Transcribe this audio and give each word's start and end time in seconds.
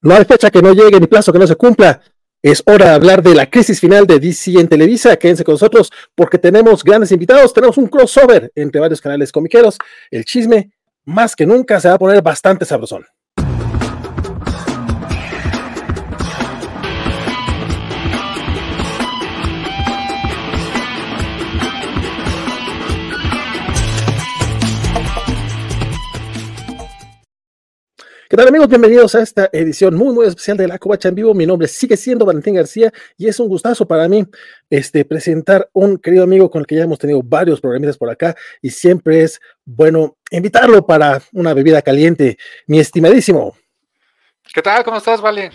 No 0.00 0.14
hay 0.14 0.24
fecha 0.24 0.50
que 0.50 0.62
no 0.62 0.72
llegue 0.72 1.00
ni 1.00 1.06
plazo 1.06 1.32
que 1.32 1.38
no 1.38 1.46
se 1.46 1.56
cumpla. 1.56 2.00
Es 2.40 2.62
hora 2.66 2.90
de 2.90 2.94
hablar 2.94 3.22
de 3.22 3.34
la 3.34 3.50
crisis 3.50 3.80
final 3.80 4.06
de 4.06 4.20
DC 4.20 4.52
en 4.52 4.68
Televisa. 4.68 5.16
Quédense 5.16 5.42
con 5.42 5.54
nosotros 5.54 5.90
porque 6.14 6.38
tenemos 6.38 6.84
grandes 6.84 7.10
invitados. 7.10 7.52
Tenemos 7.52 7.76
un 7.78 7.88
crossover 7.88 8.52
entre 8.54 8.80
varios 8.80 9.00
canales 9.00 9.32
comiqueros. 9.32 9.76
El 10.10 10.24
chisme, 10.24 10.70
más 11.04 11.34
que 11.34 11.46
nunca, 11.46 11.80
se 11.80 11.88
va 11.88 11.94
a 11.94 11.98
poner 11.98 12.22
bastante 12.22 12.64
sabrosón. 12.64 13.04
¿Qué 28.30 28.36
tal 28.36 28.46
amigos? 28.46 28.68
Bienvenidos 28.68 29.14
a 29.14 29.22
esta 29.22 29.48
edición 29.54 29.94
muy 29.94 30.12
muy 30.12 30.26
especial 30.26 30.58
de 30.58 30.68
La 30.68 30.78
Covacha 30.78 31.08
en 31.08 31.14
Vivo. 31.14 31.32
Mi 31.32 31.46
nombre 31.46 31.66
sigue 31.66 31.96
siendo 31.96 32.26
Valentín 32.26 32.56
García 32.56 32.92
y 33.16 33.26
es 33.26 33.40
un 33.40 33.48
gustazo 33.48 33.88
para 33.88 34.06
mí 34.06 34.26
este, 34.68 35.06
presentar 35.06 35.70
un 35.72 35.96
querido 35.96 36.24
amigo 36.24 36.50
con 36.50 36.60
el 36.60 36.66
que 36.66 36.76
ya 36.76 36.82
hemos 36.82 36.98
tenido 36.98 37.22
varios 37.24 37.58
programistas 37.58 37.96
por 37.96 38.10
acá 38.10 38.36
y 38.60 38.68
siempre 38.68 39.22
es 39.22 39.40
bueno 39.64 40.18
invitarlo 40.30 40.84
para 40.84 41.22
una 41.32 41.54
bebida 41.54 41.80
caliente. 41.80 42.36
Mi 42.66 42.78
estimadísimo. 42.78 43.56
¿Qué 44.52 44.60
tal? 44.60 44.84
¿Cómo 44.84 44.98
estás, 44.98 45.22
Vale? 45.22 45.50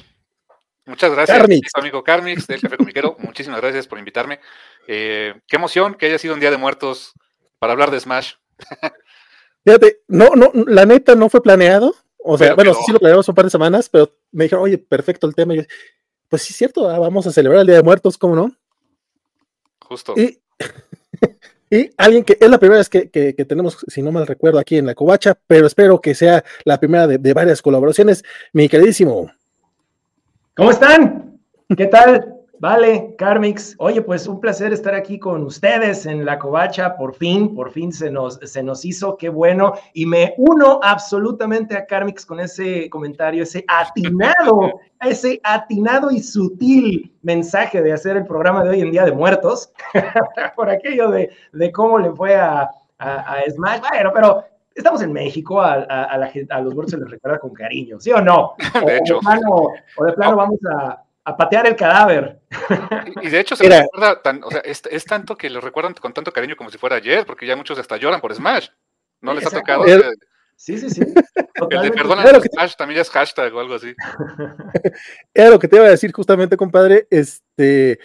Muchas 0.87 1.11
gracias, 1.11 1.37
Carmix. 1.37 1.69
amigo 1.75 2.03
Carmix 2.03 2.47
del 2.47 2.59
Café 2.59 2.77
Comiquero. 2.77 3.17
Muchísimas 3.19 3.61
gracias 3.61 3.85
por 3.85 3.99
invitarme. 3.99 4.39
Eh, 4.87 5.35
qué 5.47 5.57
emoción 5.57 5.93
que 5.93 6.07
haya 6.07 6.17
sido 6.17 6.33
un 6.33 6.39
día 6.39 6.49
de 6.49 6.57
muertos 6.57 7.13
para 7.59 7.73
hablar 7.73 7.91
de 7.91 7.99
Smash. 7.99 8.33
Fíjate, 9.63 9.99
no, 10.07 10.31
no, 10.35 10.51
la 10.65 10.87
neta 10.87 11.13
no 11.13 11.29
fue 11.29 11.43
planeado 11.43 11.93
o 12.23 12.37
sea, 12.37 12.55
bueno, 12.55 12.73
sí 12.73 12.91
lo 12.91 12.99
planeamos 12.99 13.27
un 13.27 13.35
par 13.35 13.45
de 13.45 13.51
semanas, 13.51 13.89
pero 13.89 14.11
me 14.31 14.45
dijeron, 14.45 14.63
oye, 14.63 14.77
perfecto 14.77 15.27
el 15.27 15.35
tema. 15.35 15.53
Y 15.53 15.57
yo, 15.57 15.63
pues 16.29 16.41
sí, 16.41 16.53
es 16.53 16.57
cierto, 16.57 16.89
ah, 16.89 16.99
vamos 16.99 17.27
a 17.27 17.31
celebrar 17.31 17.61
el 17.61 17.67
Día 17.67 17.75
de 17.75 17.83
Muertos, 17.83 18.17
¿cómo 18.17 18.35
no? 18.35 18.51
Justo. 19.85 20.13
Y, 20.15 20.39
y 21.69 21.89
alguien 21.97 22.23
que 22.23 22.37
es 22.39 22.49
la 22.49 22.57
primera 22.57 22.79
vez 22.79 22.89
que, 22.89 23.09
que, 23.09 23.33
tenemos, 23.45 23.77
si 23.87 24.01
no 24.01 24.11
mal 24.11 24.25
recuerdo, 24.25 24.59
aquí 24.59 24.77
en 24.77 24.85
la 24.85 24.95
Covacha, 24.95 25.37
pero 25.47 25.67
espero 25.67 25.99
que 25.99 26.15
sea 26.15 26.43
la 26.63 26.79
primera 26.79 27.07
de, 27.07 27.17
de 27.17 27.33
varias 27.33 27.61
colaboraciones, 27.61 28.23
mi 28.53 28.69
queridísimo. 28.69 29.31
¿Cómo 30.55 30.71
están? 30.71 31.39
¿Qué 31.75 31.87
tal? 31.87 32.32
Vale, 32.63 33.13
Carmix. 33.17 33.75
Oye, 33.77 34.01
pues 34.01 34.25
un 34.25 34.39
placer 34.39 34.71
estar 34.71 34.95
aquí 34.95 35.19
con 35.19 35.43
ustedes 35.43 36.05
en 36.05 36.23
la 36.23 36.39
covacha. 36.39 36.95
Por 36.95 37.13
fin, 37.13 37.53
por 37.53 37.71
fin 37.71 37.91
se 37.91 38.09
nos, 38.09 38.35
se 38.35 38.63
nos 38.63 38.85
hizo, 38.85 39.17
qué 39.17 39.27
bueno. 39.27 39.73
Y 39.93 40.05
me 40.05 40.33
uno 40.37 40.79
absolutamente 40.81 41.75
a 41.75 41.85
Carmix 41.85 42.25
con 42.25 42.39
ese 42.39 42.89
comentario, 42.89 43.43
ese 43.43 43.65
atinado, 43.67 44.79
ese 45.01 45.41
atinado 45.43 46.09
y 46.09 46.23
sutil 46.23 47.13
mensaje 47.21 47.81
de 47.81 47.91
hacer 47.91 48.15
el 48.15 48.25
programa 48.25 48.63
de 48.63 48.69
hoy 48.69 48.79
en 48.79 48.91
Día 48.91 49.03
de 49.03 49.11
Muertos, 49.11 49.73
por 50.55 50.69
aquello 50.69 51.11
de, 51.11 51.31
de, 51.51 51.71
cómo 51.73 51.99
le 51.99 52.13
fue 52.13 52.33
a, 52.37 52.69
a, 52.97 53.41
Smash. 53.49 53.81
Bueno, 53.89 54.11
pero 54.13 54.45
estamos 54.73 55.01
en 55.01 55.11
México, 55.11 55.59
a, 55.59 55.73
a, 55.73 56.17
la, 56.17 56.31
a, 56.49 56.61
los 56.61 56.73
muertos 56.73 56.91
se 56.91 56.97
les 56.97 57.09
recuerda 57.09 57.39
con 57.39 57.53
cariño, 57.53 57.99
¿sí 57.99 58.13
o 58.13 58.21
no? 58.21 58.53
De 58.85 58.99
hecho. 58.99 59.19
o 59.97 60.05
de 60.05 60.13
plano 60.13 60.37
vamos 60.37 60.59
a 60.73 61.03
a 61.25 61.37
patear 61.37 61.67
el 61.67 61.75
cadáver. 61.75 62.39
Y, 63.21 63.29
de 63.29 63.39
hecho 63.39 63.55
se 63.55 63.67
recuerda, 63.67 64.21
o 64.43 64.51
sea, 64.51 64.61
es, 64.61 65.05
tanto 65.05 65.37
que 65.37 65.49
lo 65.49 65.61
recuerdan 65.61 65.93
con 65.93 66.13
tanto 66.13 66.31
cariño 66.31 66.55
como 66.55 66.69
si 66.69 66.77
fuera 66.77 66.97
ayer, 66.97 67.25
porque 67.25 67.47
ya 67.47 67.55
muchos 67.55 67.79
hasta 67.79 67.97
lloran 67.97 68.21
por 68.21 68.33
Smash. 68.33 68.69
No 69.21 69.33
les 69.33 69.45
ha 69.45 69.49
tocado. 69.49 69.85
sí, 70.55 70.77
sí, 70.77 70.89
sí. 70.89 71.01
El 71.69 71.81
de 71.81 71.91
perdona 71.91 72.23
Smash 72.23 72.75
también 72.75 72.99
es 72.99 73.09
hashtag 73.09 73.53
o 73.53 73.59
algo 73.59 73.75
así. 73.75 73.95
Era 75.33 75.49
lo 75.49 75.59
que 75.59 75.67
te 75.67 75.77
iba 75.77 75.85
a 75.85 75.91
decir 75.91 76.11
justamente, 76.11 76.57
compadre. 76.57 77.07
Este, 77.09 77.99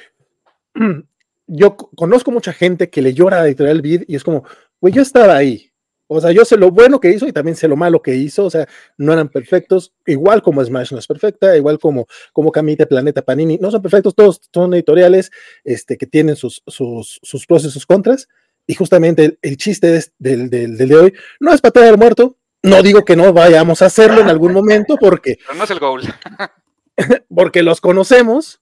yo 1.46 1.76
conozco 1.76 2.30
mucha 2.30 2.52
gente 2.52 2.88
que 2.88 3.02
le 3.02 3.14
llora 3.14 3.40
a 3.40 3.46
Editorial 3.46 3.82
Vid 3.82 4.04
y 4.06 4.14
es 4.14 4.22
como, 4.22 4.44
güey, 4.80 4.94
yo 4.94 5.02
estaba 5.02 5.34
ahí. 5.36 5.67
O 6.10 6.20
sea, 6.22 6.32
yo 6.32 6.44
sé 6.44 6.56
lo 6.56 6.70
bueno 6.70 7.00
que 7.00 7.10
hizo 7.10 7.28
y 7.28 7.32
también 7.32 7.54
sé 7.54 7.69
lo 7.69 7.76
malo 7.76 8.00
que 8.00 8.16
hizo. 8.16 8.46
O 8.46 8.50
sea, 8.50 8.66
no 8.96 9.12
eran 9.12 9.28
perfectos. 9.28 9.92
Igual 10.06 10.42
como 10.42 10.64
Smash 10.64 10.92
no 10.92 10.98
es 10.98 11.06
perfecta, 11.06 11.54
igual 11.56 11.78
como, 11.78 12.06
como 12.32 12.50
Camite, 12.50 12.86
Planeta, 12.86 13.22
Panini. 13.22 13.58
No 13.58 13.70
son 13.70 13.82
perfectos, 13.82 14.14
todos 14.14 14.41
son 14.52 14.72
editoriales 14.72 15.30
este, 15.64 15.98
que 15.98 16.06
tienen 16.06 16.34
sus, 16.34 16.62
sus, 16.66 17.20
sus 17.22 17.46
pros 17.46 17.64
y 17.64 17.70
sus 17.70 17.84
contras. 17.84 18.28
Y 18.66 18.74
justamente 18.74 19.38
el, 19.41 19.56
chiste 19.58 20.00
del, 20.19 20.50
del, 20.50 20.76
de 20.76 20.94
hoy 20.94 21.14
no 21.41 21.52
es 21.52 21.60
patear 21.60 21.88
al 21.88 21.98
muerto. 21.98 22.36
No 22.62 22.82
digo 22.82 23.04
que 23.04 23.14
no 23.14 23.32
vayamos 23.32 23.82
a 23.82 23.86
hacerlo 23.86 24.20
en 24.22 24.28
algún 24.28 24.52
momento 24.52 24.96
porque. 24.96 25.38
no 25.56 25.64
es 25.64 25.70
el 25.70 25.78
goal. 25.78 26.02
porque 27.34 27.62
los 27.62 27.80
conocemos. 27.80 28.60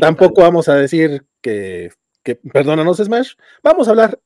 Tampoco 0.00 0.40
vamos 0.40 0.70
a 0.70 0.74
decir 0.74 1.26
que, 1.42 1.90
que 2.22 2.36
perdónanos 2.36 2.96
Smash. 2.96 3.34
Vamos 3.62 3.86
a 3.86 3.90
hablar 3.90 4.18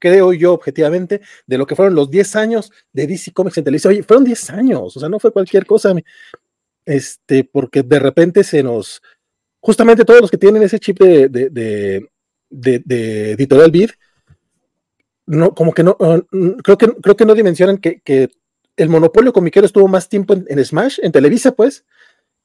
creo 0.00 0.32
yo 0.32 0.54
objetivamente, 0.54 1.20
de 1.46 1.58
lo 1.58 1.66
que 1.66 1.76
fueron 1.76 1.94
los 1.94 2.10
10 2.10 2.34
años 2.36 2.72
de 2.92 3.06
DC 3.06 3.32
Comics 3.32 3.58
en 3.58 3.64
televisión. 3.64 3.92
Oye, 3.92 4.02
fueron 4.02 4.24
10 4.24 4.50
años, 4.50 4.96
o 4.96 5.00
sea, 5.00 5.08
no 5.08 5.20
fue 5.20 5.32
cualquier 5.32 5.66
cosa, 5.66 5.94
este, 6.84 7.44
porque 7.44 7.84
de 7.84 8.00
repente 8.00 8.42
se 8.42 8.62
nos, 8.62 9.00
justamente 9.60 10.04
todos 10.04 10.20
los 10.20 10.30
que 10.30 10.38
tienen 10.38 10.62
ese 10.62 10.80
chip 10.80 10.98
de, 10.98 11.28
de, 11.28 12.08
de, 12.50 13.32
editorial 13.32 13.70
Bid, 13.70 13.90
no, 15.26 15.54
como 15.54 15.72
que 15.72 15.84
no, 15.84 15.96
uh, 16.00 16.56
creo 16.62 16.76
que, 16.76 16.88
creo 17.00 17.16
que 17.16 17.24
no 17.24 17.34
dimensionan 17.36 17.78
que, 17.78 18.00
que 18.00 18.30
el 18.76 18.88
monopolio 18.88 19.32
comiquero 19.32 19.66
estuvo 19.66 19.86
más 19.86 20.08
tiempo 20.08 20.34
en, 20.34 20.64
Smash, 20.64 20.98
en 21.02 21.12
Televisa, 21.12 21.52
pues, 21.52 21.84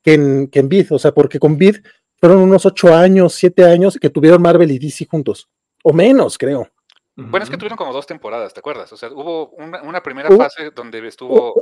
que 0.03 0.13
en, 0.13 0.47
que 0.47 0.59
en 0.59 0.69
Bid, 0.69 0.91
o 0.91 0.99
sea, 0.99 1.13
porque 1.13 1.39
con 1.39 1.57
Bid 1.57 1.77
fueron 2.17 2.39
unos 2.39 2.65
8 2.65 2.93
años, 2.93 3.33
7 3.35 3.63
años 3.63 3.97
que 3.99 4.09
tuvieron 4.09 4.41
Marvel 4.41 4.71
y 4.71 4.77
DC 4.77 5.05
juntos, 5.05 5.49
o 5.83 5.93
menos, 5.93 6.37
creo. 6.37 6.69
Bueno, 7.15 7.43
es 7.43 7.49
que 7.49 7.57
tuvieron 7.57 7.77
como 7.77 7.93
dos 7.93 8.05
temporadas, 8.05 8.53
¿te 8.53 8.59
acuerdas? 8.59 8.91
O 8.91 8.97
sea, 8.97 9.09
hubo 9.09 9.49
una, 9.51 10.03
primera 10.03 10.29
fase 10.35 10.71
donde 10.71 11.05
estuvo, 11.07 11.53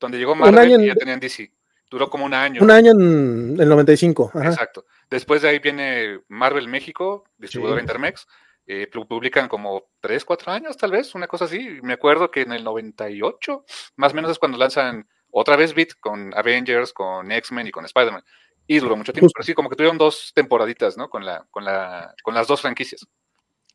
donde 0.00 0.18
llegó 0.18 0.34
Marvel 0.34 0.82
y 0.82 0.86
ya 0.88 0.94
tenían 0.94 1.20
DC. 1.20 1.52
Duró 1.88 2.10
como 2.10 2.24
un 2.24 2.34
año. 2.34 2.62
Un 2.62 2.70
año 2.72 2.90
en 2.90 3.56
el 3.60 3.68
95. 3.68 4.32
Exacto. 4.42 4.86
Después 5.08 5.42
de 5.42 5.50
ahí 5.50 5.60
viene 5.60 6.20
Marvel 6.28 6.66
México, 6.66 7.24
distribuidor 7.38 7.78
Intermex. 7.78 8.26
Eh, 8.68 8.90
publican 9.08 9.46
como 9.46 9.84
tres, 10.00 10.24
cuatro 10.24 10.50
años, 10.50 10.76
tal 10.76 10.90
vez, 10.90 11.14
una 11.14 11.28
cosa 11.28 11.44
así. 11.44 11.78
Me 11.82 11.92
acuerdo 11.92 12.32
que 12.32 12.42
en 12.42 12.50
el 12.50 12.64
98, 12.64 13.64
más 13.94 14.12
o 14.12 14.14
menos 14.16 14.32
es 14.32 14.40
cuando 14.40 14.58
lanzan 14.58 15.08
otra 15.30 15.54
vez 15.54 15.72
Beat 15.72 15.90
con 16.00 16.34
Avengers, 16.34 16.92
con 16.92 17.30
X-Men 17.30 17.68
y 17.68 17.70
con 17.70 17.84
Spider-Man. 17.84 18.24
Y 18.66 18.80
duró 18.80 18.96
mucho 18.96 19.12
tiempo, 19.12 19.30
pero 19.32 19.44
sí, 19.44 19.54
como 19.54 19.70
que 19.70 19.76
tuvieron 19.76 19.98
dos 19.98 20.32
temporaditas, 20.34 20.96
¿no? 20.96 21.08
Con, 21.08 21.24
la, 21.24 21.46
con, 21.52 21.64
la, 21.64 22.12
con 22.24 22.34
las 22.34 22.48
dos 22.48 22.60
franquicias. 22.60 23.06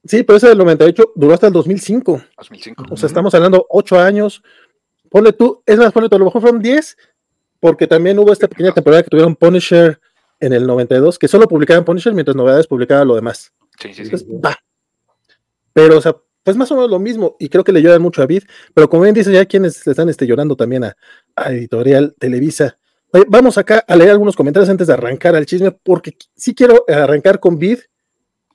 Sí, 0.03 0.23
pero 0.23 0.37
ese 0.37 0.47
del 0.49 0.57
98 0.57 1.13
duró 1.15 1.33
hasta 1.33 1.47
el 1.47 1.53
2005. 1.53 2.21
2005. 2.37 2.85
O 2.89 2.97
sea, 2.97 3.07
estamos 3.07 3.33
hablando 3.35 3.65
ocho 3.69 3.99
años. 3.99 4.41
Ponle 5.09 5.33
tú, 5.33 5.61
es 5.65 5.77
más, 5.77 5.91
ponle 5.91 6.09
tú, 6.09 6.15
a 6.15 6.19
lo 6.19 6.25
mejor 6.25 6.41
fueron 6.41 6.61
10, 6.61 6.97
porque 7.59 7.85
también 7.85 8.17
hubo 8.17 8.31
esta 8.33 8.47
pequeña 8.47 8.71
temporada 8.71 9.03
que 9.03 9.09
tuvieron 9.09 9.35
Punisher 9.35 9.99
en 10.39 10.53
el 10.53 10.65
92, 10.65 11.19
que 11.19 11.27
solo 11.27 11.47
publicaban 11.47 11.85
Punisher 11.85 12.13
mientras 12.13 12.35
Novedades 12.35 12.67
publicaba 12.67 13.05
lo 13.05 13.15
demás. 13.15 13.53
Sí, 13.79 13.93
sí, 13.93 14.05
sí. 14.05 14.25
Pero, 15.73 15.97
o 15.97 16.01
sea, 16.01 16.15
pues 16.43 16.57
más 16.57 16.71
o 16.71 16.75
menos 16.75 16.89
lo 16.89 16.99
mismo, 16.99 17.35
y 17.39 17.49
creo 17.49 17.63
que 17.63 17.71
le 17.71 17.81
lloran 17.81 18.01
mucho 18.01 18.21
a 18.21 18.25
Vid, 18.25 18.43
pero 18.73 18.89
como 18.89 19.03
bien 19.03 19.13
dice, 19.13 19.31
ya 19.31 19.45
quienes 19.45 19.85
le 19.85 19.91
están 19.91 20.09
este, 20.09 20.25
llorando 20.25 20.55
también 20.55 20.83
a, 20.83 20.95
Editorial 21.49 22.15
Televisa. 22.19 22.77
vamos 23.27 23.57
acá 23.57 23.83
a 23.87 23.95
leer 23.95 24.11
algunos 24.11 24.35
comentarios 24.35 24.69
antes 24.69 24.87
de 24.87 24.93
arrancar 24.93 25.35
al 25.35 25.45
chisme, 25.45 25.71
porque 25.71 26.17
sí 26.35 26.55
quiero 26.55 26.83
arrancar 26.87 27.39
con 27.39 27.59
Vid, 27.59 27.79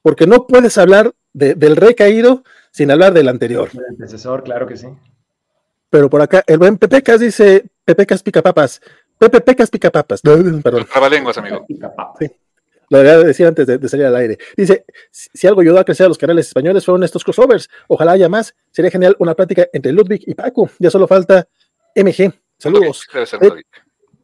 porque 0.02 0.26
no 0.26 0.46
puedes 0.46 0.76
hablar 0.78 1.12
del 1.36 1.76
rey 1.76 1.94
caído 1.94 2.42
sin 2.70 2.90
hablar 2.90 3.12
del 3.12 3.28
anterior. 3.28 3.68
El 3.72 3.84
antecesor, 3.90 4.42
claro 4.42 4.66
que 4.66 4.76
sí. 4.76 4.88
Pero 5.90 6.10
por 6.10 6.20
acá, 6.22 6.42
el 6.46 6.58
buen 6.58 6.78
Pepecas 6.78 7.20
dice, 7.20 7.64
Pepecas 7.84 8.22
pica 8.22 8.42
papas. 8.42 8.80
Pepe 9.18 9.40
Pecas 9.40 9.70
pica 9.70 9.90
papas. 9.90 10.20
Perdón. 10.62 10.86
lenguas, 11.10 11.38
amigo. 11.38 11.64
Sí. 12.18 12.30
Lo 12.88 12.98
voy 12.98 13.08
a 13.08 13.18
decir 13.18 13.46
antes 13.46 13.66
de, 13.66 13.88
salir 13.88 14.06
al 14.06 14.16
aire. 14.16 14.38
Dice, 14.56 14.84
si, 15.10 15.46
algo 15.46 15.60
ayudó 15.60 15.80
a 15.80 15.84
crecer 15.84 16.06
a 16.06 16.08
los 16.08 16.18
canales 16.18 16.46
españoles 16.48 16.84
fueron 16.84 17.02
estos 17.02 17.24
crossovers. 17.24 17.68
Ojalá 17.88 18.12
haya 18.12 18.28
más. 18.28 18.54
Sería 18.70 18.90
genial 18.90 19.16
una 19.18 19.34
plática 19.34 19.66
entre 19.72 19.92
Ludwig 19.92 20.22
y 20.26 20.34
Paco. 20.34 20.70
Ya 20.78 20.90
solo 20.90 21.06
falta 21.06 21.48
MG. 21.94 22.32
Saludos. 22.58 23.06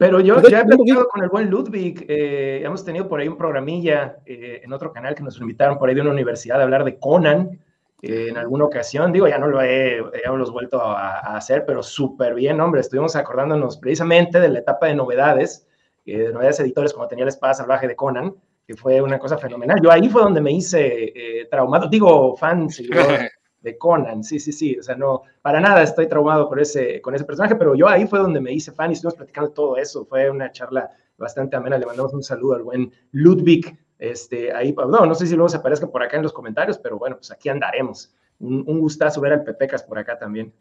Pero 0.03 0.19
yo 0.19 0.41
pues 0.41 0.51
ya 0.51 0.63
he 0.63 0.65
platicado 0.65 1.07
con 1.07 1.23
el 1.23 1.29
buen 1.29 1.49
Ludwig, 1.49 2.07
eh, 2.09 2.61
hemos 2.65 2.85
tenido 2.85 3.09
por 3.09 3.21
ahí 3.21 3.29
un 3.29 3.37
programilla 3.37 4.17
eh, 4.27 4.61
en 4.65 4.73
otro 4.73 4.93
canal 4.93 5.15
que 5.15 5.23
nos 5.23 5.41
invitaron 5.41 5.79
por 5.79 5.89
ahí 5.89 5.95
de 5.95 6.01
una 6.01 6.11
universidad 6.11 6.59
a 6.59 6.65
hablar 6.65 6.83
de 6.83 6.99
Conan 6.99 7.61
eh, 8.03 8.27
en 8.31 8.37
alguna 8.37 8.65
ocasión. 8.65 9.13
Digo, 9.13 9.29
ya 9.29 9.39
no 9.39 9.47
lo 9.47 9.63
he, 9.63 10.03
ya 10.25 10.33
los 10.33 10.51
vuelto 10.51 10.81
a, 10.83 11.37
hacer, 11.37 11.63
pero 11.65 11.85
súper 11.85 12.35
bien, 12.35 12.61
hombre. 12.61 12.81
Estuvimos 12.81 13.15
acordándonos 13.15 13.77
precisamente 13.77 14.41
de 14.41 14.49
la 14.49 14.59
etapa 14.59 14.87
de 14.87 14.97
novedades, 14.97 15.69
de 16.05 16.33
novedades 16.33 16.59
editores, 16.59 16.93
como 16.93 17.07
tenía 17.07 17.25
la 17.25 17.31
espada 17.31 17.55
salvaje 17.55 17.87
de 17.87 17.95
Conan, 17.95 18.35
que 18.67 18.75
fue 18.75 19.01
una 19.01 19.21
cosa 19.21 19.39
fenomenal. 19.39 19.81
Yo 19.81 19.93
ahí 19.93 20.09
fue 20.09 20.23
donde 20.23 20.41
me 20.41 20.51
hice 20.51 21.47
traumado, 21.49 21.89
digo, 21.89 22.37
fan, 22.37 22.67
de 23.63 23.79
Conan, 23.79 24.25
sí, 24.25 24.41
sí, 24.41 24.53
sí, 24.53 24.77
o 24.77 24.83
sea, 24.83 24.97
no, 24.97 25.23
para 25.41 25.61
nada 25.61 25.83
estoy 25.83 26.09
traumado 26.09 26.49
con 26.49 26.59
ese, 26.59 27.01
con 27.01 27.15
ese 27.15 27.25
personaje, 27.25 27.55
pero 27.55 27.75
yo 27.75 27.89
ahí 27.89 28.07
fue 28.07 28.19
donde 28.19 28.41
me 28.41 28.53
hice 28.53 28.73
fan 28.73 28.91
y 28.91 28.95
estuvimos 28.95 29.15
platicando 29.15 29.51
todo 29.51 29.77
eso, 29.77 30.05
fue 30.05 30.29
una 30.29 30.51
charla 30.51 30.91
bastante 31.23 31.57
amena. 31.57 31.79
Le 31.79 31.87
mandamos 31.87 32.13
un 32.13 32.23
saludo 32.23 32.55
al 32.57 32.63
buen 32.63 32.93
Ludwig. 33.13 33.79
Este, 33.99 34.53
ahí, 34.53 34.75
no, 34.75 35.07
no 35.07 35.15
sé 35.15 35.27
si 35.27 35.35
luego 35.35 35.49
se 35.49 35.57
aparezca 35.57 35.87
por 35.87 36.03
acá 36.03 36.17
en 36.17 36.25
los 36.25 36.33
comentarios, 36.33 36.79
pero 36.79 36.99
bueno, 36.99 37.17
pues 37.17 37.31
aquí 37.31 37.49
andaremos. 37.49 38.13
Un, 38.41 38.81
gustazo 38.81 39.21
ver 39.21 39.35
al 39.35 39.45
Pepecas 39.45 39.85
por 39.85 39.99
acá 39.99 40.19
también. 40.19 40.53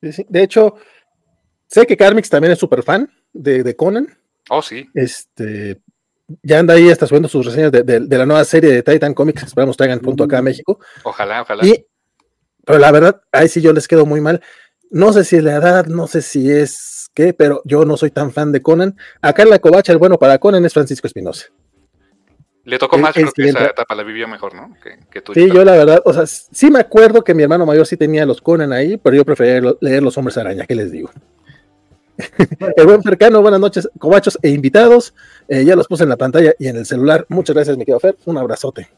De 0.00 0.42
hecho, 0.42 0.76
sé 1.66 1.84
que 1.84 1.96
Carmix 1.96 2.30
también 2.30 2.52
es 2.52 2.58
súper 2.60 2.84
fan 2.84 3.10
de, 3.32 3.64
de 3.64 3.74
Conan. 3.74 4.06
Oh, 4.48 4.62
sí. 4.62 4.88
Este, 4.94 5.82
ya 6.44 6.60
anda 6.60 6.74
ahí, 6.74 6.88
está 6.88 7.08
subiendo 7.08 7.28
sus 7.28 7.44
reseñas 7.44 7.72
de, 7.72 8.06
la 8.08 8.26
nueva 8.26 8.44
serie 8.44 8.70
de 8.70 8.82
Titan 8.84 9.14
Comics, 9.14 9.42
esperamos 9.42 9.76
traigan 9.76 9.98
punto 9.98 10.22
acá 10.22 10.38
a 10.38 10.42
México. 10.42 10.78
Ojalá, 11.02 11.42
ojalá. 11.42 11.64
Pero 12.66 12.80
la 12.80 12.90
verdad, 12.90 13.22
ahí 13.30 13.48
sí 13.48 13.62
yo 13.62 13.72
les 13.72 13.86
quedo 13.86 14.04
muy 14.04 14.20
mal. 14.20 14.42
No 14.90 15.12
sé 15.12 15.24
si 15.24 15.36
es 15.36 15.44
la 15.44 15.54
edad, 15.54 15.86
no 15.86 16.08
sé 16.08 16.20
si 16.20 16.50
es 16.50 17.08
qué, 17.14 17.32
pero 17.32 17.62
yo 17.64 17.84
no 17.84 17.96
soy 17.96 18.10
tan 18.10 18.32
fan 18.32 18.50
de 18.50 18.60
Conan. 18.60 18.96
Acá 19.22 19.44
en 19.44 19.50
la 19.50 19.60
covacha, 19.60 19.92
el 19.92 19.98
bueno 19.98 20.18
para 20.18 20.38
Conan 20.38 20.64
es 20.64 20.74
Francisco 20.74 21.06
Espinosa. 21.06 21.46
Le 22.64 22.78
tocó 22.78 22.98
más, 22.98 23.14
creo 23.14 23.30
que 23.32 23.48
esa 23.48 23.66
etapa 23.66 23.94
la 23.94 24.02
vivió 24.02 24.26
mejor, 24.26 24.52
¿no? 24.54 24.74
Que, 24.82 25.22
sí, 25.32 25.48
yo 25.48 25.64
la 25.64 25.76
verdad, 25.76 26.02
o 26.04 26.12
sea, 26.12 26.26
sí 26.26 26.68
me 26.68 26.80
acuerdo 26.80 27.22
que 27.22 27.32
mi 27.32 27.44
hermano 27.44 27.64
mayor 27.64 27.86
sí 27.86 27.96
tenía 27.96 28.26
los 28.26 28.40
Conan 28.40 28.72
ahí, 28.72 28.96
pero 28.96 29.14
yo 29.14 29.24
prefería 29.24 29.62
leer 29.80 30.02
Los 30.02 30.18
Hombres 30.18 30.36
Araña, 30.36 30.66
¿qué 30.66 30.74
les 30.74 30.90
digo? 30.90 31.10
el 32.76 32.86
buen 32.86 33.02
cercano, 33.02 33.42
buenas 33.42 33.60
noches, 33.60 33.88
cobachos 34.00 34.36
e 34.42 34.48
invitados. 34.50 35.14
Eh, 35.46 35.64
ya 35.64 35.76
los 35.76 35.86
puse 35.86 36.02
en 36.02 36.08
la 36.08 36.16
pantalla 36.16 36.54
y 36.58 36.66
en 36.66 36.76
el 36.76 36.86
celular. 36.86 37.26
Muchas 37.28 37.54
gracias, 37.54 37.76
mi 37.76 37.84
querido 37.84 38.00
Fer. 38.00 38.16
Un 38.24 38.38
abrazote. 38.38 38.88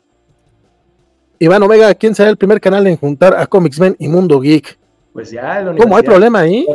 Iván 1.38 1.62
Omega, 1.62 1.94
¿quién 1.94 2.14
será 2.14 2.30
el 2.30 2.36
primer 2.36 2.60
canal 2.60 2.86
en 2.86 2.96
juntar 2.96 3.34
a 3.36 3.46
Comics 3.46 3.78
Men 3.78 3.96
y 3.98 4.08
Mundo 4.08 4.40
Geek? 4.40 4.78
Pues 5.12 5.30
ya, 5.30 5.74
¿Cómo 5.76 5.96
hay 5.96 6.02
problema 6.02 6.40
ahí? 6.40 6.66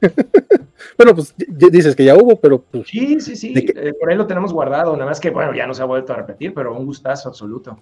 bueno, 0.98 1.14
pues 1.14 1.34
dices 1.36 1.96
que 1.96 2.04
ya 2.04 2.14
hubo, 2.16 2.38
pero. 2.38 2.60
Pues, 2.60 2.88
sí, 2.88 3.20
sí, 3.20 3.36
sí. 3.36 3.54
Eh, 3.56 3.94
por 3.98 4.10
ahí 4.10 4.16
lo 4.16 4.26
tenemos 4.26 4.52
guardado. 4.52 4.92
Nada 4.92 5.06
más 5.06 5.18
que, 5.18 5.30
bueno, 5.30 5.54
ya 5.54 5.66
no 5.66 5.72
se 5.72 5.80
ha 5.80 5.86
vuelto 5.86 6.12
a 6.12 6.16
repetir, 6.16 6.52
pero 6.52 6.76
un 6.76 6.84
gustazo 6.84 7.28
absoluto. 7.28 7.78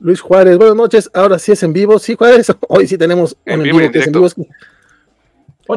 Luis 0.00 0.20
Juárez, 0.20 0.56
buenas 0.56 0.76
noches. 0.76 1.10
Ahora 1.12 1.38
sí 1.38 1.52
es 1.52 1.62
en 1.62 1.72
vivo. 1.72 1.98
Sí, 1.98 2.14
Juárez. 2.14 2.52
Hoy 2.68 2.86
sí 2.86 2.96
tenemos 2.96 3.36
en 3.44 3.62
vivo, 3.62 3.78
que 3.90 3.98
es 3.98 4.06
en 4.06 4.12
vivo. 4.12 4.28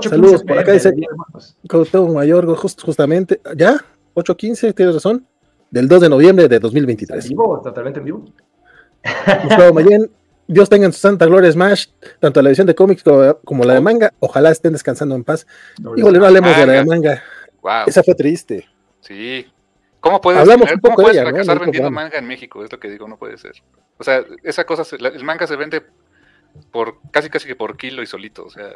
Saludos 0.01 0.43
por 0.43 0.57
acá, 0.57 0.73
dice 0.73 0.93
Cuauhtémoc 1.69 2.13
Mayor, 2.13 2.45
justamente, 2.55 3.39
ya, 3.55 3.77
8.15, 4.15 4.73
tienes 4.73 4.95
razón, 4.95 5.25
del 5.71 5.87
2 5.87 6.01
de 6.01 6.09
noviembre 6.09 6.47
de 6.49 6.59
2023. 6.59 7.23
En 7.23 7.29
vivo, 7.29 7.61
totalmente 7.63 7.99
en 7.99 8.05
vivo. 8.05 8.25
Gustavo 9.43 9.73
Mayen, 9.73 10.11
Dios 10.47 10.69
tenga 10.69 10.85
en 10.85 10.93
su 10.93 10.99
santa 10.99 11.25
gloria 11.25 11.51
Smash, 11.51 11.87
tanto 12.19 12.41
la 12.41 12.49
edición 12.49 12.67
de 12.67 12.75
cómics 12.75 13.03
como, 13.43 13.63
la 13.63 13.73
de 13.73 13.81
manga, 13.81 14.13
ojalá 14.19 14.51
estén 14.51 14.73
descansando 14.73 15.15
en 15.15 15.23
paz. 15.23 15.45
Híjole, 15.95 16.19
no 16.19 16.25
hablemos 16.25 16.55
de 16.55 16.65
la 16.65 16.73
de 16.73 16.85
manga. 16.85 17.23
Esa 17.85 18.03
fue 18.03 18.15
triste. 18.15 18.67
Sí. 19.01 19.45
¿Cómo 19.99 20.21
puedes, 20.21 20.39
Hablamos 20.39 20.71
un 20.71 20.79
poco 20.79 20.95
¿cómo 20.95 21.07
puedes 21.07 21.21
fracasar 21.21 21.59
vendiendo 21.59 21.91
manga 21.91 22.17
en 22.17 22.27
México? 22.27 22.63
Es 22.63 22.71
lo 22.71 22.79
que 22.79 22.89
digo, 22.89 23.07
no 23.07 23.17
puede 23.17 23.37
ser. 23.37 23.53
O 23.97 24.03
sea, 24.03 24.23
esa 24.43 24.63
cosa, 24.63 24.83
el 24.95 25.23
manga 25.23 25.47
se 25.47 25.55
vende 25.55 25.83
por 26.71 26.99
casi 27.11 27.29
casi 27.29 27.47
que 27.47 27.55
por 27.55 27.75
kilo 27.77 28.01
y 28.01 28.05
solito, 28.05 28.45
o 28.45 28.49
sea, 28.49 28.73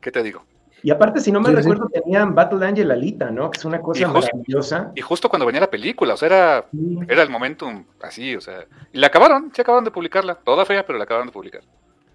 ¿Qué 0.00 0.12
te 0.12 0.22
digo? 0.22 0.44
Y 0.82 0.90
aparte, 0.90 1.20
si 1.20 1.32
no 1.32 1.40
me 1.40 1.50
recuerdo, 1.50 1.88
tenían 1.88 2.34
Battle 2.34 2.64
Angel 2.64 2.90
Alita, 2.90 3.30
¿no? 3.30 3.50
Que 3.50 3.58
es 3.58 3.64
una 3.64 3.80
cosa 3.80 4.06
maravillosa. 4.08 4.92
Y 4.94 5.00
justo 5.00 5.28
cuando 5.28 5.46
venía 5.46 5.60
la 5.60 5.70
película, 5.70 6.14
o 6.14 6.16
sea, 6.16 6.26
era, 6.26 6.66
era 7.08 7.22
el 7.22 7.30
momentum 7.30 7.84
así, 8.00 8.36
o 8.36 8.40
sea. 8.40 8.64
Y 8.92 8.98
la 8.98 9.08
acabaron, 9.08 9.50
se 9.52 9.62
acabaron 9.62 9.84
de 9.84 9.90
publicarla. 9.90 10.36
Toda 10.36 10.64
fea, 10.64 10.86
pero 10.86 10.98
la 10.98 11.04
acabaron 11.04 11.28
de 11.28 11.32
publicar. 11.32 11.62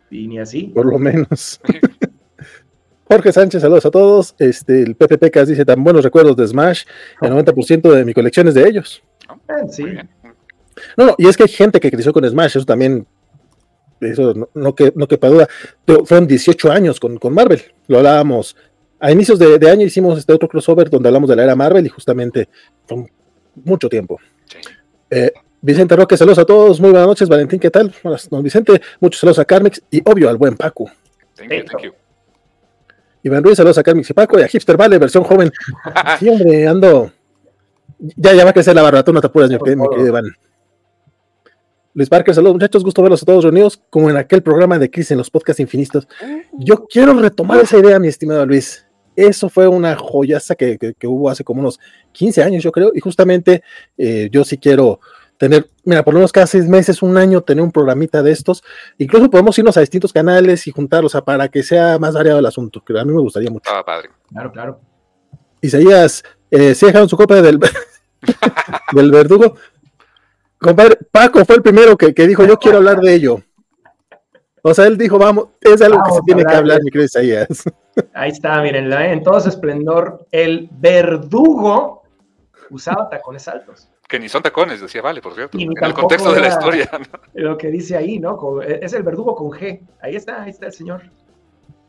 Y 0.09 0.27
ni 0.27 0.39
así. 0.39 0.71
Por 0.73 0.85
lo 0.85 0.97
menos. 0.97 1.59
Jorge 3.09 3.31
Sánchez, 3.33 3.61
saludos 3.61 3.85
a 3.85 3.91
todos. 3.91 4.35
Este, 4.39 4.81
el 4.81 4.95
PPP 4.95 5.35
dice 5.45 5.65
tan 5.65 5.83
buenos 5.83 6.03
recuerdos 6.03 6.35
de 6.37 6.47
Smash. 6.47 6.85
El 7.21 7.31
90% 7.33 7.91
de 7.91 8.05
mi 8.05 8.13
colección 8.13 8.47
es 8.47 8.53
de 8.53 8.67
ellos. 8.67 9.03
Ah, 9.47 9.67
sí. 9.69 9.85
No, 10.97 11.05
no, 11.05 11.15
y 11.17 11.27
es 11.27 11.37
que 11.37 11.43
hay 11.43 11.49
gente 11.49 11.79
que 11.79 11.91
creció 11.91 12.13
con 12.13 12.27
Smash, 12.27 12.57
eso 12.57 12.65
también 12.65 13.05
eso 14.05 14.33
no, 14.33 14.49
no, 14.53 14.75
que, 14.75 14.91
no 14.95 15.07
quepa 15.07 15.27
duda, 15.27 15.47
pero 15.85 16.05
fueron 16.05 16.27
18 16.27 16.71
años 16.71 16.99
con, 16.99 17.19
Marvel, 17.31 17.61
lo 17.87 17.97
hablábamos, 17.97 18.55
a 18.99 19.11
inicios 19.11 19.39
de, 19.39 19.69
año 19.69 19.85
hicimos 19.85 20.17
este 20.17 20.33
otro 20.33 20.47
crossover 20.47 20.89
donde 20.89 21.09
hablamos 21.09 21.29
de 21.29 21.35
la 21.35 21.43
era 21.43 21.55
Marvel 21.55 21.85
y 21.85 21.89
justamente 21.89 22.47
fue 22.85 23.05
mucho 23.55 23.89
tiempo. 23.89 24.19
Eh, 25.09 25.31
Vicente 25.61 25.95
Roque, 25.95 26.17
saludos 26.17 26.39
a 26.39 26.45
todos, 26.45 26.79
muy 26.79 26.91
buenas 26.91 27.07
noches, 27.07 27.29
Valentín, 27.29 27.59
¿qué 27.59 27.69
tal? 27.69 27.93
Buenas 28.03 28.31
noches, 28.31 28.43
Vicente, 28.43 28.81
muchos 28.99 29.19
saludos 29.19 29.39
a 29.39 29.45
Carmix 29.45 29.81
y 29.91 30.01
obvio 30.03 30.29
al 30.29 30.37
buen 30.37 30.55
Paco. 30.55 30.91
Thank 31.35 31.51
you, 31.51 31.63
thank 31.65 31.83
you. 31.83 31.93
Iván 33.23 33.43
Ruiz, 33.43 33.55
saludos 33.55 33.77
a 33.77 33.83
Carmix 33.83 34.09
y 34.09 34.13
Paco 34.13 34.37
y 34.39 34.43
a 34.43 34.47
Hipster 34.47 34.75
Vale, 34.75 34.97
versión 34.97 35.23
joven. 35.23 35.51
sí, 36.19 36.29
hombre, 36.29 36.67
ando. 36.67 37.11
Ya, 37.97 38.33
ya 38.33 38.43
va 38.43 38.49
a 38.49 38.53
crecer 38.53 38.75
la 38.75 38.81
barba, 38.81 39.03
tú 39.03 39.13
no 39.13 39.21
te 39.21 39.27
apuras, 39.27 39.49
mi, 39.49 39.55
mi 39.55 39.89
querido 39.89 40.07
Iván. 40.07 40.25
Luis 41.95 42.09
Parker, 42.09 42.33
saludos 42.33 42.55
muchachos, 42.55 42.83
gusto 42.83 43.03
verlos 43.03 43.21
a 43.21 43.25
todos 43.25 43.43
reunidos 43.43 43.79
como 43.91 44.09
en 44.09 44.17
aquel 44.17 44.41
programa 44.41 44.79
de 44.79 44.89
Chris 44.89 45.11
en 45.11 45.19
los 45.19 45.29
podcasts 45.29 45.59
infinitos. 45.59 46.07
Yo 46.53 46.87
quiero 46.87 47.13
retomar 47.13 47.59
esa 47.59 47.77
idea, 47.77 47.99
mi 47.99 48.07
estimado 48.07 48.45
Luis. 48.47 48.87
Eso 49.15 49.47
fue 49.47 49.67
una 49.67 49.95
joyaza 49.95 50.55
que, 50.55 50.95
hubo 51.03 51.29
hace 51.29 51.43
como 51.43 51.61
unos 51.61 51.79
15 52.13 52.41
años, 52.41 52.63
yo 52.63 52.71
creo, 52.71 52.91
y 52.95 52.99
justamente 52.99 53.61
eh, 53.95 54.27
yo 54.31 54.43
sí 54.43 54.57
quiero 54.57 55.01
tener, 55.37 55.69
mira, 55.83 56.03
por 56.03 56.15
lo 56.15 56.19
menos 56.19 56.31
cada 56.31 56.47
seis 56.47 56.67
meses, 56.67 57.03
un 57.03 57.15
año, 57.15 57.41
tener 57.41 57.63
un 57.63 57.71
programita 57.71 58.23
de 58.23 58.31
estos. 58.31 58.63
Incluso 58.97 59.29
podemos 59.29 59.55
irnos 59.59 59.77
a 59.77 59.81
distintos 59.81 60.11
canales 60.11 60.65
y 60.65 60.71
juntarlos 60.71 61.15
para 61.23 61.47
que 61.49 61.61
sea 61.61 61.99
más 61.99 62.15
variado 62.15 62.39
el 62.39 62.45
asunto, 62.47 62.83
que 62.83 62.99
a 62.99 63.05
mí 63.05 63.13
me 63.13 63.21
gustaría 63.21 63.51
mucho. 63.51 63.69
Ah, 63.71 63.83
padre. 63.85 64.09
Claro, 64.29 64.51
claro. 64.51 64.81
Isaías, 65.61 66.23
eh, 66.49 66.73
¿sí 66.73 66.87
dejaron 66.87 67.07
su 67.07 67.17
copia 67.17 67.39
del, 67.43 67.59
del 68.93 69.11
verdugo? 69.11 69.55
Compadre, 70.63 70.97
Paco 71.11 71.43
fue 71.43 71.57
el 71.57 71.61
primero 71.61 71.97
que, 71.97 72.13
dijo, 72.25 72.45
yo 72.45 72.57
quiero 72.57 72.77
hablar 72.77 72.99
de 73.01 73.13
ello. 73.13 73.41
O 74.61 74.73
sea, 74.73 74.87
él 74.87 74.97
dijo, 74.97 75.19
vamos, 75.19 75.49
es 75.59 75.81
algo 75.81 76.01
que 76.05 76.11
se 76.11 76.21
tiene 76.21 76.45
que 76.45 76.55
hablar, 76.55 76.81
mi 76.81 76.89
querido 76.89 77.05
Isaías. 77.05 77.63
Ahí 78.13 78.31
está, 78.31 78.61
miren, 78.61 78.91
en 78.93 79.21
todo 79.21 79.41
su 79.41 79.49
esplendor, 79.49 80.25
el 80.31 80.69
verdugo 80.71 82.03
usaba 82.69 83.09
tacones 83.09 83.45
altos. 83.49 83.89
Que 84.07 84.19
ni 84.19 84.29
son 84.29 84.41
tacones, 84.41 84.79
decía 84.79 85.01
Vale, 85.01 85.21
por 85.21 85.35
cierto, 85.35 85.57
en 85.57 85.71
el 85.81 85.93
contexto 85.93 86.31
de 86.31 86.41
la 86.41 86.47
historia. 86.47 86.89
Lo 87.33 87.57
que 87.57 87.67
dice 87.67 87.97
ahí, 87.97 88.19
¿no? 88.19 88.61
Es 88.61 88.93
el 88.93 89.03
verdugo 89.03 89.35
con 89.35 89.49
G. 89.49 89.81
Ahí 90.01 90.15
está, 90.15 90.43
ahí 90.43 90.51
está 90.51 90.67
el 90.67 90.73
señor. 90.73 91.03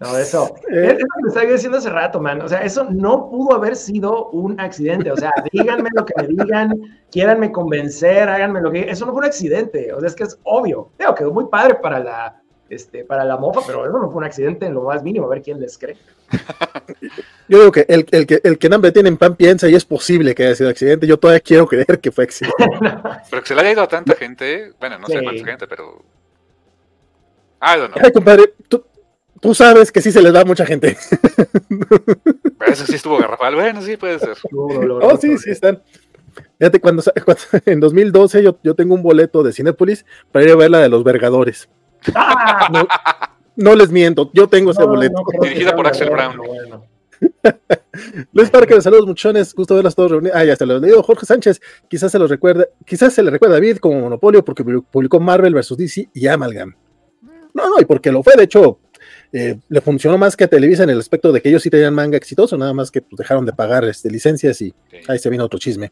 No, 0.05 0.19
eso. 0.19 0.55
Eh. 0.71 0.85
Es 0.87 0.99
lo 0.99 1.23
que 1.23 1.29
estaba 1.29 1.47
diciendo 1.47 1.79
hace 1.79 1.89
rato, 1.89 2.21
man. 2.21 2.43
O 2.43 2.49
sea, 2.49 2.63
eso 2.63 2.87
no 2.91 3.31
pudo 3.31 3.55
haber 3.55 3.75
sido 3.75 4.29
un 4.31 4.61
accidente. 4.61 5.11
O 5.11 5.17
sea, 5.17 5.33
díganme 5.53 5.89
lo 5.95 6.05
que 6.05 6.13
me 6.19 6.29
digan, 6.29 7.01
quieranme 7.11 7.51
convencer, 7.51 8.29
háganme 8.29 8.61
lo 8.61 8.71
que. 8.71 8.91
Eso 8.91 9.07
no 9.07 9.13
fue 9.13 9.21
un 9.21 9.27
accidente. 9.27 9.95
O 9.95 10.01
sea, 10.01 10.09
es 10.09 10.15
que 10.15 10.25
es 10.25 10.39
obvio. 10.43 10.91
Pero 10.99 11.15
quedó 11.15 11.33
muy 11.33 11.47
padre 11.47 11.77
para 11.77 12.01
la, 12.01 12.43
este, 12.69 13.05
para 13.05 13.25
la 13.25 13.39
mofa, 13.39 13.63
pero 13.67 13.87
eso 13.87 13.99
no 13.99 14.11
fue 14.11 14.19
un 14.19 14.25
accidente 14.25 14.67
en 14.67 14.75
lo 14.75 14.83
más 14.83 15.03
mínimo. 15.03 15.25
A 15.25 15.31
ver 15.31 15.41
quién 15.41 15.59
les 15.59 15.79
cree. 15.79 15.97
Yo 17.49 17.61
digo 17.61 17.73
que 17.73 17.87
el, 17.89 18.07
el, 18.11 18.27
que 18.27 18.41
el 18.45 18.59
que 18.59 18.75
hambre 18.75 18.93
tiene 18.93 19.09
en 19.09 19.17
pan 19.17 19.37
piensa 19.37 19.69
y 19.69 19.75
es 19.75 19.87
posible 19.87 20.35
que 20.35 20.45
haya 20.45 20.55
sido 20.55 20.69
accidente. 20.69 21.07
Yo 21.07 21.19
todavía 21.19 21.41
quiero 21.41 21.67
creer 21.67 21.99
que 21.99 22.13
fue 22.13 22.25
accidente. 22.25 22.57
Pero 23.31 23.43
que 23.43 23.49
se 23.49 23.55
le 23.55 23.61
haya 23.63 23.73
ido 23.73 23.83
a 23.83 23.89
tanta 23.89 24.15
gente. 24.17 24.73
Bueno, 24.79 24.99
no 24.99 25.07
sé 25.07 25.23
cuánta 25.23 25.45
gente, 25.47 25.67
pero. 25.67 26.05
I 27.63 27.79
don't 27.79 27.95
know. 27.95 28.05
Ay, 28.05 28.13
compadre, 28.13 28.53
tú, 28.69 28.85
tú 29.45 29.55
sabes 29.55 29.93
que 29.93 30.01
sí 30.01 30.11
se 30.11 30.23
les 30.23 30.33
da 30.33 30.41
a 30.41 30.45
mucha 30.47 30.65
gente. 30.65 30.97
Eso 32.67 32.87
sí 32.87 32.95
estuvo 32.95 33.19
garrafal. 33.19 33.55
Bueno, 33.55 33.83
sí 33.83 33.99
puede 33.99 34.19
ser. 34.19 34.39
oh, 34.53 35.19
sí, 35.21 35.37
sí 35.37 35.51
están. 35.51 35.83
Fíjate, 36.59 36.81
cuando, 36.81 37.03
en 37.67 37.79
2012 37.79 38.43
yo, 38.43 38.59
yo, 38.65 38.75
tengo 38.75 38.95
un 38.95 39.03
boleto 39.03 39.43
de 39.43 39.53
Cinépolis 39.53 40.07
para 40.33 40.47
ir 40.47 40.53
a 40.53 40.57
ver 40.57 40.71
la 40.71 40.79
de 40.79 40.89
los 40.89 41.05
Vergadores. 41.05 41.69
Ah. 42.15 43.37
No, 43.55 43.75
les 43.75 43.91
miento, 43.91 44.31
yo 44.33 44.49
tengo 44.49 44.71
ese 44.71 44.83
boleto. 44.83 45.23
Dirigida 45.43 45.77
por 45.77 45.87
Axel 45.87 46.09
Brown. 46.09 46.41
Luis 48.33 48.49
Parker, 48.49 48.81
saludos 48.81 49.07
muchones, 49.07 49.55
gusto 49.55 49.75
verlos 49.75 49.95
todos 49.95 50.11
reunidos. 50.11 50.37
Ah, 50.37 50.45
ya 50.45 50.57
se 50.57 50.65
lo 50.65 50.83
he 50.83 51.03
Jorge 51.03 51.27
Sánchez, 51.27 51.61
quizás 51.89 52.11
se 52.11 52.19
los 52.19 52.31
recuerda, 52.31 52.67
quizás 52.87 53.13
se 53.13 53.23
le 53.23 53.31
recuerda 53.31 53.57
a 53.57 53.61
David 53.61 53.77
como 53.77 54.01
Monopolio 54.01 54.43
porque 54.43 54.65
publicó 54.65 55.21
Marvel 55.21 55.55
vs. 55.55 55.77
DC 55.77 56.09
y 56.15 56.27
Amalgam. 56.29 56.75
No, 57.53 57.69
no, 57.69 57.79
y 57.79 57.85
porque 57.85 58.11
lo 58.11 58.23
fue, 58.23 58.35
de 58.37 58.45
hecho, 58.45 58.81
eh, 59.37 59.59
le 59.69 59.81
funcionó 59.81 60.17
más 60.17 60.37
que 60.37 60.45
a 60.45 60.47
Televisa 60.47 60.85
en 60.85 60.91
el 60.91 61.01
aspecto 61.01 61.33
de 61.33 61.43
que 61.43 61.49
ellos 61.49 61.61
sí 61.61 61.69
tenían 61.69 61.93
manga 61.93 62.17
exitoso, 62.17 62.57
nada 62.57 62.73
más 62.73 62.89
que 62.89 63.03
pues, 63.03 63.19
dejaron 63.19 63.45
de 63.45 63.53
pagar 63.53 63.83
este, 63.85 64.09
licencias 64.09 64.63
y 64.63 64.73
ahí 65.09 65.19
se 65.19 65.29
vino 65.29 65.45
otro 65.45 65.59
chisme. 65.59 65.91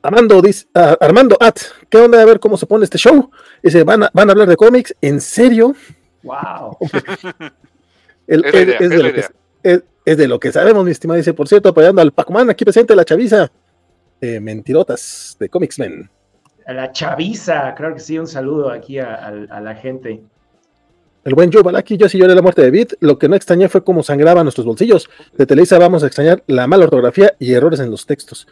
Armando 0.00 0.40
dice, 0.40 0.66
ah, 0.74 0.96
Armando 0.98 1.36
At, 1.38 1.56
¿qué 1.90 1.98
onda 1.98 2.22
a 2.22 2.24
ver 2.24 2.40
cómo 2.40 2.56
se 2.56 2.64
pone 2.64 2.84
este 2.84 2.96
show? 2.96 3.30
Dice, 3.62 3.84
¿van 3.84 4.04
a, 4.04 4.10
van 4.14 4.30
a 4.30 4.32
hablar 4.32 4.48
de 4.48 4.56
cómics? 4.56 4.96
¿En 5.02 5.20
serio? 5.20 5.74
¡Wow! 6.22 6.78
es, 8.26 10.16
de 10.16 10.26
lo 10.26 10.40
que, 10.40 10.50
sabemos, 10.52 10.86
mi 10.86 10.90
estimado. 10.90 11.18
Dice, 11.18 11.34
por 11.34 11.48
cierto, 11.48 11.68
apoyando 11.68 12.00
al 12.00 12.12
Pacman, 12.12 12.48
aquí 12.48 12.64
presente 12.64 12.96
la 12.96 13.04
chaviza. 13.04 13.52
Eh, 14.22 14.40
mentirotas 14.40 15.36
de 15.38 15.50
Comics 15.50 15.78
Men. 15.78 16.08
A 16.66 16.72
la 16.72 16.92
chaviza, 16.92 17.74
creo 17.74 17.92
que 17.92 18.00
sí, 18.00 18.18
un 18.18 18.26
saludo 18.26 18.70
aquí 18.70 18.98
a 18.98 19.60
la 19.60 19.74
gente. 19.74 20.22
El 21.24 21.34
buen 21.34 21.52
Joe 21.52 21.62
Balaki, 21.62 21.96
yo 21.96 22.08
sí 22.08 22.18
lloré 22.18 22.34
la 22.34 22.42
muerte 22.42 22.62
de 22.62 22.70
Beat. 22.70 22.94
Lo 23.00 23.18
que 23.18 23.28
no 23.28 23.36
extrañé 23.36 23.68
fue 23.68 23.84
cómo 23.84 24.02
sangraban 24.02 24.44
nuestros 24.44 24.66
bolsillos. 24.66 25.10
De 25.36 25.46
Televisa 25.46 25.78
vamos 25.78 26.02
a 26.02 26.06
extrañar 26.06 26.42
la 26.46 26.66
mala 26.66 26.84
ortografía 26.84 27.34
y 27.38 27.52
errores 27.52 27.80
en 27.80 27.90
los 27.90 28.06
textos. 28.06 28.46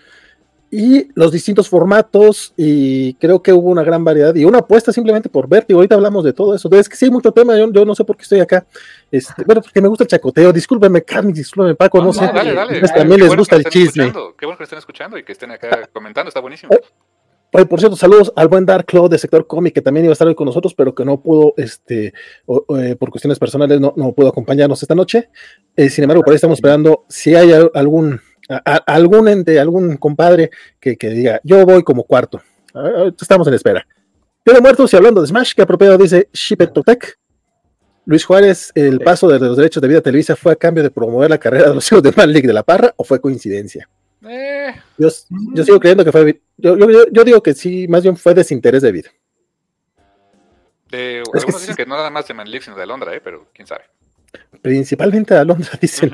Y 0.69 1.09
los 1.15 1.31
distintos 1.31 1.69
formatos, 1.69 2.53
y 2.57 3.15
creo 3.15 3.41
que 3.41 3.53
hubo 3.53 3.71
una 3.71 3.85
gran 3.85 4.03
variedad 4.05 4.35
y 4.35 4.45
una 4.45 4.59
apuesta 4.59 4.93
simplemente 4.93 5.29
por 5.29 5.49
Vértigo. 5.49 5.79
Ahorita 5.79 5.95
hablamos 5.95 6.25
de 6.25 6.33
todo 6.33 6.57
eso. 6.57 6.69
Es 6.73 6.89
que 6.89 6.97
sí 6.97 7.05
hay 7.05 7.11
mucho 7.13 7.31
tema, 7.31 7.57
yo, 7.57 7.85
no 7.85 7.95
sé 7.95 8.05
por 8.05 8.17
qué 8.17 8.25
estoy 8.25 8.41
acá. 8.41 8.67
Este, 9.11 9.45
bueno, 9.45 9.63
porque 9.63 9.81
me 9.81 9.87
gusta 9.87 10.03
el 10.05 10.09
chacoteo. 10.09 10.53
Discúlpeme, 10.53 11.03
Carmen, 11.03 11.33
discúlpeme, 11.33 11.77
Paco, 11.77 12.03
no, 12.03 12.13
sé. 12.13 12.27
Dale, 12.27 12.53
dale, 12.53 12.81
también 12.81 13.21
les 13.21 13.37
gusta 13.37 13.57
el 13.57 13.65
chisme. 13.65 14.13
Qué 14.37 14.45
bueno 14.45 14.59
que 14.59 14.65
estén 14.65 14.81
escuchando 14.81 15.17
y 15.17 15.23
que 15.23 15.33
estén 15.33 15.53
acá 15.53 15.89
comentando, 15.93 16.29
está 16.29 16.41
buenísimo. 16.41 16.75
Eh, 16.75 16.81
por 17.51 17.81
cierto, 17.81 17.97
saludos 17.97 18.33
al 18.37 18.49
buen 18.49 18.67
Dark 18.67 18.87
Claw 18.87 19.09
de 19.09 19.19
Sector 19.19 19.47
Comic, 19.47 19.75
que 19.75 19.81
también 19.81 20.05
iba 20.05 20.13
a 20.13 20.15
estar 20.15 20.29
hoy 20.29 20.35
con 20.35 20.47
nosotros, 20.47 20.75
pero 20.75 20.95
que 20.95 21.05
no 21.05 21.21
pudo, 21.21 21.55
este, 21.57 22.13
eh, 22.79 22.97
por 22.99 23.11
cuestiones 23.11 23.39
personales, 23.39 23.81
no, 23.81 23.95
no 23.97 24.13
pudo 24.13 24.29
acompañarnos 24.29 24.83
esta 24.83 24.95
noche. 24.95 25.31
Eh, 25.77 25.89
sin 25.89 26.05
embargo, 26.05 26.23
por 26.23 26.33
ahí 26.33 26.37
estamos 26.37 26.59
esperando 26.59 27.05
si 27.09 27.35
hay 27.35 27.53
algún, 27.53 28.21
algún 28.49 29.29
ente, 29.29 29.59
algún 29.59 29.97
compadre 29.97 30.51
que, 30.81 30.97
diga, 31.01 31.41
yo 31.45 31.65
voy 31.65 31.83
como 31.83 32.05
cuarto. 32.05 32.43
Estamos 33.21 33.49
en 33.49 33.55
espera. 33.55 33.87
Pero 34.45 34.61
muertos 34.61 34.93
y 34.93 34.97
hablando 34.97 35.21
de 35.21 35.27
Smash, 35.27 35.55
que 35.55 35.63
apropiado 35.63 35.99
dice 35.99 36.29
Tech. 36.85 37.19
Luis 38.05 38.25
Juárez, 38.25 38.71
el 38.77 39.01
paso 39.01 39.27
de 39.27 39.41
los 39.41 39.57
derechos 39.57 39.81
de 39.81 39.89
vida 39.89 39.99
a 39.99 40.03
Televisa 40.03 40.37
fue 40.37 40.53
a 40.53 40.57
cambio 40.57 40.85
de 40.85 40.91
promover 40.91 41.29
la 41.29 41.39
carrera 41.39 41.71
de 41.71 41.75
los 41.75 41.91
hijos 41.91 42.05
de 42.05 42.13
Malik 42.17 42.47
de 42.47 42.53
la 42.53 42.63
Parra 42.63 42.95
o 42.97 43.03
fue 43.03 43.21
coincidencia? 43.21 43.89
Eh. 44.29 44.75
Yo, 44.99 45.11
sigo 45.11 45.81
creyendo 45.81 46.05
que 46.05 46.13
fue. 46.13 46.41
Yo, 46.57 46.77
yo, 47.11 47.25
digo 47.25 47.43
que 47.43 47.55
sí, 47.55 47.87
más 47.89 48.03
bien 48.03 48.17
fue 48.17 48.35
desinterés 48.35 48.83
de 48.83 48.93
vida. 48.93 49.11
algunos 50.91 51.61
dicen 51.61 51.77
que 51.77 51.87
no 51.87 51.97
nada 51.97 52.11
más 52.11 52.27
de 52.27 52.35
Manlix, 52.35 52.65
sino 52.65 52.77
de 52.77 52.83
Alondra, 52.83 53.15
¿eh? 53.15 53.21
pero 53.23 53.47
quién 53.53 53.67
sabe. 53.67 53.85
Principalmente 54.63 55.35
de 55.35 55.41
Alondra, 55.41 55.71
dicen. 55.81 56.13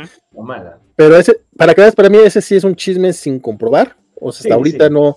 Pero 0.97 1.17
ese, 1.17 1.43
para 1.57 1.75
que 1.75 1.81
veas, 1.81 1.95
para 1.95 2.09
mí 2.09 2.19
ese 2.19 2.43
sí 2.43 2.57
es 2.57 2.65
un 2.65 2.77
chisme 2.77 3.13
sin 3.13 3.41
comprobar. 3.41 3.97
O 4.15 4.31
sea, 4.31 4.41
hasta 4.41 4.55
ahorita 4.55 4.89
no, 4.89 5.17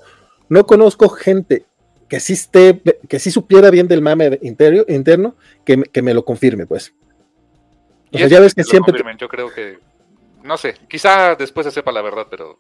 no 0.50 0.66
conozco 0.66 1.10
gente 1.10 1.66
que 2.08 2.20
sí 2.20 2.34
esté, 2.34 2.82
que 3.08 3.20
sí 3.20 3.32
supiera 3.32 3.70
bien 3.70 3.88
del 3.88 4.02
mame 4.02 4.40
interno, 4.42 5.36
que, 5.64 5.84
que 5.84 6.02
me 6.02 6.14
lo 6.14 6.24
confirme, 6.24 6.66
pues. 6.66 6.94
O 8.12 8.18
sea, 8.18 8.28
ya 8.28 8.40
ves 8.40 8.54
que 8.54 8.64
siempre. 8.64 8.94
Yo 9.18 9.28
creo 9.28 9.52
que. 9.54 9.80
No 10.44 10.58
sé, 10.58 10.76
quizá 10.88 11.36
después 11.36 11.66
se 11.66 11.72
sepa 11.72 11.92
la 11.92 12.04
verdad, 12.04 12.28
pero 12.30 12.60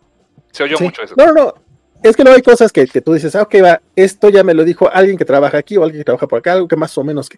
se 0.55 0.63
oyó 0.63 0.77
mucho 0.79 1.03
eso. 1.03 1.15
No, 1.17 1.33
no, 1.33 1.53
es 2.01 2.15
que 2.15 2.23
no 2.23 2.31
hay 2.31 2.41
cosas 2.41 2.71
que, 2.71 2.85
tú 2.87 3.13
dices, 3.13 3.35
ah, 3.35 3.41
ok, 3.41 3.55
va, 3.63 3.81
esto 3.95 4.29
ya 4.29 4.43
me 4.43 4.53
lo 4.53 4.63
dijo 4.63 4.89
alguien 4.91 5.17
que 5.17 5.25
trabaja 5.25 5.57
aquí 5.57 5.75
o 5.75 5.83
alguien 5.83 6.01
que 6.01 6.05
trabaja 6.05 6.27
por 6.27 6.39
acá, 6.39 6.53
algo 6.53 6.67
que 6.67 6.75
más 6.75 6.97
o 6.97 7.03
menos 7.03 7.29
que. 7.29 7.37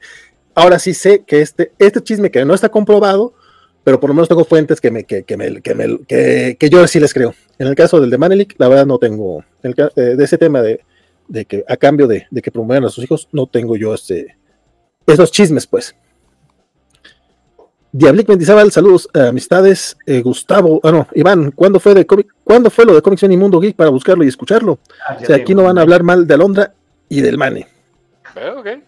Ahora 0.53 0.77
sí 0.77 0.93
sé 0.93 1.23
que 1.25 1.41
este, 1.41 1.71
este 1.79 2.01
chisme 2.01 2.31
que 2.31 2.43
no 2.43 2.53
está 2.53 2.69
comprobado, 2.69 3.33
pero 3.83 3.99
por 3.99 4.09
lo 4.09 4.13
menos 4.13 4.27
tengo 4.27 4.43
fuentes 4.43 4.81
que, 4.81 4.91
me, 4.91 5.03
que, 5.03 5.23
que, 5.23 5.37
me, 5.37 5.61
que, 5.61 6.57
que, 6.59 6.69
yo 6.69 6.85
sí 6.87 6.99
les 6.99 7.13
creo. 7.13 7.33
En 7.57 7.67
el 7.67 7.75
caso 7.75 7.99
del 8.01 8.09
de 8.09 8.17
Manelik, 8.17 8.55
la 8.57 8.67
verdad 8.67 8.85
no 8.85 8.97
tengo, 8.97 9.43
el, 9.63 9.75
eh, 9.95 10.01
de 10.01 10.23
ese 10.23 10.37
tema 10.37 10.61
de, 10.61 10.81
de, 11.27 11.45
que 11.45 11.63
a 11.67 11.77
cambio 11.77 12.07
de, 12.07 12.27
de, 12.29 12.41
que 12.41 12.51
promuevan 12.51 12.85
a 12.85 12.89
sus 12.89 13.03
hijos, 13.03 13.29
no 13.31 13.47
tengo 13.47 13.77
yo 13.77 13.93
ese, 13.93 14.35
esos 15.05 15.31
chismes, 15.31 15.65
pues. 15.65 15.95
Diablic 17.91 18.27
Mendizábal, 18.27 18.71
saludos, 18.71 19.09
eh, 19.13 19.27
amistades. 19.27 19.97
Eh, 20.05 20.21
Gustavo, 20.21 20.79
ah, 20.83 20.91
no, 20.91 21.07
Iván, 21.13 21.51
¿cuándo 21.51 21.79
fue, 21.79 21.93
de 21.93 22.05
¿cuándo 22.43 22.69
fue 22.69 22.85
lo 22.85 22.93
de 22.93 23.01
Comics 23.01 23.23
y 23.23 23.37
Mundo 23.37 23.59
Geek 23.59 23.75
para 23.75 23.89
buscarlo 23.89 24.23
y 24.23 24.27
escucharlo? 24.27 24.79
Ah, 25.07 25.17
o 25.21 25.25
sea, 25.25 25.37
aquí 25.37 25.55
no 25.55 25.63
van 25.63 25.77
a 25.77 25.81
hablar 25.81 26.03
mal 26.03 26.27
de 26.27 26.33
Alondra 26.33 26.73
y 27.09 27.21
del 27.21 27.37
Mane. 27.37 27.67
Eh, 28.35 28.81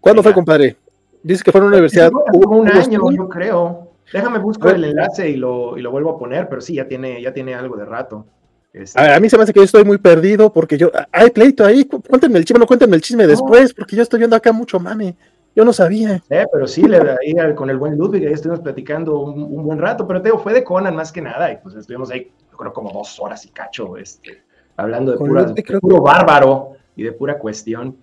¿Cuándo 0.00 0.22
fue, 0.22 0.32
compadre? 0.32 0.76
Dice 1.22 1.44
que 1.44 1.52
fue 1.52 1.60
en 1.60 1.66
una 1.66 1.76
universidad. 1.76 2.10
Hubo 2.12 2.56
un 2.56 2.68
año, 2.68 3.10
yo 3.12 3.28
creo. 3.28 3.92
Déjame 4.12 4.38
buscar 4.38 4.76
el 4.76 4.84
enlace 4.84 5.28
y 5.28 5.36
lo, 5.36 5.76
y 5.76 5.82
lo, 5.82 5.90
vuelvo 5.90 6.10
a 6.12 6.18
poner, 6.18 6.48
pero 6.48 6.62
sí, 6.62 6.74
ya 6.74 6.88
tiene, 6.88 7.20
ya 7.20 7.34
tiene 7.34 7.54
algo 7.54 7.76
de 7.76 7.84
rato. 7.84 8.24
Este 8.72 8.98
a, 9.00 9.20
mí 9.20 9.28
se 9.28 9.36
me 9.36 9.42
hace 9.42 9.52
que 9.52 9.60
yo 9.60 9.64
estoy 9.64 9.84
muy 9.84 9.98
perdido 9.98 10.52
porque 10.52 10.78
yo. 10.78 10.90
Hay 11.12 11.30
pleito 11.30 11.64
ahí. 11.64 11.84
Cuéntenme 11.84 12.38
el 12.38 12.44
chisme, 12.44 12.60
no 12.60 12.66
cuéntenme 12.66 12.96
el 12.96 13.02
chisme 13.02 13.26
después, 13.26 13.74
porque 13.74 13.96
yo 13.96 14.02
estoy 14.02 14.18
viendo 14.18 14.36
acá 14.36 14.52
mucho 14.52 14.80
mane. 14.80 15.14
Yo 15.58 15.64
no 15.64 15.72
sabía. 15.72 16.22
Eh, 16.30 16.46
pero 16.52 16.68
sí, 16.68 16.82
le, 16.82 16.98
ahí, 16.98 17.34
con 17.56 17.68
el 17.68 17.78
buen 17.78 17.96
Ludwig, 17.96 18.24
ahí 18.28 18.32
estuvimos 18.32 18.60
platicando 18.60 19.18
un, 19.18 19.64
buen 19.64 19.80
rato, 19.80 20.06
pero 20.06 20.22
Teo 20.22 20.38
fue 20.38 20.52
de 20.52 20.62
Conan 20.62 20.94
más 20.94 21.10
que 21.10 21.20
nada, 21.20 21.50
y 21.50 21.56
pues 21.56 21.74
estuvimos 21.74 22.12
ahí, 22.12 22.30
yo 22.48 22.56
creo, 22.56 22.72
como 22.72 22.92
dos 22.92 23.18
horas 23.18 23.44
y 23.44 23.48
cacho, 23.48 23.96
este, 23.96 24.44
hablando 24.76 25.10
de, 25.10 25.18
pura, 25.18 25.52
puro 25.80 26.00
bárbaro 26.00 26.74
y 26.94 27.02
de 27.02 27.10
pura 27.10 27.40
cuestión. 27.40 27.96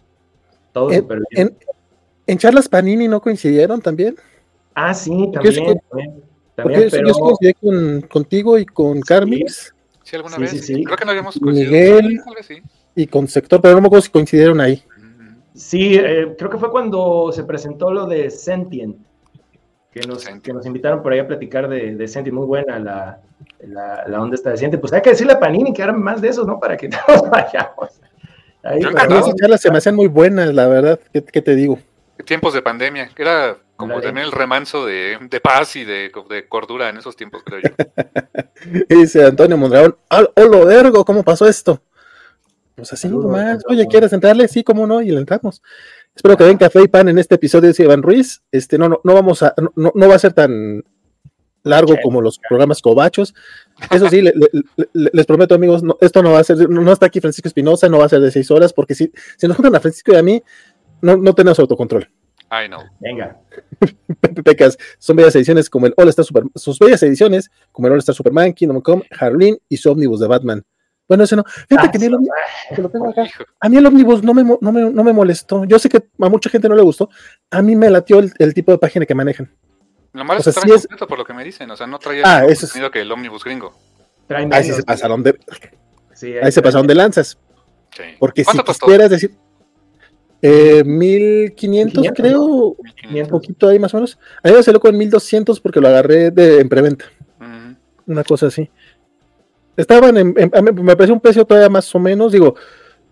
Todo 0.74 0.91
súper 0.91 1.21
bien. 1.29 1.57
En, 2.27 2.38
charlas 2.38 2.67
Panini 2.67 3.07
no 3.07 3.21
coincidieron 3.21 3.79
también? 3.79 4.17
Ah, 4.74 4.93
sí, 4.93 5.31
también. 5.31 5.79
también, 6.55 6.89
yo, 7.07 7.13
coincidí 7.13 7.53
con, 7.53 8.01
contigo 8.01 8.57
y 8.57 8.65
con 8.65 9.00
Carmix. 9.00 9.74
Sí, 10.03 10.17
alguna 10.17 10.39
vez. 10.39 10.65
Sí, 10.65 10.83
Creo 10.83 10.97
que 10.97 11.05
no 11.05 11.12
habíamos 11.12 11.39
coincidido. 11.39 11.71
Miguel 11.71 12.21
y 12.97 13.07
con 13.07 13.29
Sector, 13.29 13.62
pero 13.62 13.75
no 13.75 13.81
me 13.81 13.88
acuerdo 13.88 14.01
si 14.01 14.12
coincidieron 14.12 14.59
ahí. 14.59 14.83
Sí, 15.55 15.95
eh, 15.95 16.35
creo 16.38 16.50
que 16.50 16.57
fue 16.57 16.69
cuando 16.69 17.31
se 17.31 17.45
presentó 17.45 17.89
lo 17.89 18.05
de 18.05 18.29
Sentient, 18.29 18.97
que 19.89 20.01
nos, 20.01 20.25
que 20.25 20.51
nos 20.51 20.65
invitaron 20.65 21.01
por 21.01 21.13
ahí 21.13 21.19
a 21.19 21.27
platicar 21.27 21.69
de, 21.69 21.95
de 21.95 22.07
Sentient, 22.09 22.38
muy 22.38 22.45
buena 22.45 22.77
la, 22.77 23.21
la, 23.62 24.21
onda 24.21 24.35
esta 24.35 24.50
de 24.50 24.57
Sentient. 24.57 24.81
Pues 24.81 24.91
hay 24.91 25.01
que 25.01 25.12
decirle 25.12 25.33
a 25.33 25.39
Panini 25.39 25.74
que 25.74 25.81
hagan 25.81 26.03
más 26.03 26.21
de 26.21 26.27
esos, 26.27 26.45
¿no? 26.45 26.59
Para 26.59 26.75
que 26.75 26.89
todos 27.07 27.29
vayamos. 27.29 28.01
Ahí, 28.63 28.79
esas 28.81 29.35
charlas 29.35 29.62
se 29.62 29.71
me 29.71 29.77
hacían 29.77 29.95
muy 29.95 30.07
buenas, 30.07 30.53
la 30.53 30.67
verdad, 30.67 31.00
¿qué, 31.13 31.41
te 31.41 31.55
digo? 31.55 31.79
Tiempos 32.25 32.53
de 32.53 32.62
pandemia, 32.62 33.09
era 33.15 33.57
como 33.77 34.01
también 34.01 34.25
el 34.25 34.31
remanso 34.31 34.85
de, 34.85 35.19
de 35.21 35.39
paz 35.39 35.75
y 35.75 35.85
de, 35.85 36.12
de, 36.29 36.47
cordura 36.50 36.89
en 36.89 36.97
esos 36.97 37.15
tiempos, 37.15 37.43
creo 37.45 37.62
yo. 37.62 38.81
dice 38.89 39.24
Antonio 39.24 39.55
Mondragón, 39.55 39.95
¡Holo 40.35 40.71
Ergo! 40.71 41.05
¿Cómo 41.05 41.24
pasó 41.24 41.47
esto? 41.47 41.81
Pues 42.75 42.91
así 42.91 43.08
nomás. 43.08 43.63
Oye, 43.67 43.88
¿quieres 43.88 44.12
entrarle? 44.13 44.48
Sí, 44.48 44.63
cómo 44.63 44.86
no, 44.86 45.01
y 45.01 45.10
le 45.10 45.20
entramos. 45.20 45.62
Espero 46.15 46.38
que 46.38 46.44
den 46.44 46.58
café 46.58 46.84
y 46.84 46.88
pan 46.88 47.10
en 47.10 47.17
este 47.17 47.36
episodio 47.36 47.72
de 47.72 47.84
Iván 47.84 48.03
Ruiz. 48.03 48.44
Este, 48.51 48.77
no, 48.77 48.89
no, 48.89 49.00
no 49.03 49.13
vamos 49.13 49.44
a, 49.44 49.53
no, 49.75 49.91
no 49.96 50.08
va 50.08 50.15
a 50.15 50.20
ser 50.20 50.34
tan 50.34 50.84
largo 51.65 51.96
como 52.01 52.22
los 52.22 52.39
programas 52.39 52.82
cobachos. 52.82 53.34
Eso 53.91 54.10
sí, 54.10 54.22
les 54.94 55.25
prometo, 55.25 55.55
amigos, 55.55 55.82
esto 56.00 56.24
no 56.24 56.32
va 56.32 56.39
a 56.39 56.44
ser, 56.44 56.70
no, 56.70 56.91
está 56.91 57.08
aquí 57.08 57.20
Francisco 57.20 57.48
Espinosa, 57.48 57.89
no 57.89 57.98
va 57.98 58.05
a 58.05 58.10
ser 58.10 58.22
de 58.22 58.32
seis 58.32 58.50
horas, 58.51 58.72
porque 58.72 58.96
si, 58.96 59.12
si 59.38 59.48
nos 59.48 59.58
juntan 59.58 59.75
a 59.75 59.79
Francisco 59.79 60.13
y 60.13 60.15
a 60.15 60.24
mí, 60.24 60.41
no, 61.01 61.17
no 61.17 61.34
tenemos 61.34 61.60
autocontrol. 61.60 62.10
Ay, 62.50 62.70
no. 62.70 62.77
Venga. 63.00 63.39
Pecas, 64.44 64.77
son 65.00 65.15
bellas 65.15 65.36
ediciones 65.36 65.70
como 65.70 65.88
el 65.88 65.94
All 65.98 66.08
Star 66.10 66.24
Super, 66.24 66.44
sus 66.53 66.77
bellas 66.79 67.01
ediciones 67.03 67.50
como 67.72 67.88
el 67.88 67.94
All 67.94 68.00
Star 68.00 68.15
Superman, 68.15 68.53
Kingdom 68.53 68.82
Come, 68.82 69.03
Harleen 69.20 69.58
y 69.67 69.77
su 69.77 69.91
ómnibus 69.91 70.20
de 70.20 70.27
Batman. 70.27 70.63
Bueno, 71.07 71.24
ese 71.24 71.35
no. 71.35 71.43
Fíjate 71.69 71.97
que, 71.97 72.09
lo, 72.09 72.89
tengo 72.89 73.09
acá. 73.09 73.27
A 73.59 73.69
mí 73.69 73.77
el 73.77 73.85
ómnibus 73.85 74.24
no 74.24 74.33
me, 74.33 74.43
no, 74.43 74.71
me, 74.71 74.89
no 74.89 75.03
me, 75.03 75.13
molestó. 75.13 75.63
Yo 75.65 75.77
sé 75.77 75.88
que 75.88 75.97
a 75.97 76.29
mucha 76.29 76.50
gente 76.50 76.67
no 76.67 76.75
le 76.75 76.81
gustó. 76.81 77.09
A 77.51 77.62
mí 77.62 77.75
me 77.75 77.89
latió 77.89 78.19
el, 78.19 78.53
tipo 78.53 78.71
de 78.71 78.79
página 78.79 79.05
que 79.05 79.13
manejan. 79.13 79.51
Lo 80.13 80.25
malo 80.25 80.39
es 80.39 80.45
que 80.45 80.51
sí 80.53 80.71
es... 80.71 80.88
por 80.88 81.17
lo 81.17 81.25
que 81.25 81.33
me 81.33 81.43
dicen. 81.43 81.69
O 81.69 81.77
sea, 81.77 81.85
no 81.85 82.00
traía 82.00 82.24
ah, 82.25 82.45
el 82.45 82.57
contenido 82.57 82.89
que 82.89 83.01
el 83.01 83.12
ómnibus 83.12 83.43
gringo. 83.43 83.74
Ahí 84.29 84.63
sí 84.63 84.74
se 84.74 84.83
pasaron 84.83 85.21
de. 85.21 85.38
Sí, 86.13 86.33
ahí, 86.41 86.51
se 86.51 86.62
pasaron 86.62 86.88
de 86.88 86.95
lanzas. 86.95 87.38
Sí. 87.95 88.03
Porque 88.19 88.43
si 88.43 88.57
quisieras 88.57 89.09
decir. 89.09 89.35
Eh, 90.41 90.83
1500, 90.83 92.07
creo. 92.15 92.43
Un 92.45 93.27
poquito 93.29 93.67
ahí 93.67 93.79
más 93.79 93.93
o 93.93 93.97
menos. 93.97 94.17
A 94.43 94.50
mí 94.50 94.55
me 94.55 94.63
salió 94.63 94.79
con 94.79 94.97
1200 94.97 95.59
porque 95.59 95.81
lo 95.81 95.88
agarré 95.88 96.31
de, 96.31 96.59
en 96.59 96.69
preventa. 96.69 97.05
Una 98.07 98.24
cosa 98.24 98.47
así. 98.47 98.69
Estaban 99.77 100.17
en, 100.17 100.34
me 100.34 100.96
pareció 100.96 101.13
un 101.13 101.20
precio 101.20 101.46
todavía 101.46 101.70
más 101.70 101.94
o 101.94 102.00
menos, 102.00 102.32
digo, 102.32 102.55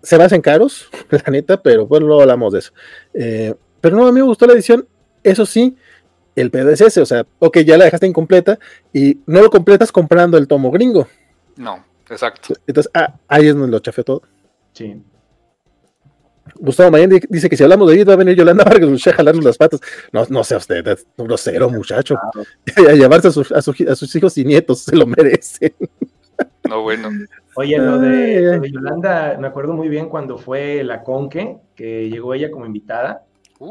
se 0.02 0.18
me 0.18 0.24
hacen 0.24 0.42
caros, 0.42 0.90
la 1.10 1.32
neta, 1.32 1.62
pero 1.62 1.88
bueno, 1.88 2.08
luego 2.08 2.22
hablamos 2.22 2.54
de 2.54 2.60
eso. 2.60 2.74
Eh, 3.14 3.54
pero 3.82 3.98
no, 3.98 4.08
a 4.08 4.12
mí 4.12 4.20
me 4.20 4.26
gustó 4.26 4.46
la 4.46 4.54
edición, 4.54 4.88
eso 5.24 5.46
sí, 5.46 5.76
el 6.36 6.52
pedo 6.52 6.70
es 6.70 6.82
ese, 6.82 7.02
o 7.02 7.06
sea, 7.06 7.26
ok, 7.40 7.60
ya 7.60 7.78
la 7.78 7.86
dejaste 7.86 8.08
incompleta 8.08 8.60
y 8.92 9.20
no 9.26 9.42
lo 9.42 9.50
completas 9.50 9.92
comprando 9.92 10.38
el 10.38 10.48
tomo 10.48 10.72
gringo. 10.72 11.08
No, 11.56 11.84
exacto. 12.10 12.54
Entonces, 12.66 12.92
ah, 12.94 13.16
ahí 13.28 13.48
es 13.48 13.56
donde 13.56 13.72
lo 13.72 13.80
chafé 13.80 14.04
todo. 14.04 14.24
Sí. 14.74 15.02
Gustavo 16.56 16.92
Mayen 16.92 17.22
dice 17.30 17.50
que 17.50 17.56
si 17.56 17.64
hablamos 17.64 17.90
de 17.90 17.96
ahí 17.96 18.04
va 18.04 18.14
a 18.14 18.18
venir 18.18 18.36
Yolanda 18.36 18.66
Vargas 18.66 19.08
a 19.08 19.14
jalarnos 19.14 19.46
las 19.46 19.58
patas. 19.58 19.80
No, 20.12 20.26
no 20.30 20.44
sea 20.44 20.58
usted, 20.58 20.86
es 20.88 21.06
un 21.16 21.28
grosero 21.28 21.70
muchacho. 21.70 22.18
A 22.90 22.94
llevarse 22.94 23.28
a, 23.28 23.58
a, 23.58 23.62
sus 23.96 24.16
hijos 24.16 24.38
y 24.38 24.44
nietos, 24.44 24.80
se 24.80 24.96
lo 24.96 25.06
merecen. 25.06 25.74
No, 26.70 26.82
bueno. 26.82 27.10
Oye, 27.56 27.78
lo 27.78 28.00
de, 28.00 28.60
Yolanda, 28.72 29.38
me 29.40 29.48
acuerdo 29.48 29.74
muy 29.74 29.90
bien 29.90 30.10
cuando 30.10 30.38
fue 30.38 30.84
la 30.84 31.04
Conque, 31.04 31.58
que 31.76 32.10
llegó 32.10 32.34
ella 32.34 32.50
como 32.52 32.66
invitada. 32.66 33.26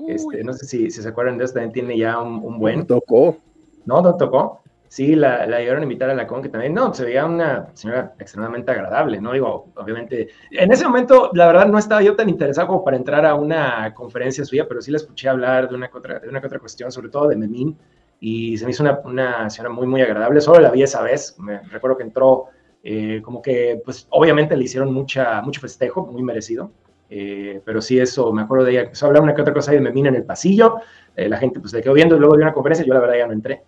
Este, 0.08 0.42
no 0.44 0.52
sé 0.52 0.66
si, 0.66 0.90
se 0.90 1.06
acuerdan 1.06 1.38
de 1.38 1.44
eso, 1.44 1.54
también 1.54 1.72
tiene 1.72 1.98
ya 1.98 2.20
un, 2.20 2.58
buen. 2.58 2.86
tocó. 2.86 3.36
No, 3.84 4.00
no 4.00 4.16
tocó. 4.16 4.62
sí, 4.88 5.14
la, 5.14 5.46
la, 5.46 5.58
llegaron 5.58 5.80
a 5.80 5.84
invitar 5.84 6.08
a 6.10 6.14
la 6.14 6.26
con, 6.26 6.42
que 6.42 6.48
también, 6.48 6.74
no, 6.74 6.94
se 6.94 7.04
veía 7.04 7.26
una 7.26 7.68
señora 7.74 8.14
extremadamente 8.18 8.70
agradable, 8.70 9.20
¿no? 9.20 9.32
Digo, 9.32 9.70
obviamente, 9.74 10.28
en 10.50 10.72
ese 10.72 10.84
momento, 10.84 11.30
la 11.34 11.46
verdad, 11.46 11.66
no 11.66 11.78
estaba 11.78 12.02
yo 12.02 12.14
tan 12.14 12.28
interesado 12.28 12.68
como 12.68 12.84
para 12.84 12.96
entrar 12.96 13.26
a 13.26 13.34
una 13.34 13.92
conferencia 13.94 14.44
suya, 14.44 14.66
pero 14.68 14.80
sí 14.80 14.90
la 14.90 14.98
escuché 14.98 15.28
hablar 15.28 15.68
de 15.68 15.74
una 15.74 15.88
que 15.88 15.98
otra, 15.98 16.20
de 16.20 16.28
una 16.28 16.38
otra 16.38 16.58
cuestión, 16.58 16.92
sobre 16.92 17.08
todo 17.08 17.28
de 17.28 17.36
Memín, 17.36 17.76
y 18.20 18.56
se 18.56 18.64
me 18.64 18.70
hizo 18.70 18.82
una, 18.82 19.00
una 19.04 19.50
señora 19.50 19.74
muy, 19.74 19.86
muy 19.86 20.00
agradable. 20.00 20.40
Solo 20.40 20.60
la 20.60 20.70
vi 20.70 20.84
esa 20.84 21.02
vez, 21.02 21.36
me 21.38 21.60
recuerdo 21.62 21.96
que 21.96 22.04
entró, 22.04 22.46
eh, 22.82 23.20
como 23.22 23.40
que, 23.40 23.80
pues, 23.84 24.06
obviamente 24.10 24.56
le 24.56 24.64
hicieron 24.64 24.92
mucha, 24.92 25.40
mucho 25.42 25.60
festejo, 25.60 26.06
muy 26.06 26.22
merecido. 26.22 26.70
Eh, 27.14 27.60
pero 27.64 27.82
sí, 27.82 27.98
eso, 27.98 28.32
me 28.32 28.40
acuerdo 28.40 28.64
de 28.64 28.72
ella, 28.72 28.80
empezó 28.84 29.04
a 29.04 29.08
hablar 29.08 29.22
una 29.22 29.34
que 29.34 29.42
otra 29.42 29.52
cosa 29.52 29.70
de 29.70 29.82
Memín 29.82 30.06
en 30.06 30.14
el 30.14 30.24
pasillo, 30.24 30.76
eh, 31.14 31.28
la 31.28 31.36
gente 31.36 31.60
pues 31.60 31.72
se 31.72 31.82
quedó 31.82 31.92
viendo 31.92 32.16
y 32.16 32.18
luego 32.18 32.36
de 32.36 32.42
una 32.42 32.54
conferencia, 32.54 32.86
yo 32.86 32.94
la 32.94 33.00
verdad 33.00 33.18
ya 33.18 33.26
no 33.26 33.34
entré. 33.34 33.62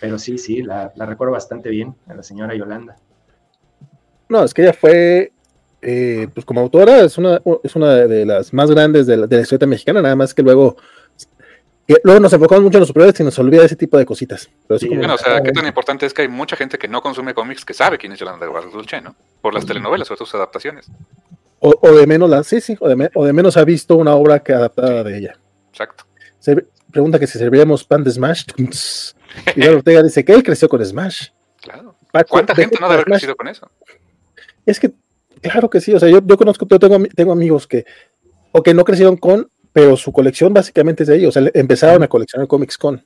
Pero 0.00 0.18
sí, 0.20 0.38
sí, 0.38 0.62
la, 0.62 0.92
recuerdo 0.94 1.32
bastante 1.32 1.68
bien, 1.68 1.96
a 2.06 2.14
la 2.14 2.22
señora 2.22 2.54
Yolanda. 2.54 2.94
No, 4.28 4.44
es 4.44 4.54
que 4.54 4.62
ella 4.62 4.72
fue, 4.72 5.32
eh, 5.82 6.28
pues 6.32 6.46
como 6.46 6.60
autora, 6.60 7.00
es 7.00 7.18
una, 7.18 7.40
es 7.64 7.74
una 7.74 8.06
de 8.06 8.24
las 8.24 8.52
más 8.52 8.70
grandes 8.70 9.08
de 9.08 9.16
la, 9.16 9.26
de 9.26 9.40
historia 9.40 9.66
mexicana, 9.66 10.00
nada 10.00 10.14
más 10.14 10.32
que 10.32 10.42
luego 10.42 10.76
luego 12.02 12.20
nos 12.20 12.32
enfocamos 12.32 12.64
mucho 12.64 12.78
en 12.78 12.80
los 12.80 12.88
superiores 12.88 13.18
y 13.20 13.24
nos 13.24 13.38
olvida 13.38 13.64
ese 13.64 13.76
tipo 13.76 13.96
de 13.96 14.04
cositas. 14.04 14.50
Pero 14.66 14.78
sí, 14.78 14.88
bueno, 14.88 15.14
o 15.14 15.18
sea, 15.18 15.40
qué 15.42 15.52
tan 15.52 15.66
importante 15.66 16.06
es 16.06 16.12
que 16.12 16.22
hay 16.22 16.28
mucha 16.28 16.56
gente 16.56 16.78
que 16.78 16.88
no 16.88 17.00
consume 17.00 17.34
cómics 17.34 17.64
que 17.64 17.74
sabe 17.74 17.98
quién 17.98 18.12
es 18.12 18.18
Yolanda 18.18 18.46
de 18.46 18.52
Dulce, 18.70 19.00
¿no? 19.00 19.14
Por 19.40 19.54
las 19.54 19.64
telenovelas 19.66 20.10
o 20.10 20.16
sus 20.16 20.34
adaptaciones. 20.34 20.86
O, 21.58 21.92
de 21.92 22.06
menos 22.06 22.28
la, 22.28 22.42
sí, 22.44 22.60
sí, 22.60 22.76
o 22.80 22.88
de, 22.88 23.10
o 23.14 23.24
de, 23.24 23.32
menos 23.32 23.56
ha 23.56 23.64
visto 23.64 23.96
una 23.96 24.14
obra 24.14 24.40
que 24.40 24.52
adaptada 24.52 25.02
de 25.02 25.18
ella. 25.18 25.38
Exacto. 25.70 26.04
Se, 26.38 26.66
pregunta 26.90 27.18
que 27.18 27.26
si 27.26 27.38
serviríamos 27.38 27.84
pan 27.84 28.02
de 28.02 28.10
Smash. 28.10 28.44
Y 29.54 29.66
Ortega 29.66 30.02
dice 30.02 30.24
que 30.24 30.32
él 30.32 30.42
creció 30.42 30.66
con 30.66 30.82
Smash. 30.82 31.28
Claro. 31.60 31.94
¿Cuánta 32.26 32.54
gente 32.54 32.78
no 32.80 32.86
debe 32.86 33.02
haber 33.02 33.04
crecido 33.04 33.36
con 33.36 33.48
eso? 33.48 33.70
Es 34.64 34.80
que, 34.80 34.92
claro 35.42 35.68
que 35.68 35.80
sí. 35.80 35.92
O 35.92 36.00
sea, 36.00 36.08
yo, 36.08 36.20
yo 36.24 36.36
conozco, 36.38 36.66
yo 36.66 36.78
tengo, 36.78 36.96
tengo 37.14 37.32
amigos 37.32 37.66
que, 37.66 37.84
o 38.52 38.62
que 38.62 38.72
no 38.72 38.84
crecieron 38.84 39.18
con, 39.18 39.50
pero 39.76 39.94
su 39.94 40.10
colección 40.10 40.54
básicamente 40.54 41.02
es 41.02 41.08
de 41.10 41.16
ellos. 41.16 41.36
O 41.36 41.38
sea, 41.38 41.50
empezaron 41.52 42.02
a 42.02 42.08
coleccionar 42.08 42.48
cómics 42.48 42.78
con. 42.78 43.04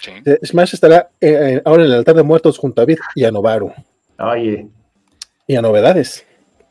Sí. 0.00 0.12
Smash 0.46 0.72
estará 0.72 1.10
eh, 1.20 1.60
ahora 1.62 1.82
en 1.82 1.90
el 1.90 1.94
altar 1.96 2.16
de 2.16 2.22
muertos 2.22 2.56
junto 2.56 2.80
a 2.80 2.86
Vid 2.86 2.96
y 3.14 3.24
a 3.24 3.30
Novaru. 3.30 3.70
Oye. 4.18 4.66
Y 5.46 5.56
a 5.56 5.60
novedades. 5.60 6.24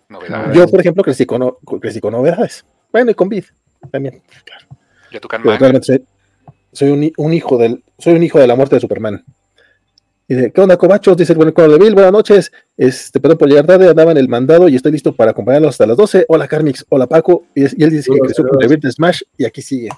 novedades. 0.09 0.57
Yo, 0.57 0.67
por 0.67 0.79
ejemplo, 0.79 1.03
crecí 1.03 1.27
con, 1.27 1.57
crecí 1.79 1.99
con 1.99 2.13
novedades. 2.13 2.65
Bueno, 2.91 3.11
y 3.11 3.13
con 3.13 3.29
Vid 3.29 3.43
también, 3.91 4.23
claro. 4.43 4.65
Tu 5.11 5.83
soy, 5.83 6.03
soy 6.71 6.89
un, 6.89 7.11
un, 7.15 7.31
hijo 7.31 7.59
del, 7.59 7.83
soy 7.99 8.15
un 8.15 8.23
hijo 8.23 8.39
de 8.39 8.47
la 8.47 8.55
muerte 8.55 8.77
de 8.77 8.81
Superman. 8.81 9.23
Y 10.27 10.33
dice, 10.33 10.51
¿qué 10.51 10.61
onda, 10.61 10.75
cobachos? 10.75 11.15
Dice 11.17 11.33
el 11.33 11.37
buen 11.37 11.53
de 11.53 11.77
Bill, 11.77 11.93
buenas 11.93 12.11
noches. 12.11 12.51
Este, 12.75 13.19
perdón 13.19 13.37
por 13.37 13.47
llegar 13.47 13.67
tarde, 13.67 13.87
andaba 13.87 14.11
en 14.11 14.17
el 14.17 14.27
mandado 14.27 14.67
y 14.67 14.75
estoy 14.75 14.91
listo 14.91 15.15
para 15.15 15.31
acompañarlos 15.31 15.69
hasta 15.69 15.85
las 15.85 15.97
12. 15.97 16.25
Hola, 16.27 16.47
Carmix, 16.47 16.83
hola, 16.89 17.05
Paco. 17.05 17.45
Y, 17.53 17.63
él 17.63 17.91
dice 17.91 18.11
que 18.11 18.19
creció 18.19 18.47
con 18.47 18.59
de 18.59 18.91
Smash 18.91 19.21
y 19.37 19.45
aquí 19.45 19.61
sigue. 19.61 19.89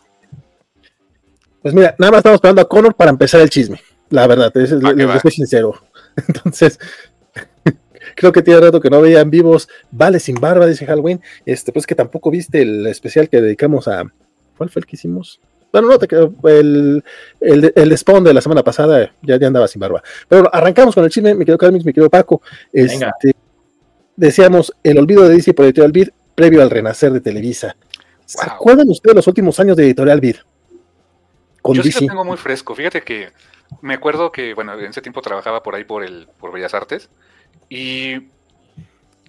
Pues 1.62 1.74
mira, 1.74 1.96
nada 1.98 2.12
más 2.12 2.18
estamos 2.20 2.36
esperando 2.36 2.62
a 2.62 2.68
Connor 2.68 2.94
para 2.94 3.10
empezar 3.10 3.40
el 3.40 3.50
chisme. 3.50 3.80
La 4.10 4.28
verdad, 4.28 4.56
es, 4.58 4.74
ah, 4.74 4.94
les, 4.94 5.22
soy 5.22 5.32
sincero. 5.32 5.76
Entonces, 6.28 6.78
creo 8.16 8.34
que 8.34 8.42
tiene 8.42 8.60
rato 8.60 8.82
que 8.82 8.90
no 8.90 9.02
veían 9.02 9.30
vivos 9.30 9.70
Vale 9.92 10.20
sin 10.20 10.36
barba, 10.36 10.68
dice 10.68 10.86
Halloween. 10.86 11.22
Este, 11.46 11.72
pues 11.72 11.88
que 11.88 11.96
tampoco 11.96 12.32
viste 12.32 12.62
el 12.62 12.86
especial 12.88 13.30
que 13.30 13.40
dedicamos 13.40 13.88
a. 13.88 14.04
¿Cuál 14.58 14.70
fue 14.70 14.82
el 14.82 14.86
que 14.88 14.98
hicimos? 14.98 15.40
Bueno, 15.72 15.90
no, 15.90 16.00
te, 16.00 16.08
el, 16.16 17.04
el, 17.42 17.74
el, 17.76 17.98
spawn 17.98 18.24
de 18.24 18.34
la 18.34 18.42
semana 18.42 18.64
pasada 18.64 19.12
ya, 19.22 19.38
ya 19.38 19.48
andaba 19.48 19.68
sin 19.68 19.80
barba. 19.80 20.02
Pero 20.28 20.50
arrancamos 20.54 20.96
con 20.96 21.04
el 21.04 21.10
chisme, 21.10 21.34
mi 21.34 21.40
querido 21.40 21.58
Carmix, 21.58 21.86
mi 21.86 21.94
querido 21.94 22.10
Paco. 22.10 22.42
Este, 22.72 23.36
decíamos 24.16 24.74
el 24.84 24.98
olvido 24.98 25.24
de 25.24 25.36
DC 25.36 25.54
por 25.54 25.66
Editorial 25.66 25.92
Vid 25.92 26.10
previo 26.36 26.62
al 26.62 26.70
renacer 26.70 27.12
de 27.12 27.22
Televisa. 27.22 27.76
¿Se 28.26 28.44
acuerdan 28.44 28.90
ustedes 28.90 29.16
los 29.16 29.28
últimos 29.28 29.60
años 29.60 29.76
de 29.78 29.86
Editorial 29.86 30.20
Vid? 30.20 30.36
Con 31.62 31.76
Yo 31.76 31.84
sí 31.84 31.92
lo 31.92 32.08
tengo 32.08 32.26
muy 32.26 32.38
fresco. 32.38 32.76
Fíjate 32.76 33.02
que 33.02 33.30
me 33.82 33.94
acuerdo 33.94 34.32
que, 34.32 34.54
bueno, 34.54 34.74
en 34.78 34.86
ese 34.86 35.02
tiempo 35.02 35.22
trabajaba 35.22 35.64
por 35.64 35.76
ahí 35.76 35.84
por 35.84 36.04
el 36.04 36.28
por 36.40 36.52
Bellas 36.52 36.74
Artes 36.74 37.10
y 37.70 38.30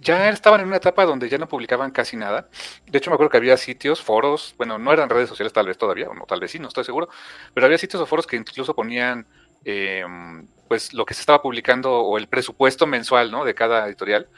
ya 0.00 0.28
estaban 0.28 0.60
en 0.60 0.68
una 0.68 0.76
etapa 0.76 1.04
donde 1.04 1.28
ya 1.28 1.38
no 1.38 1.48
publicaban 1.48 1.90
casi 1.90 2.16
nada. 2.16 2.48
De 2.86 2.98
hecho, 2.98 3.10
me 3.10 3.14
acuerdo 3.14 3.30
que 3.30 3.36
había 3.36 3.56
sitios, 3.56 4.02
foros, 4.02 4.54
bueno, 4.56 4.78
no 4.78 4.92
eran 4.92 5.08
redes 5.08 5.28
sociales 5.28 5.52
tal 5.52 5.66
vez 5.66 5.78
todavía, 5.78 6.08
o 6.08 6.26
tal 6.26 6.40
vez 6.40 6.50
sí, 6.50 6.58
no 6.58 6.68
estoy 6.68 6.84
seguro, 6.84 7.08
pero 7.54 7.66
había 7.66 7.78
sitios 7.78 8.02
o 8.02 8.06
foros 8.06 8.26
que 8.26 8.36
incluso 8.36 8.74
ponían 8.74 9.26
em, 9.64 10.46
pues 10.68 10.92
lo 10.94 11.04
que 11.04 11.14
se 11.14 11.20
estaba 11.20 11.42
publicando 11.42 11.92
o 11.92 12.18
el 12.18 12.28
presupuesto 12.28 12.86
mensual 12.86 13.30
¿no? 13.30 13.44
de 13.44 13.54
cada 13.54 13.86
editorial 13.86 14.28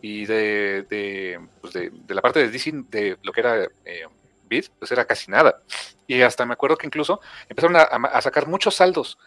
y 0.00 0.26
de, 0.26 0.86
de, 0.88 1.40
pues 1.60 1.74
de, 1.74 1.92
la 2.08 2.22
parte 2.22 2.40
de 2.40 2.48
DC, 2.48 2.72
de 2.88 3.18
lo 3.22 3.32
que 3.32 3.40
era 3.40 3.64
eh, 3.84 4.06
Bid, 4.48 4.66
pues 4.78 4.90
era 4.90 5.04
casi 5.04 5.30
nada. 5.30 5.62
Y 6.06 6.22
hasta 6.22 6.44
me 6.46 6.54
acuerdo 6.54 6.76
que 6.76 6.86
incluso 6.86 7.20
empezaron 7.48 7.76
a, 7.76 7.82
a 7.82 8.20
sacar 8.20 8.48
muchos 8.48 8.74
saldos. 8.74 9.18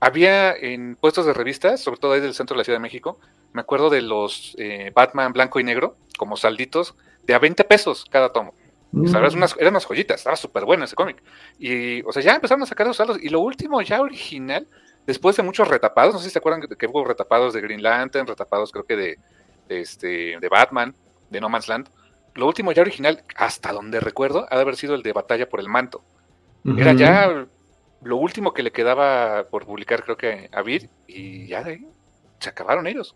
Había 0.00 0.54
en 0.54 0.96
puestos 0.96 1.26
de 1.26 1.34
revistas, 1.34 1.80
sobre 1.80 2.00
todo 2.00 2.12
ahí 2.12 2.20
del 2.20 2.34
centro 2.34 2.54
de 2.54 2.58
la 2.58 2.64
Ciudad 2.64 2.78
de 2.78 2.82
México, 2.82 3.20
me 3.52 3.60
acuerdo 3.60 3.90
de 3.90 4.00
los 4.00 4.54
eh, 4.58 4.92
Batman 4.94 5.32
blanco 5.32 5.60
y 5.60 5.64
negro, 5.64 5.96
como 6.16 6.36
salditos, 6.36 6.94
de 7.24 7.34
a 7.34 7.38
20 7.38 7.64
pesos 7.64 8.06
cada 8.10 8.32
tomo. 8.32 8.54
Mm. 8.92 9.06
eran, 9.14 9.34
unas, 9.34 9.86
joyitas, 9.86 10.20
estaba 10.20 10.36
súper 10.36 10.64
bueno 10.64 10.84
ese 10.84 10.96
cómic. 10.96 11.22
Y, 11.58 12.02
o 12.02 12.12
sea, 12.12 12.22
ya 12.22 12.34
empezaron 12.34 12.62
a 12.62 12.66
sacar 12.66 12.86
esos 12.86 12.96
saldos. 12.96 13.18
Y 13.22 13.28
lo 13.28 13.40
último, 13.40 13.80
ya 13.82 14.00
original, 14.00 14.66
después 15.06 15.36
de 15.36 15.42
muchos 15.42 15.68
retapados, 15.68 16.14
no 16.14 16.18
sé 16.18 16.26
si 16.26 16.32
se 16.32 16.38
acuerdan 16.38 16.62
que, 16.62 16.86
hubo 16.86 17.04
retapados 17.04 17.52
de 17.52 17.60
Green 17.60 17.82
Lantern, 17.82 18.26
retapados 18.26 18.72
creo 18.72 18.84
que 18.84 18.96
de, 18.96 19.18
este, 19.68 20.38
de 20.40 20.48
Batman, 20.48 20.94
de 21.30 21.40
No 21.40 21.48
Man's 21.48 21.68
Land. 21.68 21.88
Lo 22.34 22.46
último 22.46 22.72
ya 22.72 22.82
original, 22.82 23.22
hasta 23.36 23.72
donde 23.72 24.00
recuerdo, 24.00 24.46
ha 24.50 24.56
de 24.56 24.62
haber 24.62 24.76
sido 24.76 24.94
el 24.94 25.02
de 25.02 25.12
Batalla 25.12 25.48
por 25.48 25.60
el 25.60 25.68
Manto. 25.68 26.02
Era 26.76 26.92
ya 26.92 27.46
lo 28.02 28.16
último 28.16 28.52
que 28.52 28.62
le 28.62 28.72
quedaba 28.72 29.46
por 29.50 29.66
publicar, 29.66 30.02
creo 30.02 30.16
que 30.16 30.48
a 30.52 30.62
Vid, 30.62 30.84
y 31.06 31.46
ya 31.48 31.62
de 31.62 31.72
ahí 31.72 31.86
se 32.38 32.48
acabaron 32.48 32.86
ellos. 32.86 33.14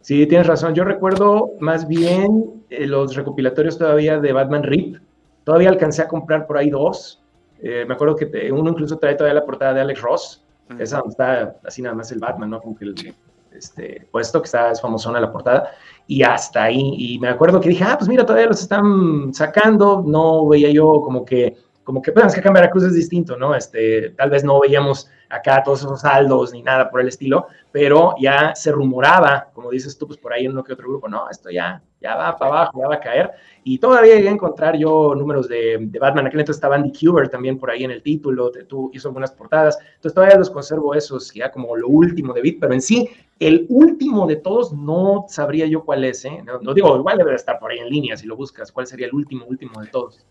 Sí, 0.00 0.24
tienes 0.26 0.46
razón. 0.46 0.74
Yo 0.74 0.84
recuerdo 0.84 1.50
más 1.58 1.88
bien 1.88 2.62
eh, 2.70 2.86
los 2.86 3.16
recopilatorios 3.16 3.76
todavía 3.76 4.20
de 4.20 4.32
Batman 4.32 4.62
Rip. 4.62 4.98
Todavía 5.42 5.68
alcancé 5.68 6.02
a 6.02 6.08
comprar 6.08 6.46
por 6.46 6.58
ahí 6.58 6.70
dos. 6.70 7.20
Eh, 7.60 7.84
me 7.88 7.94
acuerdo 7.94 8.14
que 8.14 8.52
uno 8.52 8.70
incluso 8.70 8.98
trae 8.98 9.16
todavía 9.16 9.40
la 9.40 9.44
portada 9.44 9.74
de 9.74 9.80
Alex 9.80 10.00
Ross. 10.00 10.44
Esa 10.78 11.02
está 11.08 11.56
así 11.64 11.82
nada 11.82 11.96
más 11.96 12.12
el 12.12 12.20
Batman, 12.20 12.50
¿no? 12.50 12.60
Como 12.60 12.76
que 12.76 12.84
el 12.84 13.14
este, 13.52 14.06
puesto 14.12 14.40
que 14.40 14.46
está, 14.46 14.70
es 14.70 14.80
famosona 14.80 15.20
la 15.20 15.32
portada. 15.32 15.70
Y 16.06 16.22
hasta 16.22 16.64
ahí. 16.64 16.94
Y 16.96 17.18
me 17.18 17.28
acuerdo 17.28 17.60
que 17.60 17.70
dije, 17.70 17.84
ah, 17.84 17.96
pues 17.98 18.08
mira, 18.08 18.24
todavía 18.24 18.46
los 18.46 18.60
están 18.60 19.34
sacando. 19.34 20.04
No 20.06 20.46
veía 20.46 20.70
yo 20.70 21.00
como 21.02 21.24
que 21.24 21.56
como 21.86 22.02
que, 22.02 22.10
pues, 22.10 22.34
que 22.34 22.40
acá 22.40 22.48
en 22.48 22.54
Veracruz 22.54 22.82
es 22.82 22.94
distinto, 22.94 23.36
¿no? 23.36 23.54
Este, 23.54 24.10
tal 24.10 24.28
vez 24.28 24.42
no 24.42 24.58
veíamos 24.58 25.08
acá 25.28 25.62
todos 25.62 25.82
esos 25.82 26.00
saldos 26.00 26.52
ni 26.52 26.60
nada 26.60 26.90
por 26.90 27.00
el 27.00 27.06
estilo, 27.06 27.46
pero 27.70 28.16
ya 28.20 28.56
se 28.56 28.72
rumoraba, 28.72 29.50
como 29.54 29.70
dices 29.70 29.96
tú, 29.96 30.08
pues 30.08 30.18
por 30.18 30.32
ahí 30.32 30.46
en 30.46 30.50
uno 30.50 30.64
que 30.64 30.72
otro 30.72 30.88
grupo, 30.88 31.08
no, 31.08 31.30
esto 31.30 31.48
ya, 31.48 31.80
ya 32.00 32.16
va 32.16 32.36
para 32.36 32.50
abajo, 32.50 32.80
ya 32.80 32.88
va 32.88 32.96
a 32.96 33.00
caer. 33.00 33.30
Y 33.62 33.78
todavía 33.78 34.16
llegué 34.16 34.28
a 34.28 34.32
encontrar 34.32 34.76
yo 34.76 35.14
números 35.14 35.48
de, 35.48 35.78
de 35.80 35.98
Batman, 36.00 36.26
aquel 36.26 36.40
entonces 36.40 36.56
estaba 36.56 36.74
Andy 36.74 36.90
Kuber 36.90 37.28
también 37.28 37.56
por 37.56 37.70
ahí 37.70 37.84
en 37.84 37.92
el 37.92 38.02
título, 38.02 38.50
tú 38.68 38.90
hizo 38.92 39.06
algunas 39.06 39.30
portadas, 39.30 39.78
entonces 39.94 40.12
todavía 40.12 40.38
los 40.38 40.50
conservo 40.50 40.92
esos, 40.92 41.32
ya 41.32 41.52
como 41.52 41.76
lo 41.76 41.86
último 41.86 42.32
de 42.32 42.42
Beat, 42.42 42.56
pero 42.60 42.74
en 42.74 42.82
sí, 42.82 43.08
el 43.38 43.64
último 43.68 44.26
de 44.26 44.36
todos 44.36 44.72
no 44.72 45.26
sabría 45.28 45.66
yo 45.66 45.84
cuál 45.84 46.02
es, 46.02 46.24
¿eh? 46.24 46.42
No, 46.44 46.58
no 46.58 46.74
digo, 46.74 46.96
igual 46.96 47.18
debe 47.18 47.36
estar 47.36 47.60
por 47.60 47.70
ahí 47.70 47.78
en 47.78 47.90
línea 47.90 48.16
si 48.16 48.26
lo 48.26 48.34
buscas, 48.34 48.72
cuál 48.72 48.88
sería 48.88 49.06
el 49.06 49.14
último, 49.14 49.44
último 49.46 49.80
de 49.80 49.86
todos. 49.86 50.26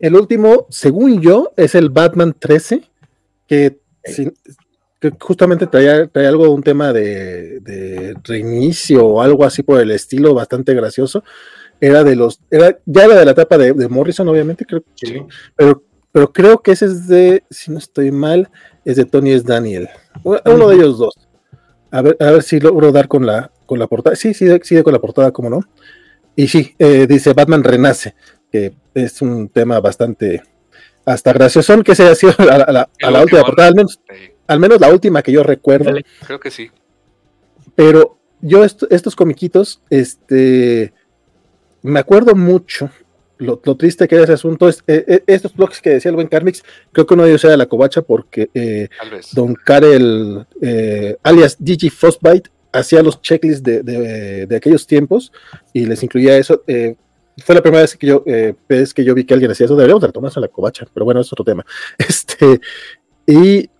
El 0.00 0.16
último, 0.16 0.66
según 0.70 1.20
yo, 1.20 1.52
es 1.56 1.74
el 1.74 1.90
Batman 1.90 2.34
13, 2.36 2.82
que, 3.46 3.78
justamente 5.18 5.66
trae, 5.66 6.08
algo 6.26 6.44
de 6.44 6.50
un 6.50 6.62
tema 6.62 6.92
de, 6.92 8.16
reinicio 8.24 9.06
o 9.06 9.22
algo 9.22 9.44
así 9.44 9.62
por 9.62 9.78
el 9.78 9.90
estilo, 9.90 10.34
bastante 10.34 10.74
gracioso. 10.74 11.22
Era 11.82 12.02
de 12.02 12.16
los, 12.16 12.40
era, 12.50 12.78
ya 12.86 13.04
era 13.04 13.16
de 13.16 13.24
la 13.26 13.30
etapa 13.32 13.58
de, 13.58 13.88
Morrison, 13.88 14.26
obviamente, 14.28 14.64
creo 14.64 14.82
sí. 14.94 15.22
pero, 15.54 15.82
pero 16.12 16.32
creo 16.32 16.62
que 16.62 16.72
ese 16.72 16.86
es 16.86 17.06
de, 17.06 17.44
si 17.50 17.70
no 17.70 17.78
estoy 17.78 18.10
mal, 18.10 18.50
es 18.86 18.96
de 18.96 19.04
Tony 19.04 19.32
S. 19.32 19.44
Daniel. 19.46 19.88
Uno 20.24 20.68
de 20.68 20.76
ellos 20.76 20.98
dos. 20.98 21.14
A 21.90 22.02
ver, 22.02 22.16
a 22.20 22.30
ver 22.30 22.42
si 22.42 22.58
logro 22.58 22.90
dar 22.90 23.06
con 23.06 23.26
la, 23.26 23.50
con 23.66 23.78
la 23.78 23.86
portada. 23.86 24.16
Sí, 24.16 24.32
sí, 24.32 24.46
sí, 24.62 24.82
con 24.82 24.92
la 24.92 25.00
portada, 25.00 25.30
cómo 25.30 25.50
no. 25.50 25.60
Y 26.36 26.48
sí, 26.48 26.74
eh, 26.78 27.06
dice 27.06 27.34
Batman 27.34 27.64
renace 27.64 28.14
que 28.50 28.72
es 28.94 29.22
un 29.22 29.48
tema 29.48 29.80
bastante 29.80 30.42
hasta 31.04 31.32
gracioso, 31.32 31.82
que 31.82 31.94
se 31.94 32.04
ha 32.04 32.14
sido 32.14 32.34
a, 32.38 32.88
la, 33.10 33.22
última 33.22 33.42
portada, 33.42 33.68
al 33.68 33.74
menos, 33.74 34.00
al 34.46 34.60
menos 34.60 34.80
la 34.80 34.92
última 34.92 35.22
que 35.22 35.32
yo 35.32 35.42
recuerdo. 35.42 35.92
Creo 36.26 36.40
que 36.40 36.50
sí. 36.50 36.70
Pero 37.74 38.18
yo 38.40 38.64
estos 38.64 39.16
comiquitos, 39.16 39.82
este, 39.90 40.92
me 41.82 42.00
acuerdo 42.00 42.34
mucho 42.34 42.90
lo, 43.38 43.56
triste 43.56 44.06
que 44.06 44.16
es 44.16 44.22
ese 44.22 44.34
asunto 44.34 44.68
es 44.68 44.84
eh, 44.86 45.22
estos 45.26 45.54
blogs 45.54 45.80
que 45.80 45.90
decía 45.90 46.10
el 46.10 46.14
buen 46.14 46.28
Carmix, 46.28 46.62
creo 46.92 47.06
que 47.06 47.14
uno 47.14 47.22
de 47.22 47.30
ellos 47.30 47.44
era 47.44 47.56
la 47.56 47.64
covacha 47.64 48.02
porque 48.02 48.90
Don 49.32 49.54
Karel, 49.54 50.46
alias 51.22 51.56
Gigi 51.62 51.88
Frostbite, 51.88 52.50
hacía 52.70 53.02
los 53.02 53.22
checklists 53.22 53.62
de, 53.62 53.82
de, 53.82 54.56
aquellos 54.56 54.86
tiempos 54.86 55.32
y 55.72 55.86
les 55.86 56.02
incluía 56.02 56.36
eso. 56.36 56.62
Fue 57.44 57.54
la 57.54 57.62
primera 57.62 57.82
vez 57.82 57.96
que 57.96 58.06
yo 58.06 58.24
vez 58.68 58.94
que 58.94 59.04
yo 59.04 59.14
vi 59.14 59.24
que 59.24 59.34
alguien 59.34 59.50
hacía 59.50 59.66
eso, 59.66 59.76
deberíamos 59.76 60.02
retomarse 60.02 60.38
a 60.38 60.42
la 60.42 60.48
covacha, 60.48 60.86
pero 60.92 61.04
bueno, 61.04 61.20
es 61.20 61.32
otro 61.32 61.44
tema. 61.44 61.64
Este, 61.98 62.60
y 63.26 63.70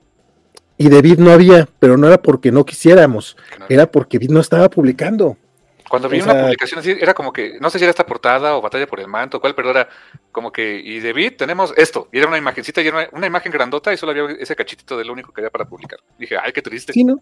y 0.81 0.89
de 0.89 1.03
Vid 1.03 1.19
no 1.19 1.31
había, 1.31 1.69
pero 1.79 1.99
no 1.99 2.07
era 2.07 2.23
porque 2.23 2.51
no 2.51 2.65
quisiéramos, 2.65 3.37
era 3.69 3.91
porque 3.91 4.19
Vid 4.19 4.31
no 4.31 4.41
estaba 4.41 4.71
publicando. 4.71 5.37
Cuando 5.91 6.09
vi 6.09 6.21
una 6.21 6.41
publicación 6.41 6.79
así, 6.79 6.93
era 6.93 7.13
como 7.15 7.33
que, 7.33 7.59
no 7.61 7.69
sé 7.69 7.79
si 7.79 7.85
era 7.85 7.91
esta 7.91 8.07
portada 8.07 8.57
o 8.57 8.61
batalla 8.61 8.87
por 8.87 9.01
el 9.01 9.09
manto, 9.09 9.41
cuál, 9.41 9.57
pero 9.57 9.71
era 9.71 9.89
como 10.31 10.53
que, 10.53 10.79
y 10.79 11.01
de 11.01 11.33
tenemos 11.33 11.75
esto, 11.77 12.07
y 12.13 12.19
era 12.19 12.29
una 12.29 12.39
imagencita, 12.39 12.81
y 12.81 12.87
era 12.87 13.09
una, 13.11 13.27
imagen 13.27 13.51
grandota, 13.51 13.93
y 13.93 13.97
solo 13.97 14.13
había 14.13 14.37
ese 14.39 14.55
cachitito 14.55 14.97
de 14.97 15.05
lo 15.05 15.13
único 15.13 15.33
que 15.33 15.41
había 15.41 15.51
para 15.51 15.65
publicar. 15.65 15.99
Dije, 16.17 16.37
ay, 16.41 16.53
qué 16.53 16.63
triste. 16.63 16.93
Sí, 16.93 17.03
¿no? 17.03 17.21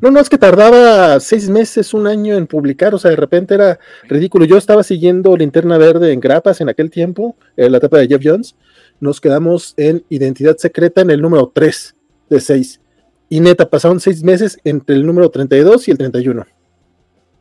No, 0.00 0.10
no, 0.10 0.20
es 0.20 0.30
que 0.30 0.38
tardaba 0.38 1.20
seis 1.20 1.50
meses, 1.50 1.92
un 1.92 2.06
año 2.06 2.34
en 2.34 2.46
publicar, 2.46 2.94
o 2.94 2.98
sea, 2.98 3.10
de 3.10 3.18
repente 3.18 3.56
era 3.56 3.78
ridículo. 4.04 4.46
Yo 4.46 4.56
estaba 4.56 4.82
siguiendo 4.84 5.36
Linterna 5.36 5.76
Verde 5.76 6.14
en 6.14 6.20
grapas 6.20 6.62
en 6.62 6.70
aquel 6.70 6.90
tiempo, 6.90 7.36
en 7.58 7.72
la 7.72 7.76
etapa 7.76 7.98
de 7.98 8.08
Jeff 8.08 8.22
Jones, 8.24 8.56
nos 9.00 9.20
quedamos 9.20 9.74
en 9.76 10.02
Identidad 10.08 10.56
Secreta 10.56 11.02
en 11.02 11.10
el 11.10 11.20
número 11.20 11.52
3 11.54 11.94
de 12.30 12.40
6. 12.40 12.80
Y 13.28 13.40
neta, 13.40 13.68
pasaron 13.68 14.00
seis 14.00 14.22
meses 14.22 14.58
entre 14.64 14.96
el 14.96 15.04
número 15.04 15.28
32 15.28 15.88
y 15.88 15.90
el 15.90 15.98
31. 15.98 16.46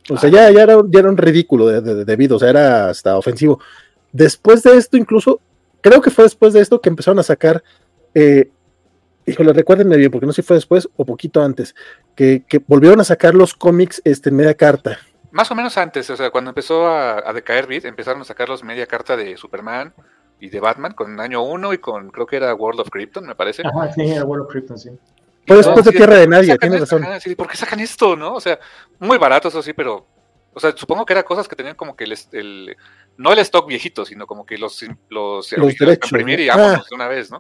O 0.10 0.18
sea, 0.18 0.30
ya, 0.30 0.50
ya, 0.52 0.64
era, 0.64 0.78
ya 0.90 1.00
era 1.00 1.10
un 1.10 1.18
ridículo 1.18 1.68
de, 1.68 2.06
debido, 2.06 2.38
o 2.38 2.40
sea, 2.40 2.50
era 2.50 2.90
hasta 2.90 3.18
ofensivo. 3.18 3.60
Después 4.12 4.64
de 4.64 4.76
esto, 4.76 4.98
incluso, 4.98 5.40
creo 5.82 6.02
que 6.02 6.10
fue 6.10 6.24
después 6.24 6.54
de 6.54 6.62
esto 6.62 6.82
que 6.82 6.90
empezaron 6.90 7.20
a 7.20 7.24
sacar, 7.24 7.64
eh, 8.14 8.50
híjole, 9.26 9.54
recuérdenme 9.54 9.98
bien, 9.98 10.12
porque 10.12 10.26
no 10.26 10.34
sé 10.34 10.42
si 10.42 10.48
fue 10.48 10.58
después 10.58 10.90
o 10.96 11.06
poquito 11.06 11.44
antes, 11.44 11.76
que, 12.16 12.44
volvieron 12.68 13.00
a 13.00 13.04
sacar 13.04 13.36
los 13.36 13.54
cómics 13.54 14.02
este, 14.04 14.30
en 14.30 14.36
media 14.36 14.56
carta. 14.56 14.98
Más 15.32 15.50
o 15.52 15.56
menos 15.56 15.78
antes, 15.78 16.10
o 16.10 16.18
sea, 16.18 16.30
cuando 16.30 16.50
empezó 16.50 16.88
a, 16.88 17.32
decaer 17.34 17.68
Beat, 17.68 17.86
empezaron 17.86 18.22
a 18.22 18.26
sacar 18.26 18.50
los 18.50 18.64
media 18.64 18.88
carta 18.88 19.16
de 19.16 19.38
Superman 19.38 19.94
y 20.40 20.50
de 20.50 20.60
Batman 20.60 20.94
con 20.94 21.20
año 21.20 21.44
1 21.44 21.74
y 21.74 21.78
con, 21.78 22.10
creo 22.10 22.26
que 22.26 22.36
era 22.36 22.54
World 22.54 22.82
of 22.82 22.90
Krypton, 22.90 23.28
me 23.28 23.36
parece. 23.36 23.62
Ajá, 23.66 23.94
sí, 23.94 24.02
era 24.02 24.26
World 24.26 24.46
of 24.46 24.52
Krypton, 24.52 24.78
sí. 24.78 24.90
Fue 25.52 25.58
después 25.58 25.86
de 25.86 25.92
Tierra 25.92 26.16
de 26.18 26.28
Nadie, 26.28 26.58
tienes 26.58 26.80
razón. 26.80 27.06
¿Por 27.38 27.48
qué 27.48 27.58
sacan 27.58 27.80
esto, 27.80 28.16
no? 28.16 28.36
O 28.36 28.42
sea, 28.42 28.60
muy 29.00 29.18
barato, 29.18 29.50
eso 29.50 29.62
sí, 29.62 29.74
pero. 29.74 30.08
O 30.54 30.60
sea, 30.60 30.76
supongo 30.76 31.06
que 31.06 31.14
eran 31.14 31.24
cosas 31.24 31.48
que 31.48 31.56
tenían 31.56 31.76
como 31.76 31.96
que 31.96 32.04
el, 32.04 32.76
no 33.18 33.32
el 33.32 33.40
stock 33.40 33.68
viejito, 33.68 34.04
sino 34.04 34.28
como 34.28 34.46
que 34.46 34.58
los, 34.58 34.84
los, 35.10 35.52
los 35.54 35.76
derechos, 35.76 36.12
imprimir 36.12 36.42
y 36.42 36.50
vámonos 36.50 36.90
de 36.90 36.96
una 36.96 37.08
vez, 37.08 37.32
¿no? 37.32 37.40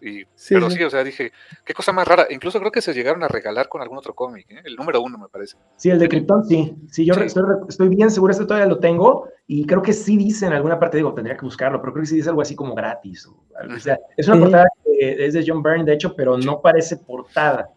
sí, 0.00 0.26
pero 0.48 0.70
sí, 0.70 0.82
o 0.82 0.90
sea, 0.90 1.02
dije, 1.02 1.32
qué 1.64 1.74
cosa 1.74 1.92
más 1.92 2.06
rara. 2.06 2.26
Incluso 2.30 2.58
creo 2.60 2.70
que 2.70 2.80
se 2.80 2.94
llegaron 2.94 3.22
a 3.22 3.28
regalar 3.28 3.68
con 3.68 3.82
algún 3.82 3.98
otro 3.98 4.14
cómic, 4.14 4.46
¿eh? 4.50 4.62
el 4.64 4.76
número 4.76 5.00
uno, 5.00 5.18
me 5.18 5.28
parece. 5.28 5.56
Sí, 5.76 5.90
el 5.90 5.98
de 5.98 6.08
Krypton, 6.08 6.44
sí. 6.44 6.76
Sí, 6.90 7.04
yo 7.04 7.14
Estoy, 7.14 7.88
bien 7.88 8.10
seguro, 8.10 8.32
este 8.32 8.44
todavía 8.44 8.68
lo 8.68 8.78
tengo 8.78 9.28
y 9.46 9.66
creo 9.66 9.82
que 9.82 9.92
sí 9.92 10.16
dice 10.16 10.46
en 10.46 10.52
alguna 10.52 10.78
parte, 10.78 10.96
digo, 10.96 11.14
tendría 11.14 11.36
que 11.36 11.44
buscarlo, 11.44 11.80
pero 11.80 11.92
creo 11.92 12.02
que 12.02 12.08
sí 12.08 12.16
dice 12.16 12.28
algo 12.28 12.42
así 12.42 12.54
como 12.54 12.74
gratis. 12.74 13.26
O, 13.26 13.44
o 13.74 13.78
sea, 13.78 13.98
es 14.16 14.28
una 14.28 14.40
portada 14.40 14.66
que 14.98 15.26
es 15.26 15.34
de 15.34 15.44
John 15.46 15.62
Byrne, 15.62 15.84
de 15.84 15.94
hecho, 15.94 16.14
pero 16.14 16.36
no 16.36 16.60
parece 16.60 16.96
portada. 16.96 17.70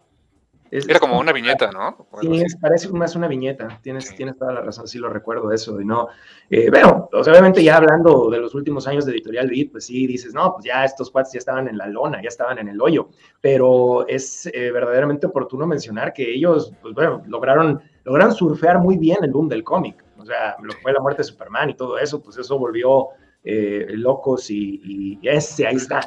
Era 0.72 0.98
como 0.98 1.18
una 1.18 1.32
viñeta, 1.32 1.70
¿no? 1.70 2.06
Sí, 2.22 2.44
parece 2.58 2.88
más 2.88 3.14
una 3.14 3.28
viñeta. 3.28 3.78
Tienes, 3.82 4.14
tienes 4.14 4.38
toda 4.38 4.54
la 4.54 4.62
razón, 4.62 4.88
sí 4.88 4.98
lo 4.98 5.10
recuerdo 5.10 5.52
eso. 5.52 5.78
Y 5.78 5.84
no, 5.84 6.08
eh, 6.48 6.70
bueno, 6.70 7.10
obviamente 7.12 7.62
ya 7.62 7.76
hablando 7.76 8.30
de 8.30 8.38
los 8.38 8.54
últimos 8.54 8.86
años 8.86 9.04
de 9.04 9.12
Editorial 9.12 9.50
Beat, 9.50 9.70
pues 9.70 9.84
sí 9.84 10.06
dices, 10.06 10.32
no, 10.32 10.54
pues 10.54 10.64
ya 10.64 10.82
estos 10.82 11.10
cuates 11.10 11.34
ya 11.34 11.40
estaban 11.40 11.68
en 11.68 11.76
la 11.76 11.88
lona, 11.88 12.22
ya 12.22 12.28
estaban 12.28 12.58
en 12.58 12.68
el 12.68 12.80
hoyo. 12.80 13.10
Pero 13.42 14.08
es 14.08 14.46
eh, 14.46 14.70
verdaderamente 14.72 15.26
oportuno 15.26 15.66
mencionar 15.66 16.14
que 16.14 16.32
ellos, 16.34 16.72
pues 16.80 16.94
bueno, 16.94 17.22
lograron, 17.26 17.82
lograron 18.04 18.34
surfear 18.34 18.78
muy 18.78 18.96
bien 18.96 19.18
el 19.20 19.30
boom 19.30 19.50
del 19.50 19.64
cómic. 19.64 20.02
O 20.16 20.24
sea, 20.24 20.56
lo 20.62 20.72
que 20.72 20.80
fue 20.80 20.94
la 20.94 21.00
muerte 21.00 21.20
de 21.20 21.24
Superman 21.24 21.68
y 21.68 21.74
todo 21.74 21.98
eso, 21.98 22.22
pues 22.22 22.38
eso 22.38 22.58
volvió 22.58 23.08
eh, 23.44 23.86
locos 23.90 24.50
y, 24.50 25.18
ese, 25.22 25.66
ahí 25.66 25.76
está. 25.76 26.00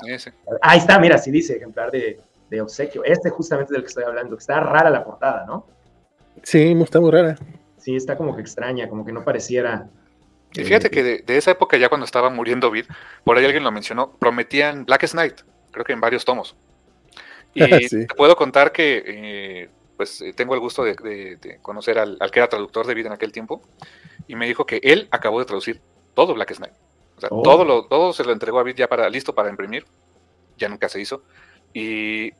Ahí 0.61 0.79
está, 0.79 0.99
mira, 0.99 1.17
sí 1.17 1.31
dice 1.31 1.57
ejemplar 1.57 1.91
de 1.91 2.19
de 2.49 2.61
obsequio. 2.61 3.03
Este 3.03 3.29
justamente 3.29 3.73
del 3.73 3.81
que 3.81 3.87
estoy 3.87 4.03
hablando, 4.03 4.35
que 4.35 4.41
está 4.41 4.59
rara 4.59 4.89
la 4.89 5.03
portada, 5.03 5.45
¿no? 5.45 5.67
Sí, 6.43 6.75
está 6.81 6.99
muy 6.99 7.11
rara. 7.11 7.35
Sí, 7.77 7.95
está 7.95 8.17
como 8.17 8.35
que 8.35 8.41
extraña, 8.41 8.89
como 8.89 9.05
que 9.05 9.11
no 9.11 9.23
pareciera. 9.23 9.87
Y 10.53 10.63
fíjate 10.63 10.89
que 10.89 11.03
de, 11.03 11.37
esa 11.37 11.51
época, 11.51 11.77
ya 11.77 11.89
cuando 11.89 12.05
estaba 12.05 12.29
muriendo 12.29 12.71
Vid, 12.71 12.85
por 13.23 13.37
ahí 13.37 13.45
alguien 13.45 13.63
lo 13.63 13.71
mencionó, 13.71 14.15
prometían 14.17 14.85
Black 14.85 15.09
Knight, 15.09 15.41
creo 15.71 15.83
que 15.83 15.93
en 15.93 15.99
varios 15.99 16.23
tomos. 16.23 16.55
Y 17.53 17.59
te 17.89 18.07
puedo 18.15 18.35
contar 18.35 18.71
que, 18.71 19.03
eh, 19.05 19.69
pues, 19.97 20.21
eh, 20.21 20.33
tengo 20.33 20.53
el 20.53 20.61
gusto 20.61 20.83
de, 20.83 21.59
conocer 21.61 21.99
al, 21.99 22.17
que 22.31 22.39
era 22.39 22.47
traductor 22.47 22.87
de 22.87 22.93
Vid 22.93 23.07
en 23.07 23.11
aquel 23.11 23.31
tiempo, 23.31 23.61
y 24.27 24.35
me 24.35 24.47
dijo 24.47 24.65
que 24.65 24.79
él 24.81 25.07
acabó 25.11 25.39
de 25.39 25.45
traducir 25.45 25.81
todo 26.13 26.33
Black 26.33 26.55
Knight. 26.55 26.73
O 27.17 27.21
sea, 27.21 27.29
oh. 27.31 27.41
todo, 27.43 27.65
lo, 27.65 27.85
todo 27.85 28.13
se 28.13 28.23
lo 28.23 28.31
entregó 28.31 28.59
a 28.59 28.63
Vid 28.63 28.75
ya 28.75 28.87
para, 28.87 29.09
listo 29.09 29.33
para 29.33 29.49
imprimir, 29.49 29.85
ya 30.57 30.69
nunca 30.69 30.89
se 30.89 31.01
hizo. 31.01 31.23
Y 31.73 32.31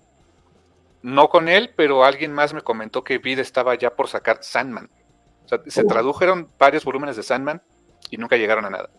no 1.02 1.30
con 1.30 1.48
él, 1.48 1.72
pero 1.76 2.04
alguien 2.04 2.34
más 2.34 2.54
me 2.54 2.62
comentó 2.62 3.04
que 3.04 3.20
Vid 3.20 3.40
estaba 3.40 3.76
ya 3.76 3.96
por 3.96 4.08
sacar 4.08 4.40
Sandman. 4.42 4.90
O 5.46 5.48
sea, 5.48 5.62
se 5.68 5.84
tradujeron 5.84 6.50
varios 6.58 6.84
volúmenes 6.84 7.16
de 7.16 7.24
Sandman 7.24 7.62
y 8.10 8.18
nunca 8.18 8.38
llegaron 8.38 8.66
a 8.66 8.70
nada. 8.70 8.90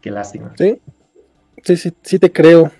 Qué 0.00 0.10
lástima. 0.10 0.52
Sí, 0.56 0.80
sí, 1.62 1.76
sí, 1.76 1.92
sí 2.02 2.18
te 2.18 2.32
creo. 2.32 2.70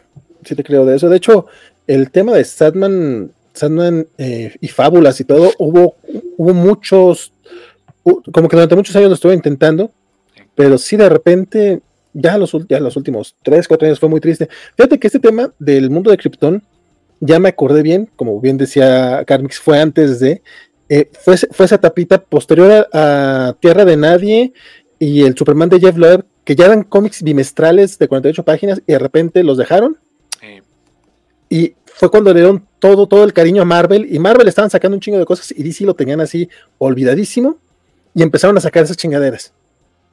Sí 0.45 0.57
te 0.57 0.65
creo 0.65 0.85
de 0.85 0.97
eso. 0.97 1.09
De 1.09 1.19
hecho, 1.19 1.47
el 1.87 2.11
tema 2.11 2.33
de 2.33 2.45
Sandman, 2.45 3.33
Sandman 3.53 4.09
eh, 4.19 4.57
y 4.61 4.69
fábulas 4.69 5.21
y 5.21 5.25
todo, 5.25 5.53
hubo, 5.59 5.97
hubo 6.37 6.55
muchos, 6.55 7.33
como 8.03 8.49
que 8.49 8.57
durante 8.57 8.77
muchos 8.77 8.97
años 8.97 9.09
lo 9.09 9.15
estuve 9.15 9.35
intentando, 9.35 9.93
pero 10.55 10.79
sí 10.79 10.97
de 10.97 11.09
repente 11.09 11.83
ya 12.13 12.37
los, 12.37 12.57
ya 12.69 12.81
los 12.81 12.97
últimos 12.97 13.37
3, 13.43 13.67
4 13.67 13.87
años 13.87 14.01
fue 14.01 14.09
muy 14.09 14.21
triste. 14.21 14.49
Fíjate 14.77 14.99
que 14.99 15.07
este 15.07 15.19
tema 15.19 15.53
del 15.59 15.91
mundo 15.91 16.11
de 16.11 16.17
Krypton, 16.17 16.63
ya 17.21 17.39
me 17.39 17.49
acordé 17.49 17.83
bien, 17.83 18.11
como 18.17 18.41
bien 18.41 18.59
decía 18.59 19.25
Carmix, 19.27 19.59
fue 19.59 19.81
antes 19.81 20.21
de, 20.21 20.43
eh, 20.89 21.09
fue, 21.21 21.37
fue, 21.37 21.67
esa 21.67 21.79
tapita 21.79 22.23
posterior 22.23 22.89
a, 22.93 23.55
Tierra 23.61 23.85
de 23.85 23.97
Nadie 23.97 24.53
y 24.99 25.23
el 25.23 25.37
Superman 25.37 25.69
de 25.69 25.81
Jeff 25.81 25.97
Loeb, 25.97 26.25
que 26.45 26.57
ya 26.57 26.67
eran 26.67 26.83
cómics 26.83 27.23
bimestrales 27.23 27.99
de 27.99 28.09
48 28.09 28.45
páginas 28.45 28.83
y 28.87 28.93
de 28.93 28.99
repente 28.99 29.43
los 29.43 29.57
dejaron. 29.57 29.99
Y 31.49 31.75
fue 31.85 32.11
cuando 32.11 32.33
le 32.33 32.41
dieron 32.41 32.67
todo, 32.79 33.07
todo 33.07 33.25
el 33.25 33.35
cariño 33.35 33.61
a 33.61 33.67
Marvel 33.67 34.07
y 34.11 34.19
Marvel 34.19 34.49
estaban 34.49 34.71
sacando 34.71 34.97
un 34.97 35.01
chingo 35.01 35.19
de 35.19 35.27
cosas 35.27 35.53
y 35.55 35.63
DC 35.63 35.85
lo 35.85 35.95
tenían 35.95 36.23
así 36.23 36.49
olvidadísimo 36.79 37.59
y 38.15 38.23
empezaron 38.23 38.57
a 38.57 38.63
sacar 38.63 38.85
esas 38.85 38.97
chingaderas 38.97 39.53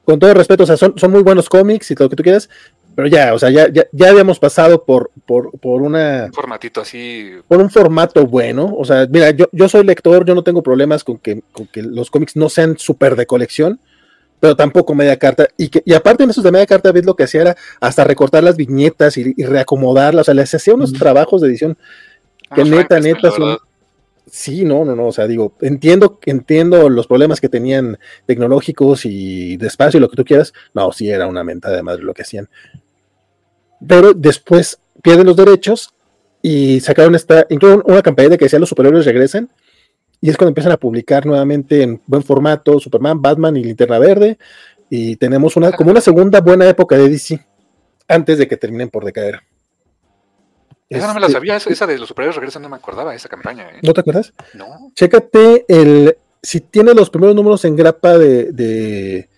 con 0.04 0.18
todo 0.18 0.34
respeto, 0.34 0.64
o 0.64 0.66
sea, 0.66 0.76
son, 0.76 0.94
son 0.96 1.10
muy 1.10 1.22
buenos 1.22 1.48
cómics 1.48 1.90
y 1.90 1.94
todo 1.94 2.06
lo 2.06 2.10
que 2.10 2.16
tú 2.16 2.22
quieras, 2.22 2.48
pero 2.94 3.08
ya, 3.08 3.34
o 3.34 3.38
sea, 3.38 3.50
ya, 3.50 3.68
ya, 3.70 4.08
habíamos 4.08 4.38
pasado 4.38 4.84
por, 4.84 5.10
por, 5.26 5.58
por 5.58 5.82
una... 5.82 6.26
Un 6.26 6.32
formatito 6.32 6.80
así. 6.80 7.30
Por 7.46 7.60
un 7.60 7.70
formato 7.70 8.26
bueno, 8.26 8.74
o 8.76 8.84
sea, 8.84 9.06
mira, 9.08 9.30
yo, 9.30 9.48
yo 9.52 9.68
soy 9.68 9.84
lector, 9.84 10.24
yo 10.24 10.34
no 10.34 10.42
tengo 10.42 10.62
problemas 10.62 11.04
con 11.04 11.18
que, 11.18 11.42
con 11.52 11.66
que 11.66 11.82
los 11.82 12.10
cómics 12.10 12.36
no 12.36 12.48
sean 12.48 12.76
súper 12.78 13.16
de 13.16 13.26
colección, 13.26 13.80
pero 14.40 14.56
tampoco 14.56 14.94
media 14.94 15.18
carta. 15.18 15.48
Y, 15.56 15.68
que, 15.68 15.82
y 15.84 15.94
aparte 15.94 16.24
en 16.24 16.30
esos 16.30 16.42
de 16.42 16.50
media 16.50 16.66
carta, 16.66 16.90
ves 16.92 17.04
lo 17.04 17.14
que 17.14 17.24
hacía 17.24 17.42
era 17.42 17.56
hasta 17.80 18.04
recortar 18.04 18.42
las 18.42 18.56
viñetas 18.56 19.16
y, 19.16 19.34
reacomodarlas, 19.44 20.22
o 20.22 20.24
sea, 20.24 20.34
les 20.34 20.52
hacía 20.52 20.74
unos 20.74 20.92
trabajos 20.92 21.42
de 21.42 21.48
edición 21.48 21.78
que 22.54 22.64
neta, 22.64 22.98
neta, 22.98 23.30
son, 23.30 23.58
Sí, 24.26 24.64
no, 24.64 24.84
no, 24.84 24.94
no, 24.94 25.06
o 25.06 25.12
sea, 25.12 25.26
digo, 25.26 25.54
entiendo, 25.60 26.18
entiendo 26.24 26.88
los 26.88 27.06
problemas 27.06 27.40
que 27.40 27.48
tenían 27.48 27.98
tecnológicos 28.26 29.04
y 29.04 29.56
de 29.56 29.66
espacio 29.66 29.98
y 29.98 30.00
lo 30.00 30.08
que 30.08 30.16
tú 30.16 30.24
quieras. 30.24 30.52
No, 30.74 30.92
sí 30.92 31.10
era 31.10 31.26
una 31.26 31.42
mentada 31.42 31.76
de 31.76 31.82
madre 31.82 32.02
lo 32.02 32.14
que 32.14 32.22
hacían. 32.22 32.48
Pero 33.86 34.14
después 34.14 34.78
pierden 35.02 35.26
los 35.26 35.36
derechos 35.36 35.94
y 36.42 36.80
sacaron 36.80 37.14
esta, 37.14 37.46
incluso 37.50 37.82
una 37.86 38.02
campaña 38.02 38.36
que 38.36 38.44
decía 38.44 38.58
los 38.58 38.68
superiores 38.68 39.04
regresen. 39.04 39.50
Y 40.20 40.28
es 40.28 40.36
cuando 40.36 40.50
empiezan 40.50 40.72
a 40.72 40.76
publicar 40.76 41.24
nuevamente 41.24 41.82
en 41.82 42.00
buen 42.06 42.22
formato 42.22 42.78
Superman, 42.78 43.22
Batman 43.22 43.56
y 43.56 43.64
Linterna 43.64 43.98
Verde. 43.98 44.38
Y 44.90 45.16
tenemos 45.16 45.56
una, 45.56 45.72
como 45.72 45.90
una 45.90 46.00
segunda 46.00 46.40
buena 46.40 46.68
época 46.68 46.96
de 46.96 47.08
DC 47.08 47.46
antes 48.06 48.38
de 48.38 48.46
que 48.46 48.56
terminen 48.56 48.90
por 48.90 49.04
decaer. 49.04 49.40
Esa 50.90 51.06
no 51.06 51.14
me 51.14 51.20
la 51.20 51.26
este, 51.26 51.38
sabía, 51.38 51.56
esa, 51.56 51.86
de 51.86 51.98
los 51.98 52.08
superiores 52.08 52.34
regresan 52.34 52.62
no 52.62 52.68
me 52.68 52.76
acordaba, 52.76 53.14
esa 53.14 53.28
campaña. 53.28 53.70
¿eh? 53.70 53.78
¿No 53.82 53.94
te 53.94 54.00
acuerdas? 54.00 54.32
No. 54.54 54.90
Chécate 54.96 55.64
el, 55.68 56.16
si 56.42 56.60
tiene 56.60 56.94
los 56.94 57.10
primeros 57.10 57.36
números 57.36 57.64
en 57.64 57.76
grapa 57.76 58.18
de, 58.18 59.28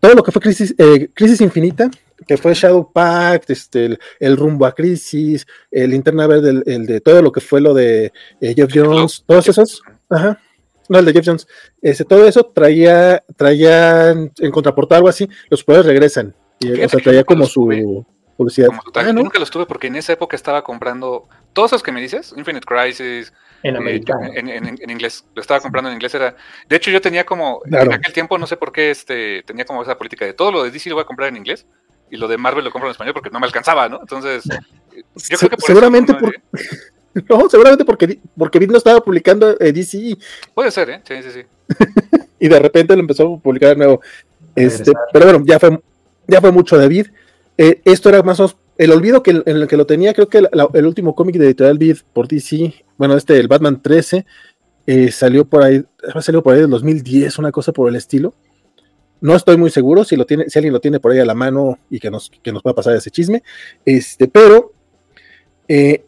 todo 0.00 0.14
lo 0.14 0.24
que 0.24 0.32
fue 0.32 0.42
Crisis, 0.42 0.74
eh, 0.76 1.08
Crisis 1.14 1.40
Infinita, 1.40 1.88
que 2.26 2.36
fue 2.36 2.54
Shadow 2.54 2.90
Pact, 2.92 3.50
este, 3.50 3.98
el, 4.18 4.36
rumbo 4.36 4.66
a 4.66 4.72
Crisis, 4.72 5.46
el 5.70 5.94
Interna 5.94 6.26
Verde, 6.26 6.62
el, 6.66 6.86
de 6.86 7.00
todo 7.00 7.22
lo 7.22 7.30
que 7.30 7.40
fue 7.40 7.60
lo 7.60 7.72
de 7.72 8.12
eh, 8.40 8.54
Jeff 8.56 8.72
Jones, 8.74 9.22
todos 9.24 9.46
esos. 9.48 9.82
Ajá. 10.10 10.40
No, 10.88 10.98
el 10.98 11.04
de 11.04 11.12
Jeff 11.12 11.26
Jones. 11.26 11.46
Ese, 11.80 12.04
todo 12.04 12.26
eso 12.26 12.46
traía, 12.46 13.22
traía 13.36 14.10
en 14.10 14.50
contraportada 14.50 14.98
algo 14.98 15.08
así, 15.08 15.28
los 15.50 15.60
superiores 15.60 15.86
regresan. 15.86 16.34
Y, 16.58 16.72
o 16.82 16.88
sea, 16.88 17.00
traía 17.00 17.22
como 17.22 17.46
su 17.46 18.04
publicidad. 18.36 18.68
Ah, 18.94 19.12
nunca 19.12 19.38
los 19.38 19.50
tuve 19.50 19.66
porque 19.66 19.86
en 19.86 19.96
esa 19.96 20.12
época 20.12 20.36
estaba 20.36 20.62
comprando 20.62 21.28
todos 21.52 21.70
esos 21.72 21.82
que 21.82 21.92
me 21.92 22.00
dices, 22.00 22.34
Infinite 22.36 22.66
Crisis, 22.66 23.32
en 23.62 23.74
eh, 23.74 23.78
americano. 23.78 24.30
en, 24.32 24.90
inglés, 24.90 25.24
lo 25.34 25.40
estaba 25.40 25.60
comprando 25.60 25.90
en 25.90 25.94
inglés. 25.94 26.14
Era, 26.14 26.36
de 26.68 26.76
hecho, 26.76 26.90
yo 26.90 27.00
tenía 27.00 27.24
como, 27.24 27.62
en 27.64 27.92
aquel 27.92 28.12
tiempo, 28.12 28.38
no 28.38 28.46
sé 28.46 28.56
por 28.56 28.72
qué, 28.72 28.90
este, 28.90 29.42
tenía 29.44 29.64
como 29.64 29.82
esa 29.82 29.96
política 29.96 30.24
de 30.24 30.34
todo 30.34 30.52
lo 30.52 30.62
de 30.64 30.70
DC 30.70 30.90
lo 30.90 30.96
voy 30.96 31.02
a 31.02 31.06
comprar 31.06 31.28
en 31.28 31.36
inglés 31.36 31.66
y 32.10 32.16
lo 32.16 32.28
de 32.28 32.38
Marvel 32.38 32.64
lo 32.64 32.70
compro 32.70 32.88
en 32.88 32.92
español 32.92 33.14
porque 33.14 33.30
no 33.30 33.40
me 33.40 33.46
alcanzaba, 33.46 33.88
¿no? 33.88 34.00
Entonces, 34.00 34.44
yo 35.30 35.38
creo 35.38 35.50
que 35.50 35.56
seguramente 35.58 36.14
por... 36.14 36.34
No, 37.30 37.48
seguramente 37.48 37.82
porque, 37.86 38.18
porque 38.36 38.60
no 38.66 38.76
estaba 38.76 39.00
publicando 39.00 39.58
eh, 39.58 39.72
DC. 39.72 40.18
Puede 40.52 40.70
ser, 40.70 40.90
¿eh? 40.90 41.02
Sí, 41.02 41.22
sí, 41.22 41.30
sí. 41.30 41.42
y 42.38 42.46
de 42.46 42.58
repente 42.58 42.94
lo 42.94 43.00
empezó 43.00 43.36
a 43.36 43.38
publicar 43.38 43.70
de 43.70 43.76
nuevo. 43.76 44.02
Este, 44.54 44.92
pero 45.14 45.24
bueno, 45.24 45.42
ya 45.46 45.58
fue, 45.58 45.80
ya 46.26 46.42
fue 46.42 46.52
mucho 46.52 46.76
David. 46.76 47.06
Eh, 47.58 47.80
esto 47.84 48.08
era 48.08 48.22
más 48.22 48.40
o 48.40 48.44
menos 48.44 48.56
el 48.78 48.92
olvido 48.92 49.22
que, 49.22 49.30
en 49.30 49.42
el 49.46 49.66
que 49.66 49.76
lo 49.76 49.86
tenía, 49.86 50.12
creo 50.12 50.28
que 50.28 50.38
el, 50.38 50.86
último 50.86 51.14
cómic 51.14 51.36
de 51.36 51.46
Editorial 51.46 51.78
Beat 51.78 51.98
por 52.12 52.28
DC, 52.28 52.74
bueno, 52.98 53.16
este, 53.16 53.38
el 53.38 53.48
Batman 53.48 53.80
13, 53.80 54.26
eh, 54.86 55.10
salió 55.10 55.46
por 55.46 55.62
ahí, 55.62 55.82
salió 56.20 56.42
por 56.42 56.54
ahí 56.54 56.60
del 56.60 56.70
2010, 56.70 57.38
una 57.38 57.52
cosa 57.52 57.72
por 57.72 57.88
el 57.88 57.96
estilo. 57.96 58.34
No 59.20 59.34
estoy 59.34 59.56
muy 59.56 59.70
seguro 59.70 60.04
si, 60.04 60.14
lo 60.14 60.26
tiene, 60.26 60.50
si 60.50 60.58
alguien 60.58 60.74
lo 60.74 60.80
tiene 60.80 61.00
por 61.00 61.12
ahí 61.12 61.18
a 61.18 61.24
la 61.24 61.34
mano 61.34 61.78
y 61.88 61.98
que 61.98 62.10
nos, 62.10 62.30
que 62.42 62.52
nos 62.52 62.62
va 62.62 62.72
a 62.72 62.74
pasar 62.74 62.94
ese 62.94 63.10
chisme. 63.10 63.42
Este, 63.84 64.28
pero 64.28 64.72
eh, 65.68 66.04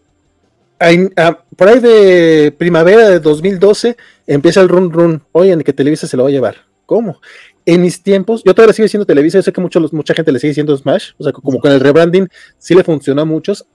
ah, 1.17 1.43
por 1.57 1.69
ahí 1.69 1.81
de 1.81 2.55
primavera 2.57 3.09
de 3.09 3.19
2012 3.19 3.97
empieza 4.27 4.61
el 4.61 4.69
run 4.69 4.93
run. 4.93 5.23
Oye, 5.33 5.53
en 5.53 5.63
que 5.63 5.73
Televisa 5.73 6.07
se 6.07 6.19
lo 6.19 6.25
va 6.25 6.29
a 6.29 6.33
llevar. 6.33 6.57
¿Cómo? 6.85 7.21
En 7.69 7.83
mis 7.83 8.03
tiempos, 8.03 8.43
yo 8.47 8.55
todavía 8.55 8.73
sigo 8.73 8.89
siendo 8.89 9.05
Televisa, 9.05 9.37
yo 9.37 9.43
sé 9.43 9.53
que 9.53 9.61
mucho, 9.61 9.79
mucha 9.93 10.15
gente 10.15 10.33
le 10.33 10.39
sigue 10.39 10.55
siendo 10.55 10.75
Smash, 10.75 11.11
o 11.19 11.23
sea, 11.23 11.35
como 11.35 11.61
con 11.61 11.71
el 11.71 11.81
rebranding 11.81 12.27
sí 12.57 12.75
le 12.75 12.83
funcionó 12.83 13.21
a 13.21 13.25
muchos. 13.27 13.67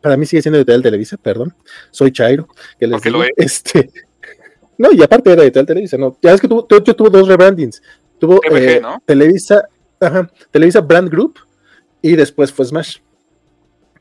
Para 0.00 0.16
mí 0.16 0.24
sigue 0.24 0.40
siendo 0.40 0.56
Editorial 0.56 0.82
Televisa, 0.82 1.18
perdón. 1.18 1.54
Soy 1.90 2.10
Chairo, 2.10 2.48
que 2.80 2.86
les 2.86 3.02
digo, 3.02 3.22
este, 3.36 3.90
no, 4.78 4.92
y 4.92 5.02
aparte 5.02 5.30
era 5.30 5.42
Editorial 5.42 5.66
Televisa, 5.66 5.98
no. 5.98 6.16
Ya 6.22 6.32
es 6.32 6.40
que 6.40 6.48
tuvo, 6.48 6.66
yo 6.66 6.96
tuvo 6.96 7.10
dos 7.10 7.28
rebrandings. 7.28 7.82
Tuvo 8.18 8.40
eh, 8.50 8.80
Televisa, 9.04 9.68
ajá, 10.00 10.30
Televisa 10.50 10.80
Brand 10.80 11.10
Group 11.10 11.38
y 12.00 12.16
después 12.16 12.50
fue 12.50 12.64
Smash. 12.64 12.96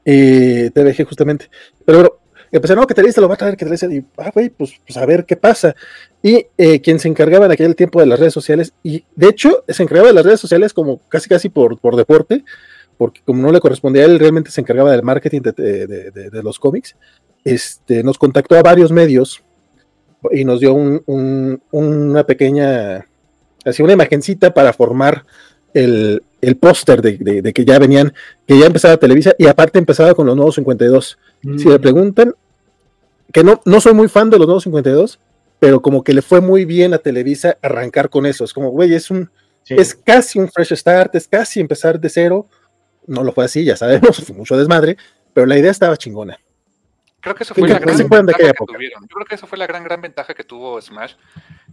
Eh, 0.05 0.71
TVG 0.73 1.05
justamente. 1.05 1.49
Pero 1.83 1.97
bueno, 1.97 2.15
empecé, 2.57 2.75
no, 2.75 2.85
que 2.85 2.93
Televisa 2.93 3.21
lo 3.21 3.27
va 3.27 3.35
a 3.35 3.37
traer, 3.37 3.55
que 3.55 3.65
Televisa, 3.65 3.87
y, 3.87 4.03
ah, 4.17 4.31
güey, 4.33 4.49
pues, 4.49 4.73
pues, 4.85 4.97
a 4.97 5.05
ver 5.05 5.25
qué 5.25 5.35
pasa. 5.35 5.75
Y 6.21 6.45
eh, 6.57 6.81
quien 6.81 6.99
se 6.99 7.07
encargaba 7.07 7.45
en 7.45 7.51
aquel 7.51 7.75
tiempo 7.75 7.99
de 7.99 8.05
las 8.05 8.19
redes 8.19 8.33
sociales, 8.33 8.73
y 8.83 9.03
de 9.15 9.27
hecho 9.27 9.63
se 9.67 9.83
encargaba 9.83 10.09
de 10.09 10.13
las 10.13 10.25
redes 10.25 10.39
sociales 10.39 10.73
como 10.73 10.99
casi 11.09 11.29
casi 11.29 11.49
por, 11.49 11.79
por 11.79 11.95
deporte, 11.95 12.43
porque 12.97 13.21
como 13.25 13.41
no 13.41 13.51
le 13.51 13.59
correspondía 13.59 14.03
a 14.03 14.05
él, 14.05 14.19
realmente 14.19 14.51
se 14.51 14.61
encargaba 14.61 14.91
del 14.91 15.03
marketing 15.03 15.41
de, 15.41 16.41
los 16.43 16.59
cómics, 16.59 16.95
este, 17.43 18.03
nos 18.03 18.17
contactó 18.17 18.55
a 18.55 18.63
varios 18.63 18.91
medios 18.91 19.43
y 20.31 20.43
nos 20.43 20.59
dio 20.59 20.73
un, 20.73 21.61
una 21.71 22.23
pequeña, 22.25 23.07
así 23.63 23.83
una 23.83 23.93
imagencita 23.93 24.53
para 24.53 24.73
formar 24.73 25.25
el, 25.73 26.23
el 26.41 26.57
póster 26.57 27.01
de, 27.01 27.53
que 27.53 27.65
ya 27.65 27.79
venían, 27.79 28.13
que 28.47 28.57
ya 28.57 28.67
empezaba 28.67 28.97
Televisa 28.97 29.33
y 29.37 29.47
aparte 29.47 29.79
empezaba 29.79 30.13
con 30.13 30.25
los 30.27 30.35
nuevos 30.35 30.55
52. 30.55 31.17
Si 31.41 31.67
me 31.67 31.77
mm. 31.77 31.81
preguntan, 31.81 32.35
que 33.33 33.43
no, 33.43 33.61
no 33.65 33.81
soy 33.81 33.93
muy 33.93 34.07
fan 34.07 34.29
de 34.29 34.37
los 34.37 34.47
nuevos 34.47 34.63
52, 34.63 35.19
pero 35.59 35.81
como 35.81 36.03
que 36.03 36.13
le 36.13 36.21
fue 36.21 36.41
muy 36.41 36.65
bien 36.65 36.93
a 36.93 36.99
Televisa 36.99 37.57
arrancar 37.61 38.09
con 38.09 38.25
eso. 38.25 38.43
Es 38.43 38.53
como, 38.53 38.69
güey, 38.69 38.93
es 38.93 39.09
un, 39.11 39.29
es 39.65 39.95
casi 39.95 40.39
un 40.39 40.49
fresh 40.49 40.73
start, 40.75 41.15
es 41.15 41.27
casi 41.27 41.59
empezar 41.59 41.99
de 41.99 42.09
cero. 42.09 42.47
No 43.05 43.23
lo 43.23 43.31
fue 43.31 43.45
así, 43.45 43.63
ya 43.63 43.75
sabemos, 43.75 44.17
fue 44.25 44.35
mucho 44.35 44.57
desmadre, 44.57 44.97
pero 45.33 45.47
la 45.47 45.57
idea 45.57 45.71
estaba 45.71 45.97
chingona. 45.97 46.39
Creo 47.19 47.35
que 47.35 47.43
eso 47.43 47.55
fue 47.55 47.67
la 47.67 47.79
gran 47.79 47.97
ventaja 47.97 48.53
que 48.53 48.65
tuvieron. 48.65 49.01
Yo 49.03 49.15
creo 49.15 49.25
que 49.25 49.35
eso 49.35 49.47
fue 49.47 49.57
la 49.57 49.67
gran, 49.67 49.83
gran 49.83 50.01
ventaja 50.01 50.33
que 50.33 50.43
tuvo 50.43 50.81
Smash, 50.81 51.15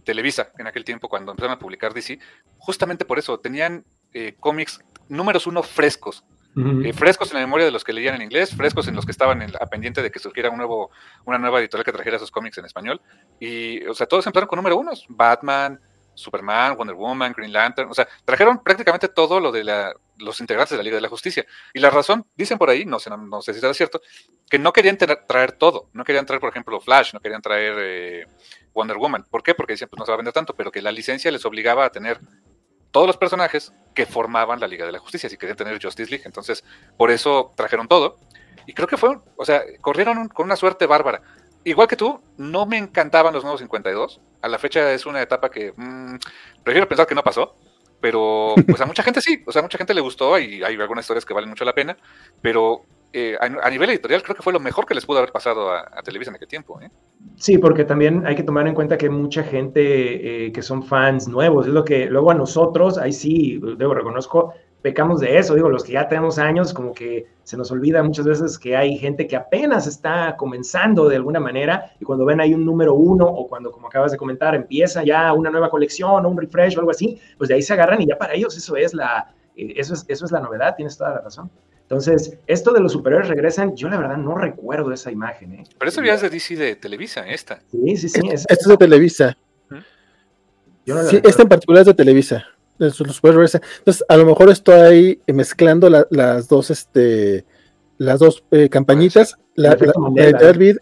Televisa, 0.03 0.51
en 0.57 0.67
aquel 0.67 0.83
tiempo 0.83 1.07
cuando 1.07 1.31
empezaron 1.31 1.55
a 1.55 1.59
publicar 1.59 1.93
DC. 1.93 2.19
Justamente 2.57 3.05
por 3.05 3.19
eso, 3.19 3.39
tenían 3.39 3.85
eh, 4.13 4.35
cómics 4.39 4.81
números 5.07 5.47
uno 5.47 5.63
frescos. 5.63 6.25
Eh, 6.57 6.93
frescos 6.93 7.31
en 7.31 7.35
la 7.35 7.41
memoria 7.41 7.65
de 7.65 7.71
los 7.71 7.83
que 7.83 7.91
leían 7.91 8.15
en 8.15 8.21
inglés, 8.21 8.55
frescos 8.55 8.87
en 8.87 8.95
los 8.95 9.05
que 9.05 9.11
estaban 9.11 9.41
en 9.41 9.51
a 9.59 9.65
pendiente 9.65 10.01
de 10.01 10.09
que 10.09 10.19
surgiera 10.19 10.49
un 10.49 10.57
nuevo, 10.57 10.89
una 11.25 11.37
nueva 11.37 11.59
editorial 11.59 11.83
que 11.83 11.91
trajera 11.91 12.15
esos 12.15 12.31
cómics 12.31 12.57
en 12.57 12.65
español. 12.65 13.01
Y, 13.39 13.85
o 13.85 13.93
sea, 13.93 14.07
todos 14.07 14.25
empezaron 14.25 14.47
con 14.47 14.57
número 14.57 14.77
unos. 14.77 15.05
Batman, 15.09 15.79
Superman, 16.13 16.75
Wonder 16.77 16.95
Woman, 16.95 17.33
Green 17.35 17.53
Lantern. 17.53 17.89
O 17.91 17.93
sea, 17.93 18.07
trajeron 18.23 18.63
prácticamente 18.63 19.09
todo 19.09 19.39
lo 19.39 19.51
de 19.51 19.63
la, 19.63 19.93
los 20.17 20.39
integrantes 20.39 20.71
de 20.71 20.77
la 20.77 20.83
Liga 20.83 20.95
de 20.95 21.01
la 21.01 21.09
Justicia. 21.09 21.45
Y 21.73 21.79
la 21.79 21.89
razón, 21.89 22.25
dicen 22.35 22.57
por 22.57 22.69
ahí, 22.69 22.85
no 22.85 22.99
sé, 22.99 23.09
no, 23.09 23.41
sé 23.41 23.53
si 23.53 23.59
será 23.59 23.73
cierto, 23.73 24.01
que 24.49 24.57
no 24.57 24.73
querían 24.73 24.97
traer 24.97 25.51
todo. 25.51 25.89
No 25.93 26.03
querían 26.03 26.25
traer, 26.25 26.39
por 26.39 26.49
ejemplo, 26.49 26.79
Flash, 26.79 27.13
no 27.13 27.19
querían 27.19 27.41
traer 27.41 27.75
eh, 27.77 28.27
Wonder 28.73 28.97
Woman. 28.97 29.25
¿Por 29.29 29.43
qué? 29.43 29.53
Porque 29.53 29.73
decían, 29.73 29.89
pues 29.89 29.99
no 29.99 30.05
se 30.05 30.11
va 30.11 30.15
a 30.15 30.17
vender 30.17 30.33
tanto, 30.33 30.55
pero 30.55 30.71
que 30.71 30.81
la 30.81 30.91
licencia 30.91 31.31
les 31.31 31.45
obligaba 31.45 31.85
a 31.85 31.89
tener 31.89 32.19
todos 32.95 33.07
los 33.07 33.17
personajes 33.17 33.73
que 33.93 34.05
formaban 34.05 34.61
la 34.61 34.69
Liga 34.69 34.85
de 34.85 34.93
la 34.93 34.99
Justicia, 34.99 35.27
si 35.27 35.35
querían 35.35 35.57
tener 35.57 35.83
Justice 35.83 36.09
League. 36.09 36.23
Entonces, 36.25 36.63
por 36.95 37.11
eso 37.11 37.51
trajeron 37.57 37.89
todo. 37.89 38.15
Y 38.65 38.71
creo 38.71 38.87
que 38.87 38.95
fue, 38.95 39.19
o 39.35 39.43
sea, 39.43 39.63
corrieron 39.81 40.29
con 40.29 40.45
una 40.45 40.55
suerte 40.55 40.85
bárbara. 40.85 41.21
Igual 41.65 41.89
que 41.89 41.97
tú, 41.97 42.21
no 42.37 42.65
me 42.65 42.77
encantaban 42.77 43.33
los 43.33 43.43
nuevos 43.43 43.59
52. 43.59 44.21
A 44.41 44.47
la 44.47 44.57
fecha 44.57 44.93
es 44.93 45.05
una 45.05 45.21
etapa 45.21 45.51
que 45.51 45.73
mm, 45.75 46.15
prefiero 46.63 46.87
pensar 46.87 47.05
que 47.05 47.15
no 47.15 47.21
pasó. 47.21 47.57
Pero 47.99 48.55
pues 48.65 48.79
a 48.79 48.85
mucha 48.85 49.03
gente 49.03 49.19
sí, 49.19 49.43
o 49.45 49.51
sea, 49.51 49.59
a 49.59 49.63
mucha 49.63 49.77
gente 49.77 49.93
le 49.93 49.99
gustó 49.99 50.39
y 50.39 50.63
hay 50.63 50.75
algunas 50.75 51.03
historias 51.03 51.25
que 51.25 51.33
valen 51.33 51.49
mucho 51.49 51.65
la 51.65 51.75
pena. 51.75 51.97
Pero 52.41 52.85
eh, 53.17 53.37
a, 53.39 53.69
nivel 53.69 53.89
editorial 53.91 54.21
creo 54.21 54.35
que 54.35 54.43
fue 54.43 54.51
lo 54.51 54.59
mejor 54.59 54.85
que 54.85 54.93
les 54.93 55.05
pudo 55.05 55.19
haber 55.19 55.31
pasado 55.31 55.71
a, 55.71 56.01
Televisa 56.03 56.31
en 56.31 56.35
aquel 56.35 56.49
tiempo. 56.49 56.81
¿eh? 56.81 56.89
Sí, 57.37 57.57
porque 57.57 57.85
también 57.85 58.27
hay 58.27 58.35
que 58.35 58.43
tomar 58.43 58.67
en 58.67 58.75
cuenta 58.75 58.97
que 58.97 59.09
mucha 59.09 59.41
gente 59.41 60.47
eh, 60.47 60.51
que 60.51 60.61
son 60.61 60.83
fans 60.83 61.25
nuevos, 61.25 61.65
es 61.65 61.71
lo 61.71 61.85
que 61.85 62.07
luego 62.07 62.31
a 62.31 62.33
nosotros, 62.33 62.97
ahí 62.97 63.13
sí, 63.13 63.57
debo 63.77 63.93
reconozco, 63.93 64.53
pecamos 64.81 65.21
de 65.21 65.37
eso, 65.37 65.55
digo, 65.55 65.69
los 65.69 65.85
que 65.85 65.93
ya 65.93 66.09
tenemos 66.09 66.37
años, 66.39 66.73
como 66.73 66.91
que 66.91 67.25
se 67.43 67.55
nos 67.55 67.71
olvida 67.71 68.03
muchas 68.03 68.25
veces 68.25 68.59
que 68.59 68.75
hay 68.75 68.97
gente 68.97 69.27
que 69.27 69.37
apenas 69.37 69.87
está 69.87 70.35
comenzando 70.35 71.07
de 71.07 71.15
alguna 71.15 71.39
manera 71.39 71.93
y 72.01 72.03
cuando 72.03 72.25
ven 72.25 72.41
ahí 72.41 72.53
un 72.53 72.65
número 72.65 72.95
uno 72.95 73.25
o 73.25 73.47
cuando, 73.47 73.71
como 73.71 73.87
acabas 73.87 74.11
de 74.11 74.17
comentar, 74.17 74.55
empieza 74.55 75.05
ya 75.05 75.31
una 75.31 75.49
nueva 75.49 75.69
colección 75.69 76.25
o 76.25 76.29
un 76.29 76.37
refresh 76.37 76.75
o 76.75 76.81
algo 76.81 76.91
así, 76.91 77.17
pues 77.37 77.47
de 77.47 77.55
ahí 77.55 77.61
se 77.61 77.71
agarran 77.71 78.01
y 78.01 78.07
ya 78.07 78.17
para 78.17 78.33
ellos 78.33 78.57
eso 78.57 78.75
es 78.75 78.93
la, 78.93 79.33
eso 79.55 79.93
es, 79.93 80.03
eso 80.09 80.25
es 80.25 80.31
la 80.33 80.41
novedad, 80.41 80.75
tienes 80.75 80.97
toda 80.97 81.11
la 81.11 81.21
razón. 81.21 81.49
Entonces, 81.85 82.39
esto 82.47 82.73
de 82.73 82.79
los 82.79 82.93
superiores 82.93 83.27
regresan, 83.27 83.75
yo 83.75 83.89
la 83.89 83.97
verdad 83.97 84.17
no 84.17 84.35
recuerdo 84.35 84.91
esa 84.91 85.11
imagen. 85.11 85.53
¿eh? 85.53 85.63
Pero 85.77 85.89
eso 85.89 86.03
ya 86.03 86.15
es 86.15 86.21
de 86.21 86.31
DC 86.31 86.55
de 86.55 86.75
Televisa, 86.75 87.27
esta. 87.27 87.61
Sí, 87.69 87.95
sí, 87.95 88.09
sí. 88.09 88.21
Esto 88.31 88.47
es 88.49 88.67
de 88.67 88.77
Televisa. 88.77 89.37
sí, 91.09 91.21
esta 91.23 91.43
en 91.43 91.49
particular 91.49 91.81
es 91.81 91.87
de 91.87 91.93
Televisa. 91.93 92.43
Los 92.79 92.99
Entonces, 92.99 94.03
a 94.09 94.17
lo 94.17 94.25
mejor 94.25 94.49
estoy 94.49 94.79
ahí 94.79 95.21
mezclando 95.27 95.89
las 96.09 96.47
dos, 96.47 96.71
este, 96.71 97.45
las 97.99 98.19
dos 98.19 98.43
eh, 98.49 98.67
campañitas. 98.67 99.37
La, 99.53 99.73
editorial 99.73 100.57
Beat, 100.57 100.77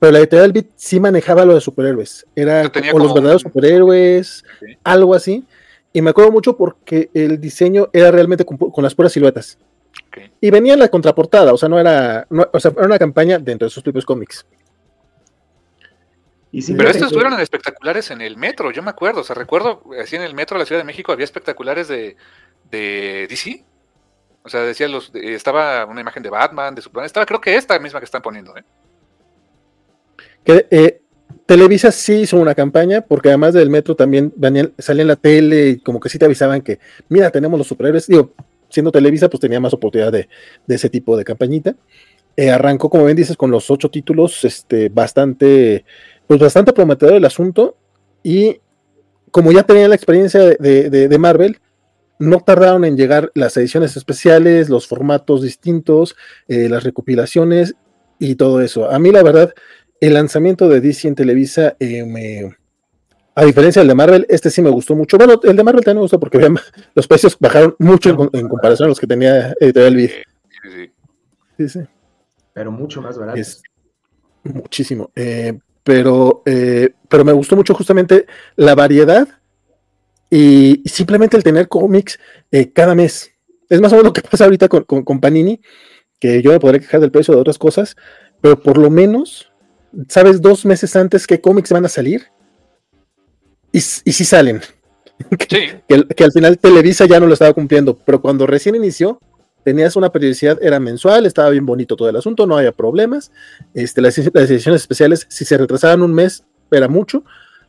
pero 0.00 0.12
la 0.12 0.18
editorial 0.18 0.52
Beat 0.52 0.66
sí 0.74 0.98
manejaba 0.98 1.44
lo 1.44 1.54
de 1.54 1.60
superhéroes. 1.60 2.26
Era 2.34 2.70
como 2.70 2.98
los 2.98 3.14
verdaderos 3.14 3.42
superhéroes, 3.42 4.44
algo 4.82 5.14
así. 5.14 5.46
Y 5.92 6.02
me 6.02 6.10
acuerdo 6.10 6.32
mucho 6.32 6.56
porque 6.56 7.08
el 7.14 7.40
diseño 7.40 7.88
era 7.92 8.10
realmente 8.10 8.44
con 8.44 8.82
las 8.82 8.96
puras 8.96 9.12
siluetas. 9.12 9.58
Y 10.40 10.50
venía 10.50 10.74
en 10.74 10.78
la 10.78 10.88
contraportada, 10.88 11.52
o 11.52 11.56
sea, 11.56 11.68
no 11.68 11.78
era, 11.78 12.26
o 12.52 12.60
sea, 12.60 12.70
era 12.70 12.86
una 12.86 12.98
campaña 12.98 13.38
dentro 13.38 13.66
de 13.66 13.70
sus 13.70 13.82
propios 13.82 14.04
cómics. 14.04 14.46
Pero 16.50 16.88
estos 16.88 17.12
fueron 17.12 17.38
espectaculares 17.40 18.10
en 18.10 18.22
el 18.22 18.36
metro, 18.36 18.70
yo 18.70 18.82
me 18.82 18.90
acuerdo, 18.90 19.20
o 19.20 19.24
sea, 19.24 19.34
recuerdo, 19.34 19.82
así 20.00 20.16
en 20.16 20.22
el 20.22 20.34
metro 20.34 20.56
de 20.56 20.60
la 20.60 20.66
Ciudad 20.66 20.80
de 20.80 20.86
México 20.86 21.12
había 21.12 21.24
espectaculares 21.24 21.88
de, 21.88 22.16
de 22.70 23.26
DC. 23.28 23.64
O 24.44 24.48
sea, 24.48 24.62
decía 24.62 24.88
los, 24.88 25.10
estaba 25.14 25.84
una 25.84 26.00
imagen 26.00 26.22
de 26.22 26.30
Batman, 26.30 26.74
de 26.74 26.80
Superman, 26.80 27.06
estaba 27.06 27.26
creo 27.26 27.40
que 27.40 27.54
esta 27.54 27.78
misma 27.78 28.00
que 28.00 28.06
están 28.06 28.22
poniendo. 28.22 28.56
¿eh? 28.56 28.64
Que, 30.42 30.66
eh, 30.70 31.02
Televisa 31.44 31.92
sí 31.92 32.20
hizo 32.20 32.38
una 32.38 32.54
campaña, 32.54 33.02
porque 33.02 33.28
además 33.28 33.54
del 33.54 33.70
metro 33.70 33.94
también 33.94 34.32
salía 34.78 35.02
en 35.02 35.08
la 35.08 35.16
tele 35.16 35.68
y 35.68 35.80
como 35.80 36.00
que 36.00 36.08
sí 36.08 36.18
te 36.18 36.24
avisaban 36.24 36.62
que, 36.62 36.78
mira, 37.08 37.30
tenemos 37.30 37.58
los 37.58 37.66
superhéroes. 37.66 38.06
Digo, 38.06 38.32
siendo 38.68 38.92
Televisa, 38.92 39.28
pues 39.28 39.40
tenía 39.40 39.60
más 39.60 39.74
oportunidad 39.74 40.12
de, 40.12 40.28
ese 40.68 40.88
tipo 40.88 41.16
de 41.16 41.24
campañita. 41.24 41.74
Eh, 42.36 42.50
arrancó, 42.50 42.88
como 42.88 43.04
bien 43.04 43.16
dices, 43.16 43.36
con 43.36 43.50
los 43.50 43.70
ocho 43.70 43.90
títulos, 43.90 44.44
este, 44.44 44.88
bastante, 44.88 45.84
pues 46.26 46.40
bastante 46.40 46.72
prometedor 46.72 47.14
el 47.14 47.24
asunto. 47.24 47.76
Y 48.22 48.60
como 49.30 49.52
ya 49.52 49.62
tenían 49.62 49.90
la 49.90 49.96
experiencia 49.96 50.40
de, 50.40 51.16
Marvel, 51.18 51.58
no 52.18 52.40
tardaron 52.40 52.84
en 52.84 52.96
llegar 52.96 53.30
las 53.34 53.56
ediciones 53.56 53.96
especiales, 53.96 54.68
los 54.68 54.86
formatos 54.86 55.42
distintos, 55.42 56.16
eh, 56.48 56.68
las 56.68 56.84
recopilaciones 56.84 57.74
y 58.18 58.34
todo 58.34 58.60
eso. 58.60 58.90
A 58.90 58.98
mí, 58.98 59.10
la 59.12 59.22
verdad, 59.22 59.54
el 60.00 60.14
lanzamiento 60.14 60.68
de 60.68 60.80
DC 60.80 61.08
en 61.08 61.14
Televisa 61.14 61.76
eh, 61.78 62.04
me, 62.04 62.56
a 63.38 63.44
diferencia 63.44 63.80
del 63.80 63.88
de 63.88 63.94
Marvel, 63.94 64.26
este 64.28 64.50
sí 64.50 64.60
me 64.60 64.68
gustó 64.68 64.96
mucho. 64.96 65.16
Bueno, 65.16 65.38
el 65.44 65.54
de 65.54 65.62
Marvel 65.62 65.84
también 65.84 65.98
me 65.98 66.02
gustó 66.02 66.18
porque 66.18 66.40
los 66.94 67.06
precios 67.06 67.36
bajaron 67.38 67.76
mucho 67.78 68.10
en, 68.32 68.48
comparación 68.48 68.86
a 68.86 68.88
los 68.88 68.98
que 68.98 69.06
tenía 69.06 69.54
Editorial 69.60 69.94
Vid. 69.94 70.10
Sí, 70.60 70.90
sí, 71.56 71.68
sí. 71.68 71.80
Pero 72.52 72.72
mucho 72.72 73.00
más 73.00 73.16
barato. 73.16 73.40
muchísimo. 74.42 75.12
Eh, 75.14 75.56
pero, 75.84 76.42
eh, 76.46 76.90
pero 77.08 77.24
me 77.24 77.30
gustó 77.30 77.54
mucho 77.54 77.74
justamente 77.74 78.26
la 78.56 78.74
variedad 78.74 79.28
y 80.28 80.82
simplemente 80.84 81.36
el 81.36 81.44
tener 81.44 81.68
cómics 81.68 82.18
eh, 82.50 82.72
cada 82.72 82.96
mes. 82.96 83.30
Es 83.68 83.80
más 83.80 83.92
o 83.92 83.96
menos 83.96 84.06
lo 84.06 84.12
que 84.12 84.22
pasa 84.28 84.46
ahorita 84.46 84.66
con, 84.68 84.82
con, 84.82 85.20
Panini, 85.20 85.60
que 86.18 86.42
yo 86.42 86.50
me 86.50 86.58
podré 86.58 86.80
quejar 86.80 87.00
del 87.00 87.12
precio 87.12 87.34
de 87.34 87.40
otras 87.40 87.56
cosas, 87.56 87.94
pero 88.40 88.60
por 88.60 88.78
lo 88.78 88.90
menos 88.90 89.52
sabes 90.08 90.42
dos 90.42 90.66
meses 90.66 90.96
antes 90.96 91.24
qué 91.24 91.40
cómics 91.40 91.70
van 91.70 91.84
a 91.84 91.88
salir 91.88 92.32
y, 93.72 93.78
y 93.78 93.80
sí 93.80 94.24
salen. 94.24 94.60
que, 95.38 95.82
que, 96.16 96.24
al 96.24 96.32
final 96.32 96.58
Televisa 96.58 97.06
ya 97.06 97.20
no 97.20 97.26
lo 97.26 97.32
estaba 97.32 97.52
cumpliendo, 97.52 97.96
pero 97.96 98.20
cuando 98.20 98.46
recién 98.46 98.74
inició, 98.74 99.20
tenías 99.64 99.96
una 99.96 100.10
periodicidad, 100.10 100.58
era 100.62 100.80
mensual, 100.80 101.26
estaba 101.26 101.50
bien 101.50 101.66
bonito 101.66 101.96
todo 101.96 102.08
el 102.08 102.16
asunto, 102.16 102.46
no 102.46 102.56
había 102.56 102.72
problemas. 102.72 103.32
Este, 103.74 104.00
las, 104.00 104.16
ediciones 104.18 104.82
especiales, 104.82 105.26
si 105.28 105.44
se 105.44 105.58
retrasaban 105.58 106.02
un 106.02 106.14
mes, 106.14 106.44
era 106.70 106.88
mucho, 106.88 107.24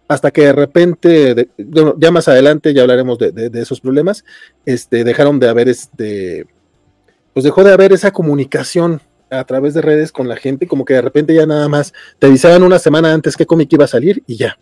hasta 0.07 0.31
que 0.31 0.43
de 0.43 0.53
repente, 0.53 1.49
ya 1.97 2.11
más 2.11 2.27
adelante 2.27 2.73
ya 2.73 2.81
hablaremos 2.81 3.17
de, 3.17 3.51
esos 3.53 3.81
problemas, 3.81 4.25
este, 4.65 5.03
dejaron 5.03 5.39
de 5.39 5.49
haber 5.49 5.69
este, 5.69 6.47
pues 7.33 7.43
dejó 7.43 7.63
de 7.63 7.73
haber 7.73 7.93
esa 7.93 8.11
comunicación 8.11 9.01
a 9.29 9.43
través 9.43 9.73
de 9.73 9.81
redes 9.81 10.11
con 10.11 10.27
la 10.27 10.35
gente, 10.35 10.67
como 10.67 10.85
que 10.85 10.95
de 10.95 11.01
repente 11.01 11.35
ya 11.35 11.45
nada 11.45 11.69
más 11.69 11.93
te 12.17 12.27
avisaban 12.27 12.63
una 12.63 12.79
semana 12.79 13.13
antes 13.13 13.37
qué 13.37 13.45
cómic 13.45 13.71
iba 13.71 13.85
a 13.85 13.87
salir 13.87 14.23
y 14.25 14.37
ya. 14.37 14.57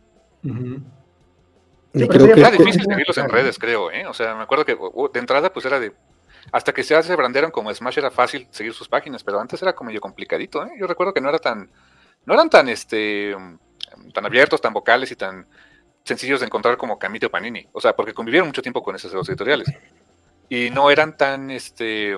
Era 2.06 2.52
difícil 2.52 2.84
seguirlos 2.84 3.18
en 3.18 3.30
redes, 3.30 3.58
creo, 3.60 3.92
¿eh? 3.92 4.06
O 4.08 4.14
sea, 4.14 4.36
me 4.36 4.44
acuerdo 4.44 4.66
que 4.66 4.76
de 4.76 5.20
entrada 5.20 5.52
pues 5.52 5.66
era 5.66 5.80
de 5.80 5.94
hasta 6.52 6.74
que 6.74 6.84
se 6.84 7.16
brandearon 7.16 7.52
como 7.52 7.74
Smash 7.74 7.98
era 7.98 8.12
fácil 8.12 8.48
seguir 8.52 8.74
sus 8.74 8.88
páginas, 8.88 9.24
pero 9.24 9.40
antes 9.40 9.62
era 9.62 9.74
como 9.74 9.90
medio 9.90 10.02
complicadito, 10.02 10.64
¿eh? 10.64 10.72
Yo 10.80 10.88
recuerdo 10.88 11.14
que 11.14 11.22
no 11.22 11.30
era 11.30 11.40
tan, 11.40 11.70
no 12.26 12.34
eran 12.34 12.50
tan, 12.50 12.70
este, 12.70 13.36
tan 14.14 14.26
abiertos, 14.26 14.62
tan 14.62 14.74
vocales 14.74 15.12
y 15.12 15.16
tan 15.16 15.46
sencillos 16.04 16.40
de 16.40 16.46
encontrar 16.46 16.78
como 16.78 16.98
Camito 16.98 17.30
Panini. 17.30 17.68
O 17.74 17.82
sea, 17.82 17.96
porque 17.96 18.14
convivieron 18.14 18.48
mucho 18.48 18.62
tiempo 18.62 18.82
con 18.82 18.96
esos 18.96 19.28
editoriales. 19.28 19.68
Y 20.50 20.70
no 20.70 20.90
eran 20.90 21.18
tan, 21.18 21.52
este, 21.52 22.18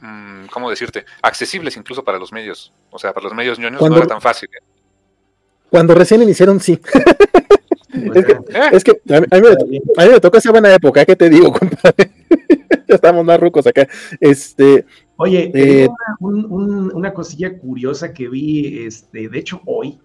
mm, 0.00 0.46
¿cómo 0.50 0.68
decirte? 0.68 1.04
Accesibles 1.22 1.76
incluso 1.76 2.02
para 2.02 2.18
los 2.18 2.32
medios. 2.32 2.72
O 2.90 2.98
sea, 2.98 3.12
para 3.12 3.24
los 3.24 3.34
medios 3.34 3.58
ñoños 3.58 3.80
no 3.80 3.96
era 3.96 4.06
tan 4.06 4.20
fácil. 4.20 4.48
Cuando 5.70 5.94
recién 5.94 6.22
iniciaron, 6.22 6.58
sí. 6.58 6.80
es 8.72 8.84
que, 8.84 8.92
a, 9.04 9.20
mí, 9.20 10.10
me, 10.10 10.20
toca 10.20 10.38
esa 10.38 10.50
buena 10.50 10.74
época, 10.74 11.04
¿qué 11.04 11.16
te 11.16 11.28
digo, 11.28 11.52
compadre? 11.58 12.10
ya 12.88 12.94
estamos 12.94 13.24
más 13.24 13.38
rucos 13.40 13.66
acá. 13.66 13.86
Este, 14.20 14.84
Oye, 15.16 15.50
eh, 15.54 15.88
una, 16.20 17.12
cosilla 17.12 17.58
curiosa 17.58 18.12
que 18.12 18.28
vi, 18.28 18.86
este, 18.86 19.28
de 19.28 19.38
hecho, 19.38 19.60
hoy. 19.66 19.98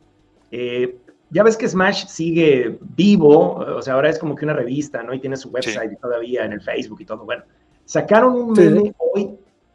Eh, 0.52 0.98
ya 1.30 1.42
es 1.44 1.58
que 1.58 1.68
Smash 1.68 2.06
sigue 2.08 2.78
vivo, 2.96 3.56
o 3.56 3.82
sea, 3.82 3.96
ahora 3.96 4.10
es 4.10 4.20
como 4.20 4.36
que 4.36 4.46
una 4.46 4.54
revista, 4.54 5.02
¿no? 5.02 5.14
Y 5.14 5.20
tiene 5.20 5.36
su 5.36 5.50
website 5.50 6.00
todavía 6.00 6.46
en 6.46 6.54
el 6.54 6.62
Facebook 6.62 7.02
y 7.02 7.06
todo. 7.06 7.26
Bueno, 7.26 7.44
sacaron 7.86 8.36
un 8.36 8.54
meme 8.54 8.94
hoy 8.98 9.32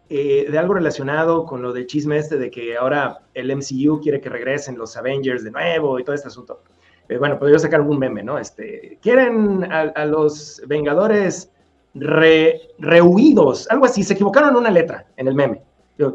eh, 0.09 0.47
de 0.51 0.59
algo 0.59 0.75
relacionado 0.75 1.45
con 1.45 1.61
lo 1.61 1.73
del 1.73 1.87
chisme 1.87 2.17
este 2.17 2.39
de 2.39 2.51
que 2.51 2.77
ahora 2.77 3.19
el 3.35 3.55
MCU 3.55 4.01
quiere 4.01 4.21
que 4.21 4.29
regresen 4.29 4.79
los 4.79 4.97
Avengers 4.97 5.45
de 5.45 5.51
nuevo 5.51 5.99
y 5.99 6.05
todo 6.05 6.15
este 6.15 6.29
asunto. 6.29 6.63
Eh, 7.09 7.17
bueno, 7.17 7.39
podría 7.39 7.59
sacar 7.59 7.81
un 7.81 7.99
meme, 7.99 8.23
¿no? 8.23 8.39
Este, 8.39 8.99
quieren 9.01 9.65
a, 9.73 10.05
los 10.05 10.63
Vengadores 10.67 11.51
re, 11.95 12.61
rehuidos, 12.79 13.69
algo 13.71 13.87
así, 13.87 14.03
se 14.03 14.13
equivocaron 14.13 14.51
en 14.51 14.57
una 14.57 14.71
letra 14.71 15.07
en 15.17 15.29
el 15.29 15.35
meme, 15.35 15.63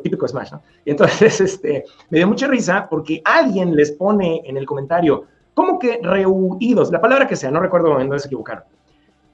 típico 0.04 0.28
Smash, 0.28 0.52
¿no? 0.52 0.62
Y 0.86 0.92
entonces, 0.92 1.42
este, 1.42 1.86
me 2.10 2.20
dio 2.20 2.28
mucha 2.28 2.48
risa 2.48 2.88
porque 2.90 3.22
alguien 3.26 3.76
les 3.76 3.92
pone 3.92 4.44
en 4.46 4.56
el 4.56 4.66
comentario, 4.68 5.26
¿cómo 5.56 5.80
que 5.80 6.00
rehuidos? 6.04 6.92
La 6.92 7.02
palabra 7.02 7.28
que 7.28 7.36
sea, 7.36 7.50
no 7.50 7.60
recuerdo 7.60 8.00
en 8.00 8.08
dónde 8.08 8.20
se 8.20 8.28
equivocaron. 8.28 8.64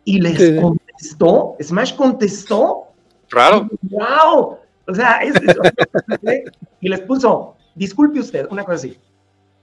Y 0.05 0.21
les 0.21 0.59
contestó, 0.61 1.55
Smash 1.61 1.95
contestó. 1.95 2.85
Claro. 3.27 3.67
¡Wow! 3.81 4.57
O 4.87 4.95
sea, 4.95 5.17
es, 5.17 5.33
y 6.81 6.89
les 6.89 7.01
puso, 7.01 7.55
disculpe 7.75 8.21
usted, 8.21 8.47
una 8.49 8.63
cosa 8.63 8.75
así 8.75 8.97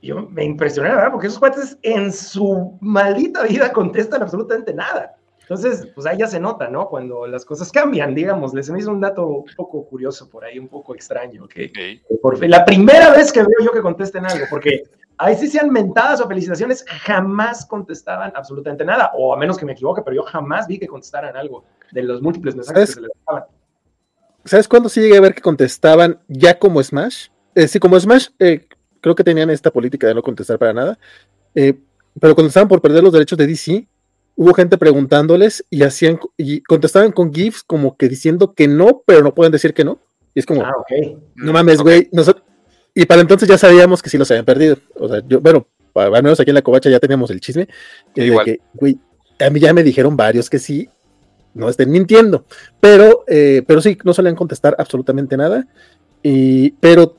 yo 0.02 0.28
me 0.30 0.44
impresioné, 0.44 0.90
¿verdad? 0.90 1.10
Porque 1.12 1.26
esos 1.26 1.38
cuates 1.38 1.78
en 1.82 2.12
su 2.12 2.78
maldita 2.80 3.44
vida 3.44 3.72
contestan 3.72 4.22
absolutamente 4.22 4.72
nada. 4.74 5.16
Entonces, 5.48 5.86
pues 5.94 6.06
ahí 6.08 6.18
ya 6.18 6.26
se 6.26 6.40
nota, 6.40 6.68
¿no? 6.68 6.88
Cuando 6.88 7.24
las 7.26 7.44
cosas 7.44 7.70
cambian, 7.70 8.16
digamos. 8.16 8.52
Les 8.52 8.68
me 8.68 8.80
hizo 8.80 8.90
un 8.90 9.00
dato 9.00 9.26
un 9.28 9.44
poco 9.56 9.86
curioso 9.86 10.28
por 10.28 10.44
ahí, 10.44 10.58
un 10.58 10.66
poco 10.66 10.92
extraño. 10.92 11.46
Por 12.20 12.36
fin, 12.36 12.50
la 12.50 12.64
primera 12.64 13.12
vez 13.12 13.30
que 13.30 13.40
veo 13.40 13.64
yo 13.64 13.70
que 13.70 13.80
contesten 13.80 14.26
algo, 14.26 14.44
porque 14.50 14.82
ahí 15.18 15.36
sí 15.36 15.46
sean 15.46 15.70
mentadas 15.70 16.20
o 16.20 16.26
felicitaciones, 16.26 16.84
jamás 16.88 17.64
contestaban 17.64 18.32
absolutamente 18.34 18.84
nada. 18.84 19.12
O 19.16 19.32
a 19.32 19.36
menos 19.36 19.56
que 19.56 19.64
me 19.64 19.72
equivoque, 19.72 20.02
pero 20.02 20.16
yo 20.16 20.22
jamás 20.24 20.66
vi 20.66 20.80
que 20.80 20.88
contestaran 20.88 21.36
algo 21.36 21.62
de 21.92 22.02
los 22.02 22.20
múltiples 22.20 22.56
mensajes 22.56 22.88
que 22.88 22.94
se 22.94 23.00
les 23.02 23.10
dejaban. 23.14 23.44
¿Sabes 24.44 24.66
cuándo 24.66 24.88
sí 24.88 25.00
llegué 25.00 25.16
a 25.16 25.20
ver 25.20 25.34
que 25.34 25.42
contestaban 25.42 26.20
ya 26.26 26.58
como 26.58 26.82
Smash? 26.82 27.28
Eh, 27.54 27.68
sí, 27.68 27.78
como 27.78 27.98
Smash, 27.98 28.28
eh, 28.40 28.66
creo 29.06 29.14
que 29.14 29.22
tenían 29.22 29.50
esta 29.50 29.70
política 29.70 30.08
de 30.08 30.16
no 30.16 30.22
contestar 30.22 30.58
para 30.58 30.72
nada, 30.72 30.98
eh, 31.54 31.74
pero 32.20 32.34
cuando 32.34 32.48
estaban 32.48 32.66
por 32.66 32.82
perder 32.82 33.04
los 33.04 33.12
derechos 33.12 33.38
de 33.38 33.46
DC, 33.46 33.86
hubo 34.34 34.52
gente 34.52 34.76
preguntándoles 34.76 35.64
y 35.70 35.84
hacían 35.84 36.18
y 36.36 36.60
contestaban 36.62 37.12
con 37.12 37.32
GIFs 37.32 37.62
como 37.62 37.96
que 37.96 38.08
diciendo 38.08 38.52
que 38.52 38.66
no, 38.66 39.04
pero 39.06 39.22
no 39.22 39.32
pueden 39.32 39.52
decir 39.52 39.74
que 39.74 39.84
no. 39.84 40.00
Y 40.34 40.40
es 40.40 40.46
como, 40.46 40.62
ah, 40.62 40.72
no 41.36 41.52
mames, 41.52 41.82
güey. 41.82 42.10
Y 42.94 43.06
para 43.06 43.20
entonces 43.20 43.48
ya 43.48 43.56
sabíamos 43.56 44.02
que 44.02 44.10
sí 44.10 44.18
los 44.18 44.28
habían 44.32 44.44
perdido. 44.44 44.76
O 44.96 45.06
sea, 45.06 45.22
yo, 45.24 45.40
bueno, 45.40 45.68
al 45.94 46.10
menos 46.10 46.40
aquí 46.40 46.50
en 46.50 46.56
la 46.56 46.62
covacha 46.62 46.90
ya 46.90 46.98
teníamos 46.98 47.30
el 47.30 47.40
chisme. 47.40 47.68
de 48.12 48.36
que, 48.44 48.60
güey, 48.74 48.98
a 49.38 49.50
mí 49.50 49.60
ya 49.60 49.72
me 49.72 49.84
dijeron 49.84 50.16
varios 50.16 50.50
que 50.50 50.58
sí, 50.58 50.90
no 51.54 51.68
estén 51.68 51.92
mintiendo. 51.92 52.44
Pero, 52.80 53.22
eh, 53.28 53.62
pero 53.68 53.80
sí, 53.80 53.96
no 54.02 54.12
solían 54.12 54.34
contestar 54.34 54.74
absolutamente 54.80 55.36
nada. 55.36 55.64
Y, 56.24 56.70
pero 56.80 57.16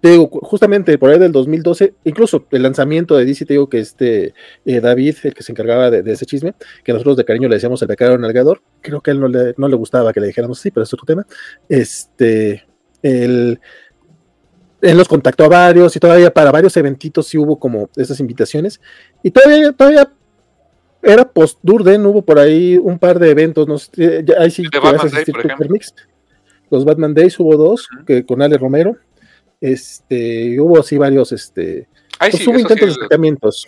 te 0.00 0.10
digo, 0.10 0.28
justamente 0.28 0.96
por 0.98 1.10
ahí 1.10 1.18
del 1.18 1.32
2012, 1.32 1.94
incluso 2.04 2.46
el 2.50 2.62
lanzamiento 2.62 3.16
de 3.16 3.24
DC, 3.26 3.44
te 3.44 3.54
digo 3.54 3.68
que 3.68 3.80
este 3.80 4.34
eh, 4.64 4.80
David, 4.80 5.16
el 5.24 5.34
que 5.34 5.42
se 5.42 5.52
encargaba 5.52 5.90
de, 5.90 6.10
ese 6.10 6.24
chisme, 6.24 6.54
que 6.82 6.92
nosotros 6.92 7.16
de 7.18 7.24
cariño 7.24 7.48
le 7.48 7.56
decíamos 7.56 7.82
el 7.82 7.88
becado 7.88 8.16
nalgador, 8.16 8.62
creo 8.80 9.00
que 9.00 9.10
a 9.10 9.14
él 9.14 9.20
no 9.20 9.28
le, 9.28 9.54
no 9.58 9.68
le 9.68 9.76
gustaba 9.76 10.12
que 10.12 10.20
le 10.20 10.28
dijéramos 10.28 10.58
así, 10.58 10.70
pero 10.70 10.84
es 10.84 10.94
otro 10.94 11.04
tema. 11.04 11.26
Este, 11.68 12.66
él, 13.02 13.60
él 14.80 14.96
nos 14.96 15.08
contactó 15.08 15.44
a 15.44 15.48
varios 15.48 15.94
y 15.94 16.00
todavía 16.00 16.32
para 16.32 16.50
varios 16.50 16.76
eventitos 16.76 17.26
sí 17.26 17.36
hubo 17.36 17.58
como 17.58 17.90
esas 17.96 18.20
invitaciones. 18.20 18.80
Y 19.22 19.30
todavía, 19.30 19.72
todavía 19.72 20.10
era 21.02 21.30
post 21.30 21.58
Durden, 21.62 22.06
hubo 22.06 22.22
por 22.22 22.38
ahí 22.38 22.78
un 22.78 22.98
par 22.98 23.18
de 23.18 23.30
eventos, 23.30 23.68
no 23.68 23.78
sé, 23.78 24.24
ahí 24.38 24.50
sí, 24.50 24.64
Los 26.70 26.84
Batman 26.84 27.14
Days 27.14 27.38
hubo 27.38 27.56
dos, 27.56 27.88
que 28.06 28.24
con 28.24 28.42
Ale 28.42 28.56
Romero, 28.58 28.96
este, 29.60 30.58
hubo 30.60 30.78
así 30.78 30.96
varios, 30.96 31.32
este, 31.32 31.88
pues 32.18 32.46
hubo 32.46 32.58
intentos 32.58 32.88
de 32.88 32.92
acercamientos. 32.92 33.66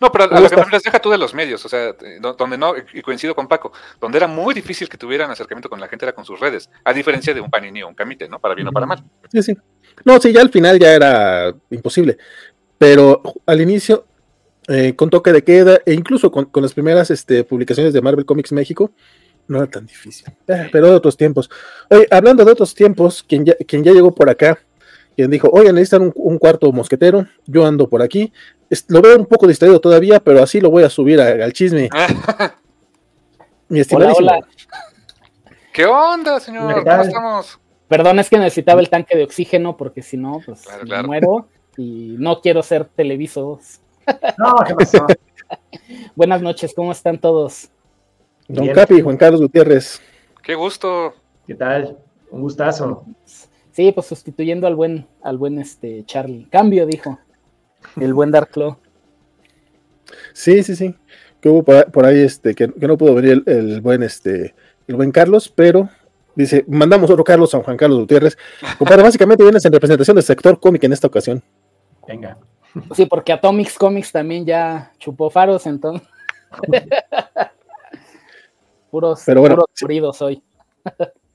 No, 0.00 0.12
pero 0.12 0.24
a 0.24 0.40
lo 0.40 0.48
que 0.48 0.56
me 0.56 1.00
tú 1.00 1.10
de 1.10 1.18
los 1.18 1.34
medios, 1.34 1.64
o 1.64 1.68
sea, 1.68 1.94
donde 2.38 2.56
no, 2.56 2.74
y 2.94 3.02
coincido 3.02 3.34
con 3.34 3.48
Paco, 3.48 3.72
donde 4.00 4.18
era 4.18 4.28
muy 4.28 4.54
difícil 4.54 4.88
que 4.88 4.96
tuvieran 4.96 5.30
acercamiento 5.30 5.68
con 5.68 5.80
la 5.80 5.88
gente 5.88 6.04
era 6.04 6.14
con 6.14 6.24
sus 6.24 6.38
redes, 6.38 6.70
a 6.84 6.92
diferencia 6.92 7.34
de 7.34 7.40
un 7.40 7.50
panini 7.50 7.82
o 7.82 7.88
un 7.88 7.94
camite, 7.94 8.28
¿no? 8.28 8.38
Para 8.38 8.54
bien 8.54 8.68
o 8.68 8.72
para 8.72 8.86
mal. 8.86 9.02
Sí, 9.32 9.42
sí. 9.42 9.56
No, 10.04 10.20
sí, 10.20 10.32
ya 10.32 10.42
al 10.42 10.50
final 10.50 10.78
ya 10.78 10.94
era 10.94 11.52
imposible, 11.70 12.18
pero 12.78 13.20
al 13.46 13.60
inicio, 13.60 14.06
eh, 14.68 14.94
con 14.94 15.10
toque 15.10 15.32
de 15.32 15.42
queda, 15.42 15.80
e 15.84 15.92
incluso 15.92 16.30
con, 16.30 16.48
las 16.54 16.72
primeras 16.72 17.10
este, 17.10 17.42
publicaciones 17.42 17.92
de 17.92 18.00
Marvel 18.00 18.26
Comics 18.26 18.52
México, 18.52 18.92
no 19.48 19.58
era 19.58 19.66
tan 19.66 19.86
difícil, 19.86 20.26
eh, 20.46 20.68
pero 20.70 20.86
de 20.86 20.94
otros 20.94 21.16
tiempos. 21.16 21.50
Oye, 21.90 22.06
hablando 22.12 22.44
de 22.44 22.52
otros 22.52 22.74
tiempos, 22.74 23.24
quien 23.24 23.44
ya, 23.44 23.54
quien 23.66 23.82
ya 23.82 23.92
llegó 23.92 24.14
por 24.14 24.30
acá, 24.30 24.60
quien 25.18 25.32
dijo, 25.32 25.50
oye, 25.52 25.72
necesitan 25.72 26.12
un, 26.14 26.38
cuarto 26.38 26.70
mosquetero, 26.70 27.26
yo 27.44 27.66
ando 27.66 27.88
por 27.88 28.02
aquí. 28.02 28.32
lo 28.86 29.02
veo 29.02 29.18
un 29.18 29.26
poco 29.26 29.48
distraído 29.48 29.80
todavía, 29.80 30.20
pero 30.20 30.40
así 30.40 30.60
lo 30.60 30.70
voy 30.70 30.84
a 30.84 30.88
subir 30.88 31.20
al 31.20 31.52
chisme. 31.52 31.88
Mi 33.68 33.80
estimadísimo. 33.80 34.28
Hola, 34.28 34.38
¿Qué 35.72 35.86
onda, 35.86 36.38
señor? 36.38 36.84
¿Cómo 36.84 37.02
estamos? 37.02 37.58
Perdón, 37.88 38.20
es 38.20 38.30
que 38.30 38.38
necesitaba 38.38 38.80
el 38.80 38.88
tanque 38.90 39.16
de 39.16 39.24
oxígeno 39.24 39.76
porque 39.76 40.02
si 40.02 40.16
no, 40.16 40.40
pues 40.46 40.62
me 40.86 41.02
muero 41.02 41.48
y 41.76 42.14
no 42.16 42.40
quiero 42.40 42.62
ser 42.62 42.84
televisos. 42.84 43.80
No, 44.38 44.54
¿qué 44.64 44.74
pasó? 44.74 45.04
Buenas 46.14 46.40
noches, 46.40 46.72
¿cómo 46.76 46.92
están 46.92 47.18
todos? 47.18 47.70
Don 48.46 48.68
Capi, 48.68 49.00
Juan 49.00 49.16
Carlos 49.16 49.40
Gutiérrez. 49.40 50.00
Qué 50.44 50.54
gusto. 50.54 51.12
¿Qué 51.44 51.56
tal? 51.56 51.98
Un 52.30 52.40
gustazo. 52.40 53.04
Sí, 53.78 53.92
pues 53.92 54.08
sustituyendo 54.08 54.66
al 54.66 54.74
buen, 54.74 55.06
al 55.22 55.38
buen 55.38 55.60
este 55.60 56.02
Charlie. 56.04 56.48
Cambio, 56.50 56.84
dijo. 56.84 57.20
El 58.00 58.12
buen 58.12 58.32
Dark 58.32 58.50
Claw. 58.50 58.76
Sí, 60.32 60.64
sí, 60.64 60.74
sí. 60.74 60.96
Que 61.40 61.48
hubo 61.48 61.62
por 61.62 62.04
ahí, 62.04 62.18
este, 62.18 62.56
que, 62.56 62.66
no 62.66 62.98
pudo 62.98 63.14
venir 63.14 63.44
el, 63.46 63.80
buen 63.80 64.02
este, 64.02 64.56
el 64.88 64.96
buen 64.96 65.12
Carlos, 65.12 65.48
pero 65.48 65.88
dice, 66.34 66.64
mandamos 66.66 67.08
otro 67.08 67.22
Carlos 67.22 67.54
a 67.54 67.62
Juan 67.62 67.76
Carlos 67.76 68.00
Gutiérrez. 68.00 68.36
Compadre, 68.78 69.04
básicamente 69.04 69.44
vienes 69.44 69.64
en 69.64 69.72
representación 69.72 70.16
del 70.16 70.24
sector 70.24 70.58
cómic 70.58 70.82
en 70.82 70.94
esta 70.94 71.06
ocasión. 71.06 71.40
Venga. 72.08 72.36
Sí, 72.96 73.06
porque 73.06 73.32
Atomics 73.32 73.78
Comics 73.78 74.10
también 74.10 74.44
ya 74.44 74.92
chupó 74.98 75.30
faros, 75.30 75.66
entonces. 75.66 76.08
puros, 78.90 79.22
pero 79.24 79.40
bueno, 79.40 79.64
puros 79.80 80.22
hoy. 80.22 80.42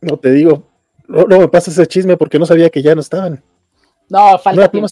no 0.01 0.17
te 0.17 0.31
digo, 0.31 0.72
no, 1.13 1.39
me 1.39 1.47
pasa 1.47 1.71
ese 1.71 1.85
chisme 1.87 2.17
porque 2.17 2.39
no 2.39 2.45
sabía 2.45 2.69
que 2.69 2.81
ya 2.81 2.95
no 2.95 3.01
estaban. 3.01 3.43
No, 4.09 4.37
falta 4.37 4.69
tiempo, 4.69 4.89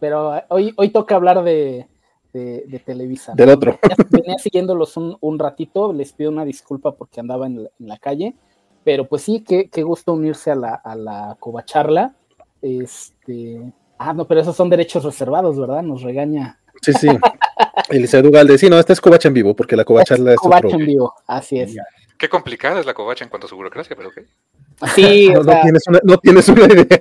pero, 0.00 0.42
hoy, 0.48 0.74
hoy 0.76 0.90
toca 0.90 1.14
hablar 1.14 1.42
de, 1.44 1.86
de, 2.32 2.82
Televisa. 2.84 3.32
Del 3.34 3.50
otro. 3.50 3.78
venía 4.10 4.38
siguiéndolos 4.38 4.96
un, 4.96 5.16
un, 5.20 5.38
ratito, 5.38 5.92
les 5.92 6.12
pido 6.12 6.30
una 6.30 6.44
disculpa 6.44 6.92
porque 6.92 7.20
andaba 7.20 7.46
en 7.46 7.68
la, 7.78 7.96
calle, 7.98 8.34
pero 8.82 9.06
pues 9.06 9.22
sí, 9.22 9.44
qué, 9.46 9.68
qué 9.70 9.82
gusto 9.82 10.12
unirse 10.12 10.50
a 10.50 10.56
la, 10.56 10.74
a 10.74 10.96
la 10.96 11.36
covacharla. 11.38 12.16
Este, 12.60 13.72
ah, 13.98 14.12
no, 14.12 14.26
pero 14.26 14.40
esos 14.40 14.56
son 14.56 14.68
derechos 14.68 15.04
reservados, 15.04 15.58
¿verdad? 15.58 15.82
Nos 15.82 16.02
regaña. 16.02 16.58
Sí, 16.82 16.92
sí. 16.92 17.08
Elisa 17.90 18.20
Dugalde, 18.20 18.58
sí, 18.58 18.68
no, 18.68 18.78
esta 18.78 18.92
es 18.92 19.00
covacha 19.00 19.28
en 19.28 19.34
vivo, 19.34 19.54
porque 19.54 19.76
la 19.76 19.84
covacharla 19.84 20.30
es, 20.30 20.34
es 20.34 20.40
covacha 20.40 20.76
en 20.76 20.86
vivo, 20.86 21.14
así 21.26 21.60
es. 21.60 21.76
Qué 22.18 22.28
complicada 22.28 22.80
es 22.80 22.86
la 22.86 22.94
covacha 22.94 23.24
en 23.24 23.30
cuanto 23.30 23.46
a 23.46 23.50
su 23.50 23.56
burocracia, 23.56 23.96
pero 23.96 24.08
ok. 24.08 24.18
Sí, 24.94 25.28
no, 25.34 25.60
tienes 25.62 25.82
una, 25.86 26.00
no, 26.04 26.18
tienes 26.18 26.48
una, 26.48 26.64
idea. 26.64 27.00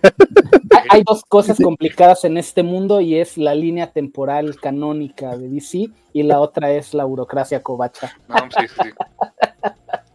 Hay 0.89 1.03
dos 1.03 1.23
cosas 1.25 1.57
complicadas 1.61 2.23
en 2.25 2.37
este 2.37 2.63
mundo 2.63 3.01
y 3.01 3.17
es 3.17 3.37
la 3.37 3.55
línea 3.55 3.91
temporal 3.91 4.59
canónica 4.59 5.35
de 5.37 5.49
DC 5.49 5.89
y 6.13 6.23
la 6.23 6.39
otra 6.39 6.71
es 6.71 6.93
la 6.93 7.05
burocracia 7.05 7.61
covacha. 7.61 8.15
No, 8.27 8.37
sí, 8.57 8.67
sí. 8.67 8.89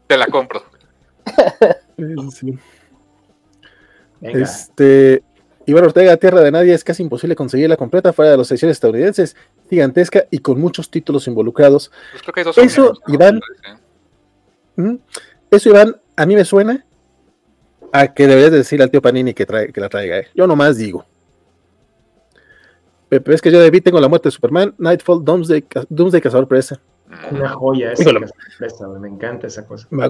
Te 0.07 0.17
la 0.17 0.27
compro. 0.27 0.63
Sí. 2.33 2.59
Este, 4.21 5.23
Iván 5.67 5.85
Ortega, 5.85 6.17
Tierra 6.17 6.41
de 6.41 6.51
Nadie, 6.51 6.75
es 6.75 6.83
casi 6.83 7.03
imposible 7.03 7.37
conseguirla 7.37 7.77
completa 7.77 8.13
fuera 8.13 8.31
de 8.31 8.39
las 8.39 8.49
secciones 8.49 8.77
estadounidenses, 8.77 9.37
gigantesca 9.69 10.25
y 10.31 10.39
con 10.39 10.61
muchos 10.61 10.91
títulos 10.91 11.27
involucrados. 11.29 11.93
Pues 12.13 12.23
creo 12.23 12.33
que 12.33 12.41
hay 12.41 12.45
dos 12.45 12.59
Eso, 12.59 12.95
Iván, 13.07 13.41
eso, 15.51 15.69
Iván, 15.69 15.97
a 16.17 16.27
mí 16.27 16.35
me 16.35 16.45
suena 16.45 16.85
a 17.93 18.13
que 18.13 18.27
deberías 18.27 18.53
decir 18.53 18.83
al 18.83 18.91
tío 18.91 19.01
Panini 19.01 19.35
que, 19.35 19.47
trae, 19.47 19.73
que 19.73 19.81
la 19.81 19.89
traiga. 19.89 20.19
¿eh? 20.19 20.29
Yo 20.35 20.47
nomás 20.47 20.77
digo. 20.77 21.05
Pero 23.09 23.33
es 23.33 23.41
que 23.41 23.51
yo 23.51 23.61
de 23.61 23.81
tengo 23.81 24.01
la 24.01 24.09
muerte 24.09 24.29
de 24.29 24.33
Superman, 24.33 24.75
Nightfall, 24.77 25.25
Doomsday, 25.25 25.65
Doomsday 25.89 26.21
Cazador 26.21 26.47
Presa. 26.47 26.79
Una 27.31 27.49
joya 27.49 27.93
esa, 27.93 28.13
me 29.01 29.09
encanta 29.09 29.47
esa 29.47 29.67
cosa. 29.67 29.89
Me, 29.91 30.05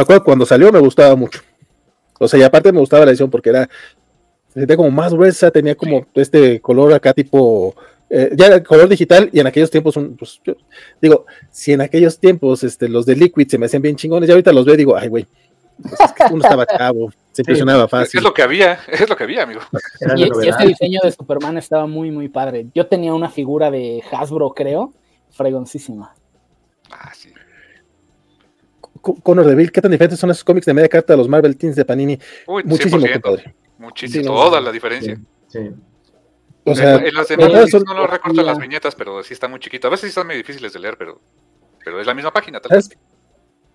acuerdo 0.00 0.22
cuando 0.22 0.46
salió 0.46 0.70
me 0.70 0.78
gustaba 0.78 1.16
mucho. 1.16 1.40
O 2.20 2.28
sea, 2.28 2.38
y 2.38 2.44
aparte 2.44 2.70
me 2.70 2.78
gustaba 2.78 3.04
la 3.04 3.10
edición 3.10 3.30
porque 3.30 3.50
era 3.50 3.68
se 4.48 4.60
sentía 4.60 4.76
como 4.76 4.90
más 4.90 5.12
gruesa, 5.12 5.50
tenía 5.50 5.74
como 5.74 6.06
este 6.14 6.60
color 6.60 6.92
acá 6.92 7.12
tipo 7.12 7.74
eh, 8.12 8.30
ya 8.34 8.46
el 8.46 8.64
color 8.64 8.88
digital 8.88 9.30
y 9.32 9.38
en 9.38 9.46
aquellos 9.46 9.70
tiempos, 9.70 9.94
pues, 10.18 10.40
digo, 11.00 11.26
si 11.50 11.72
en 11.72 11.80
aquellos 11.80 12.18
tiempos 12.18 12.64
este, 12.64 12.88
los 12.88 13.06
de 13.06 13.14
Liquid 13.14 13.46
se 13.46 13.56
me 13.56 13.66
hacían 13.66 13.82
bien 13.82 13.94
chingones, 13.94 14.28
y 14.28 14.32
ahorita 14.32 14.52
los 14.52 14.64
veo 14.64 14.74
y 14.74 14.78
digo, 14.78 14.96
ay, 14.96 15.06
güey, 15.06 15.28
pues 15.80 16.32
uno 16.32 16.42
estaba 16.42 16.66
chavo, 16.66 17.12
se 17.30 17.42
impresionaba 17.42 17.86
fácil. 17.86 18.18
Es 18.18 18.24
lo 18.24 18.34
que 18.34 18.42
había, 18.42 18.80
es 18.88 19.08
lo 19.08 19.16
que 19.16 19.22
había, 19.22 19.44
amigo. 19.44 19.60
Y, 20.16 20.24
y, 20.24 20.48
ese 20.48 20.66
diseño 20.66 21.00
de 21.04 21.12
Superman 21.12 21.56
estaba 21.56 21.86
muy, 21.86 22.10
muy 22.10 22.28
padre. 22.28 22.66
Yo 22.74 22.88
tenía 22.88 23.14
una 23.14 23.30
figura 23.30 23.70
de 23.70 24.02
Hasbro, 24.10 24.50
creo, 24.50 24.92
fregoncísima. 25.30 26.12
Ah, 26.90 27.12
sí. 27.14 27.32
Conor 29.00 29.46
Deville, 29.46 29.70
¿qué 29.70 29.80
tan 29.80 29.92
diferentes 29.92 30.18
son 30.18 30.30
esos 30.30 30.44
cómics 30.44 30.66
de 30.66 30.74
media 30.74 30.88
carta 30.88 31.12
de 31.12 31.16
los 31.16 31.28
Marvel 31.28 31.56
Teens 31.56 31.76
de 31.76 31.84
Panini? 31.84 32.18
Muchísimo, 32.64 33.06
compadre. 33.06 33.54
Muchísimo, 33.78 34.24
toda 34.34 34.60
la 34.60 34.72
diferencia. 34.72 35.18
sí. 35.46 35.70
O 36.64 36.74
sea, 36.74 36.96
en, 36.96 37.14
las 37.14 37.28
demás 37.28 37.72
no 37.86 37.94
lo 37.94 38.06
recortan 38.06 38.44
las 38.44 38.58
viñetas, 38.58 38.94
pero 38.94 39.22
sí 39.22 39.32
está 39.34 39.48
muy 39.48 39.60
chiquito. 39.60 39.88
A 39.88 39.90
veces 39.90 40.02
sí 40.02 40.08
están 40.08 40.26
muy 40.26 40.36
difíciles 40.36 40.72
de 40.72 40.78
leer, 40.78 40.96
pero, 40.98 41.20
pero 41.84 42.00
es 42.00 42.06
la 42.06 42.14
misma 42.14 42.32
página. 42.32 42.60
Tal 42.60 42.70
¿Sabes, 42.70 42.98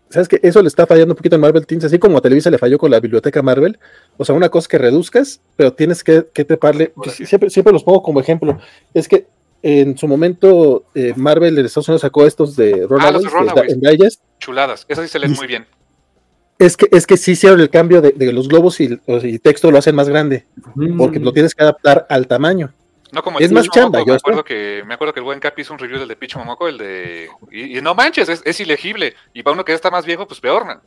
¿Sabes 0.10 0.28
que 0.28 0.40
Eso 0.44 0.62
le 0.62 0.68
está 0.68 0.86
fallando 0.86 1.14
un 1.14 1.18
poquito 1.18 1.36
en 1.36 1.42
Marvel 1.42 1.66
Teens, 1.66 1.86
así 1.86 1.98
como 1.98 2.18
a 2.18 2.22
Televisa 2.22 2.52
le 2.52 2.58
falló 2.58 2.78
con 2.78 2.92
la 2.92 3.00
biblioteca 3.00 3.42
Marvel. 3.42 3.80
O 4.18 4.26
sea, 4.26 4.36
una 4.36 4.50
cosa 4.50 4.68
que 4.68 4.78
reduzcas, 4.78 5.42
pero 5.56 5.74
tienes 5.74 6.04
que, 6.04 6.28
que 6.32 6.46
treparle. 6.46 6.94
Siempre, 7.12 7.50
siempre 7.50 7.74
los 7.74 7.84
pongo 7.84 8.04
como 8.04 8.20
ejemplo. 8.20 8.60
Es 8.94 9.08
que 9.08 9.28
en 9.64 9.98
su 9.98 10.08
momento 10.08 10.86
eh, 10.94 11.14
Marvel 11.16 11.58
en 11.58 11.66
Estados 11.66 11.88
Unidos 11.88 12.02
sacó 12.02 12.28
estos 12.28 12.56
de 12.56 12.86
Runaways, 12.88 13.26
ah, 13.34 13.64
en 13.68 13.80
Digest. 13.80 14.22
Chuladas, 14.38 14.86
esas 14.88 15.06
sí 15.06 15.12
se 15.12 15.18
leen 15.18 15.34
muy 15.34 15.48
bien. 15.48 15.66
Es 16.58 16.78
que, 16.78 16.88
es 16.92 17.06
que 17.06 17.18
sí 17.18 17.32
hicieron 17.32 17.60
el 17.60 17.70
cambio 17.70 18.02
de, 18.02 18.32
los 18.32 18.48
globos 18.48 18.80
y, 18.80 18.98
y, 19.08 19.40
texto 19.40 19.72
lo 19.72 19.78
hacen 19.78 19.96
más 19.96 20.08
grande, 20.08 20.46
porque 20.98 21.20
lo 21.20 21.34
tienes 21.34 21.54
que 21.54 21.64
adaptar 21.64 22.06
al 22.10 22.28
tamaño. 22.28 22.74
No 23.12 23.24
como 23.24 23.40
es 23.40 23.52
más 23.52 23.70
chamba, 23.70 24.00
yo 24.00 24.08
me 24.08 24.16
acuerdo, 24.16 24.44
que, 24.44 24.84
me 24.86 24.94
acuerdo 24.94 25.14
que 25.14 25.20
el 25.20 25.26
buen 25.26 25.40
Capi 25.40 25.62
hizo 25.62 25.74
un 25.74 25.80
review 25.80 26.00
del 26.00 26.08
de 26.08 26.16
Picho 26.16 26.40
Momoco, 26.40 26.68
el 26.68 26.78
de... 26.78 27.30
Y, 27.52 27.80
no 27.82 27.96
manches, 27.96 28.42
es, 28.44 28.60
ilegible. 28.60 29.14
Y 29.34 29.44
para 29.44 29.54
uno 29.54 29.64
que 29.64 29.72
ya 29.72 29.76
está 29.78 29.92
más 29.92 30.06
viejo, 30.06 30.28
pues 30.28 30.40
peor, 30.40 30.66
man. 30.66 30.80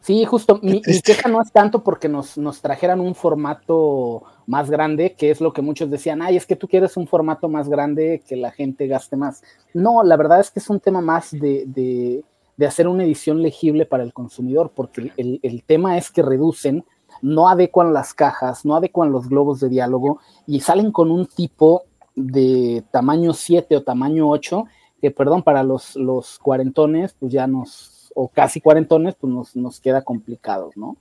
Sí, 0.00 0.24
justo, 0.24 0.58
mi, 0.62 0.80
queja 0.80 1.28
no 1.28 1.40
es 1.40 1.52
tanto 1.52 1.84
porque 1.84 2.08
nos, 2.08 2.36
nos 2.36 2.60
trajeran 2.60 3.00
un 3.00 3.14
formato 3.14 4.24
más 4.46 4.70
grande, 4.70 5.14
que 5.16 5.30
es 5.30 5.40
lo 5.40 5.52
que 5.52 5.62
muchos 5.62 5.90
decían, 5.90 6.22
ay, 6.22 6.36
es 6.36 6.46
que 6.46 6.56
tú 6.56 6.66
quieres 6.66 6.96
un 6.96 7.06
formato 7.06 7.48
más 7.48 7.68
grande 7.68 8.22
que 8.26 8.34
la 8.34 8.50
gente 8.50 8.88
gaste 8.88 9.16
más. 9.16 9.44
No, 9.72 10.02
la 10.02 10.16
verdad 10.16 10.40
es 10.40 10.50
que 10.50 10.58
es 10.58 10.68
un 10.68 10.80
tema 10.80 11.00
más 11.00 11.30
de, 11.30 11.64
de 11.66 12.24
hacer 12.66 12.88
una 12.88 13.04
edición 13.04 13.42
legible 13.42 13.86
para 13.86 14.02
el 14.02 14.12
consumidor, 14.12 14.72
porque 14.74 15.12
el, 15.16 15.62
tema 15.64 15.98
es 15.98 16.10
que 16.10 16.22
reducen, 16.22 16.84
no 17.20 17.48
adecuan 17.48 17.92
las 17.92 18.14
cajas, 18.14 18.64
no 18.64 18.76
adecuan 18.76 19.12
los 19.12 19.28
globos 19.28 19.60
de 19.60 19.68
diálogo 19.68 20.20
y 20.46 20.60
salen 20.60 20.92
con 20.92 21.10
un 21.10 21.26
tipo 21.26 21.84
de 22.14 22.84
tamaño 22.90 23.32
7 23.32 23.76
o 23.76 23.82
tamaño 23.82 24.28
8, 24.28 24.64
que 25.00 25.10
perdón, 25.10 25.42
para 25.42 25.62
los, 25.62 25.96
los 25.96 26.38
cuarentones, 26.38 27.14
pues 27.18 27.32
ya 27.32 27.46
nos, 27.46 28.12
o 28.14 28.28
casi 28.28 28.60
cuarentones, 28.60 29.14
pues 29.14 29.32
nos, 29.32 29.56
nos 29.56 29.80
queda 29.80 30.02
complicado, 30.02 30.70
¿no? 30.76 30.96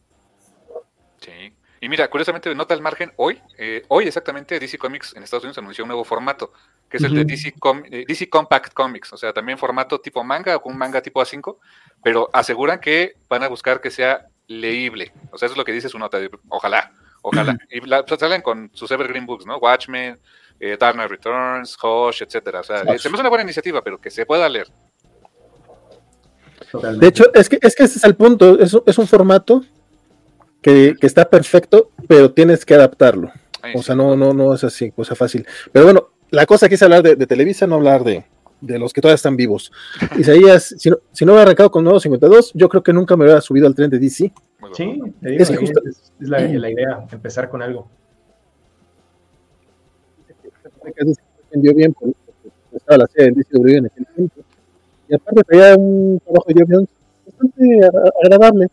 Sí. 1.20 1.54
Y 1.84 1.90
mira, 1.90 2.08
curiosamente, 2.12 2.54
nota 2.54 2.76
al 2.76 2.82
margen, 2.82 3.12
hoy, 3.16 3.42
eh, 3.58 3.84
hoy 3.88 4.06
exactamente 4.06 4.60
DC 4.60 4.78
Comics 4.78 5.16
en 5.16 5.24
Estados 5.24 5.46
Unidos 5.46 5.58
anunció 5.58 5.84
un 5.84 5.88
nuevo 5.88 6.04
formato, 6.04 6.54
que 6.88 6.98
es 6.98 7.04
el 7.04 7.16
de 7.16 7.26
DC, 7.26 7.56
eh, 7.90 8.06
DC, 8.08 8.30
Compact 8.30 8.72
Comics, 8.72 9.12
o 9.14 9.18
sea, 9.18 9.34
también 9.34 9.58
formato 9.58 10.00
tipo 10.00 10.24
manga 10.24 10.58
o 10.58 10.70
un 10.70 10.78
manga 10.78 11.02
tipo 11.02 11.20
A5, 11.20 11.58
pero 12.04 12.30
aseguran 12.34 12.80
que 12.80 13.16
van 13.28 13.42
a 13.42 13.48
buscar 13.48 13.82
que 13.82 13.90
sea 13.90 14.28
leíble. 14.46 15.12
O 15.32 15.40
sea, 15.40 15.48
eso 15.48 15.54
es 15.54 15.58
lo 15.58 15.66
que 15.66 15.72
dice 15.72 15.90
su 15.90 15.98
nota, 15.98 16.20
ojalá, 16.50 16.94
ojalá. 17.24 17.58
Y 17.72 17.82
la, 17.82 18.06
pues, 18.06 18.20
salen 18.20 18.44
con 18.44 18.70
sus 18.76 18.92
Evergreen 18.92 19.26
Books, 19.26 19.48
¿no? 19.48 19.58
Watchmen, 19.58 20.20
eh, 20.60 20.78
Dark 20.80 20.94
Knight 20.94 21.10
Returns, 21.10 21.76
Hush, 21.82 22.22
etcétera. 22.22 22.60
O 22.60 22.64
sea, 22.64 22.78
se 22.82 22.86
me 22.86 22.94
hace 22.94 23.10
una 23.10 23.30
buena 23.30 23.44
iniciativa, 23.44 23.82
pero 23.84 24.00
que 24.00 24.12
se 24.12 24.28
pueda 24.28 24.48
leer. 24.48 24.68
De 27.00 27.08
hecho, 27.08 27.34
es 27.34 27.50
que, 27.50 27.58
es 27.60 27.76
que 27.76 27.86
ese 27.86 27.98
es 27.98 28.04
el 28.04 28.16
punto, 28.16 28.60
es, 28.60 28.78
es 28.86 28.98
un 29.00 29.08
formato 29.08 29.64
que, 30.62 30.96
está 31.02 31.30
perfecto, 31.30 31.92
pero 32.08 32.32
tienes 32.32 32.66
que 32.66 32.76
adaptarlo. 32.76 33.32
o 33.76 33.82
sea, 33.82 33.96
no, 33.96 34.16
no, 34.16 34.34
no 34.34 34.54
es 34.54 34.64
así, 34.64 34.92
cosa 34.92 35.16
fácil. 35.16 35.46
Pero 35.72 35.86
bueno, 35.86 36.10
la 36.30 36.46
cosa 36.46 36.68
aquí 36.68 36.76
es 36.76 36.84
hablar 36.84 37.04
de, 37.04 37.28
Televisa, 37.28 37.68
no 37.68 37.76
hablar 37.76 38.04
de, 38.04 38.26
los 38.62 38.94
que 38.94 39.02
todavía 39.02 39.16
están 39.16 39.36
vivos. 39.36 39.72
Isaías, 40.18 40.76
si 40.78 40.90
no, 40.90 40.98
si 41.12 41.26
no 41.26 41.34
hubiera 41.34 41.44
arrancado 41.44 41.72
con 41.72 41.84
nuevo 41.84 42.00
52, 42.00 42.52
yo 42.54 42.70
creo 42.70 42.84
que 42.84 42.94
nunca 42.94 43.18
me 43.18 43.26
hubiera 43.26 43.42
subido 43.42 43.68
al 43.68 43.76
tren 43.76 43.90
de 43.90 44.00
DC. 44.00 44.32
Sí, 44.74 45.02
es, 45.22 45.50
es, 45.50 45.72
la, 46.20 46.42
idea, 46.48 47.06
empezar 47.12 47.50
con 47.50 47.62
algo. 47.62 47.90
bien, 51.54 51.94
estaba 52.72 53.00
la 53.00 53.08
serie 53.08 53.32
de 53.32 53.44
DC 53.50 53.78
en 53.78 53.86
aquel 53.88 54.06
tiempo. 54.16 54.42
Y 55.10 55.16
aparte 55.16 55.42
traía 55.44 55.76
un 55.76 56.22
trabajo 56.24 56.46
de 56.48 56.54
guion 56.54 56.88
bastante 57.26 57.80
agradable 58.24 58.68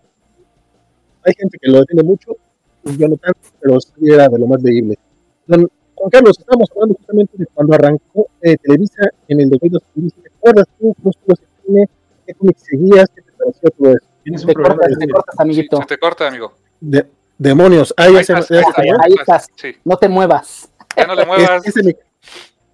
hay 1.25 1.35
gente 1.37 1.59
que 1.61 1.71
lo 1.71 1.81
defiende 1.81 2.03
mucho, 2.03 2.37
y 2.85 2.97
yo 2.97 3.09
no 3.09 3.17
tanto, 3.17 3.41
pero 3.61 3.81
sí 3.81 3.93
era 4.03 4.29
de 4.29 4.39
lo 4.39 4.47
más 4.47 4.63
leíble. 4.63 4.99
Don, 5.47 5.69
Juan 5.99 6.11
Carlos, 6.11 6.39
estamos 6.39 6.71
hablando 6.71 6.95
justamente 6.95 7.33
de 7.37 7.47
cuando 7.47 7.75
arrancó 7.75 8.29
eh, 8.41 8.57
Televisa 8.57 9.11
en 9.27 9.41
el 9.41 9.51
2002. 9.51 9.83
¿Te 9.95 10.31
acuerdas 10.37 10.67
tú 10.79 10.95
cómo 10.95 11.11
estuvo 11.11 11.35
ese 11.35 11.45
cine? 11.67 11.89
¿Qué 12.27 12.35
cómics 12.35 12.63
seguías? 12.63 13.11
¿Qué 13.15 13.23
te 13.23 13.33
pareció 13.33 13.71
todo 13.71 13.91
eso? 13.91 14.07
Tienes 14.23 14.43
un 14.43 14.49
te 14.49 14.55
problema 14.55 14.77
cortas, 14.77 14.99
te 14.99 15.09
cortas, 15.09 15.35
amiguito. 15.41 15.79
te 15.89 15.99
corta, 15.99 16.29
amigo. 16.29 16.53
De, 16.81 17.07
demonios. 17.37 17.93
Ahí, 17.97 18.15
ahí, 18.15 18.21
estás, 18.21 18.51
ahí, 18.51 18.89
ahí 19.03 19.15
estás. 19.19 19.49
Sí. 19.57 19.75
No 19.85 19.97
te 19.97 20.09
muevas. 20.09 20.71
Ya 20.97 21.07
no 21.07 21.17
le 21.17 21.27
muevas. 21.27 21.67
Este, 21.67 21.99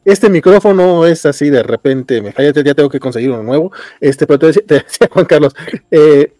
este, 0.04 0.28
micrófono 0.28 1.06
es 1.06 1.24
así 1.24 1.48
de 1.48 1.62
repente, 1.62 2.20
me 2.20 2.32
falla, 2.32 2.52
ya 2.52 2.74
tengo 2.74 2.90
que 2.90 3.00
conseguir 3.00 3.30
uno 3.30 3.42
nuevo. 3.42 3.72
Este, 4.00 4.26
pero 4.26 4.38
te 4.38 4.46
decía, 4.48 4.62
te 4.66 4.74
decía 4.80 5.08
Juan 5.10 5.24
Carlos, 5.24 5.54
eh, 5.90 6.34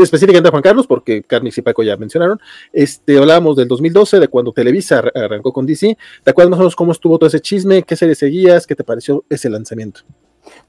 específicamente 0.00 0.48
a 0.48 0.50
Juan 0.50 0.62
Carlos, 0.62 0.86
porque 0.86 1.22
Carnix 1.22 1.58
y 1.58 1.62
Paco 1.62 1.82
ya 1.82 1.96
mencionaron, 1.96 2.40
este, 2.72 3.18
hablábamos 3.18 3.56
del 3.56 3.68
2012, 3.68 4.20
de 4.20 4.28
cuando 4.28 4.52
Televisa 4.52 5.02
arrancó 5.14 5.52
con 5.52 5.66
DC. 5.66 5.96
¿Te 6.22 6.30
acuerdas 6.30 6.50
más 6.50 6.58
o 6.58 6.62
menos 6.62 6.76
cómo 6.76 6.92
estuvo 6.92 7.18
todo 7.18 7.28
ese 7.28 7.40
chisme? 7.40 7.82
¿Qué 7.82 7.96
serie 7.96 8.14
seguías? 8.14 8.66
¿Qué 8.66 8.74
te 8.74 8.84
pareció 8.84 9.24
ese 9.28 9.50
lanzamiento? 9.50 10.00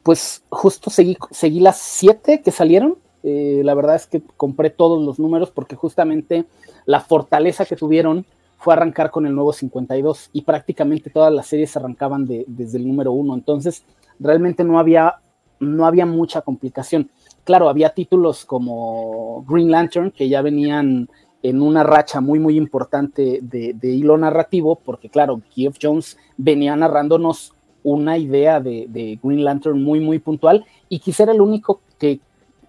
Pues 0.02 0.44
justo 0.50 0.90
seguí, 0.90 1.18
seguí 1.32 1.60
las 1.60 1.78
siete 1.78 2.42
que 2.44 2.52
salieron. 2.52 2.98
Eh, 3.24 3.62
la 3.64 3.74
verdad 3.74 3.96
es 3.96 4.06
que 4.06 4.22
compré 4.36 4.70
todos 4.70 5.04
los 5.04 5.18
números 5.18 5.50
porque 5.50 5.76
justamente 5.76 6.46
la 6.86 7.00
fortaleza 7.00 7.66
que 7.66 7.78
tuvieron 7.78 8.26
fue 8.58 8.74
arrancar 8.74 9.12
con 9.12 9.26
el 9.26 9.36
nuevo 9.36 9.52
52 9.52 10.30
y 10.32 10.42
prácticamente 10.42 11.10
todas 11.10 11.34
las 11.34 11.48
series 11.48 11.76
arrancaban 11.76 12.26
desde 12.26 12.78
el 12.78 12.88
número 12.88 13.12
uno. 13.12 13.34
Entonces, 13.34 13.84
realmente 14.20 14.64
no 14.64 14.80
había, 14.80 15.16
no 15.60 15.86
había 15.86 16.06
mucha 16.06 16.42
complicación. 16.42 17.10
Claro, 17.44 17.68
había 17.70 17.90
títulos 17.90 18.46
como 18.46 19.44
Green 19.48 19.70
Lantern 19.70 20.12
que 20.12 20.30
ya 20.30 20.42
venían 20.42 21.10
en 21.42 21.62
una 21.62 21.84
racha 21.84 22.22
muy, 22.22 22.40
muy 22.40 22.56
importante 22.56 23.40
de, 23.42 23.76
hilo 23.84 24.18
narrativo, 24.18 24.78
porque 24.78 25.10
claro, 25.10 25.42
Geoff 25.54 25.78
Jones 25.82 26.18
venía 26.38 26.76
narrándonos 26.76 27.54
una 27.84 28.18
idea 28.18 28.62
de, 28.62 29.20
Green 29.22 29.44
Lantern 29.44 29.84
muy, 29.84 30.00
muy 30.00 30.20
puntual 30.20 30.66
y 30.88 31.00
quizá 31.00 31.24
era 31.24 31.34
el 31.34 31.42
único 31.42 31.82
que 32.00 32.22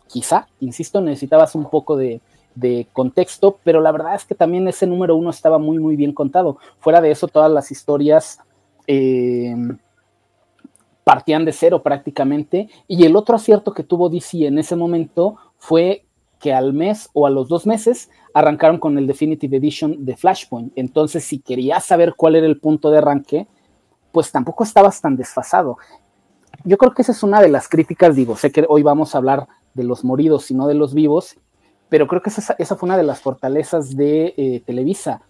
quizá, 0.09 0.49
insisto, 0.59 1.01
necesitabas 1.01 1.55
un 1.55 1.71
poco 1.71 1.97
de, 1.97 2.21
de 2.57 2.89
contexto, 2.93 3.59
pero 3.63 3.81
la 3.81 3.93
verdad 3.93 4.17
es 4.17 4.25
que 4.25 4.35
también 4.35 4.67
ese 4.67 4.89
número 4.89 5.15
uno 5.15 5.31
estaba 5.31 5.59
muy, 5.59 5.79
muy 5.79 5.95
bien 5.95 6.13
contado. 6.13 6.59
Fuera 6.81 7.01
de 7.01 7.13
eso, 7.13 7.29
todas 7.29 7.51
las 7.51 7.71
historias 7.71 8.41
eh, 8.87 9.55
partían 11.05 11.45
de 11.45 11.53
cero 11.53 11.83
prácticamente. 11.83 12.69
Y 12.89 13.05
el 13.05 13.15
otro 13.15 13.37
acierto 13.37 13.73
que 13.73 13.85
tuvo 13.85 14.09
DC 14.09 14.47
en 14.47 14.59
ese 14.59 14.75
momento 14.75 15.37
fue 15.59 16.05
que 16.41 16.53
al 16.53 16.73
mes 16.73 17.09
o 17.13 17.27
a 17.27 17.31
los 17.31 17.49
dos 17.49 17.67
meses 17.67 18.11
arrancaron 18.35 18.79
con 18.79 18.99
el 18.99 19.07
Definitive 19.07 19.57
Edition 19.57 20.05
de 20.05 20.17
Flashpoint. 20.17 20.73
Entonces, 20.77 21.25
si 21.25 21.39
querías 21.39 21.85
saber 21.85 22.15
cuál 22.17 22.37
era 22.37 22.47
el 22.47 22.59
punto 22.59 22.91
de 22.91 22.99
arranque, 22.99 23.47
pues 24.13 24.31
tampoco 24.31 24.65
estabas 24.65 25.01
tan 25.01 25.17
desfasado. 25.17 25.79
Yo 26.65 26.79
creo 26.79 26.93
que 26.93 27.03
esa 27.03 27.13
es 27.13 27.23
una 27.23 27.41
de 27.41 27.49
las 27.49 27.69
críticas, 27.69 28.15
digo, 28.15 28.37
sé 28.37 28.53
que 28.53 28.65
hoy 28.69 28.83
vamos 28.83 29.15
a 29.15 29.19
hablar 29.19 29.49
de 29.75 29.85
los 29.85 30.05
moridos 30.05 30.51
y 30.51 30.55
no 30.55 30.67
de 30.67 30.75
los 30.75 30.95
vivos, 30.95 31.37
pero 31.89 32.07
creo 32.07 32.23
que 32.23 32.31
esa, 32.31 32.77
fue 32.77 32.87
una 32.87 32.97
de 32.97 33.03
las 33.03 33.21
fortalezas 33.21 33.97
de 33.97 34.35
eh, 34.37 34.63
Televisa. 34.65 35.23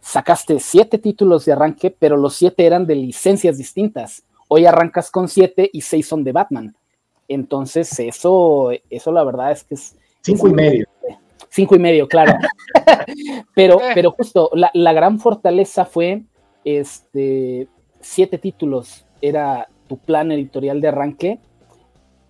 Sacaste 0.00 0.58
siete 0.58 0.98
títulos 0.98 1.44
de 1.44 1.52
arranque, 1.52 1.94
pero 1.96 2.16
los 2.16 2.34
siete 2.34 2.66
eran 2.66 2.86
de 2.86 2.96
licencias 2.96 3.58
distintas. 3.58 4.24
Hoy 4.54 4.66
arrancas 4.66 5.10
con 5.10 5.28
siete 5.28 5.70
y 5.72 5.80
seis 5.80 6.06
son 6.06 6.24
de 6.24 6.32
Batman. 6.32 6.76
Entonces, 7.26 7.98
eso, 7.98 8.68
eso 8.90 9.10
la 9.10 9.24
verdad 9.24 9.50
es 9.50 9.64
que 9.64 9.76
es. 9.76 9.96
Cinco 10.20 10.46
y 10.46 10.52
medio. 10.52 10.86
Cinco 11.48 11.74
y 11.74 11.78
medio, 11.78 12.06
claro. 12.06 12.34
pero, 13.54 13.80
eh. 13.80 13.92
pero 13.94 14.10
justo, 14.10 14.50
la, 14.52 14.70
la, 14.74 14.92
gran 14.92 15.18
fortaleza 15.18 15.86
fue 15.86 16.24
este 16.66 17.66
siete 18.02 18.36
títulos. 18.36 19.06
Era 19.22 19.68
tu 19.88 19.96
plan 19.96 20.30
editorial 20.30 20.82
de 20.82 20.88
arranque 20.88 21.40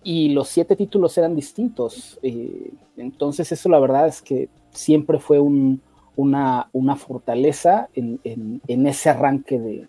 y 0.01 0.29
los 0.29 0.47
siete 0.47 0.77
títulos 0.77 1.17
eran 1.17 1.35
distintos. 1.35 2.19
Eh, 2.23 2.71
entonces 2.95 3.51
eso 3.51 3.67
la 3.67 3.79
verdad 3.79 4.07
es 4.07 4.21
que 4.21 4.47
siempre 4.69 5.19
fue 5.19 5.41
una, 5.41 6.69
una, 6.71 6.95
fortaleza 6.95 7.89
en, 7.93 8.61
ese 8.65 9.09
arranque 9.09 9.59
de, 9.59 9.87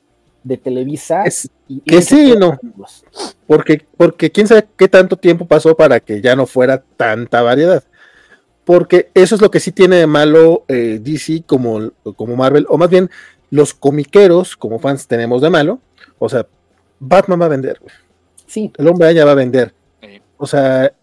Televisa. 0.62 1.24
que 1.86 2.02
sí, 2.02 2.34
no. 2.38 2.58
Porque, 3.46 3.84
porque 3.96 4.30
quién 4.30 4.46
sabe 4.46 4.66
qué 4.76 4.88
tanto 4.88 5.16
tiempo 5.16 5.46
pasó 5.46 5.76
para 5.76 6.00
que 6.00 6.20
ya 6.20 6.36
no 6.36 6.46
fuera 6.46 6.82
tanta 6.96 7.42
variedad. 7.42 7.82
Porque 8.64 9.10
eso 9.14 9.34
es 9.34 9.40
lo 9.40 9.50
que 9.50 9.60
sí 9.60 9.72
tiene 9.72 9.96
de 9.96 10.06
malo 10.06 10.64
eh, 10.68 10.98
DC 11.02 11.44
como, 11.46 11.92
como 12.16 12.36
Marvel, 12.36 12.66
o 12.68 12.78
más 12.78 12.88
bien 12.88 13.10
los 13.50 13.74
comiqueros, 13.74 14.56
como 14.56 14.78
fans 14.78 15.06
tenemos 15.06 15.42
de 15.42 15.50
malo. 15.50 15.80
O 16.18 16.28
sea, 16.28 16.46
Batman 16.98 17.40
va 17.42 17.46
a 17.46 17.50
vender. 17.50 17.80
Sí. 18.46 18.72
El 18.78 18.88
hombre 18.88 19.08
allá 19.08 19.24
va 19.24 19.32
a 19.32 19.36
vender 19.36 19.74
o 20.36 20.46
sea, 20.46 20.94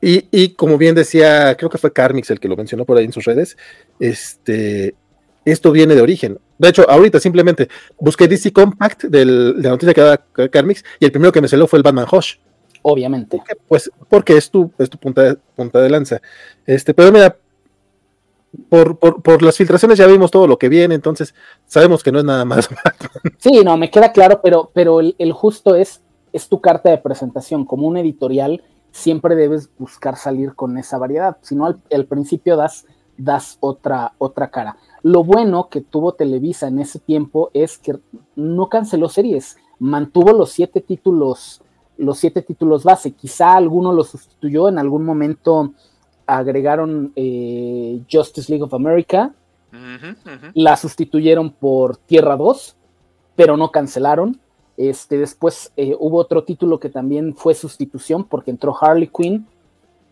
y, 0.00 0.50
como 0.50 0.76
bien 0.76 0.94
decía, 0.94 1.56
creo 1.56 1.70
que 1.70 1.78
fue 1.78 1.92
Carmix 1.92 2.30
el 2.30 2.38
que 2.38 2.48
lo 2.48 2.56
mencionó 2.56 2.84
por 2.84 2.98
ahí 2.98 3.06
en 3.06 3.12
sus 3.12 3.24
redes, 3.24 3.56
este, 3.98 4.94
esto 5.44 5.72
viene 5.72 5.94
de 5.94 6.00
origen. 6.00 6.38
De 6.58 6.68
hecho, 6.68 6.88
ahorita 6.88 7.20
simplemente 7.20 7.68
busqué 7.98 8.28
DC 8.28 8.52
Compact 8.52 9.04
de 9.04 9.24
la 9.24 9.70
noticia 9.70 9.94
que 9.94 10.00
daba 10.00 10.24
Carmix 10.50 10.84
y 11.00 11.04
el 11.04 11.12
primero 11.12 11.32
que 11.32 11.40
me 11.40 11.48
salió 11.48 11.66
fue 11.66 11.78
el 11.78 11.82
Batman 11.82 12.06
Hush. 12.10 12.36
Obviamente. 12.82 13.42
pues 13.66 13.90
porque 14.08 14.36
es 14.36 14.50
tu, 14.50 14.70
es 14.78 14.90
tu 14.90 14.98
punta, 14.98 15.22
de, 15.22 15.36
punta 15.56 15.80
de 15.80 15.88
lanza. 15.88 16.20
Este, 16.66 16.92
pero 16.92 17.10
mira, 17.10 17.36
por, 18.68 18.98
por, 18.98 19.42
las 19.42 19.56
filtraciones 19.56 19.98
ya 19.98 20.06
vimos 20.06 20.30
todo 20.30 20.46
lo 20.46 20.58
que 20.58 20.68
viene, 20.68 20.94
entonces 20.94 21.34
sabemos 21.66 22.02
que 22.02 22.12
no 22.12 22.18
es 22.18 22.24
nada 22.24 22.44
más. 22.44 22.68
sí, 23.38 23.62
no, 23.64 23.76
me 23.76 23.90
queda 23.90 24.12
claro, 24.12 24.40
pero, 24.42 24.70
pero 24.74 25.00
el 25.00 25.32
justo 25.32 25.74
es 25.74 26.02
es 26.34 26.48
tu 26.48 26.60
carta 26.60 26.90
de 26.90 26.98
presentación. 26.98 27.64
Como 27.64 27.86
un 27.86 27.96
editorial, 27.96 28.62
siempre 28.90 29.36
debes 29.36 29.70
buscar 29.78 30.16
salir 30.16 30.54
con 30.54 30.76
esa 30.76 30.98
variedad. 30.98 31.38
Si 31.42 31.54
no, 31.54 31.66
al, 31.66 32.06
principio 32.06 32.56
das, 32.56 32.86
das 33.16 33.56
otra, 33.60 34.12
otra 34.18 34.50
cara. 34.50 34.76
Lo 35.04 35.22
bueno 35.22 35.68
que 35.68 35.82
tuvo 35.82 36.14
Televisa 36.14 36.66
en 36.66 36.78
ese 36.78 36.98
tiempo 36.98 37.50
es 37.52 37.76
que 37.76 37.98
no 38.36 38.70
canceló 38.70 39.10
series, 39.10 39.58
mantuvo 39.78 40.32
los 40.32 40.50
siete 40.50 40.80
títulos, 40.80 41.60
los 41.98 42.16
siete 42.16 42.40
títulos 42.40 42.84
base. 42.84 43.12
Quizá 43.12 43.54
alguno 43.54 43.92
lo 43.92 44.02
sustituyó, 44.02 44.66
en 44.70 44.78
algún 44.78 45.04
momento 45.04 45.74
agregaron 46.26 47.12
eh, 47.16 48.00
Justice 48.10 48.50
League 48.50 48.64
of 48.64 48.72
America, 48.72 49.34
la 50.54 50.74
sustituyeron 50.74 51.50
por 51.50 51.98
Tierra 51.98 52.38
2, 52.38 52.74
pero 53.36 53.58
no 53.58 53.70
cancelaron. 53.70 54.40
Este, 54.78 55.18
después 55.18 55.70
eh, 55.76 55.94
hubo 56.00 56.16
otro 56.16 56.44
título 56.44 56.80
que 56.80 56.88
también 56.88 57.34
fue 57.36 57.54
sustitución 57.54 58.24
porque 58.24 58.52
entró 58.52 58.74
Harley 58.80 59.10
Quinn. 59.14 59.46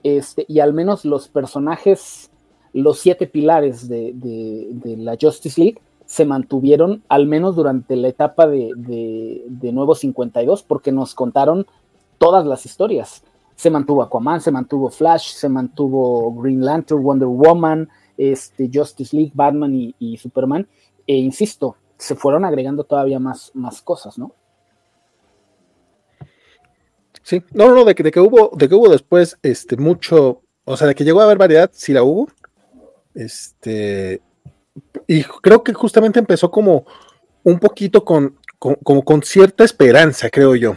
Este, 0.02 0.44
y 0.48 0.60
al 0.60 0.74
menos 0.74 1.06
los 1.06 1.28
personajes, 1.28 2.31
los 2.72 3.00
siete 3.00 3.26
pilares 3.26 3.88
de, 3.88 4.14
la 4.98 5.16
Justice 5.20 5.60
League 5.60 5.80
se 6.06 6.24
mantuvieron 6.24 7.02
al 7.08 7.26
menos 7.26 7.56
durante 7.56 7.96
la 7.96 8.08
etapa 8.08 8.46
de, 8.46 8.70
de, 8.76 9.72
Nuevo 9.72 9.94
52 9.94 10.62
porque 10.62 10.92
nos 10.92 11.14
contaron 11.14 11.66
todas 12.18 12.46
las 12.46 12.66
historias. 12.66 13.22
Se 13.56 13.70
mantuvo 13.70 14.02
Aquaman, 14.02 14.40
se 14.40 14.50
mantuvo 14.50 14.90
Flash, 14.90 15.34
se 15.34 15.48
mantuvo 15.48 16.34
Green 16.34 16.64
Lantern, 16.64 17.02
Wonder 17.02 17.28
Woman, 17.28 17.88
este, 18.16 18.70
Justice 18.72 19.14
League, 19.14 19.32
Batman 19.34 19.94
y, 19.98 20.16
Superman. 20.16 20.66
E 21.06 21.16
insisto, 21.16 21.76
se 21.96 22.14
fueron 22.14 22.44
agregando 22.44 22.84
todavía 22.84 23.18
más, 23.18 23.50
más 23.54 23.82
cosas, 23.82 24.18
¿no? 24.18 24.32
Sí, 27.22 27.42
no, 27.52 27.72
no, 27.74 27.84
de 27.84 27.94
que, 27.94 28.02
de 28.02 28.10
que 28.10 28.20
hubo, 28.20 28.50
de 28.56 28.68
que 28.68 28.74
hubo 28.74 28.88
después, 28.88 29.38
este, 29.42 29.76
mucho, 29.76 30.42
o 30.64 30.76
sea, 30.76 30.88
de 30.88 30.94
que 30.94 31.04
llegó 31.04 31.20
a 31.20 31.24
haber 31.24 31.38
variedad, 31.38 31.70
sí 31.72 31.92
la 31.92 32.02
hubo. 32.02 32.28
Este, 33.14 34.20
y 35.06 35.22
creo 35.24 35.62
que 35.62 35.72
justamente 35.72 36.18
empezó 36.18 36.50
como 36.50 36.86
un 37.42 37.58
poquito 37.58 38.04
con, 38.04 38.38
como 38.58 39.04
con 39.04 39.22
cierta 39.22 39.64
esperanza, 39.64 40.30
creo 40.30 40.54
yo. 40.54 40.76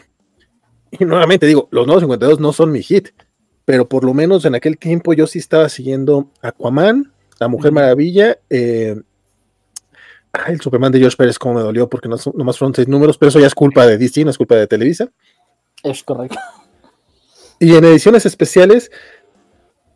Y 0.92 1.06
nuevamente 1.06 1.46
digo, 1.46 1.68
los 1.72 1.86
nuevos 1.86 2.02
52 2.02 2.40
no 2.40 2.54
son 2.54 2.72
mi 2.72 2.82
hit, 2.82 3.10
pero 3.66 3.88
por 3.88 4.04
lo 4.04 4.14
menos 4.14 4.46
en 4.46 4.56
aquel 4.56 4.78
tiempo 4.78 5.14
yo 5.14 5.28
sí 5.28 5.40
estaba 5.40 5.70
siguiendo 5.70 6.32
Aquaman, 6.42 7.12
La 7.40 7.48
Mujer 7.48 7.72
Maravilla, 7.72 8.40
eh, 8.50 8.96
el 10.48 10.62
Superman 10.62 10.92
de 10.92 11.00
George 11.00 11.18
Pérez, 11.18 11.40
como 11.40 11.56
me 11.56 11.62
dolió, 11.62 11.90
porque 11.90 12.10
no, 12.10 12.18
nomás 12.34 12.58
fueron 12.58 12.76
seis 12.76 12.88
números, 12.88 13.18
pero 13.18 13.30
eso 13.30 13.40
ya 13.40 13.48
es 13.48 13.56
culpa 13.56 13.86
de 13.86 13.98
DC, 13.98 14.24
no 14.24 14.32
es 14.32 14.38
culpa 14.38 14.56
de 14.56 14.68
Televisa. 14.68 15.10
Es 15.84 16.04
correcto. 16.04 16.38
Y 17.60 17.76
en 17.76 17.86
ediciones 17.86 18.26
especiales, 18.26 18.92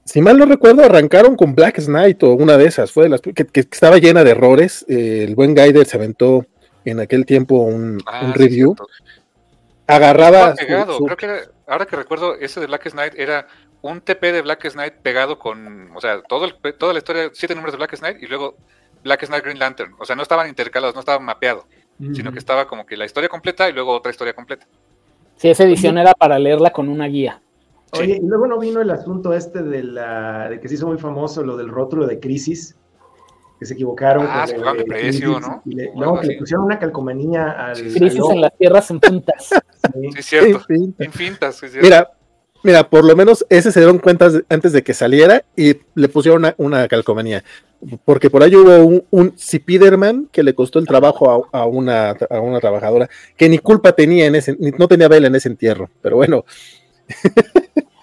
si 0.09 0.21
mal 0.21 0.39
no 0.39 0.45
recuerdo, 0.45 0.83
arrancaron 0.83 1.35
con 1.35 1.53
Black 1.53 1.83
Knight 1.85 2.23
o 2.23 2.33
una 2.33 2.57
de 2.57 2.65
esas, 2.65 2.91
fue 2.91 3.03
de 3.03 3.09
las 3.09 3.21
que, 3.21 3.45
estaba 3.53 3.97
llena 3.99 4.23
de 4.23 4.31
errores. 4.31 4.83
Eh, 4.89 5.23
el 5.27 5.35
buen 5.35 5.53
Guider 5.53 5.85
se 5.85 5.97
aventó 5.97 6.47
en 6.83 6.99
aquel 6.99 7.27
tiempo 7.27 7.57
un, 7.59 8.01
ah, 8.07 8.33
review. 8.35 8.75
Agarraba. 9.85 10.55
Creo 10.55 11.15
que 11.15 11.41
ahora 11.67 11.85
que 11.85 11.95
recuerdo, 11.95 12.35
ese 12.35 12.59
de 12.59 12.65
Black 12.65 12.89
Knight 12.89 13.13
era 13.17 13.47
un 13.81 14.01
TP 14.01 14.31
de 14.31 14.41
Black 14.41 14.71
Knight 14.71 14.95
pegado 14.95 15.37
con, 15.37 15.95
o 15.95 16.01
sea, 16.01 16.21
todo 16.23 16.49
toda 16.77 16.93
la 16.93 16.99
historia, 16.99 17.29
siete 17.33 17.53
números 17.53 17.73
de 17.73 17.77
Black 17.77 17.99
Knight 17.99 18.17
y 18.21 18.25
luego 18.25 18.55
Black 19.03 19.27
Knight 19.27 19.43
Green 19.43 19.59
Lantern. 19.59 19.93
O 19.99 20.05
sea, 20.05 20.15
no 20.15 20.23
estaban 20.23 20.49
intercalados, 20.49 20.95
no 20.95 21.01
estaban 21.01 21.23
mapeados, 21.23 21.65
sino 22.13 22.31
que 22.31 22.39
estaba 22.39 22.67
como 22.67 22.83
que 22.85 22.97
la 22.97 23.05
historia 23.05 23.29
completa 23.29 23.69
y 23.69 23.73
luego 23.73 23.93
otra 23.93 24.09
historia 24.11 24.33
completa. 24.33 24.65
Sí, 25.35 25.49
esa 25.49 25.65
edición 25.65 25.99
era 25.99 26.13
para 26.13 26.39
leerla 26.39 26.71
con 26.71 26.89
una 26.89 27.05
guía. 27.05 27.41
Oye, 27.93 28.19
y 28.21 28.25
luego 28.25 28.47
no 28.47 28.59
vino 28.59 28.81
el 28.81 28.89
asunto 28.89 29.33
este 29.33 29.63
de, 29.63 29.83
la, 29.83 30.49
de 30.49 30.59
que 30.59 30.67
se 30.67 30.75
hizo 30.75 30.87
muy 30.87 30.97
famoso 30.97 31.43
lo 31.43 31.57
del 31.57 31.69
rótulo 31.69 32.05
de 32.05 32.19
crisis, 32.19 32.75
que 33.59 33.65
se 33.65 33.73
equivocaron. 33.73 34.25
Ah, 34.29 34.45
se 34.47 34.57
de 34.57 34.85
precio, 34.85 35.39
¿no? 35.39 35.61
no, 35.95 36.19
que 36.19 36.27
le 36.27 36.37
pusieron 36.37 36.65
una 36.65 36.79
calcomanía 36.79 37.51
al. 37.51 37.77
Crisis 37.77 38.21
en 38.29 38.41
las 38.41 38.57
tierras 38.57 38.91
en 38.91 38.99
puntas. 38.99 39.49
Sí, 39.93 40.09
es 40.17 40.25
cierto. 40.25 40.61
En 40.69 41.11
fintas. 41.11 41.61
Mira, 41.81 42.11
Mira, 42.61 42.89
por 42.89 43.05
lo 43.05 43.15
menos 43.15 43.45
ese 43.49 43.71
se 43.71 43.79
dieron 43.79 43.99
cuenta 43.99 44.29
antes 44.49 44.73
de 44.73 44.83
que 44.83 44.93
saliera 44.93 45.45
y 45.55 45.77
le 45.95 46.09
pusieron 46.09 46.53
una, 46.57 46.87
calcomanía. 46.87 47.43
Porque 48.03 48.29
por 48.29 48.43
ahí 48.43 48.53
hubo 48.55 48.83
un, 48.83 49.05
un 49.11 49.33
Spiderman 49.37 50.27
que 50.31 50.43
le 50.43 50.53
costó 50.53 50.79
el 50.79 50.85
trabajo 50.85 51.47
a, 51.53 51.65
una, 51.65 52.09
a 52.29 52.39
una 52.41 52.59
trabajadora 52.59 53.09
que 53.37 53.47
ni 53.47 53.59
culpa 53.59 53.93
tenía 53.93 54.25
en 54.25 54.35
ese, 54.35 54.57
no 54.77 54.89
tenía 54.89 55.07
vela 55.07 55.27
en 55.27 55.35
ese 55.35 55.47
entierro. 55.47 55.89
Pero 56.01 56.17
bueno. 56.17 56.43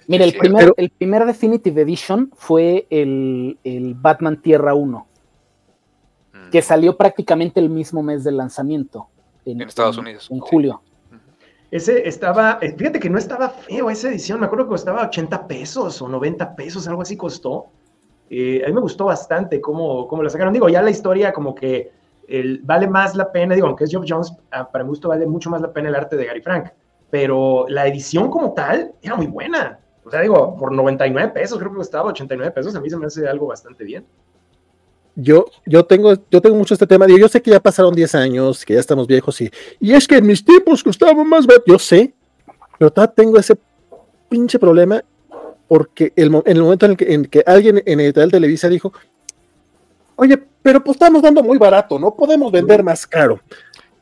Mira, 0.08 0.24
el 0.24 0.36
primer, 0.36 0.72
el 0.76 0.90
primer 0.90 1.26
Definitive 1.26 1.82
Edition 1.82 2.30
fue 2.36 2.86
el, 2.90 3.96
Batman 3.98 4.40
Tierra 4.40 4.74
1, 4.74 5.06
mm. 6.32 6.50
que 6.50 6.62
salió 6.62 6.96
prácticamente 6.96 7.60
el 7.60 7.68
mismo 7.68 8.02
mes 8.02 8.24
del 8.24 8.36
lanzamiento. 8.36 9.08
En, 9.44 9.60
Estados 9.60 9.98
Unidos. 9.98 10.28
En 10.30 10.40
julio. 10.40 10.82
Ese 11.70 12.08
estaba, 12.08 12.58
eh, 12.62 12.74
fíjate 12.76 13.00
que 13.00 13.10
no 13.10 13.18
estaba 13.18 13.48
feo 13.48 13.90
esa 13.90 14.08
edición, 14.08 14.40
me 14.40 14.46
acuerdo 14.46 14.66
que 14.66 14.70
costaba 14.70 15.02
80 15.02 15.46
pesos 15.48 16.00
o 16.00 16.08
90 16.08 16.54
pesos, 16.54 16.86
algo 16.86 17.02
así 17.02 17.16
costó. 17.16 17.66
Eh, 18.30 18.62
a 18.64 18.68
mí 18.68 18.74
me 18.74 18.80
gustó 18.80 19.06
bastante 19.06 19.60
cómo, 19.60 20.06
cómo 20.06 20.22
la 20.22 20.30
sacaron. 20.30 20.52
Digo, 20.52 20.68
ya 20.68 20.82
la 20.82 20.90
historia 20.90 21.32
como 21.32 21.54
que 21.54 21.90
el, 22.28 22.60
vale 22.62 22.88
más 22.88 23.14
la 23.14 23.30
pena, 23.30 23.54
digo, 23.54 23.66
aunque 23.66 23.84
es 23.84 23.90
Geoff 23.90 24.04
Jones, 24.08 24.32
ah, 24.50 24.68
para 24.70 24.84
mi 24.84 24.90
gusto 24.90 25.08
vale 25.08 25.26
mucho 25.26 25.50
más 25.50 25.60
la 25.60 25.72
pena 25.72 25.88
el 25.88 25.94
arte 25.94 26.16
de 26.16 26.26
Gary 26.26 26.40
Frank, 26.40 26.70
pero 27.10 27.66
la 27.68 27.86
edición 27.86 28.30
como 28.30 28.52
tal 28.52 28.92
era 29.02 29.16
muy 29.16 29.26
buena. 29.26 29.78
O 30.06 30.10
sea, 30.10 30.20
digo, 30.22 30.56
por 30.56 30.72
99 30.72 31.32
pesos, 31.32 31.58
creo 31.58 31.72
que 31.72 31.78
costaba 31.78 32.10
89 32.10 32.52
pesos, 32.52 32.74
a 32.74 32.80
mí 32.80 32.88
se 32.88 32.96
me 32.96 33.06
hace 33.06 33.26
algo 33.28 33.48
bastante 33.48 33.84
bien 33.84 34.06
yo, 35.16 35.46
yo 35.64 35.84
tengo, 35.84 36.12
yo 36.30 36.40
tengo 36.42 36.56
mucho 36.56 36.74
este 36.74 36.86
tema. 36.86 37.06
Digo, 37.06 37.18
yo 37.18 37.28
sé 37.28 37.40
que 37.40 37.50
ya 37.50 37.58
pasaron 37.58 37.94
10 37.94 38.14
años, 38.14 38.64
que 38.64 38.74
ya 38.74 38.80
estamos 38.80 39.06
viejos 39.06 39.40
y, 39.40 39.50
y 39.80 39.94
es 39.94 40.06
que 40.06 40.18
en 40.18 40.26
mis 40.26 40.44
tiempos 40.44 40.84
costaba 40.84 41.24
más 41.24 41.46
Yo 41.66 41.78
sé, 41.78 42.14
pero 42.78 42.92
todavía 42.92 43.14
tengo 43.14 43.38
ese 43.38 43.56
pinche 44.28 44.58
problema 44.58 45.02
porque 45.66 46.12
el, 46.14 46.34
en 46.44 46.56
el 46.56 46.62
momento 46.62 46.86
en 46.86 46.96
el, 46.98 47.28
que, 47.30 47.42
alguien 47.46 47.82
en 47.84 48.00
Editorial 48.00 48.30
Televisa 48.30 48.68
dijo, 48.68 48.92
oye, 50.16 50.40
pero 50.62 50.84
pues 50.84 50.96
estamos 50.96 51.22
dando 51.22 51.42
muy 51.42 51.56
barato, 51.56 51.98
no 51.98 52.14
podemos 52.14 52.52
vender 52.52 52.84
más 52.84 53.06
caro. 53.06 53.40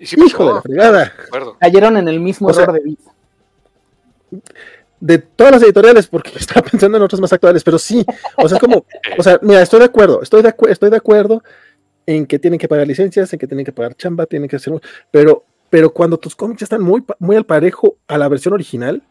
Hijo 0.01 0.49
de 0.49 0.55
la 0.55 0.63
fregada. 0.63 1.13
Cayeron 1.61 1.97
en 1.97 2.09
el 2.09 2.21
mismo 2.21 2.51
error 2.51 2.73
de 2.73 2.81
vida 2.81 3.15
de 5.05 5.19
todas 5.19 5.53
las 5.53 5.63
editoriales, 5.63 6.07
porque 6.07 6.31
estaba 6.39 6.63
pensando 6.63 6.97
en 6.97 7.05
otras 7.05 7.21
más 7.21 7.31
actuales, 7.31 7.63
pero 7.63 7.79
sí, 7.79 8.07
o 8.39 8.49
sea, 8.49 8.59
como, 8.59 8.87
o 9.19 9.23
sea, 9.23 9.39
mira, 9.43 9.61
estoy 9.61 9.81
de 9.81 9.85
acuerdo, 9.85 10.23
estoy 10.23 10.43
de, 10.43 10.55
estoy 10.71 10.89
de 10.89 10.97
acuerdo 10.97 11.43
en 12.07 12.25
que 12.25 12.39
tienen 12.39 12.59
que 12.59 12.69
pagar 12.69 12.87
licencias, 12.87 13.31
en 13.31 13.39
que 13.39 13.47
tienen 13.47 13.67
que 13.67 13.73
pagar 13.73 13.95
chamba, 13.97 14.25
tienen 14.25 14.49
que 14.49 14.57
hacer, 14.57 14.73
pero, 15.11 15.45
pero 15.69 15.93
cuando 15.93 16.17
tus 16.17 16.35
cómics 16.35 16.63
están 16.63 16.81
muy, 16.81 17.05
muy 17.19 17.37
al 17.37 17.45
parejo 17.45 17.99
a 18.09 18.17
la 18.17 18.29
versión 18.29 18.55
original, 18.55 19.03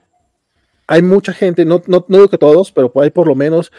hay 0.88 1.04
mucha 1.04 1.32
gente, 1.32 1.64
no, 1.64 1.84
no, 1.86 2.04
no 2.08 2.18
digo 2.18 2.28
que 2.28 2.40
todos, 2.40 2.72
pero 2.72 2.92
hay 2.96 3.12
por 3.12 3.28
lo 3.28 3.36
menos, 3.36 3.72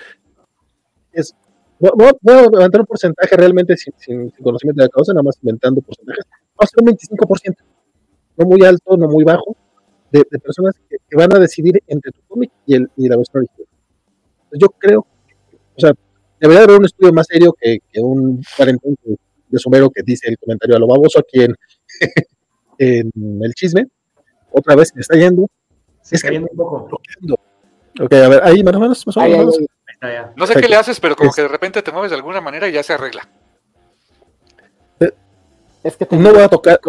es, 1.11 1.35
voy, 1.81 2.12
a 2.29 2.43
levantar 2.49 2.83
un 2.83 2.87
porcentaje 2.87 3.37
realmente 3.37 3.77
sin, 3.77 4.31
conocimiento 4.41 4.83
de 4.83 4.87
la 4.87 4.89
causa, 4.89 5.12
nada 5.12 5.25
más 5.25 5.37
inventando 5.43 5.81
porcentajes, 5.81 6.27
va 6.31 6.62
a 6.62 6.67
ser 6.67 6.81
un 6.81 6.91
25%, 6.91 7.57
no 8.37 8.47
muy 8.47 8.65
alto, 8.65 8.97
no 8.97 9.09
muy 9.09 9.25
bajo, 9.25 9.57
de, 10.19 10.39
personas 10.39 10.75
que, 10.89 11.17
van 11.17 11.35
a 11.35 11.39
decidir 11.39 11.83
entre 11.87 12.12
tu 12.12 12.21
cómic 12.29 12.51
y, 12.67 12.75
el, 12.75 12.91
y 12.97 13.09
la 13.09 13.17
versión 13.17 13.39
original. 13.39 13.69
Yo 14.53 14.69
creo, 14.69 15.07
o 15.77 15.81
sea, 15.81 15.93
debería 16.41 16.65
haber 16.65 16.79
un 16.79 16.85
estudio 16.85 17.12
más 17.12 17.27
serio 17.27 17.55
que, 17.61 17.81
un 17.97 18.43
parentón 18.57 18.97
de 19.05 19.59
somero 19.59 19.91
que 19.91 20.03
dice 20.03 20.29
el 20.29 20.39
comentario 20.39 20.77
a 20.77 20.79
lo 20.79 20.87
baboso 20.87 21.19
aquí 21.19 21.43
en, 21.43 21.55
en 22.79 23.11
el 23.43 23.53
chisme. 23.55 23.87
Otra 24.51 24.77
vez 24.77 24.95
me 24.95 25.01
está 25.01 25.17
yendo. 25.17 25.49
Se 26.01 26.17
está 26.17 26.31
yendo 26.31 26.49
un 26.51 26.57
poco. 26.57 27.01
Ok, 28.01 28.12
a 28.12 28.29
ver, 28.29 28.41
ahí 28.45 28.62
más 28.62 28.75
o 28.75 28.81
menos. 28.81 29.07
Más 29.07 29.17
o 29.17 29.21
menos. 29.21 29.59
no 30.37 30.47
sé 30.47 30.61
qué 30.61 30.69
le 30.69 30.77
haces, 30.77 31.01
pero 31.01 31.17
como 31.17 31.33
que 31.33 31.43
de 31.43 31.49
repente 31.49 31.83
te 31.83 31.91
mueves 31.91 32.11
de 32.11 32.17
alguna 32.17 32.41
manera 32.41 32.69
y 32.69 32.73
ya 32.73 32.83
se 32.83 32.93
arregla. 32.93 33.29
Es 35.83 35.97
que 35.97 36.17
no 36.17 36.33
voy 36.33 36.43
a 36.43 36.49
tocar 36.49 36.81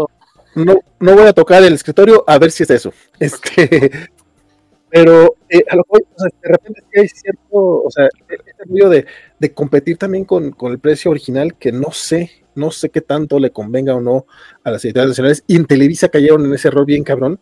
no, 0.56 0.80
no 1.00 1.14
voy 1.14 1.28
a 1.28 1.34
tocar 1.34 1.64
el 1.64 1.74
escritorio 1.74 2.24
a 2.26 2.40
ver 2.40 2.52
si 2.52 2.64
es 2.64 2.70
eso. 2.70 2.94
Este, 3.20 3.92
pero 4.90 5.36
eh, 5.50 5.64
a 5.70 5.76
lo 5.76 5.84
sea, 5.90 6.30
de 6.42 6.50
repente 6.50 6.84
hay 6.96 7.08
cierto, 7.10 7.44
o 7.52 7.92
sea, 7.92 8.06
este 8.30 8.64
ruido 8.66 8.90
de, 8.90 9.06
de 9.38 9.54
competir 9.54 9.98
también 9.98 10.26
con, 10.26 10.52
con, 10.52 10.72
el 10.72 10.80
precio 10.80 11.12
original 11.12 11.56
que 11.56 11.72
no 11.72 11.92
sé, 11.92 12.32
no 12.56 12.72
sé 12.72 12.90
qué 12.90 13.02
tanto 13.02 13.38
le 13.40 13.52
convenga 13.52 13.94
o 13.96 14.02
no 14.02 14.26
a 14.64 14.72
las 14.72 14.84
editoriales 14.86 15.12
nacionales. 15.12 15.44
Y 15.48 15.58
en 15.58 15.66
Televisa 15.66 16.10
cayeron 16.10 16.46
en 16.46 16.54
ese 16.54 16.70
error 16.70 16.86
bien 16.86 17.04
cabrón. 17.04 17.40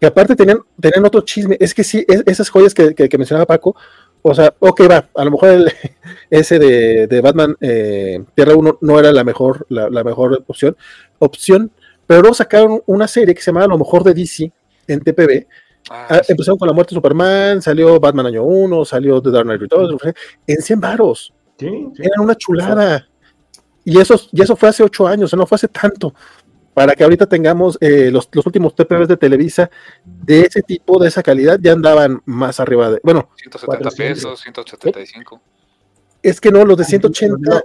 Que 0.00 0.06
aparte 0.06 0.34
tenían, 0.34 0.58
tenían 0.80 1.04
otro 1.04 1.20
chisme. 1.20 1.56
Es 1.60 1.72
que 1.72 1.84
sí, 1.84 2.04
esas 2.08 2.50
joyas 2.50 2.74
que, 2.74 2.94
que, 2.94 3.18
mencionaba 3.18 3.46
Paco, 3.46 3.76
o 4.22 4.34
sea, 4.34 4.52
ok, 4.58 4.80
va, 4.90 5.08
a 5.14 5.24
lo 5.24 5.30
mejor 5.30 5.72
ese 6.30 6.58
de, 6.58 7.06
de 7.06 7.20
Batman 7.20 7.56
eh, 7.60 8.24
Tierra 8.34 8.56
1 8.56 8.78
no 8.80 8.98
era 8.98 9.12
la 9.12 9.22
mejor, 9.22 9.64
la, 9.68 9.88
la 9.88 10.02
mejor 10.02 10.42
opción, 10.48 10.76
opción 11.20 11.70
pero 12.06 12.20
luego 12.20 12.34
sacaron 12.34 12.82
una 12.86 13.08
serie 13.08 13.34
que 13.34 13.40
se 13.40 13.50
llamaba 13.50 13.68
Lo 13.68 13.78
mejor 13.78 14.02
de 14.04 14.14
DC 14.14 14.52
en 14.86 15.00
TPB. 15.00 15.46
Ah, 15.90 16.06
ah, 16.10 16.20
empezaron 16.28 16.58
con 16.58 16.66
la 16.66 16.74
muerte 16.74 16.94
de 16.94 16.98
Superman, 16.98 17.60
salió 17.60 18.00
Batman 18.00 18.26
año 18.26 18.42
1, 18.44 18.84
salió 18.84 19.20
The 19.20 19.30
Dark 19.30 19.44
Knight 19.44 19.60
Returns, 19.60 20.00
en 20.46 20.62
100 20.62 20.80
varos. 20.80 21.34
Sí, 21.58 21.66
Eran 21.98 22.20
una 22.20 22.34
chulada. 22.34 23.06
Y 23.84 23.98
eso, 24.00 24.18
y 24.32 24.42
eso 24.42 24.56
fue 24.56 24.70
hace 24.70 24.82
8 24.82 25.06
años, 25.06 25.24
o 25.24 25.28
sea, 25.28 25.36
no 25.36 25.46
fue 25.46 25.56
hace 25.56 25.68
tanto. 25.68 26.14
Para 26.72 26.96
que 26.96 27.04
ahorita 27.04 27.26
tengamos 27.26 27.78
eh, 27.80 28.10
los, 28.10 28.28
los, 28.32 28.44
últimos 28.44 28.74
TPBs 28.74 29.06
de 29.06 29.16
Televisa 29.16 29.70
de 30.04 30.40
ese 30.40 30.60
tipo, 30.60 31.00
de 31.00 31.06
esa 31.08 31.22
calidad, 31.22 31.58
ya 31.62 31.72
andaban 31.72 32.20
más 32.24 32.58
arriba 32.58 32.90
de. 32.90 33.00
Bueno, 33.04 33.28
170 33.36 33.90
pesos, 33.90 34.40
175. 34.40 35.40
Es 36.20 36.40
que 36.40 36.50
no, 36.50 36.64
los 36.64 36.76
de 36.76 36.84
180 36.84 37.62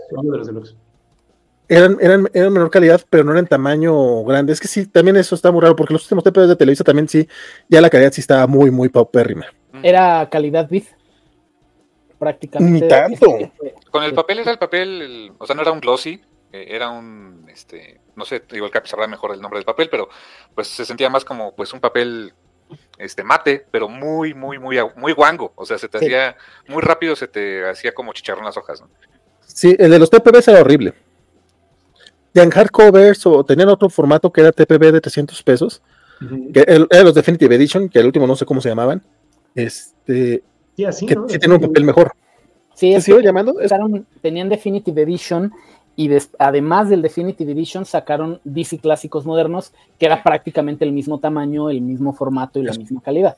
eran, 1.70 1.98
eran, 2.02 2.30
eran 2.34 2.52
menor 2.52 2.72
calidad, 2.72 3.02
pero 3.10 3.24
no 3.24 3.32
eran 3.32 3.46
tamaño 3.46 4.24
grande. 4.24 4.52
Es 4.52 4.60
que 4.60 4.68
sí, 4.68 4.88
también 4.88 5.16
eso 5.18 5.36
está 5.36 5.52
muy 5.52 5.62
raro, 5.62 5.76
porque 5.76 5.94
los 5.94 6.04
últimos 6.04 6.24
TPs 6.24 6.50
de 6.50 6.56
Televisa 6.56 6.84
también 6.84 7.08
sí, 7.08 7.28
ya 7.70 7.80
la 7.80 7.92
calidad 7.92 8.12
sí 8.12 8.22
estaba 8.22 8.48
muy, 8.48 8.72
muy 8.72 8.90
paupérrima. 8.90 9.46
Era 9.84 10.28
calidad 10.30 10.68
bit. 10.68 10.88
Prácticamente. 12.18 12.82
Ni 12.82 12.90
tanto. 12.90 13.38
Con 13.92 14.04
el 14.04 14.14
papel 14.14 14.40
era 14.40 14.52
el 14.52 14.58
papel, 14.58 15.32
o 15.38 15.46
sea, 15.46 15.56
no 15.56 15.62
era 15.62 15.72
un 15.72 15.80
glossy, 15.80 16.20
eh, 16.52 16.66
era 16.70 16.90
un, 16.90 17.46
este, 17.48 18.02
no 18.16 18.26
sé, 18.26 18.44
igual 18.52 18.72
que 18.72 18.82
sabrá 18.86 19.08
mejor 19.08 19.34
el 19.34 19.40
nombre 19.40 19.60
del 19.60 19.66
papel, 19.66 19.90
pero 19.90 20.10
pues 20.56 20.68
se 20.68 20.86
sentía 20.86 21.10
más 21.10 21.24
como 21.24 21.56
pues 21.56 21.72
un 21.72 21.80
papel 21.80 22.34
este 22.98 23.24
mate, 23.24 23.66
pero 23.70 23.88
muy, 23.88 24.34
muy, 24.34 24.58
muy, 24.58 24.78
muy 24.96 25.14
guango. 25.14 25.54
O 25.56 25.66
sea, 25.66 25.78
se 25.78 25.88
te 25.88 26.00
hacía 26.00 26.36
muy 26.68 26.82
rápido, 26.82 27.16
se 27.16 27.28
te 27.28 27.70
hacía 27.70 27.94
como 27.94 28.12
chicharrón 28.12 28.46
las 28.46 28.58
hojas, 28.58 28.82
¿no? 28.82 28.90
Sí, 29.46 29.76
el 29.78 29.92
de 29.92 30.00
los 30.00 30.10
TPBs 30.10 30.48
era 30.48 30.62
horrible 30.62 30.94
en 32.34 32.50
hardcovers 32.50 33.26
o 33.26 33.44
tenían 33.44 33.70
otro 33.70 33.90
formato 33.90 34.32
que 34.32 34.42
era 34.42 34.52
TPB 34.52 34.92
de 34.92 35.02
300 35.02 35.42
pesos, 35.44 35.82
que 36.54 36.66
eran 36.68 37.06
los 37.06 37.16
Definitive 37.16 37.56
Edition, 37.56 37.90
que 37.90 38.00
el 38.00 38.06
último 38.06 38.28
no 38.28 38.36
sé 38.36 38.46
cómo 38.46 38.62
se 38.62 38.70
llamaban, 38.70 39.02
este, 39.56 40.44
sí, 40.76 40.86
así, 40.86 41.06
que, 41.06 41.16
tienen 41.16 41.54
un 41.54 41.62
papel 41.62 41.84
mejor. 41.86 42.12
Sí, 42.76 42.94
¿Se 42.94 43.02
sigue 43.02 43.24
llamando? 43.24 43.56
tenían 44.22 44.50
Definitive 44.50 45.02
Edition 45.02 45.52
y 45.96 46.10
además 46.38 46.90
del 46.90 47.02
Definitive 47.02 47.52
Edition 47.52 47.86
sacaron 47.86 48.40
DC 48.46 48.78
clásicos 48.80 49.26
modernos, 49.26 49.74
que 49.98 50.06
era 50.06 50.24
prácticamente 50.24 50.86
el 50.86 50.94
mismo 50.94 51.20
tamaño, 51.20 51.70
el 51.70 51.82
mismo 51.82 52.14
formato 52.14 52.60
y 52.60 52.64
la 52.64 52.74
misma 52.74 53.02
calidad. 53.02 53.36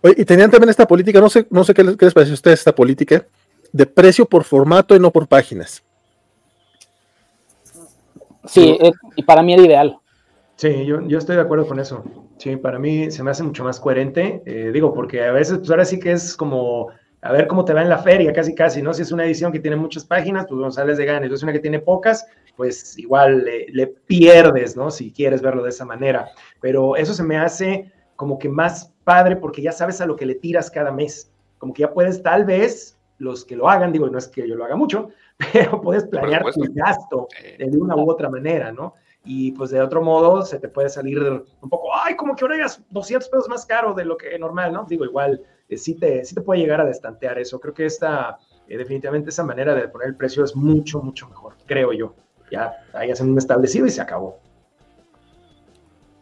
Oye, 0.00 0.14
y 0.16 0.24
tenían 0.24 0.50
también 0.50 0.70
esta 0.70 0.86
política, 0.86 1.20
no 1.20 1.28
sé, 1.28 1.46
no 1.50 1.64
sé 1.64 1.74
qué 1.74 1.84
les, 1.84 1.96
qué 1.96 2.06
les 2.06 2.14
parece 2.14 2.30
a 2.30 2.34
ustedes 2.34 2.60
esta 2.60 2.74
política, 2.74 3.26
de 3.72 3.86
precio 3.86 4.24
por 4.26 4.44
formato 4.44 4.96
y 4.96 5.00
no 5.00 5.10
por 5.10 5.26
páginas. 5.26 5.81
Sí, 8.46 8.78
y 9.16 9.22
para 9.22 9.42
mí 9.42 9.54
era 9.54 9.62
ideal. 9.62 9.98
Sí, 10.56 10.84
yo, 10.84 11.00
yo, 11.08 11.18
estoy 11.18 11.36
de 11.36 11.42
acuerdo 11.42 11.66
con 11.66 11.80
eso. 11.80 12.04
Sí, 12.38 12.56
para 12.56 12.78
mí 12.78 13.10
se 13.10 13.22
me 13.22 13.30
hace 13.30 13.42
mucho 13.42 13.64
más 13.64 13.80
coherente. 13.80 14.42
Eh, 14.46 14.70
digo, 14.72 14.92
porque 14.92 15.24
a 15.24 15.32
veces, 15.32 15.58
pues 15.58 15.70
ahora 15.70 15.84
sí 15.84 15.98
que 15.98 16.12
es 16.12 16.36
como 16.36 16.88
a 17.22 17.32
ver 17.32 17.46
cómo 17.46 17.64
te 17.64 17.72
va 17.72 17.82
en 17.82 17.88
la 17.88 17.98
feria, 17.98 18.32
casi 18.32 18.54
casi, 18.54 18.82
¿no? 18.82 18.92
Si 18.92 19.02
es 19.02 19.12
una 19.12 19.24
edición 19.24 19.52
que 19.52 19.60
tiene 19.60 19.76
muchas 19.76 20.04
páginas, 20.04 20.46
pues 20.48 20.60
González 20.60 20.98
de 20.98 21.04
gana. 21.04 21.22
Entonces, 21.22 21.44
una 21.44 21.52
que 21.52 21.60
tiene 21.60 21.78
pocas, 21.78 22.26
pues 22.56 22.98
igual 22.98 23.44
le, 23.44 23.66
le, 23.68 23.86
pierdes, 23.86 24.76
¿no? 24.76 24.90
Si 24.90 25.12
quieres 25.12 25.40
verlo 25.40 25.62
de 25.62 25.70
esa 25.70 25.84
manera. 25.84 26.30
Pero 26.60 26.96
eso 26.96 27.14
se 27.14 27.22
me 27.22 27.36
hace 27.36 27.92
como 28.16 28.38
que 28.38 28.48
más 28.48 28.92
padre 29.04 29.36
porque 29.36 29.62
ya 29.62 29.72
sabes 29.72 30.00
a 30.00 30.06
lo 30.06 30.16
que 30.16 30.26
le 30.26 30.34
tiras 30.34 30.70
cada 30.70 30.90
mes. 30.90 31.32
Como 31.58 31.72
que 31.72 31.82
ya 31.82 31.92
puedes, 31.92 32.22
tal 32.22 32.44
vez, 32.44 32.98
los 33.18 33.44
que 33.44 33.56
lo 33.56 33.68
hagan, 33.68 33.92
digo, 33.92 34.08
no 34.08 34.18
es 34.18 34.26
que 34.26 34.46
yo 34.46 34.56
lo 34.56 34.64
haga 34.64 34.74
mucho, 34.74 35.10
pero 35.52 35.80
puedes 35.80 36.04
planear 36.04 36.44
tu 36.52 36.60
gasto 36.72 37.28
de 37.58 37.76
una 37.76 37.96
u 37.96 38.10
otra 38.10 38.28
manera, 38.28 38.72
¿no? 38.72 38.94
Y 39.24 39.52
pues 39.52 39.70
de 39.70 39.80
otro 39.80 40.02
modo 40.02 40.42
se 40.42 40.58
te 40.58 40.68
puede 40.68 40.88
salir 40.88 41.20
un 41.60 41.70
poco, 41.70 41.90
ay, 41.94 42.16
como 42.16 42.34
que 42.34 42.44
ahora 42.44 42.56
eras 42.56 42.82
200 42.90 43.28
pesos 43.28 43.48
más 43.48 43.64
caro 43.64 43.94
de 43.94 44.04
lo 44.04 44.16
que 44.16 44.36
normal, 44.38 44.72
¿no? 44.72 44.84
Digo, 44.84 45.04
igual, 45.04 45.40
eh, 45.68 45.76
sí, 45.76 45.94
te, 45.94 46.24
sí 46.24 46.34
te 46.34 46.40
puede 46.40 46.60
llegar 46.60 46.80
a 46.80 46.84
destantear 46.84 47.38
eso. 47.38 47.60
Creo 47.60 47.72
que 47.72 47.86
esta, 47.86 48.38
eh, 48.66 48.76
definitivamente 48.76 49.30
esa 49.30 49.44
manera 49.44 49.74
de 49.74 49.86
poner 49.86 50.08
el 50.08 50.16
precio 50.16 50.44
es 50.44 50.56
mucho, 50.56 51.00
mucho 51.00 51.28
mejor, 51.28 51.54
creo 51.66 51.92
yo. 51.92 52.14
Ya 52.50 52.72
ahí 52.92 53.10
hacen 53.10 53.30
un 53.30 53.38
establecido 53.38 53.86
y 53.86 53.90
se 53.90 54.02
acabó. 54.02 54.38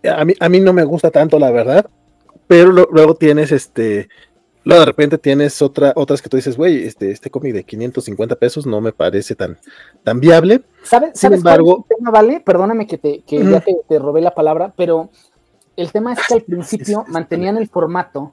A 0.04 0.24
mí, 0.24 0.34
a 0.38 0.48
mí 0.48 0.60
no 0.60 0.72
me 0.72 0.84
gusta 0.84 1.10
tanto, 1.10 1.38
la 1.38 1.50
verdad, 1.50 1.86
pero 2.46 2.70
luego 2.72 3.14
tienes 3.14 3.50
este, 3.52 4.08
luego 4.64 4.80
de 4.80 4.86
repente 4.86 5.18
tienes 5.18 5.60
otra, 5.62 5.92
otras 5.96 6.20
que 6.20 6.28
tú 6.28 6.36
dices, 6.36 6.56
güey, 6.56 6.84
este, 6.84 7.10
este 7.10 7.30
cómic 7.30 7.54
de 7.54 7.64
550 7.64 8.36
pesos 8.36 8.66
no 8.66 8.80
me 8.80 8.92
parece 8.92 9.34
tan, 9.34 9.58
tan 10.04 10.20
viable. 10.20 10.62
¿Sabes, 10.82 11.18
Sin 11.18 11.32
embargo, 11.32 11.86
tema, 11.88 12.10
vale? 12.10 12.40
Perdóname 12.40 12.86
que, 12.86 12.98
te, 12.98 13.22
que 13.22 13.44
ya 13.44 13.60
te, 13.60 13.76
te, 13.88 13.98
robé 13.98 14.20
la 14.20 14.34
palabra, 14.34 14.72
pero 14.76 15.10
el 15.76 15.92
tema 15.92 16.12
es 16.12 16.20
que 16.26 16.34
al 16.34 16.42
principio 16.46 17.04
mantenían 17.08 17.56
el 17.56 17.68
formato 17.68 18.32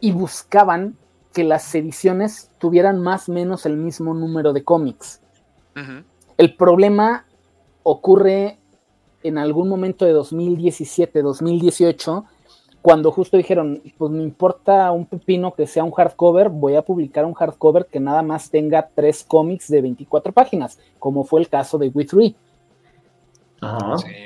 y 0.00 0.12
buscaban 0.12 0.96
que 1.32 1.44
las 1.44 1.74
ediciones 1.74 2.50
tuvieran 2.58 3.00
más 3.00 3.28
o 3.28 3.32
menos 3.32 3.66
el 3.66 3.76
mismo 3.76 4.14
número 4.14 4.52
de 4.52 4.64
cómics. 4.64 5.20
El 6.36 6.56
problema 6.56 7.24
ocurre 7.82 8.58
en 9.22 9.38
algún 9.38 9.68
momento 9.68 10.04
de 10.04 10.12
2017, 10.12 11.22
2018, 11.22 12.24
cuando 12.82 13.12
justo 13.12 13.36
dijeron, 13.36 13.82
pues 13.98 14.10
me 14.10 14.22
importa 14.22 14.90
un 14.92 15.06
pepino 15.06 15.52
que 15.52 15.66
sea 15.66 15.84
un 15.84 15.90
hardcover, 15.90 16.48
voy 16.48 16.76
a 16.76 16.82
publicar 16.82 17.24
un 17.24 17.34
hardcover 17.34 17.86
que 17.86 18.00
nada 18.00 18.22
más 18.22 18.50
tenga 18.50 18.88
tres 18.94 19.24
cómics 19.24 19.68
de 19.68 19.82
24 19.82 20.32
páginas, 20.32 20.78
como 20.98 21.24
fue 21.24 21.40
el 21.40 21.48
caso 21.48 21.78
de 21.78 21.88
We 21.88 22.04
3. 22.04 22.34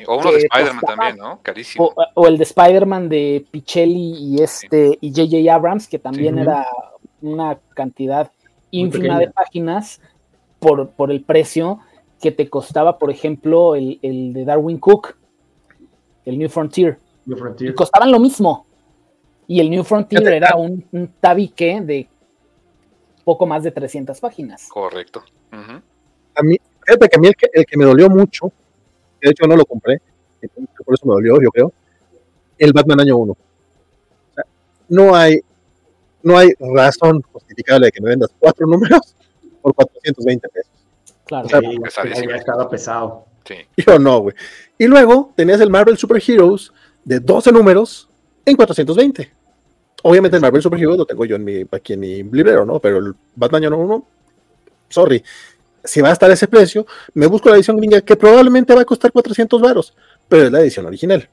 O 0.07 0.18
uno 0.18 0.32
de 0.32 0.38
Spider-Man 0.38 0.80
también, 0.86 1.16
¿no? 1.16 1.40
Carísimo. 1.42 1.92
O, 2.14 2.26
el 2.28 2.38
de 2.38 2.44
Spider-Man 2.44 3.09
de 3.09 3.44
Pichelli 3.50 4.14
y 4.16 4.42
este 4.42 4.96
y 5.00 5.11
J.J. 5.11 5.52
Abrams, 5.52 5.88
que 5.88 5.98
también 5.98 6.38
era 6.38 6.66
una 7.20 7.59
cantidad 7.74 8.30
ínfima 8.70 9.18
de 9.18 9.30
páginas 9.30 10.00
por, 10.61 10.90
por 10.90 11.11
el 11.11 11.22
precio 11.22 11.80
que 12.20 12.32
te 12.32 12.48
costaba, 12.48 12.98
por 12.98 13.11
ejemplo, 13.11 13.74
el, 13.74 13.98
de 14.00 14.44
Darwin 14.44 14.78
Cook, 14.78 15.16
el 16.24 16.38
New 16.38 16.48
Frontier. 16.48 16.98
Y 17.26 17.74
costaban 17.74 18.10
lo 18.10 18.18
mismo. 18.18 18.66
Y 19.46 19.60
el 19.60 19.70
New 19.70 19.84
Frontier 19.84 20.26
era 20.28 20.56
un, 20.56 20.84
tabique 21.20 21.80
de 21.80 22.08
poco 23.24 23.46
más 23.46 23.62
de 23.62 23.70
300 23.70 24.18
páginas. 24.20 24.68
Correcto. 24.68 25.22
A 25.50 26.42
mí, 26.42 26.56
fíjate 26.84 27.08
que 27.08 27.16
a 27.16 27.20
mí 27.20 27.28
el 27.52 27.66
que, 27.66 27.76
me 27.76 27.84
dolió 27.84 28.08
mucho, 28.08 28.52
de 29.20 29.30
hecho 29.30 29.46
no 29.46 29.56
lo 29.56 29.64
compré, 29.64 30.00
por 30.84 30.94
eso 30.94 31.06
me 31.06 31.14
dolió, 31.14 31.40
yo 31.40 31.50
creo, 31.50 31.72
el 32.58 32.72
Batman 32.72 33.00
año 33.00 33.16
1. 33.16 33.36
no 34.88 35.14
hay 35.14 35.40
no 36.24 36.38
hay 36.38 36.52
razón 36.58 37.22
justificable 37.30 37.86
de 37.86 37.92
que 37.92 38.00
me 38.00 38.08
vendas 38.08 38.30
cuatro 38.38 38.66
números 38.66 39.14
por 39.62 39.74
420 39.74 40.48
pesos. 40.48 40.72
Claro, 41.26 41.48
sí, 41.48 42.26
estaba 42.34 42.68
pesado. 42.68 43.26
Sí. 43.44 43.56
Yo 43.76 43.98
no, 43.98 44.20
güey. 44.20 44.34
Y 44.78 44.86
luego 44.86 45.32
tenías 45.36 45.60
el 45.60 45.70
Marvel 45.70 45.98
Super 45.98 46.22
Heroes 46.26 46.72
de 47.05 47.20
12 47.20 47.52
números 47.52 48.09
en 48.44 48.57
420. 48.57 49.30
Obviamente 50.02 50.36
el 50.36 50.42
Marvel 50.42 50.62
Super 50.62 50.78
Heroes 50.78 50.98
lo 50.98 51.07
tengo 51.07 51.24
yo 51.24 51.36
en 51.36 51.44
mi, 51.44 51.64
aquí 51.70 51.94
en 51.94 52.00
mi 52.00 52.22
librero, 52.22 52.64
¿no? 52.64 52.78
Pero 52.78 52.98
el 52.98 53.14
Batman 53.34 53.62
no 53.70 53.78
1, 53.78 54.07
sorry. 54.88 55.22
Si 55.82 56.00
va 56.00 56.11
a 56.11 56.12
estar 56.12 56.30
a 56.30 56.34
ese 56.34 56.48
precio, 56.48 56.86
me 57.14 57.26
busco 57.26 57.48
la 57.48 57.57
edición 57.57 57.76
gringa 57.76 58.00
que 58.00 58.16
probablemente 58.16 58.74
va 58.74 58.82
a 58.82 58.84
costar 58.86 59.12
400 59.12 59.61
varos, 59.61 59.94
pero 60.28 60.44
es 60.44 60.52
la 60.52 60.61
edición 60.61 60.86
original. 60.86 61.28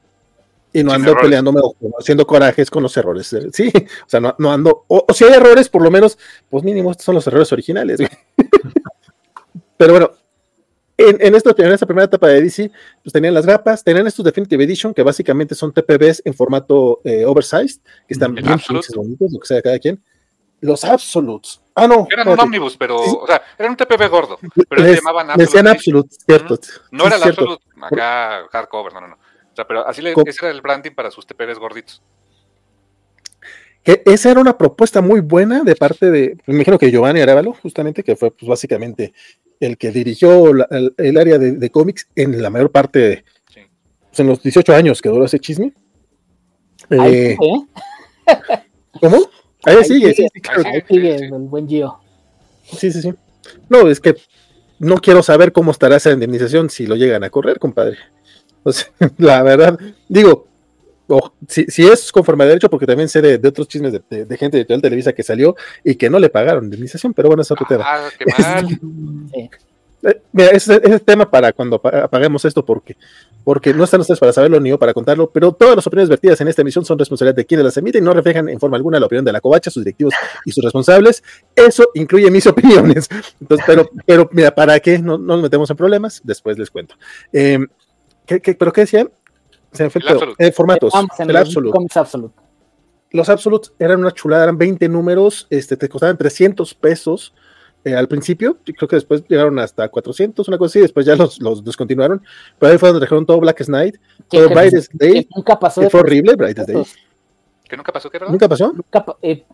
Y 0.74 0.84
no 0.84 0.93
ando 0.93 1.15
peleándome 1.17 1.59
o 1.61 1.76
haciendo 1.99 2.26
corajes 2.26 2.69
con 2.69 2.82
los 2.82 2.95
errores. 2.95 3.36
Sí, 3.51 3.72
o 3.76 4.09
sea, 4.09 4.22
no, 4.22 4.51
ando. 4.51 4.86
O, 4.88 5.05
si 5.13 5.26
hay 5.26 5.34
errores, 5.34 5.67
por 5.67 5.82
lo 5.82 5.91
menos, 5.91 6.17
pues 6.49 6.63
mínimo, 6.63 6.91
estos 6.91 7.05
son 7.05 7.15
los 7.15 7.28
errores 7.28 7.51
originales. 7.51 7.99
Pero 9.78 9.91
bueno, 9.91 10.11
en, 11.10 11.18
en, 11.20 11.36
esta, 11.36 11.54
primera 11.54 12.06
etapa 12.06 12.28
de 12.28 12.41
DC, 12.41 12.72
pues 13.04 13.14
tenían 13.14 13.34
las 13.34 13.45
grapas, 13.45 13.84
tenían 13.84 14.08
estos 14.08 14.26
Definitive 14.26 14.64
Edition, 14.64 14.93
que 14.93 15.04
básicamente 15.04 15.56
son 15.56 15.74
TPBs 15.74 16.22
en 16.26 16.34
formato 16.34 17.02
eh, 17.04 17.26
oversized, 17.26 17.82
que 18.08 18.14
están 18.14 18.34
bien 18.34 18.45
bonitos, 18.45 19.32
lo 19.32 19.39
que 19.39 19.47
sea 19.47 19.62
cada 19.62 19.80
quien. 19.80 20.02
Los 20.62 20.84
Absolutes. 20.86 21.62
Ah, 21.74 21.88
no. 21.88 22.08
Eran 22.10 22.28
un 22.28 22.39
ómnibus, 22.39 22.78
pero, 22.78 22.97
o 22.97 23.26
sea, 23.26 23.41
eran 23.58 23.72
un 23.72 23.78
TPB 23.78 24.10
gordo, 24.10 24.38
pero 24.70 24.84
les, 24.84 24.97
llamaban 24.97 25.32
Absolute. 25.32 25.43
Decían 25.43 25.68
Absolute, 25.68 26.16
cierto. 26.26 26.60
No 26.91 27.08
era 27.08 27.16
el 27.16 27.24
Absolute 27.24 27.64
acá 27.82 28.47
hardcover, 28.52 28.93
no, 28.93 29.02
no, 29.02 29.08
no. 29.08 29.16
O 29.16 29.56
sea, 29.56 29.68
pero 29.68 29.86
así 29.86 30.02
le, 30.02 30.14
ese 30.26 30.45
era 30.45 30.52
el 30.52 30.62
branding 30.62 30.91
para 30.91 31.12
sus 31.12 31.26
TPBs 31.26 31.60
gorditos. 31.60 32.02
Que 33.84 34.03
esa 34.05 34.32
era 34.32 34.39
una 34.39 34.57
propuesta 34.57 35.01
muy 35.01 35.21
buena 35.21 35.63
de 35.63 35.75
parte 35.75 36.11
de, 36.11 36.38
me 36.45 36.55
imagino 36.55 36.77
que 36.77 36.91
Giovanni 36.91 37.21
Arevalo, 37.21 37.53
justamente, 37.53 38.03
que 38.03 38.15
fue 38.15 38.32
pues, 38.32 38.47
básicamente 38.47 39.13
el 39.59 39.77
que 39.77 39.91
dirigió 39.91 40.49
el, 40.49 41.17
área 41.17 41.38
de, 41.38 41.69
cómics 41.69 42.07
en 42.15 42.41
la 42.41 42.49
mayor 42.49 42.71
parte, 42.71 42.99
de, 42.99 43.23
pues, 44.09 44.19
en 44.19 44.27
los 44.27 44.41
18 44.41 44.73
años 44.73 45.01
que 45.01 45.09
duró 45.09 45.25
ese 45.25 45.39
chisme. 45.39 45.73
Eh, 46.89 47.36
¿Cómo? 48.99 49.29
Ahí, 49.63 49.84
sigue, 49.84 50.13
sí, 50.13 50.27
Ahí 50.65 50.82
sigue 50.88 51.15
el 51.15 51.32
buen 51.32 51.67
Gio. 51.67 51.99
Sí, 52.63 52.91
sí, 52.91 53.01
sí. 53.01 53.13
No, 53.69 53.88
es 53.88 53.99
que 53.99 54.15
no 54.79 54.97
quiero 54.97 55.21
saber 55.21 55.51
cómo 55.51 55.71
estará 55.71 55.97
esa 55.97 56.11
indemnización 56.11 56.69
si 56.69 56.88
lo 56.88 56.95
llegan 56.95 57.23
a 57.23 57.29
correr, 57.29 57.59
compadre. 57.59 57.97
la 59.17 59.43
verdad, 59.43 59.79
digo, 60.09 60.47
si, 61.47 61.66
es 61.84 62.12
conforme 62.12 62.43
a 62.43 62.47
derecho, 62.47 62.70
porque 62.70 62.86
también 62.86 63.09
sé 63.09 63.22
de, 63.22 63.47
otros 63.47 63.68
chismes 63.68 63.93
de, 63.93 64.38
gente 64.38 64.64
de 64.64 64.80
Televisa 64.80 65.14
que 65.14 65.24
salió 65.24 65.55
y 65.84 65.95
que 65.95 66.09
no 66.09 66.20
le 66.20 66.30
pagaron 66.30 66.66
indemnización, 66.66 67.14
pero 67.14 67.28
bueno, 67.28 67.41
eso 67.41 67.53
otro 67.53 67.66
tema. 67.68 67.86
Ah, 67.88 68.62
eh, 70.03 70.22
mira, 70.32 70.49
ese 70.49 70.76
es 70.76 70.91
el 70.91 71.01
tema 71.01 71.30
para 71.30 71.53
cuando 71.53 71.76
apaguemos 71.76 72.43
esto, 72.45 72.66
porque, 72.66 72.97
porque 73.43 73.74
no 73.74 73.84
están 73.84 74.01
ustedes 74.01 74.20
para 74.20 74.34
saberlo 74.34 74.59
ni 74.59 74.70
yo 74.70 74.80
para 74.80 74.93
contarlo, 74.93 75.30
pero 75.30 75.51
todas 75.51 75.76
las 75.76 75.86
opiniones 75.86 76.09
vertidas 76.09 76.41
en 76.41 76.47
esta 76.47 76.64
emisión 76.64 76.84
son 76.86 76.97
responsabilidad 76.97 77.36
de 77.36 77.45
quienes 77.45 77.66
las 77.66 77.78
emiten 77.78 78.03
y 78.03 78.05
no 78.05 78.14
reflejan 78.14 78.49
en 78.49 78.59
forma 78.59 78.78
alguna 78.78 78.99
la 78.99 79.05
opinión 79.05 79.26
de 79.26 79.32
la 79.32 79.41
covacha, 79.41 79.70
sus 79.70 79.84
directivos 79.84 80.14
y 80.45 80.51
sus 80.51 80.64
responsables. 80.64 81.24
Eso 81.55 81.89
incluye 81.93 82.32
mis 82.32 82.47
opiniones. 82.47 83.07
Entonces, 83.39 83.66
pero, 83.68 83.89
pero 84.05 84.30
mira, 84.32 84.53
¿para 84.53 84.80
qué? 84.80 84.97
No, 84.97 85.18
nos 85.18 85.41
metemos 85.41 85.70
en 85.70 85.78
problemas, 85.78 86.22
después 86.24 86.57
les 86.57 86.72
cuento. 86.72 86.95
Eh, 87.32 87.59
pero 88.57 88.72
qué 88.72 88.82
decían? 88.82 89.09
Se 89.72 89.84
me 89.84 89.91
eh, 90.38 90.51
formatos. 90.51 90.93
El, 91.19 91.36
Absolute. 91.36 92.36
Los 93.11 93.30
Absolutes 93.30 93.74
eran 93.80 93.99
una 93.99 94.11
chulada, 94.11 94.43
eran 94.43 94.57
20 94.57 94.88
números, 94.89 95.47
este, 95.49 95.76
te 95.78 95.89
costaban 95.89 96.17
300 96.17 96.74
pesos 96.76 97.34
eh, 97.84 97.95
al 97.95 98.07
principio. 98.07 98.57
Creo 98.63 98.88
que 98.88 98.95
después 98.95 99.24
llegaron 99.28 99.57
hasta 99.59 99.88
400, 99.89 100.47
una 100.47 100.57
cosa 100.57 100.72
así. 100.72 100.80
Después 100.82 101.05
ya 101.05 101.15
los, 101.15 101.41
los 101.41 101.63
descontinuaron. 101.63 102.22
Pero 102.59 102.72
ahí 102.72 102.78
fue 102.78 102.89
donde 102.89 103.01
trajeron 103.01 103.26
todo 103.26 103.39
Black 103.39 103.65
Knight, 103.65 103.97
todo 104.30 104.49
Brightest 104.49 104.93
Day. 104.93 105.28
nunca 105.36 105.59
pasó. 105.59 105.82
Que 105.82 105.89
fue 105.89 106.01
horrible, 106.01 106.36
Brightest 106.36 106.69
Day. 106.69 106.84
¿Que 107.67 107.78
nunca 107.78 107.91
pasó? 107.91 108.09
¿Qué, 108.09 108.19
¿Nunca 108.19 108.49
pasó? 108.49 108.74
Eh, 109.22 109.45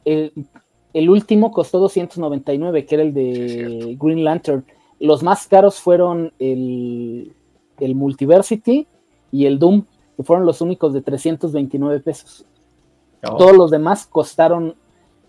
el, 0.93 1.09
último 1.09 1.51
costó 1.51 1.79
299, 1.79 2.85
que 2.85 2.95
era 2.95 3.03
el 3.03 3.13
de 3.13 3.95
Green 3.99 4.23
Lantern. 4.23 4.65
Los 4.99 5.21
más 5.21 5.47
caros 5.47 5.79
fueron 5.79 6.33
el, 6.39 7.33
el 7.79 7.95
Multiversity 7.95 8.87
y 9.31 9.45
el 9.45 9.59
Doom 9.59 9.85
que 10.17 10.23
fueron 10.23 10.45
los 10.45 10.59
únicos 10.61 10.93
de 10.93 11.01
329 11.01 11.99
pesos. 11.99 12.43
Oh. 13.23 13.37
Todos 13.37 13.55
los 13.55 13.71
demás 13.71 14.07
costaron, 14.07 14.75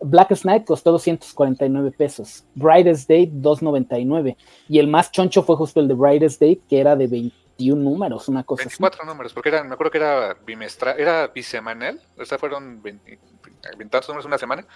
Black 0.01 0.34
Knight 0.41 0.64
costó 0.64 0.93
249 0.93 1.93
pesos, 1.93 2.45
Brightest 2.55 3.09
Date 3.09 3.30
299, 3.32 4.36
y 4.68 4.78
el 4.78 4.89
más 4.89 5.12
choncho 5.12 5.43
fue 5.43 5.57
justo 5.57 5.80
el 5.80 5.89
de 5.89 5.95
Brightest 5.95 6.41
Date, 6.41 6.62
que 6.68 6.80
era 6.80 6.97
de 6.97 7.07
21 7.07 7.82
números, 7.82 8.28
una 8.28 8.45
cosa 8.45 8.62
24 8.62 9.05
números, 9.05 9.34
porque 9.34 9.51
me 9.51 9.74
acuerdo 9.74 9.91
que 9.91 9.99
era 9.99 10.34
bimestral, 10.47 10.99
era 10.99 11.26
bisemanal, 11.28 12.01
o 12.18 12.24
sea, 12.24 12.39
fueron 12.39 12.80
20, 12.82 13.18
números 14.09 14.24
una 14.24 14.39
semana, 14.39 14.66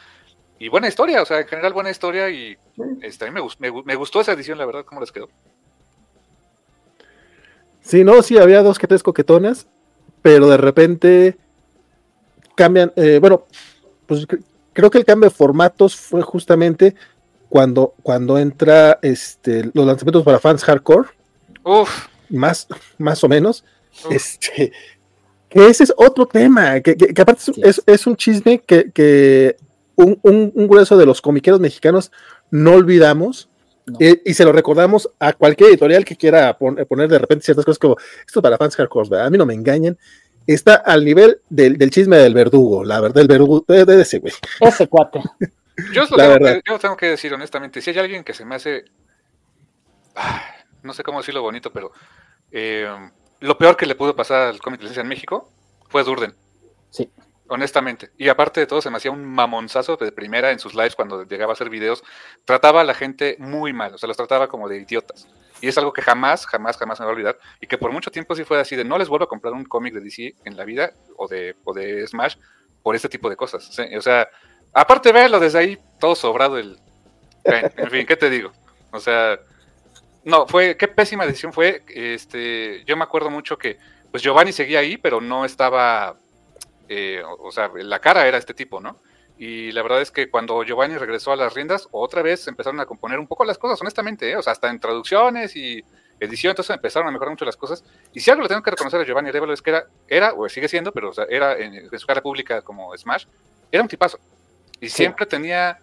y 0.59 0.69
buena 0.69 0.89
historia, 0.89 1.23
o 1.23 1.25
sea, 1.25 1.41
en 1.41 1.47
general 1.47 1.73
buena 1.73 1.91
historia, 1.91 2.29
y 2.29 2.57
este, 3.01 3.27
a 3.27 3.31
mí 3.31 3.41
me, 3.59 3.83
me 3.85 3.95
gustó 3.95 4.21
esa 4.21 4.33
edición, 4.33 4.59
la 4.59 4.67
verdad, 4.67 4.85
cómo 4.85 5.01
les 5.01 5.11
quedó. 5.11 5.29
Sí, 7.81 8.05
no, 8.05 8.23
sí, 8.23 8.39
había 8.39 8.63
dos 8.63 8.79
que 8.79 8.87
tres 8.87 9.03
coquetonas 9.03 9.67
pero 10.23 10.49
de 10.49 10.57
repente 10.57 11.37
cambian, 12.55 12.93
eh, 12.97 13.19
bueno, 13.21 13.47
pues 14.07 14.27
creo 14.73 14.91
que 14.91 14.99
el 14.99 15.05
cambio 15.05 15.29
de 15.29 15.35
formatos 15.35 15.97
fue 15.97 16.23
justamente 16.23 16.95
cuando, 17.49 17.95
cuando 18.03 18.39
entra 18.39 18.99
este, 19.03 19.71
los 19.75 19.85
lanzamientos 19.87 20.25
para 20.25 20.39
fans 20.39 20.65
hardcore. 20.65 21.09
Uf. 21.65 22.07
Más, 22.31 22.67
más 22.97 23.23
o 23.25 23.29
menos. 23.29 23.65
Este, 24.09 24.73
que 25.51 25.67
ese 25.69 25.85
es 25.85 25.93
otro 25.97 26.27
tema, 26.27 26.81
que, 26.81 26.97
aparte 27.21 27.53
es, 27.87 28.07
un 28.07 28.17
chisme 28.17 28.59
que, 28.61 29.57
un, 29.97 30.19
un, 30.23 30.67
grueso 30.67 30.97
de 30.97 31.05
los 31.05 31.21
comiqueros 31.21 31.61
mexicanos 31.61 32.11
no 32.51 32.73
olvidamos. 32.73 33.51
Y, 33.99 34.35
se 34.35 34.45
lo 34.45 34.53
recordamos 34.53 35.11
a 35.19 35.33
cualquier 35.33 35.71
editorial 35.71 36.05
que 36.05 36.17
quiera 36.17 36.57
poner 36.57 37.09
de 37.09 37.19
repente 37.19 37.45
ciertas 37.45 37.65
cosas 37.65 37.79
como 37.79 37.97
esto 38.25 38.41
para 38.41 38.57
fans 38.57 38.77
hardcore, 38.77 39.21
a 39.21 39.29
mí 39.29 39.37
no 39.37 39.47
me 39.47 39.55
engañen, 39.55 39.99
está 40.47 40.77
al 40.77 41.05
nivel 41.05 41.41
del, 41.49 41.91
chisme 41.91 42.17
del 42.17 42.35
verdugo, 42.35 42.85
la 42.85 43.01
verdad, 43.01 43.23
el 43.23 43.29
verdugo 43.29 43.65
de, 43.67 44.01
ese 44.01 44.19
güey. 44.19 44.33
Ese 44.61 44.87
cuate. 44.87 45.21
Yo, 45.93 46.03
lo 46.03 46.17
tengo 46.17 46.39
que, 46.39 46.63
yo 46.69 46.79
tengo 46.79 46.97
que 46.97 47.07
decir 47.07 47.35
honestamente, 47.35 47.81
si 47.81 47.91
hay 47.91 47.99
alguien 47.99 48.25
que 48.25 48.35
se 48.35 48.45
me 48.45 48.55
hace, 48.55 48.85
ah, 50.15 50.43
no 50.83 50.95
sé 50.95 51.03
cómo 51.03 51.19
decirlo 51.19 51.43
bonito, 51.43 51.73
pero 51.73 51.93
eh, 52.53 52.89
lo 53.41 53.59
peor 53.59 53.77
que 53.77 53.87
le 53.87 53.95
pudo 53.95 54.15
pasar 54.15 54.49
al 54.49 54.61
cómic 54.61 54.81
licencia 54.81 55.03
en 55.03 55.09
México 55.09 55.51
fue 55.89 56.05
Durden. 56.05 56.35
Sí. 56.91 57.11
Honestamente. 57.53 58.11
Y 58.17 58.29
aparte 58.29 58.61
de 58.61 58.67
todo, 58.67 58.81
se 58.81 58.89
me 58.89 58.97
hacía 58.97 59.11
un 59.11 59.25
mamonzazo 59.25 59.97
de 59.97 60.11
primera 60.11 60.51
en 60.53 60.59
sus 60.59 60.75
lives 60.75 60.97
cuando 60.97 61.25
llegaba 61.25 61.53
a 61.53 61.55
hacer 61.55 61.69
videos. 61.69 62.03
Trataba 62.47 62.81
a 62.81 62.85
la 62.85 62.95
gente 62.95 63.37
muy 63.39 63.75
mal, 63.75 63.95
o 63.95 63.99
sea, 63.99 64.07
los 64.07 64.17
trataba 64.17 64.49
como 64.49 64.71
de 64.71 64.79
idiotas. 64.79 65.29
Y 65.61 65.69
es 65.69 65.77
algo 65.77 65.93
que 65.93 66.01
jamás, 66.01 66.47
jamás, 66.47 66.79
jamás 66.79 66.99
me 66.99 67.05
va 67.05 67.13
a 67.13 67.15
olvidar. 67.15 67.39
Y 67.61 67.67
que 67.67 67.77
por 67.77 67.93
mucho 67.93 68.11
tiempo 68.11 68.35
sí 68.35 68.45
fue 68.45 68.59
así 68.59 68.75
de 68.75 68.85
no 68.85 68.97
les 68.97 69.09
vuelvo 69.09 69.27
a 69.27 69.29
comprar 69.29 69.53
un 69.53 69.65
cómic 69.65 69.93
de 69.93 70.01
DC 70.01 70.35
en 70.45 70.57
la 70.57 70.65
vida 70.65 70.93
o 71.17 71.29
de, 71.29 71.55
o 71.65 71.75
de 71.75 72.07
Smash 72.07 72.37
por 72.83 72.97
este 72.97 73.11
tipo 73.11 73.29
de 73.29 73.37
cosas. 73.37 73.79
O 73.97 74.01
sea, 74.01 74.29
aparte 74.73 75.13
verlo 75.13 75.39
desde 75.39 75.59
ahí, 75.59 75.79
todo 76.01 76.15
sobrado 76.15 76.59
el... 76.59 76.79
En 77.45 77.91
fin, 77.91 78.07
¿qué 78.07 78.17
te 78.17 78.31
digo? 78.31 78.51
O 78.93 78.99
sea, 78.99 79.39
no, 80.25 80.47
fue, 80.47 80.77
qué 80.79 80.89
pésima 80.89 81.27
decisión 81.27 81.53
fue. 81.53 81.83
Este, 81.89 82.83
yo 82.87 82.97
me 82.97 83.05
acuerdo 83.05 83.29
mucho 83.29 83.59
que, 83.59 83.79
pues 84.11 84.23
Giovanni 84.23 84.53
seguía 84.53 84.79
ahí, 84.79 84.97
pero 84.97 85.21
no 85.21 85.45
estaba, 85.45 86.17
eh, 86.89 87.23
o, 87.25 87.51
sea, 87.51 87.71
la 87.75 88.01
cara 88.01 88.27
era 88.27 88.39
este 88.39 88.55
tipo, 88.55 88.81
¿no? 88.81 88.99
Y 89.39 89.73
la 89.73 89.83
verdad 89.83 90.03
es 90.03 90.11
que 90.11 90.31
cuando 90.31 90.63
Giovanni 90.63 90.97
regresó 90.97 91.33
a 91.33 91.37
las 91.37 91.55
riendas, 91.55 91.89
otra 91.91 92.23
vez 92.23 92.47
empezaron 92.47 92.79
a 92.81 92.87
componer 92.87 93.19
un 93.19 93.27
poco 93.27 93.45
las 93.45 93.59
cosas, 93.59 93.81
honestamente, 93.81 94.31
¿eh? 94.31 94.37
o 94.37 94.43
sea, 94.43 94.53
hasta 94.53 94.71
en 94.71 94.79
traducciones 94.79 95.57
y 95.57 95.83
edición, 96.21 96.51
entonces 96.51 96.75
empezaron 96.75 97.09
a 97.09 97.11
mejorar 97.11 97.31
mucho 97.31 97.45
las 97.45 97.57
cosas. 97.57 97.83
Y 98.13 98.21
si 98.21 98.31
algo 98.31 98.43
le 98.43 98.49
tengo 98.49 98.63
que 98.63 98.71
reconocer 98.71 99.01
a 99.01 99.05
Giovanni 99.05 99.31
Arevalo 99.31 99.53
es 99.53 99.63
que 99.63 99.71
era, 99.71 99.87
era 100.07 100.33
o 100.35 100.49
sigue 100.49 100.69
siendo, 100.69 100.93
pero 100.93 101.11
o 101.11 101.13
sea, 101.13 101.25
era 101.29 101.57
en, 101.59 101.91
su 101.99 102.07
cara 102.07 102.23
pública 102.23 102.63
como 102.63 102.97
Smash, 102.97 103.25
era 103.71 103.83
un 103.83 103.89
tipazo. 103.89 104.19
Y 104.81 104.89
siempre 104.89 105.27
tenía 105.27 105.79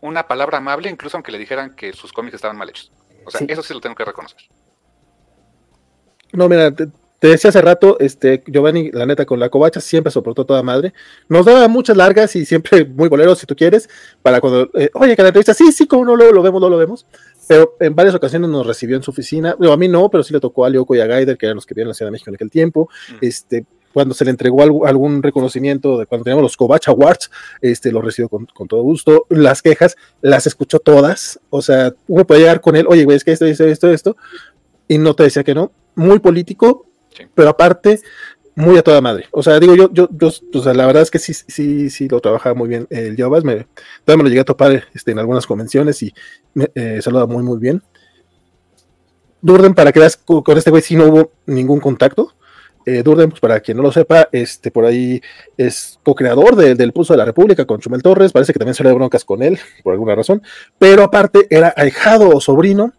una 0.00 0.26
palabra 0.26 0.58
amable, 0.58 0.90
incluso 0.90 1.16
aunque 1.16 1.32
le 1.32 1.38
dijeran 1.38 1.74
que 1.74 1.92
sus 1.92 2.12
cómics 2.12 2.34
estaban 2.34 2.56
mal 2.56 2.68
hechos. 2.68 2.92
O 3.24 3.30
sea, 3.30 3.44
eso 3.48 3.62
sí 3.62 3.74
lo 3.74 3.80
tengo 3.80 3.96
que 3.96 4.04
reconocer. 4.04 4.40
No, 6.32 6.48
mira, 6.48 6.70
te, 6.70 6.88
decía 7.26 7.50
hace 7.50 7.60
rato, 7.60 7.96
este, 7.98 8.44
Giovanni, 8.46 8.92
la 8.92 9.04
neta, 9.04 9.26
con 9.26 9.40
la 9.40 9.48
covacha 9.48 9.80
siempre 9.80 10.12
soportó 10.12 10.46
toda 10.46 10.62
madre. 10.62 10.94
Nos 11.28 11.44
daba 11.44 11.66
muchas 11.66 11.96
largas 11.96 12.36
y 12.36 12.46
siempre 12.46 12.84
muy 12.96 13.08
boleros, 13.08 13.40
si 13.40 13.46
tú 13.46 13.56
quieres, 13.56 13.88
para 14.22 14.40
cuando, 14.40 14.70
eh, 14.74 14.90
oye, 14.94 15.16
que 15.16 15.22
la 15.22 15.28
entrevista, 15.28 15.52
sí, 15.52 15.72
sí, 15.72 15.88
como 15.88 16.04
no 16.04 16.14
lo, 16.14 16.32
lo 16.32 16.42
vemos, 16.42 16.60
no 16.60 16.70
lo 16.70 16.76
vemos. 16.76 17.06
Pero 17.48 17.76
en 17.80 17.94
varias 17.94 18.14
ocasiones 18.14 18.48
nos 18.48 18.66
recibió 18.66 18.96
en 18.96 19.02
su 19.02 19.10
oficina. 19.10 19.56
a 19.58 19.76
mí 19.76 19.88
no, 19.88 20.08
pero 20.10 20.22
sí 20.22 20.32
le 20.32 20.40
tocó 20.40 20.64
a 20.64 20.70
Leoco 20.70 20.94
y 20.94 21.00
a 21.00 21.06
Gaider, 21.06 21.36
que 21.36 21.46
eran 21.46 21.56
los 21.56 21.66
que 21.66 21.74
vivían 21.74 21.86
en 21.86 21.88
la 21.88 21.94
Ciudad 21.94 22.08
de 22.08 22.12
México 22.12 22.30
en 22.30 22.34
aquel 22.34 22.50
tiempo. 22.50 22.88
Mm. 23.10 23.16
Este, 23.22 23.66
cuando 23.92 24.14
se 24.14 24.24
le 24.24 24.30
entregó 24.30 24.62
algún 24.86 25.22
reconocimiento 25.22 25.98
de 25.98 26.06
cuando 26.06 26.24
teníamos 26.24 26.42
los 26.42 26.56
Covach 26.56 26.88
Awards, 26.88 27.30
este, 27.60 27.90
lo 27.90 28.02
recibió 28.02 28.28
con, 28.28 28.46
todo 28.46 28.82
gusto. 28.82 29.26
Las 29.28 29.62
quejas 29.62 29.96
las 30.20 30.46
escuchó 30.46 30.78
todas, 30.78 31.40
o 31.50 31.62
sea, 31.62 31.94
uno 32.06 32.26
puede 32.26 32.42
llegar 32.42 32.60
con 32.60 32.76
él, 32.76 32.86
oye, 32.88 33.04
güey, 33.04 33.16
es 33.16 33.24
que 33.24 33.32
esto, 33.32 33.46
esto, 33.46 33.66
esto, 33.66 33.90
esto, 33.90 34.16
y 34.86 34.98
no 34.98 35.14
te 35.14 35.24
decía 35.24 35.44
que 35.44 35.54
no. 35.54 35.72
Muy 35.94 36.20
político, 36.20 36.86
pero 37.34 37.50
aparte, 37.50 38.00
muy 38.58 38.76
a 38.76 38.82
toda 38.82 39.00
madre. 39.00 39.26
O 39.30 39.42
sea, 39.42 39.60
digo, 39.60 39.76
yo, 39.76 39.88
yo, 39.92 40.08
yo 40.10 40.28
o 40.54 40.62
sea, 40.62 40.74
la 40.74 40.86
verdad 40.86 41.02
es 41.02 41.10
que 41.10 41.20
sí, 41.20 41.32
sí, 41.32 41.90
sí 41.90 42.08
lo 42.08 42.20
trabajaba 42.20 42.54
muy 42.54 42.68
bien 42.68 42.86
el 42.90 43.16
Jovas, 43.16 43.44
me, 43.44 43.68
todavía 44.04 44.18
me 44.18 44.22
lo 44.24 44.28
llegué 44.28 44.40
a 44.40 44.44
topar 44.44 44.84
este, 44.92 45.12
en 45.12 45.20
algunas 45.20 45.46
convenciones 45.46 46.02
y 46.02 46.12
me 46.54 46.68
eh, 46.74 47.00
saluda 47.00 47.26
muy, 47.26 47.42
muy 47.44 47.58
bien. 47.58 47.82
Durden, 49.40 49.74
para 49.74 49.92
que 49.92 50.00
veas, 50.00 50.16
con 50.16 50.58
este 50.58 50.70
güey 50.70 50.82
sí 50.82 50.96
no 50.96 51.06
hubo 51.06 51.32
ningún 51.46 51.78
contacto. 51.78 52.34
Eh, 52.84 53.02
Durden, 53.02 53.30
pues 53.30 53.40
para 53.40 53.60
quien 53.60 53.76
no 53.76 53.82
lo 53.82 53.92
sepa, 53.92 54.28
este 54.32 54.70
por 54.70 54.86
ahí 54.86 55.20
es 55.56 56.00
co-creador 56.02 56.56
del 56.56 56.92
Pulso 56.92 57.12
de 57.12 57.18
la 57.18 57.26
República 57.26 57.66
con 57.66 57.80
Chumel 57.80 58.02
Torres, 58.02 58.32
parece 58.32 58.52
que 58.52 58.58
también 58.58 58.74
se 58.74 58.82
le 58.82 58.92
broncas 58.92 59.24
con 59.24 59.42
él, 59.42 59.58
por 59.84 59.92
alguna 59.92 60.14
razón, 60.14 60.42
pero 60.78 61.02
aparte 61.02 61.46
era 61.50 61.74
ahijado 61.76 62.30
o 62.30 62.40
sobrino 62.40 62.92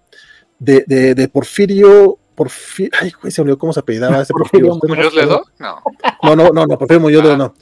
de, 0.59 0.83
de, 0.87 1.27
Porfirio, 1.27 2.19
Porfirio, 2.39 2.91
ay, 3.01 3.11
güey, 3.21 3.31
se 3.31 3.41
olvidó 3.41 3.57
cómo 3.57 3.73
se 3.73 3.81
apellidaba 3.81 4.21
ese 4.21 4.33
Porfirio. 4.37 4.79
¿Muñoz 4.87 5.13
Ledo? 5.13 5.43
No. 5.59 5.81
No, 6.23 6.35
no, 6.35 6.49
no, 6.51 6.65
no 6.65 6.77
Porfirio 6.77 7.01
Muñoz 7.01 7.23
Ledo 7.23 7.37
no. 7.37 7.53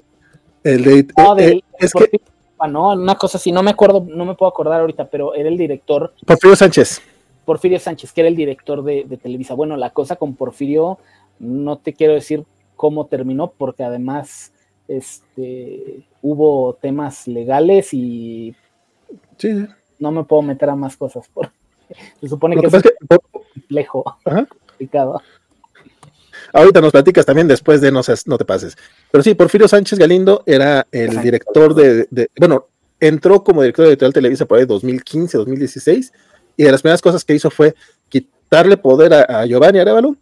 El 0.63 0.83
de, 0.83 1.07
no, 1.17 1.37
eh, 1.39 1.63
es 1.79 1.93
que, 1.93 2.21
no, 2.69 2.91
una 2.91 3.15
cosa 3.15 3.37
así, 3.37 3.51
no 3.51 3.63
me 3.63 3.71
acuerdo, 3.71 4.05
no 4.07 4.25
me 4.25 4.35
puedo 4.35 4.49
acordar 4.49 4.81
ahorita, 4.81 5.09
pero 5.09 5.33
era 5.33 5.49
el 5.49 5.57
director. 5.57 6.13
Porfirio 6.25 6.55
Sánchez. 6.55 7.01
Porfirio 7.45 7.79
Sánchez, 7.79 8.11
que 8.11 8.21
era 8.21 8.27
el 8.27 8.35
director 8.35 8.83
de, 8.83 9.05
de 9.07 9.17
Televisa. 9.17 9.55
Bueno, 9.55 9.77
la 9.77 9.91
cosa 9.91 10.17
con 10.17 10.35
Porfirio 10.35 10.99
no 11.39 11.77
te 11.77 11.93
quiero 11.93 12.13
decir 12.13 12.45
cómo 12.75 13.07
terminó, 13.07 13.51
porque 13.57 13.83
además 13.83 14.51
este, 14.87 16.03
hubo 16.21 16.73
temas 16.75 17.27
legales 17.27 17.93
y 17.93 18.55
no 19.99 20.11
me 20.11 20.23
puedo 20.23 20.41
meter 20.41 20.69
a 20.69 20.75
más 20.75 20.97
cosas. 20.97 21.29
se 22.19 22.27
supone 22.27 22.55
que, 22.57 22.67
es, 22.67 22.83
complejo, 23.31 24.17
complicado. 24.77 25.21
Ahorita 26.53 26.81
nos 26.81 26.91
platicas 26.91 27.25
también 27.25 27.47
después 27.47 27.81
de 27.81 27.91
no, 27.91 28.01
no 28.25 28.37
te 28.37 28.45
pases. 28.45 28.77
Pero 29.11 29.23
sí, 29.23 29.33
Porfirio 29.33 29.67
Sánchez 29.67 29.99
Galindo 29.99 30.43
era 30.45 30.87
el 30.91 31.21
director 31.21 31.73
de, 31.73 32.07
bueno, 32.37 32.67
entró 32.99 33.43
como 33.43 33.61
director 33.61 33.85
de 33.85 33.91
editorial 33.91 34.13
Televisa 34.13 34.45
por 34.45 34.59
ahí 34.59 34.65
2015, 34.65 35.37
2016, 35.37 36.13
y 36.55 36.63
de 36.63 36.71
las 36.71 36.81
primeras 36.81 37.01
cosas 37.01 37.25
que 37.25 37.33
hizo 37.33 37.49
fue 37.49 37.75
quitarle 38.09 38.77
poder 38.77 39.13
a, 39.13 39.41
a 39.41 39.45
Giovanni 39.45 39.79
Arevalo 39.79 40.15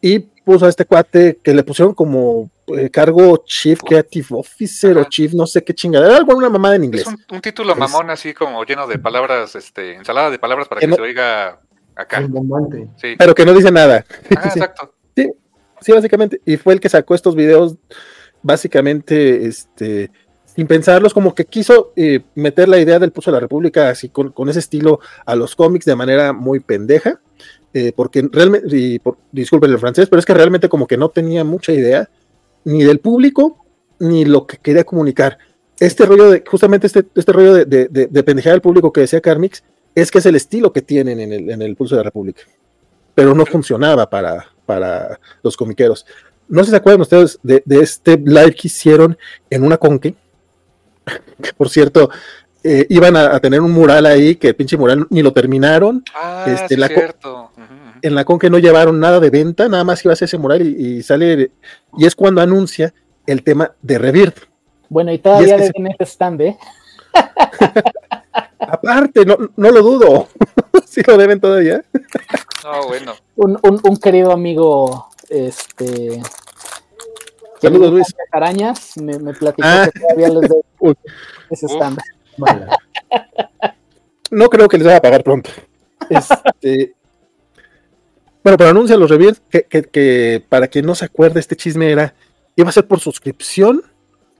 y 0.00 0.20
puso 0.20 0.66
a 0.66 0.68
este 0.68 0.84
cuate 0.84 1.38
que 1.42 1.52
le 1.52 1.62
pusieron 1.62 1.94
como 1.94 2.50
eh, 2.68 2.90
cargo 2.90 3.42
Chief 3.44 3.80
Creative 3.80 4.28
Officer 4.30 4.96
o 4.98 5.04
Chief 5.04 5.32
no 5.34 5.46
sé 5.46 5.62
qué 5.64 5.74
chingada, 5.74 6.06
era 6.06 6.16
algo 6.16 6.36
una 6.36 6.48
mamada 6.48 6.76
en 6.76 6.84
inglés. 6.84 7.06
Es 7.06 7.14
un, 7.30 7.40
título 7.40 7.74
mamón 7.74 8.10
así 8.10 8.34
como 8.34 8.64
lleno 8.64 8.86
de 8.86 8.98
palabras, 8.98 9.54
este, 9.54 9.94
ensalada 9.94 10.30
de 10.30 10.38
palabras 10.38 10.68
para 10.68 10.80
que, 10.80 10.92
se 10.92 11.00
oiga 11.00 11.60
acá. 11.98 12.26
Sí. 12.96 13.14
Pero 13.18 13.34
que 13.34 13.44
no 13.44 13.52
dice 13.52 13.70
nada. 13.70 14.04
Ah, 14.36 14.48
exacto. 14.54 14.94
Sí, 15.16 15.30
sí, 15.80 15.92
básicamente. 15.92 16.40
Y 16.44 16.56
fue 16.56 16.74
el 16.74 16.80
que 16.80 16.88
sacó 16.88 17.14
estos 17.14 17.34
videos 17.34 17.76
básicamente, 18.42 19.46
este, 19.46 20.10
sin 20.44 20.66
pensarlos, 20.66 21.12
como 21.12 21.34
que 21.34 21.44
quiso 21.44 21.92
eh, 21.96 22.20
meter 22.34 22.68
la 22.68 22.78
idea 22.78 22.98
del 22.98 23.12
Puso 23.12 23.30
de 23.30 23.36
la 23.36 23.40
República 23.40 23.90
así 23.90 24.08
con, 24.08 24.32
con 24.32 24.48
ese 24.48 24.60
estilo 24.60 25.00
a 25.26 25.34
los 25.34 25.56
cómics 25.56 25.84
de 25.84 25.96
manera 25.96 26.32
muy 26.32 26.60
pendeja 26.60 27.20
eh, 27.74 27.92
porque 27.94 28.26
realmente, 28.32 28.76
y 28.76 29.00
disculpen 29.30 29.70
el 29.70 29.78
francés, 29.78 30.08
pero 30.08 30.20
es 30.20 30.26
que 30.26 30.34
realmente 30.34 30.68
como 30.68 30.86
que 30.86 30.96
no 30.96 31.10
tenía 31.10 31.44
mucha 31.44 31.72
idea 31.72 32.08
ni 32.64 32.82
del 32.82 32.98
público 32.98 33.64
ni 33.98 34.24
lo 34.24 34.46
que 34.46 34.56
quería 34.56 34.84
comunicar. 34.84 35.38
Este 35.78 36.06
rollo 36.06 36.30
de, 36.30 36.42
justamente 36.46 36.86
este, 36.86 37.04
este 37.14 37.32
rollo 37.32 37.54
de, 37.54 37.64
de, 37.66 37.88
de, 37.88 38.22
pendejear 38.24 38.54
al 38.54 38.62
público 38.62 38.92
que 38.92 39.02
decía 39.02 39.20
Carmix, 39.20 39.62
es 39.94 40.10
que 40.10 40.18
es 40.18 40.26
el 40.26 40.36
estilo 40.36 40.72
que 40.72 40.82
tienen 40.82 41.20
en 41.20 41.32
el, 41.32 41.50
en 41.50 41.62
el 41.62 41.76
Pulso 41.76 41.94
de 41.94 42.00
la 42.00 42.04
República. 42.04 42.42
Pero 43.14 43.34
no 43.34 43.44
funcionaba 43.46 44.08
para, 44.08 44.46
para 44.64 45.18
los 45.42 45.56
comiqueros. 45.56 46.06
No 46.48 46.60
sé 46.60 46.66
si 46.66 46.70
se 46.70 46.76
acuerdan 46.76 47.02
ustedes 47.02 47.38
de, 47.42 47.62
este 47.66 48.16
live 48.16 48.54
que 48.54 48.68
hicieron 48.68 49.18
en 49.50 49.64
una 49.64 49.76
conque, 49.76 50.14
que 51.42 51.52
por 51.54 51.68
cierto, 51.68 52.10
eh, 52.64 52.86
iban 52.88 53.16
a, 53.16 53.38
tener 53.40 53.60
un 53.60 53.72
mural 53.72 54.06
ahí, 54.06 54.36
que 54.36 54.48
el 54.48 54.56
pinche 54.56 54.76
mural 54.76 55.06
ni 55.10 55.22
lo 55.22 55.32
terminaron. 55.32 56.02
Ah, 56.14 56.46
este, 56.46 56.76
la 56.76 56.88
cierto. 56.88 57.50
En 58.00 58.14
la 58.14 58.24
con 58.24 58.38
que 58.38 58.48
no 58.48 58.58
llevaron 58.58 59.00
nada 59.00 59.20
de 59.20 59.30
venta, 59.30 59.68
nada 59.68 59.84
más 59.84 60.04
iba 60.04 60.12
a 60.12 60.16
ser 60.16 60.26
ese 60.26 60.38
mural 60.38 60.62
y, 60.62 61.02
sale, 61.02 61.50
y 61.96 62.06
es 62.06 62.14
cuando 62.14 62.40
anuncia 62.40 62.94
el 63.26 63.42
tema 63.42 63.72
de 63.82 63.98
Revirt. 63.98 64.36
Bueno, 64.88 65.12
y 65.12 65.18
todavía 65.18 65.56
y 65.56 65.60
deben 65.60 65.86
ese 65.88 66.04
stand, 66.04 66.40
¿eh? 66.40 66.56
Aparte, 68.58 69.24
no, 69.24 69.36
no 69.56 69.70
lo 69.70 69.82
dudo. 69.82 70.28
sí 70.86 71.02
lo 71.06 71.16
deben 71.16 71.40
todavía. 71.40 71.84
no, 72.64 72.86
bueno. 72.86 73.14
Un, 73.36 73.58
un, 73.62 73.80
un 73.82 73.96
querido 73.96 74.32
amigo, 74.32 75.08
este, 75.28 76.20
Saludos, 77.60 77.90
Luis. 77.90 78.14
Arañas, 78.30 78.96
me, 78.98 79.18
me 79.18 79.34
platicó 79.34 79.66
ah. 79.66 79.88
que 79.92 80.00
todavía 80.00 80.28
les 80.28 80.48
doy 80.48 80.62
ese 81.50 81.66
stand. 81.66 81.98
No 84.30 84.48
creo 84.48 84.68
que 84.68 84.78
les 84.78 84.86
vaya 84.86 84.98
a 84.98 85.02
pagar 85.02 85.24
pronto. 85.24 85.50
Este, 86.08 86.94
bueno, 88.44 88.56
pero 88.56 88.70
anuncia 88.70 88.96
los 88.96 89.10
reviews 89.10 89.40
que, 89.50 89.64
que, 89.64 90.44
para 90.48 90.68
quien 90.68 90.86
no 90.86 90.94
se 90.94 91.06
acuerde, 91.06 91.40
este 91.40 91.56
chisme 91.56 91.90
era, 91.90 92.14
iba 92.54 92.68
a 92.68 92.72
ser 92.72 92.86
por 92.86 93.00
suscripción, 93.00 93.82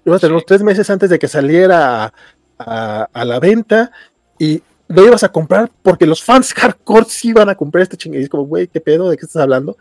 iba 0.05 0.17
a 0.17 0.21
tener 0.21 0.43
tres 0.43 0.63
meses 0.63 0.89
antes 0.89 1.11
de 1.11 1.19
que 1.19 1.29
saliera 1.29 2.13
a, 2.59 3.25
la 3.25 3.41
venta 3.41 3.91
y 4.39 4.63
lo 4.89 5.05
ibas 5.05 5.23
a 5.25 5.31
comprar 5.31 5.71
porque 5.83 6.07
los 6.07 6.23
fans 6.23 6.55
hardcore 6.57 7.07
sí 7.07 7.29
iban 7.29 7.49
a 7.49 7.55
comprar 7.55 7.83
este 7.83 7.97
chingue. 7.97 8.21
Y 8.21 8.25
es 8.25 8.29
como, 8.29 8.45
güey, 8.45 8.69
¿qué 8.69 8.81
pedo? 8.81 9.11
¿De 9.11 9.17
qué 9.17 9.27
estás 9.27 9.43
hablando? 9.43 9.77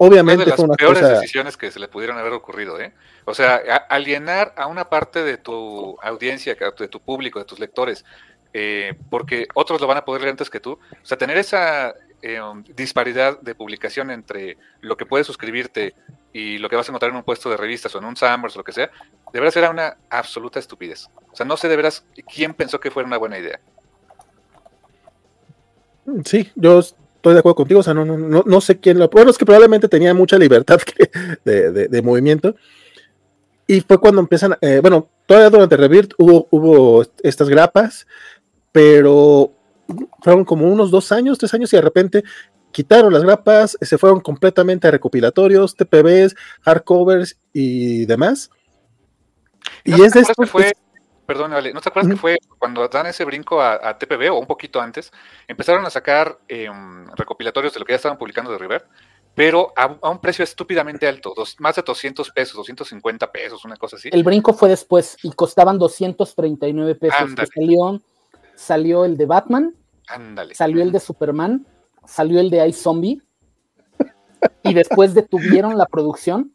Obviamente 0.00 0.44
una 0.44 0.54
de 0.54 0.66
las 0.68 0.76
peores 0.76 1.08
decisiones 1.08 1.56
que 1.56 1.72
se 1.72 1.80
le 1.80 1.88
pudieron 1.88 2.18
haber 2.18 2.32
ocurrido, 2.32 2.80
¿eh? 2.80 2.92
O 3.24 3.34
sea, 3.34 3.56
alienar 3.88 4.54
a 4.56 4.68
una 4.68 4.88
parte 4.88 5.24
de 5.24 5.38
tu 5.38 5.98
audiencia, 6.00 6.56
de 6.78 6.88
tu 6.88 7.00
público, 7.00 7.40
de 7.40 7.44
tus 7.44 7.58
lectores, 7.58 8.04
eh, 8.52 8.94
porque 9.10 9.48
otros 9.54 9.80
lo 9.80 9.88
van 9.88 9.98
a 9.98 10.04
poder 10.04 10.22
leer 10.22 10.30
antes 10.30 10.50
que 10.50 10.60
tú. 10.60 10.72
O 10.72 11.06
sea, 11.06 11.18
tener 11.18 11.36
esa 11.36 11.94
eh, 12.22 12.40
disparidad 12.76 13.40
de 13.40 13.54
publicación 13.54 14.10
entre 14.10 14.56
lo 14.80 14.96
que 14.96 15.04
puedes 15.04 15.26
suscribirte 15.26 15.94
y 16.32 16.58
lo 16.58 16.68
que 16.68 16.76
vas 16.76 16.88
a 16.88 16.92
encontrar 16.92 17.10
en 17.10 17.16
un 17.16 17.22
puesto 17.22 17.50
de 17.50 17.56
revistas 17.56 17.94
o 17.94 17.98
en 17.98 18.04
un 18.04 18.16
Summers 18.16 18.54
o 18.54 18.58
lo 18.58 18.64
que 18.64 18.72
sea, 18.72 18.90
de 19.32 19.40
veras 19.40 19.56
era 19.56 19.70
una 19.70 19.96
absoluta 20.10 20.58
estupidez. 20.58 21.08
O 21.38 21.40
sea, 21.40 21.46
no 21.46 21.56
sé 21.56 21.68
de 21.68 21.76
veras 21.76 22.04
quién 22.34 22.52
pensó 22.52 22.80
que 22.80 22.90
fuera 22.90 23.06
una 23.06 23.16
buena 23.16 23.38
idea. 23.38 23.60
Sí, 26.24 26.50
yo 26.56 26.80
estoy 26.80 27.34
de 27.34 27.38
acuerdo 27.38 27.54
contigo, 27.54 27.78
o 27.78 27.82
sea, 27.84 27.94
no, 27.94 28.04
no, 28.04 28.18
no, 28.18 28.42
no 28.44 28.60
sé 28.60 28.80
quién 28.80 28.98
lo... 28.98 29.08
Bueno, 29.08 29.30
es 29.30 29.38
que 29.38 29.46
probablemente 29.46 29.86
tenía 29.86 30.12
mucha 30.14 30.36
libertad 30.36 30.80
de, 31.44 32.02
movimiento, 32.02 32.56
Y 33.68 33.82
fue 33.82 33.98
cuando 33.98 34.20
empiezan, 34.20 34.56
eh, 34.60 34.80
bueno, 34.82 35.10
todavía 35.26 35.48
durante 35.48 35.76
Rebirth 35.76 36.14
hubo, 36.18 36.48
hubo 36.50 37.04
estas 37.22 37.48
grapas, 37.48 38.08
pero 38.72 39.52
fueron 40.20 40.44
como 40.44 40.66
unos 40.66 40.90
dos 40.90 41.12
años, 41.12 41.38
tres 41.38 41.54
años 41.54 41.72
y 41.72 41.76
de 41.76 41.82
repente 41.82 42.24
quitaron 42.72 43.12
las 43.12 43.22
grapas, 43.22 43.78
se 43.80 43.96
fueron 43.96 44.18
completamente 44.18 44.88
a 44.88 44.90
recopilatorios, 44.90 45.76
TPBs, 45.76 46.34
hardcovers 46.62 47.38
y 47.52 48.06
demás. 48.06 48.50
y 49.84 50.02
es 50.02 50.14
de 50.14 50.20
esto. 50.22 50.44
Fue, 50.44 50.72
perdón, 51.28 51.50
vale, 51.50 51.74
¿no 51.74 51.82
te 51.82 51.90
acuerdas 51.90 52.10
que 52.10 52.18
fue 52.18 52.38
cuando 52.58 52.88
dan 52.88 53.06
ese 53.06 53.22
brinco 53.22 53.60
a, 53.60 53.98
TPB 53.98 54.32
o 54.32 54.38
un 54.38 54.46
poquito 54.46 54.80
antes? 54.80 55.12
Empezaron 55.46 55.84
a 55.84 55.90
sacar 55.90 56.38
em, 56.48 57.06
recopilatorios 57.14 57.74
de 57.74 57.80
lo 57.80 57.84
que 57.84 57.92
ya 57.92 57.96
estaban 57.96 58.16
publicando 58.16 58.50
de 58.50 58.56
River 58.56 58.86
pero 59.38 59.72
a, 59.76 60.10
un 60.10 60.18
precio 60.18 60.42
estúpidamente 60.42 61.06
alto, 61.06 61.32
más 61.60 61.76
de 61.76 61.82
200 61.82 62.28
pesos, 62.30 62.56
250 62.56 63.30
pesos, 63.30 63.64
una 63.64 63.76
cosa 63.76 63.94
así. 63.94 64.08
El 64.10 64.24
brinco 64.24 64.52
fue 64.52 64.68
después 64.68 65.16
y 65.22 65.30
costaban 65.30 65.78
239 65.78 66.96
pesos. 66.96 67.30
Salió, 67.54 68.02
salió 68.56 69.04
el 69.04 69.16
de 69.16 69.26
Batman, 69.26 69.76
Ándale. 70.08 70.56
salió 70.56 70.82
el 70.82 70.90
de 70.90 70.98
Superman, 70.98 71.64
salió 72.04 72.40
el 72.40 72.50
de 72.50 72.66
Ice 72.66 72.82
Zombie 72.82 73.22
y 74.64 74.74
después 74.74 75.14
detuvieron 75.14 75.78
la 75.78 75.86
producción 75.86 76.52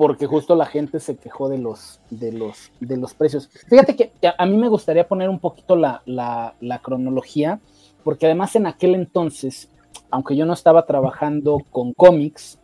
porque 0.00 0.26
justo 0.26 0.56
la 0.56 0.64
gente 0.64 0.98
se 0.98 1.18
quejó 1.18 1.50
de 1.50 1.58
los, 1.58 2.00
de 2.08 2.32
los, 2.32 2.72
de 2.80 2.96
los 2.96 3.12
precios. 3.12 3.50
Fíjate 3.68 3.94
que, 3.96 4.12
a 4.36 4.46
mí 4.46 4.56
me 4.56 4.68
gustaría 4.68 5.06
poner 5.06 5.28
un 5.28 5.38
poquito 5.38 5.76
la, 5.76 6.02
la 6.06 6.78
cronología, 6.80 7.60
porque 8.02 8.24
además 8.24 8.56
en 8.56 8.66
aquel 8.66 8.94
entonces 8.94 9.68
aunque 10.10 10.36
yo 10.36 10.46
no 10.46 10.52
estaba 10.52 10.86
trabajando 10.86 11.58
con 11.70 11.92
cómics, 11.92 12.58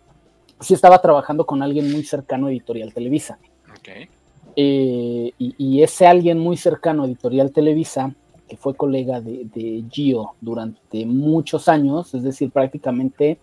sí 0.60 0.74
estaba 0.74 1.00
trabajando 1.00 1.46
con 1.46 1.62
alguien 1.62 1.90
muy 1.92 2.04
cercano 2.04 2.46
a 2.46 2.50
Editorial 2.50 2.92
Televisa. 2.92 3.38
Eh, 4.56 5.32
y, 5.38 5.82
ese 5.82 6.06
alguien 6.06 6.38
muy 6.38 6.56
cercano 6.56 7.02
a 7.02 7.06
Editorial 7.06 7.52
Televisa, 7.52 8.14
que 8.48 8.56
fue 8.56 8.74
colega 8.74 9.20
de, 9.20 9.84
Gio 9.90 10.34
durante 10.40 11.04
muchos 11.04 11.68
años, 11.68 12.14
es 12.14 12.22
decir, 12.22 12.50
prácticamente 12.50 13.38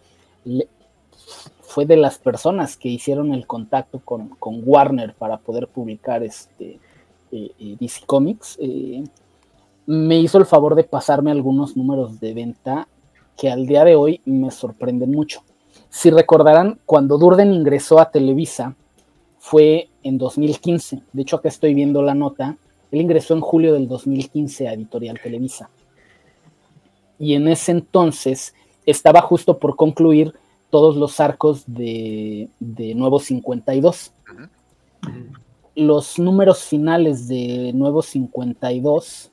fue 1.74 1.88
de 1.88 1.98
las 1.98 2.20
personas 2.20 2.78
que 2.78 2.88
hicieron 2.88 3.34
el 3.34 3.48
contacto 3.48 4.00
con, 4.00 4.38
Warner 4.40 5.16
para 5.16 5.38
poder 5.38 5.68
publicar 5.68 6.22
este 6.22 6.80
eh, 7.32 7.52
eh, 7.58 7.78
DC 7.80 8.06
Comics, 8.06 8.60
me 9.88 10.20
hizo 10.20 10.38
el 10.38 10.46
favor 10.46 10.76
de 10.76 10.84
pasarme 10.84 11.32
algunos 11.32 11.76
números 11.76 12.20
de 12.20 12.36
venta 12.36 12.88
que 13.36 13.50
al 13.50 13.66
día 13.66 13.84
de 13.84 13.96
hoy 13.96 14.22
me 14.24 14.52
sorprenden 14.52 15.10
mucho. 15.10 15.42
Si 15.90 16.12
recordarán, 16.12 16.80
cuando 16.86 17.18
Durden 17.18 17.52
ingresó 17.52 18.00
a 18.00 18.12
Televisa, 18.12 18.76
fue 19.40 19.90
en 20.04 20.20
2015. 20.20 21.02
De 21.12 21.22
hecho, 21.24 21.38
acá 21.38 21.50
estoy 21.50 21.74
viendo 21.74 22.04
la 22.04 22.14
nota. 22.14 22.56
Él 22.92 23.02
ingresó 23.02 23.34
en 23.34 23.42
julio 23.42 23.74
del 23.74 23.88
2015 23.88 24.68
a 24.68 24.74
Editorial 24.74 25.20
Televisa. 25.22 25.72
Y 27.18 27.34
en 27.34 27.48
ese 27.48 27.72
entonces 27.72 28.54
estaba 28.86 29.22
justo 29.22 29.58
por 29.58 29.76
concluir 29.76 30.36
todos 30.74 30.96
los 30.96 31.20
arcos 31.20 31.66
de, 31.68 32.50
de 32.60 32.96
Nuevo 32.96 33.20
52. 33.20 34.12
Los 35.76 36.18
números 36.18 36.64
finales 36.64 37.28
de 37.28 37.72
Nuevo 37.76 38.02
52, 38.02 39.32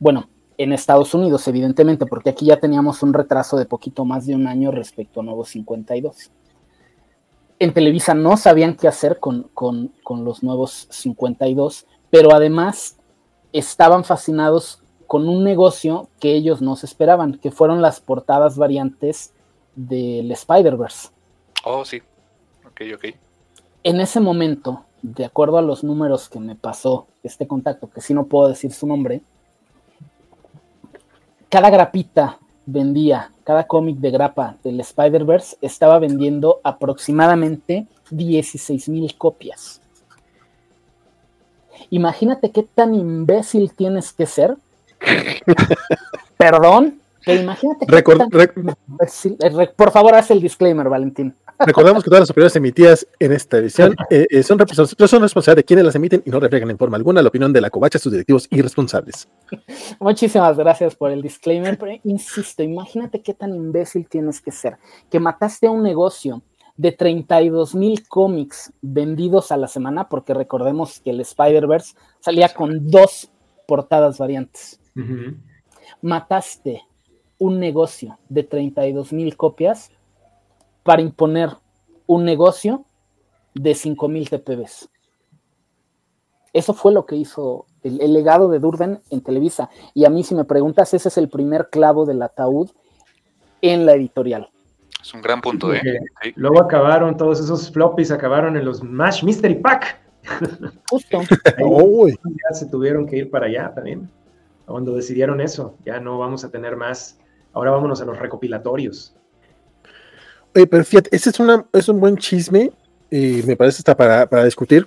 bueno, 0.00 0.28
en 0.56 0.72
Estados 0.72 1.14
Unidos, 1.14 1.46
evidentemente, 1.46 2.06
porque 2.06 2.30
aquí 2.30 2.46
ya 2.46 2.58
teníamos 2.58 3.04
un 3.04 3.12
retraso 3.14 3.56
de 3.56 3.66
poquito 3.66 4.04
más 4.04 4.26
de 4.26 4.34
un 4.34 4.48
año 4.48 4.72
respecto 4.72 5.20
a 5.20 5.22
Nuevo 5.22 5.44
52. 5.44 6.32
En 7.60 7.72
Televisa 7.72 8.14
no 8.14 8.36
sabían 8.36 8.74
qué 8.74 8.88
hacer 8.88 9.20
con, 9.20 9.52
los 10.08 10.42
nuevos 10.42 10.88
52, 10.90 11.86
pero 12.10 12.34
además 12.34 12.98
estaban 13.52 14.02
fascinados 14.02 14.82
con 15.06 15.28
un 15.28 15.44
negocio 15.44 16.08
que 16.18 16.34
ellos 16.34 16.60
no 16.60 16.74
se 16.74 16.86
esperaban, 16.86 17.34
que 17.34 17.52
fueron 17.52 17.80
las 17.80 18.00
portadas 18.00 18.58
variantes 18.58 19.34
del 19.78 20.30
Spider-Verse. 20.32 21.08
Oh, 21.64 21.84
sí. 21.84 22.02
Ok, 22.66 22.82
ok. 22.94 23.04
En 23.84 24.00
ese 24.00 24.18
momento, 24.18 24.84
de 25.02 25.24
acuerdo 25.24 25.56
a 25.58 25.62
los 25.62 25.84
números 25.84 26.28
que 26.28 26.40
me 26.40 26.56
pasó 26.56 27.06
este 27.22 27.46
contacto, 27.46 27.88
que 27.88 28.00
sí 28.00 28.12
no 28.12 28.26
puedo 28.26 28.48
decir 28.48 28.72
su 28.72 28.86
nombre, 28.86 29.22
cada 31.48 31.70
grapita 31.70 32.38
vendía, 32.66 33.32
cada 33.44 33.66
cómic 33.66 33.98
de 33.98 34.10
grapa 34.10 34.56
del 34.64 34.80
Spider-Verse 34.80 35.56
estaba 35.62 35.98
vendiendo 35.98 36.60
aproximadamente 36.64 37.86
16 38.10 38.88
mil 38.88 39.16
copias. 39.16 39.80
Imagínate 41.90 42.50
qué 42.50 42.64
tan 42.64 42.94
imbécil 42.94 43.72
tienes 43.72 44.12
que 44.12 44.26
ser. 44.26 44.56
Perdón, 46.36 47.00
pero 47.28 47.42
imagínate 47.42 47.84
tan 47.84 49.60
eh, 49.60 49.68
Por 49.76 49.90
favor, 49.90 50.14
haz 50.14 50.30
el 50.30 50.40
disclaimer, 50.40 50.88
Valentín. 50.88 51.34
Recordamos 51.58 52.02
que 52.02 52.08
todas 52.08 52.20
las 52.20 52.30
opiniones 52.30 52.56
emitidas 52.56 53.06
en 53.18 53.32
esta 53.32 53.58
edición 53.58 53.94
eh, 54.10 54.26
eh, 54.30 54.42
son, 54.42 54.58
son 54.66 55.20
responsables 55.20 55.56
de 55.56 55.64
quienes 55.64 55.84
las 55.84 55.94
emiten 55.94 56.22
y 56.24 56.30
no 56.30 56.40
reflejan 56.40 56.70
en 56.70 56.78
forma 56.78 56.96
alguna 56.96 57.20
la 57.20 57.28
opinión 57.28 57.52
de 57.52 57.60
la 57.60 57.68
covacha, 57.68 57.98
sus 57.98 58.12
directivos 58.12 58.46
y 58.50 58.62
responsables. 58.62 59.28
Muchísimas 60.00 60.56
gracias 60.56 60.96
por 60.96 61.10
el 61.10 61.20
disclaimer, 61.20 61.76
pero 61.76 61.92
insisto, 62.04 62.62
imagínate 62.62 63.20
qué 63.20 63.34
tan 63.34 63.54
imbécil 63.54 64.08
tienes 64.08 64.40
que 64.40 64.50
ser, 64.50 64.78
que 65.10 65.20
mataste 65.20 65.66
a 65.66 65.70
un 65.70 65.82
negocio 65.82 66.40
de 66.78 66.92
32 66.92 67.74
mil 67.74 68.08
cómics 68.08 68.72
vendidos 68.80 69.52
a 69.52 69.58
la 69.58 69.68
semana, 69.68 70.08
porque 70.08 70.32
recordemos 70.32 71.00
que 71.00 71.10
el 71.10 71.20
Spider-Verse 71.20 71.94
salía 72.20 72.48
con 72.54 72.88
dos 72.90 73.30
portadas 73.66 74.16
variantes. 74.16 74.80
Mataste 76.00 76.87
un 77.38 77.60
negocio 77.60 78.18
de 78.28 78.42
32 78.42 79.12
mil 79.12 79.36
copias 79.36 79.90
para 80.82 81.02
imponer 81.02 81.50
un 82.06 82.24
negocio 82.24 82.84
de 83.54 83.74
5000 83.74 84.30
TPBs. 84.30 84.88
Eso 86.52 86.74
fue 86.74 86.92
lo 86.92 87.06
que 87.06 87.16
hizo 87.16 87.66
el, 87.82 88.12
legado 88.12 88.48
de 88.48 88.58
Durden 88.58 89.00
en 89.10 89.20
Televisa. 89.20 89.68
Y 89.94 90.04
a 90.04 90.10
mí, 90.10 90.24
si 90.24 90.34
me 90.34 90.44
preguntas, 90.44 90.92
ese 90.94 91.08
es 91.08 91.18
el 91.18 91.28
primer 91.28 91.68
clavo 91.70 92.06
del 92.06 92.22
ataúd 92.22 92.70
en 93.60 93.86
la 93.86 93.94
editorial. 93.94 94.48
Es 95.00 95.14
un 95.14 95.20
gran 95.20 95.40
punto, 95.40 95.72
¿eh? 95.72 95.82
Luego 96.34 96.60
acabaron 96.60 97.16
todos 97.16 97.40
esos 97.40 97.70
floppies, 97.70 98.10
acabaron 98.10 98.56
en 98.56 98.64
los 98.64 98.82
Mash 98.82 99.22
Mystery 99.22 99.56
Pack. 99.56 100.00
Justo. 100.90 101.20
ya 101.28 102.54
se 102.54 102.66
tuvieron 102.66 103.06
que 103.06 103.18
ir 103.18 103.30
para 103.30 103.46
allá 103.46 103.72
también. 103.74 104.10
Cuando 104.66 104.94
decidieron 104.94 105.40
eso, 105.40 105.76
ya 105.84 106.00
no 106.00 106.18
vamos 106.18 106.44
a 106.44 106.50
tener 106.50 106.76
más. 106.76 107.18
Ahora 107.52 107.70
vámonos 107.70 108.00
a 108.00 108.04
los 108.04 108.18
recopilatorios 108.18 109.14
pero 110.66 110.84
fíjate, 110.84 111.14
ese 111.14 111.30
es, 111.30 111.40
una, 111.40 111.64
es 111.72 111.88
un 111.88 112.00
buen 112.00 112.16
chisme 112.16 112.72
y 113.10 113.42
me 113.46 113.56
parece 113.56 113.78
hasta 113.78 113.96
para, 113.96 114.28
para 114.28 114.44
discutir, 114.44 114.86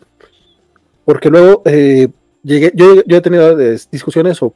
porque 1.06 1.30
luego 1.30 1.62
eh, 1.66 2.10
llegué, 2.44 2.72
yo, 2.76 3.04
yo, 3.06 3.18
he 3.18 3.22
tenido 3.22 3.56
discusiones 3.56 4.42
o 4.44 4.54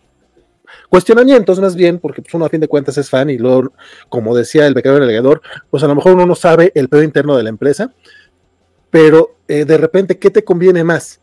cuestionamientos 0.90 1.60
más 1.60 1.76
bien, 1.76 2.00
porque 2.00 2.22
pues, 2.22 2.34
uno 2.34 2.46
a 2.46 2.50
fin 2.50 2.60
de 2.60 2.68
cuentas 2.68 2.98
es 2.98 3.10
fan 3.10 3.30
y 3.30 3.38
luego, 3.38 3.74
como 4.10 4.36
decía 4.36 4.68
el 4.68 4.74
becario 4.74 5.00
delegador, 5.00 5.42
pues 5.70 5.84
a 5.84 5.88
lo 5.88 5.96
mejor 5.96 6.14
uno 6.14 6.26
no 6.26 6.36
sabe 6.36 6.72
el 6.76 6.90
pedo 6.90 7.04
interno 7.04 7.36
de 7.38 7.44
la 7.44 7.50
empresa, 7.50 7.94
pero 8.90 9.36
eh, 9.48 9.66
de 9.66 9.78
repente, 9.78 10.18
¿qué 10.18 10.30
te 10.30 10.44
conviene 10.44 10.84
más? 10.84 11.20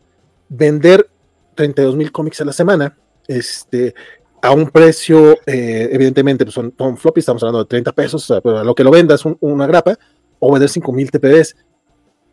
Vender 0.49 1.09
32 1.55 1.95
mil 1.95 2.11
cómics 2.11 2.41
a 2.41 2.45
la 2.45 2.53
semana, 2.53 2.97
este, 3.27 3.95
a 4.43 4.51
un 4.51 4.69
precio, 4.69 5.37
eh, 5.45 5.87
evidentemente, 5.93 6.43
pues 6.43 6.53
son, 6.53 6.73
son 6.77 6.97
floppy, 6.97 7.21
estamos 7.21 7.41
hablando 7.43 7.59
de 7.59 7.69
30 7.69 7.93
pesos, 7.93 8.27
pero 8.43 8.61
lo 8.61 8.75
que 8.75 8.83
lo 8.83 8.91
vendas 8.91 9.23
una 9.39 9.65
grapa, 9.65 9.97
o 10.37 10.51
vender 10.51 10.67
5000 10.67 11.11
TPDs. 11.11 11.55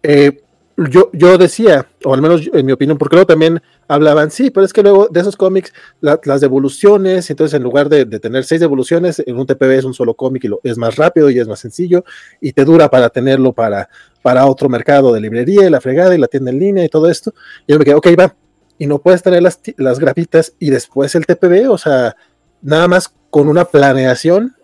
Eh, 0.03 0.43
yo, 0.77 1.09
yo 1.13 1.39
decía, 1.39 1.87
o 2.05 2.13
al 2.13 2.21
menos 2.21 2.51
en 2.53 2.67
mi 2.67 2.73
opinión, 2.73 2.99
porque 2.99 3.15
luego 3.15 3.29
también 3.29 3.63
hablaban, 3.87 4.33
sí, 4.33 4.51
pero 4.51 4.67
es 4.67 4.73
que 4.73 4.83
luego 4.83 5.07
de 5.09 5.21
esos 5.21 5.37
cómics, 5.37 5.73
las 6.01 6.41
devoluciones, 6.41 7.31
entonces 7.31 7.57
en 7.57 7.63
lugar 7.63 7.89
de, 7.89 8.05
tener 8.19 8.43
seis 8.45 8.61
devoluciones, 8.61 9.23
en 9.25 9.37
un 9.37 9.47
TPB 9.47 9.71
es 9.71 9.85
un 9.85 9.95
solo 9.95 10.15
cómic 10.15 10.43
y 10.43 10.49
lo, 10.49 10.59
es 10.65 10.79
más 10.79 10.97
rápido 10.97 11.31
y 11.31 11.39
es 11.39 11.47
más 11.47 11.61
sencillo 11.61 12.05
y 12.41 12.53
te 12.53 12.65
dura 12.65 12.91
para 12.91 13.11
tenerlo 13.11 13.53
para, 13.53 13.89
para 14.21 14.47
otro 14.47 14.69
mercado 14.69 15.13
de 15.13 15.21
librería 15.21 15.65
y 15.65 15.71
la 15.71 15.81
fregada 15.81 16.13
y 16.13 16.19
la 16.19 16.27
tienda 16.27 16.51
en 16.51 16.59
línea 16.59 16.85
y 16.85 16.89
todo 16.89 17.09
esto. 17.09 17.33
Y 17.69 17.73
yo 17.73 17.79
me 17.79 17.85
quedé, 17.85 17.95
ok, 17.95 18.09
va, 18.19 18.35
y 18.81 18.87
no 18.87 18.99
puedes 18.99 19.23
tener 19.23 19.43
las, 19.43 19.61
las 19.77 19.99
grafitas 19.99 20.55
y 20.59 20.71
después 20.71 21.15
el 21.15 21.27
TPB, 21.27 21.71
o 21.71 21.77
sea, 21.77 22.17
nada 22.63 22.89
más 22.89 23.13
con 23.29 23.47
una 23.47 23.67
planeación. 23.67 24.57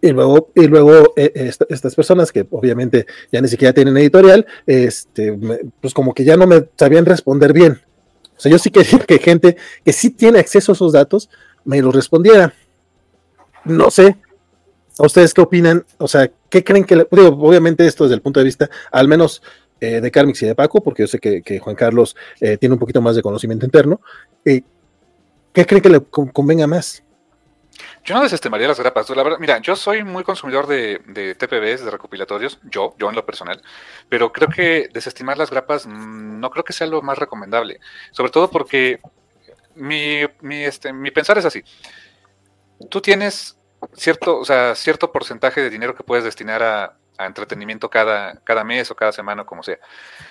Y 0.00 0.10
luego, 0.10 0.50
y 0.54 0.66
luego 0.66 1.12
eh, 1.14 1.52
estas 1.68 1.94
personas 1.94 2.32
que 2.32 2.46
obviamente 2.50 3.06
ya 3.30 3.42
ni 3.42 3.48
siquiera 3.48 3.74
tienen 3.74 3.98
editorial, 3.98 4.46
este, 4.66 5.38
pues 5.82 5.92
como 5.92 6.14
que 6.14 6.24
ya 6.24 6.38
no 6.38 6.46
me 6.46 6.66
sabían 6.78 7.04
responder 7.04 7.52
bien. 7.52 7.78
O 8.38 8.40
sea, 8.40 8.50
yo 8.50 8.58
sí 8.58 8.70
quería 8.70 8.98
que 9.00 9.18
gente 9.18 9.58
que 9.84 9.92
sí 9.92 10.08
tiene 10.08 10.38
acceso 10.38 10.72
a 10.72 10.74
esos 10.74 10.94
datos 10.94 11.28
me 11.62 11.82
lo 11.82 11.92
respondiera. 11.92 12.54
No 13.66 13.90
sé, 13.90 14.16
¿a 14.98 15.04
ustedes 15.04 15.34
qué 15.34 15.42
opinan? 15.42 15.84
O 15.98 16.08
sea, 16.08 16.30
¿qué 16.48 16.64
creen 16.64 16.84
que, 16.84 16.96
le, 16.96 17.06
digo, 17.10 17.28
obviamente 17.28 17.86
esto 17.86 18.04
desde 18.04 18.14
el 18.14 18.22
punto 18.22 18.40
de 18.40 18.44
vista, 18.44 18.70
al 18.90 19.08
menos 19.08 19.42
eh, 19.80 20.00
de 20.00 20.10
Carmix 20.10 20.42
y 20.42 20.46
de 20.46 20.54
Paco, 20.54 20.82
porque 20.82 21.02
yo 21.02 21.06
sé 21.06 21.18
que, 21.18 21.58
Juan 21.58 21.76
Carlos 21.76 22.16
eh, 22.40 22.56
tiene 22.56 22.74
un 22.74 22.78
poquito 22.78 23.00
más 23.00 23.16
de 23.16 23.22
conocimiento 23.22 23.66
interno. 23.66 24.00
Eh, 24.44 24.62
¿Qué 25.52 25.66
cree 25.66 25.82
que 25.82 25.88
le 25.88 26.00
convenga 26.00 26.66
más? 26.66 27.02
Yo 28.04 28.14
no 28.14 28.22
desestimaría 28.22 28.68
las 28.68 28.78
grapas. 28.78 29.08
La 29.10 29.22
verdad, 29.22 29.38
mira, 29.38 29.58
yo 29.58 29.76
soy 29.76 30.04
muy 30.04 30.24
consumidor 30.24 30.66
de, 30.66 31.00
de, 31.06 31.34
TPBs, 31.34 31.84
de 31.84 31.90
recopilatorios, 31.90 32.60
yo, 32.64 32.94
yo 32.98 33.08
en 33.08 33.16
lo 33.16 33.26
personal, 33.26 33.60
pero 34.08 34.32
creo 34.32 34.48
que 34.48 34.88
desestimar 34.92 35.38
las 35.38 35.50
grapas 35.50 35.86
mm, 35.86 36.40
no 36.40 36.50
creo 36.50 36.64
que 36.64 36.72
sea 36.72 36.86
lo 36.86 37.02
más 37.02 37.18
recomendable. 37.18 37.80
Sobre 38.10 38.30
todo 38.30 38.50
porque 38.50 39.00
mi, 39.74 40.20
mi, 40.40 40.64
este, 40.64 40.92
mi 40.92 41.10
pensar 41.10 41.38
es 41.38 41.44
así. 41.44 41.62
Tú 42.90 43.00
tienes 43.00 43.58
cierto, 43.94 44.38
o 44.38 44.44
sea, 44.44 44.74
cierto 44.74 45.12
porcentaje 45.12 45.60
de 45.62 45.70
dinero 45.70 45.94
que 45.94 46.04
puedes 46.04 46.24
destinar 46.24 46.62
a, 46.62 46.96
a 47.18 47.26
entretenimiento 47.26 47.90
cada, 47.90 48.40
cada 48.44 48.64
mes 48.64 48.90
o 48.90 48.96
cada 48.96 49.12
semana, 49.12 49.44
como 49.44 49.62
sea. 49.62 49.78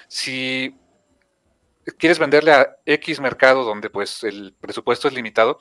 Si 0.08 0.78
quieres 1.98 2.20
venderle 2.20 2.54
a 2.54 2.78
X 2.86 3.20
mercado 3.20 3.64
donde 3.64 3.90
pues 3.90 4.24
el 4.24 4.56
presupuesto 4.60 5.08
es 5.08 5.14
limitado, 5.14 5.60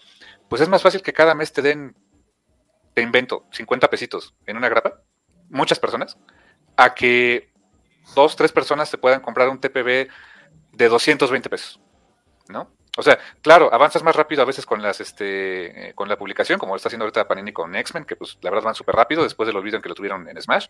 pues 0.49 0.62
es 0.62 0.68
más 0.68 0.83
fácil 0.83 1.03
que 1.03 1.12
cada 1.12 1.35
mes 1.35 1.53
te 1.53 1.62
den, 1.62 1.97
te 2.95 3.03
invento, 3.03 3.47
50 3.53 3.89
pesitos 3.91 4.35
en 4.47 4.57
una 4.57 4.68
grapa, 4.68 5.01
muchas 5.49 5.79
personas, 5.79 6.16
a 6.77 6.95
que 6.95 7.53
dos, 8.14 8.37
tres 8.37 8.53
personas 8.53 8.91
te 8.91 8.99
puedan 8.99 9.20
comprar 9.20 9.49
un 9.49 9.61
TPB 9.61 10.09
de 10.73 10.89
220 10.89 11.51
pesos, 11.51 11.81
¿no? 12.49 12.70
O 12.99 13.03
sea, 13.03 13.18
claro, 13.41 13.73
avanzas 13.73 14.03
más 14.03 14.14
rápido 14.14 14.43
a 14.43 14.45
veces 14.45 14.66
con 14.66 14.83
las, 14.83 15.01
este, 15.01 15.89
eh, 15.89 15.95
con 15.95 16.11
la 16.11 16.18
publicación, 16.18 16.59
como 16.59 16.77
está 16.77 16.89
haciendo 16.89 17.05
ahorita 17.05 17.27
Panini 17.27 17.51
con 17.51 17.75
X-Men, 17.75 18.05
que 18.05 18.16
pues 18.16 18.37
la 18.43 18.51
verdad 18.51 18.66
van 18.66 18.75
súper 18.75 18.95
rápido 18.95 19.23
después 19.23 19.47
del 19.47 19.57
olvido 19.57 19.77
en 19.77 19.83
que 19.83 19.89
lo 19.89 19.95
tuvieron 19.95 20.29
en 20.29 20.41
Smash, 20.41 20.66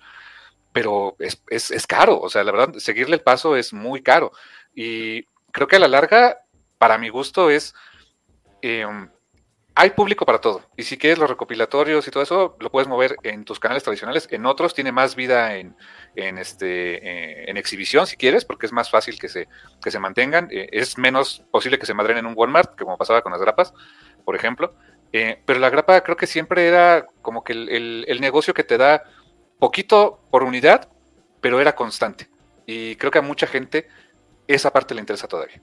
pero 0.72 1.16
es, 1.18 1.42
es, 1.48 1.70
es, 1.70 1.86
caro, 1.86 2.18
o 2.20 2.28
sea, 2.28 2.44
la 2.44 2.52
verdad, 2.52 2.74
seguirle 2.78 3.16
el 3.16 3.22
paso 3.22 3.56
es 3.56 3.72
muy 3.72 4.02
caro. 4.02 4.32
Y 4.74 5.24
creo 5.50 5.68
que 5.68 5.76
a 5.76 5.80
la 5.80 5.88
larga, 5.88 6.38
para 6.78 6.98
mi 6.98 7.08
gusto, 7.08 7.50
es... 7.50 7.74
Em, 8.62 9.08
hay 9.74 9.90
público 9.90 10.26
para 10.26 10.40
todo. 10.40 10.62
Y 10.76 10.82
si 10.82 10.98
quieres 10.98 11.18
los 11.18 11.30
recopilatorios 11.30 12.06
y 12.06 12.10
todo 12.10 12.22
eso, 12.22 12.56
lo 12.60 12.70
puedes 12.70 12.88
mover 12.88 13.16
en 13.22 13.44
tus 13.44 13.58
canales 13.58 13.82
tradicionales. 13.82 14.28
En 14.30 14.44
otros 14.44 14.74
tiene 14.74 14.92
más 14.92 15.16
vida 15.16 15.56
en, 15.56 15.74
en 16.14 16.38
este, 16.38 16.96
eh, 16.96 17.50
en 17.50 17.56
exhibición, 17.56 18.06
si 18.06 18.16
quieres, 18.16 18.44
porque 18.44 18.66
es 18.66 18.72
más 18.72 18.90
fácil 18.90 19.18
que 19.18 19.28
se, 19.28 19.48
que 19.82 19.90
se 19.90 19.98
mantengan. 19.98 20.48
Eh, 20.50 20.68
es 20.72 20.98
menos 20.98 21.44
posible 21.50 21.78
que 21.78 21.86
se 21.86 21.94
madren 21.94 22.18
en 22.18 22.26
un 22.26 22.34
Walmart, 22.36 22.78
como 22.78 22.98
pasaba 22.98 23.22
con 23.22 23.32
las 23.32 23.40
grapas, 23.40 23.72
por 24.24 24.36
ejemplo. 24.36 24.74
Eh, 25.12 25.40
pero 25.46 25.58
la 25.58 25.70
grapa 25.70 26.02
creo 26.02 26.16
que 26.16 26.26
siempre 26.26 26.66
era 26.66 27.06
como 27.22 27.42
que 27.42 27.52
el, 27.52 28.04
el 28.06 28.20
negocio 28.20 28.54
que 28.54 28.64
te 28.64 28.78
da 28.78 29.04
poquito 29.62 30.18
por 30.28 30.42
unidad, 30.42 30.88
pero 31.40 31.60
era 31.60 31.76
constante. 31.76 32.28
Y 32.66 32.96
creo 32.96 33.12
que 33.12 33.20
a 33.20 33.22
mucha 33.22 33.46
gente 33.46 33.86
esa 34.48 34.72
parte 34.72 34.92
le 34.92 35.00
interesa 35.02 35.28
todavía. 35.28 35.62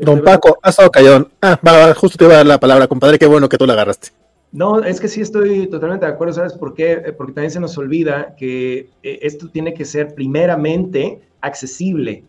Don 0.00 0.22
Paco, 0.22 0.58
has 0.62 0.70
estado 0.70 0.90
callado. 0.90 1.30
Ah, 1.42 1.94
justo 1.94 2.16
te 2.16 2.24
iba 2.24 2.32
a 2.32 2.36
dar 2.38 2.46
la 2.46 2.58
palabra, 2.58 2.88
compadre. 2.88 3.18
Qué 3.18 3.26
bueno 3.26 3.50
que 3.50 3.58
tú 3.58 3.66
la 3.66 3.74
agarraste. 3.74 4.08
No, 4.50 4.82
es 4.82 4.98
que 4.98 5.08
sí 5.08 5.20
estoy 5.20 5.66
totalmente 5.66 6.06
de 6.06 6.12
acuerdo, 6.12 6.32
¿sabes 6.32 6.54
por 6.54 6.72
qué? 6.72 6.92
Eh, 6.92 7.12
porque 7.12 7.34
también 7.34 7.50
se 7.50 7.60
nos 7.60 7.76
olvida 7.76 8.34
que 8.36 8.88
eh, 9.02 9.18
esto 9.20 9.50
tiene 9.50 9.74
que 9.74 9.84
ser 9.84 10.14
primeramente 10.14 11.20
accesible 11.42 12.24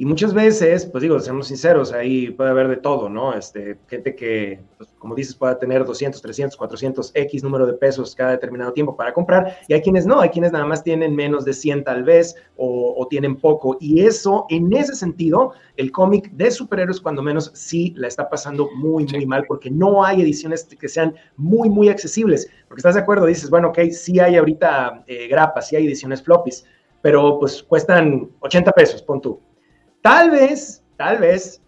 y 0.00 0.04
muchas 0.04 0.32
veces, 0.32 0.86
pues 0.86 1.02
digo, 1.02 1.18
seamos 1.18 1.48
sinceros, 1.48 1.92
ahí 1.92 2.30
puede 2.30 2.50
haber 2.50 2.68
de 2.68 2.76
todo, 2.76 3.08
¿no? 3.08 3.34
Este, 3.34 3.78
gente 3.88 4.14
que, 4.14 4.60
pues, 4.76 4.90
como 4.96 5.16
dices, 5.16 5.34
pueda 5.34 5.58
tener 5.58 5.84
200, 5.84 6.22
300, 6.22 6.56
400 6.56 7.10
X 7.14 7.42
número 7.42 7.66
de 7.66 7.72
pesos 7.72 8.14
cada 8.14 8.30
determinado 8.30 8.72
tiempo 8.72 8.96
para 8.96 9.12
comprar, 9.12 9.58
y 9.66 9.74
hay 9.74 9.82
quienes 9.82 10.06
no, 10.06 10.20
hay 10.20 10.28
quienes 10.28 10.52
nada 10.52 10.64
más 10.66 10.84
tienen 10.84 11.16
menos 11.16 11.44
de 11.44 11.52
100 11.52 11.82
tal 11.82 12.04
vez, 12.04 12.36
o, 12.56 13.04
tienen 13.10 13.34
poco, 13.34 13.76
y 13.80 14.02
eso, 14.02 14.46
en 14.50 14.72
ese 14.72 14.94
sentido, 14.94 15.54
el 15.76 15.90
cómic 15.90 16.30
de 16.30 16.52
superhéroes, 16.52 17.00
cuando 17.00 17.20
menos, 17.20 17.50
sí 17.54 17.92
la 17.96 18.06
está 18.06 18.30
pasando 18.30 18.70
muy, 18.76 19.04
muy 19.04 19.26
mal, 19.26 19.46
porque 19.48 19.68
no 19.68 20.04
hay 20.04 20.22
ediciones 20.22 20.62
que 20.64 20.88
sean 20.88 21.12
muy, 21.36 21.68
muy 21.68 21.88
accesibles, 21.88 22.48
porque 22.68 22.78
estás 22.78 22.94
de 22.94 23.00
acuerdo, 23.00 23.26
dices, 23.26 23.50
bueno, 23.50 23.70
ok, 23.70 23.80
sí 23.90 24.20
hay 24.20 24.36
ahorita 24.36 25.02
eh, 25.08 25.26
grapas, 25.26 25.66
sí 25.66 25.74
hay 25.74 25.88
ediciones 25.88 26.22
floppies, 26.22 26.64
pero 27.02 27.40
pues 27.40 27.64
cuestan 27.64 28.30
80 28.40 28.70
pesos, 28.72 29.02
pon 29.02 29.20
tú 29.20 29.40
Tal 30.08 30.30
vez, 30.30 30.82
tal 30.96 31.18
vez, 31.18 31.62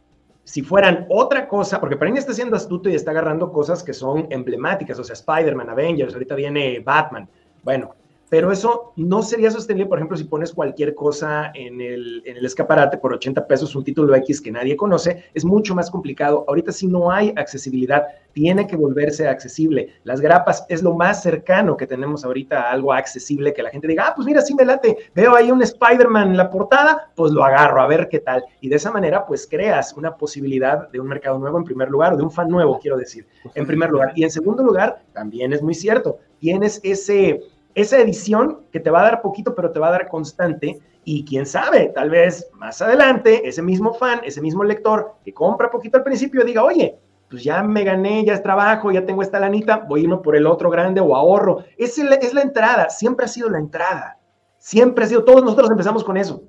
si 0.45 0.63
fueran 0.63 1.05
otra 1.11 1.47
cosa, 1.47 1.79
porque 1.79 1.99
Panini 1.99 2.21
está 2.21 2.33
siendo 2.33 2.57
astuto 2.57 2.89
y 2.89 2.95
está 2.95 3.11
agarrando 3.11 3.53
cosas 3.53 3.83
que 3.83 3.93
son 3.93 4.29
emblemáticas, 4.31 4.99
o 4.99 5.05
sea, 5.05 5.13
Spider-Man, 5.13 5.69
Avengers, 5.69 6.15
ahorita 6.15 6.37
viene 6.37 6.81
Batman. 6.81 7.29
Bueno, 7.63 7.95
pero 8.31 8.53
eso 8.53 8.93
no 8.95 9.23
sería 9.23 9.51
sostenible, 9.51 9.89
por 9.89 9.99
ejemplo, 9.99 10.17
si 10.17 10.23
pones 10.23 10.55
cualquier 10.55 10.95
cosa 10.95 11.51
en 11.53 11.81
el, 11.81 12.23
en 12.25 12.37
el, 12.37 12.47
escaparate 12.47 12.97
por 12.97 13.13
80 13.13 13.45
pesos, 13.47 13.75
un 13.75 13.83
título 13.83 14.15
X 14.15 14.41
que 14.41 14.53
nadie 14.53 14.77
conoce, 14.77 15.25
es 15.35 15.45
mucho 15.45 15.75
más 15.75 15.91
complicado. 15.91 16.45
Ahorita 16.47 16.71
si 16.71 16.87
no 16.87 17.11
hay 17.11 17.35
accesibilidad, 17.37 18.05
tiene 18.33 18.69
que 18.69 18.77
volverse 18.77 19.27
accesible. 19.27 19.95
Las 20.05 20.21
grapas 20.21 20.65
es 20.69 20.81
lo 20.81 20.95
más 20.95 21.25
cercano 21.25 21.77
que 21.77 21.89
tenemos 21.89 22.25
ahorita 22.25 22.63
a 22.63 22.71
algo 22.71 22.93
accesible, 22.93 23.53
que 23.53 23.65
la 23.65 23.71
gente 23.71 23.89
diga, 23.89 24.07
ah, 24.07 24.13
pues 24.15 24.27
mira, 24.27 24.43
sí 24.43 24.55
me 24.55 24.65
late, 24.65 24.97
veo 25.13 25.35
ahí 25.35 25.51
un 25.51 25.63
Spider-Man 25.63 26.29
en 26.29 26.37
la 26.37 26.51
portada, 26.51 27.11
pues 27.17 27.33
lo 27.33 27.45
agarro 27.45 27.83
a 27.83 27.89
ver 27.89 28.09
qué 28.09 28.21
tal. 28.21 28.45
Y 28.61 28.69
de 28.69 28.77
esa 28.77 28.93
manera, 28.93 29.27
pues 29.27 29.45
creas 29.45 29.93
una 29.95 30.17
posibilidad 30.17 30.89
de 30.89 31.01
un 31.01 31.09
mercado 31.09 31.37
nuevo 31.41 31.59
en 31.59 31.65
primer 31.65 31.91
lugar, 31.91 32.13
o 32.13 32.17
de 32.17 32.23
un 32.23 32.31
fan 32.31 32.49
nuevo, 32.49 32.79
quiero 32.79 32.97
decir, 32.97 33.27
en 33.57 33.67
primer 33.67 33.91
lugar. 33.91 34.13
Y 34.15 34.23
en 34.23 34.31
segundo 34.31 34.63
lugar, 34.63 35.03
también 35.13 35.53
es 35.53 35.63
muy 35.63 35.75
cierto, 35.75 36.19
tienes 36.39 36.81
ese 36.85 37.41
esa 37.75 37.99
edición 37.99 38.61
que 38.73 38.81
te 38.81 38.91
va 38.91 39.01
a 39.01 39.05
dar 39.05 39.23
poquito, 39.23 39.55
pero 39.55 39.71
te 39.71 39.79
va 39.79 39.89
a 39.89 39.93
dar 39.93 40.09
constante. 40.09 40.81
Y 41.05 41.25
quién 41.25 41.47
sabe, 41.47 41.93
tal 41.95 42.11
vez 42.11 42.51
más 42.55 42.83
adelante, 42.83 43.49
ese 43.49 43.63
mismo 43.63 43.95
fan, 43.95 44.21
ese 44.23 44.41
mismo 44.43 44.63
lector 44.65 45.15
que 45.25 45.33
compra 45.33 45.71
poquito 45.71 45.97
al 45.97 46.05
principio, 46.05 46.45
diga, 46.45 46.63
oye, 46.63 46.99
pues 47.31 47.43
ya 47.43 47.63
me 47.63 47.85
gané, 47.85 48.25
ya 48.25 48.35
es 48.35 48.43
trabajo, 48.43 48.91
ya 48.91 49.07
tengo 49.07 49.23
esta 49.23 49.41
lanita, 49.41 49.79
voy 49.89 50.01
a 50.01 50.03
irme 50.03 50.17
por 50.19 50.37
el 50.37 50.47
otro 50.47 50.69
grande 50.69 51.01
o 51.01 51.17
ahorro. 51.17 51.65
Es, 51.79 51.97
es 51.97 52.35
la 52.35 52.43
entrada, 52.43 52.91
siempre 52.91 53.25
ha 53.25 53.29
sido 53.29 53.49
la 53.49 53.59
entrada. 53.59 54.19
Siempre 54.59 55.05
ha 55.05 55.09
sido, 55.09 55.25
todos 55.25 55.43
nosotros 55.43 55.71
empezamos 55.71 56.05
con 56.05 56.17
eso. 56.19 56.43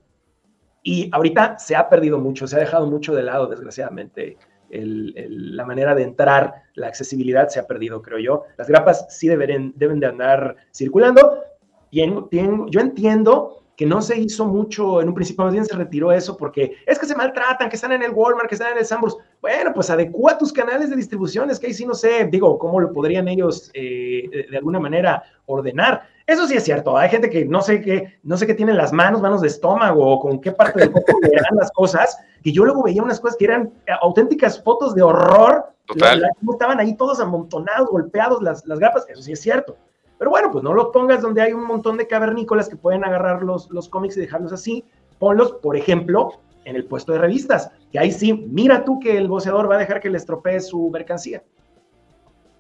Y 0.84 1.10
ahorita 1.14 1.60
se 1.60 1.76
ha 1.76 1.88
perdido 1.88 2.18
mucho, 2.18 2.48
se 2.48 2.56
ha 2.56 2.60
dejado 2.60 2.88
mucho 2.88 3.14
de 3.14 3.24
lado, 3.24 3.48
desgraciadamente, 3.48 4.38
la 4.72 5.66
manera 5.66 5.94
de 5.96 6.04
entrar, 6.04 6.64
la 6.76 6.88
accesibilidad 6.88 7.50
se 7.50 7.60
ha 7.60 7.68
perdido, 7.68 8.02
creo 8.02 8.20
yo. 8.20 8.44
Las 8.58 8.68
grapas 8.68 9.06
sí 9.10 9.28
deben, 9.28 9.74
deben 9.76 10.00
de 10.00 10.08
andar 10.08 10.56
circulando. 10.72 11.44
Y 11.90 12.06
yo 12.06 12.80
entiendo 12.80 13.62
que 13.82 13.86
no 13.88 14.02
se 14.02 14.16
hizo 14.20 14.46
mucho, 14.46 15.02
en 15.02 15.08
un 15.08 15.16
principio 15.16 15.44
más 15.44 15.54
bien 15.54 15.66
se 15.66 15.76
retiró 15.76 16.12
eso 16.12 16.38
porque 16.38 16.76
es 16.86 17.00
que 17.00 17.08
se 17.08 17.16
maltratan, 17.16 17.68
que 17.68 17.76
están 17.76 17.92
en 17.92 18.04
el 18.04 18.12
Walmart, 18.12 18.48
que 18.48 18.54
están 18.54 18.74
en 18.74 18.78
el 18.78 18.86
Sambors. 18.86 19.18
Bueno, 19.42 19.74
pues 19.74 19.90
adecua 19.90 20.38
tus 20.38 20.54
canales 20.54 20.92
de 20.92 20.96
distribución, 20.96 21.50
es 21.50 21.60
que 21.60 21.66
ahí 21.66 21.74
sí 21.74 21.86
no 21.86 21.96
sé, 21.96 22.26
digo, 22.26 22.60
cómo 22.60 22.80
lo 22.80 22.94
podrían 22.94 23.28
ellos 23.28 23.72
eh, 23.74 24.48
de 24.52 24.58
alguna 24.58 24.80
manera 24.80 25.24
ordenar. 25.48 26.04
Eso 26.28 26.48
sí 26.48 26.56
es 26.56 26.64
cierto, 26.64 26.98
hay 26.98 27.10
gente 27.10 27.30
que 27.30 27.46
no 27.46 27.62
sé 27.62 27.82
qué, 27.82 28.20
no 28.24 28.38
sé 28.38 28.48
qué 28.48 28.54
tienen 28.54 28.78
las 28.78 28.94
manos, 28.94 29.22
manos 29.22 29.42
de 29.42 29.48
estómago, 29.48 30.06
o 30.06 30.20
con 30.20 30.40
qué 30.40 30.52
parte 30.52 30.80
del 30.80 30.92
cuerpo 30.92 31.20
dan 31.22 31.58
las 31.58 31.72
cosas, 31.72 32.18
que 32.44 32.52
yo 32.52 32.64
luego 32.64 32.84
veía 32.84 33.04
unas 33.04 33.20
cosas 33.20 33.38
que 33.38 33.46
eran 33.46 33.74
auténticas 34.02 34.62
fotos 34.64 34.96
de 34.96 35.02
horror, 35.02 35.66
Total. 35.86 36.30
estaban 36.52 36.80
ahí 36.80 36.96
todos 36.96 37.20
amontonados, 37.20 37.90
golpeados 37.90 38.42
las, 38.42 38.66
las 38.66 38.80
grapas, 38.80 39.06
eso 39.10 39.22
sí 39.22 39.32
es 39.32 39.42
cierto. 39.42 39.76
Pero 40.18 40.30
bueno, 40.30 40.52
pues 40.52 40.64
no 40.64 40.74
lo 40.74 40.92
pongas 40.92 41.22
donde 41.22 41.42
hay 41.42 41.52
un 41.52 41.66
montón 41.66 41.98
de 41.98 42.08
cavernícolas 42.08 42.70
que 42.70 42.76
pueden 42.76 43.04
agarrar 43.04 43.42
los, 43.42 43.70
los 43.72 43.90
cómics 43.90 44.16
y 44.18 44.20
dejarlos 44.20 44.54
así. 44.54 44.86
Ponlos, 45.18 45.54
por 45.54 45.76
ejemplo, 45.76 46.40
en 46.66 46.76
el 46.76 46.86
puesto 46.86 47.12
de 47.12 47.18
revistas, 47.18 47.72
que 47.92 48.00
ahí 48.00 48.12
sí, 48.12 48.34
mira 48.34 48.86
tú 48.86 49.00
que 49.00 49.18
el 49.18 49.28
boceador 49.28 49.70
va 49.70 49.76
a 49.76 49.80
dejar 49.80 50.00
que 50.00 50.10
le 50.10 50.18
estropee 50.18 50.60
su 50.60 50.90
mercancía. 50.90 51.44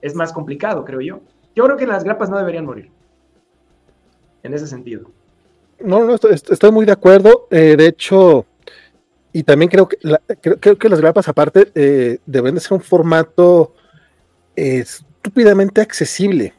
Es 0.01 0.15
más 0.15 0.33
complicado, 0.33 0.83
creo 0.83 1.01
yo. 1.01 1.19
Yo 1.55 1.65
creo 1.65 1.77
que 1.77 1.85
las 1.85 2.03
grapas 2.03 2.29
no 2.29 2.37
deberían 2.37 2.65
morir. 2.65 2.91
En 4.43 4.53
ese 4.53 4.67
sentido. 4.67 5.11
No, 5.79 6.03
no, 6.03 6.15
estoy, 6.15 6.71
muy 6.71 6.85
de 6.85 6.91
acuerdo. 6.91 7.47
Eh, 7.49 7.75
de 7.75 7.87
hecho, 7.87 8.45
y 9.33 9.43
también 9.43 9.69
creo 9.69 9.87
que, 9.87 9.97
creo, 10.59 10.77
que 10.77 10.89
las 10.89 11.01
grapas 11.01 11.27
aparte 11.27 11.71
eh, 11.75 12.19
deben 12.25 12.55
de 12.55 12.61
ser 12.61 12.73
un 12.73 12.81
formato 12.81 13.73
estúpidamente 14.55 15.81
accesible. 15.81 16.53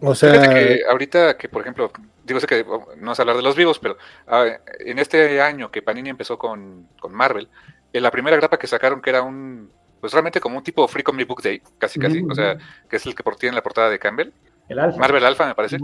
O 0.00 0.14
sea, 0.14 0.48
que 0.48 0.80
ahorita 0.88 1.36
que, 1.36 1.48
por 1.48 1.62
ejemplo, 1.62 1.90
digo, 2.24 2.40
sé 2.40 2.46
que 2.46 2.64
no 2.98 3.12
es 3.12 3.20
hablar 3.20 3.36
de 3.36 3.42
los 3.42 3.56
vivos, 3.56 3.78
pero 3.78 3.96
ah, 4.26 4.46
en 4.80 4.98
este 4.98 5.40
año 5.40 5.70
que 5.70 5.82
Panini 5.82 6.10
empezó 6.10 6.38
con, 6.38 6.88
Marvel, 7.10 7.48
en 7.92 8.02
la 8.02 8.10
primera 8.10 8.36
grapa 8.36 8.58
que 8.58 8.66
sacaron, 8.66 9.02
que 9.02 9.10
era 9.10 9.22
un, 9.22 9.70
pues 10.00 10.12
realmente 10.12 10.40
como 10.40 10.58
un 10.58 10.64
tipo 10.64 10.88
Free 10.88 11.02
Comic 11.02 11.28
Book 11.28 11.42
Day, 11.42 11.62
casi 11.78 11.98
casi, 11.98 12.24
o 12.28 12.34
sea, 12.34 12.56
que 12.88 12.96
es 12.96 13.06
el 13.06 13.14
que 13.14 13.22
tiene 13.38 13.54
la 13.54 13.62
portada 13.62 13.90
de 13.90 13.98
Campbell. 13.98 14.32
El 14.68 14.78
Alpha. 14.78 14.98
Marvel 14.98 15.24
Alpha, 15.24 15.46
me 15.46 15.54
parece. 15.54 15.78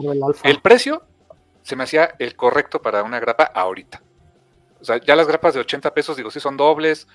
El 0.45 0.61
precio 0.61 1.03
se 1.63 1.77
me 1.77 1.85
hacía 1.85 2.15
el 2.19 2.35
correcto 2.37 2.81
para 2.81 3.03
una 3.03 3.21
grapa 3.21 3.45
ahorita. 3.45 4.03
O 4.81 4.85
sea, 4.85 4.99
ya 4.99 5.15
las 5.15 5.27
grapas 5.27 5.55
de 5.55 5.61
80 5.61 5.93
pesos, 5.93 6.17
digo, 6.17 6.31
sí 6.31 6.41
son 6.41 6.57
dobles, 6.57 7.07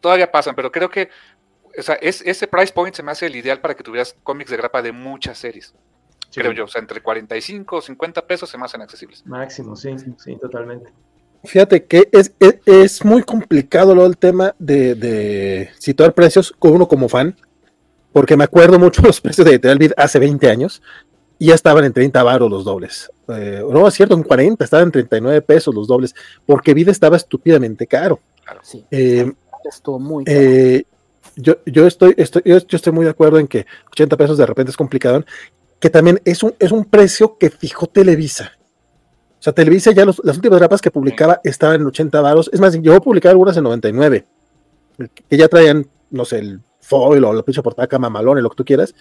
todavía 0.00 0.30
pasan, 0.30 0.54
pero 0.54 0.70
creo 0.70 0.90
que 0.90 1.08
o 1.78 1.82
sea, 1.82 1.96
es, 1.96 2.22
ese 2.22 2.46
price 2.46 2.72
point 2.72 2.94
se 2.94 3.02
me 3.02 3.12
hace 3.12 3.26
el 3.26 3.36
ideal 3.36 3.60
para 3.60 3.74
que 3.74 3.82
tuvieras 3.82 4.16
cómics 4.22 4.50
de 4.50 4.56
grapa 4.56 4.82
de 4.82 4.92
muchas 4.92 5.38
series. 5.38 5.74
creo 6.34 6.52
yo. 6.52 6.64
O 6.64 6.68
sea, 6.68 6.80
entre 6.80 7.02
45 7.02 7.76
o 7.76 7.80
50 7.80 8.26
pesos 8.26 8.48
se 8.48 8.58
me 8.58 8.64
hacen 8.64 8.82
accesibles. 8.82 9.24
Máximo, 9.26 9.76
sí, 9.76 9.94
sí, 10.18 10.36
totalmente. 10.40 10.92
Fíjate 11.44 11.84
que 11.84 12.08
es, 12.12 12.32
es, 12.64 13.04
muy 13.04 13.22
complicado 13.22 13.94
lo 13.94 14.04
el 14.06 14.16
tema 14.16 14.54
de, 14.58 15.70
situar 15.78 16.12
precios 16.12 16.52
con 16.58 16.72
uno 16.72 16.88
como 16.88 17.08
fan, 17.08 17.36
porque 18.16 18.34
me 18.34 18.44
acuerdo 18.44 18.78
mucho 18.78 19.02
los 19.04 19.20
precios 19.20 19.44
de 19.44 19.50
Editorial 19.50 19.92
hace 19.98 20.18
20 20.18 20.48
años 20.48 20.80
y 21.38 21.48
ya 21.48 21.54
estaban 21.54 21.84
en 21.84 21.92
30 21.92 22.22
baros 22.22 22.50
los 22.50 22.64
dobles. 22.64 23.10
Eh, 23.28 23.62
no, 23.70 23.86
es 23.86 23.92
cierto, 23.92 24.14
en 24.14 24.22
40, 24.22 24.64
estaban 24.64 24.86
en 24.86 24.92
39 24.92 25.42
pesos 25.42 25.74
los 25.74 25.86
dobles, 25.86 26.14
porque 26.46 26.72
Vida 26.72 26.90
estaba 26.90 27.18
estúpidamente 27.18 27.86
caro. 27.86 28.18
Sí, 28.62 28.82
eh, 28.90 29.30
estuvo 29.68 29.98
muy 29.98 30.24
caro. 30.24 30.38
Eh, 30.40 30.86
yo, 31.36 31.58
yo, 31.66 31.86
estoy, 31.86 32.14
estoy, 32.16 32.40
yo, 32.46 32.56
estoy 32.56 32.90
muy 32.90 33.04
de 33.04 33.10
acuerdo 33.10 33.38
en 33.38 33.46
que 33.46 33.66
80 33.92 34.16
pesos 34.16 34.38
de 34.38 34.46
repente 34.46 34.70
es 34.70 34.78
complicado, 34.78 35.22
que 35.78 35.90
también 35.90 36.18
es 36.24 36.42
un, 36.42 36.54
es 36.58 36.72
un 36.72 36.86
precio 36.86 37.36
que 37.36 37.50
fijó 37.50 37.86
Televisa. 37.86 38.52
O 39.38 39.42
sea, 39.42 39.52
Televisa 39.52 39.90
ya 39.90 40.06
las 40.06 40.18
últimas 40.18 40.58
grapas 40.58 40.80
que 40.80 40.90
publicaba 40.90 41.42
estaban 41.44 41.82
en 41.82 41.86
80 41.86 42.18
varos. 42.22 42.48
Es 42.50 42.60
más, 42.60 42.80
yo 42.80 42.94
a 42.94 43.00
publicar 43.00 43.32
algunas 43.32 43.58
en 43.58 43.64
99, 43.64 44.24
que 45.28 45.36
ya 45.36 45.48
traían, 45.48 45.86
no 46.08 46.24
sé, 46.24 46.38
el 46.38 46.62
foil 46.86 47.24
o 47.24 47.32
la 47.32 47.42
pinche 47.42 47.62
portada 47.62 47.98
mamalón, 47.98 48.42
lo 48.42 48.50
que 48.50 48.56
tú 48.56 48.64
quieras. 48.64 48.94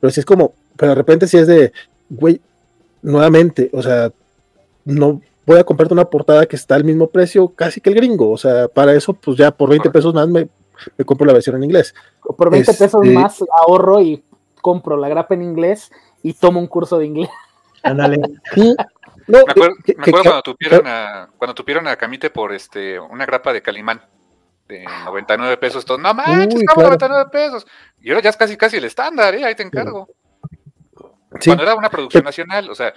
Pero 0.00 0.10
si 0.10 0.20
es 0.20 0.26
como, 0.26 0.54
pero 0.76 0.90
de 0.90 0.94
repente 0.94 1.26
si 1.26 1.38
es 1.38 1.46
de, 1.46 1.72
güey, 2.08 2.40
nuevamente, 3.02 3.70
o 3.72 3.82
sea, 3.82 4.12
no 4.84 5.20
voy 5.46 5.58
a 5.58 5.64
comprarte 5.64 5.94
una 5.94 6.04
portada 6.04 6.46
que 6.46 6.56
está 6.56 6.74
al 6.74 6.84
mismo 6.84 7.08
precio 7.08 7.48
casi 7.48 7.80
que 7.80 7.90
el 7.90 7.96
gringo. 7.96 8.30
O 8.30 8.38
sea, 8.38 8.68
para 8.68 8.94
eso, 8.94 9.12
pues 9.14 9.36
ya 9.36 9.50
por 9.50 9.68
20 9.70 9.90
pesos 9.90 10.14
más 10.14 10.28
me, 10.28 10.48
me 10.96 11.04
compro 11.04 11.26
la 11.26 11.32
versión 11.32 11.56
en 11.56 11.64
inglés. 11.64 11.94
Por 12.36 12.50
20 12.50 12.72
pesos 12.74 13.00
este, 13.02 13.14
más 13.14 13.44
ahorro 13.66 14.00
y 14.00 14.22
compro 14.60 14.96
la 14.96 15.08
grapa 15.08 15.34
en 15.34 15.42
inglés 15.42 15.90
y 16.22 16.34
tomo 16.34 16.60
un 16.60 16.66
curso 16.66 16.98
de 16.98 17.06
inglés. 17.06 17.30
Ándale. 17.82 18.18
me 19.26 19.38
acuerdo, 19.38 19.74
cuando, 20.10 20.42
tuvieron 20.42 20.86
a, 20.86 21.28
cuando 21.36 21.54
tuvieron 21.54 21.88
a 21.88 21.96
Camite 21.96 22.30
por 22.30 22.52
este 22.52 22.98
una 23.00 23.26
grapa 23.26 23.52
de 23.52 23.62
Calimán 23.62 24.02
de 24.72 24.84
99 25.04 25.56
pesos. 25.58 25.84
Todo, 25.84 25.98
no 25.98 26.14
manches, 26.14 26.60
estamos 26.60 26.84
99 26.84 27.30
pesos. 27.30 27.66
Y 28.00 28.10
ahora 28.10 28.22
ya 28.22 28.30
es 28.30 28.36
casi 28.36 28.56
casi 28.56 28.76
el 28.76 28.84
estándar, 28.84 29.34
¿eh? 29.34 29.44
ahí 29.44 29.54
te 29.54 29.62
encargo. 29.62 30.08
Cuando 31.44 31.62
era 31.62 31.74
una 31.74 31.88
producción 31.88 32.24
nacional, 32.24 32.70
o 32.70 32.74
sea, 32.74 32.92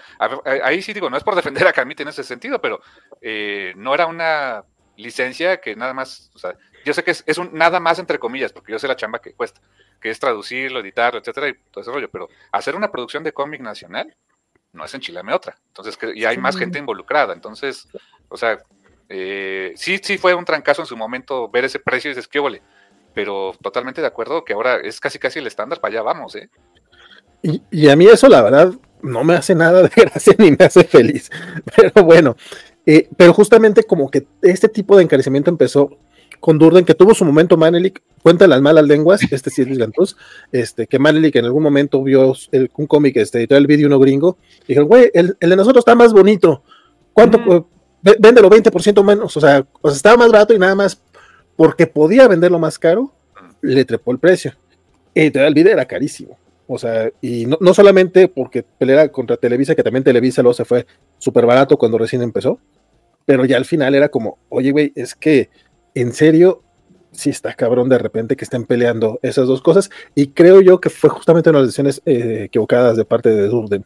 ahí 0.63 0.81
sí 0.81 0.93
digo, 0.93 1.09
no 1.09 1.15
es 1.15 1.23
por 1.23 1.35
defender 1.35 1.65
a 1.67 1.73
Camite 1.73 2.03
en 2.03 2.09
ese 2.09 2.23
sentido, 2.23 2.59
pero 2.59 2.81
eh, 3.21 3.73
no 3.77 3.93
era 3.93 4.07
una 4.07 4.63
licencia 4.97 5.61
que 5.61 5.75
nada 5.75 5.93
más, 5.93 6.31
o 6.35 6.39
sea, 6.39 6.55
yo 6.83 6.93
sé 6.93 7.03
que 7.03 7.11
es, 7.11 7.37
un 7.37 7.53
nada 7.53 7.79
más 7.79 7.97
entre 7.97 8.19
comillas, 8.19 8.51
porque 8.51 8.73
yo 8.73 8.79
sé 8.79 8.87
la 8.87 8.95
chamba 8.95 9.19
que 9.19 9.33
cuesta, 9.33 9.61
que 10.01 10.09
es 10.09 10.19
traducirlo, 10.19 10.79
editarlo, 10.81 11.19
etcétera, 11.19 11.49
y 11.49 11.53
todo 11.71 11.81
ese 11.81 11.91
rollo, 11.91 12.09
pero 12.11 12.27
hacer 12.51 12.75
una 12.75 12.91
producción 12.91 13.23
de 13.23 13.31
cómic 13.31 13.61
nacional 13.61 14.15
no 14.73 14.83
es 14.83 14.93
enchilame 14.93 15.33
otra. 15.33 15.57
Entonces, 15.67 15.97
que, 15.97 16.11
y 16.13 16.25
hay 16.25 16.37
más 16.37 16.57
gente 16.57 16.77
involucrada. 16.77 17.33
Entonces, 17.33 17.87
o 18.27 18.37
sea, 18.37 18.59
eh, 19.09 19.73
sí, 19.75 19.99
sí 20.01 20.17
fue 20.17 20.33
un 20.33 20.45
trancazo 20.45 20.81
en 20.81 20.87
su 20.87 20.97
momento 20.97 21.49
ver 21.49 21.65
ese 21.65 21.79
precio 21.79 22.09
y 22.09 22.13
dices, 22.13 22.27
qué 22.27 22.39
vole. 22.39 22.61
Pero 23.13 23.53
totalmente 23.61 24.01
de 24.01 24.07
acuerdo 24.07 24.43
que 24.43 24.53
ahora 24.53 24.77
es 24.77 24.99
casi 24.99 25.19
casi 25.19 25.39
el 25.39 25.47
estándar, 25.47 25.79
para 25.79 25.93
allá 25.93 26.01
vamos, 26.01 26.35
¿eh? 26.35 26.49
Y, 27.71 27.89
a 27.89 27.95
mí 27.95 28.07
eso, 28.07 28.27
la 28.27 28.41
verdad, 28.41 28.73
no 29.03 29.23
me 29.23 29.35
hace 29.35 29.53
nada 29.53 29.83
de 29.83 29.89
gracia 29.95 30.33
ni 30.37 30.51
me 30.51 30.65
hace 30.65 30.83
feliz. 30.83 31.29
Pero 31.75 32.03
bueno, 32.03 32.35
eh, 32.85 33.07
pero 33.15 33.33
justamente 33.33 33.83
como 33.83 34.09
que 34.09 34.25
este 34.41 34.67
tipo 34.67 34.97
de 34.97 35.03
encarecimiento 35.03 35.51
empezó 35.51 35.97
con 36.39 36.57
Durden, 36.59 36.85
que 36.85 36.93
tuvo 36.93 37.13
su 37.13 37.25
momento 37.25 37.57
Manelik, 37.57 38.01
cuenta 38.21 38.47
las 38.47 38.61
malas 38.61 38.85
lenguas, 38.85 39.21
este 39.31 39.49
sí 39.49 39.61
es 39.61 39.77
Gantuz, 39.77 40.15
este, 40.51 40.87
que 40.87 40.99
Manelik 40.99 41.35
en 41.35 41.45
algún 41.45 41.63
momento 41.63 42.03
vio 42.03 42.33
un 42.77 42.87
cómic, 42.87 43.17
este, 43.17 43.39
editó 43.39 43.57
el 43.57 43.67
vídeo 43.67 43.87
uno 43.87 43.99
gringo, 43.99 44.37
y 44.67 44.73
dijo, 44.73 44.85
güey, 44.85 45.11
el, 45.13 45.37
de 45.39 45.55
nosotros 45.55 45.81
está 45.81 45.95
más 45.95 46.13
bonito, 46.13 46.63
¿cuánto? 47.13 47.39
Mm. 47.39 47.65
Véndelo 48.19 48.49
20% 48.49 49.03
menos, 49.03 49.35
o 49.35 49.41
sea, 49.41 49.65
o 49.81 49.89
sea, 49.89 49.95
estaba 49.95 50.17
más 50.17 50.31
barato 50.31 50.53
y 50.53 50.59
nada 50.59 50.75
más 50.75 51.01
porque 51.55 51.87
podía 51.87 52.27
venderlo 52.27 52.59
más 52.59 52.77
caro, 52.77 53.11
le 53.61 53.83
trepó 53.85 54.11
el 54.11 54.19
precio. 54.19 54.53
Editorial 55.13 55.47
el 55.47 55.53
vídeo 55.53 55.71
era 55.71 55.85
carísimo. 55.85 56.37
O 56.67 56.77
sea, 56.77 57.11
y 57.21 57.45
no, 57.45 57.73
solamente 57.73 58.27
porque 58.27 58.63
peleara 58.63 59.09
contra 59.09 59.37
Televisa, 59.37 59.75
que 59.75 59.83
también 59.83 60.03
Televisa 60.03 60.41
luego 60.41 60.53
se 60.53 60.65
fue 60.65 60.85
súper 61.17 61.45
barato 61.45 61.77
cuando 61.77 61.97
recién 61.97 62.21
empezó, 62.21 62.59
pero 63.25 63.45
ya 63.45 63.57
al 63.57 63.65
final 63.65 63.93
era 63.95 64.09
como, 64.09 64.39
oye, 64.49 64.71
güey, 64.71 64.91
es 64.95 65.15
que 65.15 65.49
en 65.93 66.11
serio, 66.13 66.63
sí 67.11 67.29
está 67.29 67.53
cabrón 67.53 67.87
de 67.87 67.97
repente 67.97 68.35
que 68.35 68.43
estén 68.43 68.65
peleando 68.65 69.19
esas 69.21 69.47
dos 69.47 69.61
cosas. 69.61 69.89
Y 70.13 70.27
creo 70.27 70.61
yo 70.61 70.79
que 70.81 70.89
fue 70.89 71.09
justamente 71.09 71.49
una 71.49 71.59
de 71.59 71.63
las 71.63 71.69
decisiones 71.69 72.01
eh, 72.05 72.43
equivocadas 72.45 72.97
de 72.97 73.05
parte 73.05 73.29
de 73.29 73.47
Durden. 73.47 73.85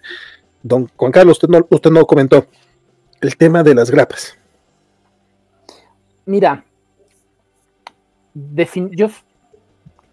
Don 0.64 0.90
Juan 0.96 1.12
Carlos, 1.12 1.38
usted 1.38 1.50
no, 1.50 1.66
usted 1.70 1.92
no 1.92 2.06
comentó 2.06 2.48
el 3.22 3.38
tema 3.38 3.64
de 3.64 3.76
las 3.76 3.92
grapas. 3.92 4.38
Mira, 6.26 6.66
yo 8.34 9.08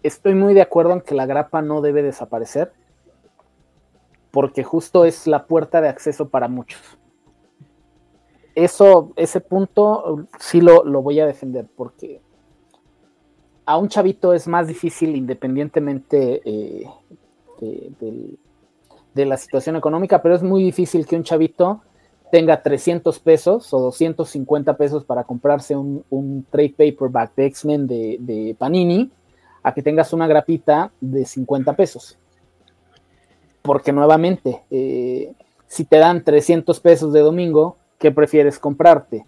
estoy 0.03 0.35
muy 0.35 0.53
de 0.53 0.61
acuerdo 0.61 0.93
en 0.93 1.01
que 1.01 1.15
la 1.15 1.25
grapa 1.25 1.61
no 1.61 1.81
debe 1.81 2.01
desaparecer, 2.01 2.71
porque 4.31 4.63
justo 4.63 5.05
es 5.05 5.27
la 5.27 5.45
puerta 5.45 5.81
de 5.81 5.89
acceso 5.89 6.29
para 6.29 6.47
muchos 6.47 6.97
eso, 8.57 9.13
ese 9.17 9.39
punto 9.39 10.27
sí 10.39 10.61
lo, 10.61 10.83
voy 11.03 11.19
a 11.19 11.27
defender 11.27 11.67
porque 11.75 12.21
a 13.67 13.77
un 13.77 13.87
chavito 13.87 14.33
es 14.33 14.47
más 14.47 14.67
difícil 14.67 15.15
independientemente 15.15 16.41
eh, 16.43 16.87
de, 19.13 19.25
la 19.25 19.37
situación 19.37 19.75
económica, 19.75 20.23
pero 20.23 20.33
es 20.33 20.41
muy 20.41 20.63
difícil 20.63 21.05
que 21.05 21.15
un 21.15 21.23
chavito 21.23 21.81
tenga 22.31 22.61
300 22.61 23.19
pesos 23.19 23.73
o 23.73 23.79
250 23.79 24.75
pesos 24.77 25.03
para 25.03 25.23
comprarse 25.23 25.75
un, 25.75 26.45
trade 26.49 26.75
paperback 26.77 27.35
de 27.35 27.45
X-Men 27.45 27.87
de, 27.87 28.55
Panini, 28.57 29.11
a 29.63 29.73
que 29.73 29.81
tengas 29.81 30.13
una 30.13 30.27
grapita 30.27 30.91
de 30.99 31.25
50 31.25 31.73
pesos. 31.73 32.17
Porque 33.61 33.91
nuevamente, 33.91 34.63
eh, 34.69 35.33
si 35.67 35.85
te 35.85 35.97
dan 35.97 36.23
300 36.23 36.79
pesos 36.79 37.13
de 37.13 37.19
domingo, 37.19 37.77
¿qué 37.97 38.11
prefieres 38.11 38.59
comprarte? 38.59 39.25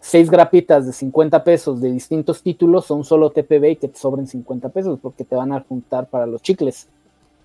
Seis 0.00 0.30
grapitas 0.30 0.86
de 0.86 0.92
50 0.92 1.42
pesos 1.44 1.80
de 1.80 1.90
distintos 1.92 2.42
títulos 2.42 2.90
o 2.90 2.94
un 2.94 3.04
solo 3.04 3.30
TPB 3.30 3.64
y 3.70 3.76
que 3.76 3.88
te 3.88 3.98
sobren 3.98 4.26
50 4.26 4.68
pesos 4.68 4.98
porque 5.00 5.24
te 5.24 5.34
van 5.34 5.52
a 5.52 5.60
juntar 5.60 6.06
para 6.06 6.26
los 6.26 6.40
chicles. 6.42 6.88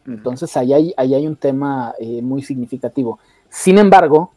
Entonces 0.06 0.56
ahí 0.58 0.74
hay, 0.74 0.94
hay 0.98 1.26
un 1.26 1.36
tema 1.36 1.96
eh, 1.98 2.22
muy 2.22 2.42
significativo. 2.42 3.20
Sin 3.50 3.78
embargo, 3.78 4.32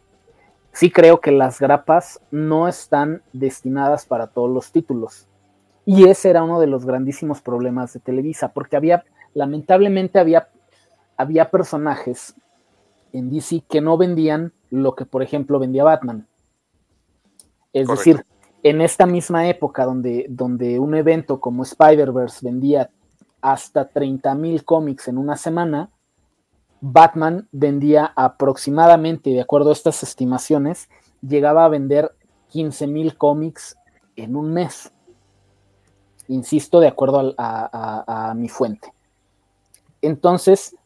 sí 0.76 0.90
creo 0.90 1.22
que 1.22 1.32
las 1.32 1.58
grapas 1.58 2.20
no 2.30 2.68
están 2.68 3.22
destinadas 3.32 4.04
para 4.04 4.26
todos 4.26 4.50
los 4.50 4.72
títulos. 4.72 5.26
Y 5.86 6.06
ese 6.06 6.28
era 6.28 6.44
uno 6.44 6.60
de 6.60 6.66
los 6.66 6.84
grandísimos 6.84 7.40
problemas 7.40 7.94
de 7.94 8.00
Televisa, 8.00 8.52
porque 8.52 8.76
había, 8.76 9.02
lamentablemente 9.32 10.18
había, 10.18 10.50
había 11.16 11.50
personajes 11.50 12.34
en 13.14 13.30
DC 13.30 13.62
que 13.70 13.80
no 13.80 13.96
vendían 13.96 14.52
lo 14.68 14.94
que, 14.94 15.06
por 15.06 15.22
ejemplo, 15.22 15.58
vendía 15.58 15.82
Batman. 15.82 16.28
Es 17.72 17.88
decir, 17.88 18.26
en 18.62 18.82
esta 18.82 19.06
misma 19.06 19.48
época 19.48 19.86
donde, 19.86 20.26
donde 20.28 20.78
un 20.78 20.94
evento 20.94 21.40
como 21.40 21.62
Spider-Verse 21.62 22.44
vendía 22.44 22.90
hasta 23.40 23.88
30 23.88 24.34
mil 24.34 24.62
cómics 24.62 25.08
en 25.08 25.16
una 25.16 25.36
semana, 25.36 25.88
Batman 26.80 27.48
vendía 27.52 28.12
aproximadamente, 28.16 29.30
de 29.30 29.40
acuerdo 29.40 29.70
a 29.70 29.72
estas 29.72 30.02
estimaciones, 30.02 30.88
llegaba 31.20 31.64
a 31.64 31.68
vender 31.68 32.14
15 32.48 32.86
mil 32.86 33.16
cómics 33.16 33.76
en 34.16 34.36
un 34.36 34.52
mes. 34.52 34.92
Insisto, 36.28 36.80
de 36.80 36.88
acuerdo 36.88 37.34
a, 37.38 38.34
mi 38.36 38.48
fuente. 38.48 38.92
Entonces, 40.02 40.76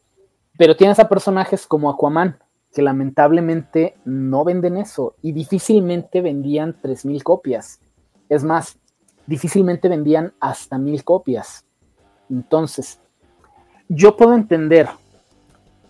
pero 0.57 0.75
tienes 0.75 0.99
a 0.99 1.09
personajes 1.09 1.65
como 1.65 1.89
Aquaman, 1.89 2.37
que 2.73 2.81
lamentablemente 2.81 3.95
no 4.05 4.43
venden 4.45 4.77
eso 4.77 5.15
y 5.21 5.33
difícilmente 5.33 6.21
vendían 6.21 6.75
3.000 6.81 7.21
copias. 7.23 7.81
Es 8.29 8.43
más, 8.43 8.77
difícilmente 9.27 9.89
vendían 9.89 10.33
hasta 10.39 10.77
1.000 10.77 11.03
copias. 11.03 11.65
Entonces, 12.29 12.99
yo 13.89 14.15
puedo 14.15 14.33
entender 14.33 14.87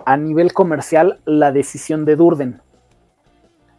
a 0.06 0.18
nivel 0.18 0.54
comercial 0.54 1.20
la 1.26 1.52
decisión 1.52 2.06
de 2.06 2.16
Durden. 2.16 2.62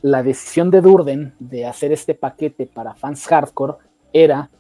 La 0.01 0.23
decisión 0.23 0.71
de 0.71 0.81
Durden 0.81 1.35
de 1.39 1.67
hacer 1.67 1.93
este 1.93 2.15
paquete 2.15 2.67
para 2.67 2.95
fans 2.95 3.27
hardcore 3.27 3.75
era, 4.13 4.51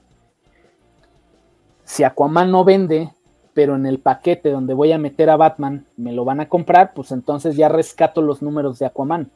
si 1.84 2.04
Aquaman 2.04 2.50
no 2.50 2.64
vende, 2.64 3.12
pero 3.54 3.76
en 3.76 3.86
el 3.86 3.98
paquete 3.98 4.50
donde 4.50 4.74
voy 4.74 4.92
a 4.92 4.98
meter 4.98 5.28
a 5.30 5.36
Batman 5.36 5.86
me 5.96 6.12
lo 6.12 6.24
van 6.24 6.40
a 6.40 6.48
comprar, 6.48 6.94
pues 6.94 7.12
entonces 7.12 7.56
ya 7.56 7.68
rescato 7.68 8.22
los 8.22 8.42
números 8.42 8.78
de 8.78 8.86
Aquaman. 8.86 9.30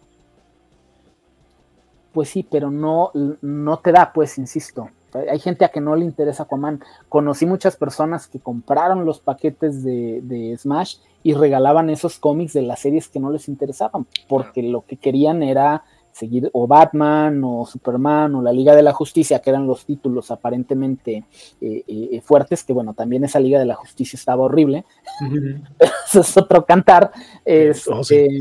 Pues 2.12 2.30
sí, 2.30 2.46
pero 2.48 2.70
no, 2.70 3.10
no 3.42 3.78
te 3.80 3.92
da, 3.92 4.10
pues, 4.12 4.38
insisto. 4.38 4.88
Hay 5.30 5.38
gente 5.38 5.64
a 5.64 5.68
que 5.68 5.80
no 5.80 5.96
le 5.96 6.04
interesa 6.04 6.44
Aquaman. 6.44 6.80
Conocí 7.08 7.46
muchas 7.46 7.76
personas 7.76 8.26
que 8.26 8.40
compraron 8.40 9.04
los 9.04 9.20
paquetes 9.20 9.82
de, 9.82 10.20
de 10.22 10.56
Smash 10.56 10.96
y 11.22 11.34
regalaban 11.34 11.90
esos 11.90 12.18
cómics 12.18 12.52
de 12.52 12.62
las 12.62 12.80
series 12.80 13.08
que 13.08 13.20
no 13.20 13.30
les 13.30 13.48
interesaban, 13.48 14.06
porque 14.28 14.62
lo 14.62 14.84
que 14.86 14.96
querían 14.96 15.42
era 15.42 15.84
seguir 16.12 16.48
o 16.54 16.66
Batman 16.66 17.42
o 17.44 17.66
Superman 17.66 18.34
o 18.36 18.42
la 18.42 18.52
Liga 18.52 18.74
de 18.74 18.82
la 18.82 18.92
Justicia, 18.92 19.40
que 19.40 19.50
eran 19.50 19.66
los 19.66 19.84
títulos 19.84 20.30
aparentemente 20.30 21.24
eh, 21.60 21.84
eh, 21.86 22.20
fuertes, 22.22 22.64
que 22.64 22.72
bueno, 22.72 22.94
también 22.94 23.24
esa 23.24 23.38
Liga 23.38 23.58
de 23.58 23.66
la 23.66 23.74
Justicia 23.74 24.16
estaba 24.16 24.44
horrible. 24.44 24.86
Eso 26.06 26.20
es 26.20 26.36
otro 26.36 26.64
cantar. 26.64 27.10
Oh, 27.14 27.20
este, 27.44 28.38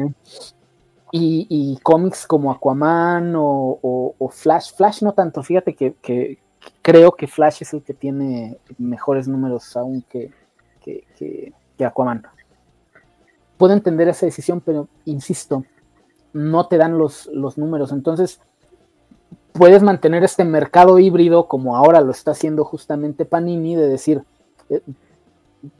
y, 1.12 1.80
cómics 1.84 2.26
como 2.28 2.52
Aquaman 2.52 3.34
o, 3.36 4.30
Flash, 4.32 4.74
Flash 4.76 5.02
no 5.02 5.14
tanto, 5.14 5.44
fíjate 5.44 5.76
que, 5.76 6.40
creo 6.82 7.14
que 7.14 7.28
Flash 7.28 7.62
es 7.62 7.74
el 7.74 7.84
que 7.84 7.94
tiene 7.94 8.58
mejores 8.78 9.28
números 9.28 9.76
aún 9.76 10.04
que, 10.10 10.32
que 10.84 11.54
Aquaman. 11.84 12.24
Puedo 13.58 13.74
entender 13.74 14.08
esa 14.08 14.26
decisión, 14.26 14.62
pero 14.62 14.88
insisto, 15.06 15.64
no 16.34 16.68
te 16.68 16.78
dan 16.78 16.98
los, 16.98 17.28
los 17.28 17.58
números. 17.58 17.92
Entonces, 17.92 18.40
puedes 19.54 19.82
mantener 19.84 20.24
este 20.24 20.44
mercado 20.44 21.00
híbrido 21.00 21.48
como 21.48 21.78
ahora 21.78 22.02
lo 22.02 22.12
está 22.12 22.32
haciendo 22.32 22.66
justamente 22.66 23.26
Panini, 23.26 23.76
de 23.76 23.88
decir, 23.88 24.24
eh, 24.70 24.82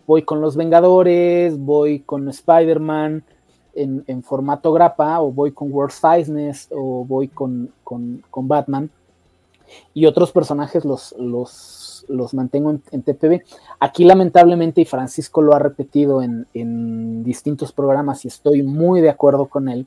voy 0.08 0.24
con 0.24 0.42
los 0.42 0.56
Vengadores, 0.56 1.60
voy 1.60 2.00
con 2.00 2.30
Spider-Man 2.30 3.24
en, 3.74 4.24
formato 4.24 4.72
grapa, 4.72 5.20
o 5.20 5.32
voy 5.32 5.52
con 5.52 5.72
World 5.72 5.92
Sizeness, 5.92 6.70
o 6.72 7.04
voy 7.04 7.28
con, 7.28 7.74
Batman, 8.34 8.90
y 9.94 10.06
otros 10.06 10.32
personajes 10.32 10.86
los, 10.86 11.16
los, 11.18 12.06
los 12.08 12.34
mantengo 12.34 12.72
en, 12.72 12.84
en, 12.92 13.04
TPB. 13.04 13.42
Aquí 13.80 14.04
lamentablemente, 14.04 14.82
y 14.82 14.86
Francisco 14.86 15.42
lo 15.42 15.54
ha 15.54 15.60
repetido 15.60 16.22
en, 16.22 16.48
en 16.54 17.24
distintos 17.24 17.72
programas, 17.72 18.26
y 18.26 18.28
estoy 18.28 18.64
muy 18.64 19.02
de 19.02 19.10
acuerdo 19.10 19.46
con 19.48 19.70
él, 19.70 19.86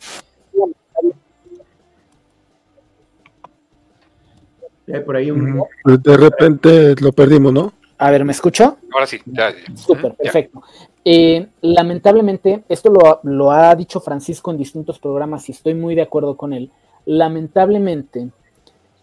por 5.05 5.17
ahí 5.17 5.31
un... 5.31 5.63
De 5.85 6.17
repente 6.17 6.95
lo 7.01 7.13
perdimos, 7.13 7.53
¿no? 7.53 7.73
A 7.99 8.11
ver, 8.11 8.25
¿me 8.25 8.33
escuchó? 8.33 8.79
Ahora 8.93 9.07
sí, 9.07 9.19
ya. 9.27 9.53
Súper, 9.75 10.15
perfecto. 10.15 10.63
Eh, 11.05 11.49
lamentablemente, 11.63 12.63
esto 12.69 12.91
lo, 12.91 13.21
lo, 13.25 13.51
ha 13.51 13.75
dicho 13.75 14.01
Francisco 14.01 14.51
en 14.51 14.57
distintos 14.57 14.99
programas 14.99 15.49
y 15.49 15.53
estoy 15.53 15.75
muy 15.75 15.95
de 15.95 16.03
acuerdo 16.03 16.37
con 16.37 16.53
él. 16.53 16.71
Lamentablemente, 17.07 18.31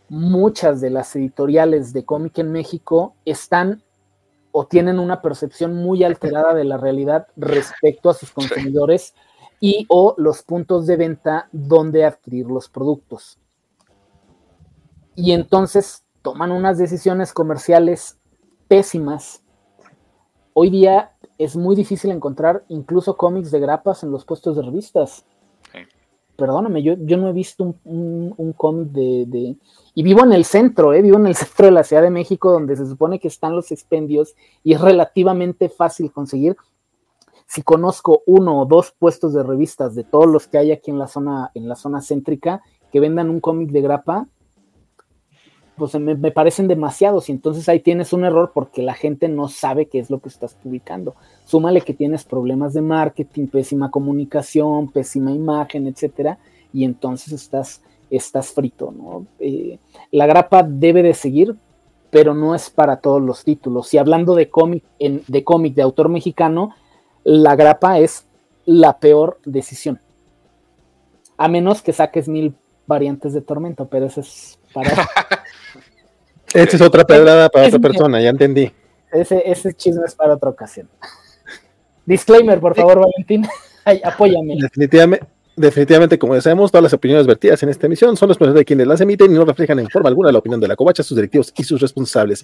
muchas 0.10 0.82
de 0.82 0.90
las 0.90 1.16
editoriales 1.16 1.94
de 1.94 2.06
cómic 2.06 2.38
en 2.40 2.52
México 2.52 3.16
están 3.26 3.84
o 4.52 4.68
tienen 4.68 5.00
una 5.00 5.22
percepción 5.22 5.76
muy 5.76 6.04
alterada 6.04 6.54
de 6.54 6.64
la 6.64 6.78
realidad 6.78 7.28
respecto 7.36 8.10
a 8.10 8.14
sus 8.14 8.32
consumidores 8.32 9.14
y 9.60 9.86
o 9.90 10.16
los 10.18 10.44
puntos 10.44 10.86
de 10.88 10.98
venta 10.98 11.50
donde 11.52 12.06
adquirir 12.06 12.48
los 12.48 12.70
productos 12.70 13.40
y 15.16 15.32
entonces 15.32 16.04
toman 16.22 16.52
unas 16.52 16.78
decisiones 16.78 17.34
comerciales 17.34 18.20
pésimas. 18.68 19.44
Hoy 20.54 20.70
día 20.70 21.16
es 21.38 21.56
muy 21.56 21.76
difícil 21.76 22.12
encontrar 22.12 22.66
incluso 22.68 23.18
cómics 23.18 23.52
de 23.52 23.60
grapas 23.60 24.04
en 24.04 24.12
los 24.12 24.26
puestos 24.26 24.56
de 24.56 24.62
revistas. 24.62 25.26
Perdóname, 26.36 26.84
yo, 26.84 26.96
yo 27.00 27.18
no 27.18 27.30
he 27.30 27.34
visto 27.34 27.76
un, 27.86 28.54
cómic 28.58 28.90
de, 28.90 29.56
Y 29.94 30.04
vivo 30.04 30.24
en 30.24 30.34
el 30.34 30.44
centro, 30.46 30.94
¿eh? 30.94 31.02
vivo 31.02 31.18
en 31.18 31.28
el 31.28 31.36
centro 31.36 31.68
de 31.68 31.72
la 31.72 31.84
Ciudad 31.84 32.02
de 32.02 32.10
México, 32.10 32.52
donde 32.52 32.76
se 32.76 32.86
supone 32.86 33.20
que 33.20 33.28
están 33.28 33.56
los 33.56 33.72
expendios 33.72 34.36
y 34.64 34.74
es 34.74 34.82
relativamente 34.82 35.70
fácil 35.70 36.12
conseguir. 36.12 36.58
Si 37.48 37.62
conozco 37.62 38.24
uno 38.26 38.62
o 38.62 38.66
dos 38.66 38.94
puestos 38.98 39.34
de 39.34 39.44
revistas 39.44 39.96
de 39.96 40.04
todos 40.04 40.28
los 40.28 40.48
que 40.48 40.58
hay 40.58 40.72
aquí 40.72 40.92
en 40.92 41.00
la 41.00 41.08
zona, 41.08 41.52
en 41.54 41.70
la 41.70 41.76
zona 41.76 42.02
céntrica 42.02 42.62
que 42.92 43.00
vendan 43.00 43.30
un 43.30 43.40
cómic 43.40 43.70
de 43.72 43.82
grapa, 43.82 44.28
pues 45.78 45.94
me, 45.96 46.16
parecen 46.32 46.68
demasiados 46.68 47.30
y 47.30 47.34
entonces 47.34 47.68
ahí 47.68 47.80
tienes 47.80 48.14
un 48.14 48.24
error 48.24 48.52
porque 48.54 48.82
la 48.82 48.94
gente 48.94 49.28
no 49.28 49.48
sabe 49.50 49.88
qué 49.88 50.00
es 50.00 50.10
lo 50.10 50.20
que 50.20 50.30
estás 50.30 50.54
publicando. 50.54 51.16
Súmale 51.46 51.82
que 51.82 51.94
tienes 51.94 52.24
problemas 52.24 52.74
de 52.74 52.82
marketing, 52.82 53.48
pésima 53.48 53.92
comunicación, 53.92 54.90
pésima 54.90 55.32
imagen, 55.32 55.88
etcétera, 55.88 56.38
y 56.72 56.86
entonces 56.86 57.34
estás, 57.34 57.82
estás 58.10 58.52
frito, 58.52 58.94
¿no? 58.96 59.26
Eh, 59.40 59.80
la 60.12 60.26
grapa 60.26 60.64
debe 60.64 61.04
de 61.04 61.14
seguir, 61.14 61.56
pero 62.10 62.34
no 62.34 62.56
es 62.56 62.70
para 62.70 62.98
todos 62.98 63.22
los 63.22 63.44
títulos. 63.44 63.94
Y 63.94 63.98
hablando 63.98 64.36
de 64.36 64.50
cómic, 64.50 64.84
de 65.00 65.44
cómic 65.44 65.74
de 65.74 65.82
autor 65.82 66.08
mexicano, 66.08 66.74
la 67.24 67.56
grapa 67.56 68.00
es 68.00 68.26
la 68.66 69.00
peor 69.00 69.40
decisión. 69.46 70.00
A 71.38 71.50
menos 71.50 71.82
que 71.82 71.92
saques 71.92 72.30
mil 72.30 72.56
variantes 72.88 73.34
de 73.34 73.42
tormento, 73.42 73.88
pero 73.88 74.06
eso 74.06 74.22
es 74.22 74.60
para 74.74 74.90
Esa 76.54 76.76
es 76.76 76.82
otra 76.82 77.04
pedrada 77.06 77.50
para 77.50 77.68
otra 77.68 77.80
persona, 77.80 78.22
ya 78.22 78.30
entendí. 78.30 78.72
Ese, 79.12 79.42
ese 79.46 79.74
chisme 79.74 80.06
es 80.06 80.16
para 80.16 80.34
otra 80.34 80.50
ocasión. 80.50 80.90
Disclaimer, 82.06 82.60
por 82.60 82.76
favor, 82.76 83.00
Valentín. 83.00 83.48
apóyame. 84.04 84.58
Definitivamente, 84.60 85.26
definitivamente, 85.56 86.20
como 86.20 86.36
decíamos, 86.36 86.72
todas 86.72 86.84
las 86.84 86.94
opiniones 86.94 87.26
vertidas 87.26 87.62
en 87.64 87.70
esta 87.70 87.88
emisión 87.88 88.16
son 88.18 88.30
las 88.30 88.54
de 88.54 88.66
quienes 88.66 88.88
las 88.88 89.02
emiten 89.02 89.32
y 89.32 89.36
no 89.36 89.46
reflejan 89.46 89.80
en 89.80 89.90
forma 89.90 90.10
alguna 90.10 90.32
la 90.32 90.40
opinión 90.40 90.60
de 90.60 90.68
la 90.68 90.76
covacha, 90.76 91.04
sus 91.04 91.16
directivos 91.16 91.54
y 91.56 91.64
sus 91.64 91.82
responsables. 91.82 92.44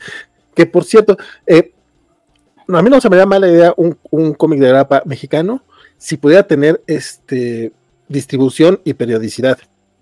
Que 0.56 0.66
por 0.66 0.84
cierto, 0.84 1.18
eh, 1.46 1.74
a 2.68 2.82
mí 2.82 2.90
no 2.90 3.02
se 3.02 3.10
me 3.10 3.18
da 3.18 3.26
mala 3.26 3.48
idea 3.48 3.74
un, 3.78 3.98
un 4.10 4.34
cómic 4.34 4.60
de 4.60 4.70
grapa 4.70 5.04
mexicano 5.06 5.64
si 5.98 6.18
pudiera 6.18 6.44
tener 6.44 6.82
este 6.88 7.72
distribución 8.08 8.82
y 8.84 8.94
periodicidad 8.94 9.58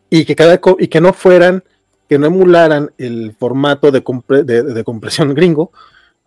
y 0.09 0.25
que 0.25 0.35
cada 0.35 0.59
y 0.79 0.87
que 0.87 1.01
no 1.01 1.13
fueran 1.13 1.63
que 2.09 2.17
no 2.17 2.27
emularan 2.27 2.91
el 2.97 3.33
formato 3.33 3.91
de, 3.91 4.01
de, 4.43 4.83
compresión 4.83 5.33
gringo 5.35 5.71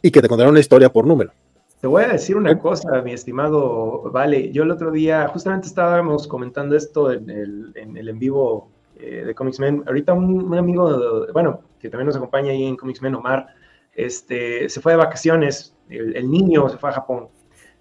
y 0.01 0.11
que 0.11 0.23
te 0.23 0.29
contaran 0.29 0.53
una 0.53 0.61
historia 0.61 0.91
por 0.91 1.07
número. 1.07 1.33
Te 1.81 1.89
voy 1.89 2.05
a 2.05 2.09
decir 2.09 2.37
una 2.37 2.57
cosa, 2.57 3.03
mi 3.03 3.13
estimado 3.13 4.11
Vale. 4.13 4.53
Yo 4.53 4.63
el 4.63 4.71
otro 4.71 4.93
día, 4.93 5.27
justamente 5.27 5.67
estábamos 5.67 6.29
comentando 6.29 6.77
esto 6.77 7.11
en 7.11 7.29
el 7.29 7.73
en, 7.75 8.19
vivo 8.19 8.71
eh, 8.97 9.25
de 9.27 9.35
Comics 9.35 9.59
Men. 9.59 9.83
Ahorita 9.85 10.13
un, 10.13 10.57
amigo, 10.57 11.27
bueno, 11.33 11.61
que 11.81 11.91
también 11.91 12.07
nos 12.07 12.17
acompaña 12.17 12.53
ahí 12.53 12.65
en 12.65 12.77
Comics 12.77 13.03
Men, 13.03 13.17
Omar, 13.17 13.49
este, 13.93 14.69
se 14.69 14.81
fue 14.81 14.93
de 14.93 14.99
vacaciones. 14.99 15.77
el 15.89 16.31
niño 16.31 16.69
se 16.69 16.79
fue 16.79 16.91
a 16.91 16.93
Japón. 16.93 17.29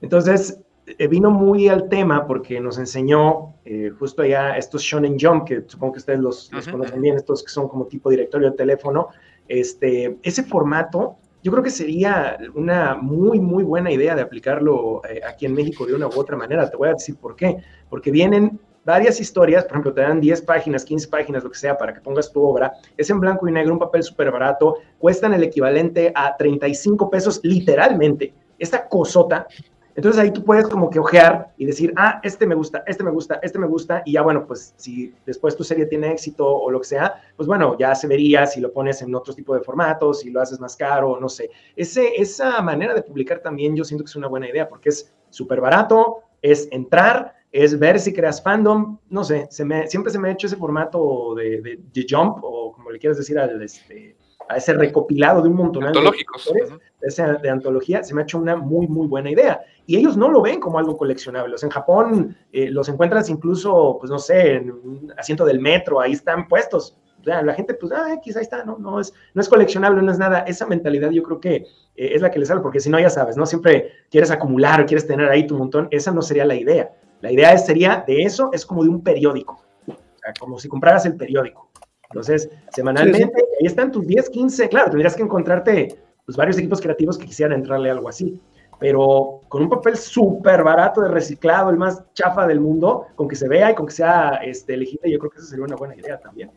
Entonces, 0.01 0.59
eh, 0.87 1.07
vino 1.07 1.29
muy 1.29 1.67
al 1.67 1.89
tema 1.89 2.25
porque 2.25 2.59
nos 2.59 2.77
enseñó 2.77 3.50
eh, 3.63 3.91
justo 3.97 4.23
allá 4.23 4.57
estos 4.57 4.81
Shonen 4.81 5.17
Jump, 5.19 5.45
que 5.47 5.63
supongo 5.67 5.93
que 5.93 5.99
ustedes 5.99 6.19
los, 6.19 6.49
conocen 6.71 7.01
bien, 7.01 7.15
estos 7.15 7.43
que 7.43 7.49
son 7.49 7.67
como 7.67 7.85
tipo 7.85 8.09
directorio 8.09 8.51
de 8.51 8.57
teléfono. 8.57 9.09
Este, 9.47 10.17
ese 10.23 10.43
formato, 10.43 11.17
yo 11.43 11.51
creo 11.51 11.63
que 11.63 11.69
sería 11.69 12.37
una 12.55 12.95
muy, 12.95 13.39
muy 13.39 13.63
buena 13.63 13.91
idea 13.91 14.15
de 14.15 14.21
aplicarlo 14.21 15.01
eh, 15.07 15.21
aquí 15.27 15.45
en 15.45 15.53
México 15.53 15.85
de 15.85 15.93
una 15.93 16.07
u 16.07 16.11
otra 16.19 16.37
manera. 16.37 16.69
Te 16.69 16.77
voy 16.77 16.89
a 16.89 16.93
decir 16.93 17.17
por 17.17 17.35
qué. 17.35 17.57
Porque 17.89 18.09
vienen 18.09 18.59
varias 18.83 19.19
historias, 19.19 19.63
por 19.65 19.73
ejemplo, 19.73 19.93
te 19.93 20.01
dan 20.01 20.19
10 20.19 20.41
páginas, 20.41 20.83
15 20.83 21.07
páginas, 21.09 21.43
lo 21.43 21.51
que 21.51 21.57
sea, 21.57 21.77
para 21.77 21.93
que 21.93 22.01
pongas 22.01 22.31
tu 22.31 22.41
obra. 22.41 22.73
Es 22.97 23.09
en 23.09 23.19
blanco 23.19 23.47
y 23.47 23.51
negro, 23.51 23.73
un 23.73 23.79
papel 23.79 24.03
súper 24.03 24.31
barato, 24.31 24.77
cuestan 24.97 25.33
el 25.33 25.43
equivalente 25.43 26.11
a 26.15 26.35
35 26.35 27.09
pesos 27.09 27.39
literalmente. 27.43 28.33
Esta 28.57 28.87
cosota 28.87 29.47
entonces 29.95 30.21
ahí 30.21 30.31
tú 30.31 30.43
puedes 30.43 30.67
como 30.67 30.89
que 30.89 30.99
ojear 30.99 31.53
y 31.57 31.65
decir, 31.65 31.93
ah, 31.97 32.19
este 32.23 32.45
me 32.45 32.55
gusta, 32.55 32.83
este 32.87 33.03
me 33.03 33.11
gusta, 33.11 33.39
este 33.43 33.59
me 33.59 33.67
gusta, 33.67 34.01
y 34.05 34.13
ya 34.13 34.21
bueno, 34.21 34.45
pues 34.45 34.73
si 34.77 35.13
después 35.25 35.55
tu 35.55 35.63
serie 35.63 35.85
tiene 35.85 36.11
éxito 36.11 36.47
o 36.47 36.71
lo 36.71 36.79
que 36.79 36.87
sea, 36.87 37.21
pues 37.35 37.47
bueno, 37.47 37.77
ya 37.77 37.93
se 37.95 38.07
vería 38.07 38.45
si 38.45 38.61
lo 38.61 38.71
pones 38.71 39.01
en 39.01 39.13
otro 39.13 39.33
tipo 39.33 39.53
de 39.53 39.61
formatos, 39.61 40.21
si 40.21 40.29
lo 40.29 40.41
haces 40.41 40.59
más 40.59 40.75
caro, 40.75 41.19
no 41.19 41.29
sé. 41.29 41.49
Ese, 41.75 42.15
esa 42.15 42.61
manera 42.61 42.93
de 42.93 43.03
publicar 43.03 43.39
también 43.39 43.75
yo 43.75 43.83
siento 43.83 44.03
que 44.03 44.09
es 44.09 44.15
una 44.15 44.27
buena 44.27 44.49
idea 44.49 44.67
porque 44.67 44.89
es 44.89 45.13
súper 45.29 45.59
barato, 45.61 46.23
es 46.41 46.67
entrar, 46.71 47.35
es 47.51 47.77
ver 47.77 47.99
si 47.99 48.13
creas 48.13 48.41
fandom, 48.41 48.97
no 49.09 49.23
sé, 49.23 49.47
se 49.49 49.65
me, 49.65 49.87
siempre 49.87 50.11
se 50.11 50.19
me 50.19 50.29
ha 50.29 50.31
hecho 50.31 50.47
ese 50.47 50.55
formato 50.55 51.35
de, 51.35 51.79
de, 51.91 52.05
jump 52.09 52.39
o 52.43 52.71
como 52.71 52.91
le 52.91 52.99
quieras 52.99 53.17
decir 53.17 53.37
al, 53.37 53.61
este, 53.61 54.15
a 54.51 54.57
ese 54.57 54.73
recopilado 54.73 55.41
de 55.41 55.49
un 55.49 55.55
montón 55.55 55.85
Antológicos. 55.85 56.51
De, 56.99 57.37
de 57.41 57.49
antología, 57.49 58.03
se 58.03 58.13
me 58.13 58.21
ha 58.21 58.23
hecho 58.23 58.37
una 58.37 58.55
muy, 58.55 58.87
muy 58.87 59.07
buena 59.07 59.31
idea. 59.31 59.61
Y 59.87 59.97
ellos 59.97 60.15
no 60.17 60.29
lo 60.29 60.41
ven 60.41 60.59
como 60.59 60.77
algo 60.77 60.95
coleccionable. 60.97 61.55
en 61.61 61.69
Japón 61.69 62.37
eh, 62.51 62.69
los 62.69 62.87
encuentras 62.89 63.29
incluso, 63.29 63.97
pues 63.99 64.11
no 64.11 64.19
sé, 64.19 64.55
en 64.55 64.71
un 64.71 65.13
asiento 65.17 65.45
del 65.45 65.59
metro, 65.59 65.99
ahí 65.99 66.11
están 66.11 66.47
puestos. 66.47 66.97
O 67.19 67.23
sea, 67.23 67.41
la 67.41 67.53
gente, 67.53 67.73
pues, 67.75 67.91
ah, 67.91 68.19
quizá 68.21 68.39
ahí 68.39 68.43
está, 68.43 68.63
no, 68.65 68.77
no 68.77 68.99
es, 68.99 69.13
no 69.33 69.41
es 69.41 69.49
coleccionable, 69.49 70.01
no 70.01 70.11
es 70.11 70.17
nada. 70.17 70.39
Esa 70.41 70.65
mentalidad 70.65 71.11
yo 71.11 71.23
creo 71.23 71.39
que 71.39 71.55
eh, 71.55 71.65
es 71.95 72.21
la 72.21 72.29
que 72.29 72.39
les 72.39 72.47
sale, 72.47 72.61
porque 72.61 72.79
si 72.79 72.89
no, 72.89 72.99
ya 72.99 73.09
sabes, 73.09 73.37
¿no? 73.37 73.45
Siempre 73.45 73.91
quieres 74.09 74.31
acumular 74.31 74.81
o 74.81 74.85
quieres 74.85 75.07
tener 75.07 75.29
ahí 75.29 75.47
tu 75.47 75.57
montón. 75.57 75.87
Esa 75.91 76.11
no 76.11 76.21
sería 76.21 76.45
la 76.45 76.55
idea. 76.55 76.91
La 77.21 77.31
idea 77.31 77.55
sería 77.57 78.03
de 78.05 78.23
eso, 78.23 78.49
es 78.53 78.65
como 78.65 78.83
de 78.83 78.89
un 78.89 79.03
periódico. 79.03 79.61
O 79.87 79.93
sea, 80.19 80.33
como 80.39 80.59
si 80.59 80.67
compraras 80.67 81.05
el 81.05 81.15
periódico. 81.15 81.70
Entonces, 82.11 82.49
semanalmente, 82.73 83.41
ahí 83.59 83.65
están 83.65 83.91
tus 83.91 84.05
10, 84.05 84.29
15, 84.29 84.69
claro, 84.69 84.89
tendrías 84.91 85.15
que 85.15 85.23
encontrarte 85.23 85.97
pues, 86.25 86.37
varios 86.37 86.57
equipos 86.57 86.81
creativos 86.81 87.17
que 87.17 87.25
quisieran 87.25 87.57
entrarle 87.57 87.89
a 87.89 87.93
algo 87.93 88.09
así, 88.09 88.39
pero 88.79 89.41
con 89.47 89.63
un 89.63 89.69
papel 89.69 89.95
súper 89.95 90.63
barato 90.63 91.01
de 91.01 91.09
reciclado, 91.09 91.69
el 91.69 91.77
más 91.77 92.03
chafa 92.13 92.45
del 92.47 92.59
mundo, 92.59 93.07
con 93.15 93.27
que 93.27 93.35
se 93.35 93.47
vea 93.47 93.71
y 93.71 93.75
con 93.75 93.85
que 93.85 93.93
sea 93.93 94.41
este, 94.43 94.73
elegible, 94.73 95.09
yo 95.09 95.19
creo 95.19 95.31
que 95.31 95.37
esa 95.37 95.47
sería 95.47 95.65
una 95.65 95.75
buena 95.75 95.95
idea 95.95 96.19
también 96.19 96.51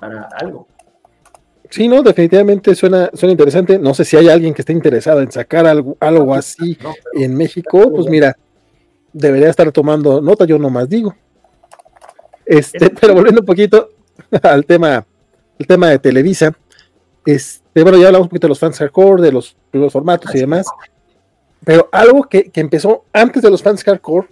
para 0.00 0.28
algo. 0.40 0.66
Sí, 1.70 1.86
no, 1.86 2.02
definitivamente 2.02 2.74
suena, 2.74 3.10
suena 3.12 3.32
interesante. 3.32 3.78
No 3.78 3.92
sé 3.92 4.04
si 4.04 4.16
hay 4.16 4.28
alguien 4.28 4.54
que 4.54 4.62
esté 4.62 4.72
interesado 4.72 5.20
en 5.20 5.30
sacar 5.30 5.66
algo, 5.66 5.96
algo 6.00 6.34
así 6.34 6.78
en 7.12 7.36
México, 7.36 7.92
pues 7.92 8.06
mira, 8.06 8.36
debería 9.12 9.50
estar 9.50 9.70
tomando 9.70 10.20
nota, 10.20 10.44
yo 10.46 10.58
nomás 10.58 10.88
digo. 10.88 11.14
Este, 12.46 12.88
pero 12.90 13.14
volviendo 13.14 13.42
un 13.42 13.46
poquito 13.46 13.90
al 14.42 14.64
tema, 14.64 15.06
el 15.58 15.66
tema 15.66 15.88
de 15.88 15.98
Televisa, 15.98 16.56
este, 17.24 17.82
bueno, 17.82 17.98
ya 17.98 18.06
hablamos 18.06 18.26
un 18.26 18.30
poquito 18.30 18.46
de 18.46 18.50
los 18.50 18.58
fans 18.58 18.78
hardcore, 18.78 19.22
de 19.22 19.32
los 19.32 19.56
primeros 19.70 19.92
formatos 19.92 20.34
y 20.34 20.38
demás, 20.38 20.66
pero 21.64 21.88
algo 21.92 22.24
que, 22.24 22.50
que 22.50 22.60
empezó 22.60 23.04
antes 23.12 23.42
de 23.42 23.50
los 23.50 23.62
fans 23.62 23.82
hardcore 23.84 24.28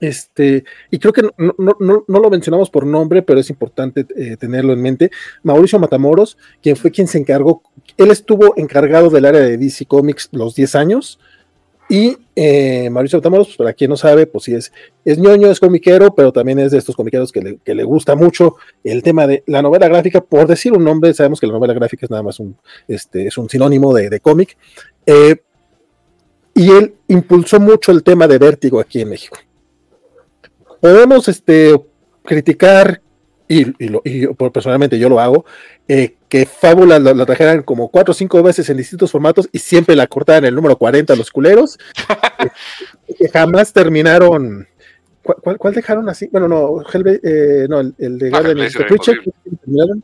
este, 0.00 0.64
y 0.90 0.98
creo 0.98 1.12
que 1.12 1.22
no, 1.22 1.32
no, 1.58 2.04
no, 2.06 2.20
lo 2.20 2.30
mencionamos 2.30 2.70
por 2.70 2.86
nombre, 2.86 3.22
pero 3.22 3.40
es 3.40 3.50
importante 3.50 4.06
eh, 4.16 4.36
tenerlo 4.36 4.72
en 4.72 4.80
mente. 4.80 5.10
Mauricio 5.42 5.78
Matamoros, 5.78 6.38
quien 6.62 6.76
fue 6.76 6.90
quien 6.90 7.08
se 7.08 7.18
encargó, 7.18 7.62
él 7.96 8.10
estuvo 8.10 8.54
encargado 8.56 9.10
del 9.10 9.24
área 9.24 9.40
de 9.40 9.56
DC 9.56 9.86
Comics 9.86 10.28
los 10.32 10.54
10 10.54 10.74
años. 10.76 11.18
Y 11.88 12.18
eh, 12.36 12.90
Mauricio 12.90 13.18
Matamoros, 13.18 13.48
pues, 13.48 13.56
para 13.56 13.72
quien 13.72 13.90
no 13.90 13.96
sabe, 13.96 14.26
pues 14.26 14.44
sí 14.44 14.54
es, 14.54 14.72
es 15.04 15.18
ñoño, 15.18 15.50
es 15.50 15.58
comiquero, 15.58 16.14
pero 16.14 16.32
también 16.32 16.58
es 16.58 16.72
de 16.72 16.78
estos 16.78 16.94
comiqueros 16.94 17.32
que 17.32 17.40
le, 17.40 17.58
que 17.64 17.74
le 17.74 17.84
gusta 17.84 18.14
mucho 18.14 18.56
el 18.84 19.02
tema 19.02 19.26
de 19.26 19.42
la 19.46 19.62
novela 19.62 19.88
gráfica. 19.88 20.20
Por 20.20 20.46
decir 20.46 20.72
un 20.72 20.84
nombre, 20.84 21.14
sabemos 21.14 21.40
que 21.40 21.46
la 21.46 21.54
novela 21.54 21.72
gráfica 21.72 22.06
es 22.06 22.10
nada 22.10 22.22
más 22.22 22.38
un, 22.40 22.56
este, 22.86 23.26
es 23.26 23.38
un 23.38 23.48
sinónimo 23.48 23.94
de, 23.94 24.10
de 24.10 24.20
cómic. 24.20 24.56
Eh, 25.06 25.36
y 26.54 26.70
él 26.70 26.94
impulsó 27.08 27.58
mucho 27.60 27.92
el 27.92 28.02
tema 28.02 28.26
de 28.26 28.38
vértigo 28.38 28.80
aquí 28.80 29.00
en 29.00 29.10
México 29.10 29.38
podemos 30.80 31.28
este, 31.28 31.80
criticar, 32.24 33.00
y, 33.48 33.74
y, 34.04 34.26
personalmente 34.34 34.98
yo 34.98 35.08
lo 35.08 35.20
hago, 35.20 35.44
eh, 35.86 36.16
que 36.28 36.46
Fábula 36.46 36.98
la, 36.98 37.26
trajeran 37.26 37.62
como 37.62 37.88
cuatro 37.88 38.12
o 38.12 38.14
cinco 38.14 38.42
veces 38.42 38.68
en 38.68 38.76
distintos 38.76 39.10
formatos 39.10 39.48
y 39.52 39.58
siempre 39.58 39.96
la 39.96 40.06
cortaran 40.06 40.44
el 40.44 40.54
número 40.54 40.76
40 40.76 41.16
los 41.16 41.30
culeros, 41.30 41.78
que 43.18 43.28
jamás 43.28 43.72
terminaron. 43.72 44.68
¿Cuál, 45.22 45.74
dejaron 45.74 46.08
así? 46.08 46.28
Bueno, 46.32 46.48
no, 46.48 46.80
eh, 46.82 47.66
no 47.68 47.80
el, 47.80 48.18
de 48.18 48.28
ah, 48.28 48.40
Garden 48.40 48.56
terminaron. 48.56 50.02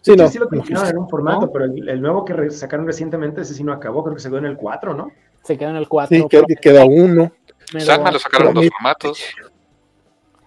Sí, 0.00 0.16
no, 0.16 0.28
sí 0.28 0.38
lo 0.38 0.48
terminaron 0.48 0.88
en 0.88 0.98
un 0.98 1.08
formato, 1.08 1.52
pero 1.52 1.66
el, 1.66 2.00
nuevo 2.00 2.24
que 2.24 2.50
sacaron 2.50 2.86
recientemente, 2.86 3.42
ese 3.42 3.54
sí 3.54 3.62
no 3.62 3.72
acabó, 3.72 4.02
creo 4.02 4.16
que 4.16 4.22
se 4.22 4.28
quedó 4.28 4.38
en 4.38 4.46
el 4.46 4.56
4, 4.56 4.94
¿no? 4.94 5.10
Se 5.42 5.56
quedó 5.56 5.70
en 5.70 5.76
el 5.76 5.88
4. 5.88 6.16
Sí, 6.16 6.54
quedó, 6.60 6.86
uno. 6.86 7.32
Sandman 7.78 8.12
lo 8.12 8.18
sacaron 8.18 8.48
en 8.48 8.54
dos 8.54 8.68
formatos 8.70 9.18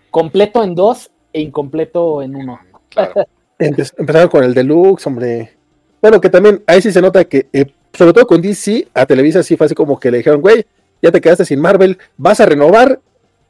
completo 0.09 0.63
en 0.63 0.75
dos 0.75 1.11
e 1.33 1.41
incompleto 1.41 2.21
en 2.21 2.35
uno. 2.35 2.59
Empezaron 3.59 4.29
con 4.29 4.43
el 4.43 4.53
deluxe, 4.53 5.05
hombre. 5.07 5.57
Bueno, 6.01 6.21
que 6.21 6.29
también 6.29 6.63
ahí 6.65 6.81
sí 6.81 6.91
se 6.91 7.01
nota 7.01 7.25
que, 7.25 7.47
eh, 7.51 7.65
sobre 7.93 8.13
todo 8.13 8.25
con 8.25 8.41
DC, 8.41 8.87
a 8.93 9.05
Televisa 9.05 9.43
sí 9.43 9.57
fue 9.57 9.65
así 9.65 9.75
como 9.75 9.99
que 9.99 10.11
le 10.11 10.19
dijeron, 10.19 10.39
güey, 10.41 10.65
ya 11.01 11.11
te 11.11 11.21
quedaste 11.21 11.45
sin 11.45 11.59
Marvel, 11.59 11.97
¿vas 12.17 12.39
a 12.39 12.45
renovar? 12.45 12.99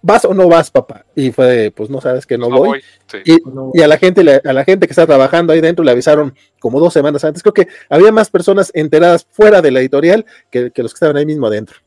¿Vas 0.01 0.23
o 0.23 0.34
no 0.34 0.47
vas, 0.47 0.72
papá? 0.72 1.06
Y 1.14 1.31
fue, 1.31 1.73
pues 1.76 1.89
no 1.89 1.99
sabes 1.99 2.26
que 2.26 2.38
no, 2.38 2.49
voy. 2.49 2.81
Y, 3.26 3.81
a 3.81 3.88
la 3.88 3.97
gente, 3.97 4.22
a 4.43 4.53
la 4.53 4.64
gente 4.64 4.88
que 4.88 4.93
está 4.93 5.06
trabajando 5.06 5.51
ahí 5.51 5.60
dentro 5.60 5.84
le 5.84 5.91
avisaron 5.91 6.34
como 6.60 6.80
dos 6.80 6.93
semanas 6.93 7.23
antes. 7.26 7.43
Creo 7.43 7.53
que 7.53 7.68
había 7.89 8.11
más 8.11 8.30
personas 8.30 8.72
enteradas 8.73 9.27
fuera 9.30 9.61
de 9.61 9.72
la 9.72 9.81
editorial 9.81 10.26
que, 10.49 10.72
los 10.77 10.93
que 10.93 10.95
estaban 10.95 11.18
ahí 11.18 11.26
mismo 11.26 11.47
adentro. 11.47 11.80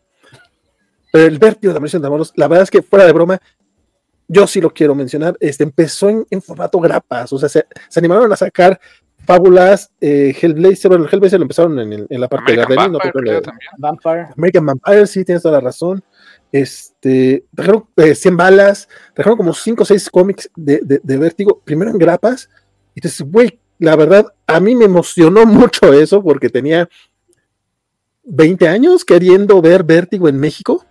Pero 1.10 1.26
el 1.26 1.38
vértigo 1.38 1.72
de 1.72 1.80
Mauricio 1.80 2.00
de 2.00 2.26
la 2.36 2.48
verdad 2.48 2.64
es 2.64 2.70
que 2.70 2.82
fuera 2.82 3.06
de 3.06 3.12
broma, 3.12 3.40
yo 4.28 4.46
sí 4.46 4.60
lo 4.60 4.72
quiero 4.72 4.94
mencionar, 4.94 5.36
este, 5.40 5.64
empezó 5.64 6.08
en, 6.08 6.42
formato 6.42 6.80
grapas, 6.80 7.32
o 7.32 7.38
sea, 7.38 7.48
se, 7.48 7.64
animaron 7.96 8.32
a 8.32 8.36
sacar 8.36 8.80
fábulas, 9.24 9.90
eh, 10.00 10.34
Hellblazer, 10.40 10.88
bueno, 10.88 11.04
el 11.04 11.10
Hellblazer 11.12 11.38
lo 11.38 11.44
empezaron 11.44 11.78
en, 11.78 12.06
la 12.08 12.28
parte 12.28 12.52
de 12.52 12.58
la 12.58 12.66
Vampire, 12.66 13.42
Vampire. 13.78 14.28
American 14.36 14.66
Vampire, 14.66 15.06
sí, 15.06 15.24
tienes 15.24 15.42
toda 15.42 15.54
la 15.54 15.60
razón. 15.60 16.02
Este, 16.50 17.44
trajeron 17.54 17.86
100 17.96 18.34
eh, 18.34 18.36
balas, 18.36 18.88
trajeron 19.14 19.36
como 19.36 19.54
5 19.54 19.82
o 19.82 19.86
6 19.86 20.10
cómics 20.10 20.50
de, 20.56 20.80
de, 20.82 21.16
Vértigo, 21.18 21.62
primero 21.64 21.90
en 21.90 21.98
grapas, 21.98 22.50
y 22.94 22.98
entonces, 22.98 23.26
güey, 23.26 23.58
la 23.78 23.96
verdad, 23.96 24.26
a 24.46 24.60
mí 24.60 24.74
me 24.74 24.84
emocionó 24.84 25.46
mucho 25.46 25.92
eso 25.92 26.22
porque 26.22 26.48
tenía 26.48 26.88
20 28.24 28.68
años 28.68 29.04
queriendo 29.04 29.60
ver 29.60 29.84
Vértigo 29.84 30.28
en 30.28 30.38
México. 30.38 30.84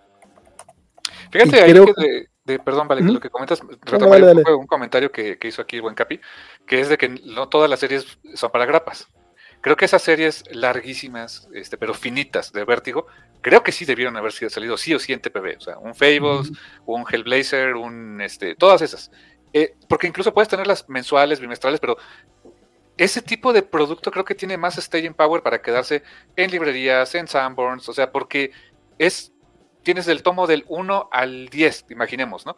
Fíjate, 1.31 1.61
ahí 1.61 1.73
que 1.73 2.30
perdón, 2.59 2.87
vale, 2.87 3.01
lo 3.01 3.19
que 3.19 3.29
comentas, 3.29 3.61
un, 3.61 4.67
comentario 4.67 5.11
que, 5.11 5.37
hizo 5.43 5.61
aquí 5.61 5.77
el 5.77 5.81
buen 5.81 5.95
Capi, 5.95 6.19
que 6.65 6.79
es 6.79 6.89
de 6.89 6.97
que 6.97 7.09
no 7.09 7.49
todas 7.49 7.69
las 7.69 7.79
series 7.79 8.19
son 8.35 8.51
para 8.51 8.65
grapas. 8.65 9.07
Creo 9.61 9.75
que 9.75 9.85
esas 9.85 10.01
series 10.01 10.43
larguísimas, 10.51 11.47
este, 11.53 11.77
pero 11.77 11.93
finitas 11.93 12.51
de 12.51 12.65
Vértigo, 12.65 13.05
creo 13.41 13.63
que 13.63 13.71
sí 13.71 13.85
debieron 13.85 14.17
haber 14.17 14.31
sido 14.31 14.49
salido 14.49 14.75
sí 14.75 14.93
o 14.93 14.99
sí 14.99 15.13
en 15.13 15.21
TPB. 15.21 15.57
O 15.57 15.61
sea, 15.61 15.77
un 15.77 15.93
Fables, 15.93 16.51
un 16.85 17.05
Hellblazer, 17.07 17.75
un 17.75 18.21
este, 18.21 18.55
todas 18.55 18.81
esas. 18.81 19.11
Eh, 19.53 19.75
porque 19.87 20.07
incluso 20.07 20.33
puedes 20.33 20.49
tenerlas 20.49 20.89
mensuales, 20.89 21.39
bimestrales, 21.39 21.79
pero 21.79 21.97
ese 22.97 23.21
tipo 23.21 23.53
de 23.53 23.63
producto 23.63 24.11
creo 24.11 24.25
que 24.25 24.35
tiene 24.35 24.57
más 24.57 24.75
staying 24.75 25.13
power 25.13 25.41
para 25.41 25.61
quedarse 25.61 26.03
en 26.35 26.51
librerías, 26.51 27.13
en 27.15 27.27
Sanborns, 27.27 27.87
o 27.89 27.93
sea, 27.93 28.11
porque 28.11 28.51
es 28.97 29.30
tienes 29.83 30.07
el 30.07 30.23
tomo 30.23 30.47
del 30.47 30.65
1 30.67 31.09
al 31.11 31.47
10, 31.49 31.85
imaginemos, 31.89 32.45
¿no? 32.45 32.55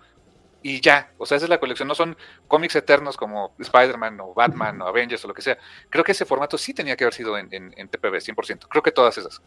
Y 0.65 0.79
ya, 0.79 1.11
o 1.17 1.25
sea, 1.25 1.35
esa 1.35 1.45
es 1.45 1.49
la 1.49 1.59
colección, 1.59 1.89
no 1.89 1.93
son 1.93 2.15
cómics 2.47 2.77
eternos 2.77 3.17
como 3.17 3.53
Spider-Man 3.59 4.21
o 4.21 4.33
Batman 4.33 4.81
o 4.81 4.87
Avengers 4.87 5.23
o 5.25 5.27
lo 5.27 5.33
que 5.33 5.41
sea. 5.41 5.57
Creo 5.89 6.05
que 6.05 6.13
ese 6.13 6.23
formato 6.25 6.57
sí 6.57 6.73
tenía 6.73 6.95
que 6.95 7.03
haber 7.03 7.13
sido 7.13 7.37
en, 7.37 7.49
en, 7.51 7.89
TPB, 7.89 8.15
100%. 8.15 8.67
Creo 8.69 8.81
que 8.81 8.91
todas 8.91 9.17
esas. 9.17 9.41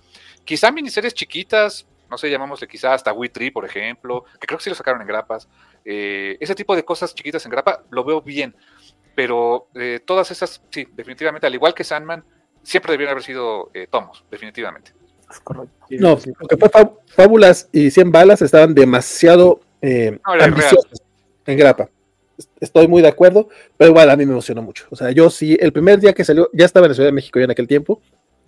Quizá 0.44 0.70
miniseries 0.70 1.14
chiquitas, 1.14 1.86
no 2.10 2.18
sé, 2.18 2.28
llamámosle 2.28 2.68
quizá 2.68 2.92
hasta 2.92 3.14
Witry, 3.14 3.50
por 3.50 3.64
ejemplo, 3.64 4.24
que 4.38 4.46
creo 4.46 4.58
que 4.58 4.64
sí 4.64 4.70
lo 4.70 4.76
sacaron 4.76 5.00
en 5.00 5.08
grapas. 5.08 5.48
Eh, 5.86 6.36
ese 6.38 6.54
tipo 6.54 6.76
de 6.76 6.84
cosas 6.84 7.14
chiquitas 7.14 7.44
en 7.46 7.50
grapa 7.50 7.82
lo 7.90 8.04
veo 8.04 8.20
bien, 8.20 8.54
pero 9.14 9.68
eh, 9.74 10.00
todas 10.04 10.30
esas, 10.30 10.62
sí, 10.70 10.86
definitivamente, 10.92 11.46
al 11.46 11.54
igual 11.54 11.72
que 11.72 11.82
Sandman, 11.82 12.24
siempre 12.62 12.92
debieron 12.92 13.12
haber 13.12 13.24
sido 13.24 13.70
eh, 13.72 13.86
tomos, 13.90 14.22
definitivamente. 14.30 14.92
No, 15.90 16.18
porque 16.38 16.56
fue 16.56 16.70
Fábulas 17.06 17.68
y 17.72 17.90
100 17.90 18.12
balas 18.12 18.42
estaban 18.42 18.74
demasiado 18.74 19.60
eh, 19.80 20.18
ambiciosos 20.24 21.02
en 21.46 21.58
grapa. 21.58 21.88
Estoy 22.60 22.86
muy 22.86 23.02
de 23.02 23.08
acuerdo, 23.08 23.48
pero 23.76 23.90
igual 23.90 24.10
a 24.10 24.16
mí 24.16 24.26
me 24.26 24.32
emocionó 24.32 24.62
mucho. 24.62 24.86
O 24.90 24.96
sea, 24.96 25.10
yo 25.10 25.30
sí, 25.30 25.56
el 25.60 25.72
primer 25.72 26.00
día 26.00 26.12
que 26.12 26.24
salió, 26.24 26.50
ya 26.52 26.66
estaba 26.66 26.86
en 26.86 26.90
la 26.90 26.94
Ciudad 26.94 27.08
de 27.08 27.14
México 27.14 27.38
ya 27.38 27.44
en 27.44 27.50
aquel 27.50 27.66
tiempo. 27.66 28.02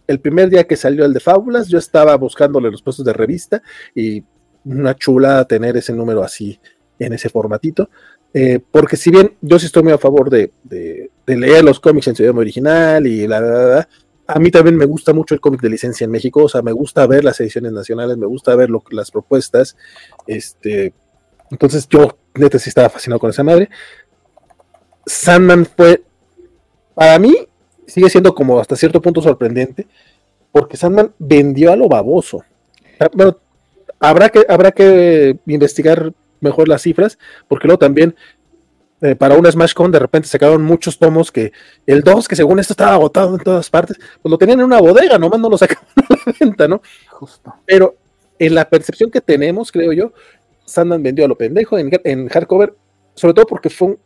El 0.06 0.20
primer 0.20 0.50
día 0.50 0.64
que 0.64 0.76
salió 0.76 1.04
el 1.04 1.12
de 1.12 1.20
Fábulas, 1.20 1.68
yo 1.68 1.78
estaba 1.78 2.16
buscándole 2.16 2.70
los 2.70 2.82
puestos 2.82 3.04
de 3.04 3.12
revista 3.12 3.62
y 3.94 4.22
una 4.64 4.94
chula 4.94 5.44
tener 5.44 5.76
ese 5.76 5.92
número 5.92 6.22
así 6.22 6.58
en 6.98 7.12
ese 7.12 7.28
formatito. 7.28 7.88
Eh, 8.34 8.60
porque 8.70 8.96
si 8.96 9.10
bien 9.10 9.36
yo 9.40 9.58
sí 9.58 9.66
estoy 9.66 9.82
muy 9.82 9.92
a 9.92 9.98
favor 9.98 10.28
de, 10.28 10.52
de, 10.62 11.10
leer 11.26 11.64
los 11.64 11.80
cómics 11.80 12.08
en 12.08 12.14
su 12.14 12.22
idioma 12.22 12.40
original 12.40 13.06
y 13.06 13.26
la, 13.26 13.40
verdad 13.40 13.88
a 14.30 14.38
mí 14.38 14.50
también 14.50 14.76
me 14.76 14.84
gusta 14.84 15.14
mucho 15.14 15.34
el 15.34 15.40
cómic 15.40 15.62
de 15.62 15.70
licencia 15.70 16.04
en 16.04 16.10
México, 16.10 16.44
o 16.44 16.48
sea, 16.50 16.60
me 16.60 16.72
gusta 16.72 17.06
ver 17.06 17.24
las 17.24 17.40
ediciones 17.40 17.72
nacionales, 17.72 18.18
me 18.18 18.26
gusta 18.26 18.54
ver 18.54 18.68
las 18.90 19.10
propuestas, 19.10 19.74
este, 20.26 20.92
entonces 21.50 21.88
yo 21.88 22.18
neta 22.34 22.58
sí 22.58 22.68
estaba 22.68 22.90
fascinado 22.90 23.20
con 23.20 23.30
esa 23.30 23.42
madre. 23.42 23.70
Sandman 25.06 25.64
fue, 25.64 26.02
para 26.94 27.18
mí, 27.18 27.34
sigue 27.86 28.10
siendo 28.10 28.34
como 28.34 28.60
hasta 28.60 28.76
cierto 28.76 29.00
punto 29.00 29.22
sorprendente, 29.22 29.86
porque 30.52 30.76
Sandman 30.76 31.14
vendió 31.18 31.72
a 31.72 31.76
lo 31.76 31.88
baboso. 31.88 32.44
Ah, 33.00 33.08
bueno, 33.14 33.38
habrá 33.98 34.28
que, 34.28 34.44
habrá 34.46 34.72
que 34.72 35.38
investigar 35.46 36.12
mejor 36.40 36.68
las 36.68 36.82
cifras, 36.82 37.18
porque 37.48 37.66
luego 37.66 37.78
también 37.78 38.14
eh, 39.00 39.14
para 39.14 39.36
un 39.36 39.46
Smash 39.46 39.74
Con 39.74 39.92
de 39.92 39.98
repente 39.98 40.28
sacaron 40.28 40.62
muchos 40.62 40.98
tomos 40.98 41.30
que 41.30 41.52
el 41.86 42.02
2, 42.02 42.26
que 42.26 42.34
según 42.34 42.58
esto 42.58 42.72
estaba 42.72 42.94
agotado 42.94 43.36
en 43.36 43.42
todas 43.42 43.70
partes, 43.70 43.96
pues 44.20 44.30
lo 44.30 44.36
tenían 44.36 44.58
en 44.58 44.66
una 44.66 44.80
bodega, 44.80 45.18
nomás 45.18 45.38
no 45.38 45.48
lo 45.48 45.56
sacaban 45.56 45.86
a 45.96 46.14
la 46.26 46.34
venta, 46.40 46.68
¿no? 46.68 46.82
Justo. 47.10 47.54
Pero 47.64 47.96
en 48.38 48.54
la 48.54 48.68
percepción 48.68 49.10
que 49.10 49.20
tenemos, 49.20 49.70
creo 49.70 49.92
yo, 49.92 50.12
Sandman 50.64 51.02
vendió 51.02 51.24
a 51.24 51.28
lo 51.28 51.36
pendejo 51.36 51.78
en, 51.78 52.28
hardcover, 52.28 52.74
sobre 53.14 53.34
todo 53.34 53.46
porque 53.46 53.70
fue, 53.70 53.98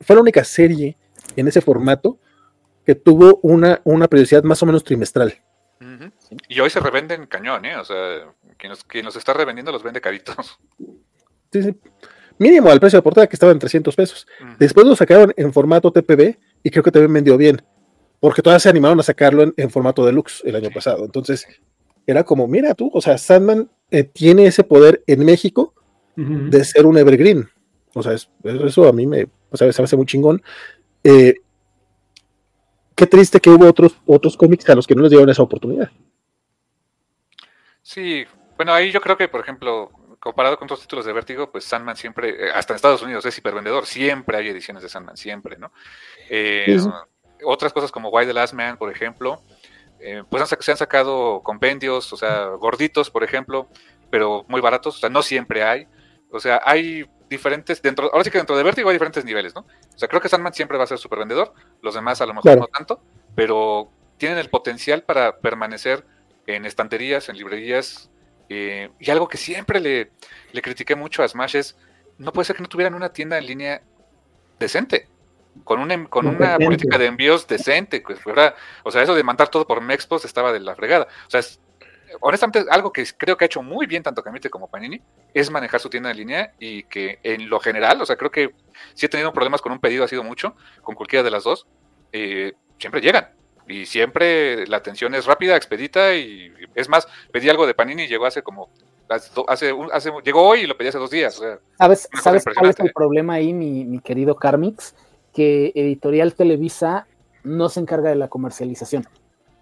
fue 0.00 0.16
la 0.16 0.22
única 0.22 0.44
serie 0.44 0.96
en 1.36 1.48
ese 1.48 1.60
formato 1.60 2.18
que 2.86 2.94
tuvo 2.94 3.40
una, 3.42 3.80
una 3.84 4.06
periodicidad 4.06 4.44
más 4.44 4.62
o 4.62 4.66
menos 4.66 4.84
trimestral. 4.84 5.34
Y 6.48 6.60
hoy 6.60 6.70
se 6.70 6.80
revenden 6.80 7.26
cañón, 7.26 7.64
¿eh? 7.64 7.76
O 7.76 7.84
sea, 7.84 8.32
quien 8.56 8.70
nos, 8.70 8.84
quien 8.84 9.04
nos 9.04 9.16
está 9.16 9.32
revendiendo 9.32 9.72
los 9.72 9.82
vende 9.82 10.00
caritos. 10.00 10.58
Sí, 11.52 11.62
sí 11.62 11.74
mínimo 12.38 12.70
al 12.70 12.80
precio 12.80 12.98
de 12.98 13.02
portada 13.02 13.26
que 13.26 13.36
estaba 13.36 13.52
en 13.52 13.58
300 13.58 13.94
pesos. 13.94 14.26
Después 14.58 14.86
lo 14.86 14.96
sacaron 14.96 15.32
en 15.36 15.52
formato 15.52 15.90
TPB 15.90 16.36
y 16.62 16.70
creo 16.70 16.82
que 16.82 16.90
también 16.90 17.12
vendió 17.12 17.36
bien, 17.36 17.62
porque 18.20 18.42
todavía 18.42 18.60
se 18.60 18.68
animaron 18.68 19.00
a 19.00 19.02
sacarlo 19.02 19.52
en, 19.56 19.70
formato 19.70 20.04
deluxe 20.04 20.42
el 20.44 20.56
año 20.56 20.70
pasado. 20.70 21.04
Entonces, 21.04 21.46
era 22.06 22.24
como, 22.24 22.46
mira 22.46 22.74
tú, 22.74 22.90
o 22.92 23.00
sea, 23.00 23.18
Sandman 23.18 23.70
eh, 23.90 24.04
tiene 24.04 24.46
ese 24.46 24.64
poder 24.64 25.02
en 25.06 25.24
México 25.24 25.74
de 26.16 26.64
ser 26.64 26.84
un 26.84 26.98
evergreen. 26.98 27.48
O 27.94 28.02
sea, 28.02 28.12
eso 28.12 28.88
a 28.88 28.92
mí 28.92 29.06
me, 29.06 29.28
o 29.50 29.56
sea, 29.56 29.72
se 29.72 29.80
me 29.80 29.84
hace 29.84 29.96
muy 29.96 30.06
chingón. 30.06 30.42
Eh, 31.04 31.34
qué 32.94 33.06
triste 33.06 33.40
que 33.40 33.50
hubo 33.50 33.66
otros, 33.66 33.96
otros 34.06 34.36
cómics 34.36 34.68
a 34.68 34.74
los 34.74 34.86
que 34.86 34.94
no 34.94 35.02
les 35.02 35.10
dieron 35.10 35.28
esa 35.30 35.42
oportunidad. 35.42 35.90
Sí, 37.82 38.24
bueno, 38.56 38.72
ahí 38.72 38.90
yo 38.90 39.00
creo 39.00 39.16
que, 39.16 39.28
por 39.28 39.40
ejemplo, 39.40 39.90
comparado 40.20 40.58
con 40.58 40.66
otros 40.66 40.80
títulos 40.80 41.04
de 41.04 41.12
Vértigo, 41.12 41.50
pues 41.50 41.64
Sandman 41.64 41.96
siempre, 41.96 42.30
eh, 42.30 42.50
hasta 42.54 42.72
en 42.72 42.76
Estados 42.76 43.02
Unidos 43.02 43.24
es 43.26 43.38
hipervendedor, 43.38 43.86
siempre 43.86 44.36
hay 44.36 44.48
ediciones 44.48 44.82
de 44.82 44.88
Sandman, 44.88 45.16
siempre, 45.16 45.56
¿no? 45.56 45.72
Eh, 46.28 46.78
otras 47.44 47.72
cosas 47.72 47.92
como 47.92 48.10
Why 48.10 48.26
the 48.26 48.32
Last 48.32 48.54
Man, 48.54 48.76
por 48.76 48.90
ejemplo, 48.90 49.42
eh, 50.00 50.22
pues 50.28 50.48
se 50.60 50.70
han 50.70 50.76
sacado 50.76 51.42
compendios, 51.42 52.12
o 52.12 52.16
sea, 52.16 52.46
gorditos, 52.46 53.10
por 53.10 53.24
ejemplo, 53.24 53.68
pero 54.10 54.44
muy 54.48 54.60
baratos, 54.60 54.96
o 54.96 54.98
sea, 54.98 55.08
no 55.08 55.22
siempre 55.22 55.62
hay, 55.62 55.86
o 56.30 56.40
sea, 56.40 56.60
hay 56.64 57.08
diferentes, 57.28 57.80
dentro, 57.82 58.10
ahora 58.12 58.24
sí 58.24 58.30
que 58.30 58.38
dentro 58.38 58.56
de 58.56 58.62
Vértigo 58.62 58.88
hay 58.88 58.94
diferentes 58.94 59.24
niveles, 59.24 59.54
¿no? 59.54 59.60
O 59.62 59.98
sea, 59.98 60.08
creo 60.08 60.20
que 60.20 60.28
Sandman 60.28 60.54
siempre 60.54 60.78
va 60.78 60.84
a 60.84 60.88
ser 60.88 60.98
supervendedor, 60.98 61.52
los 61.82 61.94
demás 61.94 62.20
a 62.20 62.26
lo 62.26 62.34
mejor 62.34 62.58
no 62.58 62.66
tanto, 62.66 63.00
pero 63.34 63.90
tienen 64.16 64.38
el 64.38 64.50
potencial 64.50 65.02
para 65.02 65.38
permanecer 65.38 66.04
en 66.46 66.64
estanterías, 66.64 67.28
en 67.28 67.36
librerías, 67.36 68.10
eh, 68.48 68.90
y 68.98 69.10
algo 69.10 69.28
que 69.28 69.36
siempre 69.36 69.80
le, 69.80 70.10
le 70.52 70.62
critiqué 70.62 70.94
mucho 70.94 71.22
a 71.22 71.28
Smash 71.28 71.56
es, 71.56 71.76
no 72.18 72.32
puede 72.32 72.46
ser 72.46 72.56
que 72.56 72.62
no 72.62 72.68
tuvieran 72.68 72.94
una 72.94 73.12
tienda 73.12 73.38
en 73.38 73.46
línea 73.46 73.82
decente, 74.58 75.08
con 75.64 75.80
una, 75.80 76.08
con 76.08 76.26
una 76.26 76.58
política 76.58 76.98
de 76.98 77.06
envíos 77.06 77.46
decente, 77.46 78.00
pues 78.00 78.20
fuera, 78.20 78.54
o 78.84 78.90
sea, 78.90 79.02
eso 79.02 79.14
de 79.14 79.22
mandar 79.22 79.48
todo 79.48 79.66
por 79.66 79.80
Mexpos 79.80 80.24
estaba 80.24 80.52
de 80.52 80.60
la 80.60 80.74
fregada. 80.74 81.08
O 81.26 81.30
sea, 81.30 81.40
honestamente, 82.20 82.64
algo 82.70 82.92
que 82.92 83.04
creo 83.16 83.36
que 83.36 83.44
ha 83.44 83.46
hecho 83.46 83.62
muy 83.62 83.86
bien 83.86 84.02
tanto 84.02 84.22
Camite 84.22 84.50
como 84.50 84.68
Panini 84.68 85.00
es 85.34 85.50
manejar 85.50 85.80
su 85.80 85.90
tienda 85.90 86.10
en 86.10 86.16
línea 86.16 86.52
y 86.58 86.84
que 86.84 87.18
en 87.22 87.48
lo 87.48 87.60
general, 87.60 88.00
o 88.00 88.06
sea, 88.06 88.16
creo 88.16 88.30
que 88.30 88.54
si 88.94 89.06
he 89.06 89.08
tenido 89.08 89.32
problemas 89.32 89.60
con 89.60 89.72
un 89.72 89.80
pedido, 89.80 90.04
ha 90.04 90.08
sido 90.08 90.24
mucho, 90.24 90.56
con 90.82 90.94
cualquiera 90.94 91.22
de 91.22 91.30
las 91.30 91.44
dos, 91.44 91.66
eh, 92.12 92.54
siempre 92.78 93.00
llegan. 93.00 93.30
Y 93.68 93.86
siempre 93.86 94.66
la 94.66 94.78
atención 94.78 95.14
es 95.14 95.26
rápida, 95.26 95.56
expedita 95.56 96.14
y 96.14 96.52
es 96.74 96.88
más, 96.88 97.06
pedí 97.30 97.48
algo 97.48 97.66
de 97.66 97.74
Panini 97.74 98.04
y 98.04 98.08
llegó 98.08 98.26
hace 98.26 98.42
como 98.42 98.70
hace, 99.08 99.72
hace, 99.92 100.12
llegó 100.24 100.42
hoy 100.42 100.60
y 100.60 100.66
lo 100.66 100.76
pedí 100.76 100.88
hace 100.88 100.98
dos 100.98 101.10
días. 101.10 101.40
¿Sabes, 101.78 102.08
¿sabes 102.22 102.44
cuál 102.54 102.70
es 102.70 102.80
el 102.80 102.92
problema 102.92 103.34
ahí, 103.34 103.52
mi, 103.52 103.84
mi, 103.84 104.00
querido 104.00 104.36
Carmix? 104.36 104.94
Que 105.34 105.72
Editorial 105.74 106.34
Televisa 106.34 107.06
no 107.44 107.68
se 107.68 107.80
encarga 107.80 108.10
de 108.10 108.16
la 108.16 108.28
comercialización. 108.28 109.06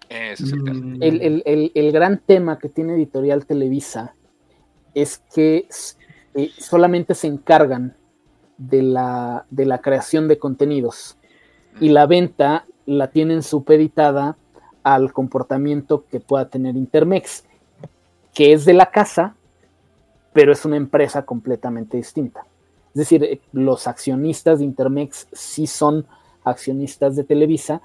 Ese 0.09 0.43
es 0.45 0.53
el, 0.53 0.63
mm. 0.63 1.03
el, 1.03 1.43
el, 1.45 1.71
el, 1.75 1.91
gran 1.91 2.19
tema 2.19 2.59
que 2.59 2.69
tiene 2.69 2.93
Editorial 2.93 3.45
Televisa 3.45 4.15
es 4.93 5.21
que 5.33 5.67
eh, 6.33 6.51
solamente 6.57 7.13
se 7.13 7.27
encargan 7.27 7.95
de 8.57 8.83
la, 8.83 9.45
de 9.49 9.65
la 9.65 9.79
creación 9.79 10.27
de 10.27 10.39
contenidos 10.39 11.17
y 11.79 11.89
la 11.89 12.05
venta 12.05 12.65
la 12.87 13.11
tienen 13.11 13.43
supeditada 13.43 14.37
al 14.81 15.13
comportamiento 15.13 16.05
que 16.09 16.19
pueda 16.19 16.49
tener 16.49 16.75
Intermex, 16.75 17.43
que 18.33 18.53
es 18.53 18.65
de 18.65 18.73
la 18.73 18.87
casa, 18.87 19.35
pero 20.33 20.53
es 20.53 20.65
una 20.65 20.77
empresa 20.77 21.23
completamente 21.25 21.97
distinta. 21.97 22.45
Es 22.89 22.99
decir, 22.99 23.23
eh, 23.23 23.41
los 23.51 23.87
accionistas 23.87 24.59
de 24.59 24.65
Intermex 24.65 25.27
sí 25.33 25.67
son 25.67 26.07
accionistas 26.43 27.15
de 27.15 27.25
Televisa, 27.25 27.81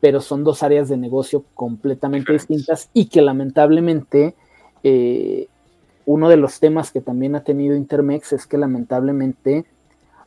pero 0.00 0.20
son 0.20 0.42
dos 0.42 0.62
áreas 0.62 0.88
de 0.88 0.96
negocio 0.96 1.44
completamente 1.54 2.32
distintas 2.32 2.88
y 2.94 3.06
que 3.06 3.20
lamentablemente 3.20 4.34
eh, 4.82 5.48
uno 6.06 6.28
de 6.28 6.36
los 6.36 6.60
temas 6.60 6.90
que 6.92 7.00
también 7.00 7.34
ha 7.34 7.44
tenido 7.44 7.76
Intermex 7.76 8.32
es 8.32 8.46
que 8.46 8.56
lamentablemente 8.56 9.66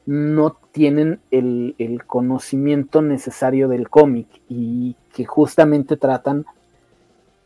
no 0.06 0.58
tienen 0.72 1.20
el, 1.32 2.04
conocimiento 2.06 3.02
necesario 3.02 3.68
del 3.68 3.90
cómic 3.90 4.28
y 4.48 4.96
que 5.14 5.26
justamente 5.26 5.98
tratan 5.98 6.46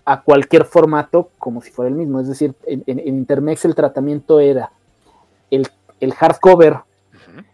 a 0.06 0.22
cualquier 0.22 0.66
formato 0.66 1.30
como 1.38 1.62
si 1.62 1.72
fuera 1.72 1.90
el 1.90 1.96
mismo. 1.96 2.20
Es 2.20 2.28
decir, 2.28 2.56
en, 2.66 2.84
Intermex 3.08 3.66
el 3.66 3.76
tratamiento 3.76 4.40
era 4.40 4.72
el, 5.50 5.68
hardcover 6.14 6.80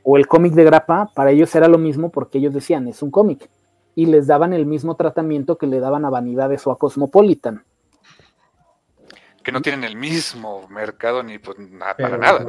o 0.04 0.18
el 0.18 0.28
cómic 0.28 0.54
de 0.54 0.64
grapa, 0.64 1.12
para 1.14 1.32
ellos 1.32 1.54
era 1.56 1.68
lo 1.68 1.78
mismo 1.78 2.10
porque 2.10 2.40
ellos 2.40 2.54
decían, 2.54 2.88
es 2.88 3.02
un 3.04 3.12
cómic. 3.12 3.50
Y 3.96 4.06
les 4.06 4.28
daban 4.28 4.54
el 4.54 4.66
mismo 4.66 4.96
tratamiento 4.96 5.58
que 5.58 5.68
le 5.68 5.80
daban 5.80 6.06
a 6.06 6.10
Vanidades 6.10 6.66
o 6.66 6.72
a 6.72 6.78
Cosmopolitan 6.78 7.64
que 9.44 9.54
no 9.54 9.62
tienen 9.62 9.84
el 9.84 9.96
mismo 9.96 10.68
mercado 10.68 11.24
ni 11.24 11.40
pues, 11.40 11.58
para 11.98 12.18
nada. 12.18 12.46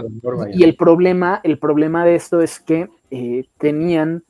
Y 0.52 0.64
el 0.64 0.76
problema, 0.76 1.40
el 1.44 1.58
problema 1.58 2.04
de 2.04 2.16
esto 2.16 2.40
es 2.40 2.58
que 2.58 2.88
eh, 3.10 3.46
tenían 3.58 4.24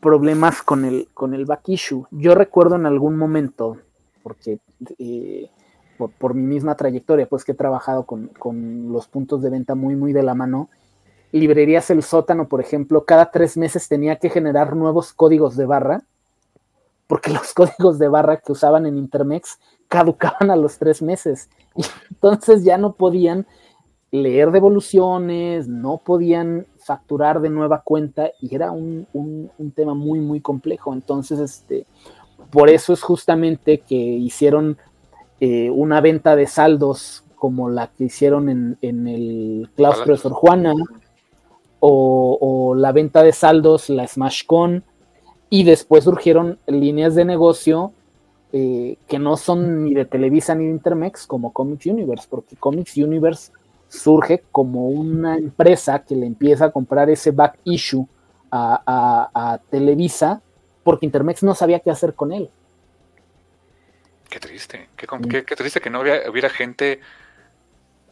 problemas 0.00 0.62
con 0.62 0.84
el, 0.84 1.08
con 1.14 1.34
el. 1.34 1.46
Yo 2.10 2.34
recuerdo 2.34 2.76
en 2.76 2.86
algún 2.86 3.16
momento, 3.16 3.78
porque 4.22 4.60
eh, 4.98 5.50
por, 5.96 6.34
mi 6.34 6.42
misma 6.42 6.76
trayectoria, 6.76 7.26
pues 7.26 7.44
que 7.44 7.52
he 7.52 7.56
trabajado 7.56 8.04
con, 8.06 8.28
con, 8.28 8.92
los 8.92 9.08
puntos 9.08 9.42
de 9.42 9.50
venta 9.50 9.74
muy, 9.74 9.96
muy 9.96 10.12
de 10.12 10.22
la 10.22 10.34
mano, 10.34 10.68
librerías 11.32 11.90
El 11.90 12.02
Sótano, 12.02 12.48
por 12.48 12.60
ejemplo, 12.60 13.04
cada 13.04 13.30
tres 13.30 13.56
meses 13.56 13.88
tenía 13.88 14.16
que 14.16 14.30
generar 14.30 14.76
nuevos 14.76 15.12
códigos 15.12 15.56
de 15.56 15.66
barra, 15.66 16.02
porque 17.06 17.30
los 17.32 17.52
códigos 17.52 17.98
de 17.98 18.08
barra 18.08 18.38
que 18.38 18.52
usaban 18.52 18.86
en 18.86 18.98
Intermex 18.98 19.58
caducaban 19.88 20.50
a 20.50 20.56
los 20.56 20.78
tres 20.78 21.02
meses. 21.02 21.48
Y 21.74 21.84
entonces 22.10 22.64
ya 22.64 22.78
no 22.78 22.94
podían 22.94 23.46
leer 24.10 24.50
devoluciones, 24.50 25.68
no 25.68 25.98
podían 25.98 26.66
facturar 26.86 27.40
de 27.40 27.50
nueva 27.50 27.82
cuenta 27.82 28.30
y 28.40 28.54
era 28.54 28.70
un, 28.70 29.06
tema 29.74 29.94
muy, 29.94 30.20
muy 30.20 30.40
complejo. 30.40 30.94
Entonces, 30.94 31.40
este, 31.40 31.86
por 32.50 32.70
eso 32.70 32.92
es 32.92 33.02
justamente 33.02 33.78
que 33.78 33.96
hicieron 33.96 34.78
eh, 35.40 35.68
una 35.70 36.00
venta 36.00 36.36
de 36.36 36.46
saldos 36.46 37.24
como 37.34 37.68
la 37.68 37.88
que 37.88 38.04
hicieron 38.04 38.48
en, 38.48 39.08
el 39.08 39.68
claustro 39.74 40.14
de 40.14 40.18
Sor 40.18 40.32
Juana 40.32 40.74
o, 41.80 42.38
o, 42.40 42.74
la 42.74 42.92
venta 42.92 43.22
de 43.22 43.32
saldos, 43.32 43.90
la 43.90 44.06
SmashCon, 44.06 44.84
y 45.50 45.64
después 45.64 46.04
surgieron 46.04 46.58
líneas 46.66 47.14
de 47.14 47.24
negocio 47.24 47.92
eh, 48.52 48.96
que 49.08 49.18
no 49.18 49.36
son 49.36 49.84
ni 49.84 49.94
de 49.94 50.04
Televisa 50.04 50.54
ni 50.54 50.64
de 50.64 50.70
Intermex 50.70 51.26
como 51.26 51.52
Comics 51.52 51.86
Universe, 51.86 52.26
porque 52.30 52.56
Comics 52.56 52.96
Universe 52.96 53.52
surge 53.88 54.44
como 54.52 54.88
una 54.88 55.36
empresa 55.36 56.00
que 56.00 56.16
le 56.16 56.26
empieza 56.26 56.66
a 56.66 56.70
comprar 56.70 57.10
ese 57.10 57.30
back 57.30 57.58
issue 57.64 58.06
a, 58.50 59.60
Televisa 59.70 60.40
porque 60.82 61.04
Intermex 61.04 61.42
no 61.42 61.54
sabía 61.54 61.80
qué 61.80 61.90
hacer 61.90 62.14
con 62.14 62.32
él. 62.32 62.48
Qué 64.30 64.40
triste, 64.40 64.88
qué, 64.96 65.56
triste 65.56 65.80
que 65.80 65.90
no 65.90 66.00
hubiera, 66.00 66.48
gente 66.48 67.00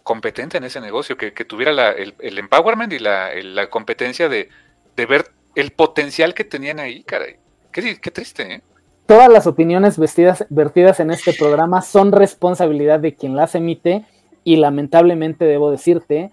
competente 0.02 0.58
en 0.58 0.64
ese 0.64 0.80
negocio, 0.80 1.16
que, 1.16 1.30
tuviera 1.44 1.92
el, 1.92 2.38
empowerment 2.38 2.92
y 2.92 2.98
la, 2.98 3.68
competencia 3.70 4.28
de, 4.28 4.48
ver 4.96 5.30
el 5.54 5.70
potencial 5.72 6.34
que 6.34 6.44
tenían 6.44 6.80
ahí, 6.80 7.04
caray. 7.04 7.36
Qué, 7.72 7.98
qué 8.00 8.10
triste, 8.10 8.54
¿eh? 8.54 8.62
Todas 9.06 9.28
las 9.28 9.46
opiniones 9.46 9.98
vertidas 9.98 11.00
en 11.00 11.10
este 11.10 11.34
programa 11.34 11.82
son 11.82 12.10
responsabilidad 12.10 13.00
de 13.00 13.14
quien 13.14 13.36
las 13.36 13.54
emite 13.54 14.06
y 14.44 14.56
lamentablemente 14.56 15.46
debo 15.46 15.70
decirte 15.70 16.32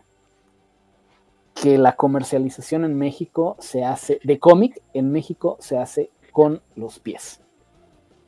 que 1.56 1.78
la 1.78 1.96
comercialización 1.96 2.86
en 2.86 2.98
México 2.98 3.56
se 3.60 3.84
hace, 3.84 4.20
de 4.24 4.40
cómic 4.40 4.82
en 4.94 5.12
México 5.12 5.58
se 5.60 5.78
hace 5.78 6.12
con 6.32 6.62
los 6.76 7.00
pies. 7.00 7.42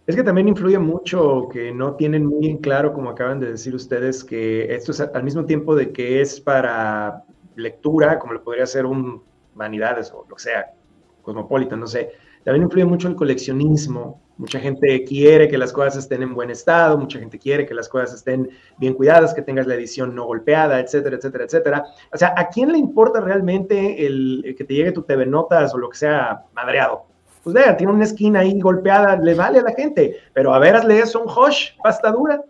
Es 0.05 0.15
que 0.15 0.23
también 0.23 0.49
influye 0.49 0.80
mucho 0.80 1.47
que 1.49 1.73
no 1.73 1.95
tienen 1.95 2.26
muy 2.26 2.47
en 2.47 2.57
claro, 2.57 2.93
como 2.93 3.10
acaban 3.10 3.39
de 3.39 3.51
decir 3.51 3.73
ustedes, 3.73 4.23
que 4.23 4.73
esto 4.73 4.91
es 4.91 4.99
al 4.99 5.23
mismo 5.23 5.45
tiempo 5.45 5.76
de 5.76 5.93
que 5.93 6.22
es 6.22 6.41
para 6.41 7.23
lectura, 7.55 8.19
como 8.19 8.34
lo 8.34 8.43
podría 8.43 8.65
ser 8.65 8.85
un 8.85 9.22
Vanidades 9.55 10.11
o 10.11 10.26
lo 10.27 10.35
que 10.35 10.43
sea, 10.43 10.73
Cosmopolitan, 11.22 11.80
no 11.80 11.88
sé. 11.88 12.11
También 12.43 12.64
influye 12.64 12.85
mucho 12.85 13.07
el 13.07 13.15
coleccionismo 13.15 14.19
Mucha 14.38 14.60
gente 14.60 15.03
quiere 15.03 15.47
que 15.47 15.60
las 15.60 15.72
cosas 15.72 15.97
estén 15.97 16.23
en 16.23 16.34
buen 16.34 16.49
estado, 16.49 16.97
mucha 16.97 17.19
gente 17.19 17.38
quiere 17.38 17.68
que 17.68 17.76
las 17.76 17.88
cosas 17.88 18.15
estén 18.15 18.49
bien 18.77 18.95
cuidadas, 18.95 19.34
que 19.34 19.43
tengas 19.43 19.68
la 19.68 19.76
edición 19.76 20.15
no 20.15 20.26
golpeada, 20.26 20.80
etcétera, 20.80 21.18
etcétera, 21.18 21.43
etcétera. 21.43 21.85
O 22.11 22.18
sea, 22.18 22.34
¿a 22.35 22.49
quién 22.49 22.72
le 22.72 22.80
importa 22.80 23.22
realmente 23.22 24.05
el, 24.05 24.55
que 24.57 24.64
te 24.64 24.73
llegue 24.73 24.91
tu 24.91 25.03
TV 25.03 25.27
Notas 25.27 25.76
o 25.76 25.77
lo 25.77 25.89
que 25.89 25.97
sea 25.97 26.45
madreado? 26.53 27.05
Pues 27.43 27.53
vea, 27.53 27.77
tiene 27.77 27.93
una 27.93 28.05
esquina 28.05 28.39
ahí 28.39 28.60
golpeada, 28.60 29.18
le 29.18 29.35
vale 29.35 29.60
a 29.60 29.64
la 29.64 29.73
gente, 29.73 30.19
pero 30.34 30.53
a 30.53 30.60
ver, 30.60 30.77
hazle 30.77 30.99
eso 30.99 31.22
un 31.22 31.30
Hosh, 31.30 31.72
pasta 31.84 32.11
dura. 32.11 32.41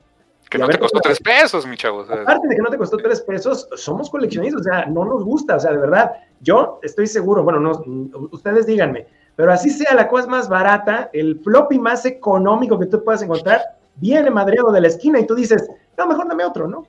Que 0.49 0.60
no 0.60 0.68
te 0.68 0.77
costó 0.77 0.99
tres 0.99 1.19
pesos, 1.19 1.65
mi 1.65 1.76
chavo. 1.76 2.01
Aparte 2.01 2.47
de 2.47 2.55
que 2.55 2.61
no 2.61 2.69
te 2.69 2.77
costó 2.77 2.97
tres 2.97 3.22
pesos, 3.22 3.68
somos 3.76 4.10
coleccionistas, 4.10 4.61
o 4.61 4.64
sea, 4.64 4.85
no 4.85 5.03
nos 5.03 5.23
gusta, 5.23 5.55
o 5.55 5.60
sea, 5.60 5.72
de 5.72 5.80
verdad, 5.80 6.11
yo 6.41 6.80
estoy 6.84 7.07
seguro, 7.07 7.43
bueno, 7.43 7.60
no, 7.60 8.30
ustedes 8.31 8.68
díganme, 8.68 9.07
Pero 9.35 9.51
así 9.51 9.69
sea 9.69 9.95
la 9.95 10.07
cosa 10.07 10.27
más 10.27 10.47
barata, 10.47 11.10
el 11.14 11.39
floppy 11.39 11.80
más 11.80 12.05
económico 12.05 12.80
que 12.80 12.85
tú 12.85 13.03
puedas 13.03 13.22
encontrar, 13.23 13.61
viene 13.95 14.30
madreado 14.30 14.72
de 14.72 14.81
la 14.81 14.88
esquina 14.88 15.19
y 15.19 15.26
tú 15.26 15.35
dices, 15.35 15.68
no, 15.97 16.07
mejor 16.07 16.27
dame 16.27 16.45
otro, 16.45 16.68
¿no? 16.68 16.88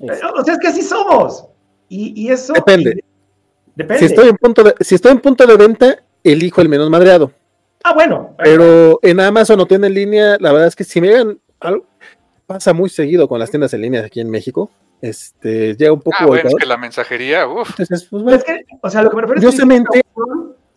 O 0.00 0.44
sea, 0.44 0.54
es 0.54 0.60
que 0.60 0.68
así 0.68 0.82
somos. 0.82 1.46
Y, 1.88 2.30
eso... 2.30 2.52
Depende. 2.52 3.02
Depende. 3.74 3.98
Si 4.00 4.04
estoy, 4.06 4.28
en 4.28 4.36
punto 4.36 4.64
de, 4.64 4.74
si 4.80 4.94
estoy 4.96 5.12
en 5.12 5.20
punto 5.20 5.46
de 5.46 5.56
venta, 5.56 5.98
elijo 6.24 6.60
el 6.60 6.68
menos 6.68 6.90
madreado. 6.90 7.32
Ah, 7.84 7.94
bueno. 7.94 8.34
Pero 8.38 8.98
en 9.02 9.20
Amazon 9.20 9.60
o 9.60 9.66
tienda 9.66 9.86
en 9.86 9.94
línea, 9.94 10.36
la 10.40 10.52
verdad 10.52 10.68
es 10.68 10.76
que 10.76 10.84
si 10.84 11.00
me 11.00 11.08
llegan 11.08 11.38
algo, 11.60 11.86
pasa 12.46 12.72
muy 12.72 12.88
seguido 12.88 13.28
con 13.28 13.38
las 13.38 13.50
tiendas 13.50 13.72
en 13.74 13.82
línea 13.82 14.04
aquí 14.04 14.20
en 14.20 14.30
México. 14.30 14.70
Este, 15.00 15.76
llega 15.76 15.92
un 15.92 16.00
poco. 16.00 16.16
Ah, 16.18 16.26
bueno, 16.26 16.48
es 16.48 16.54
que 16.56 16.66
la 16.66 16.76
mensajería, 16.76 17.46
uff. 17.46 17.76
Pues, 17.76 17.90
es 17.90 18.44
que, 18.44 18.64
o 18.80 18.90
sea, 18.90 19.02
lo 19.02 19.10
que 19.10 19.16
me 19.16 19.22
refiero 19.22 19.48
es 19.48 19.56
que 19.56 20.02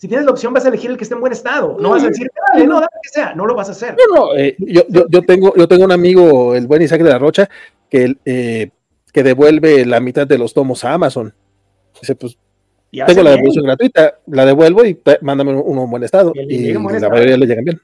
si 0.02 0.08
tienes 0.08 0.26
la 0.26 0.32
opción, 0.32 0.52
vas 0.52 0.66
a 0.66 0.70
elegir 0.70 0.90
el 0.90 0.98
que 0.98 1.04
esté 1.04 1.14
en 1.14 1.22
buen 1.22 1.32
estado. 1.32 1.78
No 1.80 1.92
vas 1.92 2.04
a 2.04 2.08
decir, 2.08 2.28
dale, 2.52 2.66
no, 2.66 2.78
dale 2.78 2.88
que 3.04 3.10
sea. 3.10 3.36
No 3.36 3.46
lo 3.46 3.54
vas 3.54 3.70
a 3.70 3.74
hacer. 3.74 3.96
No, 3.96 4.16
no. 4.16 4.36
Eh, 4.36 4.56
yo, 4.58 4.82
yo, 4.90 5.06
yo, 5.08 5.22
tengo, 5.22 5.54
yo 5.56 5.68
tengo 5.68 5.86
un 5.86 5.92
amigo, 5.92 6.56
el 6.56 6.66
buen 6.66 6.82
Isaac 6.82 7.04
de 7.04 7.10
la 7.12 7.20
Rocha, 7.20 7.48
que, 7.88 8.16
eh, 8.26 8.72
que 9.14 9.22
devuelve 9.22 9.86
la 9.86 10.00
mitad 10.00 10.26
de 10.26 10.40
los 10.40 10.56
tomos 10.56 10.84
a 10.86 10.94
Amazon. 10.94 11.32
Dice, 12.02 12.16
pues, 12.16 12.36
tengo 12.92 13.22
la 13.22 13.30
devolución 13.30 13.64
gratuita, 13.64 14.16
la 14.26 14.44
devuelvo 14.44 14.84
y 14.84 15.00
mándame 15.22 15.54
uno 15.54 15.84
en 15.84 15.92
buen 15.92 16.04
estado. 16.04 16.34
Y, 16.36 16.74
la 16.74 16.80
mayoría 17.08 17.38
le 17.38 17.46
llegan 17.46 17.66
bien. 17.66 17.82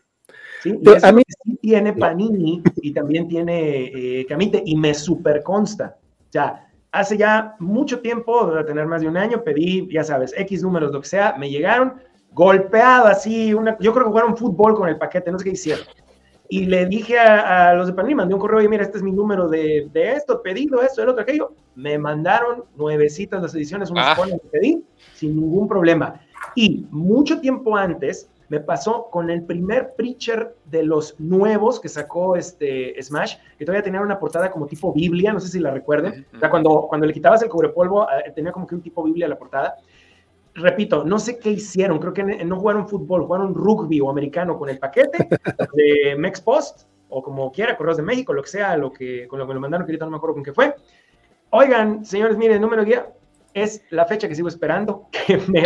Sí, 0.63 0.73
a 1.03 1.11
mí 1.11 1.21
sí 1.27 1.55
tiene 1.61 1.93
Panini 1.93 2.63
y 2.81 2.93
también 2.93 3.27
tiene 3.27 3.91
eh, 3.93 4.25
Camite 4.27 4.63
y 4.65 4.75
me 4.75 4.95
super 4.95 5.43
consta. 5.43 5.97
O 6.01 6.31
sea, 6.31 6.67
hace 6.91 7.15
ya 7.15 7.55
mucho 7.59 7.99
tiempo, 7.99 8.47
debe 8.47 8.63
tener 8.63 8.87
más 8.87 9.01
de 9.01 9.07
un 9.07 9.17
año, 9.17 9.43
pedí, 9.43 9.87
ya 9.91 10.03
sabes, 10.03 10.33
X 10.35 10.63
números, 10.63 10.91
lo 10.91 10.99
que 10.99 11.07
sea, 11.07 11.35
me 11.37 11.51
llegaron 11.51 12.06
golpeado 12.37 13.07
así, 13.07 13.51
una, 13.51 13.75
yo 13.79 13.91
creo 13.91 14.05
que 14.05 14.11
jugaron 14.11 14.37
fútbol 14.37 14.75
con 14.75 14.87
el 14.87 14.97
paquete, 14.97 15.31
no 15.31 15.39
sé 15.39 15.45
qué 15.45 15.51
hicieron. 15.51 15.83
Y 16.49 16.65
le 16.65 16.85
dije 16.85 17.17
a, 17.19 17.73
los 17.73 17.87
de 17.87 17.93
Panini, 17.93 18.13
mandé 18.13 18.35
un 18.35 18.39
correo 18.39 18.61
y 18.61 18.69
mira, 18.69 18.83
este 18.83 18.99
es 18.99 19.03
mi 19.03 19.11
número 19.11 19.49
de, 19.49 19.89
de 19.91 20.13
esto, 20.13 20.41
pedido, 20.43 20.81
esto, 20.81 21.01
el 21.01 21.09
otro, 21.09 21.23
aquello. 21.23 21.51
Me 21.75 21.97
mandaron 21.97 22.63
nuevecitas 22.75 23.41
las 23.41 23.55
ediciones, 23.55 23.89
unas 23.89 24.17
ah. 24.17 24.23
que 24.23 24.49
pedí, 24.51 24.83
sin 25.15 25.35
ningún 25.35 25.67
problema. 25.67 26.21
Y 26.55 26.85
mucho 26.91 27.41
tiempo 27.41 27.75
antes 27.75 28.29
me 28.49 28.59
pasó 28.59 29.09
con 29.09 29.29
el 29.29 29.43
primer 29.43 29.95
Preacher 29.97 30.55
de 30.65 30.83
los 30.83 31.19
nuevos 31.19 31.79
que 31.79 31.89
sacó 31.89 32.35
este 32.35 32.95
Smash, 33.01 33.35
que 33.57 33.65
todavía 33.65 33.83
tenía 33.83 33.99
una 33.99 34.19
portada 34.19 34.51
como 34.51 34.67
tipo 34.67 34.93
Biblia, 34.93 35.33
no 35.33 35.39
sé 35.39 35.49
si 35.49 35.59
la 35.59 35.71
recuerden. 35.71 36.25
O 36.35 36.39
sea, 36.39 36.49
cuando, 36.49 36.85
cuando 36.87 37.07
le 37.07 37.13
quitabas 37.13 37.41
el 37.41 37.49
cubrepolvo, 37.49 38.03
eh, 38.03 38.31
tenía 38.33 38.51
como 38.51 38.67
que 38.67 38.75
un 38.75 38.81
tipo 38.81 39.03
Biblia 39.03 39.27
la 39.27 39.37
portada 39.37 39.75
repito, 40.57 41.03
no 41.03 41.19
sé 41.19 41.37
qué 41.37 41.51
hicieron, 41.51 41.99
creo 41.99 42.13
que 42.13 42.23
no 42.23 42.59
jugaron 42.59 42.87
fútbol, 42.87 43.25
jugaron 43.25 43.53
rugby 43.53 44.01
o 44.01 44.09
americano 44.09 44.57
con 44.57 44.69
el 44.69 44.79
paquete 44.79 45.27
de 45.73 46.15
Mex 46.17 46.41
Post 46.41 46.87
o 47.09 47.23
como 47.23 47.51
quiera, 47.51 47.77
Correos 47.77 47.97
de 47.97 48.03
México, 48.03 48.33
lo 48.33 48.41
que 48.41 48.49
sea, 48.49 48.75
lo 48.75 48.91
que, 48.91 49.27
con 49.27 49.39
lo 49.39 49.45
que 49.45 49.49
me 49.49 49.53
lo 49.55 49.61
mandaron, 49.61 49.85
que 49.85 49.91
ahorita 49.91 50.05
no 50.05 50.11
me 50.11 50.17
acuerdo 50.17 50.35
con 50.35 50.43
qué 50.43 50.53
fue. 50.53 50.75
Oigan, 51.51 52.03
señores, 52.03 52.37
miren, 52.37 52.61
número 52.61 52.83
guía, 52.83 53.07
es 53.53 53.81
la 53.91 54.05
fecha 54.05 54.27
que 54.27 54.35
sigo 54.35 54.47
esperando, 54.47 55.07
que 55.11 55.37
me 55.47 55.63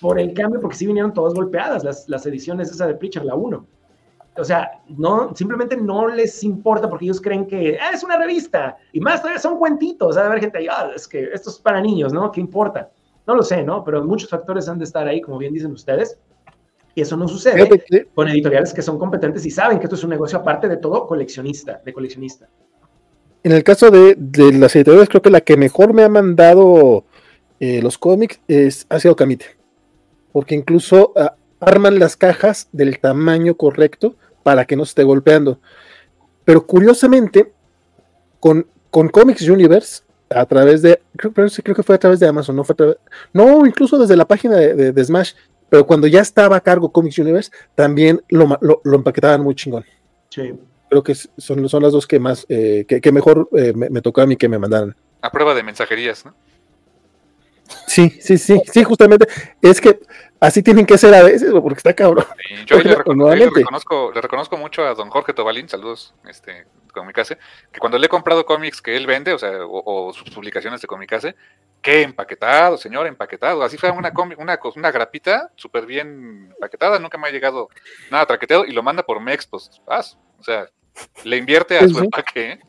por 0.00 0.18
el 0.18 0.32
cambio, 0.32 0.60
porque 0.60 0.76
sí 0.76 0.86
vinieron 0.86 1.12
todas 1.12 1.34
golpeadas 1.34 1.84
las, 1.84 2.08
las 2.08 2.24
ediciones 2.24 2.70
esa 2.70 2.86
de 2.86 2.94
Preacher, 2.94 3.24
la 3.24 3.34
1. 3.34 3.66
O 4.36 4.44
sea, 4.44 4.80
no, 4.88 5.34
simplemente 5.34 5.76
no 5.76 6.08
les 6.08 6.42
importa 6.42 6.88
porque 6.88 7.04
ellos 7.04 7.20
creen 7.20 7.46
que 7.46 7.76
ah, 7.78 7.90
es 7.92 8.02
una 8.02 8.16
revista 8.16 8.78
y 8.92 9.00
más 9.00 9.20
todavía 9.20 9.40
son 9.40 9.58
cuentitos. 9.58 10.08
O 10.08 10.12
sea, 10.12 10.22
de 10.22 10.28
haber 10.28 10.40
gente 10.40 10.66
ah, 10.70 10.90
es 10.94 11.06
que 11.06 11.24
esto 11.34 11.50
es 11.50 11.58
para 11.58 11.80
niños, 11.82 12.12
¿no? 12.12 12.32
¿Qué 12.32 12.40
importa? 12.40 12.90
No 13.30 13.36
lo 13.36 13.44
sé, 13.44 13.62
¿no? 13.62 13.84
Pero 13.84 14.04
muchos 14.04 14.28
factores 14.28 14.68
han 14.68 14.80
de 14.80 14.84
estar 14.86 15.06
ahí, 15.06 15.20
como 15.20 15.38
bien 15.38 15.54
dicen 15.54 15.70
ustedes. 15.70 16.18
Y 16.96 17.02
eso 17.02 17.16
no 17.16 17.28
sucede 17.28 17.68
con 18.12 18.26
editoriales 18.26 18.74
que 18.74 18.82
son 18.82 18.98
competentes 18.98 19.46
y 19.46 19.52
saben 19.52 19.78
que 19.78 19.84
esto 19.84 19.94
es 19.94 20.02
un 20.02 20.10
negocio 20.10 20.36
aparte 20.36 20.68
de 20.68 20.78
todo 20.78 21.06
coleccionista, 21.06 21.80
de 21.84 21.92
coleccionista. 21.92 22.48
En 23.44 23.52
el 23.52 23.62
caso 23.62 23.88
de, 23.92 24.16
las 24.52 24.74
editoriales, 24.74 25.08
creo 25.08 25.22
que 25.22 25.30
la 25.30 25.42
que 25.42 25.56
mejor 25.56 25.94
me 25.94 26.02
ha 26.02 26.08
mandado 26.08 27.04
eh, 27.60 27.80
los 27.80 27.98
cómics 27.98 28.40
es, 28.48 28.84
ha 28.88 28.98
sido 28.98 29.14
Camite. 29.14 29.46
Porque 30.32 30.56
incluso 30.56 31.12
ah, 31.14 31.36
arman 31.60 32.00
las 32.00 32.16
cajas 32.16 32.68
del 32.72 32.98
tamaño 32.98 33.54
correcto 33.54 34.16
para 34.42 34.64
que 34.64 34.74
no 34.74 34.84
se 34.84 34.90
esté 34.90 35.04
golpeando. 35.04 35.60
Pero 36.44 36.66
curiosamente, 36.66 37.52
con, 38.40 38.66
con 38.90 39.08
Comics 39.08 39.48
Universe 39.48 40.02
a 40.30 40.46
través 40.46 40.82
de, 40.82 41.02
creo, 41.16 41.32
creo 41.34 41.74
que 41.74 41.82
fue 41.82 41.96
a 41.96 41.98
través 41.98 42.20
de 42.20 42.28
Amazon, 42.28 42.56
no 42.56 42.64
fue 42.64 42.76
no, 43.32 43.66
incluso 43.66 43.98
desde 43.98 44.16
la 44.16 44.24
página 44.24 44.56
de, 44.56 45.04
Smash, 45.04 45.32
pero 45.68 45.86
cuando 45.86 46.06
ya 46.06 46.20
estaba 46.20 46.56
a 46.56 46.60
cargo 46.60 46.92
Comics 46.92 47.18
Universe, 47.18 47.50
también 47.74 48.22
lo, 48.28 48.58
lo, 48.60 48.96
empaquetaban 48.96 49.42
muy 49.42 49.54
chingón. 49.54 49.84
Sí. 50.28 50.52
Creo 50.88 51.02
que 51.02 51.14
son, 51.14 51.68
son 51.68 51.82
las 51.82 51.92
dos 51.92 52.06
que 52.06 52.18
más, 52.18 52.46
eh, 52.48 52.84
que, 52.86 53.12
mejor 53.12 53.48
eh, 53.52 53.72
me, 53.74 54.00
tocó 54.00 54.20
a 54.20 54.26
mí 54.26 54.36
que 54.36 54.48
me 54.48 54.58
mandaran. 54.58 54.96
A 55.20 55.30
prueba 55.30 55.54
de 55.54 55.62
mensajerías, 55.62 56.24
¿no? 56.24 56.34
Sí, 57.86 58.10
sí, 58.20 58.38
sí, 58.38 58.60
sí, 58.72 58.82
justamente. 58.82 59.28
Es 59.62 59.80
que 59.80 60.00
así 60.40 60.62
tienen 60.62 60.86
que 60.86 60.98
ser 60.98 61.14
a 61.14 61.22
veces, 61.22 61.52
porque 61.52 61.78
está 61.78 61.94
cabrón. 61.94 62.24
yo 62.66 62.78
le, 62.78 62.94
reconozco, 62.96 64.12
le, 64.12 64.20
reconozco, 64.20 64.56
mucho 64.56 64.84
a 64.84 64.94
don 64.94 65.10
Jorge 65.10 65.32
Tobalín, 65.32 65.68
saludos, 65.68 66.14
este, 66.28 66.66
Comicase, 66.92 67.38
que 67.72 67.80
cuando 67.80 67.98
le 67.98 68.06
he 68.06 68.08
comprado 68.08 68.44
cómics 68.44 68.82
que 68.82 68.96
él 68.96 69.06
vende, 69.06 69.32
o 69.32 69.38
sea, 69.38 69.50
o, 69.66 70.12
sus 70.12 70.30
publicaciones 70.30 70.80
de 70.80 70.86
Comicase, 70.86 71.34
qué 71.82 72.02
empaquetado, 72.02 72.76
señor, 72.76 73.06
empaquetado. 73.06 73.62
Así 73.62 73.76
fue 73.76 73.90
una, 73.90 74.12
una, 74.38 74.58
una 74.76 74.90
grapita 74.90 75.50
súper 75.56 75.86
bien 75.86 76.50
empaquetada, 76.54 76.98
nunca 76.98 77.18
me 77.18 77.28
ha 77.28 77.30
llegado 77.30 77.68
nada 78.10 78.26
traqueteado 78.26 78.64
y 78.64 78.72
lo 78.72 78.82
manda 78.82 79.02
por 79.02 79.20
Mex, 79.20 79.46
pues, 79.46 79.70
o 79.86 80.42
sea, 80.42 80.68
le 81.24 81.36
invierte 81.36 81.78
a 81.78 81.88
su 81.88 81.98
empaque. 81.98 82.52
¿eh? 82.52 82.60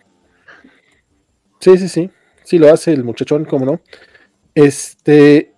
Sí, 1.59 1.77
sí, 1.77 1.87
sí, 1.87 2.11
sí 2.43 2.57
lo 2.57 2.71
hace 2.71 2.93
el 2.93 3.03
muchachón, 3.03 3.45
cómo 3.45 3.65
no. 3.65 3.81
Este, 4.53 5.53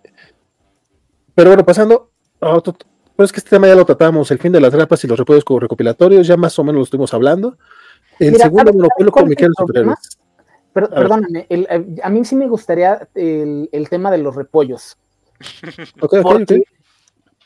pero 1.35 1.49
bueno, 1.49 1.65
pasando 1.65 2.11
a 2.40 2.49
otro, 2.49 2.76
pues 3.15 3.31
que 3.31 3.40
este 3.40 3.52
tema 3.52 3.68
ya 3.68 3.76
lo 3.76 3.85
tratamos, 3.85 4.30
el 4.31 4.40
fin 4.40 4.52
de 4.52 4.60
las 4.60 4.73
grapas 4.73 5.03
y 5.03 5.07
los 5.07 5.18
repollos 5.18 5.44
recopilatorios, 5.45 6.27
ya 6.27 6.38
más 6.38 6.57
o 6.60 6.64
menos 6.64 6.80
lo 6.80 6.84
estuvimos 6.84 7.14
hablando. 7.14 7.57
El 8.19 8.35
segundo 8.38 8.73
monopolio 8.73 9.11
con 9.11 9.53
Superhéroes. 9.57 10.19
perdóname, 10.73 11.45
eh, 11.49 11.95
a 12.03 12.10
mí 12.10 12.26
sí 12.26 12.35
me 12.35 12.48
gustaría 12.48 13.07
el, 13.15 13.88
tema 13.90 14.11
de 14.11 14.18
los 14.19 14.35
repollos. 14.35 14.98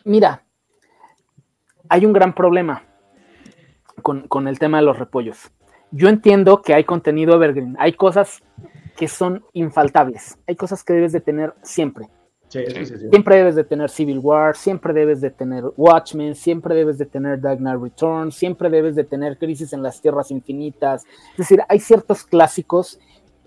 Mira, 0.03 0.44
hay 1.89 2.06
un 2.06 2.14
gran 2.14 2.34
problema 2.34 2.84
con, 4.02 4.27
con, 4.27 4.48
el 4.48 4.60
tema 4.60 4.77
de 4.77 4.85
los 4.85 4.98
repollos. 4.99 5.52
Yo 5.91 6.10
entiendo 6.10 6.61
que 6.61 6.73
hay 6.73 6.84
contenido 6.84 7.35
evergreen, 7.35 7.76
hay 7.80 7.94
cosas 7.94 8.41
que 8.95 9.07
son 9.07 9.45
infaltables, 9.53 10.38
hay 10.48 10.56
cosas 10.56 10.84
que 10.84 10.94
debes 10.94 11.11
de 11.11 11.22
tener 11.22 11.53
siempre. 11.61 12.10
Siempre 12.49 13.36
debes 13.36 13.56
de 13.56 13.64
tener 13.65 13.90
Civil 13.90 14.19
War, 14.19 14.56
siempre 14.56 14.94
debes 14.94 15.19
de 15.19 15.30
tener 15.32 15.65
Watchmen, 15.76 16.34
siempre 16.34 16.76
debes 16.76 16.98
de 16.98 17.06
tener 17.06 17.41
Dark 17.41 17.57
Knight 17.57 17.82
Return, 17.82 18.32
siempre 18.32 18.69
debes 18.69 18.95
de 18.95 19.03
tener 19.03 19.38
Crisis 19.38 19.74
en 19.74 19.84
las 19.84 19.99
Tierras 19.99 20.32
Infinitas. 20.32 21.03
Es 21.32 21.38
decir, 21.38 21.61
hay 21.68 21.80
ciertos 21.80 22.24
clásicos 22.24 22.99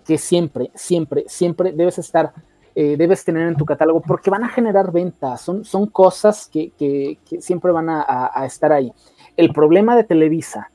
que 0.05 0.17
siempre, 0.17 0.69
siempre, 0.75 1.25
siempre 1.27 1.71
debes 1.71 1.97
estar, 1.97 2.31
eh, 2.75 2.95
debes 2.95 3.25
tener 3.25 3.47
en 3.47 3.55
tu 3.55 3.65
catálogo 3.65 4.01
porque 4.01 4.29
van 4.29 4.43
a 4.43 4.49
generar 4.49 4.91
ventas, 4.91 5.41
son, 5.41 5.65
son 5.65 5.87
cosas 5.87 6.47
que, 6.47 7.17
siempre 7.39 7.71
van 7.71 7.89
a 7.89 8.45
estar 8.45 8.71
ahí. 8.71 8.93
El 9.35 9.51
problema 9.51 9.95
de 9.95 10.03
Televisa 10.03 10.69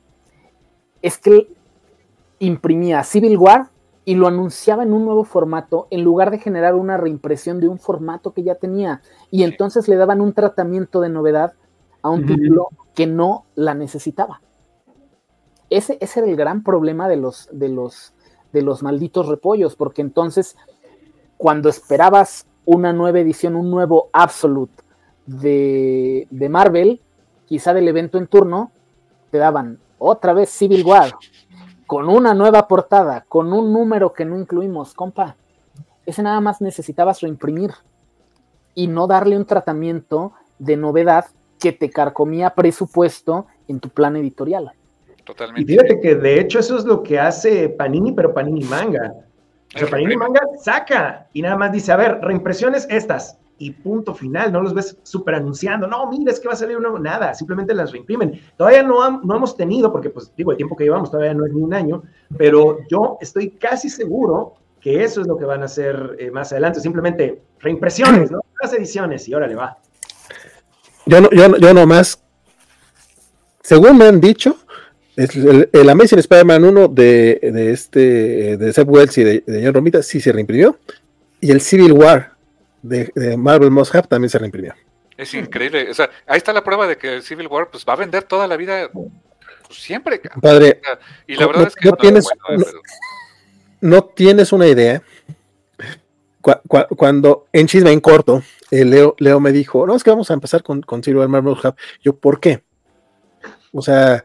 es 1.01 1.17
que 1.17 1.47
imprimía 2.39 3.03
Civil 3.03 3.37
War 3.37 3.69
y 4.07 4.15
lo 4.15 4.27
anunciaba 4.27 4.83
en 4.83 4.93
un 4.93 5.03
nuevo 5.03 5.25
formato 5.25 5.87
en 5.89 6.01
lugar 6.01 6.31
de 6.31 6.39
generar 6.39 6.75
una 6.75 6.95
reimpresión 6.95 7.59
de 7.59 7.67
un 7.67 7.77
formato 7.77 8.31
que 8.31 8.41
ya 8.41 8.55
tenía. 8.55 9.01
Y 9.31 9.43
entonces 9.43 9.89
le 9.89 9.97
daban 9.97 10.21
un 10.21 10.31
tratamiento 10.31 11.01
de 11.01 11.09
novedad 11.09 11.55
a 12.01 12.09
un 12.09 12.25
título 12.25 12.69
que 12.95 13.05
no 13.05 13.43
la 13.55 13.73
necesitaba. 13.73 14.41
Ese, 15.69 15.97
ese, 15.99 16.21
era 16.21 16.29
el 16.29 16.37
gran 16.37 16.63
problema 16.63 17.09
de 17.09 17.17
los, 17.17 17.49
de, 17.51 17.67
los, 17.67 18.13
de 18.53 18.61
los 18.61 18.81
malditos 18.81 19.27
repollos, 19.27 19.75
porque 19.75 20.03
entonces 20.03 20.55
cuando 21.35 21.67
esperabas 21.67 22.47
una 22.63 22.93
nueva 22.93 23.19
edición, 23.19 23.57
un 23.57 23.69
nuevo 23.69 24.09
Absolute 24.13 24.83
de, 25.25 26.29
de 26.31 26.47
Marvel, 26.47 27.01
quizá 27.45 27.73
del 27.73 27.89
evento 27.89 28.17
en 28.17 28.27
turno, 28.27 28.71
te 29.31 29.37
daban 29.37 29.79
otra 29.99 30.31
vez 30.31 30.49
Civil 30.49 30.85
War, 30.85 31.13
con 31.87 32.09
una 32.09 32.33
nueva 32.33 32.67
portada, 32.67 33.25
con 33.27 33.53
un 33.53 33.71
número 33.71 34.13
que 34.13 34.25
no 34.25 34.37
incluimos, 34.37 34.93
compa. 34.93 35.37
Ese 36.05 36.21
nada 36.21 36.41
más 36.41 36.61
necesitabas 36.61 37.21
reimprimir 37.21 37.71
y 38.75 38.87
no 38.87 39.07
darle 39.07 39.37
un 39.37 39.45
tratamiento 39.45 40.33
de 40.59 40.77
novedad 40.77 41.25
que 41.59 41.71
te 41.71 41.89
carcomía 41.89 42.51
presupuesto 42.51 43.47
en 43.67 43.79
tu 43.79 43.89
plan 43.89 44.15
editorial. 44.17 44.71
Totalmente. 45.23 45.61
Y 45.61 45.65
fíjate 45.65 45.99
que 45.99 46.15
de 46.15 46.39
hecho 46.39 46.59
eso 46.59 46.77
es 46.77 46.85
lo 46.85 47.01
que 47.01 47.19
hace 47.19 47.69
Panini, 47.69 48.11
pero 48.11 48.33
Panini 48.33 48.63
Manga. 48.65 49.13
O 49.73 49.79
sea, 49.79 49.89
Panini 49.89 50.15
Manga 50.15 50.41
saca 50.61 51.27
y 51.33 51.41
nada 51.41 51.57
más 51.57 51.71
dice, 51.71 51.91
a 51.91 51.97
ver, 51.97 52.19
reimpresiones 52.21 52.85
estas. 52.89 53.37
Y 53.59 53.71
punto 53.71 54.13
final. 54.13 54.51
No 54.51 54.61
los 54.61 54.73
ves 54.73 54.97
súper 55.03 55.35
anunciando, 55.35 55.87
no, 55.87 56.09
mira, 56.09 56.31
es 56.31 56.39
que 56.39 56.47
va 56.47 56.53
a 56.53 56.57
salir 56.57 56.79
nuevo, 56.79 56.99
nada, 56.99 57.33
simplemente 57.33 57.73
las 57.73 57.91
reimprimen. 57.91 58.39
Todavía 58.57 58.83
no, 58.83 59.21
no 59.21 59.35
hemos 59.35 59.55
tenido, 59.55 59.91
porque 59.91 60.09
pues 60.09 60.31
digo, 60.35 60.51
el 60.51 60.57
tiempo 60.57 60.75
que 60.75 60.83
llevamos 60.83 61.11
todavía 61.11 61.33
no 61.33 61.45
es 61.45 61.53
ni 61.53 61.61
un 61.61 61.73
año, 61.73 62.03
pero 62.37 62.79
yo 62.89 63.17
estoy 63.21 63.51
casi 63.51 63.89
seguro 63.89 64.55
que 64.79 65.03
eso 65.03 65.21
es 65.21 65.27
lo 65.27 65.37
que 65.37 65.45
van 65.45 65.63
a 65.63 65.65
hacer 65.65 66.15
eh, 66.19 66.31
más 66.31 66.51
adelante, 66.51 66.79
simplemente 66.79 67.41
reimpresiones, 67.59 68.31
¿no? 68.31 68.41
Las 68.61 68.73
ediciones 68.73 69.27
y 69.27 69.33
órale, 69.33 69.55
va. 69.55 69.77
Yo 71.05 71.21
no, 71.21 71.29
yo, 71.31 71.57
yo 71.57 71.73
nomás, 71.73 72.21
según 73.61 73.97
me 73.97 74.05
han 74.05 74.21
dicho, 74.21 74.57
el, 75.15 75.69
el, 75.73 75.89
Amazing 75.89 76.19
Spider-Man 76.19 76.63
1 76.63 76.87
de, 76.89 77.39
este 77.71 78.55
de 78.57 78.71
Seth 78.71 78.87
Wells 78.87 79.17
y 79.17 79.23
de, 79.23 79.43
de 79.47 79.71
Romita 79.71 80.03
sí 80.03 80.21
se 80.21 80.31
reimprimió. 80.31 80.77
Y 81.41 81.51
el 81.51 81.61
Civil 81.61 81.93
War 81.93 82.36
de, 82.81 83.11
de 83.15 83.37
Marvel 83.37 83.71
Must 83.71 83.93
Have 83.95 84.07
también 84.07 84.29
se 84.29 84.37
reimprimió. 84.37 84.73
Es 85.17 85.33
increíble. 85.33 85.89
O 85.89 85.93
sea, 85.93 86.09
ahí 86.27 86.37
está 86.37 86.53
la 86.53 86.63
prueba 86.63 86.87
de 86.87 86.97
que 86.97 87.21
Civil 87.21 87.47
War 87.47 87.69
pues, 87.71 87.83
va 87.87 87.93
a 87.93 87.97
vender 87.97 88.23
toda 88.23 88.47
la 88.47 88.55
vida 88.55 88.89
pues, 88.91 89.79
siempre. 89.79 90.21
Padre, 90.41 90.79
y 91.25 91.35
la 91.35 91.47
verdad 91.47 91.61
no, 91.61 91.67
es 91.67 91.75
que 91.75 91.89
no 91.89 91.95
tienes, 91.95 92.27
bueno, 92.47 92.63
no, 93.81 93.89
no, 93.89 94.03
tienes 94.03 94.51
una 94.51 94.67
idea. 94.67 95.01
Cu 96.41 96.51
cu 96.67 96.95
cuando 96.95 97.47
en 97.51 97.67
Chisme 97.67 97.91
en 97.91 97.99
corto, 97.99 98.43
eh, 98.69 98.85
Leo, 98.85 99.15
Leo 99.17 99.39
me 99.39 99.51
dijo, 99.51 99.87
no, 99.87 99.95
es 99.95 100.03
que 100.03 100.11
vamos 100.11 100.29
a 100.29 100.35
empezar 100.35 100.61
con, 100.61 100.81
con 100.81 101.03
Civil 101.03 101.19
War 101.19 101.27
Marvel 101.29 101.57
Have. 101.63 101.75
Yo, 102.01 102.15
¿por 102.15 102.39
qué? 102.39 102.63
O 103.71 103.81
sea, 103.81 104.23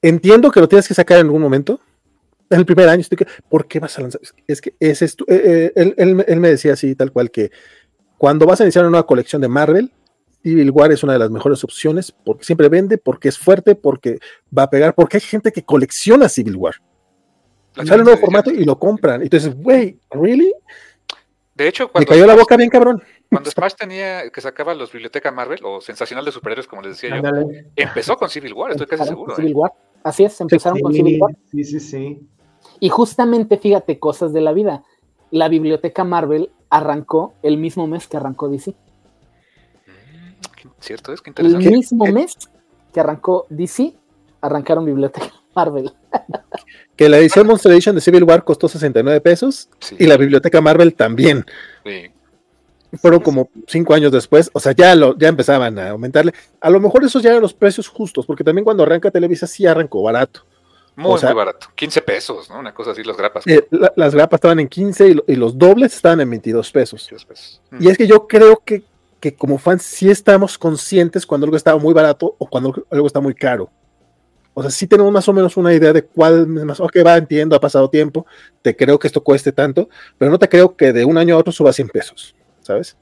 entiendo 0.00 0.50
que 0.50 0.60
lo 0.60 0.68
tienes 0.68 0.86
que 0.86 0.94
sacar 0.94 1.18
en 1.18 1.26
algún 1.26 1.42
momento. 1.42 1.80
En 2.50 2.58
el 2.58 2.66
primer 2.66 2.88
año, 2.88 3.00
estoy 3.00 3.18
que, 3.18 3.26
¿por 3.48 3.66
qué 3.66 3.80
vas 3.80 3.98
a 3.98 4.02
lanzar? 4.02 4.20
Es 4.46 4.60
que 4.60 4.74
ese 4.78 5.04
es 5.06 5.16
tu, 5.16 5.24
eh, 5.24 5.40
eh, 5.44 5.72
él, 5.76 5.94
él, 5.96 6.24
él, 6.26 6.40
me 6.40 6.48
decía 6.50 6.74
así, 6.74 6.94
tal 6.94 7.10
cual, 7.10 7.30
que 7.30 7.50
cuando 8.18 8.46
vas 8.46 8.60
a 8.60 8.64
iniciar 8.64 8.84
una 8.84 8.90
nueva 8.90 9.06
colección 9.06 9.40
de 9.40 9.48
Marvel, 9.48 9.92
Civil 10.44 10.70
War 10.72 10.92
es 10.92 11.02
una 11.02 11.14
de 11.14 11.18
las 11.18 11.30
mejores 11.30 11.64
opciones, 11.64 12.12
porque 12.12 12.44
siempre 12.44 12.68
vende, 12.68 12.98
porque 12.98 13.28
es 13.28 13.38
fuerte, 13.38 13.74
porque 13.74 14.18
va 14.56 14.64
a 14.64 14.70
pegar, 14.70 14.94
porque 14.94 15.16
hay 15.16 15.22
gente 15.22 15.50
que 15.50 15.64
colecciona 15.64 16.28
Civil 16.28 16.56
War. 16.56 16.74
La 17.76 17.86
Sale 17.86 18.02
un 18.02 18.04
nuevo 18.04 18.20
formato 18.20 18.50
y 18.50 18.64
lo 18.64 18.78
compran. 18.78 19.22
Y 19.22 19.24
entonces, 19.24 19.54
güey, 19.54 19.98
¿really? 20.10 20.52
De 21.54 21.66
hecho, 21.66 21.90
cuando. 21.90 22.04
Me 22.04 22.14
cayó 22.14 22.26
la 22.26 22.36
boca 22.36 22.56
bien 22.56 22.68
cabrón. 22.68 23.02
Cuando 23.30 23.50
Smash 23.50 23.74
tenía 23.74 24.28
que 24.30 24.40
sacaba 24.40 24.74
los 24.74 24.92
Biblioteca 24.92 25.32
Marvel 25.32 25.60
o 25.64 25.80
Sensacional 25.80 26.24
de 26.24 26.30
Superhéroes, 26.30 26.68
como 26.68 26.82
les 26.82 27.00
decía 27.00 27.20
yo, 27.20 27.48
empezó 27.74 28.16
con 28.16 28.28
Civil 28.28 28.52
War, 28.52 28.72
estoy 28.72 28.86
casi 28.86 29.04
seguro. 29.04 29.34
Civil 29.34 29.54
War. 29.54 29.72
Así 30.04 30.24
es, 30.24 30.38
empezaron 30.40 30.76
sí, 30.76 30.82
con 30.82 30.92
Civil 30.92 31.20
War. 31.20 31.34
Sí, 31.50 31.64
sí, 31.64 31.80
sí. 31.80 32.28
Y 32.80 32.88
justamente, 32.88 33.58
fíjate, 33.58 33.98
cosas 33.98 34.32
de 34.32 34.40
la 34.40 34.52
vida. 34.52 34.84
La 35.30 35.48
Biblioteca 35.48 36.04
Marvel 36.04 36.50
arrancó 36.70 37.34
el 37.42 37.56
mismo 37.56 37.86
mes 37.86 38.06
que 38.06 38.16
arrancó 38.16 38.48
DC. 38.48 38.74
Mm, 39.86 40.68
cierto, 40.80 41.12
es 41.12 41.20
que 41.20 41.30
interesante. 41.30 41.66
El 41.66 41.72
mismo 41.72 42.06
mes 42.06 42.36
que 42.92 43.00
arrancó 43.00 43.46
DC, 43.48 43.94
arrancaron 44.40 44.84
Biblioteca 44.84 45.32
Marvel. 45.54 45.92
que 46.96 47.08
la 47.08 47.18
edición 47.18 47.46
Monster 47.46 47.72
Edition 47.72 47.94
de 47.94 48.00
Civil 48.00 48.24
War 48.24 48.44
costó 48.44 48.68
69 48.68 49.20
pesos 49.20 49.68
sí. 49.80 49.96
y 49.98 50.06
la 50.06 50.16
Biblioteca 50.16 50.60
Marvel 50.60 50.94
también. 50.94 51.44
Sí. 51.84 52.10
Fueron 53.00 53.20
como 53.20 53.50
cinco 53.66 53.92
años 53.92 54.12
después, 54.12 54.50
o 54.52 54.60
sea, 54.60 54.70
ya, 54.70 54.94
lo, 54.94 55.18
ya 55.18 55.26
empezaban 55.26 55.76
a 55.80 55.90
aumentarle. 55.90 56.32
A 56.60 56.70
lo 56.70 56.78
mejor 56.78 57.02
esos 57.04 57.22
ya 57.24 57.30
eran 57.30 57.42
los 57.42 57.52
precios 57.52 57.88
justos, 57.88 58.24
porque 58.24 58.44
también 58.44 58.64
cuando 58.64 58.84
arranca 58.84 59.10
Televisa 59.10 59.48
sí 59.48 59.66
arrancó 59.66 60.02
barato. 60.02 60.44
Muy, 60.96 61.12
o 61.12 61.18
sea, 61.18 61.30
muy 61.30 61.36
barato. 61.36 61.68
15 61.74 62.02
pesos, 62.02 62.48
¿no? 62.48 62.58
Una 62.58 62.72
cosa 62.72 62.92
así, 62.92 63.02
las 63.02 63.16
grapas. 63.16 63.46
Eh, 63.46 63.66
la, 63.70 63.92
las 63.96 64.14
grapas 64.14 64.38
estaban 64.38 64.60
en 64.60 64.68
15 64.68 65.08
y, 65.08 65.32
y, 65.32 65.36
los 65.36 65.58
dobles 65.58 65.94
estaban 65.94 66.20
en 66.20 66.30
22 66.30 66.70
pesos. 66.70 67.00
22 67.10 67.24
pesos. 67.24 67.62
Mm. 67.70 67.82
Y 67.82 67.88
es 67.88 67.98
que 67.98 68.06
yo 68.06 68.26
creo 68.26 68.62
que, 68.64 68.84
que 69.18 69.34
como 69.34 69.58
fans 69.58 69.82
sí 69.82 70.08
estamos 70.08 70.56
conscientes 70.56 71.26
cuando 71.26 71.46
algo 71.46 71.56
está 71.56 71.76
muy 71.76 71.92
barato 71.92 72.36
o 72.38 72.46
cuando 72.46 72.84
algo 72.90 73.06
está 73.06 73.20
muy 73.20 73.34
caro. 73.34 73.70
O 74.54 74.62
sea, 74.62 74.70
sí 74.70 74.86
tenemos 74.86 75.12
más 75.12 75.28
o 75.28 75.32
menos 75.32 75.56
una 75.56 75.74
idea 75.74 75.92
de 75.92 76.04
cuál 76.04 76.42
es 76.42 76.64
más. 76.64 76.78
Ok, 76.78 76.98
va, 77.04 77.16
entiendo, 77.16 77.56
ha 77.56 77.60
pasado 77.60 77.90
tiempo. 77.90 78.24
Te 78.62 78.76
creo 78.76 78.98
que 79.00 79.08
esto 79.08 79.22
cueste 79.22 79.50
tanto, 79.50 79.88
pero 80.16 80.30
no 80.30 80.38
te 80.38 80.48
creo 80.48 80.76
que 80.76 80.92
de 80.92 81.04
un 81.04 81.18
año 81.18 81.34
a 81.34 81.38
otro 81.38 81.52
suba 81.52 81.72
100 81.72 81.88
pesos, 81.88 82.36
¿sabes? 82.60 82.96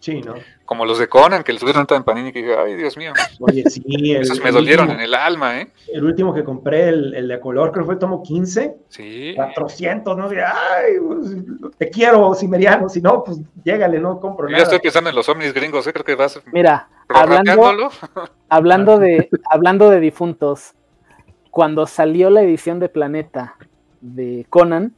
Sí, 0.00 0.22
¿no? 0.22 0.34
Como 0.64 0.86
los 0.86 0.98
de 0.98 1.08
Conan, 1.08 1.42
que 1.42 1.52
les 1.52 1.60
subieron 1.60 1.82
tanto 1.82 1.94
en 1.94 2.04
Panini 2.04 2.32
que 2.32 2.40
dije, 2.40 2.56
ay, 2.56 2.74
Dios 2.74 2.96
mío. 2.96 3.12
Oye, 3.40 3.64
sí. 3.68 3.82
El, 3.86 4.22
Esos 4.22 4.40
me 4.42 4.50
dolieron 4.50 4.86
último, 4.86 5.00
en 5.00 5.04
el 5.04 5.14
alma, 5.14 5.60
¿eh? 5.60 5.68
El 5.92 6.04
último 6.04 6.32
que 6.32 6.42
compré, 6.42 6.88
el, 6.88 7.14
el 7.14 7.28
de 7.28 7.38
color, 7.38 7.70
creo 7.70 7.84
que 7.84 7.86
fue 7.86 7.96
tomo 7.96 8.22
15. 8.22 8.76
Sí. 8.88 9.34
400, 9.36 10.16
¿no? 10.16 10.28
Ay, 10.28 10.94
pues, 11.06 11.36
te 11.76 11.90
quiero, 11.90 12.32
Simeriano. 12.34 12.88
Si 12.88 13.02
no, 13.02 13.22
pues 13.22 13.40
llégale, 13.62 14.00
no 14.00 14.18
compro 14.20 14.46
Yo 14.48 14.52
nada. 14.52 14.58
ya 14.58 14.64
estoy 14.64 14.80
pensando 14.80 15.10
en 15.10 15.16
los 15.16 15.28
ovnis 15.28 15.52
gringos, 15.52 15.86
¿eh? 15.86 15.92
Creo 15.92 16.04
que 16.04 16.14
vas. 16.14 16.40
Mira, 16.52 16.88
hablando, 17.08 17.90
hablando, 18.48 18.98
de, 18.98 19.28
hablando 19.50 19.90
de 19.90 20.00
difuntos, 20.00 20.74
cuando 21.50 21.86
salió 21.86 22.30
la 22.30 22.42
edición 22.42 22.80
de 22.80 22.88
Planeta 22.88 23.56
de 24.00 24.46
Conan, 24.48 24.94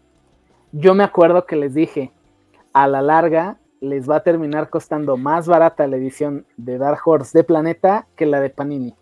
yo 0.72 0.94
me 0.94 1.04
acuerdo 1.04 1.44
que 1.46 1.56
les 1.56 1.74
dije, 1.74 2.12
a 2.72 2.86
la 2.86 3.02
larga 3.02 3.56
les 3.80 4.08
va 4.08 4.16
a 4.16 4.22
terminar 4.22 4.70
costando 4.70 5.16
más 5.16 5.46
barata 5.46 5.86
la 5.86 5.96
edición 5.96 6.46
de 6.56 6.78
Dark 6.78 7.00
Horse 7.04 7.36
de 7.36 7.44
Planeta 7.44 8.06
que 8.16 8.26
la 8.26 8.40
de 8.40 8.50
Panini. 8.50 8.94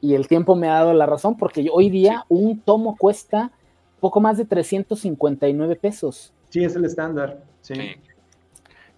Y 0.00 0.14
el 0.14 0.28
tiempo 0.28 0.54
me 0.54 0.68
ha 0.68 0.74
dado 0.74 0.92
la 0.92 1.06
razón 1.06 1.36
porque 1.36 1.68
hoy 1.72 1.90
día 1.90 2.24
sí. 2.28 2.34
un 2.34 2.60
tomo 2.60 2.96
cuesta 2.96 3.52
poco 4.00 4.20
más 4.20 4.36
de 4.36 4.44
359 4.44 5.76
pesos. 5.76 6.32
Sí, 6.50 6.62
es 6.62 6.76
el 6.76 6.84
estándar. 6.84 7.42
Sí. 7.62 7.74
sí. 7.74 7.96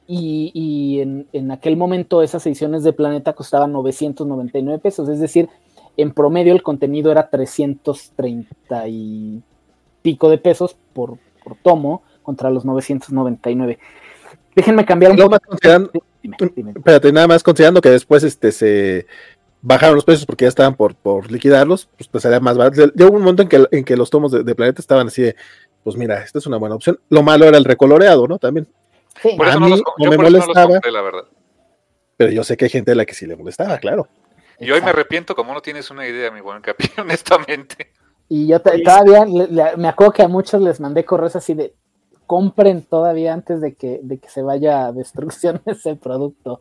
Y, 0.06 0.50
y 0.54 1.00
en, 1.00 1.28
en, 1.32 1.50
aquel 1.50 1.76
momento 1.76 2.22
esas 2.22 2.46
ediciones 2.46 2.82
de 2.82 2.94
Planeta 2.94 3.34
costaban 3.34 3.72
999 3.72 4.78
pesos, 4.78 5.06
es 5.10 5.20
decir, 5.20 5.50
en 5.98 6.12
promedio 6.12 6.54
el 6.54 6.62
contenido 6.62 7.12
era 7.12 7.28
330 7.28 8.88
y 8.88 9.42
pico 10.00 10.30
de 10.30 10.38
pesos 10.38 10.76
por, 10.94 11.18
por 11.44 11.56
tomo 11.56 12.02
contra 12.22 12.50
los 12.50 12.64
999. 12.64 13.78
Déjenme 14.58 14.84
cambiar 14.84 15.12
un 15.12 15.18
poco. 15.18 15.38
Considerando, 15.38 15.92
dime, 16.20 16.36
dime. 16.56 16.72
Espérate, 16.74 17.12
nada 17.12 17.28
más 17.28 17.44
considerando 17.44 17.80
que 17.80 17.90
después 17.90 18.24
este, 18.24 18.50
se 18.50 19.06
bajaron 19.62 19.94
los 19.94 20.04
precios 20.04 20.26
porque 20.26 20.46
ya 20.46 20.48
estaban 20.48 20.74
por, 20.74 20.96
por 20.96 21.30
liquidarlos, 21.30 21.88
pues, 21.96 22.08
pues 22.08 22.22
sería 22.22 22.40
más 22.40 22.58
barato. 22.58 22.86
Llegó 22.92 23.12
un 23.12 23.20
momento 23.20 23.42
en 23.42 23.48
que, 23.48 23.64
en 23.70 23.84
que 23.84 23.96
los 23.96 24.10
tomos 24.10 24.32
de, 24.32 24.42
de, 24.42 24.54
Planeta 24.56 24.80
estaban 24.80 25.06
así 25.06 25.22
de, 25.22 25.36
pues 25.84 25.96
mira, 25.96 26.24
esta 26.24 26.40
es 26.40 26.46
una 26.48 26.56
buena 26.56 26.74
opción. 26.74 26.98
Lo 27.08 27.22
malo 27.22 27.44
era 27.44 27.56
el 27.56 27.64
recoloreado, 27.64 28.26
¿no? 28.26 28.40
También. 28.40 28.66
Sí. 29.22 29.34
Por 29.36 29.46
eso 29.46 29.58
a 29.58 29.60
mí 29.60 29.70
no 29.70 29.76
los, 29.76 29.82
no 29.96 30.10
me 30.10 30.16
molestaba. 30.16 30.62
No 30.62 30.72
compré, 30.72 30.90
la 30.90 31.02
verdad. 31.02 31.24
Pero 32.16 32.32
yo 32.32 32.42
sé 32.42 32.56
que 32.56 32.64
hay 32.64 32.70
gente 32.70 32.90
a 32.90 32.94
la 32.96 33.06
que 33.06 33.14
sí 33.14 33.26
le 33.26 33.36
molestaba, 33.36 33.78
claro. 33.78 34.08
Y 34.58 34.72
hoy 34.72 34.82
me 34.82 34.90
arrepiento 34.90 35.36
como 35.36 35.54
no 35.54 35.60
tienes 35.60 35.88
una 35.92 36.04
idea, 36.08 36.32
mi 36.32 36.40
buen 36.40 36.62
Capi, 36.62 36.90
honestamente. 37.00 37.92
Y 38.28 38.48
yo 38.48 38.60
te, 38.60 38.82
todavía 38.82 39.24
le, 39.24 39.46
le, 39.46 39.76
me 39.76 39.86
acuerdo 39.86 40.14
que 40.14 40.22
a 40.22 40.28
muchos 40.28 40.60
les 40.60 40.80
mandé 40.80 41.04
correos 41.04 41.36
así 41.36 41.54
de 41.54 41.74
compren 42.28 42.82
todavía 42.82 43.32
antes 43.32 43.62
de 43.62 43.74
que, 43.74 44.00
de 44.02 44.18
que 44.18 44.28
se 44.28 44.42
vaya 44.42 44.86
a 44.86 44.92
destrucción 44.92 45.62
ese 45.66 45.96
producto. 45.96 46.60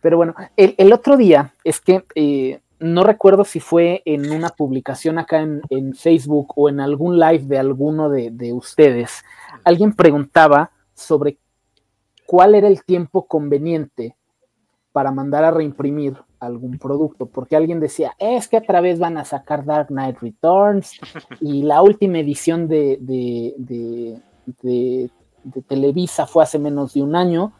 Pero 0.00 0.18
bueno, 0.18 0.34
el, 0.56 0.74
el 0.78 0.92
otro 0.92 1.16
día 1.16 1.54
es 1.64 1.80
que 1.80 2.04
eh, 2.14 2.60
no 2.78 3.02
recuerdo 3.02 3.44
si 3.44 3.58
fue 3.58 4.02
en 4.04 4.30
una 4.30 4.50
publicación 4.50 5.18
acá 5.18 5.40
en, 5.40 5.62
en 5.70 5.94
Facebook 5.94 6.52
o 6.56 6.68
en 6.68 6.78
algún 6.78 7.18
live 7.18 7.44
de 7.46 7.58
alguno 7.58 8.10
de, 8.10 8.30
de, 8.30 8.52
ustedes, 8.52 9.24
alguien 9.64 9.94
preguntaba 9.94 10.70
sobre 10.94 11.38
cuál 12.26 12.54
era 12.54 12.68
el 12.68 12.84
tiempo 12.84 13.26
conveniente 13.26 14.14
para 14.92 15.10
mandar 15.10 15.42
a 15.44 15.50
reimprimir 15.50 16.16
algún 16.38 16.78
producto, 16.78 17.26
porque 17.26 17.56
alguien 17.56 17.80
decía, 17.80 18.14
es 18.18 18.48
que 18.48 18.58
otra 18.58 18.80
vez 18.80 18.98
van 18.98 19.16
a 19.16 19.24
sacar 19.24 19.64
Dark 19.64 19.86
Knight 19.88 20.18
Returns 20.18 21.00
y 21.40 21.62
la 21.62 21.82
última 21.82 22.18
edición 22.18 22.66
de, 22.68 22.98
de, 23.00 23.54
de, 23.56 24.20
de, 24.62 25.10
Televisa 25.66 26.26
fue 26.26 26.44
hace 26.44 26.58
menos 26.58 26.94
de 26.94 27.02
un 27.02 27.16
año, 27.16 27.52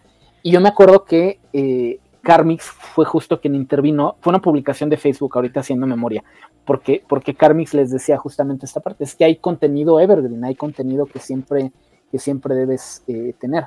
y 0.42 0.52
yo 0.52 0.60
me 0.60 0.68
acuerdo 0.68 1.04
que 1.04 1.40
eh, 1.52 1.98
Carmix 2.22 2.64
fue 2.64 3.04
justo 3.04 3.40
quien 3.40 3.54
intervino, 3.54 4.16
fue 4.20 4.30
una 4.30 4.40
publicación 4.40 4.88
de 4.88 4.96
Facebook 4.96 5.32
ahorita 5.34 5.60
haciendo 5.60 5.86
memoria, 5.86 6.22
porque, 6.64 7.02
porque 7.08 7.34
Carmix 7.34 7.74
les 7.74 7.90
decía 7.90 8.16
justamente 8.16 8.66
esta 8.66 8.80
parte, 8.80 9.04
es 9.04 9.14
que 9.14 9.24
hay 9.24 9.36
contenido 9.36 9.98
evergreen, 9.98 10.44
hay 10.44 10.54
contenido 10.54 11.06
que 11.06 11.18
siempre, 11.18 11.72
que 12.10 12.18
siempre 12.18 12.54
debes 12.54 13.02
eh, 13.08 13.34
tener. 13.38 13.66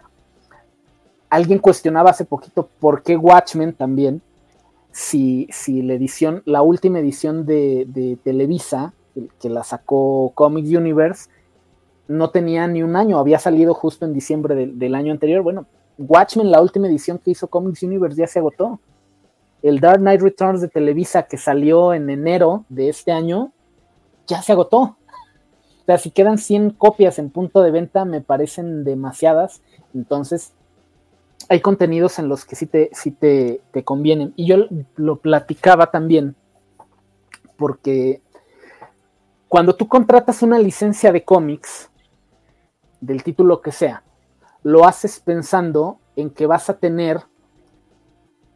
Alguien 1.29 1.59
cuestionaba 1.59 2.11
hace 2.11 2.23
poquito 2.23 2.69
por 2.79 3.03
qué 3.03 3.17
Watchmen 3.17 3.73
también, 3.73 4.21
si, 4.95 5.49
si 5.51 5.81
la 5.81 5.93
edición, 5.93 6.41
la 6.45 6.61
última 6.61 6.99
edición 6.99 7.45
de, 7.45 8.17
Televisa, 8.23 8.93
que, 9.41 9.49
la 9.49 9.65
sacó 9.65 10.31
Comics 10.33 10.69
Universe, 10.69 11.29
no 12.07 12.30
tenía 12.30 12.68
ni 12.68 12.84
un 12.84 12.95
año, 12.95 13.18
había 13.18 13.40
salido 13.40 13.73
justo 13.73 14.06
en 14.06 14.14
diciembre 14.14 14.56
de, 14.56 14.68
del 14.68 14.95
año 14.95 15.11
anterior. 15.11 15.41
Bueno, 15.41 15.65
Watchmen, 15.98 16.52
la 16.52 16.61
última 16.61 16.88
edición 16.88 17.18
que 17.18 17.32
hizo 17.32 17.48
Comics 17.48 17.84
Universe, 17.84 18.18
ya 18.18 18.27
se 18.27 18.40
agotó. 18.40 18.80
El 19.61 19.80
Dark 19.80 19.99
Knight 19.99 20.22
Returns 20.22 20.61
de 20.61 20.68
Televisa, 20.68 21.23
que 21.23 21.38
salió 21.38 21.94
en 21.94 22.10
enero 22.10 22.65
de 22.69 22.90
este 22.90 23.11
año, 23.11 23.52
ya 24.27 24.41
se 24.41 24.52
agotó. 24.52 24.77
O 24.77 25.86
sea, 25.86 25.98
si 25.98 26.11
quedan 26.11 26.38
100 26.38 26.72
copias 26.72 27.19
en 27.19 27.30
punto 27.30 27.61
de 27.61 27.72
venta, 27.72 28.06
me 28.06 28.22
parecen 28.22 28.84
demasiadas. 28.84 29.61
Entonces, 29.94 30.53
hay 31.49 31.61
contenidos 31.61 32.19
en 32.19 32.27
los 32.27 32.45
que 32.45 32.56
sí 32.56 32.65
te, 32.65 32.90
sí 32.94 33.11
te, 33.11 33.61
te 33.72 33.84
convienen. 33.84 34.34
Y 34.36 34.48
yo 34.48 34.68
lo 34.95 35.18
platicaba 35.18 35.91
también, 35.91 36.36
porque 37.57 38.22
cuando 39.48 39.76
tú 39.76 39.88
contratas 39.88 40.41
una 40.41 40.60
licencia 40.60 41.11
de 41.11 41.23
cómics, 41.23 41.90
del 43.06 43.23
título 43.23 43.61
que 43.61 43.72
sea, 43.72 44.03
lo 44.64 44.86
haces 44.86 45.19
pensando 45.19 45.99
en 46.15 46.30
que 46.30 46.48
vas 46.48 46.69
a 46.69 46.77
tener 46.77 47.22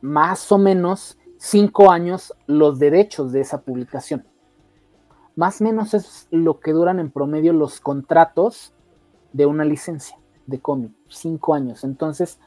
más 0.01 0.51
o 0.51 0.57
menos 0.57 1.17
cinco 1.37 1.91
años 1.91 2.33
los 2.47 2.79
derechos 2.79 3.31
de 3.31 3.41
esa 3.41 3.61
publicación. 3.61 4.25
Más 5.35 5.61
o 5.61 5.63
menos 5.63 5.93
es 5.93 6.27
lo 6.31 6.59
que 6.59 6.73
duran 6.73 6.99
en 6.99 7.11
promedio 7.11 7.53
los 7.53 7.79
contratos 7.79 8.73
de 9.31 9.45
una 9.45 9.63
licencia 9.63 10.17
de 10.47 10.59
cómic, 10.59 10.91
cinco 11.07 11.53
años. 11.53 11.83
Entonces, 11.83 12.39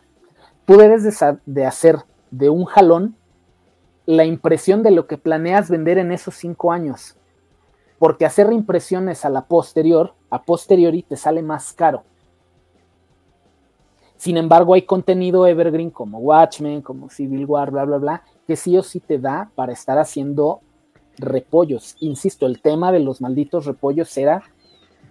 tú 0.66 0.76
debes 0.76 1.04
de, 1.46 1.66
hacer 1.66 1.98
de 2.30 2.50
un 2.50 2.64
jalón 2.64 3.16
la 4.04 4.24
impresión 4.24 4.82
de 4.82 4.90
lo 4.90 5.06
que 5.06 5.16
planeas 5.18 5.70
vender 5.70 5.98
en 5.98 6.12
esos 6.12 6.34
cinco 6.34 6.72
años. 6.72 7.16
Porque 8.02 8.26
hacer 8.26 8.48
reimpresiones 8.48 9.24
a 9.24 9.28
la 9.28 9.42
posterior, 9.42 10.12
a 10.28 10.42
posteriori, 10.42 11.04
te 11.04 11.16
sale 11.16 11.40
más 11.40 11.72
caro. 11.72 12.02
Sin 14.16 14.36
embargo, 14.36 14.74
hay 14.74 14.82
contenido 14.82 15.46
evergreen 15.46 15.90
como 15.90 16.18
Watchmen, 16.18 16.82
como 16.82 17.10
Civil 17.10 17.46
War, 17.46 17.70
bla, 17.70 17.84
bla, 17.84 17.98
bla, 17.98 18.22
que 18.44 18.56
sí 18.56 18.76
o 18.76 18.82
sí 18.82 18.98
te 18.98 19.20
da 19.20 19.52
para 19.54 19.72
estar 19.72 20.00
haciendo 20.00 20.62
repollos. 21.16 21.94
Insisto, 22.00 22.46
el 22.46 22.60
tema 22.60 22.90
de 22.90 22.98
los 22.98 23.20
malditos 23.20 23.66
repollos 23.66 24.16
era 24.16 24.42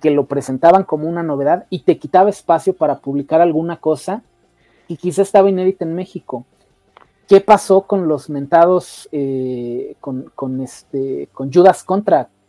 que 0.01 0.11
lo 0.11 0.26
presentaban 0.26 0.84
como 0.84 1.07
una 1.07 1.23
novedad 1.23 1.68
y 1.69 1.84
te 1.84 1.97
quitaba 1.97 2.30
espacio 2.30 2.73
para 2.73 2.99
publicar 2.99 3.39
alguna 3.39 3.77
cosa 3.77 4.22
y 4.89 4.97
quizá 4.97 5.22
estaba 5.22 5.49
inédita 5.49 5.85
en 5.85 5.95
México. 5.95 6.43
¿Qué 7.26 7.39
pasó 7.39 7.84
con 7.84 8.09
los 8.09 8.30
mentados, 8.30 9.07
eh, 9.13 9.95
con, 10.01 10.59
este, 10.59 11.30
con 11.31 11.53
Judas 11.53 11.85
Contract? 11.85 12.40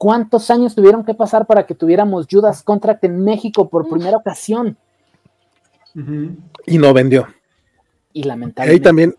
¿Cuántos 0.00 0.50
años 0.50 0.74
tuvieron 0.74 1.04
que 1.04 1.12
pasar 1.12 1.46
para 1.46 1.66
que 1.66 1.74
tuviéramos 1.74 2.26
Judas 2.26 2.62
Contract 2.62 3.04
en 3.04 3.22
México 3.22 3.68
por 3.68 3.86
primera 3.86 4.16
ocasión? 4.16 4.78
Y 6.64 6.78
no 6.78 6.94
vendió. 6.94 7.28
Y 8.14 8.22
lamentablemente. 8.22 8.72
Ahí 8.72 8.80
también, 8.80 9.14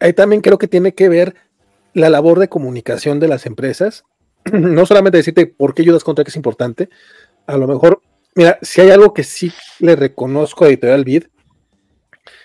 ahí, 0.00 0.12
también 0.12 0.42
creo 0.42 0.58
que 0.58 0.68
tiene 0.68 0.92
que 0.92 1.08
ver 1.08 1.34
la 1.94 2.10
labor 2.10 2.40
de 2.40 2.50
comunicación 2.50 3.20
de 3.20 3.28
las 3.28 3.46
empresas. 3.46 4.04
no 4.52 4.84
solamente 4.84 5.16
decirte 5.16 5.46
por 5.46 5.72
qué 5.72 5.82
Judas 5.82 6.04
Contract 6.04 6.28
es 6.28 6.36
importante, 6.36 6.90
a 7.46 7.56
lo 7.56 7.66
mejor, 7.66 8.02
mira, 8.34 8.58
si 8.60 8.82
hay 8.82 8.90
algo 8.90 9.14
que 9.14 9.24
sí 9.24 9.50
le 9.78 9.96
reconozco 9.96 10.66
a 10.66 10.68
Editorial 10.68 11.04
Vid, 11.04 11.24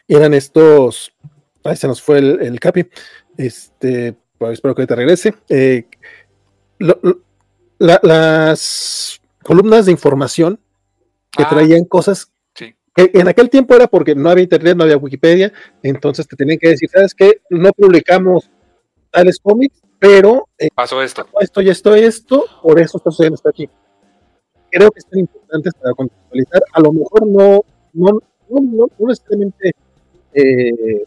eran 0.07 0.33
estos. 0.33 1.11
Ahí 1.65 1.75
se 1.75 1.87
nos 1.89 2.01
fue 2.01 2.19
el, 2.19 2.59
capi. 2.61 2.87
Este, 3.35 4.15
pues, 4.37 4.53
espero 4.53 4.73
que 4.73 4.87
te 4.87 4.95
regrese. 4.95 5.35
Eh, 5.49 5.85
las 7.77 9.21
columnas 9.43 9.85
de 9.85 9.91
información 9.91 10.59
que 11.31 11.43
ah. 11.43 11.49
traían 11.49 11.85
cosas 11.85 12.31
que 12.53 13.11
en 13.13 13.27
aquel 13.27 13.49
tiempo 13.49 13.75
era 13.75 13.87
porque 13.87 14.15
no 14.15 14.29
había 14.29 14.43
internet, 14.43 14.75
no 14.75 14.83
había 14.83 14.97
Wikipedia, 14.97 15.53
entonces 15.83 16.27
te 16.27 16.35
tenían 16.35 16.57
que 16.57 16.69
decir, 16.69 16.89
¿sabes 16.89 17.13
qué? 17.13 17.41
No 17.49 17.71
publicamos 17.71 18.49
tales 19.11 19.39
cómics, 19.39 19.81
pero 19.99 20.47
eh, 20.57 20.69
pasó 20.73 21.01
esto. 21.01 21.27
Esto 21.39 21.61
y 21.61 21.69
esto 21.69 21.95
y 21.95 22.01
esto, 22.01 22.45
por 22.61 22.79
eso 22.79 22.97
está 22.97 23.11
sucediendo 23.11 23.35
esto 23.35 23.49
aquí. 23.49 23.69
Creo 24.71 24.91
que 24.91 24.99
es 24.99 25.05
importante 25.17 25.69
para 25.79 25.93
contextualizar. 25.93 26.61
A 26.73 26.81
lo 26.81 26.93
mejor 26.93 27.27
no, 27.27 27.61
no, 27.93 28.19
no, 28.49 28.87
no 28.99 29.07
necesariamente 29.07 29.71
eh, 30.33 31.05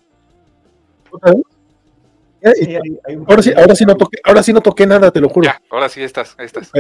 ahora, 3.26 3.42
sí, 3.42 3.52
ahora, 3.56 3.74
sí 3.74 3.84
no 3.84 3.96
toqué, 3.96 4.18
ahora 4.24 4.42
sí 4.42 4.52
no 4.52 4.60
toqué 4.60 4.86
nada, 4.86 5.10
te 5.10 5.20
lo 5.20 5.28
juro. 5.28 5.50
ahora 5.70 5.88
sí 5.88 6.02
estás, 6.02 6.34
ahí 6.38 6.46
estás. 6.46 6.70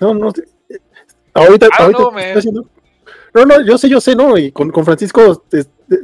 No, 0.00 0.14
no, 0.14 0.32
ahorita, 1.34 1.68
ah, 1.78 1.90
no, 3.32 3.44
no, 3.44 3.64
yo 3.64 3.78
sé, 3.78 3.88
yo 3.88 4.00
sé, 4.00 4.16
no, 4.16 4.36
y 4.36 4.52
con, 4.52 4.70
con 4.70 4.84
Francisco 4.84 5.44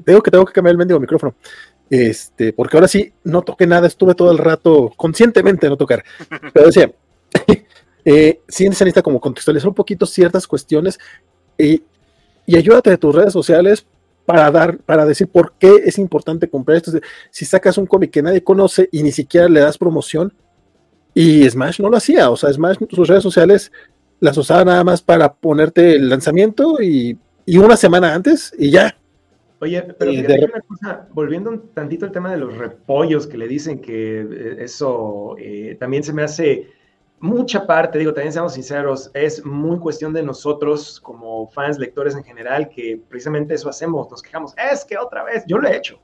tengo 0.05 0.23
que 0.23 0.31
tengo 0.31 0.44
que 0.44 0.52
cambiar 0.52 0.73
el 0.73 0.78
mendigo 0.78 1.01
micrófono. 1.01 1.35
Este, 1.89 2.52
porque 2.52 2.77
ahora 2.77 2.89
sí 2.89 3.12
no 3.24 3.43
toqué 3.43 3.66
nada, 3.66 3.86
estuve 3.86 4.14
todo 4.14 4.32
el 4.32 4.39
rato 4.39 4.93
conscientemente 4.97 5.68
no 5.68 5.77
tocar. 5.77 6.05
Pero 6.52 6.66
decía, 6.66 6.93
eh, 8.05 8.40
sí 8.48 8.68
necesita 8.68 9.02
como 9.02 9.20
contextualizar 9.20 9.68
un 9.68 9.74
poquito 9.74 10.06
ciertas 10.06 10.47
cuestiones 10.47 10.98
y, 11.59 11.82
y 12.44 12.56
ayúdate 12.56 12.90
de 12.90 12.98
tus 12.98 13.14
redes 13.14 13.32
sociales 13.32 13.86
para 14.27 14.51
dar, 14.51 14.78
para 14.78 15.07
decir 15.07 15.28
por 15.28 15.55
qué 15.59 15.82
es 15.85 15.98
importante 15.98 16.51
comprar 16.51 16.77
esto. 16.77 16.93
Si 17.31 17.44
sacas 17.44 17.78
un 17.78 17.86
cómic 17.86 18.11
que 18.11 18.23
nadie 18.23 18.43
conoce 18.43 18.89
y 18.93 19.03
ni 19.03 19.12
siquiera 19.12 19.48
le 19.48 19.61
das 19.61 19.78
promoción, 19.78 20.32
y 21.15 21.48
Smash 21.48 21.81
no 21.81 21.89
lo 21.89 21.97
hacía, 21.97 22.28
o 22.28 22.36
sea, 22.36 22.53
Smash 22.53 22.77
sus 22.90 23.09
redes 23.09 23.23
sociales 23.23 23.73
las 24.20 24.36
usaba 24.36 24.65
nada 24.65 24.85
más 24.85 25.01
para 25.01 25.32
ponerte 25.32 25.94
el 25.97 26.11
lanzamiento 26.11 26.82
y, 26.82 27.19
una 27.57 27.77
semana 27.77 28.12
antes 28.15 28.53
y 28.59 28.70
ya. 28.70 28.98
Oye, 29.61 29.82
pero 29.98 30.11
una 30.11 30.61
cosa, 30.61 31.09
volviendo 31.12 31.48
un 31.48 31.69
tantito 31.73 32.05
al 32.05 32.12
tema 32.12 32.31
de 32.31 32.36
los 32.36 32.59
repollos 32.59 33.27
que 33.27 33.39
le 33.39 33.48
dicen 33.48 33.81
que 33.81 34.20
eh, 34.20 34.57
eso 34.59 35.36
eh, 35.39 35.77
también 35.81 36.03
se 36.03 36.12
me 36.12 36.23
hace 36.23 36.69
mucha 37.20 37.66
parte, 37.66 37.98
digo, 37.98 38.12
también 38.12 38.32
seamos 38.32 38.55
sinceros, 38.55 39.10
es 39.14 39.44
muy 39.44 39.78
cuestión 39.78 40.12
de 40.12 40.22
nosotros 40.22 41.01
como 41.01 41.48
fans, 41.48 41.78
lectores 41.78 42.14
en 42.14 42.24
general, 42.24 42.68
que 42.68 43.01
precisamente 43.09 43.55
eso 43.55 43.68
hacemos, 43.68 44.10
nos 44.10 44.22
quejamos, 44.22 44.55
es 44.72 44.84
que 44.84 44.98
otra 44.98 45.24
vez, 45.24 45.44
yo 45.47 45.59
lo 45.59 45.68
he 45.68 45.76
hecho, 45.76 45.98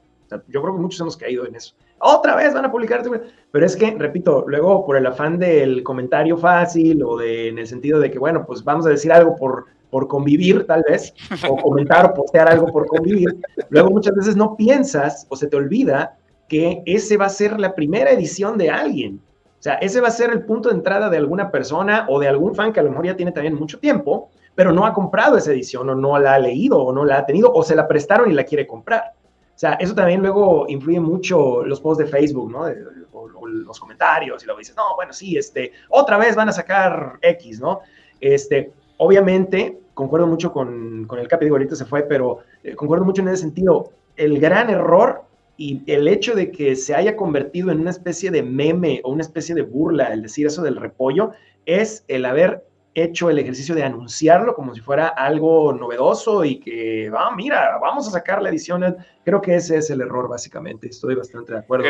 yo 0.48 0.62
creo 0.62 0.74
que 0.74 0.80
muchos 0.80 1.01
hemos 1.01 1.16
caído 1.16 1.47
en 1.47 1.55
eso, 1.55 1.74
otra 1.98 2.34
vez 2.34 2.55
van 2.55 2.64
a 2.64 2.72
publicar, 2.72 3.02
pero 3.51 3.66
es 3.66 3.76
que, 3.76 3.90
repito, 3.93 4.44
luego 4.47 4.86
por 4.86 4.97
el 4.97 5.06
afán 5.06 5.39
del 5.39 5.82
comentario 5.82 6.36
fácil 6.39 7.02
o 7.05 7.18
de, 7.18 7.48
en 7.48 7.59
el 7.59 7.66
sentido 7.66 8.01
de 8.01 8.10
que, 8.10 8.18
bueno, 8.18 8.44
pues 8.47 8.64
vamos 8.64 8.86
a 8.86 8.90
decir 8.90 9.12
algo 9.12 9.36
por, 9.36 9.66
por 9.90 10.09
convivir 10.09 10.66
tal 10.66 10.82
vez, 10.89 11.12
o 11.48 11.56
comentar 11.56 12.06
o 12.06 12.14
postear 12.14 12.48
algo 12.48 12.66
por 12.68 12.86
convivir, 12.86 13.36
luego 13.68 13.90
muchas 13.90 14.14
veces 14.14 14.34
no 14.34 14.56
piensas 14.56 15.26
o 15.28 15.36
se 15.36 15.47
te 15.47 15.56
olvida 15.56 16.16
que 16.48 16.82
ese 16.86 17.16
va 17.16 17.26
a 17.26 17.30
ser 17.30 17.60
la 17.60 17.74
primera 17.74 18.10
edición 18.10 18.56
de 18.56 18.70
alguien 18.70 19.20
o 19.62 19.64
sea, 19.64 19.74
ese 19.74 20.01
va 20.01 20.09
a 20.09 20.10
ser 20.10 20.30
el 20.30 20.44
punto 20.44 20.70
de 20.70 20.74
entrada 20.74 21.09
de 21.09 21.16
alguna 21.16 21.52
persona 21.52 22.05
o 22.09 22.18
de 22.18 22.26
algún 22.26 22.52
fan 22.52 22.72
que 22.72 22.80
a 22.80 22.82
lo 22.82 22.90
mejor 22.90 23.06
ya 23.06 23.16
tiene 23.16 23.30
también 23.30 23.55
mucho 23.55 23.78
tiempo, 23.78 24.28
pero 24.56 24.72
no 24.72 24.84
ha 24.84 24.93
comprado 24.93 25.36
esa 25.36 25.52
edición 25.52 25.89
o 25.89 25.94
no 25.94 26.18
la 26.18 26.34
ha 26.34 26.39
leído 26.40 26.82
o 26.82 26.93
no 26.93 27.05
la 27.05 27.18
ha 27.18 27.26
tenido 27.26 27.52
o 27.52 27.62
se 27.62 27.76
la 27.76 27.86
prestaron 27.86 28.28
y 28.28 28.34
la 28.34 28.43
quiere 28.43 28.66
comprar. 28.66 29.12
O 29.55 29.59
sea, 29.59 29.74
eso 29.74 29.94
también 29.94 30.20
luego 30.20 30.64
influye 30.66 30.98
mucho 30.98 31.62
los 31.64 31.80
posts 31.80 32.05
de 32.05 32.10
Facebook, 32.10 32.51
¿no? 32.51 32.64
o, 33.12 33.47
los 33.47 33.78
comentarios 33.78 34.43
y 34.43 34.47
luego 34.47 34.59
dices, 34.59 34.74
no, 34.74 34.97
bueno, 34.97 35.12
sí, 35.12 35.36
este, 35.36 35.70
otra 35.90 36.18
vez 36.18 36.34
van 36.34 36.48
a 36.48 36.52
sacar 36.52 37.20
X, 37.22 37.60
¿no? 37.60 37.82
Este, 38.20 38.72
obviamente, 38.97 39.78
concuerdo 39.94 40.26
mucho 40.26 40.52
con, 40.52 41.05
con 41.06 41.20
el 41.20 41.28
Capi, 41.28 41.44
digo, 41.44 41.55
ahorita 41.55 41.76
se 41.76 41.84
fue, 41.84 42.02
pero 42.02 42.40
eh, 42.64 42.74
concuerdo 42.74 43.05
mucho 43.05 43.22
en 43.22 43.28
ese 43.28 43.43
sentido. 43.43 43.93
El 44.16 44.40
gran 44.40 44.70
error 44.70 45.22
y 45.62 45.80
el 45.86 46.09
hecho 46.09 46.34
de 46.34 46.51
que 46.51 46.74
se 46.74 46.93
haya 46.93 47.14
convertido 47.14 47.70
en 47.70 47.78
una 47.78 47.90
especie 47.90 48.32
de 48.32 48.43
meme 48.43 49.01
o 49.05 49.12
una 49.12 49.22
especie 49.22 49.55
de 49.55 49.62
burla 49.62 50.12
el 50.12 50.22
decir 50.22 50.44
eso 50.44 50.60
del 50.60 50.74
repollo 50.74 51.30
es 51.66 52.05
el 52.09 52.24
haber 52.24 52.66
hecho 52.94 53.30
el 53.30 53.39
ejercicio 53.39 53.76
de 53.76 53.84
anunciarlo 53.84 54.56
como 54.56 54.74
si 54.74 54.80
fuera 54.80 55.06
algo 55.06 55.72
novedoso 55.72 56.44
y 56.44 56.59
que, 56.59 57.12
ah, 57.16 57.32
mira, 57.36 57.78
vamos 57.80 58.09
a 58.09 58.10
sacar 58.10 58.43
la 58.43 58.48
edición. 58.48 58.97
Creo 59.24 59.40
que 59.40 59.55
ese 59.55 59.76
es 59.76 59.89
el 59.90 60.01
error, 60.01 60.28
básicamente. 60.28 60.89
Estoy 60.89 61.14
bastante 61.14 61.52
de 61.52 61.60
acuerdo. 61.60 61.86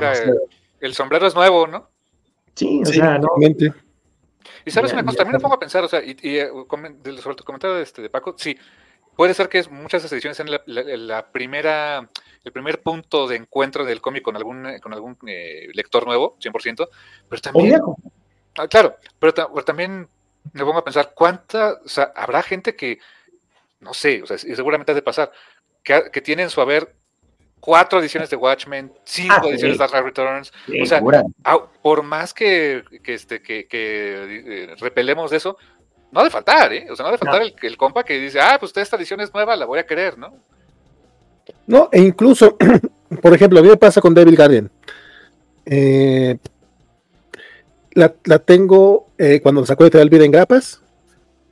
el, 0.78 0.92
sombrero 0.92 1.26
es 1.26 1.34
nuevo, 1.34 1.66
¿no? 1.66 1.88
Sí, 2.54 2.82
o 2.82 2.84
sea, 2.84 3.16
no. 3.16 3.30
Y 4.66 4.70
sabes 4.70 4.92
una 4.92 5.02
cosa, 5.02 5.16
también 5.16 5.36
me 5.38 5.40
pongo 5.40 5.54
a 5.54 5.58
pensar, 5.58 5.82
o 5.82 5.88
sea, 5.88 6.04
y, 6.04 6.14
y 6.20 6.36
eh, 6.36 6.50
sobre 7.22 7.36
tu 7.36 7.44
comentario 7.44 7.76
de, 7.76 7.82
este, 7.84 8.02
de 8.02 8.10
Paco, 8.10 8.34
sí, 8.36 8.54
puede 9.16 9.32
ser 9.32 9.48
que 9.48 9.64
muchas 9.70 10.02
de 10.02 10.06
esas 10.06 10.12
ediciones 10.12 10.36
sean 10.36 10.50
la 10.66 11.32
primera 11.32 12.10
el 12.44 12.52
primer 12.52 12.82
punto 12.82 13.28
de 13.28 13.36
encuentro 13.36 13.84
del 13.84 14.00
cómic 14.00 14.22
con 14.22 14.36
algún, 14.36 14.66
eh, 14.66 14.80
con 14.80 14.92
algún 14.92 15.16
eh, 15.26 15.68
lector 15.74 16.06
nuevo, 16.06 16.36
100%, 16.40 16.88
pero 17.28 17.42
también... 17.42 17.80
Ah, 18.56 18.68
claro, 18.68 18.96
pero, 19.18 19.32
también 19.64 20.08
me 20.52 20.64
pongo 20.64 20.78
a 20.78 20.84
pensar, 20.84 21.12
¿cuánta, 21.14 21.80
o 21.84 21.88
sea, 21.88 22.12
habrá 22.14 22.42
gente 22.42 22.76
que, 22.76 22.98
no 23.80 23.94
sé, 23.94 24.22
o 24.22 24.26
sea, 24.26 24.36
seguramente 24.36 24.92
ha 24.92 24.94
de 24.94 25.02
pasar, 25.02 25.32
que, 25.82 26.10
que 26.12 26.20
tiene 26.20 26.42
en 26.42 26.50
su 26.50 26.60
haber 26.60 26.94
cuatro 27.60 28.00
ediciones 28.00 28.28
de 28.28 28.36
Watchmen, 28.36 28.92
cinco 29.04 29.34
ah, 29.38 29.48
ediciones 29.48 29.78
de 29.78 29.86
Dark 29.86 30.04
Returns. 30.04 30.52
o 30.82 30.84
sea, 30.84 31.00
por 31.80 32.02
más 32.02 32.34
que, 32.34 32.82
que, 33.02 33.14
este, 33.14 33.40
que, 33.40 33.66
que 33.68 34.64
eh, 34.64 34.74
repelemos 34.78 35.30
de 35.30 35.36
eso, 35.36 35.56
no 36.10 36.20
ha 36.20 36.24
de 36.24 36.30
faltar, 36.30 36.72
¿eh? 36.72 36.88
O 36.90 36.96
sea, 36.96 37.04
no 37.04 37.08
ha 37.08 37.12
de 37.12 37.18
faltar 37.18 37.40
el, 37.40 37.54
el, 37.62 37.76
compa 37.76 38.04
que 38.04 38.18
dice, 38.18 38.40
ah, 38.40 38.56
pues 38.58 38.76
esta 38.76 38.96
edición 38.96 39.20
es 39.20 39.32
nueva, 39.32 39.54
la 39.54 39.64
voy 39.64 39.78
a 39.78 39.86
querer, 39.86 40.18
¿no? 40.18 40.42
No, 41.66 41.88
e 41.92 42.00
incluso, 42.00 42.56
por 43.22 43.34
ejemplo, 43.34 43.58
a 43.58 43.62
mí 43.62 43.68
me 43.68 43.76
pasa 43.76 44.00
con 44.00 44.14
Devil 44.14 44.36
Guardian. 44.36 44.70
Eh, 45.64 46.38
la, 47.94 48.38
tengo 48.38 49.08
eh, 49.18 49.40
cuando 49.42 49.64
sacó 49.66 49.88
de 49.88 50.04
Vida 50.06 50.24
en 50.24 50.30
grapas. 50.30 50.80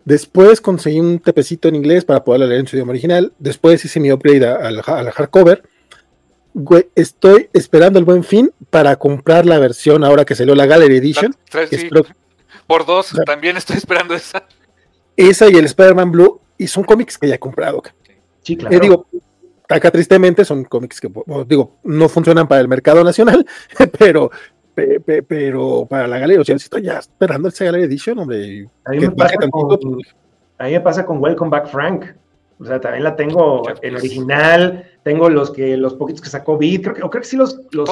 Después 0.05 0.61
conseguí 0.61 0.99
un 0.99 1.19
tepecito 1.19 1.69
en 1.69 1.75
inglés 1.75 2.05
para 2.05 2.25
poder 2.25 2.41
leer 2.49 2.61
en 2.61 2.67
su 2.67 2.77
idioma 2.77 2.91
original. 2.91 3.33
Después 3.39 3.85
hice 3.85 4.01
mi 4.01 4.11
upgrade 4.11 4.47
al 4.47 4.83
hardcover. 4.83 5.63
estoy 6.95 7.51
esperando 7.53 7.99
el 7.99 8.05
buen 8.05 8.25
fin 8.25 8.51
para 8.71 8.97
comprar 8.97 9.45
la 9.47 9.59
versión 9.59 10.03
ahora 10.03 10.25
que 10.25 10.35
salió 10.35 10.55
la 10.55 10.67
Gallery 10.67 10.97
Edition. 10.97 11.37
Por 12.67 12.87
dos, 12.87 13.13
también 13.27 13.57
estoy 13.57 13.77
esperando 13.77 14.15
esa. 14.15 14.45
Esa 15.17 15.51
y 15.51 15.57
el 15.57 15.67
Spider-Man 15.67 16.13
Blue. 16.13 16.41
Y 16.57 16.67
son 16.67 16.85
cómics 16.85 17.19
que 17.19 17.29
ya 17.29 17.35
he 17.35 17.39
comprado. 17.39 17.83
Sí, 18.43 18.57
claro. 18.57 18.77
Eh, 18.77 18.81
digo, 18.81 19.07
acá 19.71 19.91
tristemente 19.91 20.45
son 20.45 20.65
cómics 20.65 21.01
que, 21.01 21.11
digo, 21.47 21.79
no 21.85 22.09
funcionan 22.09 22.47
para 22.47 22.61
el 22.61 22.69
mercado 22.69 23.03
nacional, 23.05 23.47
pero 23.99 24.31
pero 24.75 25.87
para 25.89 26.07
la 26.07 26.19
Gallery, 26.19 26.41
o 26.41 26.45
sea, 26.45 26.57
estoy 26.57 26.83
ya 26.83 26.99
esperando 26.99 27.49
esa 27.49 27.65
Gallery 27.65 27.85
Edition, 27.85 28.19
hombre. 28.19 28.69
A 28.85 28.91
mí, 28.93 29.01
me 29.01 29.11
pasa 29.11 29.37
con, 29.37 30.01
a 30.59 30.65
mí 30.65 30.73
me 30.73 30.81
pasa 30.81 31.05
con 31.05 31.23
Welcome 31.23 31.51
Back 31.51 31.69
Frank. 31.69 32.05
O 32.59 32.65
sea, 32.65 32.79
también 32.79 33.05
la 33.05 33.17
tengo 33.17 33.63
en 33.81 33.97
original, 33.97 34.85
tengo 35.03 35.31
los 35.31 35.51
que 35.51 35.79
los 35.79 35.95
poquitos 35.95 36.21
que 36.21 36.29
sacó 36.29 36.59
Beat, 36.59 36.83
creo 36.83 36.95
que, 36.95 37.01
creo 37.01 37.11
que 37.11 37.25
sí 37.25 37.37
los, 37.37 37.59
los 37.73 37.89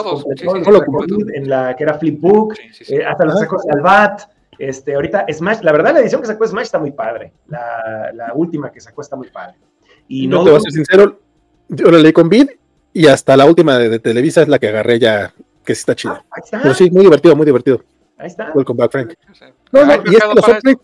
en 1.35 1.49
la 1.49 1.75
que 1.75 1.85
era 1.85 1.95
Flipbook, 1.95 2.55
eh, 2.89 3.05
hasta 3.05 3.25
los 3.25 3.41
sacó 3.41 3.59
Salvat. 3.59 4.23
Este, 4.59 4.95
ahorita 4.95 5.25
Smash, 5.33 5.61
la 5.63 5.73
verdad 5.73 5.95
la 5.95 6.01
edición 6.01 6.21
que 6.21 6.27
sacó 6.27 6.47
Smash 6.47 6.65
está 6.65 6.79
muy 6.79 6.91
padre. 6.91 7.33
La, 7.47 8.11
la 8.13 8.35
última 8.35 8.71
que 8.71 8.81
sacó 8.81 9.01
está 9.01 9.17
muy 9.17 9.29
padre. 9.29 9.57
Y 10.07 10.27
no, 10.27 10.45
te 10.45 10.51
voy 10.51 10.59
a 10.59 10.61
ser 10.61 10.73
sincero, 10.73 11.19
yo 11.69 11.91
la 11.91 11.99
leí 11.99 12.13
con 12.13 12.29
Beat 12.29 12.51
y 12.93 13.07
hasta 13.07 13.37
la 13.37 13.47
última 13.47 13.79
de, 13.79 13.89
de 13.89 13.99
Televisa 13.99 14.43
es 14.43 14.49
la 14.49 14.59
que 14.59 14.69
agarré 14.69 14.99
ya 14.99 15.35
que 15.65 15.75
sí 15.75 15.81
está 15.81 15.95
chido. 15.95 16.15
Ah, 16.31 16.41
está. 16.43 16.63
Pero 16.63 16.75
sí, 16.75 16.91
muy 16.91 17.03
divertido, 17.03 17.37
muy 17.37 17.45
divertido. 17.45 17.85
Ahí 18.17 18.29
está. 18.29 18.53
Welcome 18.55 18.79
back, 18.79 18.91
Frank. 18.91 19.15
No, 19.71 19.85
no, 19.85 19.95
y 19.95 20.15
es 20.15 20.23
que 20.23 20.35
los 20.35 20.49
upgrades, 20.49 20.79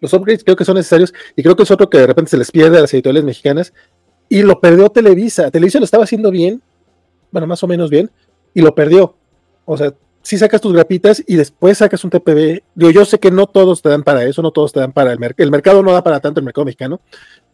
los 0.00 0.12
upgrades 0.14 0.44
creo 0.44 0.56
que 0.56 0.64
son 0.64 0.76
necesarios 0.76 1.12
y 1.36 1.42
creo 1.42 1.54
que 1.54 1.62
es 1.62 1.70
otro 1.70 1.88
que 1.90 1.98
de 1.98 2.06
repente 2.06 2.30
se 2.30 2.38
les 2.38 2.50
pierde 2.50 2.78
a 2.78 2.80
las 2.80 2.94
editoriales 2.94 3.24
mexicanas 3.24 3.72
y 4.28 4.42
lo 4.42 4.60
perdió 4.60 4.88
Televisa. 4.88 5.50
Televisa 5.50 5.78
lo 5.78 5.84
estaba 5.84 6.04
haciendo 6.04 6.30
bien, 6.30 6.62
bueno, 7.30 7.46
más 7.46 7.62
o 7.62 7.66
menos 7.66 7.90
bien, 7.90 8.10
y 8.54 8.62
lo 8.62 8.74
perdió. 8.74 9.16
O 9.66 9.76
sea, 9.76 9.92
si 10.22 10.38
sacas 10.38 10.60
tus 10.60 10.72
grapitas 10.72 11.22
y 11.26 11.36
después 11.36 11.78
sacas 11.78 12.02
un 12.04 12.10
TPB. 12.10 12.62
Digo, 12.74 12.90
yo 12.90 13.04
sé 13.04 13.20
que 13.20 13.30
no 13.30 13.46
todos 13.46 13.82
te 13.82 13.88
dan 13.88 14.02
para 14.02 14.24
eso, 14.24 14.42
no 14.42 14.50
todos 14.50 14.72
te 14.72 14.80
dan 14.80 14.92
para 14.92 15.12
el 15.12 15.18
mercado. 15.18 15.44
El 15.44 15.50
mercado 15.50 15.82
no 15.82 15.92
da 15.92 16.02
para 16.02 16.20
tanto 16.20 16.40
el 16.40 16.44
mercado 16.44 16.64
mexicano, 16.64 17.00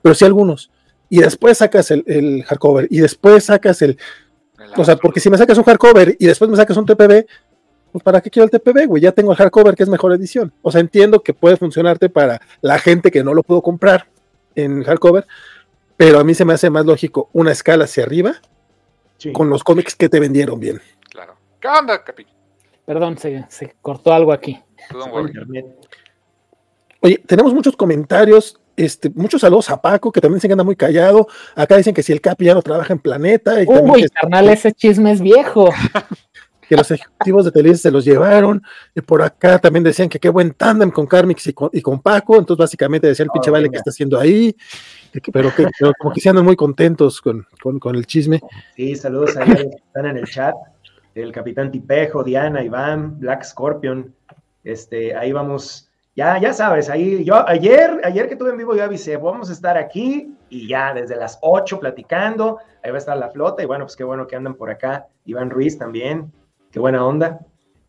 pero 0.01 0.15
sí 0.15 0.25
algunos. 0.25 0.71
Y 1.13 1.21
después 1.21 1.59
sacas 1.59 1.91
el, 1.91 2.05
el 2.07 2.43
hardcover 2.45 2.89
y 2.89 3.01
después 3.01 3.45
sacas 3.45 3.83
el 3.83 3.99
o 4.77 4.83
sea, 4.83 4.97
porque 4.97 5.21
si 5.21 5.29
me 5.29 5.37
sacas 5.37 5.59
un 5.59 5.65
hardcover 5.65 6.17
y 6.19 6.27
después 6.27 6.51
me 6.51 6.57
sacas 6.57 6.75
un 6.79 6.87
TPB, 6.87 7.27
pues 7.93 8.03
¿para 8.03 8.23
qué 8.23 8.31
quiero 8.31 8.45
el 8.45 8.51
TPB, 8.51 8.87
güey? 8.87 9.03
Ya 9.03 9.13
tengo 9.13 9.33
el 9.33 9.37
hardcover 9.37 9.75
que 9.75 9.83
es 9.83 9.91
mejor 9.91 10.15
edición. 10.15 10.55
O 10.63 10.71
sea, 10.71 10.81
entiendo 10.81 11.23
que 11.23 11.35
puede 11.35 11.59
funcionarte 11.59 12.09
para 12.09 12.41
la 12.63 12.79
gente 12.79 13.11
que 13.11 13.23
no 13.23 13.35
lo 13.35 13.43
pudo 13.43 13.61
comprar 13.61 14.07
en 14.55 14.83
hardcover, 14.85 15.27
pero 15.99 16.19
a 16.19 16.25
mí 16.25 16.33
se 16.33 16.47
me 16.47 16.55
hace 16.55 16.71
más 16.71 16.87
lógico 16.87 17.29
una 17.35 17.53
escala 17.53 17.85
hacia 17.85 18.05
arriba 18.05 18.37
con 19.35 19.51
los 19.51 19.63
cómics 19.63 19.95
que 19.95 20.09
te 20.09 20.19
vendieron 20.19 20.59
bien. 20.59 20.81
Claro. 21.11 21.37
¿Qué 21.61 21.69
onda, 21.69 22.03
Capi? 22.03 22.27
Perdón, 22.87 23.19
se, 23.19 23.45
se 23.51 23.75
cortó 23.83 24.15
algo 24.15 24.33
aquí. 24.33 24.59
Oye, 27.01 27.23
tenemos 27.27 27.53
muchos 27.53 27.77
comentarios 27.77 28.59
este, 28.77 29.11
muchos 29.11 29.41
saludos 29.41 29.71
a 29.71 29.81
Paco, 29.81 30.11
que 30.11 30.21
también 30.21 30.41
se 30.41 30.51
anda 30.51 30.65
muy 30.65 30.77
callado. 30.77 31.27
Acá 31.55 31.77
dicen 31.77 31.95
que 31.95 32.03
si 32.03 32.13
el 32.13 32.21
Capi 32.21 32.47
ya 32.47 32.55
no 32.55 32.63
trabaja 32.63 32.93
en 32.93 32.99
Planeta. 32.99 33.63
Y 33.63 33.67
Uy, 33.67 34.09
carnal, 34.09 34.49
ese 34.49 34.73
chisme 34.73 35.13
es 35.13 35.21
viejo. 35.21 35.71
que 36.69 36.77
los 36.77 36.91
ejecutivos 36.91 37.45
de 37.45 37.53
Televisa 37.53 37.83
se 37.83 37.91
los 37.91 38.05
llevaron. 38.05 38.63
Y 38.95 39.03
por 39.03 39.23
acá 39.23 39.59
también 39.59 39.85
decían 39.85 40.09
que 40.09 40.19
qué 40.19 40.29
buen 40.29 40.53
tándem 40.53 40.91
con 40.91 41.07
Carmix 41.07 41.47
y 41.47 41.83
con, 41.83 42.01
Paco. 42.01 42.39
Entonces, 42.39 42.65
básicamente 42.65 43.07
decían 43.07 43.27
el 43.27 43.33
pinche 43.33 43.51
vale 43.51 43.69
que 43.69 43.77
está 43.77 43.91
haciendo 43.91 44.19
ahí. 44.19 44.57
Pero, 45.33 45.55
que, 45.55 45.67
como 45.99 46.15
que 46.15 46.21
se 46.21 46.31
andan 46.31 46.45
muy 46.45 46.57
contentos 46.57 47.21
con, 47.21 47.47
el 47.95 48.07
chisme. 48.07 48.41
Sí, 48.75 48.97
saludos 48.97 49.37
a 49.37 49.45
ellos 49.45 49.57
que 49.59 49.77
están 49.87 50.07
en 50.07 50.17
el 50.17 50.25
chat. 50.25 50.55
El 51.15 51.31
Capitán 51.31 51.71
Tipejo, 51.71 52.25
Diana, 52.25 52.63
Iván, 52.65 53.21
Black 53.21 53.45
Scorpion. 53.45 54.15
Este, 54.65 55.15
ahí 55.15 55.33
vamos 55.33 55.91
ya, 56.15 56.39
ya 56.39 56.53
sabes, 56.53 56.91
ahí 56.91 57.25
yo 57.25 57.49
ayer, 57.49 58.01
ayer 58.05 58.29
que 58.29 58.37
tuve 58.37 58.51
en 58.51 58.59
vivo 58.59 58.77
yo 58.77 58.85
avisé, 58.85 59.17
vamos 59.17 59.49
a 59.49 59.53
estar 59.53 59.79
aquí 59.79 60.35
y 60.51 60.69
ya 60.69 60.93
desde 60.93 61.17
las 61.17 61.39
8 61.41 61.81
platicando, 61.81 62.59
ahí 62.83 62.91
va 62.91 62.97
a 62.97 62.99
estar 62.99 63.17
la 63.17 63.31
flota 63.31 63.63
y 63.63 63.67
bueno, 63.67 63.87
pues 63.87 63.97
qué 63.97 64.05
bueno 64.05 64.27
que 64.27 64.37
andan 64.37 64.55
por 64.55 64.71
acá, 64.71 65.07
Iván 65.25 65.49
Ruiz 65.49 65.79
también, 65.79 66.31
qué 66.71 66.79
buena 66.79 67.05
onda. 67.05 67.41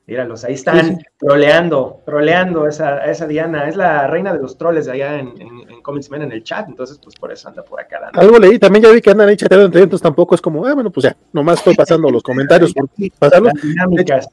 Míralos, 0.05 0.43
ahí 0.43 0.55
están 0.55 0.99
troleando, 1.17 2.01
troleando 2.05 2.67
esa, 2.67 3.05
esa 3.05 3.25
Diana, 3.25 3.69
es 3.69 3.77
la 3.77 4.05
reina 4.07 4.33
de 4.33 4.39
los 4.39 4.57
troles 4.57 4.85
de 4.85 4.91
allá 4.91 5.17
en, 5.17 5.29
en, 5.41 5.71
en 5.71 5.81
Comics 5.81 6.11
en 6.11 6.29
el 6.29 6.43
chat, 6.43 6.67
entonces 6.67 6.99
pues 7.01 7.15
por 7.15 7.31
eso 7.31 7.47
anda 7.47 7.63
por 7.63 7.79
acá. 7.79 8.01
Dando. 8.01 8.19
Algo 8.19 8.37
leí, 8.37 8.59
también 8.59 8.83
ya 8.83 8.91
vi 8.91 8.99
que 8.99 9.11
andan 9.11 9.29
ahí 9.29 9.37
chateando 9.37 9.67
entre 9.67 9.83
ellos, 9.83 10.01
tampoco 10.01 10.35
es 10.35 10.41
como, 10.41 10.65
ah, 10.65 10.73
bueno, 10.73 10.91
pues 10.91 11.05
ya, 11.05 11.15
nomás 11.31 11.59
estoy 11.59 11.73
pasando 11.73 12.09
los 12.09 12.21
comentarios, 12.21 12.73
por, 12.73 12.89
pasarlos. 13.19 13.53
dinámicas. 13.61 14.27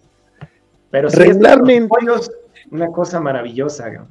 Pero 0.90 1.08
sí, 1.08 1.16
regularmente 1.16 1.88
una 2.70 2.88
cosa 2.88 3.20
maravillosa. 3.20 4.06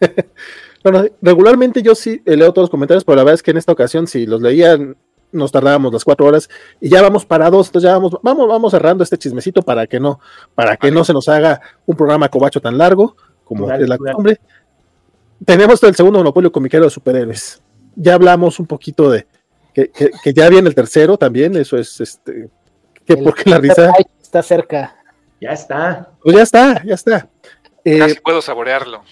bueno, 0.84 1.04
regularmente 1.22 1.82
yo 1.82 1.94
sí 1.94 2.22
leo 2.24 2.52
todos 2.52 2.64
los 2.64 2.70
comentarios, 2.70 3.04
pero 3.04 3.16
la 3.16 3.24
verdad 3.24 3.34
es 3.34 3.42
que 3.42 3.50
en 3.50 3.56
esta 3.56 3.72
ocasión, 3.72 4.06
si 4.06 4.26
los 4.26 4.40
leían, 4.40 4.96
nos 5.32 5.52
tardábamos 5.52 5.92
las 5.92 6.04
cuatro 6.04 6.26
horas 6.26 6.48
y 6.80 6.88
ya 6.88 7.02
vamos 7.02 7.26
para 7.26 7.50
dos, 7.50 7.68
entonces 7.68 7.88
ya 7.88 7.94
vamos, 7.94 8.16
vamos, 8.22 8.48
vamos 8.48 8.70
cerrando 8.70 9.04
este 9.04 9.18
chismecito 9.18 9.62
para 9.62 9.86
que 9.86 10.00
no, 10.00 10.20
para 10.54 10.76
que 10.76 10.90
no 10.90 11.04
se 11.04 11.12
nos 11.12 11.28
haga 11.28 11.60
un 11.84 11.96
programa 11.96 12.28
cobacho 12.28 12.60
tan 12.60 12.78
largo 12.78 13.16
como 13.44 13.70
es 13.70 13.88
la 13.88 13.98
costumbre. 13.98 14.40
Tenemos 15.44 15.82
el 15.82 15.94
segundo 15.94 16.18
monopolio 16.18 16.50
comiquero 16.50 16.84
de 16.84 16.90
superhéroes. 16.90 17.62
Ya 17.94 18.14
hablamos 18.14 18.58
un 18.58 18.66
poquito 18.66 19.10
de 19.10 19.26
que, 19.72 19.90
ya 20.34 20.48
viene 20.48 20.68
el 20.68 20.74
tercero 20.74 21.16
también, 21.16 21.56
eso 21.56 21.76
es 21.76 22.00
este 22.00 22.50
que 23.04 23.16
porque 23.16 23.48
la 23.48 23.58
risa 23.58 23.92
está 24.20 24.42
cerca. 24.42 24.94
Ya 25.40 25.50
está. 25.50 26.10
Pues 26.22 26.36
ya 26.36 26.42
está, 26.42 26.84
ya 26.84 26.94
está. 26.94 27.28
Casi 27.84 28.12
eh, 28.12 28.20
puedo 28.22 28.42
saborearlo. 28.42 29.02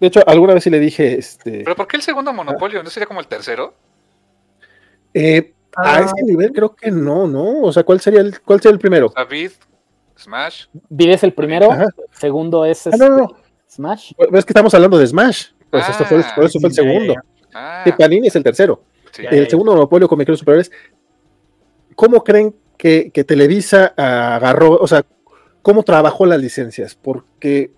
De 0.00 0.06
hecho, 0.06 0.20
alguna 0.26 0.54
vez 0.54 0.64
sí 0.64 0.70
le 0.70 0.80
dije. 0.80 1.18
Este, 1.18 1.62
¿Pero 1.62 1.76
por 1.76 1.86
qué 1.86 1.96
el 1.96 2.02
segundo 2.02 2.32
monopolio? 2.32 2.82
¿No 2.82 2.90
sería 2.90 3.06
como 3.06 3.20
el 3.20 3.26
tercero? 3.26 3.74
Eh, 5.12 5.52
a 5.76 5.96
ah. 5.96 6.00
ese 6.00 6.24
nivel 6.24 6.52
creo 6.52 6.74
que 6.74 6.90
no, 6.90 7.26
¿no? 7.26 7.62
O 7.62 7.72
sea, 7.72 7.82
¿cuál 7.82 8.00
sería 8.00 8.20
el, 8.20 8.40
cuál 8.40 8.60
sería 8.60 8.74
el 8.74 8.80
primero? 8.80 9.12
David, 9.14 9.52
Smash. 10.18 10.66
Vid 10.88 11.10
es 11.10 11.22
el 11.22 11.32
primero, 11.32 11.68
segundo 12.12 12.64
es 12.64 12.86
ah, 12.86 12.90
no, 12.98 13.08
no. 13.08 13.24
Este, 13.24 13.74
Smash. 13.76 14.12
Es 14.32 14.44
que 14.44 14.50
estamos 14.50 14.72
hablando 14.74 14.98
de 14.98 15.06
Smash. 15.06 15.48
Pues 15.70 15.88
esto 15.88 16.04
fue, 16.04 16.24
por 16.34 16.44
eso 16.44 16.58
fue 16.58 16.68
el 16.68 16.74
segundo. 16.74 17.14
Ah. 17.54 17.84
Panini 17.96 18.28
es 18.28 18.36
el 18.36 18.42
tercero. 18.42 18.82
el 19.18 19.48
segundo 19.48 19.72
monopolio 19.72 20.08
con 20.08 20.18
micros 20.18 20.38
superiores. 20.38 20.70
¿Cómo 21.94 22.24
creen 22.24 22.54
que, 22.76 23.10
que 23.12 23.24
Televisa 23.24 23.92
agarró, 23.96 24.72
o 24.76 24.86
sea, 24.88 25.04
cómo 25.62 25.82
trabajó 25.82 26.26
las 26.26 26.40
licencias, 26.40 26.94
porque 26.94 27.72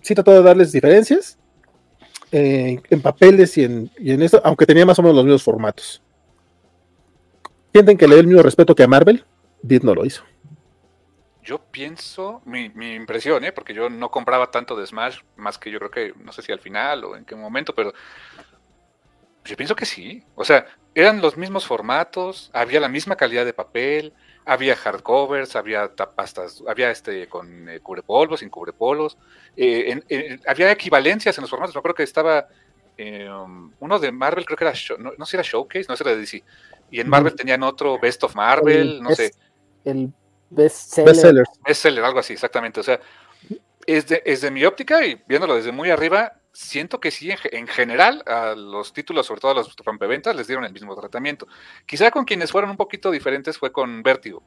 sí 0.00 0.14
trató 0.14 0.32
de 0.32 0.42
darles 0.42 0.72
diferencias 0.72 1.38
eh, 2.32 2.80
en 2.90 3.00
papeles 3.00 3.56
y 3.58 3.64
en, 3.64 3.90
y 3.98 4.12
esto, 4.22 4.40
aunque 4.44 4.66
tenía 4.66 4.86
más 4.86 4.98
o 4.98 5.02
menos 5.02 5.16
los 5.16 5.24
mismos 5.24 5.42
formatos. 5.42 6.02
¿Sienten 7.72 7.96
que 7.96 8.06
le 8.06 8.14
dio 8.14 8.20
el 8.20 8.26
mismo 8.26 8.42
respeto 8.42 8.74
que 8.74 8.84
a 8.84 8.88
Marvel? 8.88 9.24
Dit 9.62 9.82
no 9.82 9.94
lo 9.94 10.04
hizo. 10.04 10.24
Yo 11.42 11.58
pienso, 11.58 12.40
mi, 12.44 12.70
mi 12.70 12.94
impresión, 12.94 13.44
¿eh? 13.44 13.52
porque 13.52 13.74
yo 13.74 13.90
no 13.90 14.10
compraba 14.10 14.50
tanto 14.50 14.76
de 14.76 14.86
Smash, 14.86 15.18
más 15.36 15.58
que 15.58 15.70
yo 15.70 15.78
creo 15.78 15.90
que, 15.90 16.14
no 16.24 16.32
sé 16.32 16.42
si 16.42 16.52
al 16.52 16.60
final 16.60 17.04
o 17.04 17.16
en 17.16 17.24
qué 17.24 17.34
momento, 17.34 17.74
pero 17.74 17.92
yo 19.44 19.56
pienso 19.56 19.76
que 19.76 19.84
sí. 19.84 20.22
O 20.34 20.44
sea, 20.44 20.66
eran 20.94 21.20
los 21.20 21.36
mismos 21.36 21.66
formatos, 21.66 22.50
había 22.52 22.80
la 22.80 22.88
misma 22.88 23.16
calidad 23.16 23.44
de 23.44 23.52
papel, 23.52 24.14
había 24.44 24.76
hardcovers, 24.76 25.56
había 25.56 25.90
pastas, 25.94 26.62
había 26.68 26.90
este 26.90 27.28
con 27.28 27.68
eh, 27.68 27.80
cubrepolvos, 27.80 28.40
sin 28.40 28.50
cubrepolvos, 28.50 29.16
eh, 29.56 30.38
había 30.46 30.70
equivalencias 30.70 31.36
en 31.38 31.42
los 31.42 31.50
formatos. 31.50 31.74
Me 31.74 31.78
acuerdo 31.78 31.96
que 31.96 32.02
estaba 32.02 32.46
eh, 32.96 33.28
uno 33.80 33.98
de 33.98 34.12
Marvel, 34.12 34.44
creo 34.44 34.56
que 34.56 34.64
era, 34.64 34.74
no, 34.98 35.26
sé 35.26 35.30
si 35.30 35.36
era 35.36 35.42
Showcase, 35.42 35.86
no 35.88 35.96
sé 35.96 36.04
era 36.04 36.12
de 36.12 36.20
DC. 36.20 36.42
Y 36.90 37.00
en 37.00 37.08
Marvel 37.08 37.34
tenían 37.34 37.62
otro 37.62 37.98
Best 37.98 38.22
of 38.24 38.34
Marvel, 38.34 39.02
no 39.02 39.14
sé. 39.14 39.32
El 39.84 40.12
Best 40.50 40.92
Seller. 40.92 41.44
Best 41.66 41.82
Seller, 41.82 42.04
algo 42.04 42.20
así, 42.20 42.34
exactamente. 42.34 42.80
O 42.80 42.82
sea, 42.82 43.00
es 43.86 44.06
de, 44.06 44.22
es 44.24 44.40
de 44.42 44.50
mi 44.50 44.64
óptica 44.64 45.04
y 45.04 45.20
viéndolo 45.26 45.56
desde 45.56 45.72
muy 45.72 45.90
arriba, 45.90 46.34
siento 46.54 47.00
que 47.00 47.10
sí, 47.10 47.30
en, 47.30 47.66
general, 47.66 48.22
a 48.26 48.54
los 48.54 48.92
títulos, 48.92 49.26
sobre 49.26 49.40
todo 49.40 49.50
a 49.50 49.54
los 49.54 49.76
rompeventas, 49.84 50.34
les 50.34 50.46
dieron 50.46 50.64
el 50.64 50.72
mismo 50.72 50.94
tratamiento. 50.94 51.46
Quizá 51.84 52.10
con 52.10 52.24
quienes 52.24 52.52
fueron 52.52 52.70
un 52.70 52.76
poquito 52.76 53.10
diferentes 53.10 53.58
fue 53.58 53.72
con 53.72 54.02
Vértigo, 54.02 54.42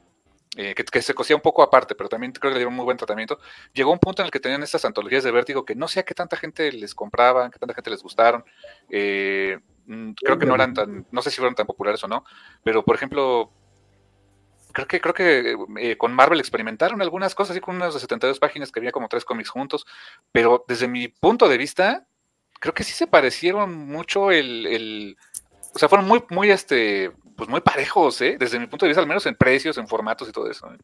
eh, 0.56 0.74
que, 0.74 1.02
se 1.02 1.14
cosía 1.14 1.36
un 1.36 1.42
poco 1.42 1.62
aparte, 1.62 1.94
pero 1.94 2.08
también 2.08 2.32
creo 2.32 2.50
que 2.50 2.54
le 2.54 2.60
dieron 2.60 2.74
muy 2.74 2.84
buen 2.84 2.96
tratamiento. 2.96 3.38
Llegó 3.74 3.92
un 3.92 3.98
punto 3.98 4.22
en 4.22 4.26
el 4.26 4.30
que 4.32 4.40
tenían 4.40 4.62
estas 4.62 4.84
antologías 4.86 5.22
de 5.22 5.30
Vértigo 5.30 5.64
que 5.64 5.74
no 5.74 5.86
sé 5.86 6.00
a 6.00 6.02
qué 6.04 6.14
tanta 6.14 6.36
gente 6.36 6.72
les 6.72 6.94
compraban, 6.94 7.50
qué 7.50 7.58
tanta 7.58 7.74
gente 7.74 7.90
les 7.90 8.02
gustaron. 8.02 8.42
Eh, 8.88 9.58
mm, 9.86 10.12
creo 10.12 10.38
que 10.38 10.46
no 10.46 10.54
eran 10.54 10.72
tan, 10.72 11.06
no 11.10 11.22
sé 11.22 11.30
si 11.30 11.36
fueron 11.36 11.54
tan 11.54 11.66
populares 11.66 12.02
o 12.04 12.08
no, 12.08 12.24
pero 12.64 12.82
por 12.84 12.96
ejemplo, 12.96 13.52
creo 14.78 14.86
que, 14.86 15.00
creo 15.00 15.14
que 15.14 15.56
eh, 15.80 15.96
con 15.96 16.12
Marvel 16.12 16.38
experimentaron 16.38 17.02
algunas 17.02 17.34
cosas, 17.34 17.52
así 17.52 17.60
con 17.60 17.76
unas 17.76 17.94
de 17.94 18.00
72 18.00 18.38
páginas 18.38 18.70
que 18.70 18.78
había 18.78 18.92
como 18.92 19.08
tres 19.08 19.24
cómics 19.24 19.48
juntos, 19.48 19.86
pero 20.30 20.64
desde 20.68 20.86
mi 20.86 21.08
punto 21.08 21.48
de 21.48 21.58
vista, 21.58 22.06
creo 22.60 22.74
que 22.74 22.84
sí 22.84 22.92
se 22.92 23.06
parecieron 23.06 23.74
mucho 23.74 24.30
el, 24.30 24.66
el 24.66 25.16
o 25.74 25.78
sea, 25.78 25.88
fueron 25.88 26.06
muy, 26.06 26.22
muy, 26.30 26.50
este, 26.50 27.10
pues 27.36 27.48
muy 27.48 27.60
parejos, 27.60 28.20
¿eh? 28.20 28.36
Desde 28.38 28.58
mi 28.58 28.66
punto 28.66 28.84
de 28.84 28.90
vista, 28.90 29.00
al 29.00 29.08
menos 29.08 29.26
en 29.26 29.34
precios, 29.34 29.78
en 29.78 29.88
formatos 29.88 30.28
y 30.28 30.32
todo 30.32 30.48
eso. 30.48 30.72
¿eh? 30.72 30.78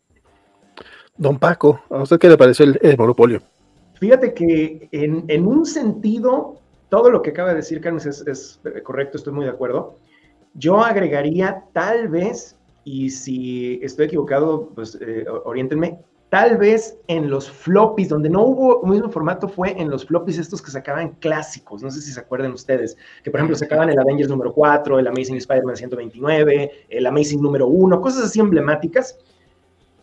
Don 1.17 1.39
Paco, 1.39 1.81
¿a 1.91 2.03
usted 2.03 2.19
qué 2.19 2.29
le 2.29 2.37
pareció 2.37 2.67
el, 2.67 2.99
monopolio? 2.99 3.43
Fíjate 4.01 4.35
que 4.35 4.89
en, 4.91 5.25
en, 5.29 5.47
un 5.47 5.65
sentido, 5.65 6.57
todo 6.89 7.11
lo 7.11 7.23
que 7.23 7.31
acaba 7.31 7.51
de 7.51 7.57
decir 7.57 7.81
Carmen 7.81 8.07
es, 8.07 8.25
es 8.27 8.61
correcto, 8.83 9.19
estoy 9.19 9.33
muy 9.33 9.45
de 9.45 9.53
acuerdo. 9.53 9.99
Yo 10.55 10.83
agregaría 10.83 11.65
tal 11.73 12.09
vez 12.09 12.57
y 12.85 13.11
si 13.11 13.81
estoy 13.83 14.07
equivocado, 14.07 14.69
pues 14.75 14.99
eh, 15.01 15.25
orientenme. 15.45 15.99
Tal 16.29 16.57
vez 16.59 16.99
en 17.07 17.31
los 17.31 17.49
floppies, 17.49 18.09
donde 18.09 18.29
no 18.29 18.43
hubo 18.43 18.81
un 18.81 18.91
mismo 18.91 19.09
formato, 19.09 19.49
fue 19.49 19.81
en 19.81 19.89
los 19.89 20.05
floppies 20.05 20.39
estos 20.39 20.61
que 20.61 20.71
sacaban 20.71 21.13
clásicos. 21.21 21.83
No 21.83 21.91
sé 21.91 22.01
si 22.01 22.13
se 22.13 22.19
acuerdan 22.19 22.53
ustedes, 22.53 22.97
que 23.23 23.31
por 23.31 23.39
ejemplo 23.39 23.57
sacaban 23.57 23.89
el 23.89 23.99
Avengers 23.99 24.29
número 24.29 24.53
4, 24.53 24.99
el 24.99 25.07
Amazing 25.07 25.37
Spider-Man 25.37 25.77
129, 25.77 26.71
el 26.89 27.07
Amazing 27.07 27.41
número 27.41 27.69
1, 27.69 28.01
cosas 28.01 28.25
así 28.25 28.41
emblemáticas. 28.41 29.17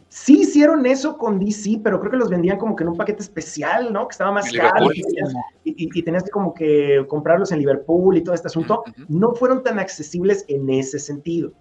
Sí 0.08 0.41
hicieron 0.41 0.86
eso 0.86 1.18
con 1.18 1.38
DC, 1.38 1.82
pero 1.84 1.99
creo 1.99 2.12
que 2.12 2.18
los 2.18 2.30
vendían 2.30 2.58
como 2.58 2.76
que 2.76 2.84
en 2.84 2.90
un 2.90 2.98
paquete 2.98 3.22
especial, 3.22 3.91
¿no? 3.91 4.08
Que 4.08 4.14
estaba 4.14 4.32
más 4.32 4.52
caro 4.52 4.90
y 4.94 6.02
tenías, 6.02 6.24
que 6.24 6.32
como 6.32 6.53
que 6.53 7.06
comprarlos 7.08 7.52
en 7.52 7.60
Liverpool 7.60 8.18
y 8.18 8.22
todo 8.22 8.36
este 8.36 8.48
asunto. 8.48 8.84
No 9.10 9.34
fueron 9.34 9.64
tan 9.64 9.80
accesibles 9.80 10.45
en 10.48 10.70
ese 10.70 10.98
sentido. 10.99 11.52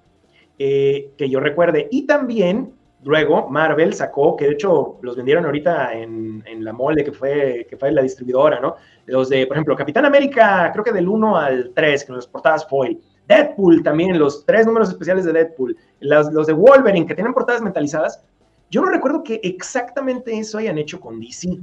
Eh, 0.63 1.13
que 1.17 1.31
yo 1.31 1.41
recuerde. 1.41 1.89
Y 1.91 2.07
también, 2.07 2.75
luego, 3.03 3.49
Marvel 3.49 3.95
sacó, 3.95 4.37
que 4.37 4.45
de 4.45 4.53
hecho 4.53 4.99
los 5.01 5.17
vendieron 5.17 5.47
ahorita 5.47 5.95
en, 5.95 6.45
la 6.59 6.75
mole, 6.75 7.03
que 7.03 7.13
fue, 7.13 7.67
que 7.67 7.79
fue 7.79 7.91
la 7.91 8.03
distribuidora, 8.03 8.61
¿no? 8.61 8.77
Los 9.07 9.31
de, 9.31 9.47
por 9.47 9.57
ejemplo, 9.57 9.75
Capitán 9.75 10.05
América, 10.05 10.69
creo 10.71 10.85
que 10.85 10.93
del 10.93 11.09
1 11.09 11.35
al 11.39 11.73
3, 11.75 12.05
que 12.05 12.13
los 12.13 12.27
portadas 12.27 12.69
foil. 12.69 13.01
Deadpool 13.27 13.83
también, 13.83 14.19
los 14.19 14.45
tres 14.45 14.67
números 14.67 14.91
especiales 14.91 15.25
de 15.25 15.33
Deadpool. 15.33 15.75
Los, 16.01 16.31
los 16.31 16.47
de 16.47 16.53
Wolverine, 16.53 17.07
que 17.07 17.15
tienen 17.15 17.33
portadas 17.33 17.63
metalizadas. 17.63 18.23
Yo 18.71 18.83
no 18.83 18.91
recuerdo 18.91 19.23
que 19.23 19.41
exactamente 19.43 20.39
eso 20.39 20.59
hayan 20.59 20.77
hecho 20.77 21.01
con 21.01 21.19
DC. 21.21 21.59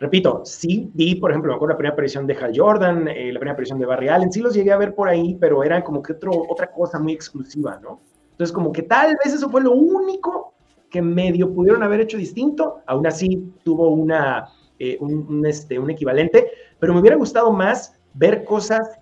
Repito, 0.00 0.42
sí 0.44 0.90
vi, 0.92 1.14
por 1.14 1.30
ejemplo, 1.30 1.50
me 1.50 1.56
acuerdo 1.56 1.72
la 1.72 1.78
primera 1.78 1.94
aparición 1.94 2.26
de 2.26 2.36
Hal 2.36 2.52
Jordan, 2.54 3.08
eh, 3.08 3.32
la 3.32 3.40
primera 3.40 3.52
aparición 3.52 3.78
de 3.78 3.86
Barry 3.86 4.08
Allen, 4.08 4.30
sí 4.30 4.42
los 4.42 4.52
llegué 4.52 4.70
a 4.70 4.76
ver 4.76 4.94
por 4.94 5.08
ahí, 5.08 5.34
pero 5.40 5.64
eran 5.64 5.80
como 5.80 6.02
que 6.02 6.12
otro, 6.12 6.30
otra 6.46 6.70
cosa 6.70 6.98
muy 6.98 7.14
exclusiva, 7.14 7.80
¿no? 7.82 8.02
Entonces, 8.38 8.54
como 8.54 8.70
que 8.70 8.82
tal 8.82 9.16
vez 9.24 9.34
eso 9.34 9.50
fue 9.50 9.62
lo 9.62 9.72
único 9.72 10.54
que 10.90 11.02
medio 11.02 11.52
pudieron 11.52 11.82
haber 11.82 12.02
hecho 12.02 12.16
distinto, 12.16 12.82
aún 12.86 13.04
así 13.04 13.52
tuvo 13.64 13.88
una, 13.88 14.46
eh, 14.78 14.96
un, 15.00 15.44
este, 15.44 15.76
un 15.76 15.90
equivalente, 15.90 16.48
pero 16.78 16.94
me 16.94 17.00
hubiera 17.00 17.16
gustado 17.16 17.50
más 17.50 18.00
ver 18.14 18.44
cosas 18.44 19.00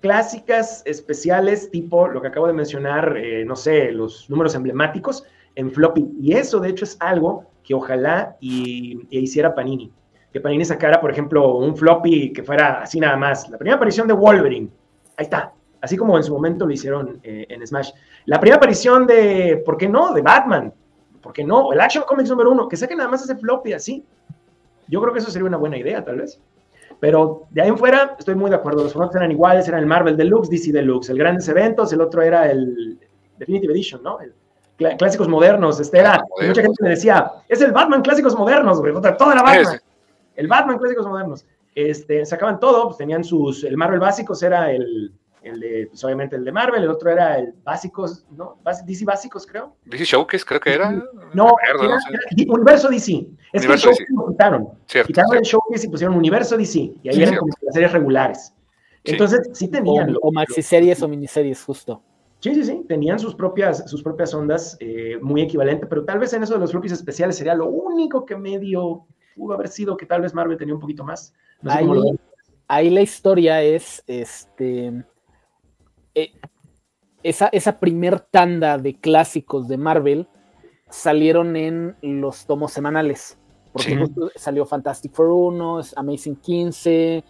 clásicas, 0.00 0.82
especiales, 0.86 1.70
tipo 1.70 2.08
lo 2.08 2.22
que 2.22 2.28
acabo 2.28 2.46
de 2.46 2.54
mencionar, 2.54 3.14
eh, 3.18 3.44
no 3.44 3.56
sé, 3.56 3.92
los 3.92 4.30
números 4.30 4.54
emblemáticos 4.54 5.22
en 5.54 5.70
floppy. 5.70 6.08
Y 6.18 6.32
eso, 6.32 6.58
de 6.58 6.70
hecho, 6.70 6.86
es 6.86 6.96
algo 6.98 7.44
que 7.62 7.74
ojalá 7.74 8.38
y, 8.40 9.06
hiciera 9.10 9.54
Panini. 9.54 9.92
Que 10.32 10.40
Panini 10.40 10.64
sacara, 10.64 10.98
por 10.98 11.10
ejemplo, 11.10 11.58
un 11.58 11.76
floppy 11.76 12.32
que 12.32 12.42
fuera 12.42 12.80
así 12.80 12.98
nada 13.00 13.18
más. 13.18 13.50
La 13.50 13.58
primera 13.58 13.76
aparición 13.76 14.08
de 14.08 14.14
Wolverine. 14.14 14.70
Ahí 15.18 15.24
está 15.24 15.52
así 15.80 15.96
como 15.96 16.16
en 16.16 16.22
su 16.22 16.32
momento 16.32 16.66
lo 16.66 16.72
hicieron 16.72 17.20
eh, 17.22 17.46
en 17.48 17.66
Smash. 17.66 17.90
La 18.28 18.38
primera 18.38 18.58
aparición 18.58 19.06
de, 19.06 19.62
¿por 19.64 19.78
qué 19.78 19.88
no?, 19.88 20.12
de 20.12 20.20
Batman, 20.20 20.70
¿por 21.22 21.32
qué 21.32 21.42
no? 21.42 21.72
El 21.72 21.80
Action 21.80 22.04
Comics 22.04 22.28
número 22.28 22.50
uno, 22.50 22.68
que 22.68 22.76
saquen 22.76 22.98
nada 22.98 23.08
más 23.08 23.22
ese 23.22 23.34
floppy 23.34 23.72
así. 23.72 24.04
Yo 24.86 25.00
creo 25.00 25.14
que 25.14 25.20
eso 25.20 25.30
sería 25.30 25.48
una 25.48 25.56
buena 25.56 25.78
idea, 25.78 26.04
tal 26.04 26.18
vez. 26.18 26.38
Pero 27.00 27.44
de 27.48 27.62
ahí 27.62 27.68
en 27.68 27.78
fuera, 27.78 28.16
estoy 28.18 28.34
muy 28.34 28.50
de 28.50 28.56
acuerdo. 28.56 28.82
Los 28.82 28.92
formatos 28.92 29.16
eran 29.16 29.30
iguales, 29.30 29.66
eran 29.66 29.80
el 29.80 29.86
Marvel 29.86 30.14
Deluxe, 30.14 30.50
DC 30.50 30.72
Deluxe, 30.72 31.08
el 31.08 31.16
Grandes 31.16 31.48
Eventos, 31.48 31.90
el 31.94 32.02
otro 32.02 32.20
era 32.20 32.50
el 32.50 32.98
Definitive 33.38 33.72
Edition, 33.72 34.02
¿no? 34.02 34.18
El 34.20 34.34
Clásicos 34.98 35.26
Modernos. 35.26 35.80
Este 35.80 35.98
era, 35.98 36.22
mucha 36.46 36.60
gente 36.60 36.82
me 36.82 36.90
decía, 36.90 37.32
es 37.48 37.62
el 37.62 37.72
Batman 37.72 38.02
Clásicos 38.02 38.36
Modernos, 38.36 38.78
güey, 38.78 38.92
toda 38.92 39.34
la 39.36 39.42
Batman. 39.42 39.80
El 40.36 40.48
Batman 40.48 40.76
Clásicos 40.76 41.06
Modernos. 41.06 41.46
Este, 41.74 42.26
sacaban 42.26 42.60
todo, 42.60 42.88
pues 42.88 42.98
tenían 42.98 43.24
sus, 43.24 43.64
el 43.64 43.78
Marvel 43.78 44.00
Básicos 44.00 44.42
era 44.42 44.70
el, 44.70 45.14
el 45.48 45.60
de, 45.60 45.86
pues 45.88 46.02
obviamente 46.04 46.36
el 46.36 46.44
de 46.44 46.52
Marvel, 46.52 46.82
el 46.82 46.90
otro 46.90 47.10
era 47.10 47.38
el 47.38 47.54
Básicos, 47.64 48.24
¿no? 48.30 48.58
DC 48.84 49.04
Básicos, 49.04 49.46
creo. 49.46 49.76
DC 49.86 50.04
Showcase, 50.04 50.44
creo 50.44 50.60
que 50.60 50.74
era. 50.74 51.02
No, 51.34 51.54
Universo 52.48 52.88
DC. 52.88 53.26
Es 53.52 53.66
que 53.66 53.72
el 53.72 53.78
Showcase 53.78 54.06
lo 54.14 54.28
quitaron. 54.28 54.68
quitaron 54.86 55.36
el 55.36 55.42
Showcase 55.42 55.86
y 55.86 55.90
pusieron 55.90 56.16
Universo 56.16 56.56
DC. 56.56 56.78
Y 57.02 57.08
ahí 57.08 57.22
eran 57.22 57.36
como 57.36 57.52
las 57.62 57.74
series 57.74 57.92
regulares. 57.92 58.54
Entonces, 59.04 59.50
sí, 59.52 59.68
tenían. 59.68 60.16
O, 60.22 60.32
maxi 60.32 60.62
series 60.62 61.02
o 61.02 61.08
miniseries, 61.08 61.62
justo. 61.62 62.02
Sí, 62.40 62.54
sí, 62.54 62.64
sí, 62.64 62.84
tenían 62.86 63.18
sus 63.18 63.34
propias, 63.34 63.90
sus 63.90 64.02
propias 64.02 64.32
ondas 64.32 64.76
eh, 64.78 65.18
muy 65.20 65.42
equivalentes, 65.42 65.88
pero 65.88 66.04
tal 66.04 66.20
vez 66.20 66.32
en 66.32 66.44
eso 66.44 66.54
de 66.54 66.60
los 66.60 66.70
floppies 66.70 66.92
especiales 66.92 67.36
sería 67.36 67.54
lo 67.54 67.66
único 67.66 68.24
que 68.24 68.36
medio 68.36 69.06
pudo 69.34 69.54
haber 69.54 69.68
sido 69.68 69.96
que 69.96 70.06
tal 70.06 70.20
vez 70.20 70.34
Marvel 70.34 70.56
tenía 70.56 70.74
un 70.74 70.80
poquito 70.80 71.02
más. 71.02 71.34
ahí, 71.64 71.88
ahí, 72.68 72.90
la 72.90 73.00
historia 73.00 73.62
es, 73.62 74.04
este, 74.06 75.04
eh, 76.14 76.32
esa, 77.22 77.48
esa 77.48 77.80
primer 77.80 78.20
tanda 78.20 78.78
de 78.78 78.98
clásicos 78.98 79.68
de 79.68 79.76
Marvel 79.76 80.28
salieron 80.90 81.56
en 81.56 81.96
los 82.02 82.46
tomos 82.46 82.72
semanales. 82.72 83.38
Porque 83.72 84.08
salió 84.36 84.64
Fantastic 84.66 85.12
Four 85.12 85.28
1, 85.28 85.80
Amazing 85.96 86.36
15. 86.36 87.24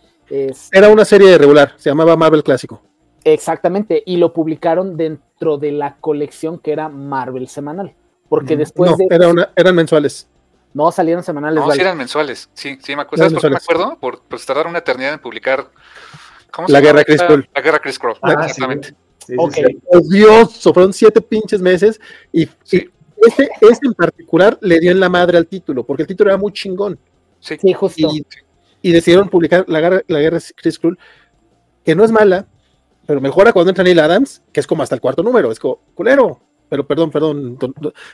Era 0.72 0.88
una 0.90 1.04
serie 1.04 1.36
regular, 1.38 1.74
se 1.76 1.90
llamaba 1.90 2.16
Marvel 2.16 2.42
Clásico. 2.42 2.82
Exactamente, 3.24 4.02
y 4.06 4.16
lo 4.16 4.32
publicaron 4.32 4.96
dentro 4.96 5.58
de 5.58 5.72
la 5.72 5.96
colección 5.96 6.58
que 6.58 6.72
era 6.72 6.88
Marvel 6.88 7.48
Semanal. 7.48 7.94
Porque 8.28 8.56
después 8.56 8.90
no, 8.90 8.96
Era 9.10 9.28
una, 9.28 9.52
eran 9.56 9.74
mensuales. 9.74 10.28
No, 10.74 10.92
salieron 10.92 11.22
semanales. 11.24 11.64
No, 11.64 11.70
sí 11.70 11.80
eran 11.80 11.96
mensuales. 11.96 12.50
Sí, 12.52 12.78
sí, 12.82 12.94
me 12.94 13.02
acuerdo. 13.02 13.24
¿Sabes 13.24 13.32
por 13.32 13.42
qué 13.42 13.50
me 13.50 13.56
acuerdo? 13.56 13.98
Por, 13.98 14.20
por 14.20 14.40
tardar 14.40 14.66
una 14.66 14.78
eternidad 14.78 15.14
en 15.14 15.18
publicar 15.18 15.70
la 16.68 16.80
guerra 16.80 17.04
Chris 17.04 17.22
Cole. 17.22 17.48
La 17.54 17.60
guerra 17.60 17.78
Chris 17.78 17.98
Cole, 17.98 18.14
ah, 18.22 18.32
exactamente. 18.32 18.94
Dios, 20.08 20.60
fueron 20.62 20.92
siete 20.92 21.20
pinches 21.20 21.60
meses 21.60 22.00
y, 22.32 22.42
ese, 22.42 22.90
en 23.82 23.94
particular 23.94 24.58
le 24.60 24.78
dio 24.80 24.90
en 24.90 25.00
la 25.00 25.08
madre 25.08 25.38
al 25.38 25.46
título, 25.46 25.84
porque 25.84 26.02
el 26.02 26.08
título 26.08 26.30
era 26.30 26.38
muy 26.38 26.52
chingón. 26.52 26.98
Sí, 27.40 27.58
justo. 27.72 28.08
Y, 28.80 28.92
decidieron 28.92 29.28
publicar 29.28 29.64
la 29.68 29.80
guerra, 29.80 30.02
la 30.06 30.20
guerra 30.20 30.38
Chris 30.54 30.78
Cole, 30.78 30.96
que 31.84 31.94
no 31.94 32.04
es 32.04 32.12
mala, 32.12 32.46
pero 33.06 33.20
mejora 33.20 33.52
cuando 33.52 33.70
entra 33.70 33.84
Neil 33.84 33.98
Adams, 33.98 34.42
que 34.52 34.60
es 34.60 34.66
como 34.66 34.82
hasta 34.82 34.94
el 34.94 35.00
cuarto 35.00 35.22
número, 35.22 35.50
es 35.50 35.58
como 35.58 35.80
culero. 35.94 36.40
Pero 36.68 36.86
perdón, 36.86 37.10
perdón, 37.10 37.58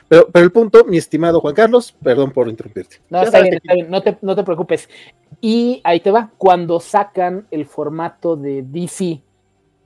pero, 0.07 0.27
pero 0.31 0.45
el 0.45 0.51
punto, 0.51 0.85
mi 0.85 0.97
estimado 0.97 1.41
Juan 1.41 1.53
Carlos, 1.53 1.95
perdón 2.01 2.31
por 2.31 2.47
interrumpirte. 2.47 2.97
No, 3.09 3.21
está 3.21 3.41
bien, 3.41 3.55
está 3.55 3.73
bien, 3.73 3.89
no 3.89 4.01
te, 4.01 4.17
no 4.21 4.35
te 4.35 4.43
preocupes. 4.43 4.89
Y 5.41 5.81
ahí 5.83 5.99
te 5.99 6.11
va, 6.11 6.31
cuando 6.37 6.79
sacan 6.79 7.47
el 7.51 7.65
formato 7.65 8.35
de 8.35 8.63
DC, 8.63 9.21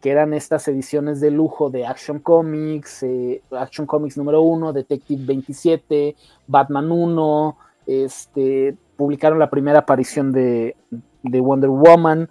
que 0.01 0.09
eran 0.09 0.33
estas 0.33 0.67
ediciones 0.67 1.19
de 1.19 1.31
lujo 1.31 1.69
de 1.69 1.85
Action 1.85 2.19
Comics, 2.19 3.03
eh, 3.03 3.41
Action 3.51 3.85
Comics 3.85 4.17
número 4.17 4.41
1, 4.41 4.71
Detective 4.71 5.23
27, 5.25 6.15
Batman 6.47 6.91
1, 6.91 7.57
este, 7.87 8.77
publicaron 8.95 9.39
la 9.39 9.49
primera 9.49 9.79
aparición 9.79 10.31
de, 10.31 10.75
de 11.23 11.39
Wonder 11.39 11.69
Woman, 11.69 12.29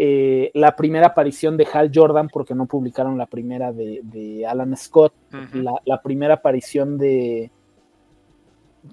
eh, 0.00 0.52
la 0.54 0.76
primera 0.76 1.08
aparición 1.08 1.56
de 1.56 1.66
Hal 1.72 1.90
Jordan, 1.92 2.28
porque 2.28 2.54
no 2.54 2.66
publicaron 2.66 3.18
la 3.18 3.26
primera 3.26 3.72
de, 3.72 4.46
Alan 4.48 4.76
Scott, 4.76 5.12
la, 5.52 6.02
primera 6.02 6.34
aparición 6.34 6.96
de... 6.96 7.50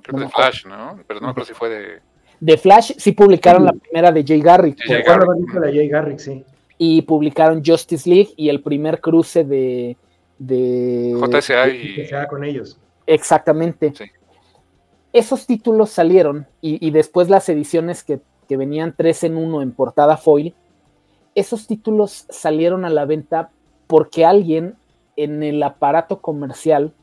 Creo 0.01 0.19
de 0.21 0.29
Flash, 0.29 0.65
¿no? 0.65 0.99
Pero 1.05 1.19
no 1.19 1.33
creo 1.35 1.45
si 1.45 1.53
fue 1.53 1.69
de... 1.69 2.01
De 2.39 2.57
Flash 2.57 2.93
sí 2.97 3.11
publicaron 3.11 3.65
la 3.65 3.73
primera 3.73 4.11
de 4.11 4.23
Jay 4.25 4.41
Garrick. 4.41 4.79
Garrick. 5.89 6.19
sí. 6.19 6.43
Y 6.77 7.03
publicaron 7.03 7.63
Justice 7.63 8.09
League 8.09 8.33
y 8.35 8.49
el 8.49 8.63
primer 8.63 8.99
cruce 8.99 9.43
de... 9.43 9.95
de 10.39 11.15
JSA 11.21 11.69
y... 11.69 12.09
con 12.27 12.43
ellos. 12.43 12.79
Exactamente. 13.05 13.93
Esos 15.13 15.45
títulos 15.45 15.91
salieron 15.91 16.47
y, 16.61 16.89
después 16.89 17.29
las 17.29 17.47
ediciones 17.47 18.03
que, 18.03 18.19
que 18.49 18.57
venían 18.57 18.95
tres 18.97 19.23
en 19.23 19.37
uno 19.37 19.61
en 19.61 19.71
portada 19.71 20.17
foil, 20.17 20.53
esos 21.35 21.67
títulos 21.67 22.25
salieron 22.29 22.85
a 22.85 22.89
la 22.89 23.05
venta 23.05 23.51
porque 23.87 24.25
alguien 24.25 24.75
en 25.17 25.43
el 25.43 25.61
aparato 25.61 26.21
comercial 26.21 26.93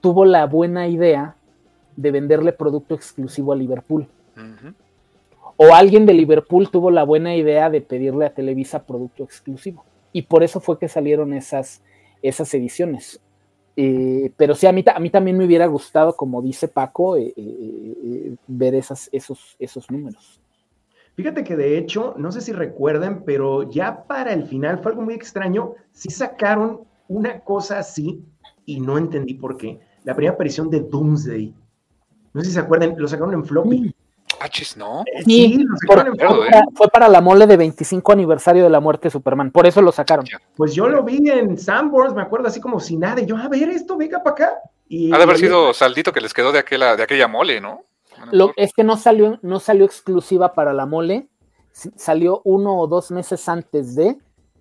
tuvo 0.00 0.24
la 0.24 0.46
buena 0.46 0.88
idea 0.88 1.36
de 1.96 2.10
venderle 2.10 2.52
producto 2.52 2.94
exclusivo 2.94 3.52
a 3.52 3.56
Liverpool. 3.56 4.06
O 5.56 5.74
alguien 5.74 6.06
de 6.06 6.14
Liverpool 6.14 6.70
tuvo 6.70 6.90
la 6.90 7.04
buena 7.04 7.36
idea 7.36 7.70
de 7.70 7.80
pedirle 7.80 8.26
a 8.26 8.34
Televisa 8.34 8.84
producto 8.84 9.22
exclusivo. 9.22 9.84
Y 10.12 10.22
por 10.22 10.42
eso 10.42 10.60
fue 10.60 10.78
que 10.78 10.88
salieron 10.88 11.32
esas, 11.32 11.82
esas 12.22 12.52
ediciones. 12.54 13.20
Eh, 13.76 14.30
pero 14.36 14.54
sí, 14.54 14.66
a 14.66 14.72
mí, 14.72 14.84
a 14.92 15.00
mí 15.00 15.10
también 15.10 15.36
me 15.36 15.44
hubiera 15.44 15.66
gustado, 15.66 16.16
como 16.16 16.42
dice 16.42 16.68
Paco, 16.68 17.16
eh, 17.16 18.36
ver 18.46 18.74
esas, 18.74 19.08
esos, 19.12 19.56
esos 19.58 19.90
números. 19.90 20.40
Fíjate 21.16 21.44
que 21.44 21.56
de 21.56 21.78
hecho, 21.78 22.14
no 22.16 22.32
sé 22.32 22.40
si 22.40 22.52
recuerdan, 22.52 23.22
pero 23.24 23.70
ya 23.70 24.04
para 24.04 24.32
el 24.32 24.46
final 24.46 24.80
fue 24.80 24.92
algo 24.92 25.02
muy 25.02 25.14
extraño. 25.14 25.74
Sí 25.92 26.10
sacaron 26.10 26.80
una 27.08 27.40
cosa 27.40 27.78
así 27.78 28.24
y 28.66 28.80
no 28.80 28.98
entendí 28.98 29.34
por 29.34 29.56
qué. 29.56 29.78
La 30.02 30.14
primera 30.14 30.34
aparición 30.34 30.68
de 30.70 30.80
Doomsday. 30.80 31.54
No 32.32 32.40
sé 32.40 32.48
si 32.48 32.54
se 32.54 32.60
acuerdan, 32.60 32.94
lo 32.98 33.06
sacaron 33.06 33.32
en 33.32 33.44
floppy. 33.44 33.94
Hachis, 34.40 34.76
¿no? 34.76 35.04
Eh, 35.06 35.22
sí, 35.24 35.58
lo 35.58 35.76
sacaron 35.76 36.20
en 36.20 36.74
fue, 36.74 36.88
para 36.88 37.08
la 37.08 37.20
mole 37.20 37.46
de 37.46 37.56
25 37.56 38.10
aniversario 38.10 38.64
de 38.64 38.70
la 38.70 38.80
muerte 38.80 39.04
de 39.04 39.12
Superman, 39.12 39.52
por 39.52 39.66
eso 39.66 39.80
lo 39.80 39.92
sacaron. 39.92 40.26
Pues 40.56 40.74
yo 40.74 40.88
lo 40.88 41.04
vi 41.04 41.30
en 41.30 41.56
Sanborns, 41.56 42.14
me 42.14 42.22
acuerdo 42.22 42.48
así 42.48 42.60
como 42.60 42.80
si 42.80 42.96
nada, 42.96 43.20
y 43.20 43.26
yo, 43.26 43.36
a 43.36 43.48
ver 43.48 43.68
esto, 43.68 43.96
venga 43.96 44.22
para 44.22 44.34
acá. 44.34 44.58
Y, 44.88 45.12
ha 45.14 45.16
de 45.16 45.22
haber 45.22 45.38
sido 45.38 45.72
saldito 45.72 46.12
que 46.12 46.20
les 46.20 46.34
quedó 46.34 46.50
de 46.50 46.58
aquella, 46.58 46.96
de 46.96 47.04
aquella 47.04 47.28
mole, 47.28 47.60
¿no? 47.60 47.84
Lo, 48.32 48.52
es 48.56 48.72
que 48.72 48.84
no 48.84 48.96
salió, 48.96 49.38
no 49.42 49.60
salió 49.60 49.84
exclusiva 49.84 50.52
para 50.54 50.72
la 50.72 50.86
mole, 50.86 51.28
salió 51.72 52.40
uno 52.44 52.78
o 52.78 52.86
dos 52.86 53.10
meses 53.10 53.48
antes 53.48 53.94
de 53.94 54.16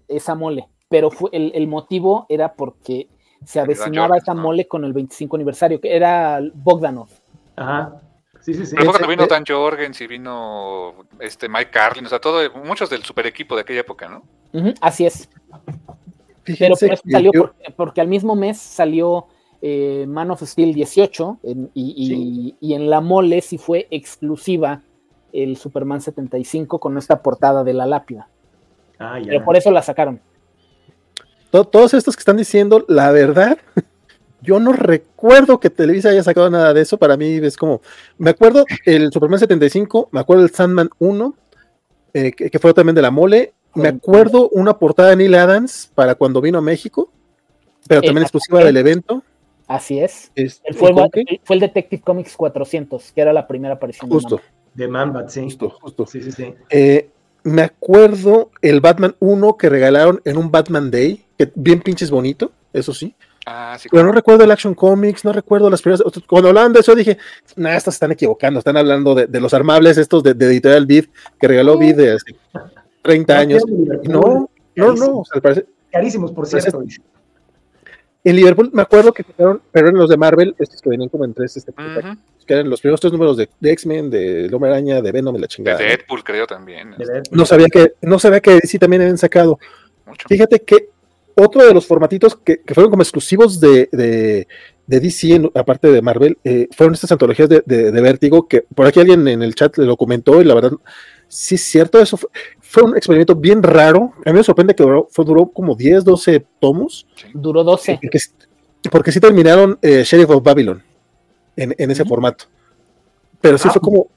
esa 0.08 0.36
mole, 0.36 0.68
pero 0.90 1.12
fue, 1.12 1.30
el, 1.34 1.68
motivo 1.68 2.26
era 2.30 2.54
porque 2.54 3.08
se 3.46 3.60
avecinaba 3.60 4.18
esa 4.18 4.34
mole 4.34 4.68
con 4.68 4.84
el 4.84 4.94
25 4.94 5.36
aniversario, 5.36 5.80
que 5.80 5.96
era 5.96 6.40
Bogdanov. 6.54 7.10
Ajá. 7.56 8.02
Sí, 8.44 8.54
sí, 8.54 8.66
sí. 8.66 8.76
Pero 8.76 8.92
cuando 8.92 9.08
vino 9.08 9.26
Dan 9.26 9.46
Jorgens 9.48 10.02
y 10.02 10.08
vino 10.08 11.06
este 11.20 11.48
Mike 11.48 11.72
Carlin, 11.72 12.06
o 12.06 12.10
sea, 12.10 12.20
todo, 12.20 12.42
muchos 12.66 12.90
del 12.90 13.04
super 13.04 13.26
equipo 13.26 13.56
de 13.56 13.62
aquella 13.62 13.82
época, 13.82 14.10
¿no? 14.10 14.24
así 14.82 15.06
es. 15.06 15.30
Pero 16.44 16.76
por 16.76 16.92
eso 16.92 17.04
salió 17.10 17.32
porque, 17.78 18.02
al 18.02 18.08
mismo 18.08 18.36
mes 18.36 18.58
salió 18.58 19.28
eh, 19.66 20.06
Man 20.10 20.30
of 20.30 20.44
Steel 20.44 20.74
18 20.74 21.40
y, 21.74 22.54
en 22.60 22.90
la 22.90 23.00
mole 23.00 23.40
sí 23.40 23.58
fue 23.58 23.88
exclusiva 23.92 24.82
el 25.32 25.56
Superman 25.56 26.02
75 26.02 26.80
con 26.80 26.98
esta 26.98 27.22
portada 27.22 27.64
de 27.64 27.74
la 27.74 27.86
lápida. 27.86 28.28
Ah, 29.00 29.20
Pero 29.26 29.46
por 29.46 29.56
eso 29.56 29.72
la 29.72 29.82
sacaron. 29.82 30.20
Todos 31.50 31.94
estos 31.94 32.18
que 32.18 32.20
están 32.20 32.36
diciendo, 32.36 32.84
la 32.90 33.12
verdad, 33.12 33.58
yo 34.42 34.60
no 34.60 34.74
recuerdo 34.74 35.62
que 35.62 35.70
Televisa 35.70 36.10
haya 36.10 36.24
sacado 36.24 36.50
nada 36.50 36.74
de 36.74 36.82
eso. 36.82 36.98
Para 36.98 37.16
mí 37.16 37.36
es 37.42 37.56
como, 37.56 37.82
me 38.18 38.32
acuerdo 38.32 38.66
el 38.84 39.14
Superman 39.14 39.40
75, 39.40 40.10
me 40.12 40.20
acuerdo 40.20 40.44
el 40.44 40.52
Sandman 40.52 40.90
1, 41.00 41.36
eh, 42.16 42.34
que, 42.34 42.60
fue 42.60 42.74
también 42.74 42.96
de 42.96 43.02
la 43.02 43.12
mole. 43.12 43.54
Me 43.76 43.88
acuerdo 43.88 44.50
una 44.50 44.78
portada 44.78 45.12
de 45.12 45.16
Neil 45.16 45.36
Adams 45.36 45.90
para 45.96 46.16
cuando 46.16 46.42
vino 46.42 46.58
a 46.58 46.62
México, 46.62 47.10
pero 47.88 48.02
también 48.02 48.24
exclusiva 48.24 48.62
del 48.62 48.76
evento. 48.76 49.24
Así 49.68 50.00
es. 50.00 50.32
fue, 50.76 50.92
el, 51.50 51.60
Detective 51.60 52.02
Comics 52.02 52.36
400, 52.36 53.12
que 53.12 53.22
era 53.22 53.34
la 53.34 53.48
primera 53.48 53.76
aparición. 53.76 54.10
Justo. 54.10 54.42
De 54.74 54.88
Manbat, 54.88 55.30
sí. 55.30 55.42
Justo, 55.44 55.70
justo. 55.70 56.06
Sí, 56.06 56.22
sí, 56.22 56.32
sí. 56.32 56.54
Eh, 56.70 57.10
me 57.44 57.62
acuerdo 57.62 58.52
el 58.62 58.82
Batman 58.82 59.16
1 59.20 59.58
que 59.58 59.70
regalaron 59.70 60.22
en 60.26 60.38
un 60.38 60.52
Batman 60.52 60.90
Day, 60.90 61.26
que 61.38 61.52
bien 61.56 61.82
pinches 61.82 62.10
bonito, 62.10 62.52
eso 62.72 62.94
sí. 62.94 63.16
Ah, 63.46 63.76
sí, 63.78 63.90
Pero 63.92 64.06
no 64.06 64.14
recuerdo 64.14 64.46
el 64.46 64.52
Action 64.52 64.74
Comics, 64.74 65.26
no 65.26 65.34
recuerdo 65.34 65.70
las 65.70 65.82
primeras. 65.82 66.02
Cuando 66.28 66.50
hablaban 66.50 66.72
de 66.72 66.80
eso 66.80 66.96
dije, 66.96 67.18
nah, 67.58 67.76
estos 67.76 67.96
están 67.96 68.12
equivocando, 68.14 68.60
están 68.60 68.78
hablando 68.78 69.14
de, 69.14 69.40
los 69.40 69.54
armables 69.54 69.98
estos 69.98 70.24
de, 70.24 70.32
Editorial 70.32 70.86
Vid, 70.86 71.06
que 71.40 71.48
regaló 71.48 71.78
Vid 71.78 71.96
de 71.96 72.12
hace 72.14 72.36
30 73.02 73.38
años. 73.38 73.64
No, 74.04 74.50
no, 74.76 74.94
no, 74.94 75.20
o 75.20 75.26
sea, 75.26 75.42
parece, 75.42 75.66
Carísimos, 75.92 76.32
por 76.32 76.48
cierto. 76.48 76.84
En 78.24 78.36
Liverpool 78.36 78.70
me 78.74 78.82
acuerdo 78.82 79.12
que 79.12 79.24
pero 79.24 79.62
eran 79.74 79.96
los 79.96 80.10
de 80.10 80.18
Marvel, 80.18 80.56
estos 80.58 80.82
que 80.82 80.90
venían 80.90 81.10
como 81.10 81.26
en 81.26 81.34
tres, 81.34 81.58
este, 81.58 81.74
que 81.74 82.54
eran 82.54 82.70
los 82.70 82.80
primeros 82.80 83.02
tres 83.02 83.12
números 83.12 83.38
de, 83.38 83.50
X-Men, 83.62 84.10
de 84.10 84.50
Hombre 84.54 84.70
Araña, 84.72 85.02
de 85.02 85.12
Venom 85.12 85.36
y 85.36 85.40
la 85.40 85.48
chingada. 85.48 85.78
De 85.78 85.86
Deadpool, 85.86 86.24
creo 86.24 86.48
también. 86.48 86.96
No 87.32 87.46
sabía 87.46 87.68
que, 87.68 87.94
no 88.02 88.20
sabía 88.20 88.40
que 88.40 88.60
sí 88.62 88.80
también 88.80 89.02
habían 89.02 89.18
sacado. 89.18 89.60
Fíjate 90.28 90.62
que 90.62 90.90
otro 91.36 91.66
de 91.66 91.74
los 91.74 91.86
formatitos 91.86 92.36
que, 92.36 92.62
fueron 92.74 92.92
como 92.92 93.04
exclusivos 93.04 93.60
de, 93.60 93.90
de, 93.92 94.48
DC, 94.86 95.52
aparte 95.56 95.92
de 95.92 96.02
Marvel, 96.02 96.38
eh, 96.44 96.68
fueron 96.76 96.94
estas 96.94 97.12
antologías 97.12 97.50
de, 97.50 97.62
de, 97.66 98.02
Vértigo, 98.02 98.48
que 98.48 98.62
por 98.62 98.86
aquí 98.86 99.00
alguien 99.00 99.28
en 99.28 99.42
el 99.42 99.56
chat 99.56 99.78
lo 99.78 99.98
comentó 99.98 100.42
y 100.42 100.46
la 100.46 100.54
verdad, 100.54 100.72
sí 101.34 101.56
es 101.56 101.62
cierto, 101.64 102.00
eso 102.00 102.18
fue, 102.60 102.84
un 102.84 102.96
experimento 102.96 103.36
bien 103.36 103.64
raro. 103.64 104.14
A 104.26 104.32
mí 104.32 104.38
me 104.38 104.44
sorprende 104.44 104.76
que 104.76 104.84
duró, 104.84 105.08
fue, 105.10 105.26
duró 105.26 105.48
como 105.48 105.76
10, 105.76 106.04
12 106.04 106.46
tomos. 106.60 107.08
Duró 107.34 107.64
12. 107.64 108.00
Porque, 108.02 108.20
porque 108.92 109.12
sí 109.12 109.20
terminaron 109.20 109.78
eh, 109.82 110.04
Sheriff 110.06 110.30
of 110.30 110.44
Babylon 110.44 110.82
en, 111.56 111.92
ese 111.92 112.06
formato. 112.06 112.46
Pero 113.42 113.58
sí 113.58 113.70
fue 113.70 113.82
como. 113.82 114.08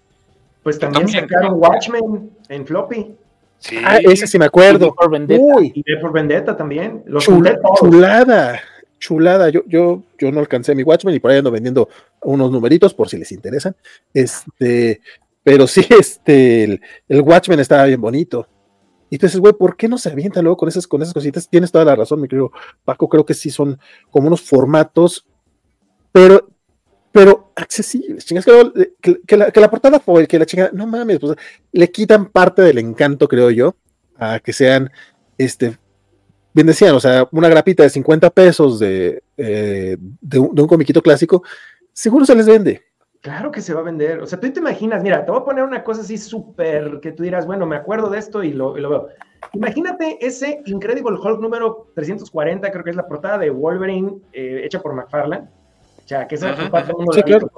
Pues 0.63 0.79
también 0.79 1.09
sacaron 1.09 1.55
Watchmen 1.55 2.31
en 2.49 2.67
floppy. 2.67 3.15
Sí. 3.59 3.77
Ah, 3.83 3.99
ese 4.03 4.27
sí 4.27 4.39
me 4.39 4.45
acuerdo. 4.45 4.89
Y 4.89 4.93
por 4.93 5.11
Vendetta, 5.11 5.43
Uy. 5.43 5.73
Y 5.75 5.97
por 5.97 6.13
Vendetta 6.13 6.57
también. 6.57 7.03
Los 7.07 7.25
chulada, 7.25 8.61
chulada. 8.99 9.49
Yo, 9.49 9.63
yo, 9.67 10.03
yo 10.19 10.31
no 10.31 10.41
alcancé 10.41 10.75
mi 10.75 10.83
Watchmen 10.83 11.15
y 11.15 11.21
por 11.21 11.31
ahí 11.31 11.39
ando 11.39 11.51
vendiendo 11.51 11.89
unos 12.23 12.51
numeritos 12.51 12.93
por 12.93 13.09
si 13.09 13.17
les 13.17 13.33
interesan. 13.33 13.75
Este, 14.13 15.01
pero 15.47 15.69
sí, 15.69 15.87
este, 16.01 16.65
el, 16.65 17.21
Watchmen 17.21 17.61
estaba 17.61 17.85
bien 17.85 18.01
bonito. 18.01 18.49
Y 19.09 19.15
entonces, 19.15 19.39
güey, 19.39 19.53
¿por 19.53 19.77
qué 19.77 19.87
no 19.87 19.97
se 19.97 20.09
avienta 20.09 20.43
luego 20.43 20.57
con 20.57 20.69
esas, 20.69 20.89
con 20.89 21.01
esas 21.01 21.15
cositas? 21.15 21.49
Tienes 21.49 21.71
toda 21.71 21.85
la 21.85 21.95
razón, 21.95 22.21
mi 22.21 22.27
querido 22.27 22.51
Paco. 22.85 23.09
Creo 23.09 23.25
que 23.25 23.33
sí 23.33 23.51
son 23.51 23.79
como 24.11 24.27
unos 24.27 24.43
formatos, 24.43 25.25
pero 26.11 26.49
pero 27.13 27.53
accesibles, 27.55 28.27
chingas, 28.27 28.45
que, 28.45 29.21
que, 29.25 29.37
la, 29.39 29.51
que 29.51 29.61
la 29.61 29.71
portada 29.71 30.01
fue 30.01 30.27
que 30.27 30.39
la 30.39 30.45
chingada, 30.45 30.71
no 30.75 30.87
mames, 30.87 31.19
pues, 31.19 31.35
le 31.73 31.91
quitan 31.91 32.27
parte 32.27 32.61
del 32.61 32.77
encanto, 32.77 33.27
creo 33.27 33.51
yo, 33.51 33.75
a 34.19 34.39
que 34.39 34.53
sean, 34.53 34.91
este, 35.39 35.79
bien 36.53 36.67
decían, 36.67 36.95
o 36.95 37.01
sea, 37.01 37.27
una 37.33 37.49
grapita 37.49 37.85
de 37.85 37.89
50 37.89 38.29
pesos 38.29 38.79
de, 38.81 39.23
eh, 39.39 39.97
de, 39.99 40.39
un, 40.39 40.67
comiquito 40.67 41.01
clásico, 41.01 41.43
seguro 41.91 42.27
se 42.27 42.35
les 42.35 42.47
vende. 42.47 42.83
Claro 43.27 43.51
que 43.51 43.61
se 43.61 43.75
va 43.75 43.81
a 43.81 43.83
vender, 43.83 44.21
o 44.21 44.27
sea, 44.27 44.39
tú 44.39 44.49
te 44.53 44.61
imaginas, 44.61 45.03
mira, 45.03 45.25
te 45.25 45.33
voy 45.33 45.41
a 45.41 45.45
poner 45.45 45.65
una 45.65 45.83
cosa 45.83 46.03
así 46.03 46.17
súper, 46.17 47.01
que 47.01 47.11
tú 47.11 47.25
dirás, 47.25 47.45
bueno, 47.45 47.67
me 47.67 47.75
acuerdo 47.75 48.09
de 48.09 48.19
esto 48.19 48.45
y 48.45 48.53
lo, 48.53 48.79
y 48.79 48.81
lo 48.81 48.89
veo. 48.89 49.09
Imagínate 49.53 50.25
ese 50.25 50.63
Incredible 50.65 51.17
Hulk 51.21 51.41
número 51.41 51.89
340, 51.97 52.71
creo 52.71 52.85
que 52.85 52.91
es 52.91 52.95
la 52.95 53.09
portada 53.09 53.39
de 53.39 53.51
Wolverine 53.51 54.19
eh, 54.33 54.61
hecha 54.65 54.81
por 54.81 54.95
McFarlane 54.95 55.49
o 56.05 56.09
sea, 56.09 56.29
que 56.29 56.37
esa 56.37 56.55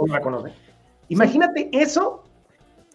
la 0.09 0.21
conoce. 0.23 0.55
Imagínate 1.11 1.69
eso, 1.71 2.25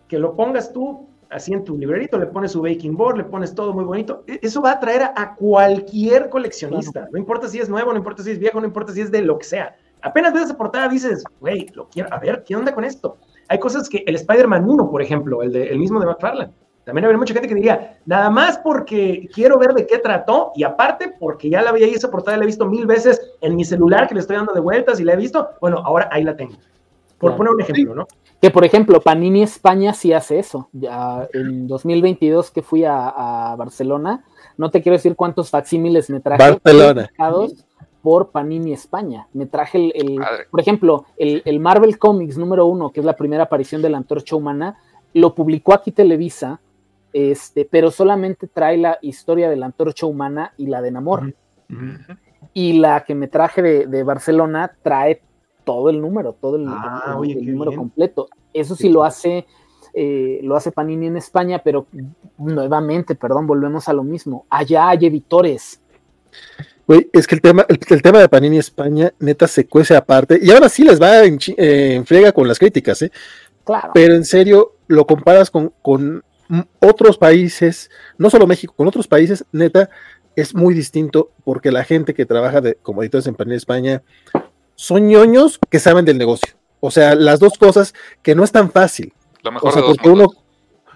que 0.08 0.18
lo 0.18 0.36
pongas 0.36 0.74
tú 0.74 1.08
así 1.30 1.54
en 1.54 1.64
tu 1.64 1.78
librerito, 1.78 2.18
le 2.18 2.26
pones 2.26 2.54
su 2.54 2.64
baking 2.64 2.98
board, 2.98 3.18
le 3.18 3.24
pones 3.26 3.54
todo 3.54 3.72
muy 3.72 3.84
bonito. 3.84 4.24
E, 4.26 4.40
eso 4.42 4.64
va 4.64 4.72
a 4.72 4.74
atraer 4.74 5.12
a, 5.16 5.36
cualquier 5.36 6.32
coleccionista. 6.32 7.08
No 7.12 7.20
importa 7.20 7.48
si 7.48 7.60
es 7.60 7.70
nuevo, 7.70 7.92
no 7.92 8.00
importa 8.00 8.24
si 8.24 8.32
es 8.32 8.40
viejo, 8.40 8.60
no 8.60 8.66
importa 8.66 8.94
si 8.94 9.02
es 9.02 9.12
de 9.12 9.22
lo 9.22 9.38
que 9.38 9.46
sea. 9.46 9.76
Apenas 10.04 10.34
ves 10.34 10.44
esa 10.44 10.58
portada 10.58 10.88
dices, 10.90 11.24
güey, 11.40 11.68
lo 11.74 11.88
quiero, 11.90 12.14
a 12.14 12.20
ver, 12.20 12.44
¿qué 12.46 12.56
onda 12.56 12.76
con 12.76 12.84
esto? 12.84 13.18
Hay 13.48 13.58
cosas 13.58 13.88
que 13.90 14.04
el 14.06 14.16
Spider-Man 14.16 14.68
1, 14.68 14.90
por 14.90 15.02
ejemplo, 15.02 15.42
el, 15.42 15.52
de, 15.52 15.70
el 15.70 15.80
mismo 15.80 16.00
de 16.00 16.06
McFarlane, 16.06 16.54
también 16.84 17.06
habría 17.06 17.18
mucha 17.18 17.34
gente 17.34 17.48
que 17.48 17.56
diría, 17.56 18.00
nada 18.06 18.30
más 18.30 18.58
porque 18.58 19.30
quiero 19.34 19.58
ver 19.58 19.74
de 19.74 19.88
qué 19.88 20.00
trató 20.00 20.52
y 20.56 20.64
aparte 20.64 21.14
porque 21.18 21.50
ya 21.50 21.62
la 21.62 21.70
había 21.70 21.86
ahí 21.86 21.94
esa 21.94 22.12
portada, 22.12 22.36
la 22.36 22.44
he 22.44 22.48
visto 22.48 22.66
mil 22.66 22.86
veces 22.86 23.22
en 23.40 23.56
mi 23.56 23.64
celular 23.64 24.08
que 24.08 24.16
le 24.16 24.20
estoy 24.20 24.36
dando 24.36 24.54
de 24.54 24.60
vueltas 24.60 25.00
y 25.00 25.06
la 25.06 25.14
he 25.14 25.18
visto, 25.18 25.50
bueno, 25.62 25.78
ahora 25.78 26.10
ahí 26.12 26.24
la 26.24 26.36
tengo. 26.36 26.56
Por 27.18 27.38
poner 27.38 27.54
un 27.54 27.62
ejemplo, 27.62 27.96
¿no? 27.96 28.08
Que 28.42 28.52
por 28.52 28.66
ejemplo, 28.66 29.00
Panini 29.00 29.44
España 29.44 29.94
sí 29.94 30.12
hace 30.12 30.40
eso. 30.40 30.68
Ya 30.74 31.30
en 31.32 31.66
2022 31.68 32.52
que 32.52 32.62
fui 32.62 32.84
a, 32.84 33.56
Barcelona, 33.58 34.26
no 34.58 34.70
te 34.70 34.82
quiero 34.82 34.98
decir 34.98 35.16
cuántos 35.16 35.50
facsímiles 35.50 36.10
me 36.10 36.20
traje. 36.20 36.44
Barcelona. 36.44 37.10
Por 38.04 38.30
Panini 38.30 38.74
España. 38.74 39.28
Me 39.34 39.48
traje 39.48 39.92
el, 39.98 40.22
por 40.52 40.60
ejemplo, 40.60 41.06
el, 41.18 41.42
el 41.46 41.60
Marvel 41.60 41.98
Comics 41.98 42.38
número 42.38 42.68
uno, 42.68 42.92
que 42.92 43.00
es 43.00 43.06
la 43.06 43.16
primera 43.16 43.44
aparición 43.44 43.82
de 43.82 43.90
la 43.90 43.98
antorcha 43.98 44.36
humana, 44.36 44.78
lo 45.14 45.34
publicó 45.34 45.74
aquí 45.74 45.92
Televisa 45.92 46.60
este, 47.14 47.66
pero 47.70 47.92
solamente 47.92 48.48
trae 48.48 48.76
la 48.78 48.98
historia 49.02 49.50
de 49.50 49.56
la 49.56 49.68
antorcha 49.68 50.08
humana 50.08 50.54
y 50.58 50.66
la 50.66 50.82
de 50.82 50.92
Namor. 50.92 51.36
Y 52.54 52.74
la 52.74 53.04
que 53.06 53.16
me 53.16 53.28
traje 53.28 53.62
de, 53.62 54.04
Barcelona 54.04 54.76
trae 54.82 55.22
todo 55.64 55.90
el 55.90 56.02
número, 56.02 56.34
todo 56.34 56.58
el, 56.58 56.66
ah, 56.68 57.16
número 57.16 57.74
completo. 57.74 58.28
Eso 58.52 58.76
sí 58.76 58.90
lo 58.90 59.04
hace, 59.04 59.46
eh, 59.94 60.40
lo 60.44 60.56
hace 60.56 60.72
Panini 60.72 61.08
en 61.08 61.18
España, 61.18 61.62
pero 61.64 61.86
nuevamente, 62.38 63.16
perdón, 63.16 63.48
volvemos 63.48 63.88
a 63.88 63.94
lo 63.94 64.04
mismo. 64.04 64.46
Allá 64.50 64.90
hay 64.90 65.06
editores. 65.06 65.82
Güey, 66.86 67.10
es 67.14 67.28
que 67.28 67.36
el 67.36 67.42
tema, 67.42 67.66
el, 67.70 68.02
tema 68.02 68.20
de 68.20 68.28
Panini 68.28 68.58
España, 68.58 69.14
neta, 69.20 69.48
se 69.48 69.66
cuece 69.66 69.96
aparte. 69.96 70.40
Y 70.42 70.52
ahora 70.52 70.68
sí 70.68 70.84
les 70.84 71.02
va 71.02 71.24
en, 71.24 71.40
en 71.58 72.06
frega 72.06 72.32
con 72.32 72.48
las 72.48 72.60
críticas, 72.60 73.02
¿eh? 73.04 73.12
Claro. 73.64 73.92
Pero 73.94 74.16
en 74.16 74.26
serio, 74.26 74.76
lo 74.88 75.08
comparas 75.08 75.50
con, 75.50 75.74
con 75.82 76.24
otros 76.80 77.18
países, 77.18 77.90
no 78.18 78.30
solo 78.30 78.48
México, 78.48 78.74
con 78.76 78.88
otros 78.88 79.08
países, 79.08 79.46
neta, 79.52 79.90
es 80.36 80.54
muy 80.54 80.74
distinto 80.74 81.32
porque 81.44 81.72
la 81.72 81.84
gente 81.84 82.14
que 82.14 82.26
trabaja 82.26 82.60
de, 82.60 82.76
como 82.82 83.02
editores 83.02 83.28
en 83.28 83.36
Panini 83.36 83.56
España 83.56 84.02
son 84.76 85.08
ñoños 85.08 85.60
que 85.70 85.80
saben 85.80 86.06
del 86.06 86.18
negocio. 86.18 86.56
O 86.80 86.92
sea, 86.92 87.16
las 87.16 87.40
dos 87.40 87.58
cosas 87.58 87.94
que 88.22 88.36
no 88.36 88.44
es 88.44 88.52
tan 88.52 88.72
fácil. 88.72 89.14
Lo 89.42 89.52
mejor 89.52 89.70
O 89.70 89.72
sea, 89.72 89.84
porque 89.84 90.10
uno, 90.10 90.28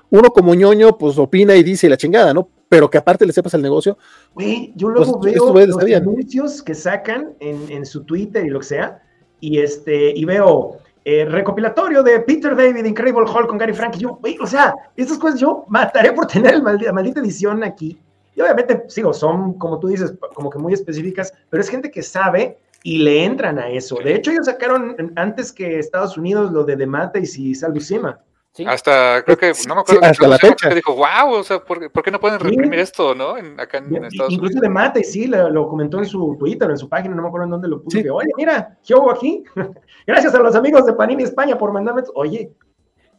uno 0.09 0.29
como 0.31 0.53
ñoño, 0.53 0.97
pues 0.97 1.17
opina 1.17 1.55
y 1.55 1.63
dice 1.63 1.87
la 1.87 1.97
chingada, 1.97 2.33
¿no? 2.33 2.49
Pero 2.69 2.89
que 2.89 2.97
aparte 2.97 3.25
le 3.25 3.31
sepas 3.33 3.53
el 3.53 3.61
negocio, 3.61 3.97
Güey, 4.33 4.73
yo 4.75 4.89
luego 4.89 5.19
Pues, 5.19 5.25
veo 5.25 5.33
estos 5.35 5.51
güeyes 5.51 5.69
los 5.69 5.77
sabían. 5.79 6.01
anuncios 6.03 6.61
que 6.61 6.75
sacan 6.75 7.33
en, 7.39 7.71
en 7.71 7.85
su 7.85 8.03
Twitter 8.03 8.45
y 8.45 8.49
lo 8.49 8.59
que 8.59 8.65
sea, 8.65 9.01
y 9.39 9.59
este, 9.59 10.11
y 10.15 10.25
veo 10.25 10.77
eh, 11.05 11.23
recopilatorio 11.25 12.03
de 12.03 12.19
Peter 12.19 12.55
David, 12.55 12.83
Incredible 12.83 13.23
Hulk 13.23 13.47
con 13.47 13.57
Gary 13.57 13.73
Frank, 13.73 13.95
y 13.95 13.99
yo, 13.99 14.15
güey, 14.21 14.37
o 14.41 14.45
sea, 14.47 14.73
estas 14.97 15.17
cosas 15.17 15.39
yo 15.39 15.63
mataría 15.69 16.13
por 16.13 16.27
tener 16.33 16.55
el 16.55 16.61
maldi- 16.63 16.85
la 16.85 16.91
maldita 16.93 17.21
edición 17.21 17.63
aquí. 17.63 17.97
Y 18.35 18.41
obviamente, 18.41 18.83
sigo, 18.87 19.13
son, 19.13 19.53
como 19.53 19.79
tú 19.79 19.87
dices, 19.87 20.13
como 20.35 20.49
que 20.49 20.59
muy 20.59 20.73
específicas, 20.73 21.33
pero 21.49 21.61
es 21.61 21.69
gente 21.69 21.89
que 21.89 22.03
sabe 22.03 22.57
y 22.83 22.99
le 22.99 23.23
entran 23.23 23.57
a 23.57 23.69
eso. 23.69 23.97
De 24.03 24.13
hecho, 24.13 24.29
ellos 24.31 24.45
sacaron 24.45 24.95
antes 25.15 25.51
que 25.51 25.79
Estados 25.79 26.17
Unidos 26.17 26.51
lo 26.51 26.63
de 26.63 26.75
The 26.77 26.85
Mates 26.85 27.37
y 27.39 27.53
Buscema. 27.71 28.19
Sí. 28.57 28.65
Hasta, 28.67 29.21
creo 29.23 29.37
que, 29.37 29.51
no 29.67 29.75
me 29.75 29.81
Sí, 29.85 29.95
acuerdo. 29.95 30.05
hasta 30.07 30.27
la 30.27 30.37
que 30.39 30.47
fecha. 30.47 30.73
dijo, 30.73 30.95
wow, 30.95 31.31
o 31.35 31.43
sea, 31.43 31.63
¿por, 31.63 31.91
por 31.91 32.01
qué 32.03 32.09
no 32.09 32.19
pueden 32.19 32.39
Sí. 32.39 32.47
reprimir 32.47 32.79
esto, 32.79 33.13
no? 33.13 33.37
En, 33.37 33.59
acá 33.59 33.77
en, 33.77 33.95
en 33.95 34.05
Estados 34.05 34.33
Incluso 34.33 34.53
Unidos. 34.53 34.61
de 34.63 34.69
Mate, 34.69 35.03
sí, 35.03 35.27
lo, 35.27 35.49
lo 35.51 35.67
comentó 35.69 35.99
en 35.99 36.05
su 36.07 36.35
Twitter, 36.39 36.67
en 36.71 36.77
su 36.77 36.89
página, 36.89 37.13
no 37.13 37.21
me 37.21 37.27
acuerdo 37.27 37.45
en 37.45 37.51
dónde 37.51 37.67
lo 37.67 37.83
puso. 37.83 38.01
Que, 38.01 38.09
Oye, 38.09 38.31
mira, 38.35 38.75
¿qué 38.83 38.95
hubo 38.95 39.11
aquí? 39.11 39.43
Gracias 40.07 40.33
a 40.33 40.39
los 40.39 40.55
amigos 40.55 40.87
de 40.87 40.93
Panini 40.93 41.21
España 41.23 41.55
por 41.55 41.71
mandarme. 41.71 42.01
esto". 42.01 42.13
Oye, 42.15 42.51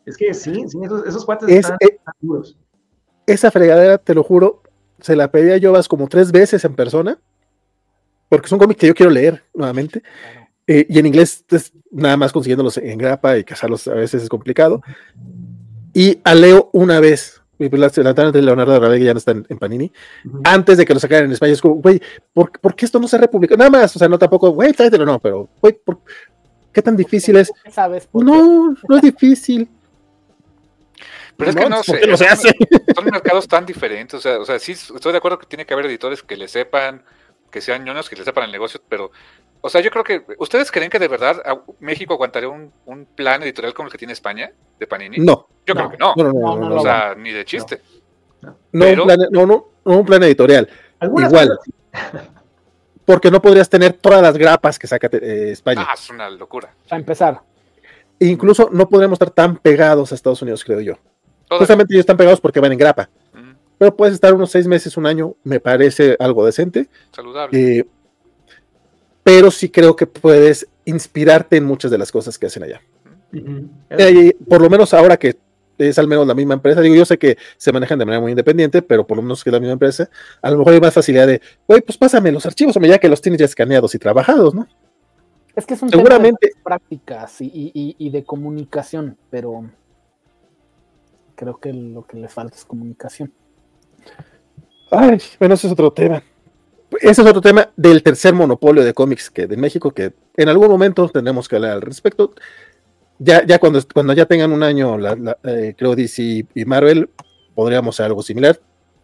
es 0.04 0.16
que 0.16 0.34
sí, 0.34 0.64
sí, 0.68 0.78
esos, 0.82 1.06
esos 1.06 1.24
cuates 1.24 1.48
Es- 1.48 1.56
están, 1.58 1.78
eh, 1.82 1.98
duros. 2.20 2.58
esa 3.24 3.50
fregadera, 3.52 3.96
te 3.98 4.14
lo 4.14 4.24
juro, 4.24 4.62
se 4.98 5.14
la 5.14 5.30
pedí 5.30 5.52
a 5.52 5.60
Jovas 5.64 5.86
como 5.86 6.08
tres 6.08 6.32
veces 6.32 6.64
en 6.64 6.74
persona, 6.74 7.16
porque 8.28 8.46
es 8.46 8.52
un 8.52 8.58
cómic 8.58 8.76
que 8.78 8.88
yo 8.88 8.94
quiero 8.94 9.12
leer 9.12 9.44
nuevamente. 9.54 10.02
Eh, 10.68 10.86
y 10.88 10.98
en 10.98 11.06
inglés, 11.06 11.44
es 11.50 11.72
nada 11.90 12.16
más 12.16 12.32
consiguiéndolos 12.32 12.76
en 12.76 12.98
grapa 12.98 13.36
y 13.38 13.42
cazarlos 13.42 13.88
a 13.88 13.94
veces 13.94 14.22
es 14.22 14.28
complicado. 14.28 14.82
Y 15.94 16.20
a 16.24 16.34
Leo 16.34 16.68
una 16.72 17.00
vez, 17.00 17.40
y 17.58 17.68
pues 17.68 17.80
la, 17.96 18.12
la 18.14 18.30
de 18.30 18.42
Leonardo 18.42 18.72
de 18.74 18.78
Ravega 18.78 19.04
ya 19.06 19.14
no 19.14 19.18
está 19.18 19.32
en, 19.32 19.46
en 19.48 19.58
Panini, 19.58 19.90
Ujú. 20.26 20.42
antes 20.44 20.76
de 20.78 20.84
que 20.84 20.94
lo 20.94 21.00
sacaran 21.00 21.24
en 21.24 21.32
España, 21.32 21.52
es 21.54 21.60
como, 21.62 21.76
güey, 21.76 22.00
¿por, 22.32 22.52
por 22.60 22.76
qué 22.76 22.84
esto 22.84 23.00
no 23.00 23.08
se 23.08 23.18
republicó? 23.18 23.56
Nada 23.56 23.70
más, 23.70 23.96
o 23.96 23.98
sea, 23.98 24.08
no 24.08 24.18
tampoco, 24.18 24.50
güey, 24.50 24.72
tráetelo, 24.74 25.04
no, 25.06 25.18
pero, 25.18 25.48
güey, 25.60 25.72
¿por- 25.82 26.00
¿qué 26.72 26.82
tan 26.82 26.96
difícil 26.96 27.36
es? 27.36 27.50
¿Qué 27.64 27.70
¿Sabes? 27.72 28.06
No, 28.12 28.76
no 28.88 28.96
es 28.96 29.02
difícil. 29.02 29.68
Pero 31.36 31.50
es 31.50 31.56
que 31.56 31.68
no 31.68 31.76
¿por 31.76 31.84
sé, 31.84 32.06
no 32.06 32.16
se 32.16 32.24
son- 32.24 32.32
hace? 32.32 32.48
son 32.94 33.04
mercados 33.04 33.46
tan 33.48 33.64
diferentes. 33.64 34.14
O 34.14 34.20
sea, 34.20 34.38
o 34.40 34.44
sea, 34.44 34.58
sí 34.58 34.72
estoy 34.72 35.12
de 35.12 35.18
acuerdo 35.18 35.38
que 35.38 35.46
tiene 35.46 35.64
que 35.64 35.72
haber 35.72 35.86
editores 35.86 36.22
que 36.22 36.36
le 36.36 36.48
sepan, 36.48 37.02
que 37.50 37.60
sean 37.60 37.84
ñoños, 37.84 38.08
que 38.10 38.16
le 38.16 38.24
sepan 38.24 38.44
el 38.44 38.52
negocio, 38.52 38.80
pero, 38.88 39.10
o 39.60 39.68
sea, 39.68 39.80
yo 39.80 39.90
creo 39.90 40.04
que, 40.04 40.22
¿ustedes 40.38 40.70
creen 40.70 40.90
que 40.90 40.98
de 40.98 41.08
verdad 41.08 41.42
México 41.80 42.14
aguantaría 42.14 42.48
un, 42.48 42.72
un 42.86 43.04
plan 43.06 43.42
editorial 43.42 43.74
como 43.74 43.86
el 43.88 43.92
que 43.92 43.98
tiene 43.98 44.12
España, 44.12 44.50
de 44.78 44.86
Panini? 44.86 45.18
No, 45.18 45.48
Yo 45.66 45.74
No. 45.74 45.88
creo 45.88 45.90
que 45.90 45.96
no. 45.98 46.14
no, 46.16 46.24
no, 46.24 46.32
no, 46.32 46.40
No, 46.40 46.56
no, 46.56 46.60
no 46.62 46.68
no, 46.70 46.76
o 46.76 46.82
sea, 46.82 47.14
ni 47.16 47.32
de 47.32 47.44
chiste. 47.44 47.80
no, 48.42 48.56
pero- 48.72 49.02
un 49.02 49.06
plan, 49.08 49.18
no, 49.30 49.46
no, 49.46 49.66
no 49.84 49.98
un 49.98 50.06
plan 50.06 50.22
editorial. 50.22 50.68
Igual. 51.00 51.28
cosas 51.30 51.48
porque 53.04 53.30
no 53.30 53.40
podrías 53.40 53.68
tener 53.70 53.94
todas 53.94 54.20
las 54.22 54.36
grapas 54.36 54.78
que 54.78 54.86
saca 54.86 55.08
eh, 55.12 55.50
España. 55.52 55.86
Ah, 55.88 55.94
es 55.94 56.10
una 56.10 56.28
locura. 56.28 56.74
Para 56.88 57.00
empezar, 57.00 57.40
E 58.20 58.26
incluso 58.26 58.68
no 58.72 58.88
podríamos 58.88 59.14
estar 59.16 59.30
tan 59.30 59.56
pegados 59.56 60.12
a 60.12 60.14
Estados 60.14 60.42
Unidos, 60.42 60.64
creo 60.64 60.80
yo. 60.80 60.94
Justamente 61.50 61.94
ellos 61.94 62.00
están 62.00 62.16
pegados 62.18 62.40
porque 62.40 62.60
van 62.60 62.72
en 62.72 62.78
grapa. 62.78 63.08
Mm, 63.32 63.52
Pero 63.78 63.96
puedes 63.96 64.14
estar 64.14 64.34
unos 64.34 64.50
seis 64.50 64.66
meses, 64.66 64.96
un 64.98 65.06
año, 65.06 65.34
me 65.44 65.60
parece 65.60 66.16
algo 66.20 66.44
decente. 66.44 66.88
saludable. 67.12 67.78
eh, 67.78 67.86
pero 69.28 69.50
sí 69.50 69.68
creo 69.68 69.94
que 69.94 70.06
puedes 70.06 70.66
inspirarte 70.86 71.58
en 71.58 71.64
muchas 71.64 71.90
de 71.90 71.98
las 71.98 72.10
cosas 72.10 72.38
que 72.38 72.46
hacen 72.46 72.62
allá. 72.62 72.80
Eh, 73.90 74.34
por 74.48 74.62
lo 74.62 74.70
menos 74.70 74.94
ahora 74.94 75.18
que 75.18 75.36
es 75.76 75.98
al 75.98 76.08
menos 76.08 76.26
la 76.26 76.32
misma 76.34 76.54
empresa, 76.54 76.80
digo, 76.80 76.94
yo 76.94 77.04
sé 77.04 77.18
que 77.18 77.36
se 77.58 77.70
manejan 77.70 77.98
de 77.98 78.06
manera 78.06 78.22
muy 78.22 78.32
independiente, 78.32 78.80
pero 78.80 79.06
por 79.06 79.18
lo 79.18 79.22
menos 79.22 79.44
que 79.44 79.50
es 79.50 79.52
la 79.52 79.60
misma 79.60 79.74
empresa, 79.74 80.08
a 80.40 80.50
lo 80.50 80.56
mejor 80.58 80.72
hay 80.72 80.80
más 80.80 80.94
facilidad 80.94 81.26
de, 81.26 81.42
güey, 81.68 81.82
pues 81.82 81.98
pásame 81.98 82.32
los 82.32 82.46
archivos, 82.46 82.74
hombre, 82.76 82.88
ya 82.90 82.98
que 82.98 83.08
los 83.10 83.20
tienes 83.20 83.38
ya 83.38 83.44
escaneados 83.44 83.94
y 83.94 83.98
trabajados, 83.98 84.54
¿no? 84.54 84.66
es 85.54 85.66
que 85.66 85.74
es 85.74 85.82
un 85.82 85.90
Seguramente- 85.90 86.48
tema 86.48 86.56
de 86.56 86.62
prácticas 86.64 87.40
y, 87.42 87.46
y- 87.46 87.72
y- 87.74 87.96
y 87.98 88.10
de 88.10 88.24
comunicación, 88.24 89.18
pero 89.28 89.68
creo 91.34 91.58
que 91.58 91.72
lo 91.74 92.06
que 92.06 92.16
le 92.16 92.28
falta 92.28 92.56
es 92.56 92.64
comunicación. 92.64 93.30
Ay, 94.90 95.18
bueno, 95.38 95.54
ese 95.54 95.66
es 95.66 95.72
otro 95.74 95.92
tema. 95.92 96.22
Ese 97.00 97.22
es 97.22 97.26
otro 97.28 97.40
tema 97.40 97.68
del 97.76 98.02
tercer 98.02 98.32
monopolio 98.34 98.82
de 98.84 98.94
cómics 98.94 99.30
que 99.30 99.46
de 99.46 99.56
México, 99.56 99.90
que 99.90 100.12
en 100.36 100.48
algún 100.48 100.68
momento 100.68 101.08
tendremos 101.08 101.48
que 101.48 101.56
hablar 101.56 101.72
al 101.72 101.82
respecto. 101.82 102.32
Ya, 103.18 103.44
ya 103.44 103.58
cuando, 103.58 103.80
cuando 103.92 104.12
ya 104.12 104.26
tengan 104.26 104.52
un 104.52 104.62
año, 104.62 104.96
la- 104.96 105.16
la, 105.16 105.36
eh, 105.44 105.74
creo 105.76 105.94
DC 105.96 106.46
y 106.54 106.64
Marvel, 106.64 107.10
podríamos 107.54 107.94
hacer 107.96 108.06
algo 108.06 108.22
similar, 108.22 108.58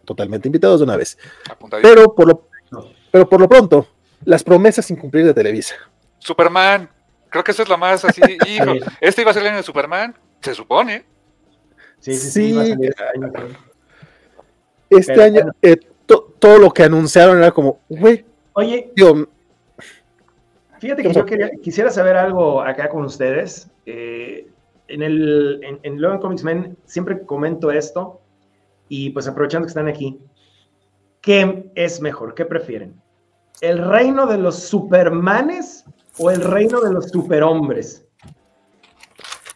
totalmente 0.05 0.49
invitados 0.49 0.81
de 0.81 0.85
una 0.85 0.97
vez. 0.97 1.19
Apuntadito. 1.51 1.89
Pero 1.89 2.15
por 2.15 2.29
lo, 2.29 2.49
pero 3.11 3.29
por 3.29 3.41
lo 3.41 3.49
pronto, 3.49 3.87
las 4.25 4.43
promesas 4.43 4.87
sin 4.87 4.97
cumplir 4.97 5.25
de 5.27 5.35
Televisa. 5.35 5.75
Superman. 6.19 6.89
Creo 7.29 7.43
que 7.45 7.51
eso 7.51 7.65
es 7.65 7.69
lo 7.69 7.77
más 7.77 8.05
así. 8.05 8.21
Hijo, 8.47 8.75
Sí. 8.75 8.81
este 9.01 9.23
iba 9.23 9.31
a 9.31 9.35
ser 9.35 9.43
el 9.43 9.49
año 9.49 9.57
de 9.59 9.63
Superman. 9.65 10.15
Se 10.41 10.55
supone. 10.55 11.05
Sí, 12.01 12.15
sí, 12.15 12.31
sí. 12.31 12.31
Sí. 12.31 12.53
va 12.53 12.63
a 12.63 12.67
salir 12.67 12.89
este 12.91 13.05
año. 13.05 13.33
Este 14.91 15.13
Pero 15.13 15.23
año, 15.25 15.51
eh, 15.63 15.77
todo 16.45 16.59
lo 16.59 16.71
que 16.71 16.83
anunciaron 16.83 17.39
era 17.39 17.51
como, 17.53 17.81
güey, 17.89 18.23
Oye, 18.53 18.93
digo, 18.95 19.27
Fíjate 20.79 21.03
¿Qué 21.03 21.09
que 21.09 21.15
yo 21.15 21.25
quería- 21.25 21.51
quisiera 21.63 21.89
saber 21.91 22.15
algo 22.17 22.61
acá 22.61 22.91
con 22.91 23.05
ustedes. 23.05 23.71
Eh, 23.87 24.47
en 24.89 25.03
el 25.03 25.61
en, 25.65 25.81
en 25.83 26.01
Logan 26.03 26.19
Comics 26.21 26.45
Men 26.45 26.77
siempre 26.85 27.25
comento 27.25 27.71
esto 27.71 28.21
y 28.91 29.09
pues 29.11 29.27
aprovechando 29.27 29.65
que 29.65 29.71
están 29.71 29.89
aquí, 29.89 30.21
¿qué 31.23 31.71
es 31.75 32.03
mejor? 32.03 32.35
¿Qué 32.35 32.45
prefieren? 32.45 33.01
¿El 33.63 33.79
reino 33.83 34.27
de 34.27 34.37
los 34.37 34.59
supermanes 34.65 35.87
o 36.19 36.31
el 36.31 36.43
reino 36.43 36.83
de 36.83 36.93
los 36.93 37.09
superhombres? 37.09 38.05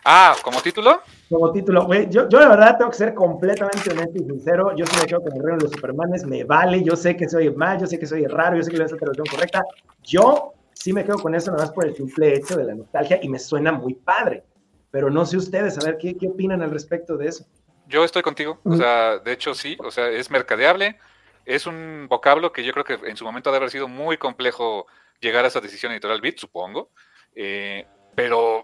Ah, 0.06 0.34
como 0.42 0.62
título. 0.62 1.02
Como 1.28 1.52
título, 1.52 1.84
güey, 1.84 2.08
yo, 2.08 2.28
yo 2.28 2.40
la 2.40 2.48
verdad 2.48 2.78
tengo 2.78 2.90
que 2.90 2.96
ser 2.96 3.14
completamente 3.14 3.90
honesto 3.90 4.18
y 4.18 4.24
sincero. 4.24 4.74
Yo 4.74 4.86
sí 4.86 4.96
me 4.98 5.06
quedo 5.06 5.20
con 5.20 5.32
el 5.34 5.42
reino 5.42 5.58
de 5.58 5.64
los 5.64 5.72
supermanes, 5.72 6.24
me 6.24 6.44
vale. 6.44 6.82
Yo 6.82 6.96
sé 6.96 7.16
que 7.16 7.28
soy 7.28 7.50
mal, 7.50 7.78
yo 7.78 7.86
sé 7.86 7.98
que 7.98 8.06
soy 8.06 8.26
raro, 8.26 8.56
yo 8.56 8.62
sé 8.62 8.70
que 8.70 8.78
no 8.78 8.86
es 8.86 8.92
la 8.92 8.98
traducción 8.98 9.26
correcta. 9.26 9.62
Yo 10.02 10.54
sí 10.72 10.92
me 10.92 11.04
quedo 11.04 11.18
con 11.18 11.34
eso 11.34 11.50
nada 11.50 11.64
más 11.64 11.72
por 11.72 11.86
el 11.86 11.94
simple 11.94 12.34
hecho 12.34 12.56
de 12.56 12.64
la 12.64 12.74
nostalgia 12.74 13.18
y 13.20 13.28
me 13.28 13.38
suena 13.38 13.72
muy 13.72 13.94
padre. 13.94 14.44
Pero 14.90 15.10
no 15.10 15.26
sé 15.26 15.36
ustedes, 15.36 15.78
a 15.78 15.84
ver, 15.84 15.98
¿qué, 15.98 16.16
qué 16.16 16.28
opinan 16.28 16.62
al 16.62 16.70
respecto 16.70 17.18
de 17.18 17.28
eso? 17.28 17.46
Yo 17.88 18.04
estoy 18.04 18.22
contigo. 18.22 18.58
O 18.64 18.76
sea, 18.76 19.18
de 19.18 19.32
hecho 19.32 19.52
sí. 19.52 19.76
O 19.80 19.90
sea, 19.90 20.08
es 20.08 20.30
mercadeable. 20.30 20.98
Es 21.44 21.66
un 21.66 22.06
vocablo 22.08 22.52
que 22.52 22.64
yo 22.64 22.72
creo 22.72 22.84
que 22.84 23.08
en 23.08 23.16
su 23.16 23.24
momento 23.24 23.50
debe 23.50 23.58
haber 23.58 23.70
sido 23.70 23.88
muy 23.88 24.16
complejo 24.16 24.86
llegar 25.20 25.44
a 25.44 25.48
esa 25.48 25.60
decisión 25.60 25.92
editorial 25.92 26.20
bit, 26.20 26.38
supongo. 26.38 26.90
Eh, 27.34 27.86
pero 28.14 28.62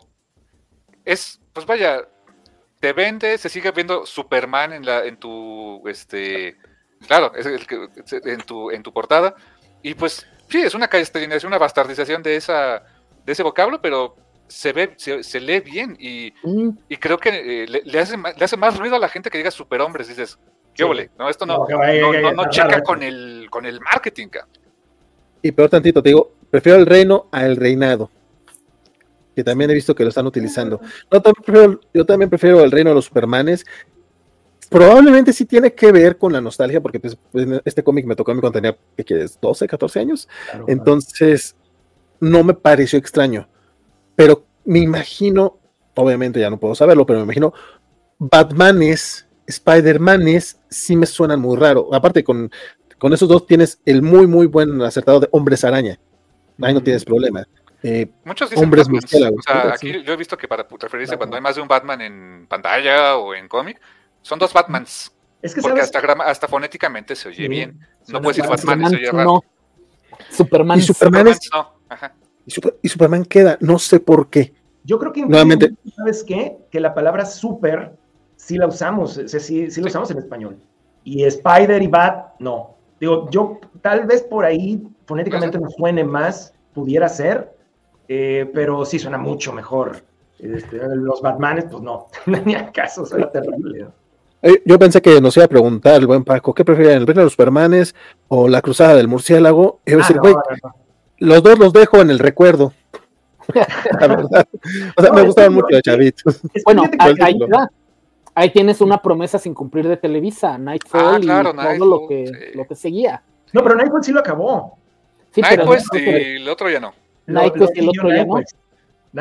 es, 1.04 1.40
pues 1.52 1.66
vaya, 1.66 2.08
te 2.84 2.92
vende, 2.92 3.38
se 3.38 3.48
sigue 3.48 3.70
viendo 3.70 4.04
Superman 4.04 4.74
en 4.74 4.84
la, 4.84 5.06
en 5.06 5.16
tu, 5.16 5.80
este, 5.88 6.54
claro, 7.08 7.32
es 7.34 7.46
el 7.46 7.66
que, 7.66 7.88
en 8.26 8.42
tu, 8.42 8.70
en 8.70 8.82
tu 8.82 8.92
portada. 8.92 9.34
Y 9.82 9.94
pues 9.94 10.26
sí, 10.50 10.58
es 10.60 10.74
una 10.74 10.86
castellanización, 10.88 11.48
una 11.48 11.56
bastardización 11.56 12.22
de 12.22 12.36
esa, 12.36 12.82
de 13.24 13.32
ese 13.32 13.42
vocablo, 13.42 13.80
pero 13.80 14.16
se 14.48 14.74
ve, 14.74 14.92
se, 14.98 15.22
se 15.22 15.40
lee 15.40 15.60
bien 15.60 15.96
y, 15.98 16.34
Mm, 16.42 16.68
y 16.90 16.96
creo 16.98 17.16
que 17.16 17.30
eh, 17.62 17.66
le, 17.66 17.80
le 17.86 17.98
hace 18.00 18.18
más, 18.18 18.36
le 18.38 18.44
hace 18.44 18.58
más 18.58 18.76
ruido 18.76 18.96
a 18.96 18.98
la 18.98 19.08
gente 19.08 19.30
que 19.30 19.38
diga 19.38 19.50
superhombres. 19.50 20.08
Dices, 20.08 20.38
¿qué 20.74 20.82
Sí. 20.82 20.82
óvole? 20.82 21.08
No, 21.18 21.30
esto 21.30 21.46
no, 21.46 21.66
No, 21.66 22.32
no, 22.34 22.50
checa 22.50 22.68
raro 22.68 22.82
con 22.84 23.02
el, 23.02 23.46
con 23.48 23.64
el 23.64 23.80
marketing. 23.80 24.28
ca. 24.28 24.46
y 25.40 25.52
peor 25.52 25.70
tantito, 25.70 26.02
te 26.02 26.10
digo, 26.10 26.34
prefiero 26.50 26.78
el 26.78 26.84
reino 26.84 27.28
al 27.32 27.56
reinado. 27.56 28.10
Que 29.34 29.42
también 29.44 29.70
he 29.70 29.74
visto 29.74 29.94
que 29.94 30.02
lo 30.04 30.08
están 30.10 30.26
utilizando. 30.26 30.80
No, 31.10 31.20
también 31.20 31.44
prefiero- 31.44 31.80
yo 31.92 32.06
también 32.06 32.30
prefiero 32.30 32.62
el 32.64 32.70
reino 32.70 32.90
de 32.90 32.94
los 32.94 33.04
supermanes. 33.06 33.64
Probablemente 34.70 35.32
sí 35.32 35.44
tiene 35.44 35.72
que 35.74 35.92
ver 35.92 36.16
con 36.18 36.32
la 36.32 36.40
nostalgia, 36.40 36.80
porque 36.80 36.98
pues, 36.98 37.16
este 37.64 37.82
cómic 37.84 38.06
me 38.06 38.16
tocó 38.16 38.32
a 38.32 38.34
mí 38.34 38.40
cuando 38.40 38.58
tenía, 38.60 38.76
¿qué 38.96 39.04
quieres? 39.04 39.38
12, 39.40 39.66
14 39.68 40.00
años. 40.00 40.28
Claro, 40.50 40.64
Entonces, 40.68 41.54
no 42.20 42.42
me 42.42 42.54
pareció 42.54 42.98
extraño. 42.98 43.48
Pero 44.16 44.44
me 44.64 44.78
imagino, 44.80 45.58
obviamente 45.94 46.40
ya 46.40 46.50
no 46.50 46.58
puedo 46.58 46.74
saberlo, 46.74 47.04
pero 47.06 47.18
me 47.20 47.24
imagino 47.24 47.52
Batmanes, 48.18 49.26
Spider-Manes, 49.46 50.58
sí 50.70 50.96
me 50.96 51.06
suenan 51.06 51.40
muy 51.40 51.56
raro. 51.56 51.92
Aparte, 51.92 52.24
con, 52.24 52.50
con 52.98 53.12
esos 53.12 53.28
dos 53.28 53.46
tienes 53.46 53.80
el 53.84 54.02
muy, 54.02 54.26
muy 54.26 54.46
buen 54.46 54.80
acertado 54.82 55.20
de 55.20 55.28
Hombres 55.32 55.64
Araña. 55.64 55.98
Ahí 56.62 56.72
no 56.72 56.82
tienes 56.82 57.04
problema. 57.04 57.46
Eh, 57.86 58.10
Muchos 58.24 58.48
dicen 58.48 58.64
Hombres 58.64 58.88
murciélagos, 58.88 59.40
O 59.40 59.42
sea, 59.42 59.74
aquí 59.74 60.02
yo 60.02 60.14
he 60.14 60.16
visto 60.16 60.38
que 60.38 60.48
para 60.48 60.66
referirse 60.66 61.12
Batman. 61.12 61.18
cuando 61.18 61.36
hay 61.36 61.42
más 61.42 61.54
de 61.54 61.60
un 61.60 61.68
Batman 61.68 62.00
en 62.00 62.46
pantalla 62.48 63.18
o 63.18 63.34
en 63.34 63.46
cómic, 63.46 63.78
son 64.22 64.38
dos 64.38 64.54
Batmans. 64.54 65.14
Es 65.42 65.54
que 65.54 65.60
Porque 65.60 65.82
hasta, 65.82 65.98
hasta, 65.98 66.48
fonéticamente 66.48 67.14
se 67.14 67.28
oye 67.28 67.46
bien. 67.46 67.78
No 68.08 68.22
puedes 68.22 68.38
decir 68.38 68.50
Batman, 68.50 68.88
se 68.88 68.96
oye 68.96 69.10
raro. 69.10 69.24
No. 69.24 69.44
Superman, 70.30 70.78
y 70.78 70.82
Superman, 70.82 71.26
no. 71.52 71.74
Y, 72.80 72.88
Superman 72.88 73.26
queda, 73.26 73.58
no 73.60 73.78
sé 73.78 74.00
por 74.00 74.30
qué. 74.30 74.54
Yo 74.84 74.98
creo 74.98 75.12
que 75.12 75.26
Nuevamente. 75.26 75.74
¿sabes 75.94 76.24
qué? 76.24 76.56
Que 76.70 76.80
la 76.80 76.94
palabra 76.94 77.26
super 77.26 77.94
sí 78.36 78.56
la 78.56 78.66
usamos, 78.66 79.20
sí, 79.26 79.70
sí 79.70 79.80
la 79.82 79.88
usamos 79.88 80.10
en 80.10 80.18
español. 80.18 80.56
Y 81.04 81.24
Spider 81.24 81.82
y 81.82 81.86
Bat, 81.88 82.38
no. 82.38 82.76
Digo, 82.98 83.28
yo 83.30 83.60
tal 83.82 84.06
vez 84.06 84.22
por 84.22 84.46
ahí 84.46 84.82
fonéticamente 85.04 85.58
nos 85.58 85.74
suene 85.74 86.02
más, 86.02 86.54
pudiera 86.72 87.10
ser, 87.10 87.53
eh, 88.08 88.50
pero 88.52 88.84
sí 88.84 88.98
suena 88.98 89.18
mucho 89.18 89.52
mejor. 89.52 90.02
Este, 90.38 90.78
los 90.94 91.22
Batmanes, 91.22 91.66
pues 91.70 91.82
no, 91.82 92.08
no 92.26 92.38
tenía 92.38 92.70
caso, 92.70 93.06
suena 93.06 93.30
terrible. 93.30 93.86
Eh, 94.42 94.62
yo 94.66 94.78
pensé 94.78 95.00
que 95.00 95.20
nos 95.22 95.36
iba 95.36 95.46
a 95.46 95.48
preguntar 95.48 95.94
el 95.94 96.06
buen 96.06 96.22
Paco, 96.22 96.52
¿qué 96.52 96.64
preferían, 96.64 96.98
el 96.98 97.06
reino 97.06 97.20
de 97.20 97.26
los 97.26 97.32
Supermanes 97.32 97.94
o 98.28 98.46
la 98.46 98.60
cruzada 98.60 98.94
del 98.94 99.08
murciélago? 99.08 99.80
Y 99.86 99.94
ah, 99.94 100.06
los 101.18 101.42
dos 101.42 101.58
los 101.58 101.72
dejo 101.72 102.02
en 102.02 102.10
el 102.10 102.18
recuerdo. 102.18 102.74
la 104.00 104.06
verdad. 104.06 104.46
O 104.96 105.02
sea, 105.02 105.12
me 105.12 105.22
gustaban 105.22 105.54
mucho 105.54 105.68
los 105.70 105.82
chavitos. 105.82 106.40
Bueno, 106.64 106.82
ahí, 106.98 107.14
ahí, 108.34 108.50
tienes 108.50 108.82
una 108.82 109.00
promesa 109.00 109.38
sin 109.38 109.54
cumplir 109.54 109.88
de 109.88 109.96
Televisa, 109.96 110.58
Nightfall 110.58 111.30
ah, 111.30 111.42
y 111.42 111.78
todo 111.78 111.86
lo 111.86 112.06
que, 112.06 112.52
lo 112.54 112.66
que 112.66 112.74
seguía. 112.74 113.22
No, 113.52 113.62
pero 113.62 113.76
Nightfall 113.76 114.04
sí 114.04 114.12
lo 114.12 114.20
acabó. 114.20 114.76
Sí, 115.30 115.40
Nightfall 115.40 115.80
y 115.94 116.36
el 116.36 116.48
otro 116.50 116.68
ya 116.68 116.80
no. 116.80 116.92
Nightfall 117.26 117.70
y 117.74 117.80
el 117.80 117.88
otro 117.88 118.08
ya 118.10 118.24
no. 118.24 118.40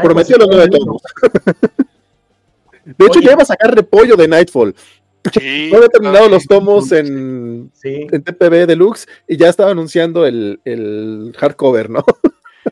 Prometió 0.02 0.38
los 0.38 0.48
nueve 0.50 0.68
tomos. 0.70 1.02
De 2.86 3.06
hecho, 3.06 3.20
ya 3.22 3.34
iba 3.34 3.44
a 3.44 3.46
sacar 3.46 3.74
repollo 3.74 4.16
de 4.16 4.28
Nightfall. 4.28 4.76
no 5.72 5.78
había 5.78 5.88
terminado 5.88 6.28
los 6.28 6.46
tomos 6.46 6.92
en, 6.92 7.72
en 7.84 8.24
TPB 8.24 8.68
Deluxe 8.68 9.08
y 9.28 9.38
ya 9.38 9.48
estaba 9.48 9.72
anunciando 9.72 10.26
el, 10.26 10.60
el 10.66 11.34
hardcover, 11.38 11.90
¿no? 11.90 12.04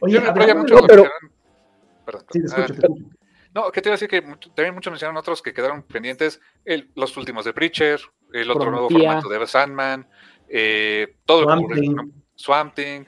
Oye, 0.01 0.21
pero 0.33 0.47
ya 0.47 0.55
muchos 0.55 0.81
pero... 0.87 1.05
Perdón. 2.05 2.25
Sí, 2.31 2.39
ah, 2.51 2.67
no, 3.53 3.71
que 3.71 3.81
te 3.81 3.89
iba 3.89 3.93
a 3.93 3.97
decir 3.97 4.09
que 4.09 4.21
también 4.55 4.73
muchos 4.73 4.91
mencionaron 4.91 5.17
otros 5.17 5.41
que 5.41 5.53
quedaron 5.53 5.83
pendientes, 5.83 6.39
el, 6.65 6.89
los 6.95 7.15
últimos 7.17 7.45
de 7.45 7.53
Preacher, 7.53 7.99
el 8.33 8.49
otro 8.49 8.71
nuevo 8.71 8.89
formato 8.89 9.27
de 9.27 9.45
Sandman, 9.45 10.07
eh, 10.47 11.15
todo 11.25 11.43
Swamp 11.43 11.71
el 11.71 11.95
Swamp 12.35 12.73
Thing, 12.73 13.03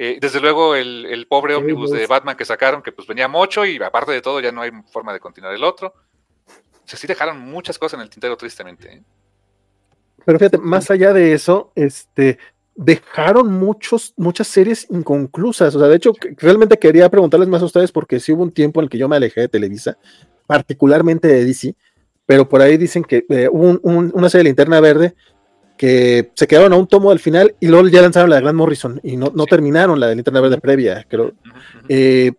eh, 0.00 0.18
desde 0.20 0.38
luego 0.38 0.76
el, 0.76 1.06
el 1.06 1.26
pobre 1.26 1.56
ómnibus 1.56 1.90
de 1.90 2.06
Batman 2.06 2.36
que 2.36 2.44
sacaron, 2.44 2.82
que 2.82 2.92
pues 2.92 3.08
venía 3.08 3.26
mucho 3.26 3.66
y 3.66 3.82
aparte 3.82 4.12
de 4.12 4.22
todo 4.22 4.38
ya 4.38 4.52
no 4.52 4.62
hay 4.62 4.70
forma 4.92 5.12
de 5.12 5.18
continuar 5.18 5.52
el 5.52 5.64
otro. 5.64 5.88
O 5.88 6.90
sea, 6.90 6.96
sí 6.96 7.08
dejaron 7.08 7.40
muchas 7.40 7.76
cosas 7.76 7.98
en 7.98 8.04
el 8.04 8.08
tintero, 8.08 8.36
tristemente. 8.36 8.92
¿eh? 8.92 9.02
Pero 10.24 10.38
fíjate, 10.38 10.58
más 10.58 10.88
allá 10.92 11.12
de 11.12 11.32
eso, 11.32 11.72
este, 11.74 12.38
dejaron 12.76 13.52
muchos, 13.52 14.14
muchas 14.16 14.46
series 14.46 14.86
inconclusas. 14.88 15.74
O 15.74 15.80
sea, 15.80 15.88
de 15.88 15.96
hecho, 15.96 16.12
realmente 16.36 16.78
quería 16.78 17.08
preguntarles 17.08 17.48
más 17.48 17.62
a 17.62 17.64
ustedes 17.64 17.90
porque 17.90 18.20
sí 18.20 18.30
hubo 18.30 18.44
un 18.44 18.52
tiempo 18.52 18.78
en 18.78 18.84
el 18.84 18.90
que 18.90 18.98
yo 18.98 19.08
me 19.08 19.16
alejé 19.16 19.40
de 19.40 19.48
Televisa, 19.48 19.98
particularmente 20.46 21.26
de 21.26 21.44
DC, 21.44 21.74
pero 22.24 22.48
por 22.48 22.62
ahí 22.62 22.76
dicen 22.76 23.02
que 23.02 23.26
eh, 23.30 23.48
hubo 23.50 23.80
una 23.82 24.30
serie 24.30 24.44
de 24.44 24.50
Linterna 24.50 24.78
Verde 24.78 25.16
que 25.78 26.30
se 26.34 26.46
quedaron 26.46 26.74
a 26.74 26.76
un 26.76 26.86
tomo 26.86 27.10
al 27.10 27.20
final 27.20 27.54
y 27.60 27.68
luego 27.68 27.88
ya 27.88 28.02
lanzaron 28.02 28.28
la 28.28 28.36
de 28.36 28.42
Grant 28.42 28.58
Morrison 28.58 29.00
y 29.02 29.16
no, 29.16 29.32
no 29.34 29.46
terminaron 29.46 29.98
la 29.98 30.08
de 30.08 30.16
Linterna 30.16 30.40
Verde 30.40 30.58
previa, 30.58 31.06
creo. 31.08 31.32
Eh, 31.88 32.32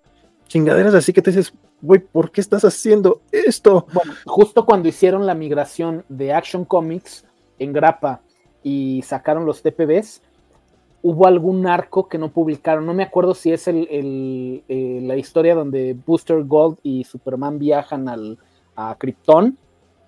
chingaderas 0.47 0.93
así 0.93 1.13
que 1.13 1.21
te 1.21 1.31
dices, 1.31 1.53
güey, 1.81 1.99
¿por 1.99 2.31
qué 2.31 2.41
estás 2.41 2.63
haciendo 2.65 3.21
esto? 3.31 3.87
Bueno, 3.93 4.13
justo 4.25 4.65
cuando 4.65 4.89
hicieron 4.89 5.25
la 5.25 5.33
migración 5.33 6.05
de 6.09 6.33
Action 6.33 6.65
Comics 6.65 7.25
en 7.57 7.73
Grappa 7.73 8.21
y 8.61 9.01
sacaron 9.03 9.45
los 9.45 9.61
TPBs, 9.63 10.21
hubo 11.01 11.25
algún 11.25 11.65
arco 11.65 12.07
que 12.07 12.17
no 12.17 12.29
publicaron. 12.29 12.85
No 12.85 12.93
me 12.93 13.03
acuerdo 13.03 13.33
si 13.33 13.51
es 13.51 13.67
el, 13.67 13.87
eh, 14.67 14.99
la 15.01 15.15
historia 15.15 15.55
donde 15.55 15.95
Booster 16.05 16.43
Gold 16.43 16.77
y 16.83 17.05
Superman 17.05 17.57
viajan 17.57 18.09
al, 18.09 18.37
a 18.75 18.95
Krypton. 18.99 19.57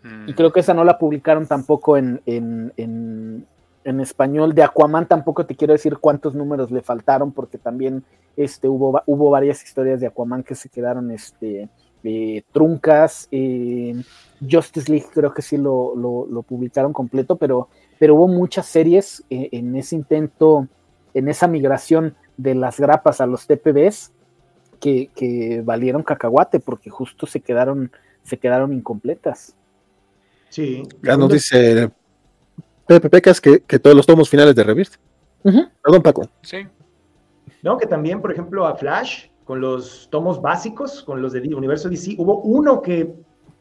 Mm. 0.03 0.29
Y 0.29 0.33
creo 0.33 0.51
que 0.51 0.61
esa 0.61 0.73
no 0.73 0.83
la 0.83 0.97
publicaron 0.97 1.47
tampoco 1.47 1.97
en, 1.97 2.21
en, 2.25 2.73
en, 2.77 3.99
español. 3.99 4.53
De 4.53 4.63
Aquaman 4.63 5.07
tampoco 5.07 5.45
te 5.45 5.55
quiero 5.55 5.73
decir 5.73 5.97
cuántos 5.97 6.35
números 6.35 6.71
le 6.71 6.81
faltaron, 6.81 7.31
porque 7.31 7.57
también 7.57 8.03
este, 8.35 8.67
hubo, 8.67 9.01
hubo 9.05 9.29
varias 9.29 9.63
historias 9.63 9.99
de 9.99 10.07
Aquaman 10.07 10.43
que 10.43 10.55
se 10.55 10.69
quedaron 10.69 11.11
este, 11.11 11.69
eh, 12.03 12.43
truncas. 12.51 13.27
Eh, 13.31 14.01
Justice 14.49 14.91
League 14.91 15.07
creo 15.13 15.33
que 15.33 15.41
sí 15.41 15.57
lo, 15.57 15.95
lo, 15.95 16.41
publicaron 16.41 16.93
completo, 16.93 17.35
pero, 17.35 17.69
pero 17.99 18.15
hubo 18.15 18.27
muchas 18.27 18.65
series 18.65 19.23
eh, 19.29 19.49
en 19.51 19.75
ese 19.75 19.95
intento, 19.95 20.67
en 21.13 21.27
esa 21.27 21.47
migración 21.47 22.15
de 22.37 22.55
las 22.55 22.79
grapas 22.79 23.21
a 23.21 23.27
los 23.27 23.45
TPBs 23.45 24.11
que, 24.79 25.11
que, 25.13 25.61
valieron 25.63 26.01
cacahuate 26.01 26.59
porque 26.59 26.89
justo 26.89 27.27
se 27.27 27.41
quedaron, 27.41 27.91
se 28.23 28.37
quedaron 28.39 28.73
incompletas. 28.73 29.55
Sí. 30.51 30.83
Ya 31.01 31.15
nos 31.15 31.31
dice 31.31 31.89
Pepe 32.85 33.09
Pecas 33.09 33.39
que, 33.39 33.61
que 33.61 33.79
todos 33.79 33.95
los 33.95 34.05
tomos 34.05 34.29
finales 34.29 34.53
de 34.53 34.63
Rebirth. 34.63 34.95
Perdón, 35.43 36.03
Paco. 36.03 36.29
Sí. 36.43 36.67
No, 37.63 37.77
que 37.77 37.87
también, 37.87 38.21
por 38.21 38.31
ejemplo, 38.31 38.67
a 38.67 38.75
Flash, 38.75 39.27
con 39.45 39.61
los 39.61 40.09
tomos 40.11 40.41
básicos, 40.41 41.03
con 41.03 41.21
los 41.21 41.31
de 41.31 41.39
Universo 41.55 41.89
DC, 41.89 42.15
hubo 42.17 42.41
uno 42.41 42.81
que 42.81 43.13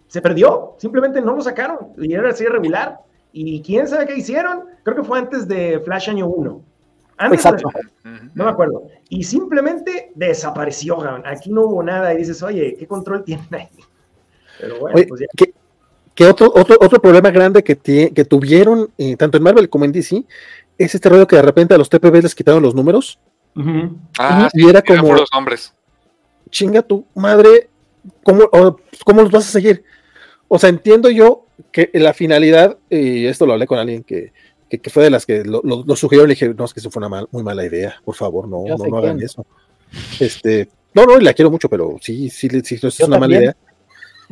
se 0.08 0.20
perdió, 0.20 0.74
simplemente 0.78 1.20
no 1.20 1.36
lo 1.36 1.42
sacaron, 1.42 1.92
y 1.96 2.12
era 2.12 2.30
así 2.30 2.44
regular. 2.44 2.98
¿Y 3.32 3.62
quién 3.62 3.86
sabe 3.86 4.06
qué 4.06 4.16
hicieron? 4.16 4.64
Creo 4.82 4.96
que 4.96 5.04
fue 5.04 5.20
antes 5.20 5.46
de 5.46 5.78
Flash 5.84 6.10
año 6.10 6.26
1. 6.26 6.64
Antes 7.18 7.38
Exacto. 7.38 7.68
no 8.34 8.44
me 8.44 8.50
acuerdo. 8.50 8.82
Y 9.08 9.22
simplemente 9.22 10.10
desapareció, 10.16 10.98
Aquí 11.24 11.52
no 11.52 11.66
hubo 11.66 11.82
nada 11.84 12.12
y 12.12 12.16
dices, 12.16 12.42
oye, 12.42 12.74
¿qué 12.76 12.88
control 12.88 13.22
tienen 13.22 13.46
ahí? 13.54 13.68
Pero 14.58 14.80
bueno, 14.80 15.00
pues 15.08 15.20
ya. 15.20 15.46
¿Qué, 16.20 16.28
otro, 16.28 16.52
otro, 16.54 16.76
otro 16.80 17.00
problema 17.00 17.30
grande 17.30 17.64
que, 17.64 17.76
que 17.76 18.24
tuvieron, 18.24 18.90
eh, 18.98 19.16
tanto 19.16 19.38
en 19.38 19.42
Marvel 19.42 19.70
como 19.70 19.86
en 19.86 19.92
DC, 19.92 20.24
es 20.76 20.94
este 20.94 21.08
rollo 21.08 21.26
que 21.26 21.36
de 21.36 21.42
repente 21.42 21.74
a 21.74 21.78
los 21.78 21.88
TPB 21.88 22.22
les 22.22 22.34
quitaron 22.34 22.62
los 22.62 22.74
números 22.74 23.18
Ah, 24.18 24.48
y 24.52 24.68
era 24.68 24.82
como. 24.82 25.14
los 25.14 25.28
nombres. 25.32 25.74
Chinga 26.50 26.82
tu 26.82 27.06
madre, 27.14 27.68
¿cómo, 28.22 28.48
¿cómo 29.04 29.22
los 29.22 29.30
vas 29.30 29.48
a 29.48 29.52
seguir? 29.52 29.84
O 30.48 30.58
sea, 30.58 30.68
entiendo 30.68 31.10
yo 31.10 31.46
que 31.70 31.90
la 31.94 32.12
finalidad, 32.12 32.76
y 32.88 33.26
esto 33.26 33.46
lo 33.46 33.52
hablé 33.52 33.66
con 33.66 33.78
alguien 33.78 34.02
que, 34.02 34.32
que, 34.68 34.90
fue 34.90 35.04
de 35.04 35.10
las 35.10 35.26
que 35.26 35.44
lo, 35.44 35.62
lo, 35.62 35.96
sugirió, 35.96 36.26
le 36.26 36.34
dije, 36.34 36.52
no, 36.54 36.64
es 36.64 36.74
que 36.74 36.80
eso 36.80 36.90
fue 36.90 37.04
una 37.06 37.26
muy 37.30 37.42
mala 37.42 37.64
idea, 37.64 38.00
por 38.04 38.16
favor, 38.16 38.48
no, 38.48 38.64
no, 38.64 38.98
hagan 38.98 39.20
eso. 39.22 39.46
Este, 40.18 40.68
no, 40.94 41.04
no, 41.04 41.18
la 41.18 41.34
quiero 41.34 41.50
mucho, 41.50 41.68
pero 41.68 41.96
sí, 42.00 42.30
sí, 42.30 42.48
sí, 42.64 42.78
es 42.82 43.00
una 43.00 43.18
mala 43.18 43.36
idea. 43.36 43.56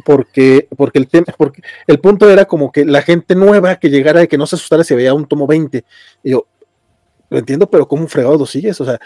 Porque, 0.05 0.69
porque 0.77 0.99
el 0.99 1.09
tema, 1.09 1.27
porque 1.37 1.63
el 1.87 1.99
punto 1.99 2.31
era 2.31 2.45
como 2.45 2.71
que 2.71 2.85
la 2.85 3.03
gente 3.03 3.35
nueva 3.35 3.77
que 3.77 3.91
llegara 3.91 4.23
y 4.23 4.29
que 4.29 4.39
no 4.39 4.47
se 4.47 4.57
asustara 4.57 4.85
si 4.85 4.95
veía 4.95 5.15
un 5.15 5.27
tomo 5.27 5.47
20. 5.47 5.85
Y 6.23 6.31
yo, 6.31 6.47
lo 7.31 7.39
entiendo, 7.39 7.69
pero 7.69 7.87
¿cómo 7.87 8.07
fregado 8.09 8.39
lo 8.39 8.47
sigues? 8.47 8.81
O 8.81 8.85
sea, 8.85 8.99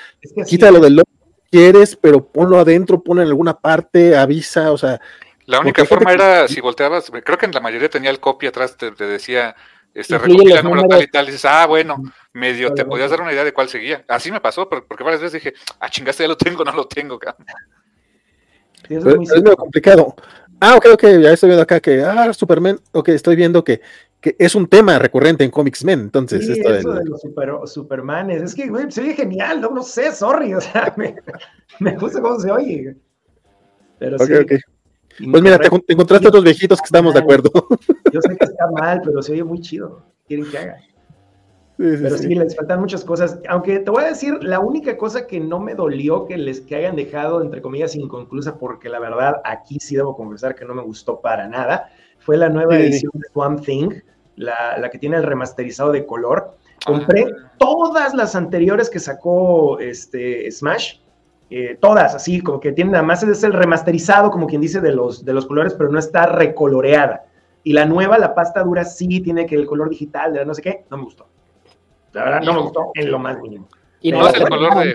quítalo 0.46 0.80
del 0.80 0.96
logo 0.96 1.08
quieres, 1.52 1.96
pero 1.96 2.26
ponlo 2.26 2.58
adentro, 2.58 3.02
ponlo 3.02 3.22
en 3.22 3.28
alguna 3.28 3.58
parte, 3.58 4.16
avisa, 4.16 4.72
o 4.72 4.78
sea. 4.78 5.00
La 5.44 5.60
única 5.60 5.84
forma 5.84 6.12
era 6.12 6.48
si 6.48 6.60
volteabas, 6.60 7.12
creo 7.24 7.36
que 7.36 7.46
en 7.46 7.52
la 7.52 7.60
mayoría 7.60 7.90
tenía 7.90 8.10
el 8.10 8.20
copy 8.20 8.46
atrás, 8.46 8.76
te, 8.76 8.90
decía, 8.92 9.54
este, 9.92 10.16
recopila 10.16 10.60
el 10.60 10.64
número 10.64 10.88
tal 10.88 11.02
y 11.02 11.06
tal, 11.08 11.28
y 11.28 11.32
dices, 11.32 11.44
ah, 11.44 11.66
bueno, 11.66 12.02
medio 12.32 12.72
te 12.72 12.86
podías 12.86 13.10
dar 13.10 13.20
una 13.20 13.32
idea 13.32 13.44
de 13.44 13.52
cuál 13.52 13.68
seguía. 13.68 14.02
Así 14.08 14.32
me 14.32 14.40
pasó, 14.40 14.68
porque 14.68 15.04
varias 15.04 15.20
veces 15.20 15.42
dije, 15.42 15.54
ah, 15.78 15.90
chingaste, 15.90 16.22
ya 16.22 16.28
lo 16.28 16.38
tengo, 16.38 16.64
no 16.64 16.72
lo 16.72 16.86
tengo, 16.86 17.18
cabrón. 17.18 17.46
es, 18.88 19.04
muy 19.04 19.56
complicado. 19.56 20.16
Ah, 20.64 20.76
ok, 20.76 20.86
ok, 20.94 21.02
ya 21.20 21.32
estoy 21.32 21.48
viendo 21.48 21.62
acá 21.62 21.80
que, 21.80 22.02
ah, 22.02 22.32
Superman, 22.32 22.78
ok, 22.92 23.08
estoy 23.08 23.34
viendo 23.34 23.64
que 23.64 23.80
que 24.22 24.36
es 24.38 24.54
un 24.54 24.68
tema 24.68 25.00
recurrente 25.00 25.42
en 25.42 25.50
Comics 25.50 25.84
Men, 25.84 25.98
entonces. 25.98 26.46
Sí, 26.46 26.52
eso 26.52 26.92
de 26.92 27.04
los 27.04 27.20
super, 27.20 27.50
Supermanes, 27.64 28.40
es 28.40 28.54
que, 28.54 28.68
güey, 28.68 28.90
se 28.90 29.00
oye 29.00 29.14
genial, 29.14 29.60
no, 29.60 29.70
no 29.70 29.82
sé, 29.82 30.12
sorry, 30.12 30.54
o 30.54 30.60
sea, 30.60 30.94
me, 30.96 31.16
me 31.80 31.96
gusta 31.96 32.22
cómo 32.22 32.38
se 32.38 32.50
oye. 32.50 32.96
Pero 33.98 34.18
sí. 34.20 34.32
Okay. 34.32 34.58
Pues 35.30 35.42
mira, 35.42 35.58
te, 35.58 35.68
encontraste 35.88 36.28
otros 36.28 36.44
viejitos 36.44 36.78
que 36.80 36.86
estamos 36.86 37.12
de 37.12 37.20
acuerdo. 37.20 37.50
Yo 38.12 38.20
sé 38.22 38.36
que 38.36 38.44
está 38.44 38.70
mal, 38.70 39.02
pero 39.04 39.20
se 39.20 39.32
oye 39.32 39.44
muy 39.44 39.60
chido. 39.60 40.06
Quieren 40.26 40.48
que 40.48 40.56
haga. 40.56 40.78
Pero 42.00 42.16
sí, 42.16 42.34
les 42.34 42.54
faltan 42.54 42.80
muchas 42.80 43.04
cosas. 43.04 43.38
Aunque 43.48 43.80
te 43.80 43.90
voy 43.90 44.04
a 44.04 44.08
decir, 44.08 44.42
la 44.42 44.60
única 44.60 44.96
cosa 44.96 45.26
que 45.26 45.40
no 45.40 45.58
me 45.58 45.74
dolió 45.74 46.26
que 46.26 46.36
les 46.36 46.60
que 46.60 46.76
hayan 46.76 46.96
dejado, 46.96 47.42
entre 47.42 47.60
comillas, 47.60 47.96
inconclusa, 47.96 48.56
porque 48.56 48.88
la 48.88 49.00
verdad 49.00 49.40
aquí 49.44 49.78
sí 49.80 49.96
debo 49.96 50.16
confesar 50.16 50.54
que 50.54 50.64
no 50.64 50.74
me 50.74 50.82
gustó 50.82 51.20
para 51.20 51.48
nada, 51.48 51.90
fue 52.18 52.36
la 52.36 52.48
nueva 52.48 52.78
edición 52.78 53.10
de 53.14 53.28
Swamp 53.32 53.64
Thing 53.64 53.90
la, 54.36 54.88
que 54.90 54.98
tiene 54.98 55.16
el 55.16 55.24
remasterizado 55.24 55.92
de 55.92 56.06
color. 56.06 56.56
Compré 56.84 57.24
ah. 57.24 57.52
todas 57.58 58.14
las 58.14 58.34
anteriores 58.34 58.90
que 58.90 58.98
sacó 58.98 59.78
este 59.78 60.50
Smash, 60.50 60.96
eh, 61.50 61.76
todas, 61.80 62.14
así 62.14 62.40
como 62.40 62.60
que 62.60 62.72
tiene 62.72 62.92
nada 62.92 63.04
más 63.04 63.22
es 63.22 63.42
el 63.44 63.52
remasterizado, 63.52 64.30
como 64.30 64.46
quien 64.46 64.60
dice, 64.60 64.80
de 64.80 64.92
los, 64.92 65.24
de 65.24 65.32
los 65.32 65.46
colores, 65.46 65.74
pero 65.74 65.90
no 65.90 65.98
está 65.98 66.26
recoloreada. 66.26 67.26
Y 67.64 67.72
la 67.72 67.84
nueva, 67.86 68.18
la 68.18 68.34
pasta 68.34 68.62
dura, 68.62 68.84
sí 68.84 69.20
tiene 69.20 69.46
que 69.46 69.54
el 69.54 69.66
color 69.66 69.90
digital, 69.90 70.32
de 70.32 70.44
no 70.44 70.54
sé 70.54 70.62
qué, 70.62 70.84
no 70.90 70.96
me 70.96 71.04
gustó. 71.04 71.28
La 72.12 72.24
verdad, 72.24 72.42
no 72.42 72.54
me 72.54 72.60
gustó 72.60 72.90
en 72.94 73.10
lo 73.10 73.18
más 73.18 73.38
mínimo. 73.40 73.68
Y 74.00 74.12
no 74.12 74.26
es 74.28 74.34
el 74.34 74.48
color 74.48 74.74
de 74.76 74.94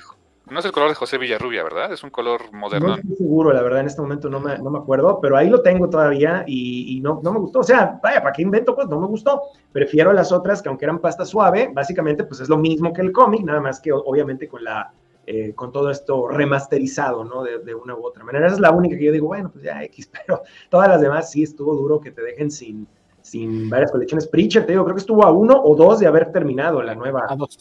no 0.49 0.59
es 0.59 0.65
el 0.65 0.71
color 0.71 0.89
de 0.89 0.95
José 0.95 1.17
Villarrubia, 1.17 1.63
¿verdad? 1.63 1.91
Es 1.91 2.03
un 2.03 2.09
color 2.09 2.53
moderno. 2.53 2.87
No 2.89 2.95
estoy 2.95 3.17
seguro, 3.17 3.51
la 3.51 3.61
verdad, 3.61 3.81
en 3.81 3.87
este 3.87 4.01
momento 4.01 4.29
no 4.29 4.39
me, 4.39 4.57
no 4.57 4.69
me 4.69 4.79
acuerdo, 4.79 5.19
pero 5.21 5.35
ahí 5.35 5.49
lo 5.49 5.61
tengo 5.61 5.89
todavía 5.89 6.45
y, 6.47 6.99
no, 7.01 7.19
no, 7.21 7.33
me 7.33 7.39
gustó. 7.39 7.59
O 7.59 7.63
sea, 7.63 7.99
vaya, 8.01 8.21
¿para 8.21 8.31
qué 8.31 8.43
invento? 8.43 8.73
Pues 8.73 8.87
no 8.87 8.99
me 8.99 9.07
gustó. 9.07 9.41
Prefiero 9.73 10.13
las 10.13 10.31
otras 10.31 10.61
que 10.61 10.69
aunque 10.69 10.85
eran 10.85 10.99
pasta 10.99 11.25
suave, 11.25 11.69
básicamente 11.73 12.23
pues 12.23 12.39
es 12.39 12.47
lo 12.47 12.57
mismo 12.57 12.93
que 12.93 13.01
el 13.01 13.11
cómic, 13.11 13.43
nada 13.43 13.59
más 13.59 13.79
que 13.79 13.91
obviamente 13.91 14.47
con 14.47 14.63
la... 14.63 14.91
Eh, 15.29 15.53
con 15.55 15.73
todo 15.73 15.91
esto 15.91 16.29
remasterizado, 16.29 17.25
¿no? 17.25 17.43
De, 17.43 17.59
de, 17.59 17.75
una 17.75 17.93
u 17.93 18.05
otra 18.05 18.23
manera. 18.23 18.45
Esa 18.45 18.55
es 18.55 18.61
la 18.61 18.71
única 18.71 18.97
que 18.97 19.03
yo 19.03 19.11
digo, 19.11 19.27
bueno, 19.27 19.49
pues 19.51 19.61
ya 19.61 19.83
X, 19.83 20.09
pero 20.25 20.41
todas 20.69 20.87
las 20.87 21.01
demás 21.01 21.29
sí 21.29 21.43
estuvo 21.43 21.75
duro 21.75 21.99
que 21.99 22.11
te 22.11 22.21
dejen 22.21 22.49
sin, 22.49 22.87
sin 23.27 23.69
varias 23.69 23.91
colecciones. 23.91 24.27
Preacher, 24.27 24.65
te 24.65 24.71
digo, 24.71 24.83
creo 24.83 24.95
que 24.95 25.01
estuvo 25.01 25.23
a 25.23 25.31
uno 25.31 25.61
o 25.61 25.75
dos 25.75 25.99
de 25.99 26.07
haber 26.07 26.31
terminado 26.31 26.81
la 26.81 26.95
nueva. 26.95 27.25
A 27.27 27.35
dos. 27.35 27.57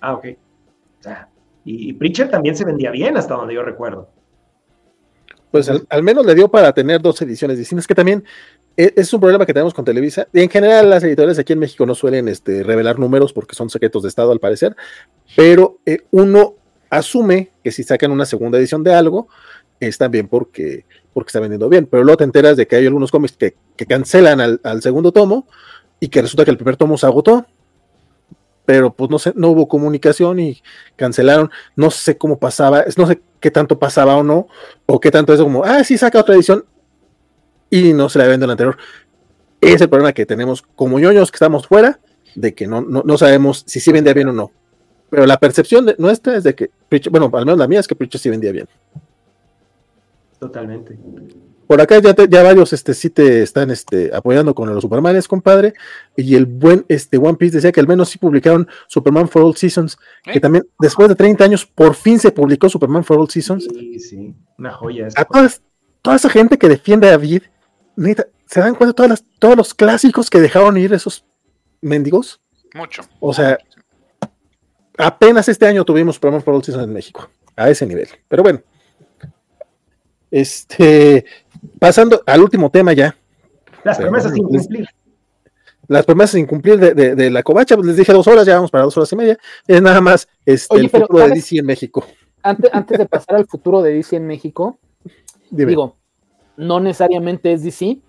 Ah, 0.00 0.14
ok. 0.14 0.26
O 1.00 1.02
sea, 1.02 1.28
y, 1.64 1.92
Preacher 1.94 2.30
también 2.30 2.56
se 2.56 2.64
vendía 2.64 2.90
bien 2.90 3.16
hasta 3.16 3.34
donde 3.34 3.54
yo 3.54 3.62
recuerdo. 3.62 4.08
Pues 5.50 5.70
al, 5.88 6.02
menos 6.02 6.26
le 6.26 6.34
dio 6.34 6.48
para 6.48 6.72
tener 6.72 7.00
dos 7.00 7.20
ediciones 7.22 7.56
distintas, 7.56 7.86
que 7.86 7.94
también 7.94 8.24
e, 8.76 8.92
es, 8.94 9.12
un 9.12 9.20
problema 9.20 9.46
que 9.46 9.54
tenemos 9.54 9.72
con 9.72 9.84
Televisa. 9.84 10.28
En 10.32 10.50
general, 10.50 10.90
las 10.90 11.02
editoriales 11.02 11.38
aquí 11.38 11.54
en 11.54 11.60
México 11.60 11.86
no 11.86 11.94
suelen 11.94 12.28
este, 12.28 12.62
revelar 12.62 12.98
números 12.98 13.32
porque 13.32 13.54
son 13.54 13.70
secretos 13.70 14.02
de 14.02 14.08
Estado, 14.08 14.32
al 14.32 14.40
parecer, 14.40 14.76
pero 15.34 15.78
eh, 15.86 16.00
uno 16.10 16.54
asume 16.90 17.52
que 17.64 17.72
si 17.72 17.82
sacan 17.82 18.10
una 18.10 18.26
segunda 18.26 18.58
edición 18.58 18.84
de 18.84 18.94
algo, 18.94 19.28
es 19.80 19.98
también 19.98 20.28
porque, 20.28 20.84
porque 21.16 21.30
está 21.30 21.40
vendiendo 21.40 21.70
bien. 21.70 21.86
Pero 21.86 22.04
luego 22.04 22.18
te 22.18 22.24
enteras 22.24 22.58
de 22.58 22.66
que 22.66 22.76
hay 22.76 22.84
algunos 22.84 23.10
cómics 23.10 23.38
que, 23.38 23.54
cancelan 23.86 24.38
al, 24.62 24.82
segundo 24.82 25.12
tomo 25.12 25.48
y 25.98 26.08
que 26.08 26.20
resulta 26.20 26.44
que 26.44 26.50
el 26.50 26.58
primer 26.58 26.76
tomo 26.76 26.98
se 26.98 27.06
agotó 27.06 27.46
pero 28.66 28.92
pues 28.92 29.08
no 29.10 29.18
sé, 29.18 29.32
no 29.34 29.50
hubo 29.50 29.66
comunicación 29.66 30.40
y 30.40 30.60
cancelaron, 30.96 31.50
no 31.74 31.90
sé 31.92 32.18
cómo 32.18 32.38
pasaba, 32.38 32.84
no 32.96 33.06
sé 33.06 33.22
qué 33.38 33.50
tanto 33.52 33.78
pasaba 33.78 34.16
o 34.16 34.24
no, 34.24 34.48
o 34.86 34.98
qué 34.98 35.12
tanto 35.12 35.32
es 35.32 35.40
como, 35.40 35.64
ah, 35.64 35.84
sí, 35.84 35.96
saca 35.96 36.18
otra 36.18 36.34
edición 36.34 36.64
y 37.70 37.92
no 37.92 38.08
se 38.08 38.18
la 38.18 38.26
vende 38.26 38.44
la 38.44 38.54
anterior. 38.54 38.76
Es 39.60 39.80
el 39.80 39.88
problema 39.88 40.12
que 40.12 40.26
tenemos 40.26 40.62
como 40.74 40.98
ñoños 40.98 41.30
que 41.30 41.36
estamos 41.36 41.68
fuera, 41.68 42.00
de 42.34 42.54
que 42.54 42.66
no, 42.66 42.80
no, 42.80 43.16
sabemos 43.16 43.62
si 43.68 43.78
sí 43.78 43.92
vendía 43.92 44.12
bien 44.12 44.28
o 44.28 44.32
no. 44.32 44.50
Pero 45.10 45.26
la 45.26 45.38
percepción 45.38 45.94
nuestra 45.96 46.36
es 46.36 46.42
de 46.42 46.56
que, 46.56 46.70
bueno, 47.08 47.30
al 47.32 47.46
menos 47.46 47.58
la 47.58 47.68
mía 47.68 47.78
es 47.78 47.86
que 47.86 47.94
Preacher 47.94 48.20
sí 48.20 48.28
vendía 48.28 48.50
bien. 48.50 48.68
Totalmente. 50.38 50.98
Por 51.66 51.80
acá 51.80 51.98
ya, 51.98 52.14
ya 52.28 52.42
varios 52.44 52.72
este, 52.72 52.94
sí 52.94 53.10
te 53.10 53.42
están 53.42 53.70
este, 53.70 54.14
apoyando 54.14 54.54
con 54.54 54.72
los 54.72 54.82
Supermanes, 54.82 55.26
compadre. 55.26 55.74
Y 56.16 56.36
el 56.36 56.46
buen 56.46 56.84
este, 56.88 57.18
One 57.18 57.34
Piece 57.34 57.56
decía 57.56 57.72
que 57.72 57.80
al 57.80 57.88
menos 57.88 58.08
sí 58.08 58.18
publicaron 58.18 58.68
Superman 58.86 59.28
for 59.28 59.42
All 59.42 59.56
Seasons. 59.56 59.98
Que 60.22 60.38
también, 60.38 60.66
después 60.78 61.08
de 61.08 61.16
30 61.16 61.44
años, 61.44 61.66
por 61.66 61.94
fin 61.94 62.20
se 62.20 62.30
publicó 62.30 62.68
Superman 62.68 63.02
for 63.02 63.18
All 63.18 63.28
Seasons. 63.28 63.64
Sí, 63.64 63.98
sí, 63.98 64.34
una 64.58 64.72
joya. 64.72 65.08
A 65.16 65.24
toda 66.02 66.16
esa 66.16 66.30
gente 66.30 66.56
que 66.56 66.68
defiende 66.68 67.08
a 67.08 67.12
David, 67.12 67.42
¿se 68.46 68.60
dan 68.60 68.76
cuenta 68.76 68.86
de 68.86 68.94
todas 68.94 69.10
las, 69.10 69.24
todos 69.40 69.56
los 69.56 69.74
clásicos 69.74 70.30
que 70.30 70.40
dejaron 70.40 70.76
ir 70.76 70.92
esos 70.92 71.24
mendigos? 71.80 72.40
Mucho. 72.74 73.02
O 73.18 73.34
sea, 73.34 73.58
apenas 74.96 75.48
este 75.48 75.66
año 75.66 75.84
tuvimos 75.84 76.14
Superman 76.14 76.42
for 76.42 76.54
All 76.54 76.62
Seasons 76.62 76.84
en 76.84 76.92
México. 76.92 77.28
A 77.56 77.70
ese 77.70 77.86
nivel. 77.86 78.08
Pero 78.28 78.44
bueno. 78.44 78.60
Este, 80.36 81.24
pasando 81.78 82.22
al 82.26 82.42
último 82.42 82.68
tema 82.68 82.92
ya. 82.92 83.16
Las 83.84 83.96
promesas 83.96 84.34
sin 84.34 84.44
cumplir. 84.44 84.86
Las 85.88 86.04
promesas 86.04 86.30
sin 86.32 86.46
cumplir 86.46 86.78
de, 86.78 87.30
la 87.30 87.42
covacha, 87.42 87.74
pues 87.74 87.86
les 87.86 87.96
dije 87.96 88.12
dos 88.12 88.26
horas, 88.26 88.44
ya 88.44 88.56
vamos 88.56 88.70
para 88.70 88.84
dos 88.84 88.94
horas 88.98 89.10
y 89.12 89.16
media. 89.16 89.38
Es 89.66 89.80
nada 89.80 90.02
más 90.02 90.28
este, 90.44 90.76
el 90.76 90.90
futuro 90.90 91.20
de 91.20 91.30
DC 91.30 91.56
en 91.56 91.64
México. 91.64 92.04
Antes, 92.42 92.70
antes 92.74 92.98
de 92.98 93.06
pasar 93.06 93.36
al 93.36 93.46
futuro 93.46 93.80
de 93.80 93.94
DC 93.94 94.16
en 94.16 94.26
México, 94.26 94.78
digo, 95.48 95.96
no 96.58 96.80
necesariamente 96.80 97.54
es 97.54 97.62
DC, 97.62 98.00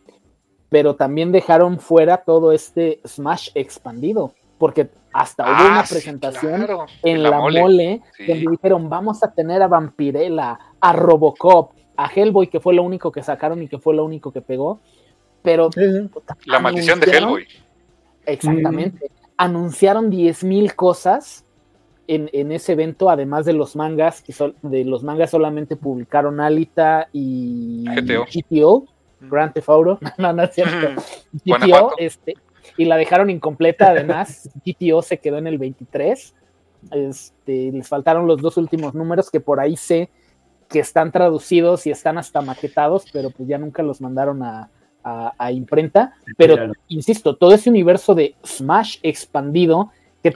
pero 0.68 0.98
también 0.98 1.32
dejaron 1.32 1.80
fuera 1.80 2.18
todo 2.18 2.52
este 2.52 3.00
Smash 3.08 3.52
expandido, 3.56 4.34
porque 4.58 4.90
hasta 5.14 5.44
hubo 5.44 5.66
una 5.66 5.80
ah, 5.80 5.86
presentación 5.90 6.68
en 7.04 7.24
la, 7.24 7.40
mole, 7.40 8.02
donde 8.28 8.48
dijeron, 8.52 8.90
vamos 8.90 9.24
a 9.24 9.32
tener 9.32 9.62
a 9.62 9.70
Vampirella, 9.70 10.60
a 10.82 10.94
Robocop, 10.94 11.77
a 11.98 12.08
Hellboy, 12.08 12.48
que 12.48 12.60
fue 12.60 12.74
lo 12.76 12.84
único 12.84 13.12
que 13.12 13.24
sacaron 13.24 13.62
y 13.62 13.68
que 13.68 13.80
fue 13.80 13.96
lo 13.96 14.06
único 14.06 14.32
que 14.32 14.42
pegó. 14.42 14.80
Pero. 15.42 15.70
La 16.46 16.60
maldición 16.60 17.00
de 17.00 17.12
Hellboy. 17.12 17.48
Exactamente. 18.26 19.12
Anunciaron 19.36 20.12
10.000 20.12 20.74
cosas 20.76 21.46
en, 22.08 22.52
ese 22.52 22.74
evento, 22.74 23.10
además 23.10 23.46
de 23.46 23.54
los 23.54 23.76
mangas, 23.76 24.22
que 24.22 24.34
de 24.62 24.86
los 24.86 25.04
mangas 25.04 25.32
solamente 25.32 25.76
publicaron 25.76 26.40
Alita 26.40 27.10
y 27.12 27.86
GTO. 27.86 28.26
GTO 28.26 28.86
Grand 29.20 29.54
Theft 29.54 29.70
Auto. 29.70 30.00
no, 30.18 30.34
no 30.34 30.44
es 30.44 30.54
cierto. 30.54 31.02
GTO, 31.46 31.92
este, 31.98 32.36
y 32.78 32.86
la 32.86 32.98
dejaron 32.98 33.30
incompleta, 33.30 33.90
además. 33.90 34.50
GTO 34.66 35.02
se 35.02 35.20
quedó 35.20 35.38
en 35.38 35.48
el 35.48 35.58
23. 35.58 36.36
Este, 36.92 37.72
les 37.72 37.88
faltaron 37.88 38.28
los 38.28 38.42
dos 38.42 38.58
últimos 38.58 38.94
números 38.94 39.30
que 39.30 39.40
por 39.40 39.60
ahí 39.60 39.76
sé 39.76 40.10
que 40.70 40.80
están 40.80 41.12
traducidos 41.12 41.88
y 41.88 41.92
están 41.92 42.18
hasta 42.18 42.42
maquetados, 42.42 43.06
pero 43.12 43.30
pues 43.30 43.48
ya 43.48 43.58
nunca 43.58 43.84
los 43.84 44.02
mandaron 44.02 44.44
a, 44.44 44.70
imprenta. 45.52 46.14
Pero, 46.36 46.74
insisto, 46.90 47.36
todo 47.38 47.54
ese 47.54 47.70
universo 47.70 48.14
de 48.14 48.36
Smash 48.46 48.98
expandido, 49.04 49.92
que 50.22 50.34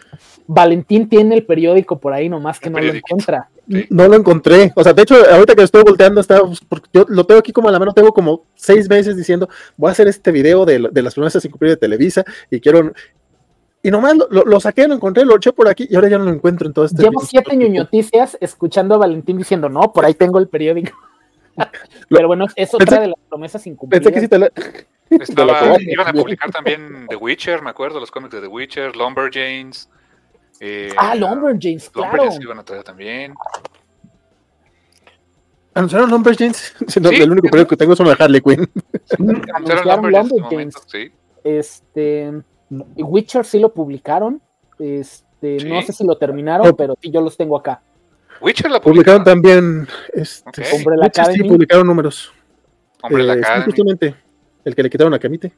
Valentín 0.47 1.09
tiene 1.09 1.35
el 1.35 1.45
periódico 1.45 1.99
por 1.99 2.13
ahí 2.13 2.29
nomás 2.29 2.59
que 2.59 2.69
no 2.69 2.79
lo 2.79 2.93
encuentra. 2.93 3.49
No 3.89 4.07
lo 4.07 4.15
encontré. 4.15 4.71
O 4.75 4.83
sea, 4.83 4.93
de 4.93 5.01
hecho, 5.01 5.15
ahorita 5.29 5.55
que 5.55 5.63
estoy 5.63 5.83
volteando, 5.83 6.21
está, 6.21 6.41
porque 6.69 6.89
yo 6.93 7.05
lo 7.09 7.25
tengo 7.25 7.39
aquí 7.39 7.51
como 7.51 7.67
a 7.67 7.71
la 7.71 7.79
mano, 7.79 7.93
tengo 7.93 8.13
como 8.13 8.45
seis 8.55 8.89
meses 8.89 9.17
diciendo, 9.17 9.49
voy 9.75 9.89
a 9.89 9.91
hacer 9.91 10.07
este 10.07 10.31
video 10.31 10.65
de, 10.65 10.87
de 10.89 11.01
las 11.01 11.15
promesas 11.15 11.41
sin 11.41 11.51
cumplir 11.51 11.71
de 11.71 11.77
Televisa 11.77 12.23
y 12.49 12.61
quiero, 12.61 12.93
y 13.83 13.89
nomás 13.89 14.15
lo, 14.29 14.59
saqué, 14.59 14.87
lo 14.87 14.93
encontré, 14.93 15.25
lo 15.25 15.35
eché 15.35 15.51
por 15.53 15.67
aquí 15.67 15.87
y 15.89 15.95
ahora 15.95 16.09
ya 16.09 16.17
no 16.19 16.25
lo 16.25 16.31
encuentro 16.31 16.67
en 16.67 16.73
todo 16.73 16.85
este 16.85 17.01
Llevo 17.01 17.21
siete 17.21 17.55
ñoñoticias 17.55 18.37
escuchando 18.39 18.95
a 18.95 18.99
Valentín 18.99 19.37
diciendo, 19.37 19.69
no, 19.69 19.91
por 19.91 20.05
ahí 20.05 20.13
tengo 20.13 20.37
el 20.37 20.47
periódico. 20.47 20.95
Pero 22.09 22.27
bueno, 22.27 22.45
es 22.55 22.73
otra 22.73 22.99
de 22.99 23.07
las 23.07 23.17
promesas 23.27 23.65
incumplidas. 23.65 24.03
Pensé 24.03 24.13
que 24.13 24.21
sí 24.21 24.27
te 24.27 24.37
la... 24.37 24.51
iban 25.81 26.07
a 26.07 26.13
publicar 26.13 26.51
también 26.51 27.07
The 27.09 27.15
Witcher, 27.15 27.61
me 27.63 27.71
acuerdo, 27.71 27.99
los 27.99 28.11
cómics 28.11 28.33
de 28.33 28.41
The 28.41 28.47
Witcher, 28.47 28.95
Lumberjanes. 28.95 29.89
Eh, 30.59 30.93
ah, 30.95 31.15
Lumberjanes, 31.15 31.89
claro. 31.89 32.11
Lumberjanes 32.11 32.43
iban 32.43 32.59
a 32.59 32.63
traer 32.63 32.83
también. 32.83 33.33
¿Anunciaron 35.73 36.09
Lumberjanes? 36.11 36.75
No, 37.01 37.09
el 37.09 37.31
único 37.31 37.47
periódico 37.47 37.69
que 37.71 37.77
tengo 37.77 37.93
es 37.93 37.99
de 37.99 38.15
Harley 38.19 38.41
Quinn. 38.41 38.69
Anunciaron 39.55 39.87
Lumberjanes. 39.87 40.75
sí. 40.85 41.11
Este 41.43 42.43
Witcher 42.97 43.45
sí 43.45 43.59
lo 43.59 43.73
publicaron. 43.73 44.41
Este, 44.79 45.57
no 45.65 45.81
sé 45.81 45.93
si 45.93 46.05
lo 46.05 46.17
terminaron, 46.17 46.75
pero 46.75 46.95
sí, 47.01 47.11
yo 47.11 47.21
los 47.21 47.37
tengo 47.37 47.57
acá. 47.57 47.81
Witcher 48.41 48.71
la 48.71 48.81
publicaron, 48.81 49.23
también. 49.23 49.87
Este, 50.13 50.63
Hombre 50.73 50.97
la 50.97 51.07
Academy. 51.07 51.37
Sí, 51.37 51.43
publicaron 51.43 51.85
números. 51.85 52.31
Hombre 53.03 53.23
la 53.23 53.35
eh, 53.35 53.63
Justamente 53.65 54.15
el 54.63 54.75
que 54.75 54.83
le 54.83 54.89
quitaron 54.89 55.13
a 55.13 55.19
Camite. 55.19 55.51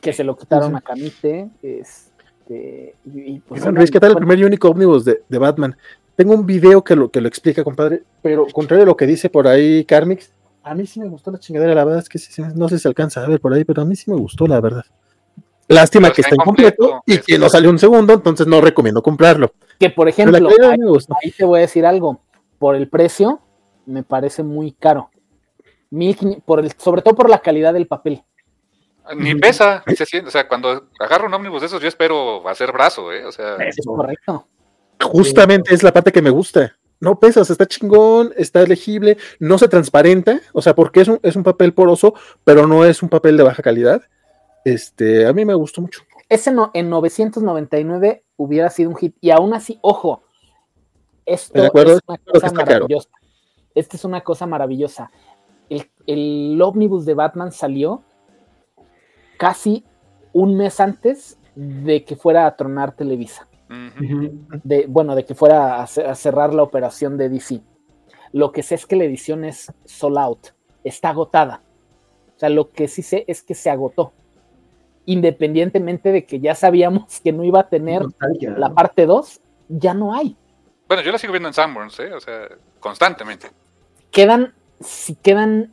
Que 0.00 0.12
se 0.12 0.22
lo 0.22 0.36
quitaron 0.36 0.76
a 0.76 0.80
Camite. 0.80 1.48
Este, 1.62 2.94
y, 3.04 3.40
pues, 3.40 3.90
¿qué 3.90 4.00
tal 4.00 4.12
el 4.12 4.16
primer 4.16 4.38
y 4.38 4.44
único 4.44 4.68
ómnibus 4.68 5.04
de, 5.04 5.22
de, 5.28 5.38
Batman? 5.38 5.76
Tengo 6.16 6.34
un 6.34 6.46
video 6.46 6.82
que 6.82 6.96
lo, 6.96 7.10
que 7.10 7.20
lo 7.20 7.28
explica, 7.28 7.64
compadre, 7.64 8.02
pero 8.22 8.46
contrario 8.52 8.82
a 8.84 8.86
lo 8.86 8.96
que 8.96 9.06
dice 9.06 9.30
por 9.30 9.46
ahí 9.46 9.84
Carmix, 9.84 10.32
a 10.64 10.74
mí 10.74 10.84
sí 10.86 10.98
me 11.00 11.08
gustó 11.08 11.30
la 11.30 11.38
chingadera, 11.38 11.74
la 11.74 11.84
verdad 11.84 12.02
es 12.02 12.08
que 12.08 12.18
no 12.54 12.68
sé 12.68 12.76
si 12.76 12.82
se 12.82 12.88
alcanza 12.88 13.24
a 13.24 13.28
ver 13.28 13.40
por 13.40 13.54
ahí, 13.54 13.64
pero 13.64 13.82
a 13.82 13.84
mí 13.84 13.94
sí 13.94 14.10
me 14.10 14.16
gustó, 14.16 14.46
la 14.46 14.60
verdad. 14.60 14.84
Lástima 15.68 16.10
que 16.10 16.22
está 16.22 16.34
incompleto 16.34 17.02
y 17.06 17.18
que 17.18 17.38
no 17.38 17.48
salió 17.48 17.70
un 17.70 17.78
segundo, 17.78 18.14
entonces 18.14 18.46
no 18.46 18.60
recomiendo 18.60 19.02
comprarlo. 19.02 19.52
Que 19.78 19.90
por 19.90 20.08
ejemplo, 20.08 20.48
ahí, 20.48 21.30
te 21.30 21.44
voy 21.44 21.58
a 21.58 21.62
decir 21.62 21.84
algo. 21.84 22.20
Por 22.58 22.74
el 22.74 22.88
precio, 22.88 23.40
me 23.86 24.02
parece 24.02 24.42
muy 24.42 24.72
caro. 24.72 25.10
por 26.44 26.60
el, 26.60 26.72
sobre 26.72 27.02
todo 27.02 27.14
por 27.14 27.30
la 27.30 27.38
calidad 27.38 27.72
del 27.72 27.86
papel. 27.86 28.24
Ni 29.16 29.34
pesa, 29.34 29.82
ni 29.86 29.94
se 29.94 30.06
siente. 30.06 30.28
O 30.28 30.30
sea, 30.30 30.48
cuando 30.48 30.88
agarro 30.98 31.26
un 31.26 31.34
ómnibus 31.34 31.60
de 31.60 31.66
esos, 31.66 31.80
yo 31.80 31.88
espero 31.88 32.46
hacer 32.48 32.72
brazo, 32.72 33.12
¿eh? 33.12 33.24
O 33.24 33.32
sea. 33.32 33.56
Es 33.56 33.76
correcto. 33.84 34.46
Justamente 35.00 35.74
es 35.74 35.82
la 35.82 35.92
parte 35.92 36.12
que 36.12 36.22
me 36.22 36.30
gusta. 36.30 36.76
No 37.00 37.20
pesa, 37.20 37.42
está 37.42 37.64
chingón, 37.64 38.32
está 38.36 38.64
legible, 38.64 39.18
no 39.38 39.56
se 39.56 39.68
transparenta, 39.68 40.40
o 40.52 40.60
sea, 40.60 40.74
porque 40.74 41.02
es 41.02 41.08
un, 41.08 41.20
es 41.22 41.36
un 41.36 41.44
papel 41.44 41.72
poroso, 41.72 42.14
pero 42.42 42.66
no 42.66 42.84
es 42.84 43.04
un 43.04 43.08
papel 43.08 43.36
de 43.36 43.44
baja 43.44 43.62
calidad. 43.62 44.02
Este, 44.74 45.26
a 45.26 45.32
mí 45.32 45.44
me 45.44 45.54
gustó 45.54 45.80
mucho. 45.80 46.02
Ese 46.28 46.52
no, 46.52 46.70
en 46.74 46.90
999 46.90 48.24
hubiera 48.36 48.70
sido 48.70 48.90
un 48.90 48.96
hit. 48.96 49.16
Y 49.20 49.30
aún 49.30 49.54
así, 49.54 49.78
ojo, 49.80 50.22
esto 51.24 51.64
es 51.64 52.00
una 52.06 52.18
cosa 52.18 52.52
maravillosa. 52.52 53.08
Esta 53.74 53.96
es 53.96 54.04
una 54.04 54.20
cosa 54.22 54.46
maravillosa. 54.46 55.10
El, 55.68 55.90
el 56.06 56.60
ómnibus 56.60 57.04
de 57.04 57.14
Batman 57.14 57.52
salió 57.52 58.02
casi 59.38 59.84
un 60.32 60.56
mes 60.56 60.80
antes 60.80 61.38
de 61.54 62.04
que 62.04 62.16
fuera 62.16 62.46
a 62.46 62.56
tronar 62.56 62.94
Televisa. 62.94 63.48
de, 64.64 64.86
bueno, 64.86 65.14
de 65.14 65.24
que 65.24 65.34
fuera 65.34 65.82
a, 65.82 65.86
cerrar 65.86 66.54
la 66.54 66.62
operación 66.62 67.16
de 67.16 67.28
DC. 67.28 67.60
Lo 68.32 68.52
que 68.52 68.62
sé 68.62 68.74
es 68.74 68.86
que 68.86 68.96
la 68.96 69.04
edición 69.04 69.44
es 69.44 69.72
sold 69.84 70.18
out, 70.18 70.48
está 70.84 71.10
agotada. 71.10 71.62
O 72.36 72.38
sea, 72.38 72.48
lo 72.48 72.70
que 72.70 72.88
sí 72.88 73.02
sé 73.02 73.24
es 73.26 73.42
que 73.42 73.54
se 73.54 73.70
agotó. 73.70 74.12
Independientemente 75.08 76.12
de 76.12 76.26
que 76.26 76.38
ya 76.38 76.54
sabíamos 76.54 77.22
que 77.22 77.32
no 77.32 77.42
iba 77.42 77.60
a 77.60 77.68
tener 77.70 78.02
la 78.58 78.74
parte 78.74 79.06
2, 79.06 79.40
ya 79.70 79.94
no 79.94 80.14
hay. 80.14 80.36
Bueno, 80.86 81.02
yo 81.02 81.10
la 81.12 81.16
sigo 81.16 81.32
viendo 81.32 81.48
en 81.48 81.54
Sanborns, 81.54 81.98
¿eh? 82.00 82.12
o 82.12 82.20
sea, 82.20 82.46
constantemente. 82.78 83.48
Quedan, 84.10 84.52
si 84.80 85.14
quedan 85.14 85.72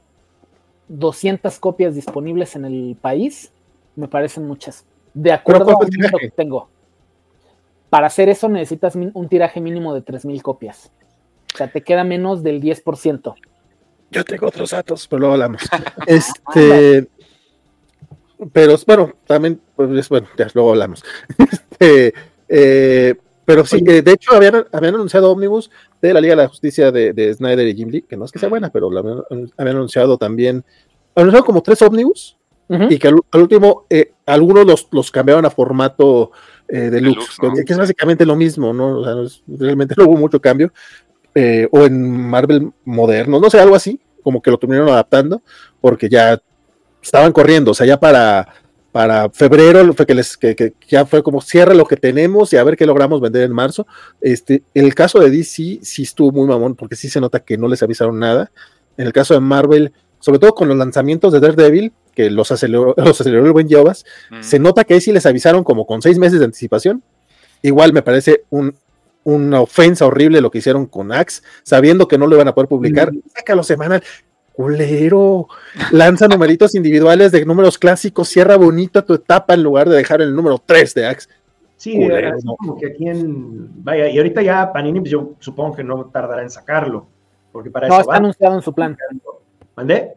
200 0.87 1.59
copias 1.59 1.95
disponibles 1.95 2.55
en 2.55 2.63
el 2.63 2.95
país, 3.01 3.51
me 3.97 4.07
parecen 4.07 4.47
muchas. 4.47 4.85
De 5.13 5.33
acuerdo 5.33 5.69
a 5.69 5.83
lo 5.83 6.17
que 6.17 6.29
tengo. 6.29 6.69
Para 7.89 8.07
hacer 8.07 8.29
eso 8.29 8.47
necesitas 8.47 8.95
un 8.95 9.27
tiraje 9.27 9.59
mínimo 9.59 9.93
de 9.93 10.01
3.000 10.01 10.41
copias. 10.41 10.91
O 11.53 11.57
sea, 11.57 11.69
te 11.69 11.81
queda 11.83 12.05
menos 12.05 12.41
del 12.41 12.61
10%. 12.61 13.35
Yo 14.11 14.23
tengo 14.23 14.47
otros 14.47 14.71
datos, 14.71 15.09
pero 15.09 15.19
luego 15.19 15.33
hablamos. 15.33 15.61
este, 16.07 17.09
pero 18.53 18.75
bueno, 18.85 19.13
también, 19.25 19.61
pues 19.75 20.09
bueno, 20.09 20.27
ya 20.37 20.47
luego 20.53 20.71
hablamos. 20.71 21.03
Este, 21.77 22.13
eh, 22.47 23.15
pero 23.45 23.65
sí, 23.65 23.81
de 23.81 24.11
hecho 24.11 24.33
habían, 24.33 24.65
habían 24.71 24.95
anunciado 24.95 25.31
Omnibus 25.31 25.69
de 26.01 26.13
la 26.13 26.21
Liga 26.21 26.35
de 26.35 26.43
la 26.43 26.47
Justicia 26.47 26.91
de, 26.91 27.33
Snyder 27.33 27.67
y 27.67 27.75
Jim 27.75 27.89
Lee, 27.89 28.01
que 28.01 28.17
no 28.17 28.25
es 28.25 28.31
que 28.31 28.39
sea 28.39 28.49
buena, 28.49 28.71
pero 28.71 28.89
habían, 28.97 29.51
anunciado 29.57 30.17
también, 30.17 30.63
anunciado 31.13 31.45
como 31.45 31.61
tres 31.61 31.81
Omnibus, 31.81 32.37
y 32.67 32.97
que 32.97 33.07
al, 33.07 33.19
último 33.33 33.85
eh, 33.91 34.13
algunos 34.25 34.65
los, 34.65 34.87
los, 34.91 35.11
cambiaron 35.11 35.45
a 35.45 35.51
formato 35.51 36.31
eh, 36.67 36.89
deluxe, 36.89 37.37
que 37.63 37.73
es 37.73 37.77
básicamente 37.77 38.25
lo 38.25 38.35
mismo, 38.35 38.73
¿no? 38.73 38.99
O 38.99 39.29
sea, 39.29 39.39
realmente 39.47 39.93
no 39.95 40.05
hubo 40.05 40.17
mucho 40.17 40.41
cambio, 40.41 40.73
eh, 41.35 41.67
o 41.71 41.85
en 41.85 42.27
Marvel 42.27 42.71
moderno, 42.85 43.39
no 43.39 43.49
sé, 43.51 43.59
algo 43.59 43.75
así, 43.75 43.99
como 44.23 44.41
que 44.41 44.49
lo 44.49 44.57
terminaron 44.57 44.89
adaptando, 44.89 45.43
porque 45.79 46.09
ya 46.09 46.41
estaban 47.05 47.31
corriendo, 47.31 47.71
o 47.71 47.73
sea, 47.73 47.85
ya 47.85 47.99
para, 47.99 48.47
para 48.91 49.29
febrero 49.29 49.93
fue 49.93 50.05
que, 50.05 50.15
les, 50.15 50.37
que, 50.37 50.73
ya 50.87 51.05
fue 51.05 51.21
como 51.21 51.41
cierra 51.41 51.73
lo 51.73 51.85
que 51.85 51.97
tenemos 51.97 52.51
y 52.53 52.57
a 52.57 52.63
ver 52.63 52.75
qué 52.75 52.85
logramos 52.85 53.21
vender 53.21 53.43
en 53.43 53.53
marzo. 53.53 53.85
Este, 54.21 54.63
el 54.73 54.93
caso 54.95 55.19
de 55.19 55.29
DC 55.29 55.79
sí 55.81 56.03
estuvo 56.03 56.31
muy 56.31 56.47
mamón, 56.47 56.75
porque 56.75 56.95
sí 56.95 57.09
se 57.09 57.21
nota 57.21 57.39
que 57.39 57.57
no 57.57 57.67
les 57.67 57.83
avisaron 57.83 58.19
nada. 58.19 58.51
En 58.97 59.05
el 59.05 59.13
caso 59.13 59.33
de 59.33 59.39
Marvel, 59.39 59.93
sobre 60.19 60.39
todo 60.39 60.55
con 60.55 60.67
los 60.67 60.77
lanzamientos 60.77 61.31
de 61.33 61.39
Daredevil, 61.39 61.93
que 62.13 62.29
los 62.29 62.51
aceleró, 62.51 62.95
los 62.97 63.21
aceleró 63.21 63.45
el 63.45 63.51
buen 63.51 63.69
Jovas, 63.69 64.05
mm. 64.31 64.41
se 64.41 64.59
nota 64.59 64.83
que 64.83 64.95
ahí 64.95 65.01
sí 65.01 65.11
les 65.11 65.25
avisaron 65.25 65.63
como 65.63 65.85
con 65.85 66.01
seis 66.01 66.17
meses 66.17 66.39
de 66.39 66.45
anticipación. 66.45 67.03
Igual 67.61 67.93
me 67.93 68.01
parece 68.01 68.43
un, 68.49 68.75
una 69.23 69.59
ofensa 69.59 70.05
horrible 70.05 70.39
lo 70.39 70.51
que 70.51 70.59
hicieron 70.59 70.85
con 70.85 71.11
Axe, 71.11 71.41
sabiendo 71.63 72.07
que 72.07 72.17
no 72.17 72.27
lo 72.27 72.35
iban 72.35 72.47
a 72.47 72.55
poder 72.55 72.69
publicar. 72.69 73.11
Mm. 73.11 73.21
Sácalo 73.35 73.63
semanal. 73.63 74.03
Culero, 74.55 75.47
lanza 75.91 76.27
numeritos 76.27 76.75
individuales 76.75 77.31
de 77.31 77.45
números 77.45 77.77
clásicos, 77.77 78.29
cierra 78.29 78.55
bonita 78.55 79.05
tu 79.05 79.13
etapa 79.13 79.53
en 79.53 79.63
lugar 79.63 79.89
de 79.89 79.97
dejar 79.97 80.21
el 80.21 80.33
número 80.33 80.61
3 80.65 80.93
de 80.93 81.05
Axe. 81.07 81.29
Sí, 81.75 81.99
como 82.57 82.77
que 82.77 82.87
aquí 82.87 83.07
en. 83.07 83.83
Vaya, 83.83 84.07
y 84.09 84.17
ahorita 84.17 84.41
ya 84.41 84.71
Panini, 84.71 85.01
pues 85.01 85.11
yo 85.11 85.33
supongo 85.39 85.75
que 85.75 85.83
no 85.83 86.05
tardará 86.05 86.41
en 86.41 86.49
sacarlo. 86.49 87.07
Porque 87.51 87.69
para 87.69 87.87
no, 87.87 87.99
está 87.99 88.15
anunciado 88.15 88.55
en 88.55 88.61
su 88.61 88.73
plan. 88.73 88.97
¿Mandé? 89.75 90.13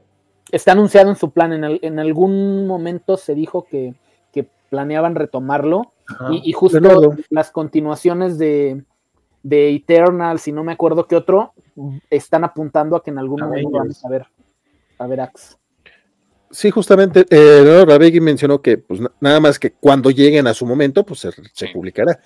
Está 0.52 0.72
anunciado 0.72 1.10
en 1.10 1.16
su 1.16 1.30
plan. 1.30 1.52
En, 1.52 1.78
en 1.82 1.98
algún 1.98 2.66
momento 2.66 3.16
se 3.16 3.34
dijo 3.34 3.66
que, 3.66 3.94
que 4.32 4.48
planeaban 4.70 5.14
retomarlo. 5.14 5.92
Y, 6.30 6.48
y, 6.48 6.52
justo 6.52 7.16
las 7.28 7.50
continuaciones 7.50 8.38
de, 8.38 8.82
de 9.42 9.70
Eternal, 9.74 10.38
si 10.38 10.52
no 10.52 10.64
me 10.64 10.72
acuerdo 10.72 11.06
qué 11.06 11.16
otro, 11.16 11.52
están 12.10 12.44
apuntando 12.44 12.96
a 12.96 13.02
que 13.02 13.10
en 13.10 13.18
algún 13.18 13.40
momento 13.40 13.70
vamos 13.70 14.04
a 14.04 14.08
ver, 14.08 14.26
a 14.98 15.06
ver 15.06 15.20
Axe. 15.20 15.56
Sí, 16.50 16.70
justamente, 16.70 17.26
eh, 17.30 18.20
mencionó 18.20 18.62
que 18.62 18.78
pues 18.78 19.00
nada 19.20 19.38
más 19.40 19.58
que 19.58 19.72
cuando 19.72 20.10
lleguen 20.10 20.46
a 20.46 20.54
su 20.54 20.64
momento, 20.64 21.04
pues 21.04 21.20
se, 21.20 21.68
publicará. 21.72 22.20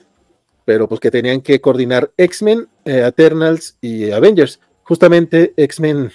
Pero 0.65 0.89
pues 0.89 1.01
que 1.01 1.11
tenían 1.11 1.41
que 1.41 1.61
coordinar 1.61 2.13
X-Men, 2.17 2.69
eh, 2.85 3.05
Eternals 3.05 3.77
y 3.81 4.13
Avengers. 4.13 4.61
Justamente 4.85 5.53
X-Men, 5.57 6.13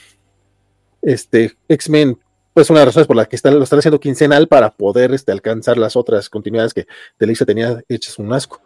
este, 1.01 1.57
X-Men, 1.67 2.17
pues 2.53 2.69
una 2.69 2.79
de 2.79 2.85
las 2.85 2.95
razones 2.95 3.07
por 3.07 3.17
las 3.17 3.27
que 3.27 3.37
lo 3.51 3.63
están 3.63 3.79
haciendo 3.79 3.99
quincenal 3.99 4.47
para 4.47 4.73
poder 4.73 5.13
este, 5.13 5.33
alcanzar 5.33 5.77
las 5.77 5.97
otras 5.97 6.29
continuidades 6.29 6.73
que 6.73 6.87
Televisa 7.17 7.45
tenía 7.45 7.83
hechas 7.89 8.17
un 8.19 8.31
asco 8.31 8.61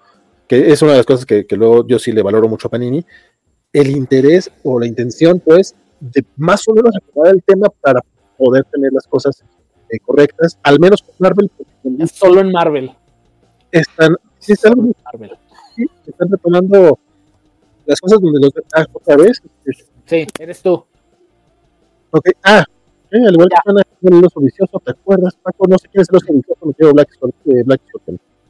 que 0.52 0.70
es 0.70 0.82
una 0.82 0.92
de 0.92 0.98
las 0.98 1.06
cosas 1.06 1.26
que, 1.26 1.46
luego 1.52 1.88
yo 1.88 1.98
sí 1.98 2.12
le 2.12 2.22
valoro 2.22 2.50
mucho 2.50 2.68
a 2.68 2.72
Panini, 2.72 3.06
el 3.72 3.90
interés 3.90 4.52
o 4.66 4.82
la 4.82 4.86
intención, 4.86 5.40
pues, 5.40 5.74
de 6.02 6.26
más 6.36 6.68
o 6.68 6.74
menos 6.74 6.94
acomodar 6.94 7.36
el 7.36 7.42
tema 7.42 7.70
para 7.80 8.02
poder 8.38 8.66
tener 8.66 8.92
las 8.92 9.08
cosas 9.08 9.46
eh, 9.90 9.98
correctas, 10.00 10.60
al 10.62 10.78
menos 10.78 11.04
con 11.04 11.16
Marvel. 11.20 11.50
Solo 12.14 12.42
en 12.42 12.52
Marvel. 12.52 12.92
Están, 13.72 14.18
sí, 14.40 14.52
están, 14.52 14.74
Marvel. 15.06 15.32
Sí, 15.74 15.86
están 16.06 16.30
retomando 16.30 17.00
las 17.86 18.02
cosas 18.02 18.20
donde 18.20 18.42
los 18.42 18.52
ah, 18.76 18.86
otra 18.92 19.16
vez. 19.16 19.42
Sí, 20.06 20.28
eres 20.38 20.62
tú. 20.62 20.86
Ok, 22.10 22.28
ah, 22.44 22.66
al 23.10 23.34
igual 23.34 23.48
que 23.48 23.56
suena 23.64 23.84
el 24.02 24.26
oso 24.26 24.42
vicioso, 24.42 24.82
¿te 24.84 24.92
acuerdas, 24.92 25.34
Paco? 25.42 25.66
No 25.70 25.78
sé 25.78 25.88
quién 25.88 26.02
es 26.02 26.10
el 26.10 26.18
oso 26.18 26.34
vicioso, 26.34 26.66
me 26.66 26.74
quiero 26.74 26.94
Black, 26.94 27.10
eh, 27.46 27.64
Black 27.64 27.82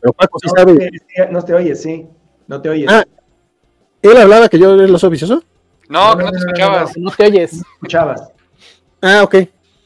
pero 0.01 0.13
Paco 0.13 0.39
sí 0.39 0.47
no, 0.47 0.53
sabe. 0.55 0.91
no 1.29 1.41
te 1.43 1.53
oyes, 1.53 1.81
sí. 1.81 2.07
No 2.47 2.61
te 2.61 2.69
oyes. 2.69 2.89
Ah, 2.89 3.05
¿él 4.01 4.17
hablaba 4.17 4.49
que 4.49 4.59
yo 4.59 4.73
era 4.73 4.83
el 4.83 4.95
oso 4.95 5.09
vicioso? 5.09 5.43
No, 5.87 6.17
que 6.17 6.23
no 6.23 6.31
te 6.31 6.37
escuchabas. 6.37 6.97
No 6.97 7.11
te 7.11 7.25
oyes. 7.25 7.53
No 7.53 7.63
escuchabas. 7.75 8.31
Ah, 9.01 9.23
ok. 9.23 9.35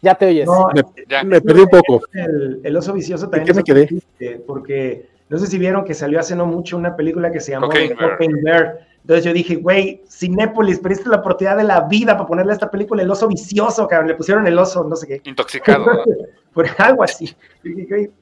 Ya 0.02 0.16
te 0.16 0.28
oyes. 0.28 0.48
me, 1.26 1.42
perdí 1.42 1.62
un 1.62 1.70
poco. 1.70 2.02
El, 2.64 2.78
oso 2.78 2.94
vicioso 2.94 3.30
también. 3.30 3.46
¿Qué 3.46 3.54
me 3.54 3.64
quedé? 3.64 4.40
Porque 4.46 5.10
no 5.28 5.40
sé 5.40 5.48
si 5.48 5.58
vieron 5.58 5.84
que 5.84 5.94
salió 5.94 6.20
hace 6.20 6.36
no 6.36 6.46
mucho 6.46 6.78
una 6.78 6.96
película 6.96 7.32
que 7.32 7.40
se 7.40 7.52
llamó 7.52 7.68
Cocaine 7.68 8.42
Bear. 8.44 8.88
Entonces 9.02 9.26
yo 9.26 9.34
dije, 9.34 9.56
güey, 9.56 10.02
Cinépolis, 10.10 10.80
pero 10.80 10.94
esta 10.94 11.06
es 11.06 11.12
la 11.12 11.18
oportunidad 11.18 11.58
de 11.58 11.64
la 11.64 11.82
vida 11.82 12.14
para 12.14 12.28
ponerle 12.28 12.52
a 12.52 12.56
esta 12.56 12.72
película 12.72 13.04
el 13.04 13.10
oso 13.10 13.28
vicioso, 13.28 13.88
cabrón. 13.88 14.08
Le 14.08 14.16
pusieron 14.16 14.46
el 14.48 14.58
oso, 14.58 14.84
no 14.84 14.96
sé 14.96 15.08
qué. 15.08 15.22
Intoxicado. 15.24 15.86
Por 16.54 16.68
algo 16.78 17.04
así. 17.04 17.36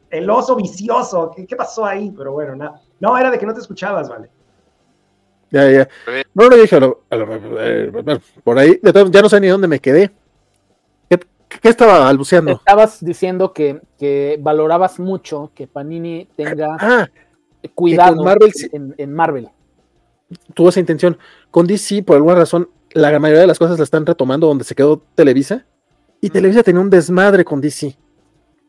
El 0.09 0.29
oso 0.29 0.55
vicioso, 0.55 1.31
¿Qué, 1.35 1.55
pasó 1.55 1.85
ahí? 1.85 2.11
Pero 2.17 2.33
bueno, 2.33 2.55
nada. 2.55 2.81
No, 2.99 3.17
era 3.17 3.31
de 3.31 3.37
que 3.37 3.45
no 3.45 3.53
te 3.53 3.59
escuchabas, 3.59 4.09
vale. 4.09 4.29
Ya, 5.51 5.69
ya. 5.69 5.87
No 6.33 6.49
lo 6.49 6.57
dije, 6.57 6.79
eh, 6.81 8.19
por 8.43 8.57
ahí, 8.57 8.79
ya 8.81 9.21
no 9.21 9.29
sé 9.29 9.39
ni 9.39 9.47
dónde 9.47 9.67
me 9.67 9.79
quedé. 9.79 10.11
¿Qué, 11.63 11.69
estaba 11.69 11.99
balbuceando? 11.99 12.51
Estabas 12.51 13.03
diciendo 13.03 13.53
que, 13.53 13.79
que, 13.97 14.37
valorabas 14.41 14.99
mucho 14.99 15.51
que 15.55 15.65
Panini 15.65 16.27
tenga 16.35 16.75
ah, 16.77 17.09
cuidado 17.73 18.23
en, 18.97 19.13
Marvel. 19.13 19.47
Tuvo 20.53 20.69
esa 20.69 20.81
intención. 20.81 21.17
Con 21.49 21.65
DC, 21.65 22.03
por 22.03 22.17
alguna 22.17 22.35
razón, 22.35 22.69
la 22.91 23.17
mayoría 23.17 23.41
de 23.41 23.47
las 23.47 23.59
cosas 23.59 23.77
la 23.77 23.85
están 23.85 24.05
retomando 24.05 24.47
donde 24.47 24.65
se 24.65 24.75
quedó 24.75 25.01
Televisa. 25.15 25.65
Y 26.19 26.29
Televisa 26.29 26.63
tenía 26.63 26.81
un 26.81 26.89
desmadre 26.89 27.45
con 27.45 27.61
DC. 27.61 27.97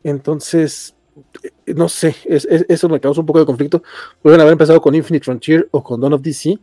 Entonces, 0.04 0.94
eh, 1.42 1.74
no 1.74 1.88
sé, 1.88 2.14
eso 2.24 2.88
me 2.88 3.00
causa 3.00 3.20
un 3.20 3.26
poco 3.26 3.40
de 3.40 3.46
conflicto. 3.46 3.82
Pueden 4.22 4.40
haber 4.40 4.52
empezado 4.52 4.80
con 4.80 4.94
Infinite 4.94 5.24
Frontier 5.24 5.68
o 5.72 5.82
con 5.82 6.00
Dawn 6.00 6.12
of 6.12 6.22
DC. 6.22 6.58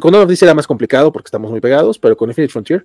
Con 0.00 0.12
Dawn 0.12 0.24
of 0.24 0.28
DC 0.28 0.44
era 0.44 0.54
más 0.54 0.66
complicado 0.66 1.12
porque 1.12 1.28
estamos 1.28 1.50
muy 1.50 1.60
pegados, 1.60 1.98
pero 1.98 2.16
con 2.16 2.28
Infinite 2.28 2.50
Frontier. 2.50 2.84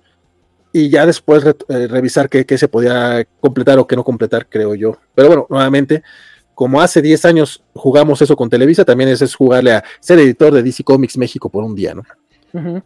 Y 0.72 0.90
ya 0.90 1.06
después 1.06 1.44
eh, 1.44 1.86
revisar 1.88 2.28
qué, 2.28 2.58
se 2.58 2.68
podía 2.68 3.26
completar 3.40 3.78
o 3.78 3.86
qué 3.86 3.96
no 3.96 4.04
completar, 4.04 4.46
creo 4.46 4.74
yo. 4.74 4.98
Pero 5.14 5.28
bueno, 5.28 5.46
nuevamente, 5.48 6.02
como 6.54 6.80
hace 6.80 7.00
10 7.00 7.24
años 7.24 7.62
jugamos 7.74 8.20
eso 8.20 8.36
con 8.36 8.50
Televisa, 8.50 8.84
también 8.84 9.10
es, 9.10 9.22
es 9.22 9.34
jugarle 9.34 9.72
a 9.72 9.84
ser 10.00 10.18
editor 10.18 10.52
de 10.52 10.62
DC 10.62 10.84
Comics 10.84 11.16
México 11.16 11.48
por 11.48 11.64
un 11.64 11.74
día, 11.74 11.94
¿no? 11.94 12.02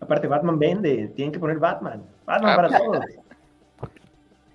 Aparte, 0.00 0.26
Batman 0.26 0.58
vende, 0.58 1.12
tienen 1.14 1.32
que 1.32 1.38
poner 1.38 1.58
Batman. 1.58 2.02
Batman 2.26 2.52
ah, 2.52 2.56
para 2.56 2.78
todos. 2.78 3.04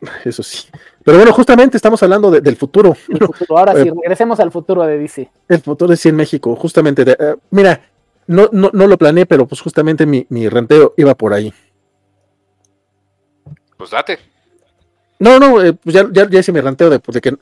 Eso 0.26 0.44
sí. 0.44 0.68
Pero 1.04 1.18
bueno, 1.18 1.34
justamente 1.34 1.78
estamos 1.78 2.02
hablando 2.04 2.32
del 2.32 2.56
futuro. 2.56 2.96
Ahora 3.50 3.74
sí, 3.74 3.88
eh, 3.88 3.94
regresemos 4.02 4.40
al 4.40 4.52
futuro 4.52 4.84
de 4.84 4.98
DC. 4.98 5.30
El 5.48 5.62
futuro 5.62 5.90
de 5.90 5.94
DC 5.94 6.10
en 6.10 6.16
México, 6.16 6.56
justamente. 6.56 7.04
Eh, 7.08 7.36
mira, 7.52 7.82
no, 8.28 8.50
no, 8.52 8.70
no, 8.72 8.88
lo 8.88 8.98
planeé, 8.98 9.26
pero 9.26 9.48
pues 9.48 9.62
justamente 9.62 10.06
mi, 10.06 10.26
mi, 10.30 10.48
renteo 10.48 10.94
iba 10.98 11.16
por 11.16 11.34
ahí. 11.34 11.54
Pues 13.80 13.92
date. 13.92 14.20
No, 15.20 15.40
no, 15.40 15.64
eh, 15.64 15.72
pues 15.72 15.96
ya, 15.96 16.06
ya, 16.12 16.28
hice 16.38 16.52
mi 16.52 16.60
ranteo 16.60 16.90
de, 16.90 17.00
pues, 17.00 17.14
de 17.16 17.22
que 17.22 17.38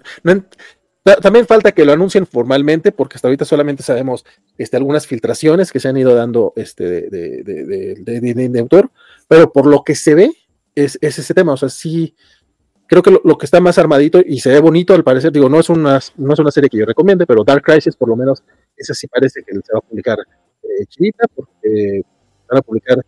también 1.24 1.48
falta 1.48 1.72
que 1.72 1.84
lo 1.84 1.94
anuncien 1.94 2.28
formalmente, 2.28 2.92
porque 2.92 3.16
hasta 3.16 3.28
ahorita 3.28 3.44
solamente 3.44 3.82
sabemos 3.82 4.24
este, 4.58 4.78
algunas 4.78 5.08
filtraciones 5.08 5.72
que 5.72 5.80
se 5.80 5.88
han 5.88 5.98
ido 5.98 6.14
dando 6.14 6.54
este, 6.56 6.84
de, 6.84 7.10
de, 7.44 7.96
de, 8.04 8.50
de 8.50 8.60
autor, 8.60 8.92
pero 9.28 9.52
por 9.52 9.66
lo 9.66 9.84
que 9.84 9.96
se 9.96 10.14
ve, 10.14 10.32
es, 10.76 11.00
es 11.02 11.18
ese 11.18 11.34
tema. 11.34 11.54
O 11.54 11.58
sea, 11.58 11.70
sí, 11.70 12.16
creo 12.86 13.02
que 13.02 13.10
lo, 13.24 13.38
que 13.40 13.46
está 13.46 13.60
más 13.60 13.80
armadito 13.80 14.20
y 14.24 14.40
se 14.40 14.52
ve 14.52 14.60
bonito 14.60 14.94
al 14.94 15.04
parecer, 15.04 15.32
digo, 15.32 15.50
no 15.50 15.60
es 15.60 15.70
una, 15.70 16.00
no 16.18 16.34
es 16.34 16.40
una 16.40 16.52
serie 16.52 16.70
que 16.70 16.78
yo 16.78 16.86
recomiende, 16.86 17.26
pero 17.26 17.44
Dark 17.44 17.64
Crisis 17.64 17.96
por 17.96 18.10
lo 18.10 18.16
menos, 18.16 18.44
esa 18.76 18.94
sí 18.94 19.08
parece 19.08 19.42
que 19.42 19.54
se 19.54 19.74
va 19.74 19.80
a 19.80 19.82
publicar 19.82 20.20
eh, 20.20 21.12
porque 21.34 22.04
van 22.48 22.60
a 22.60 22.62
publicar 22.62 23.04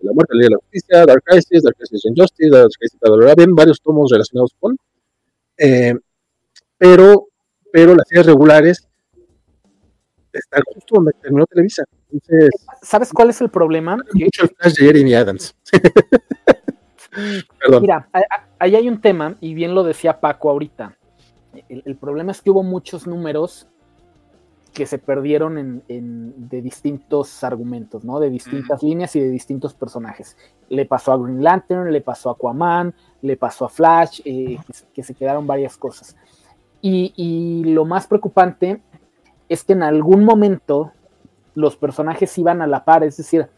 La 0.00 0.12
muerte, 0.12 0.36
de 0.36 0.48
la 0.48 0.56
justicia, 0.56 1.04
Dark 1.04 1.22
Crisis, 1.24 1.62
Dark 1.62 1.76
Crisis 1.76 2.04
Injustice, 2.06 2.50
Dark 2.50 2.70
Crisis 2.78 2.98
bien 3.36 3.54
varios 3.54 3.80
tomos 3.80 4.10
relacionados 4.10 4.54
con, 4.58 4.76
eh, 5.58 5.94
pero, 6.78 7.26
pero 7.70 7.94
las 7.94 8.08
series 8.08 8.26
regulares 8.26 8.88
están 10.32 10.62
justo 10.72 10.94
donde 10.96 11.12
terminó 11.20 11.44
Televisa. 11.46 11.84
Entonces, 12.10 12.50
¿Sabes 12.82 13.10
cuál 13.12 13.30
es 13.30 13.40
el 13.40 13.50
problema? 13.50 13.98
Mucho 14.14 14.44
el 14.44 14.48
flash 14.48 14.74
de 14.74 14.86
Jeremy 14.86 15.14
Adams. 15.14 15.54
Mira, 17.80 18.08
ahí 18.58 18.76
hay 18.76 18.88
un 18.88 19.00
tema, 19.00 19.36
y 19.40 19.54
bien 19.54 19.74
lo 19.74 19.82
decía 19.82 20.20
Paco 20.20 20.50
ahorita. 20.50 20.96
El, 21.68 21.96
problema 21.96 22.30
es 22.30 22.40
que 22.40 22.50
hubo 22.50 22.62
muchos 22.62 23.06
números 23.06 23.66
que 24.72 24.86
se 24.86 24.98
perdieron 24.98 25.82
en, 25.88 26.48
de 26.48 26.62
distintos 26.62 27.42
argumentos, 27.42 28.04
¿no? 28.04 28.20
De 28.20 28.30
distintas 28.30 28.82
líneas 28.82 29.14
y 29.16 29.20
de 29.20 29.28
distintos 29.28 29.74
personajes. 29.74 30.36
Le 30.68 30.86
pasó 30.86 31.12
a 31.12 31.18
Green 31.18 31.42
Lantern, 31.42 31.92
le 31.92 32.00
pasó 32.00 32.30
a 32.30 32.32
Aquaman, 32.32 32.94
le 33.22 33.36
pasó 33.36 33.64
a 33.64 33.68
Flash, 33.68 34.20
eh, 34.24 34.58
que, 34.94 35.02
se 35.02 35.14
quedaron 35.14 35.46
varias 35.46 35.76
cosas. 35.76 36.16
Y, 36.80 37.12
y, 37.16 37.72
lo 37.72 37.84
más 37.84 38.06
preocupante 38.06 38.80
es 39.48 39.64
que 39.64 39.72
en 39.72 39.82
algún 39.82 40.24
momento 40.24 40.92
los 41.54 41.76
personajes 41.76 42.38
iban 42.38 42.62
a 42.62 42.66
la 42.66 42.84
par, 42.84 43.02
es 43.02 43.16
decir, 43.16 43.48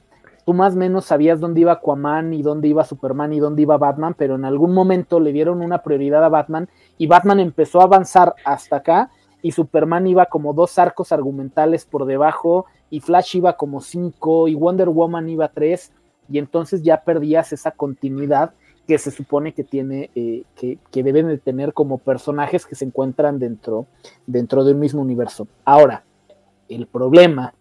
tú 0.47 0.55
más 0.55 0.75
o 0.75 0.79
menos 0.79 1.05
sabías 1.05 1.41
dónde 1.41 1.61
iba 1.61 1.73
Aquaman 1.73 2.33
y 2.33 2.43
dónde 2.43 2.69
iba 2.69 2.85
Superman 2.85 3.33
y 3.33 3.39
dónde 3.39 3.63
iba 3.63 3.77
Batman, 3.77 4.15
pero 4.17 4.35
en 4.35 4.45
algún 4.45 4.73
momento 4.73 5.21
le 5.21 5.33
dieron 5.33 5.63
una 5.63 5.83
prioridad 5.83 6.25
a 6.25 6.29
Batman 6.29 6.69
y 6.99 7.07
Batman 7.07 7.39
empezó 7.39 7.81
a 7.81 7.85
avanzar 7.85 8.35
hasta 8.45 8.77
acá 8.77 9.11
y 9.43 9.53
Superman 9.53 10.07
iba 10.07 10.27
como 10.27 10.55
dos 10.55 10.79
arcos 10.79 11.13
argumentales 11.13 11.85
por 11.85 12.07
debajo 12.07 12.67
y 12.91 13.01
Flash 13.01 13.37
iba 13.37 13.57
como 13.57 13.81
cinco 13.81 14.49
y 14.49 14.55
Wonder 14.55 14.89
Woman 14.89 15.29
iba 15.29 15.49
tres 15.49 15.93
y 16.29 16.39
entonces 16.39 16.83
ya 16.83 17.03
perdías 17.03 17.53
esa 17.53 17.73
continuidad 17.73 18.53
que 18.87 18.99
se 18.99 19.11
supone 19.11 19.53
que 19.53 19.65
tiene, 19.65 20.11
eh, 20.15 20.45
que, 20.57 21.03
deben 21.03 21.29
de 21.29 21.39
tener 21.39 21.73
como 21.73 21.99
personajes 21.99 22.67
que 22.67 22.75
se 22.75 22.85
encuentran 22.85 23.39
dentro, 23.39 23.87
dentro 24.27 24.65
de 24.65 24.73
un 24.73 24.81
mismo 24.81 25.03
universo. 25.03 25.47
Ahora, 25.65 26.05
el 26.69 26.87
problema 26.87 27.55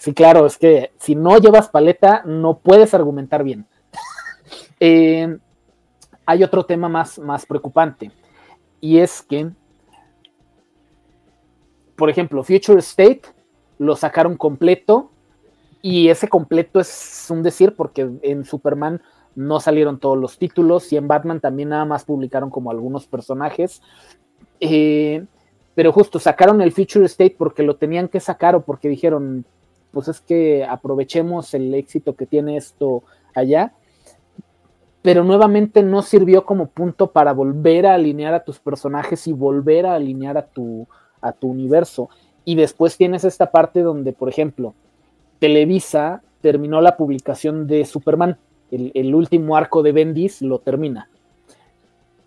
Sí, 0.00 0.14
claro, 0.14 0.46
es 0.46 0.56
que 0.56 0.92
si 0.98 1.14
no 1.14 1.36
llevas 1.36 1.68
paleta, 1.68 2.22
no 2.24 2.56
puedes 2.58 2.94
argumentar 2.94 3.44
bien. 3.44 3.66
Eh, 4.82 5.36
hay 6.24 6.42
otro 6.42 6.64
tema 6.64 6.88
más, 6.88 7.18
más 7.18 7.44
preocupante, 7.44 8.10
y 8.80 8.96
es 8.96 9.20
que, 9.20 9.50
por 12.00 12.08
ejemplo, 12.08 12.42
Future 12.42 12.78
State 12.78 13.20
lo 13.76 13.94
sacaron 13.94 14.38
completo, 14.38 15.10
y 15.82 16.08
ese 16.08 16.28
completo 16.28 16.80
es 16.80 17.26
un 17.28 17.42
decir 17.42 17.76
porque 17.76 18.08
en 18.22 18.46
Superman 18.46 19.02
no 19.34 19.60
salieron 19.60 20.00
todos 20.00 20.16
los 20.16 20.38
títulos, 20.38 20.90
y 20.94 20.96
en 20.96 21.08
Batman 21.08 21.40
también 21.40 21.68
nada 21.68 21.84
más 21.84 22.06
publicaron 22.06 22.48
como 22.48 22.70
algunos 22.70 23.06
personajes. 23.06 23.82
Eh, 24.60 25.26
pero 25.74 25.92
justo 25.92 26.18
sacaron 26.18 26.62
el 26.62 26.72
Future 26.72 27.04
State 27.04 27.36
porque 27.36 27.62
lo 27.62 27.76
tenían 27.76 28.08
que 28.08 28.18
sacar 28.18 28.54
o 28.54 28.62
porque 28.62 28.88
dijeron, 28.88 29.44
pues 29.92 30.08
es 30.08 30.22
que 30.22 30.64
aprovechemos 30.64 31.52
el 31.52 31.74
éxito 31.74 32.16
que 32.16 32.24
tiene 32.24 32.56
esto 32.56 33.02
allá, 33.34 33.74
pero 35.02 35.22
nuevamente 35.22 35.82
no 35.82 36.00
sirvió 36.00 36.46
como 36.46 36.68
punto 36.68 37.12
para 37.12 37.34
volver 37.34 37.86
a 37.86 37.92
alinear 37.92 38.32
a 38.32 38.42
tus 38.42 38.58
personajes 38.58 39.26
y 39.26 39.34
volver 39.34 39.84
a 39.84 39.96
alinear 39.96 40.38
a 40.38 40.46
tu, 40.46 40.88
a 41.20 41.32
tu 41.32 41.48
universo. 41.48 42.08
Y 42.44 42.54
después 42.54 42.96
tienes 42.96 43.24
esta 43.24 43.50
parte 43.50 43.82
donde, 43.82 44.12
por 44.12 44.28
ejemplo, 44.28 44.74
Televisa 45.38 46.22
terminó 46.40 46.80
la 46.80 46.96
publicación 46.96 47.66
de 47.66 47.84
Superman, 47.84 48.38
el, 48.70 49.14
último 49.14 49.56
arco 49.56 49.82
de 49.82 49.92
Bendis 49.92 50.42
lo 50.42 50.58
termina. 50.58 51.08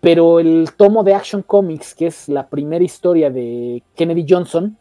Pero 0.00 0.40
el 0.40 0.68
tomo 0.76 1.02
de 1.02 1.14
Action 1.14 1.42
Comics, 1.42 1.94
que 1.94 2.08
es 2.08 2.28
la 2.28 2.48
primera 2.48 2.84
historia 2.84 3.30
de 3.30 3.82
Kennedy 3.94 4.26
Johnson, 4.28 4.76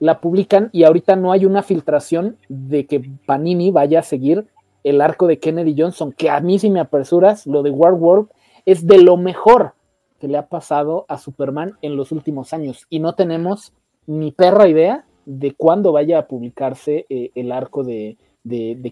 la 0.00 0.20
publican 0.20 0.70
y 0.72 0.84
ahorita 0.84 1.16
no 1.16 1.32
hay 1.32 1.44
una 1.44 1.62
filtración 1.62 2.36
de 2.48 2.86
que 2.86 3.02
Panini 3.26 3.70
vaya 3.70 4.00
a 4.00 4.02
seguir 4.04 4.46
el 4.84 5.00
arco 5.00 5.26
de 5.26 5.38
Kennedy 5.38 5.74
Johnson, 5.76 6.12
que 6.12 6.30
a 6.30 6.40
mí 6.40 6.58
si 6.58 6.70
me 6.70 6.80
apresuras, 6.80 7.46
lo 7.46 7.62
de 7.62 7.70
War 7.70 8.24
es 8.64 8.86
de 8.86 9.02
lo 9.02 9.16
mejor 9.16 9.72
que 10.18 10.28
le 10.28 10.38
ha 10.38 10.48
pasado 10.48 11.06
a 11.08 11.18
Superman 11.18 11.74
en 11.82 11.96
los 11.96 12.12
últimos 12.12 12.52
años 12.52 12.86
y 12.90 13.00
no 13.00 13.14
tenemos 13.14 13.72
ni 14.06 14.32
perra 14.32 14.68
idea 14.68 15.04
de 15.26 15.54
cuándo 15.54 15.92
vaya 15.92 16.18
a 16.18 16.26
publicarse 16.26 17.06
eh, 17.08 17.30
el 17.34 17.52
arco 17.52 17.84
de, 17.84 18.16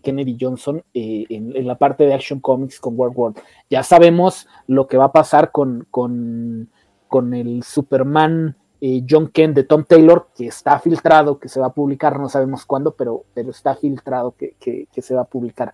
Kennedy 0.03 0.37
Johnson 0.39 0.83
eh, 0.93 1.25
en, 1.31 1.67
la 1.67 1.77
parte 1.77 2.05
de 2.05 2.13
Action 2.13 2.41
Comics 2.41 2.79
con 2.79 2.95
War 2.99 3.11
World. 3.15 3.39
Ya 3.71 3.83
sabemos 3.83 4.47
lo 4.67 4.87
que 4.87 4.99
va 4.99 5.07
a 5.07 5.13
pasar 5.13 5.51
con, 5.51 5.87
con, 5.91 6.69
con 7.09 7.33
el 7.33 7.63
Superman 7.63 8.57
eh, 8.83 9.03
John 9.09 9.29
Kent 9.29 9.57
de 9.57 9.65
Tom 9.65 9.85
Taylor, 9.85 10.29
que 10.37 10.49
está 10.49 10.79
filtrado, 10.79 11.39
que 11.39 11.49
se 11.49 11.59
va 11.59 11.67
a 11.67 11.73
publicar, 11.73 12.21
no 12.21 12.29
sabemos 12.29 12.67
cuándo, 12.67 12.95
pero, 12.95 13.25
pero 13.33 13.51
está 13.51 13.75
filtrado 13.75 14.35
que, 14.37 14.55
se 14.93 15.15
va 15.15 15.23
a 15.23 15.25
publicar. 15.25 15.73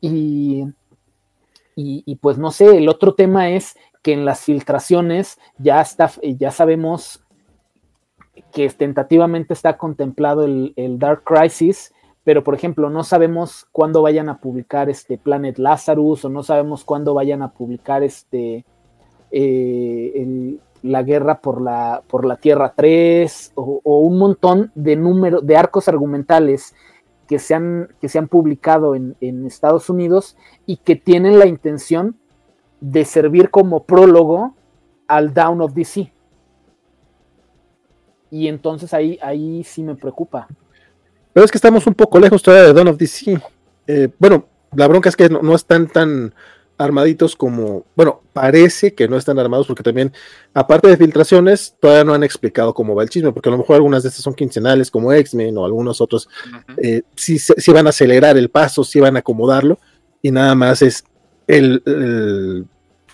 Y, 0.00 0.64
y, 1.74 2.14
pues 2.16 2.38
no 2.38 2.52
sé, 2.52 2.76
el 2.76 2.88
otro 2.88 3.14
tema 3.14 3.50
es 3.50 3.76
que 4.04 4.12
en 4.12 4.26
las 4.26 4.42
filtraciones 4.42 5.38
ya, 5.56 5.80
está, 5.80 6.10
ya 6.22 6.50
sabemos 6.50 7.24
que 8.52 8.68
tentativamente 8.68 9.54
está 9.54 9.78
contemplado 9.78 10.44
el, 10.44 10.98
Dark 10.98 11.24
Crisis, 11.24 11.92
pero 12.22 12.44
por 12.44 12.54
ejemplo 12.54 12.90
no 12.90 13.02
sabemos 13.02 13.66
cuándo 13.72 14.02
vayan 14.02 14.28
a 14.28 14.38
publicar 14.38 14.90
este 14.90 15.16
Planet 15.16 15.58
Lazarus 15.58 16.26
o 16.26 16.28
no 16.28 16.42
sabemos 16.42 16.84
cuándo 16.84 17.14
vayan 17.14 17.40
a 17.40 17.52
publicar 17.52 18.02
este 18.02 18.66
eh, 19.30 20.58
la 20.82 21.02
guerra 21.02 21.40
por 21.40 21.62
la, 21.62 22.02
por 22.06 22.26
la 22.26 22.36
Tierra 22.36 22.74
3 22.76 23.52
o, 23.54 23.80
un 24.00 24.18
montón 24.18 24.70
de 24.74 24.96
números, 24.96 25.46
de 25.46 25.56
arcos 25.56 25.88
argumentales 25.88 26.74
que 27.26 27.38
se 27.38 27.54
han, 27.54 27.88
que 28.02 28.10
se 28.10 28.18
han 28.18 28.28
publicado 28.28 28.94
en, 28.94 29.16
Estados 29.46 29.88
Unidos 29.88 30.36
y 30.66 30.76
que 30.76 30.94
tienen 30.94 31.38
la 31.38 31.46
intención 31.46 32.18
de 32.90 33.04
servir 33.06 33.48
como 33.48 33.84
prólogo 33.84 34.54
al 35.08 35.32
Down 35.32 35.62
of 35.62 35.72
DC. 35.72 36.12
Y 38.30 38.48
entonces 38.48 38.92
ahí, 38.92 39.18
ahí 39.22 39.64
sí 39.64 39.82
me 39.82 39.94
preocupa. 39.94 40.46
Pero 41.32 41.46
es 41.46 41.50
que 41.50 41.56
estamos 41.56 41.86
un 41.86 41.94
poco 41.94 42.18
lejos 42.18 42.42
todavía 42.42 42.66
de 42.66 42.74
Dawn 42.74 42.88
of 42.88 42.98
DC. 42.98 43.40
Eh, 43.86 44.08
bueno, 44.18 44.46
la 44.74 44.86
bronca 44.86 45.08
es 45.08 45.16
que 45.16 45.30
no, 45.30 45.40
no 45.40 45.54
están 45.54 45.86
tan 45.86 46.34
armaditos 46.76 47.36
como, 47.36 47.84
bueno, 47.96 48.20
parece 48.32 48.94
que 48.94 49.08
no 49.08 49.16
están 49.16 49.38
armados 49.38 49.66
porque 49.66 49.82
también, 49.82 50.12
aparte 50.52 50.88
de 50.88 50.96
filtraciones, 50.96 51.76
todavía 51.80 52.04
no 52.04 52.12
han 52.12 52.24
explicado 52.24 52.74
cómo 52.74 52.94
va 52.94 53.04
el 53.04 53.08
chisme, 53.08 53.32
porque 53.32 53.48
a 53.48 53.52
lo 53.52 53.58
mejor 53.58 53.76
algunas 53.76 54.02
de 54.02 54.08
estas 54.10 54.24
son 54.24 54.34
quincenales 54.34 54.90
como 54.90 55.12
X-Men 55.12 55.56
o 55.56 55.64
algunos 55.64 56.00
otros, 56.00 56.28
eh, 56.76 57.02
sí, 57.14 57.38
van 57.72 57.86
a 57.86 57.90
acelerar 57.90 58.36
el 58.36 58.50
paso, 58.50 58.84
sí 58.84 59.00
van 59.00 59.16
a 59.16 59.20
acomodarlo 59.20 59.78
y 60.20 60.32
nada 60.32 60.54
más 60.54 60.82
es 60.82 61.04
el, 61.46 62.66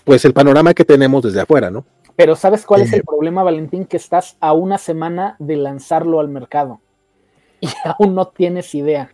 pues 0.03 0.25
el 0.25 0.33
panorama 0.33 0.73
que 0.73 0.85
tenemos 0.85 1.23
desde 1.23 1.41
afuera, 1.41 1.69
¿no? 1.69 1.85
Pero 2.15 2.35
¿sabes 2.35 2.65
cuál 2.65 2.81
es 2.81 2.93
el 2.93 2.99
eh, 2.99 3.03
problema, 3.05 3.43
Valentín? 3.43 3.85
Que 3.85 3.97
estás 3.97 4.37
a 4.39 4.53
una 4.53 4.77
semana 4.77 5.35
de 5.39 5.55
lanzarlo 5.55 6.19
al 6.19 6.27
mercado 6.27 6.81
y 7.61 7.69
aún 7.83 8.15
no 8.15 8.27
tienes 8.27 8.73
idea 8.75 9.11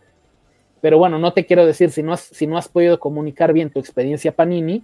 pero 0.81 0.97
bueno, 0.97 1.19
no 1.19 1.33
te 1.33 1.45
quiero 1.45 1.65
decir, 1.65 1.91
si 1.91 2.03
no 2.03 2.13
has, 2.13 2.21
si 2.21 2.47
no 2.47 2.57
has 2.57 2.67
podido 2.67 2.99
comunicar 2.99 3.53
bien 3.53 3.69
tu 3.69 3.79
experiencia 3.79 4.35
Panini, 4.35 4.83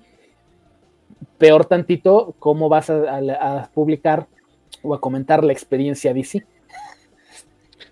peor 1.38 1.66
tantito, 1.66 2.36
¿cómo 2.40 2.70
vas 2.70 2.90
a, 2.90 3.70
publicar 3.74 4.28
o 4.82 4.94
a 4.94 5.00
comentar 5.00 5.44
la 5.44 5.54
experiencia 5.54 6.14
DC? 6.14 6.46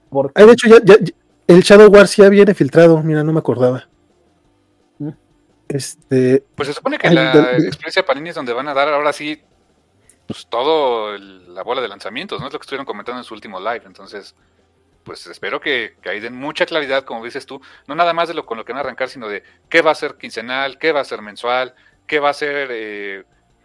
Porque... 0.10 0.44
de 0.44 0.52
hecho, 0.52 0.68
ya, 0.68 0.96
el 1.48 1.62
Shadow 1.62 1.90
War 1.90 2.08
ya 2.08 2.30
viene 2.30 2.54
filtrado, 2.54 3.02
mira, 3.04 3.24
no 3.24 3.34
me 3.34 3.40
acordaba. 3.40 3.88
Este. 5.74 6.44
Pues 6.56 6.68
se 6.68 6.74
supone 6.74 6.98
que 6.98 7.10
la 7.10 7.58
experiencia 7.58 8.06
Panini 8.06 8.30
es 8.30 8.36
donde 8.36 8.54
van 8.54 8.68
a 8.68 8.74
dar 8.74 8.90
ahora 8.90 9.14
sí, 9.14 9.42
pues 10.28 10.48
todo 10.48 11.18
la 11.18 11.64
bola 11.64 11.82
de 11.82 11.88
lanzamientos, 11.88 12.40
¿no? 12.40 12.48
Es 12.48 12.54
lo 12.54 12.60
que 12.60 12.64
estuvieron 12.64 12.86
comentando 12.86 13.20
en 13.20 13.24
su 13.24 13.34
último 13.34 13.60
live, 13.60 13.84
entonces 13.86 14.36
pues 15.04 15.26
espero 15.28 15.60
que, 15.60 15.96
que, 16.02 16.10
ahí 16.10 16.20
den 16.20 16.36
mucha 16.36 16.66
claridad, 16.66 17.04
como 17.04 17.26
dices 17.26 17.46
tú, 17.46 17.60
no 17.88 17.96
nada 17.96 18.14
más 18.14 18.28
de 18.28 18.36
lo 18.36 18.46
con 18.46 18.58
lo 18.58 18.66
que 18.66 18.72
van 18.72 18.78
a 18.78 18.82
arrancar, 18.82 19.10
sino 19.10 19.28
de 19.28 19.44
qué 19.70 19.82
va 19.82 19.92
a 19.92 19.96
ser 19.96 20.16
quincenal, 20.16 20.78
qué 20.78 20.92
va 20.92 21.00
a 21.00 21.06
ser 21.06 21.22
mensual, 21.22 21.74
qué 22.06 22.20
va 22.20 22.30
a 22.30 22.34
ser, 22.34 22.70
eh, 22.72 23.24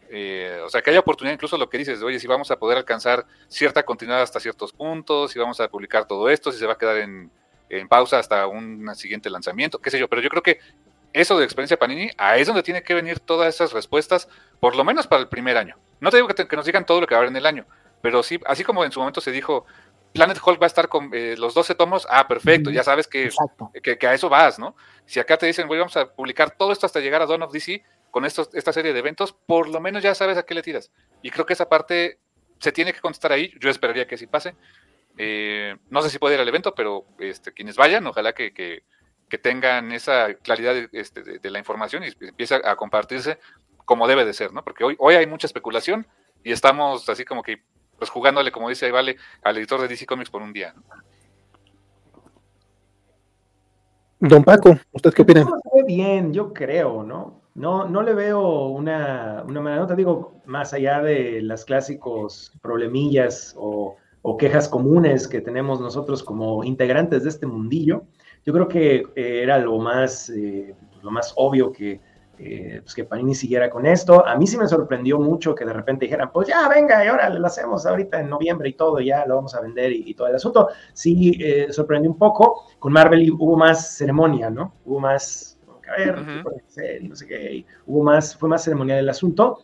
eh, 0.08 0.60
o 0.64 0.68
sea, 0.68 0.80
que 0.82 0.90
haya 0.90 1.00
oportunidad, 1.00 1.34
incluso 1.34 1.58
lo 1.58 1.68
que 1.68 1.78
dices, 1.78 2.02
oye, 2.02 2.18
si 2.18 2.26
vamos 2.26 2.50
a 2.50 2.58
poder 2.58 2.78
alcanzar 2.78 3.26
cierta 3.48 3.82
continuidad 3.82 4.22
hasta 4.22 4.40
ciertos 4.40 4.72
puntos, 4.72 5.32
si 5.32 5.38
vamos 5.38 5.60
a 5.60 5.68
publicar 5.68 6.06
todo 6.06 6.30
esto, 6.30 6.52
si 6.52 6.58
se 6.58 6.66
va 6.66 6.74
a 6.74 6.78
quedar 6.78 6.96
en, 6.98 7.30
pausa 7.88 8.20
hasta 8.20 8.46
un 8.46 8.88
siguiente 8.94 9.28
lanzamiento, 9.28 9.80
qué 9.80 9.90
sé 9.90 9.98
yo, 9.98 10.08
pero 10.08 10.22
yo 10.22 10.28
creo 10.28 10.42
que 10.42 10.60
eso 11.16 11.38
de 11.38 11.44
experiencia 11.44 11.78
Panini, 11.78 12.10
ahí 12.18 12.42
es 12.42 12.46
donde 12.46 12.62
tiene 12.62 12.82
que 12.82 12.92
venir 12.92 13.20
todas 13.20 13.54
esas 13.54 13.72
respuestas, 13.72 14.28
por 14.60 14.76
lo 14.76 14.84
menos 14.84 15.06
para 15.06 15.22
el 15.22 15.28
primer 15.28 15.56
año. 15.56 15.76
No 15.98 16.10
te 16.10 16.18
digo 16.18 16.28
que, 16.28 16.56
nos 16.56 16.66
digan 16.66 16.84
todo 16.84 17.00
lo 17.00 17.06
que 17.06 17.14
va 17.14 17.20
a 17.20 17.22
haber 17.22 17.30
en 17.30 17.36
el 17.36 17.46
año, 17.46 17.66
pero 18.02 18.22
sí, 18.22 18.38
así 18.44 18.64
como 18.64 18.84
en 18.84 18.92
su 18.92 19.00
momento 19.00 19.22
se 19.22 19.32
dijo, 19.32 19.64
Planet 20.12 20.38
Hulk 20.44 20.60
va 20.60 20.66
a 20.66 20.68
estar 20.68 20.88
con 20.88 21.10
eh, 21.14 21.34
los 21.38 21.54
12 21.54 21.74
tomos, 21.74 22.06
ah, 22.10 22.28
perfecto, 22.28 22.70
ya 22.70 22.82
sabes 22.82 23.06
que, 23.06 23.30
que, 23.82 24.06
a 24.06 24.12
eso 24.12 24.28
vas, 24.28 24.58
¿no? 24.58 24.76
Si 25.06 25.18
acá 25.18 25.38
te 25.38 25.46
dicen, 25.46 25.66
voy, 25.68 25.78
vamos 25.78 25.96
a 25.96 26.12
publicar 26.12 26.50
todo 26.50 26.70
esto 26.70 26.84
hasta 26.84 27.00
llegar 27.00 27.22
a 27.22 27.26
Dawn 27.26 27.42
of 27.42 27.52
DC 27.52 27.82
con 28.10 28.26
estos, 28.26 28.50
esta 28.52 28.74
serie 28.74 28.92
de 28.92 28.98
eventos, 28.98 29.32
por 29.32 29.70
lo 29.70 29.80
menos 29.80 30.02
ya 30.02 30.14
sabes 30.14 30.36
a 30.36 30.42
qué 30.44 30.54
le 30.54 30.62
tiras. 30.62 30.90
Y 31.22 31.30
creo 31.30 31.46
que 31.46 31.54
esa 31.54 31.70
parte 31.70 32.18
se 32.58 32.72
tiene 32.72 32.92
que 32.92 33.00
contestar 33.00 33.32
ahí, 33.32 33.54
yo 33.58 33.70
esperaría 33.70 34.06
que 34.06 34.18
sí 34.18 34.26
pase. 34.26 34.54
Eh, 35.16 35.76
no 35.88 36.02
sé 36.02 36.10
si 36.10 36.18
puede 36.18 36.34
ir 36.34 36.40
al 36.42 36.48
evento, 36.48 36.74
pero 36.74 37.06
este, 37.18 37.52
quienes 37.52 37.76
vayan, 37.76 38.06
ojalá 38.06 38.34
que, 38.34 38.52
que 38.52 38.82
que 39.28 39.38
tengan 39.38 39.92
esa 39.92 40.34
claridad 40.34 40.74
este, 40.92 41.22
de, 41.22 41.50
la 41.50 41.58
información 41.58 42.04
y 42.04 42.12
empiece 42.26 42.54
a 42.54 42.76
compartirse 42.76 43.38
como 43.84 44.06
debe 44.06 44.24
de 44.24 44.34
ser, 44.34 44.52
¿no? 44.52 44.62
Porque 44.62 44.84
hoy, 44.84 44.96
hoy 44.98 45.14
hay 45.14 45.26
mucha 45.26 45.46
especulación 45.46 46.06
y 46.44 46.52
estamos 46.52 47.08
así 47.08 47.24
como 47.24 47.42
que 47.42 47.62
pues 47.98 48.10
jugándole, 48.10 48.52
como 48.52 48.68
dice 48.68 48.86
ahí 48.86 48.92
Vale, 48.92 49.16
al 49.42 49.56
editor 49.56 49.80
de 49.80 49.88
DC 49.88 50.06
Comics 50.06 50.30
por 50.30 50.42
un 50.42 50.52
día. 50.52 50.74
Don 54.18 54.44
Paco, 54.44 54.76
¿usted 54.92 55.12
qué 55.12 55.22
opina? 55.22 55.46
bien, 55.86 56.32
yo 56.32 56.52
creo, 56.52 57.02
¿no? 57.02 57.42
No, 57.54 57.86
no 57.86 58.02
le 58.02 58.12
veo 58.14 58.66
una, 58.68 59.42
una 59.46 59.60
manera, 59.60 59.82
no 59.82 59.86
te 59.86 59.96
digo, 59.96 60.42
más 60.44 60.74
allá 60.74 61.00
de 61.00 61.40
las 61.42 61.64
clásicos 61.64 62.52
problemillas 62.60 63.54
o, 63.56 63.96
o 64.22 64.36
quejas 64.36 64.68
comunes 64.68 65.28
que 65.28 65.40
tenemos 65.40 65.80
nosotros 65.80 66.22
como 66.22 66.64
integrantes 66.64 67.22
de 67.22 67.30
este 67.30 67.46
mundillo, 67.46 68.04
yo 68.46 68.52
creo 68.52 68.68
que 68.68 69.06
eh, 69.16 69.42
era 69.42 69.58
lo 69.58 69.76
más, 69.78 70.30
eh, 70.30 70.72
lo 71.02 71.10
más 71.10 71.32
obvio 71.36 71.72
que, 71.72 72.00
eh, 72.38 72.78
pues 72.80 72.94
que 72.94 73.02
Panini 73.02 73.34
siguiera 73.34 73.68
con 73.68 73.84
esto. 73.86 74.24
A 74.24 74.36
mí 74.36 74.46
sí 74.46 74.56
me 74.56 74.68
sorprendió 74.68 75.18
mucho 75.18 75.52
que 75.52 75.64
de 75.64 75.72
repente 75.72 76.04
dijeran, 76.04 76.30
pues 76.32 76.46
ya, 76.46 76.68
venga, 76.68 77.04
y 77.04 77.08
ahora 77.08 77.28
lo 77.28 77.44
hacemos 77.44 77.84
ahorita 77.84 78.20
en 78.20 78.30
noviembre 78.30 78.68
y 78.68 78.74
todo, 78.74 79.00
ya 79.00 79.26
lo 79.26 79.34
vamos 79.34 79.52
a 79.56 79.60
vender 79.60 79.90
y, 79.90 80.14
todo 80.14 80.28
el 80.28 80.36
asunto. 80.36 80.68
Sí, 80.92 81.40
sorprendió 81.70 82.08
un 82.08 82.18
poco. 82.18 82.62
Con 82.78 82.92
Marvel 82.92 83.32
hubo 83.32 83.56
más 83.56 83.96
ceremonia, 83.96 84.48
¿no? 84.48 84.74
Hubo 84.84 85.00
más, 85.00 85.58
a 85.92 85.98
ver, 85.98 86.24
no 87.02 87.16
sé 87.16 87.26
qué, 87.26 87.66
hubo 87.84 88.04
más, 88.04 88.36
fue 88.36 88.48
más 88.48 88.62
ceremonial 88.62 89.00
el 89.00 89.08
asunto. 89.08 89.58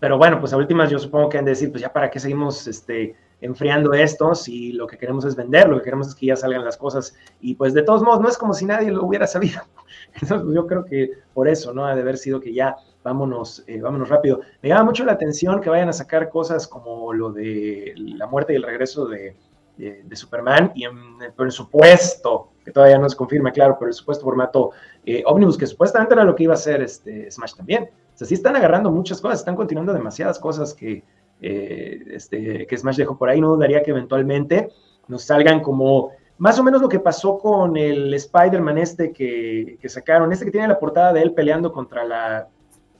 pero 0.00 0.18
bueno, 0.18 0.40
pues 0.40 0.52
a 0.52 0.56
últimas 0.56 0.90
yo 0.90 0.98
supongo 0.98 1.28
que 1.28 1.38
han 1.38 1.44
de 1.44 1.52
decir, 1.52 1.70
pues 1.70 1.82
ya 1.82 1.92
para 1.92 2.10
qué 2.10 2.18
seguimos 2.18 2.66
este, 2.66 3.14
enfriando 3.44 3.92
esto 3.92 4.34
si 4.34 4.72
lo 4.72 4.86
que 4.86 4.96
queremos 4.96 5.24
es 5.26 5.36
vender, 5.36 5.68
lo 5.68 5.76
que 5.76 5.84
queremos 5.84 6.08
es 6.08 6.14
que 6.14 6.26
ya 6.26 6.36
salgan 6.36 6.64
las 6.64 6.78
cosas 6.78 7.14
y 7.40 7.54
pues 7.56 7.74
de 7.74 7.82
todos 7.82 8.02
modos 8.02 8.20
no 8.20 8.28
es 8.28 8.38
como 8.38 8.54
si 8.54 8.64
nadie 8.64 8.90
lo 8.90 9.04
hubiera 9.04 9.26
sabido. 9.26 9.60
Entonces 10.14 10.48
yo 10.54 10.66
creo 10.66 10.84
que 10.84 11.10
por 11.34 11.46
eso, 11.46 11.74
¿no? 11.74 11.84
Ha 11.86 11.94
de 11.94 12.00
haber 12.00 12.16
sido 12.16 12.40
que 12.40 12.54
ya 12.54 12.74
vámonos, 13.02 13.62
eh, 13.66 13.82
vámonos 13.82 14.08
rápido. 14.08 14.40
Me 14.62 14.70
llama 14.70 14.84
mucho 14.84 15.04
la 15.04 15.12
atención 15.12 15.60
que 15.60 15.68
vayan 15.68 15.90
a 15.90 15.92
sacar 15.92 16.30
cosas 16.30 16.66
como 16.66 17.12
lo 17.12 17.32
de 17.32 17.92
la 17.96 18.26
muerte 18.26 18.54
y 18.54 18.56
el 18.56 18.62
regreso 18.62 19.06
de, 19.06 19.36
de, 19.76 20.16
Superman 20.16 20.72
y 20.74 20.84
en, 20.84 20.96
el 21.38 21.52
supuesto, 21.52 22.52
que 22.64 22.70
todavía 22.70 22.98
no 22.98 23.10
se 23.10 23.16
confirma, 23.16 23.52
claro, 23.52 23.76
pero 23.78 23.88
el 23.88 23.94
supuesto 23.94 24.24
formato 24.24 24.70
eh, 25.04 25.22
Omnibus, 25.26 25.58
que 25.58 25.66
supuestamente 25.66 26.14
era 26.14 26.24
lo 26.24 26.34
que 26.34 26.44
iba 26.44 26.54
a 26.54 26.56
ser 26.56 26.80
este 26.80 27.30
Smash 27.30 27.56
también. 27.56 27.90
O 28.14 28.16
sea, 28.16 28.26
sí 28.26 28.32
están 28.32 28.56
agarrando 28.56 28.90
muchas 28.90 29.20
cosas, 29.20 29.40
están 29.40 29.56
continuando 29.56 29.92
demasiadas 29.92 30.38
cosas 30.38 30.72
que, 30.72 31.04
eh, 31.40 32.02
este, 32.12 32.66
que 32.66 32.76
Smash 32.76 32.96
dejó 32.96 33.18
por 33.18 33.28
ahí, 33.28 33.40
no 33.40 33.54
dudaría 33.54 33.82
que 33.82 33.90
eventualmente 33.90 34.70
nos 35.08 35.24
salgan 35.24 35.60
como 35.60 36.12
más 36.38 36.58
o 36.58 36.64
menos 36.64 36.82
lo 36.82 36.88
que 36.88 36.98
pasó 36.98 37.38
con 37.38 37.76
el 37.76 38.12
Spider-Man 38.12 38.78
este 38.78 39.12
que, 39.12 39.78
sacaron, 39.86 40.32
este 40.32 40.44
que 40.44 40.50
tiene 40.50 40.68
la 40.68 40.78
portada 40.78 41.12
de 41.12 41.22
él 41.22 41.32
peleando 41.32 41.72
contra 41.72 42.04
la 42.04 42.48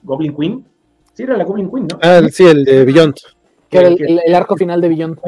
Goblin 0.03 0.37
Queen. 0.37 0.65
Sí, 1.13 1.25
era 1.25 1.37
la 1.37 1.45
Goblin 1.45 1.71
Queen, 1.71 1.89
¿no? 1.89 1.99
Ah, 2.03 2.21
sí, 2.31 2.45
el 2.45 2.65
de 2.65 2.85
Beyond. 2.85 3.15
Que 3.69 3.79
el, 3.79 4.35
arco 4.35 4.57
final 4.57 4.81
de 4.81 4.89
Beyond. 4.89 5.19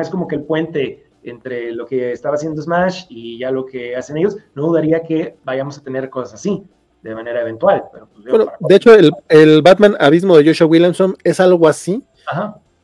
es 0.00 0.08
como 0.08 0.26
que 0.26 0.36
el 0.36 0.44
puente 0.44 1.04
entre 1.24 1.72
lo 1.72 1.86
que 1.86 2.12
estaba 2.12 2.36
haciendo 2.36 2.62
Smash 2.62 3.04
y 3.08 3.38
ya 3.38 3.50
lo 3.50 3.66
que 3.66 3.96
hacen 3.96 4.16
ellos. 4.16 4.36
No 4.54 4.66
dudaría 4.66 5.02
que 5.02 5.36
vayamos 5.44 5.78
a 5.78 5.82
tener 5.82 6.08
cosas 6.08 6.34
así 6.34 6.64
de 7.02 7.14
manera 7.14 7.42
eventual. 7.42 7.84
Pero 8.24 8.46
pues, 8.46 8.56
de 8.60 8.76
hecho, 8.76 8.94
el, 8.94 9.10
el, 9.28 9.60
Batman 9.60 9.96
Abismo 9.98 10.36
de 10.36 10.46
Joshua 10.46 10.68
Williamson 10.68 11.16
es 11.24 11.40
algo 11.40 11.68
así, 11.68 12.02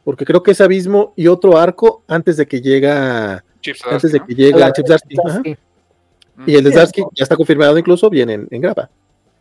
porque 0.05 0.25
creo 0.25 0.43
que 0.43 0.53
es 0.53 0.61
Abismo 0.61 1.13
y 1.17 1.27
otro 1.27 1.59
arco 1.59 2.03
antes 2.09 2.37
de 2.37 2.47
que 2.47 2.61
llega 2.61 3.45
antes 3.91 4.13
de 4.13 4.21
que 4.21 4.35
llega 4.35 4.73
Chip 4.73 4.87
Y 6.47 6.55
el 6.55 6.65
de 6.65 6.73
Zarsky 6.73 7.03
ya 7.15 7.25
está 7.25 7.37
confirmado 7.37 7.77
incluso, 7.77 8.09
viene 8.09 8.47
en, 8.51 8.61
grapa. 8.61 8.89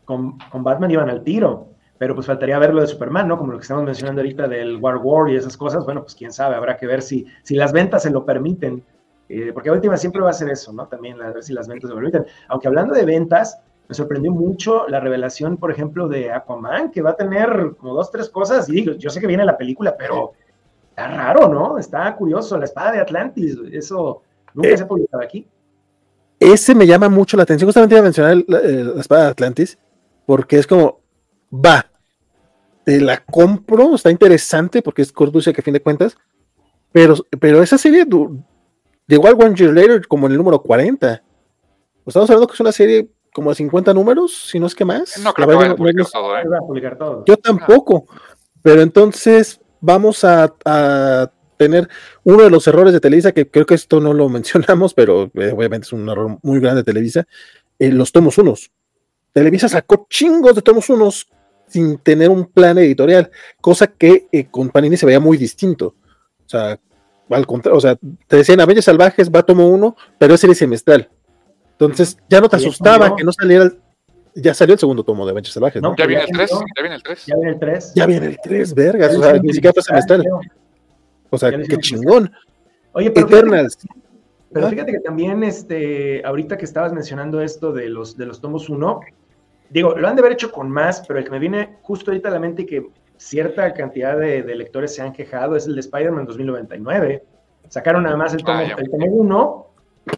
Con, 0.05 0.37
Batman 0.53 0.91
iban 0.91 1.09
al 1.09 1.23
tiro, 1.23 1.67
pero 1.97 2.15
pues 2.15 2.27
faltaría 2.27 2.57
ver 2.59 2.73
lo 2.73 2.81
de 2.81 2.87
Superman, 2.87 3.27
¿no? 3.27 3.37
Como 3.37 3.51
lo 3.51 3.59
que 3.59 3.63
estamos 3.63 3.83
mencionando 3.83 4.21
ahorita 4.21 4.47
del 4.47 4.77
War 4.77 4.97
War 4.97 5.29
y 5.29 5.35
esas 5.35 5.55
cosas, 5.55 5.85
bueno, 5.85 6.01
pues 6.01 6.15
quién 6.15 6.31
sabe, 6.31 6.55
habrá 6.55 6.77
que 6.77 6.87
ver 6.87 7.01
si, 7.01 7.25
si 7.43 7.55
las 7.55 7.71
ventas 7.71 8.03
se 8.03 8.09
lo 8.09 8.25
permiten, 8.25 8.83
eh, 9.29 9.51
porque 9.53 9.69
a 9.69 9.73
última 9.73 9.97
siempre 9.97 10.21
va 10.21 10.31
a 10.31 10.33
ser 10.33 10.49
eso, 10.49 10.71
¿no? 10.73 10.87
También 10.87 11.21
a 11.21 11.31
ver 11.31 11.43
si 11.43 11.53
las 11.53 11.67
ventas 11.67 11.89
se 11.89 11.95
lo 11.95 12.01
permiten. 12.01 12.25
Aunque 12.47 12.67
hablando 12.67 12.93
de 12.93 13.05
ventas, 13.05 13.59
me 13.87 13.95
sorprendió 13.95 14.31
mucho 14.31 14.87
la 14.87 14.99
revelación, 14.99 15.57
por 15.57 15.71
ejemplo, 15.71 16.07
de 16.09 16.31
Aquaman, 16.31 16.91
que 16.91 17.01
va 17.01 17.11
a 17.11 17.15
tener 17.15 17.73
como 17.77 17.93
dos, 17.93 18.11
tres 18.11 18.29
cosas. 18.29 18.67
Y 18.67 18.73
digo, 18.73 18.93
yo 18.93 19.09
sé 19.09 19.21
que 19.21 19.27
viene 19.27 19.45
la 19.45 19.57
película, 19.57 19.95
pero 19.97 20.33
está 20.89 21.07
raro, 21.07 21.47
¿no? 21.47 21.77
Está 21.77 22.13
curioso. 22.15 22.57
La 22.57 22.65
espada 22.65 22.91
de 22.91 22.99
Atlantis, 22.99 23.57
eso 23.71 24.23
nunca 24.53 24.75
se 24.75 24.83
ha 24.83 24.87
publicado 24.87 25.23
aquí. 25.23 25.47
Ese 26.39 26.75
me 26.75 26.85
llama 26.85 27.07
mucho 27.07 27.37
la 27.37 27.43
atención. 27.43 27.67
Justamente 27.67 27.95
iba 27.95 28.01
a 28.01 28.03
mencionar 28.03 28.43
la, 28.47 28.99
espada 28.99 29.23
de 29.23 29.29
Atlantis, 29.29 29.77
porque 30.25 30.57
es 30.57 30.67
como, 30.67 30.99
va, 31.53 31.85
te 32.83 32.99
la 32.99 33.23
compro, 33.23 33.95
está 33.95 34.11
interesante, 34.11 34.81
porque 34.81 35.01
es 35.01 35.13
Corduce 35.13 35.53
que 35.53 35.61
a 35.61 35.63
fin 35.63 35.73
de 35.73 35.81
cuentas, 35.81 36.17
pero, 36.91 37.15
pero 37.39 37.63
esa 37.63 37.77
serie 37.77 38.05
llegó 39.07 39.27
al 39.27 39.41
One 39.41 39.55
Year 39.55 39.73
Later 39.73 40.05
como 40.07 40.27
en 40.27 40.33
el 40.33 40.37
número 40.37 40.61
40. 40.61 41.23
Estamos 42.05 42.29
hablando 42.29 42.47
que 42.47 42.53
es 42.53 42.59
una 42.59 42.71
serie 42.71 43.09
como 43.37 43.53
50 43.53 43.93
números, 43.93 44.47
si 44.49 44.59
no 44.59 44.65
es 44.65 44.73
que 44.73 44.83
más. 44.83 45.19
No 45.19 45.31
creo 45.31 45.47
que 45.47 45.65
a 45.67 45.75
publicar 45.75 46.07
todo, 46.11 46.35
¿eh? 46.39 47.23
Yo 47.27 47.37
tampoco. 47.37 48.07
Pero 48.63 48.81
entonces 48.81 49.61
vamos 49.79 50.23
a, 50.23 50.51
tener 51.55 51.87
uno 52.23 52.43
de 52.43 52.49
los 52.49 52.67
errores 52.67 52.93
de 52.93 52.99
Televisa, 52.99 53.31
que 53.33 53.47
creo 53.47 53.67
que 53.67 53.75
esto 53.75 53.99
no 53.99 54.11
lo 54.11 54.27
mencionamos, 54.37 54.95
pero 54.95 55.29
eh, 55.35 55.53
obviamente 55.55 55.85
es 55.85 55.93
un 55.93 56.09
error 56.09 56.39
muy 56.41 56.59
grande 56.59 56.81
de 56.81 56.85
Televisa, 56.85 57.27
eh, 57.77 57.91
los 57.91 58.11
tomos 58.11 58.39
unos. 58.39 58.71
Televisa 59.33 59.69
sacó 59.69 60.07
chingos 60.09 60.55
de 60.55 60.63
tomos 60.63 60.89
unos 60.89 61.27
sin 61.67 61.99
tener 61.99 62.31
un 62.31 62.47
plan 62.47 62.79
editorial, 62.79 63.29
cosa 63.61 63.85
que 63.85 64.47
con 64.49 64.69
Panini 64.69 64.97
se 64.97 65.05
veía 65.05 65.19
muy 65.19 65.37
distinto. 65.37 65.93
O 66.43 66.49
sea, 66.49 66.79
al 67.29 67.45
contrario, 67.45 67.77
o 67.77 67.81
sea, 67.81 67.99
te 68.27 68.37
decían 68.37 68.61
Avengers 68.61 68.85
Salvajes 68.85 69.29
va 69.29 69.43
tomo 69.43 69.67
uno, 69.67 69.95
pero 70.17 70.33
es 70.33 70.41
serie 70.41 70.55
semestral. 70.55 71.11
Entonces 71.79 72.17
ya 72.27 72.41
no 72.41 72.49
te 72.49 72.55
asustaba 72.55 73.15
que 73.15 73.23
no 73.23 73.31
saliera 73.31 73.71
ya 74.39 74.53
salió 74.53 74.73
el 74.73 74.79
segundo 74.79 75.03
tomo 75.03 75.25
de 75.25 75.31
Avengers 75.31 75.53
Salvajes, 75.53 75.81
¿no? 75.81 75.95
ya 75.95 76.05
viene 76.05 76.23
el 76.23 76.31
3, 76.31 76.51
ya 76.51 76.81
viene 76.81 76.95
el 76.95 77.01
3. 77.01 77.23
Ya 77.25 77.35
viene 77.35 77.51
el 77.51 77.59
3. 77.59 77.93
Ya 77.95 78.05
viene 78.05 78.25
el 78.27 78.37
3, 78.41 78.73
vergas, 78.75 79.15
o 79.15 79.21
sea, 79.21 79.33
ni 79.33 79.53
siquiera 79.53 79.73
fue 79.73 79.83
semestral. 79.83 80.23
O 81.29 81.37
sea, 81.37 81.51
qué 81.51 81.77
chingón. 81.77 82.31
Oye, 82.93 83.11
pero 83.11 83.27
Eternals. 83.27 83.77
pero 84.51 84.69
fíjate 84.69 84.91
que 84.91 84.99
también, 84.99 85.43
este, 85.43 86.23
ahorita 86.23 86.57
que 86.57 86.65
estabas 86.65 86.93
mencionando 86.93 87.41
esto 87.41 87.73
de 87.73 87.89
los, 87.89 88.15
de 88.15 88.27
los 88.27 88.39
tomos 88.39 88.69
1, 88.69 88.99
digo, 89.71 89.95
lo 89.97 90.07
han 90.07 90.15
de 90.15 90.21
haber 90.21 90.33
hecho 90.33 90.51
con 90.51 90.69
más, 90.69 91.03
pero 91.07 91.19
el 91.19 91.25
que 91.25 91.31
me 91.31 91.39
viene 91.39 91.77
justo 91.81 92.11
ahorita 92.11 92.29
a 92.29 92.31
la 92.31 92.39
mente 92.39 92.61
y 92.61 92.65
que 92.65 92.87
cierta 93.17 93.73
cantidad 93.73 94.17
de, 94.17 94.43
lectores 94.55 94.93
se 94.93 95.01
han 95.01 95.13
quejado 95.13 95.55
es 95.55 95.65
el 95.65 95.73
de 95.73 95.81
Spider-Man 95.81 96.25
2099. 96.25 97.23
Sacaron 97.69 98.03
nada 98.03 98.15
más 98.15 98.33
el 98.33 98.43
tomo, 98.43 98.59
ah, 98.59 98.75
el 98.77 98.89
tomo 98.89 99.05
1 99.07 99.66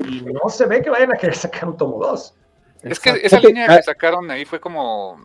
y 0.08 0.22
no 0.22 0.50
se 0.50 0.66
ve 0.66 0.82
que 0.82 0.90
vayan 0.90 1.14
a 1.14 1.18
querer 1.18 1.36
sacar 1.36 1.70
un 1.70 1.78
tomo 1.78 1.98
2. 2.00 2.36
Es 2.84 3.00
que 3.00 3.10
esa 3.24 3.40
línea 3.40 3.68
que 3.78 3.84
sacaron 3.84 4.30
ahí 4.32 4.46
fue 4.46 4.60
como. 4.60 5.18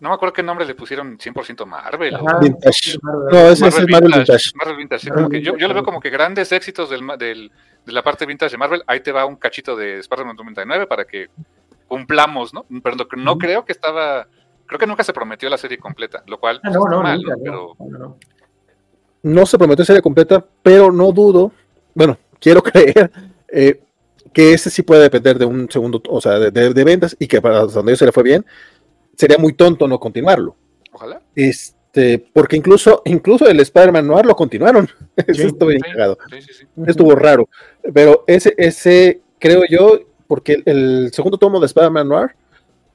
No 0.00 0.10
me 0.10 0.14
acuerdo 0.14 0.32
qué 0.32 0.44
nombre 0.44 0.64
le 0.64 0.74
pusieron 0.76 1.18
100% 1.18 1.66
Marvel. 1.66 2.16
Vintage. 2.40 2.98
No, 3.02 3.48
ese 3.48 3.66
es 3.66 3.88
Marvel 3.88 4.12
Vintage. 4.12 4.52
Marvel 4.54 4.76
Vintage. 4.76 5.10
yo, 5.42 5.56
yo 5.56 5.68
lo 5.68 5.74
veo 5.74 5.82
como 5.82 6.00
que 6.00 6.10
grandes 6.10 6.52
éxitos 6.52 6.88
del, 6.88 7.04
del, 7.18 7.50
de 7.84 7.92
la 7.92 8.02
parte 8.02 8.24
vintage 8.24 8.52
de 8.52 8.58
Marvel. 8.58 8.82
Ahí 8.86 9.00
te 9.00 9.10
va 9.10 9.26
un 9.26 9.36
cachito 9.36 9.74
de 9.74 9.98
Spider-Man 9.98 10.36
99 10.36 10.86
para 10.86 11.04
que 11.04 11.28
cumplamos, 11.88 12.54
¿no? 12.54 12.64
Pero 12.82 12.96
no, 12.96 13.06
no 13.16 13.38
creo 13.38 13.64
que 13.64 13.72
estaba. 13.72 14.28
Creo 14.66 14.78
que 14.78 14.86
nunca 14.86 15.02
se 15.02 15.12
prometió 15.12 15.48
la 15.48 15.58
serie 15.58 15.78
completa, 15.78 16.22
lo 16.26 16.38
cual 16.38 16.60
ah, 16.62 16.70
no, 16.70 16.84
no, 16.84 17.02
mal, 17.02 17.22
pero... 17.42 17.74
no 19.22 19.46
se 19.46 19.56
prometió 19.56 19.84
serie 19.84 20.02
completa, 20.02 20.44
pero 20.62 20.92
no 20.92 21.10
dudo. 21.10 21.50
Bueno, 21.94 22.18
quiero 22.38 22.62
creer 22.62 23.10
eh, 23.52 23.80
que 24.32 24.52
ese 24.52 24.70
sí 24.70 24.82
puede 24.82 25.02
depender 25.02 25.38
de 25.38 25.44
un 25.44 25.70
segundo, 25.70 26.02
o 26.08 26.20
sea, 26.20 26.38
de, 26.38 26.84
ventas 26.84 27.16
y 27.18 27.26
que 27.26 27.40
para 27.40 27.60
donde 27.60 27.96
se 27.96 28.06
le 28.06 28.12
fue 28.12 28.22
bien, 28.22 28.44
sería 29.16 29.38
muy 29.38 29.52
tonto 29.52 29.88
no 29.88 29.98
continuarlo. 29.98 30.56
Ojalá. 30.92 31.20
Este, 31.34 32.18
porque 32.32 32.56
incluso, 32.56 33.02
incluso 33.04 33.48
el 33.48 33.60
Spider-Man 33.60 34.06
Noir 34.06 34.26
lo 34.26 34.36
continuaron. 34.36 34.88
estuvo 35.26 35.68
bien 35.68 35.80
Estuvo 36.86 37.14
raro. 37.14 37.48
Pero 37.92 38.24
ese, 38.26 38.54
ese, 38.56 39.22
creo 39.38 39.62
yo, 39.68 39.98
porque 40.26 40.62
el, 40.64 41.10
segundo 41.12 41.38
tomo 41.38 41.60
de 41.60 41.66
Spider-Man 41.66 42.08
Noir 42.08 42.30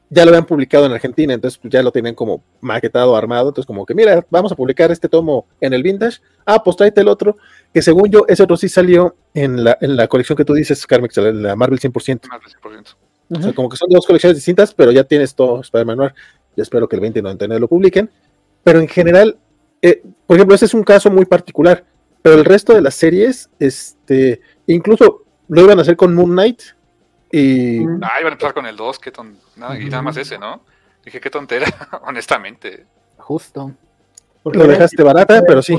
ya 0.09 0.25
lo 0.25 0.29
habían 0.29 0.45
publicado 0.45 0.85
en 0.85 0.91
Argentina, 0.91 1.33
entonces 1.33 1.57
pues, 1.57 1.71
ya 1.71 1.81
lo 1.81 1.91
tienen 1.91 2.13
como 2.13 2.43
maquetado, 2.61 3.15
armado, 3.15 3.49
entonces 3.49 3.65
como 3.65 3.83
que 3.85 3.95
mira, 3.95 4.23
vamos 4.29 4.51
a 4.51 4.55
publicar 4.55 4.91
este 4.91 5.09
tomo 5.09 5.47
en 5.59 5.73
el 5.73 5.81
vintage, 5.81 6.19
ah, 6.45 6.63
pues 6.63 6.77
tráete 6.77 7.01
el 7.01 7.07
otro, 7.07 7.35
que 7.73 7.81
según 7.81 8.09
yo, 8.09 8.25
ese 8.27 8.43
otro 8.43 8.57
sí 8.57 8.69
salió 8.69 9.15
en 9.33 9.63
la, 9.63 9.77
en 9.81 9.95
la 9.95 10.07
colección 10.07 10.37
que 10.37 10.45
tú 10.45 10.53
dices, 10.53 10.85
Carmex, 10.85 11.17
la 11.17 11.55
Marvel 11.55 11.79
100%. 11.79 12.27
Marvel 12.29 12.51
100%. 12.61 12.95
O 13.29 13.41
sea, 13.41 13.53
como 13.53 13.69
que 13.69 13.77
son 13.77 13.89
dos 13.89 14.05
colecciones 14.05 14.37
distintas, 14.37 14.73
pero 14.73 14.91
ya 14.91 15.03
tienes 15.03 15.33
todo 15.33 15.61
Spider-Man 15.61 15.97
Noir. 15.97 16.13
Yo 16.55 16.61
espero 16.61 16.87
que 16.87 16.95
el 16.97 17.01
2099 17.01 17.59
lo 17.59 17.67
publiquen. 17.67 18.09
Pero 18.63 18.79
en 18.79 18.87
general, 18.87 19.37
eh, 19.81 20.03
por 20.27 20.37
ejemplo, 20.37 20.55
ese 20.55 20.65
es 20.65 20.73
un 20.73 20.83
caso 20.83 21.09
muy 21.09 21.25
particular. 21.25 21.83
Pero 22.21 22.35
el 22.35 22.45
resto 22.45 22.73
de 22.73 22.81
las 22.81 22.93
series, 22.95 23.49
este, 23.59 24.41
incluso 24.67 25.23
lo 25.47 25.61
iban 25.61 25.79
a 25.79 25.81
hacer 25.81 25.95
con 25.95 26.13
Moon 26.13 26.31
Knight, 26.31 26.61
y... 27.35 27.79
Ah, 27.79 28.19
iban 28.19 28.27
a 28.27 28.33
empezar 28.33 28.53
con 28.53 28.67
el 28.67 28.75
2, 28.75 28.99
qué 28.99 29.11
ton... 29.11 29.35
y 29.79 29.85
nada 29.85 30.03
más 30.03 30.15
ese, 30.17 30.37
¿no? 30.37 30.61
Dije, 31.03 31.19
qué 31.19 31.31
tontera, 31.31 31.65
honestamente. 32.05 32.85
Justo. 33.17 33.73
Lo 34.45 34.67
dejaste 34.67 35.01
barata, 35.01 35.41
pero 35.47 35.63
sí. 35.63 35.75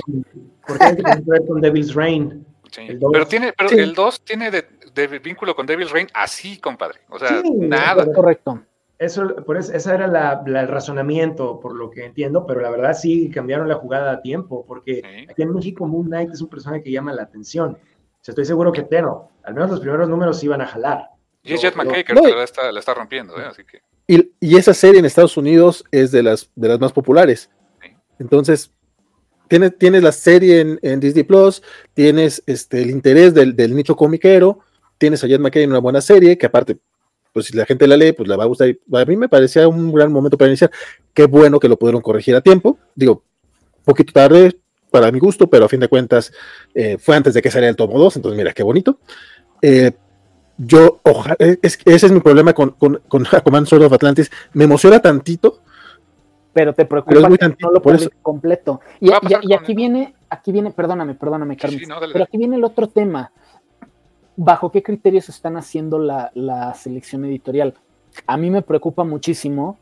Porque 0.66 0.84
hay 0.84 0.96
que 0.96 1.02
ver 1.26 1.46
con 1.46 1.60
Devil's 1.60 1.94
Reign. 1.94 2.46
pero 3.12 3.26
tiene, 3.26 3.52
pero 3.56 3.70
el 3.70 3.94
2 3.94 4.24
tiene 4.24 4.50
de, 4.50 5.18
vínculo 5.18 5.54
con 5.54 5.66
Devil's 5.66 5.90
Reign 5.90 6.08
así, 6.14 6.58
compadre. 6.58 7.00
O 7.08 7.18
sea, 7.18 7.42
nada. 7.44 8.10
Correcto. 8.12 8.62
Eso, 8.98 9.34
por 9.44 9.56
eso, 9.56 9.72
ese 9.72 9.92
era 9.92 10.06
la, 10.06 10.42
el 10.46 10.68
razonamiento, 10.68 11.58
por 11.58 11.74
lo 11.74 11.90
que 11.90 12.04
entiendo, 12.04 12.46
pero 12.46 12.60
la 12.60 12.70
verdad 12.70 12.94
sí 12.94 13.28
cambiaron 13.28 13.68
la 13.68 13.74
jugada 13.74 14.12
a 14.12 14.22
tiempo, 14.22 14.64
porque 14.66 15.26
aquí 15.28 15.42
en 15.42 15.52
México 15.52 15.86
Moon 15.86 16.06
Knight 16.06 16.30
es 16.30 16.40
un 16.40 16.48
personaje 16.48 16.82
que 16.82 16.92
llama 16.92 17.12
la 17.12 17.24
atención. 17.24 17.72
O 17.72 18.24
sea, 18.24 18.32
estoy 18.32 18.44
seguro 18.44 18.72
que 18.72 18.84
Teno, 18.84 19.30
al 19.42 19.54
menos 19.54 19.70
los 19.70 19.80
primeros 19.80 20.08
números 20.08 20.42
iban 20.44 20.60
a 20.60 20.66
jalar. 20.66 21.10
Y 21.42 21.52
es 21.52 21.60
Jet 21.60 21.76
McKay 21.76 22.04
que 22.04 22.14
la, 22.14 22.44
está, 22.78 22.94
rompiendo, 22.94 23.38
¿eh? 23.38 23.44
Así 23.44 23.64
que... 23.64 23.82
y, 24.06 24.56
esa 24.56 24.72
serie 24.72 25.00
en 25.00 25.04
Estados 25.04 25.36
Unidos 25.36 25.84
es 25.90 26.10
de 26.10 26.22
las, 26.22 26.50
de 26.54 26.68
las 26.68 26.80
más 26.80 26.92
populares. 26.92 27.50
Entonces, 28.18 28.72
tienes, 29.48 29.76
tienes 29.78 30.02
la 30.02 30.12
serie 30.12 30.78
en, 30.80 31.00
Disney 31.00 31.24
Plus, 31.24 31.62
tienes 31.92 32.42
este, 32.46 32.82
el 32.82 32.90
interés 32.90 33.34
del, 33.34 33.74
nicho 33.74 33.96
comiquero, 33.96 34.60
tienes 34.98 35.22
a 35.24 35.26
Jet 35.26 35.40
McKay 35.40 35.64
en 35.64 35.70
una 35.70 35.80
buena 35.80 36.00
serie, 36.00 36.38
que 36.38 36.46
aparte, 36.46 36.78
pues 37.32 37.46
si 37.46 37.56
la 37.56 37.66
gente 37.66 37.86
la 37.86 37.96
lee, 37.96 38.12
pues 38.12 38.28
la 38.28 38.36
va 38.36 38.44
a 38.44 38.46
gustar. 38.46 38.74
A 38.92 39.04
mí 39.04 39.16
me 39.16 39.28
parecía 39.28 39.66
un 39.68 39.92
gran 39.92 40.12
momento 40.12 40.38
para 40.38 40.48
iniciar. 40.48 40.70
Qué 41.12 41.26
bueno 41.26 41.58
que 41.58 41.68
lo 41.68 41.78
pudieron 41.78 42.00
corregir 42.00 42.36
a 42.36 42.40
tiempo. 42.40 42.78
Digo, 42.94 43.22
poquito 43.84 44.12
tarde 44.12 44.56
para 44.90 45.10
mi 45.10 45.18
gusto, 45.18 45.48
pero 45.48 45.64
a 45.64 45.68
fin 45.68 45.80
de 45.80 45.88
cuentas 45.88 46.32
eh, 46.74 46.96
fue 46.98 47.16
antes 47.16 47.34
de 47.34 47.42
que 47.42 47.50
saliera 47.50 47.70
el 47.70 47.76
tomo 47.76 47.98
2, 47.98 48.16
entonces 48.16 48.38
mira 48.38 48.52
qué 48.52 48.62
bonito. 48.62 49.00
Eh, 49.60 49.90
yo, 50.56 51.00
ojalá, 51.02 51.36
es, 51.38 51.78
ese 51.84 52.06
es 52.06 52.12
mi 52.12 52.20
problema 52.20 52.52
con, 52.52 52.70
con, 52.70 53.00
con 53.08 53.26
Aquaman 53.32 53.66
Sword 53.66 53.82
of 53.82 53.92
Atlantis, 53.92 54.30
me 54.52 54.64
emociona 54.64 55.00
tantito. 55.00 55.62
Pero 56.54 56.72
te 56.72 56.86
preocupa 56.86 57.14
que 57.14 57.56
no 57.60 57.70
lo 57.72 57.82
por 57.82 57.98
completo. 58.22 58.80
Y, 59.00 59.10
aquí 59.12 59.74
viene, 59.74 60.14
aquí 60.30 60.52
viene, 60.52 60.70
perdóname, 60.70 61.14
perdóname, 61.14 61.56
Carmen, 61.56 61.80
pero 62.12 62.24
aquí 62.24 62.38
viene 62.38 62.56
el 62.56 62.64
otro 62.64 62.88
tema. 62.88 63.32
¿Bajo 64.36 64.72
qué 64.72 64.82
criterios 64.82 65.28
están 65.28 65.56
haciendo 65.56 65.98
la, 65.98 66.74
selección 66.74 67.24
editorial? 67.24 67.74
A 68.26 68.36
mí 68.36 68.50
me 68.50 68.62
preocupa 68.62 69.04
muchísimo 69.04 69.76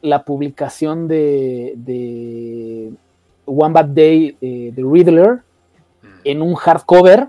la 0.00 0.24
publicación 0.24 1.06
de, 1.06 1.74
de 1.76 2.92
One 3.44 3.72
Bad 3.72 3.86
Day 3.86 4.36
eh, 4.40 4.72
de 4.74 4.82
Riddler 4.82 5.34
mm. 6.02 6.06
en 6.24 6.42
un 6.42 6.54
hardcover 6.54 7.28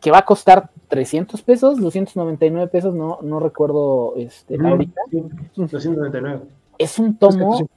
que 0.00 0.10
va 0.10 0.18
a 0.18 0.24
costar 0.24 0.70
300 0.88 1.40
pesos, 1.42 1.80
299 1.80 2.68
pesos, 2.68 2.94
no, 2.94 3.18
no 3.22 3.40
recuerdo 3.40 4.14
este, 4.16 4.56
ahorita. 4.56 5.00
299. 5.54 6.40
Es 6.78 6.98
un 6.98 7.16
tomo 7.16 7.68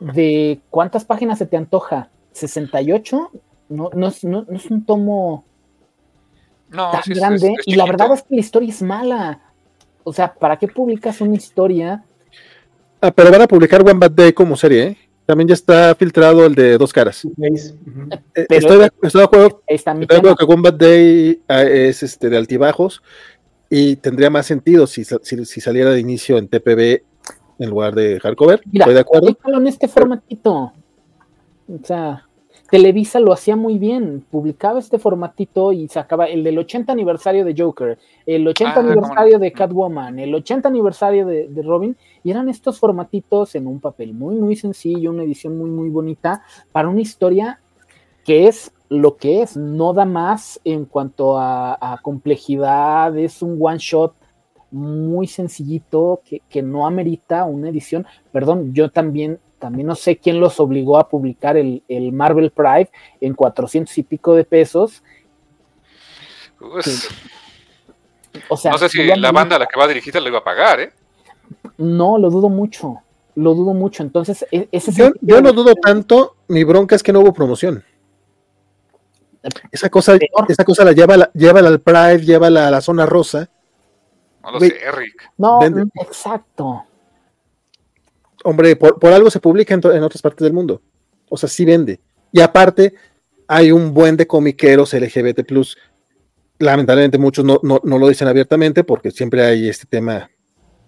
de 0.00 0.60
¿cuántas 0.70 1.04
páginas 1.04 1.38
se 1.38 1.46
te 1.46 1.56
antoja? 1.56 2.10
¿68? 2.34 3.30
No, 3.68 3.90
no, 3.94 4.08
es, 4.08 4.24
no, 4.24 4.46
es 4.50 4.70
un 4.70 4.84
tomo 4.84 5.44
tan 6.70 7.02
grande. 7.06 7.54
y 7.64 7.76
la 7.76 7.84
verdad 7.84 8.12
es 8.14 8.22
que 8.22 8.34
la 8.34 8.40
historia 8.40 8.68
es 8.68 8.82
mala. 8.82 9.40
O 10.02 10.12
sea, 10.12 10.34
¿para 10.34 10.58
qué 10.58 10.68
publicas 10.68 11.20
una 11.20 11.34
historia? 11.34 12.04
Ah, 13.00 13.10
pero 13.10 13.30
van 13.30 13.42
a 13.42 13.46
publicar 13.46 13.80
One 13.82 13.98
Bad 13.98 14.10
Day 14.10 14.32
como 14.32 14.56
serie, 14.56 14.82
¿eh? 14.82 14.98
También 15.26 15.48
ya 15.48 15.54
está 15.54 15.94
filtrado 15.94 16.44
el 16.44 16.54
de 16.54 16.76
dos 16.76 16.92
caras. 16.92 17.24
Eh, 17.24 18.46
estoy, 18.50 18.78
de, 18.78 18.84
acuerdo, 18.84 19.62
estoy 19.66 20.06
de 20.06 20.16
acuerdo 20.16 20.36
que 20.36 20.46
Combat 20.46 20.74
Day 20.74 21.40
ah, 21.48 21.62
es 21.62 22.02
este 22.02 22.28
de 22.28 22.36
altibajos 22.36 23.02
y 23.70 23.96
tendría 23.96 24.28
más 24.28 24.46
sentido 24.46 24.86
si, 24.86 25.04
si, 25.04 25.60
saliera 25.60 25.90
de 25.90 26.00
inicio 26.00 26.36
en 26.36 26.48
TPB 26.48 27.02
en 27.58 27.70
lugar 27.70 27.94
de 27.94 28.20
hardcover. 28.20 28.62
estoy 28.72 28.94
de 28.94 29.00
acuerdo. 29.00 29.36
en 29.46 29.66
este 29.66 29.88
formatito. 29.88 30.72
O 31.66 31.84
sea, 31.84 32.24
Televisa 32.70 33.20
lo 33.20 33.32
hacía 33.32 33.56
muy 33.56 33.78
bien, 33.78 34.24
publicaba 34.30 34.78
este 34.78 34.98
formatito 34.98 35.72
y 35.72 35.86
sacaba 35.88 36.26
el 36.26 36.42
del 36.42 36.58
80 36.58 36.92
aniversario 36.92 37.44
de 37.44 37.54
Joker, 37.56 37.98
el 38.26 38.48
80 38.48 38.72
ah, 38.74 38.80
aniversario 38.80 39.38
de 39.38 39.52
Catwoman, 39.52 40.18
el 40.18 40.34
80 40.34 40.68
aniversario 40.68 41.26
de, 41.26 41.62
Robin, 41.62 41.96
y 42.22 42.30
eran 42.30 42.48
estos 42.48 42.78
formatitos 42.78 43.54
en 43.54 43.66
un 43.66 43.80
papel 43.80 44.14
muy, 44.14 44.36
muy 44.36 44.56
sencillo, 44.56 45.10
una 45.10 45.22
edición 45.22 45.58
muy, 45.58 45.70
muy 45.70 45.90
bonita, 45.90 46.42
para 46.72 46.88
una 46.88 47.00
historia 47.00 47.60
que 48.24 48.48
es 48.48 48.72
lo 48.88 49.16
que 49.16 49.42
es, 49.42 49.56
no 49.56 49.92
da 49.92 50.04
más 50.04 50.60
en 50.64 50.86
cuanto 50.86 51.38
a, 51.38 52.00
complejidad, 52.02 53.16
es 53.18 53.42
un 53.42 53.58
one 53.60 53.78
shot 53.78 54.14
muy 54.74 55.26
sencillito 55.26 56.20
que, 56.24 56.42
que 56.48 56.62
no 56.62 56.86
amerita 56.86 57.44
una 57.44 57.68
edición. 57.68 58.06
Perdón, 58.32 58.74
yo 58.74 58.90
también 58.90 59.38
también 59.64 59.86
no 59.86 59.94
sé 59.94 60.18
quién 60.18 60.40
los 60.40 60.60
obligó 60.60 60.98
a 60.98 61.08
publicar 61.08 61.56
el, 61.56 61.82
Marvel 62.12 62.50
Pride 62.50 62.90
en 63.18 63.32
400 63.32 63.96
y 63.96 64.02
pico 64.02 64.34
de 64.34 64.44
pesos. 64.44 65.02
Pues, 66.58 67.08
o 68.50 68.58
sea, 68.58 68.72
no 68.72 68.76
sé 68.76 68.90
si 68.90 69.04
la 69.04 69.32
banda 69.32 69.56
a 69.56 69.60
la 69.60 69.66
que 69.66 69.80
va 69.80 69.88
dirigida 69.88 70.20
lo 70.20 70.28
iba 70.28 70.40
a 70.40 70.44
pagar, 70.44 70.80
¿eh? 70.80 70.92
No, 71.78 72.18
lo 72.18 72.28
dudo 72.28 72.50
mucho. 72.50 72.98
Lo 73.36 73.54
dudo 73.54 73.72
mucho. 73.72 74.02
Entonces, 74.02 74.44
e, 74.52 74.68
ese 74.70 74.92
yo, 74.92 75.12
yo 75.22 75.40
no 75.40 75.54
dudo 75.54 75.74
tanto. 75.76 76.36
Mi 76.48 76.62
bronca 76.62 76.94
es 76.94 77.02
que 77.02 77.14
no 77.14 77.20
hubo 77.20 77.32
promoción. 77.32 77.82
Esa 79.72 79.88
cosa, 79.88 80.18
esa 80.46 80.64
cosa 80.64 80.84
la 80.84 80.92
lleva, 80.92 81.16
la, 81.16 81.30
al 81.68 81.80
Pride, 81.80 82.20
lleva 82.20 82.48
a 82.48 82.50
la 82.50 82.80
zona 82.82 83.06
rosa. 83.06 83.48
No 84.44 84.52
lo 84.52 84.60
sé, 84.60 84.78
Eric. 84.80 85.30
No, 85.38 85.60
exacto 86.00 86.86
hombre, 88.44 88.76
por, 88.76 89.12
algo 89.12 89.30
se 89.30 89.40
publica 89.40 89.74
en, 89.74 90.02
otras 90.02 90.22
partes 90.22 90.44
del 90.44 90.52
mundo. 90.52 90.80
O 91.28 91.36
sea, 91.36 91.48
sí 91.48 91.64
vende. 91.64 91.98
Y 92.30 92.40
aparte, 92.40 92.94
hay 93.48 93.72
un 93.72 93.92
buen 93.92 94.16
de 94.16 94.26
comiqueros 94.26 94.92
LGBT. 94.92 95.40
Lamentablemente, 96.58 97.18
muchos 97.18 97.44
no, 97.44 97.58
lo 97.62 98.08
dicen 98.08 98.28
abiertamente 98.28 98.84
porque 98.84 99.10
siempre 99.10 99.44
hay 99.44 99.68
este 99.68 99.86
tema 99.86 100.30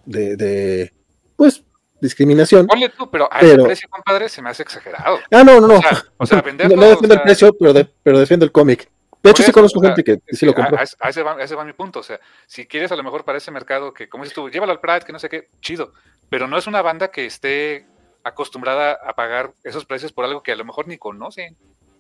de, 0.05 0.93
pues, 1.35 1.65
discriminación. 2.01 2.67
Ponle 2.67 2.91
tú, 2.91 3.11
pero 3.11 3.29
a 3.33 3.41
ese 3.41 3.59
precio, 3.59 3.89
compadre, 3.91 4.29
se 4.29 4.43
me 4.43 4.51
hace 4.51 4.63
exagerado. 4.63 5.19
Ah, 5.31 5.43
no, 5.43 5.61
no, 5.61 5.67
no. 5.67 5.81
O 6.19 6.27
sea, 6.27 6.41
venderlo, 6.43 6.77
no, 6.77 6.87
defiendo 6.87 7.15
el 7.15 7.23
precio, 7.23 7.57
pero, 7.59 7.89
pero 8.03 8.19
defiendo 8.19 8.45
el 8.45 8.53
cómic. 8.53 8.89
De 9.23 9.31
hecho, 9.31 9.43
sí 9.43 9.53
conozco 9.53 9.81
gente 9.81 10.05
que 10.05 10.21
sí 10.31 10.47
lo 10.47 10.55
compró. 10.55 10.79
A, 10.79 11.09
ese 11.09 11.23
va, 11.23 11.43
ese 11.43 11.55
va, 11.55 11.65
mi 11.65 11.73
punto. 11.73 12.01
O 12.01 12.03
sea, 12.03 12.21
si 12.47 12.67
quieres 12.67 12.93
a 12.93 12.97
lo 12.97 13.03
mejor 13.03 13.25
para 13.25 13.39
ese 13.39 13.51
mercado 13.51 13.93
que, 13.93 14.09
como 14.09 14.25
dices 14.25 14.35
tú, 14.35 14.49
llévalo 14.49 14.73
al 14.73 14.81
Pride, 14.81 15.01
que 15.01 15.13
no 15.13 15.19
sé 15.19 15.29
qué, 15.29 15.49
chido 15.61 15.93
pero 16.29 16.47
no 16.47 16.59
es 16.59 16.67
una 16.67 16.83
banda 16.83 17.09
que 17.09 17.27
esté 17.27 17.87
acostumbrada 18.25 18.99
a 19.05 19.15
pagar 19.15 19.53
esos 19.63 19.85
precios 19.85 20.13
por 20.13 20.25
algo 20.25 20.43
que 20.43 20.53
a 20.53 20.57
lo 20.57 20.65
mejor 20.65 20.89
ni 20.89 20.99
conocen. 20.99 21.57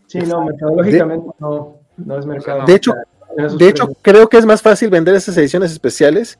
Sí, 0.06 0.18
no, 0.20 0.44
metodológicamente 0.44 1.28
no, 1.38 1.80
no 1.96 2.18
es 2.18 2.26
mercado. 2.26 2.64
De 2.64 2.74
hecho, 2.74 2.92
de 3.36 3.68
hecho 3.68 3.88
creo 4.02 4.28
que 4.28 4.38
es 4.38 4.46
más 4.46 4.62
fácil 4.62 4.90
vender 4.90 5.14
esas 5.14 5.36
ediciones 5.36 5.72
especiales 5.72 6.38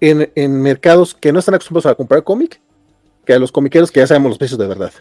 en, 0.00 0.30
en 0.34 0.62
mercados 0.62 1.14
que 1.14 1.32
no 1.32 1.38
están 1.38 1.54
acostumbrados 1.54 1.86
a 1.86 1.94
comprar 1.94 2.22
cómic 2.22 2.60
que 3.24 3.32
a 3.32 3.38
los 3.38 3.52
comiqueros 3.52 3.90
que 3.90 4.00
ya 4.00 4.06
sabemos 4.06 4.30
los 4.30 4.38
precios 4.38 4.58
de 4.58 4.66
verdad. 4.66 4.92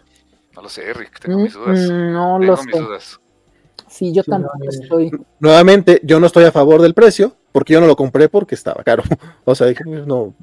No 0.56 0.64
lo 0.64 0.70
sé, 0.70 0.94
Rick, 0.94 1.20
tengo 1.20 1.40
mis 1.40 1.53
dudas. 1.53 1.80
Mm, 1.80 2.11
no 2.11 2.40
tengo 2.40 2.56
lo 2.56 2.64
mis 2.64 2.76
Dudas. 2.76 3.20
Sí, 3.92 4.14
yo 4.14 4.24
tampoco 4.24 4.58
estoy. 4.70 5.11
Nuevamente, 5.40 6.00
yo 6.03 6.20
no 6.22 6.28
estoy 6.28 6.45
a 6.45 6.52
favor 6.52 6.82
del 6.82 6.94
precio, 6.94 7.36
porque 7.52 7.74
yo 7.74 7.82
no 7.82 7.88
lo 7.88 7.98
compré 7.98 8.30
porque 8.30 8.56
estaba 8.56 8.84
caro. 8.84 9.03
O 9.44 9.53
sea, 9.53 9.68
no, 9.86 10.34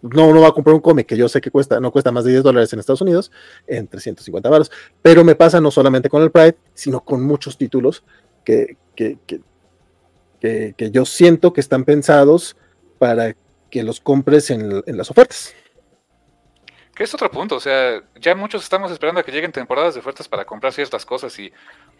no, 0.00 0.32
no 0.32 0.40
va 0.40 0.48
a 0.48 0.52
comprar 0.52 0.74
un 0.74 0.80
cómic 0.80 1.06
que 1.06 1.16
yo 1.16 1.28
sé 1.28 1.40
que 1.40 1.50
cuesta, 1.50 1.80
no 1.80 1.90
cuesta 1.90 2.12
más 2.12 2.24
de 2.24 2.30
10 2.30 2.44
dólares 2.44 2.72
en 2.72 2.78
Estados 2.78 3.00
Unidos, 3.00 3.32
en 3.66 3.88
350 3.88 4.48
baros, 4.48 4.70
pero 5.02 5.24
me 5.24 5.34
pasa 5.34 5.60
no 5.60 5.72
solamente 5.72 6.08
con 6.08 6.22
el 6.22 6.30
Pride, 6.30 6.56
sino 6.72 7.00
con 7.00 7.24
muchos 7.24 7.58
títulos 7.58 8.04
que, 8.44 8.76
que, 8.94 9.18
que, 9.26 9.40
que, 10.76 10.90
yo 10.92 11.04
siento 11.04 11.52
que 11.52 11.60
están 11.60 11.84
pensados 11.84 12.56
para 12.98 13.34
que 13.70 13.82
los 13.82 13.98
compres 13.98 14.50
en, 14.50 14.84
en, 14.86 14.96
las 14.96 15.10
ofertas. 15.10 15.52
Que 16.94 17.02
es 17.02 17.14
otro 17.14 17.28
punto, 17.30 17.56
o 17.56 17.60
sea, 17.60 18.04
ya 18.20 18.36
muchos 18.36 18.62
estamos 18.62 18.92
esperando 18.92 19.20
a 19.20 19.24
que 19.24 19.32
lleguen 19.32 19.50
temporadas 19.50 19.94
de 19.94 20.00
ofertas 20.00 20.28
para 20.28 20.44
comprar 20.44 20.72
ciertas 20.72 21.04
cosas 21.04 21.36
y 21.40 21.50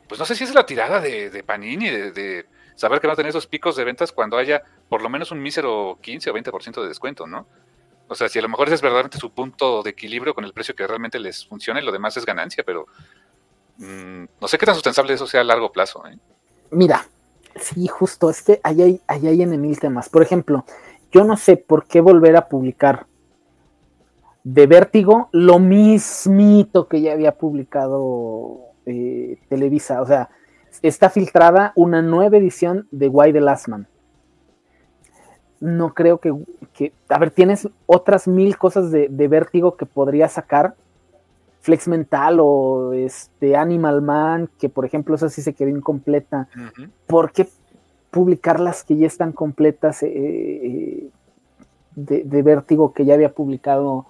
pues 0.09 0.19
no 0.19 0.27
sé 0.27 0.35
si 0.35 0.45
es 0.45 0.55
la 0.55 0.67
tirada 0.67 1.01
de, 1.01 1.43
Panini, 1.45 1.89
de, 1.89 2.47
saber 2.77 3.01
que 3.01 3.07
van 3.07 3.15
a 3.15 3.17
tener 3.17 3.31
esos 3.31 3.47
picos 3.47 3.77
de 3.77 3.85
ventas 3.85 4.13
cuando 4.13 4.37
haya 4.37 4.63
por 4.89 5.03
lo 5.03 5.09
menos 5.09 5.31
un 5.31 5.41
mísero 5.41 5.99
15 6.01 6.31
o 6.31 6.35
20% 6.35 6.83
de 6.83 6.89
descuento, 6.89 7.27
¿no? 7.27 7.47
O 8.09 8.15
sea, 8.15 8.29
si 8.29 8.39
a 8.39 8.43
lo 8.43 8.49
mejor 8.49 8.69
ese 8.69 8.75
es 8.75 8.83
verdaderamente 8.83 9.19
su 9.19 9.31
punto 9.31 9.83
de 9.83 9.91
equilibrio 9.91 10.35
con 10.35 10.45
el 10.45 10.53
precio 10.53 10.75
que 10.75 10.87
realmente 10.87 11.19
les 11.19 11.47
funciona 11.47 11.81
y 11.81 11.85
lo 11.85 11.93
demás 11.93 12.17
es 12.17 12.27
ganancia, 12.27 12.63
pero 12.65 12.87
mm, 13.79 14.25
no 14.41 14.49
sé 14.49 14.59
qué 14.59 14.67
tan 14.67 14.75
sustentable 14.75 15.15
eso 15.15 15.27
sea 15.27 15.41
a 15.41 15.45
largo 15.45 15.73
plazo. 15.73 16.07
¿eh? 16.07 16.19
Mira, 16.71 17.07
sí, 17.57 17.87
justo, 17.87 18.29
es 18.29 18.43
que 18.43 18.61
ahí 18.63 19.01
hay, 19.07 19.27
ahí 19.27 19.77
temas. 19.77 20.11
Por 20.11 20.23
ejemplo, 20.23 20.67
yo 21.11 21.25
no 21.25 21.37
sé 21.37 21.57
por 21.57 21.87
qué 21.87 22.01
volver 22.01 22.37
a 22.37 22.49
publicar 22.49 23.07
de 24.43 24.67
Vértigo 24.67 25.31
lo 25.33 25.59
mismito 25.59 26.87
que 26.87 27.01
ya 27.01 27.13
había 27.13 27.39
publicado 27.39 28.74
eh, 28.87 29.39
Televisa. 29.49 30.03
O 30.03 30.07
sea, 30.07 30.31
está 30.83 31.11
filtrada 31.11 31.73
una 31.77 32.03
nueva 32.03 32.37
edición 32.37 32.89
de 32.91 33.09
Why 33.09 33.33
the 33.33 33.41
Last 33.41 33.69
Man. 33.69 33.87
No 35.61 35.95
creo 35.95 36.19
que, 36.19 36.93
a 37.09 37.19
ver, 37.19 37.31
tienes 37.31 37.69
otras 37.87 38.29
mil 38.29 38.59
cosas 38.59 38.91
de, 38.91 39.29
Vértigo 39.29 39.77
que 39.77 39.87
podría 39.87 40.29
sacar. 40.29 40.75
Flex 41.61 41.89
Mental 41.89 42.41
o 42.41 42.93
este 42.93 43.57
Animal 43.57 44.03
Man, 44.03 44.51
que 44.59 44.69
por 44.69 44.85
ejemplo 44.85 45.15
esa 45.15 45.31
sí 45.31 45.41
se 45.41 45.55
quedó 45.55 45.71
incompleta. 45.71 46.49
¿Por 47.07 47.33
qué 47.33 47.49
publicar 48.11 48.61
las 48.61 48.85
que 48.85 48.97
ya 48.97 49.07
están 49.07 49.33
completas 49.33 50.03
eh, 50.03 50.13
eh, 50.15 51.09
de, 51.97 52.25
de, 52.25 52.43
Vértigo 52.43 52.93
que 52.93 53.07
ya 53.07 53.15
había 53.15 53.33
publicado 53.33 54.07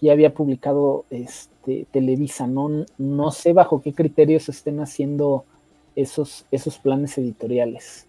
ya 0.00 0.12
había 0.12 0.34
publicado 0.34 1.04
este, 1.10 1.54
Televisa. 1.90 2.46
No, 2.46 2.84
no 2.98 3.30
sé 3.30 3.52
bajo 3.52 3.82
qué 3.82 3.92
criterios 3.92 4.48
estén 4.48 4.80
haciendo 4.80 5.44
esos, 5.94 6.46
esos 6.50 6.78
planes 6.78 7.16
editoriales. 7.18 8.06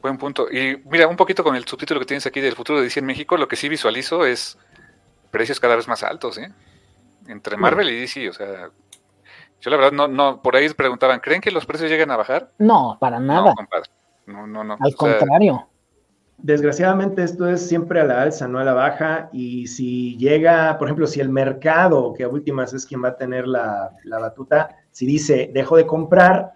Buen 0.00 0.16
punto. 0.16 0.50
Y 0.50 0.80
mira, 0.90 1.08
un 1.08 1.16
poquito 1.16 1.42
con 1.42 1.56
el 1.56 1.66
subtítulo 1.66 2.00
que 2.00 2.06
tienes 2.06 2.26
aquí 2.26 2.40
del 2.40 2.54
futuro 2.54 2.78
de 2.78 2.84
DC 2.84 3.00
en 3.00 3.06
México, 3.06 3.36
lo 3.36 3.48
que 3.48 3.56
sí 3.56 3.68
visualizo 3.68 4.24
es 4.24 4.56
precios 5.30 5.60
cada 5.60 5.76
vez 5.76 5.88
más 5.88 6.02
altos, 6.02 6.38
¿eh? 6.38 6.52
Entre 7.26 7.56
Marvel 7.56 7.90
y 7.90 8.00
DC, 8.00 8.30
o 8.30 8.32
sea, 8.32 8.70
yo 9.60 9.70
la 9.70 9.76
verdad 9.76 9.92
no, 9.92 10.08
no, 10.08 10.40
por 10.40 10.56
ahí 10.56 10.68
preguntaban, 10.70 11.20
¿creen 11.20 11.40
que 11.40 11.50
los 11.50 11.66
precios 11.66 11.90
lleguen 11.90 12.10
a 12.10 12.16
bajar? 12.16 12.52
No, 12.58 12.96
para 13.00 13.18
nada. 13.20 13.54
No, 14.26 14.46
No, 14.46 14.64
no, 14.64 14.78
Al 14.80 14.94
contrario. 14.94 15.68
Desgraciadamente 16.40 17.24
esto 17.24 17.48
es 17.48 17.66
siempre 17.66 18.00
a 18.00 18.04
la 18.04 18.22
alza, 18.22 18.46
no 18.46 18.60
a 18.60 18.64
la 18.64 18.72
baja, 18.72 19.28
y 19.32 19.66
si 19.66 20.16
llega, 20.18 20.78
por 20.78 20.86
ejemplo, 20.86 21.08
si 21.08 21.18
el 21.18 21.30
mercado, 21.30 22.14
que 22.14 22.22
a 22.22 22.28
últimas 22.28 22.72
es 22.72 22.86
quien 22.86 23.02
va 23.02 23.08
a 23.08 23.16
tener 23.16 23.48
la, 23.48 23.90
batuta, 24.04 24.76
si 24.92 25.04
dice 25.04 25.50
dejo 25.52 25.76
de 25.76 25.84
comprar, 25.84 26.52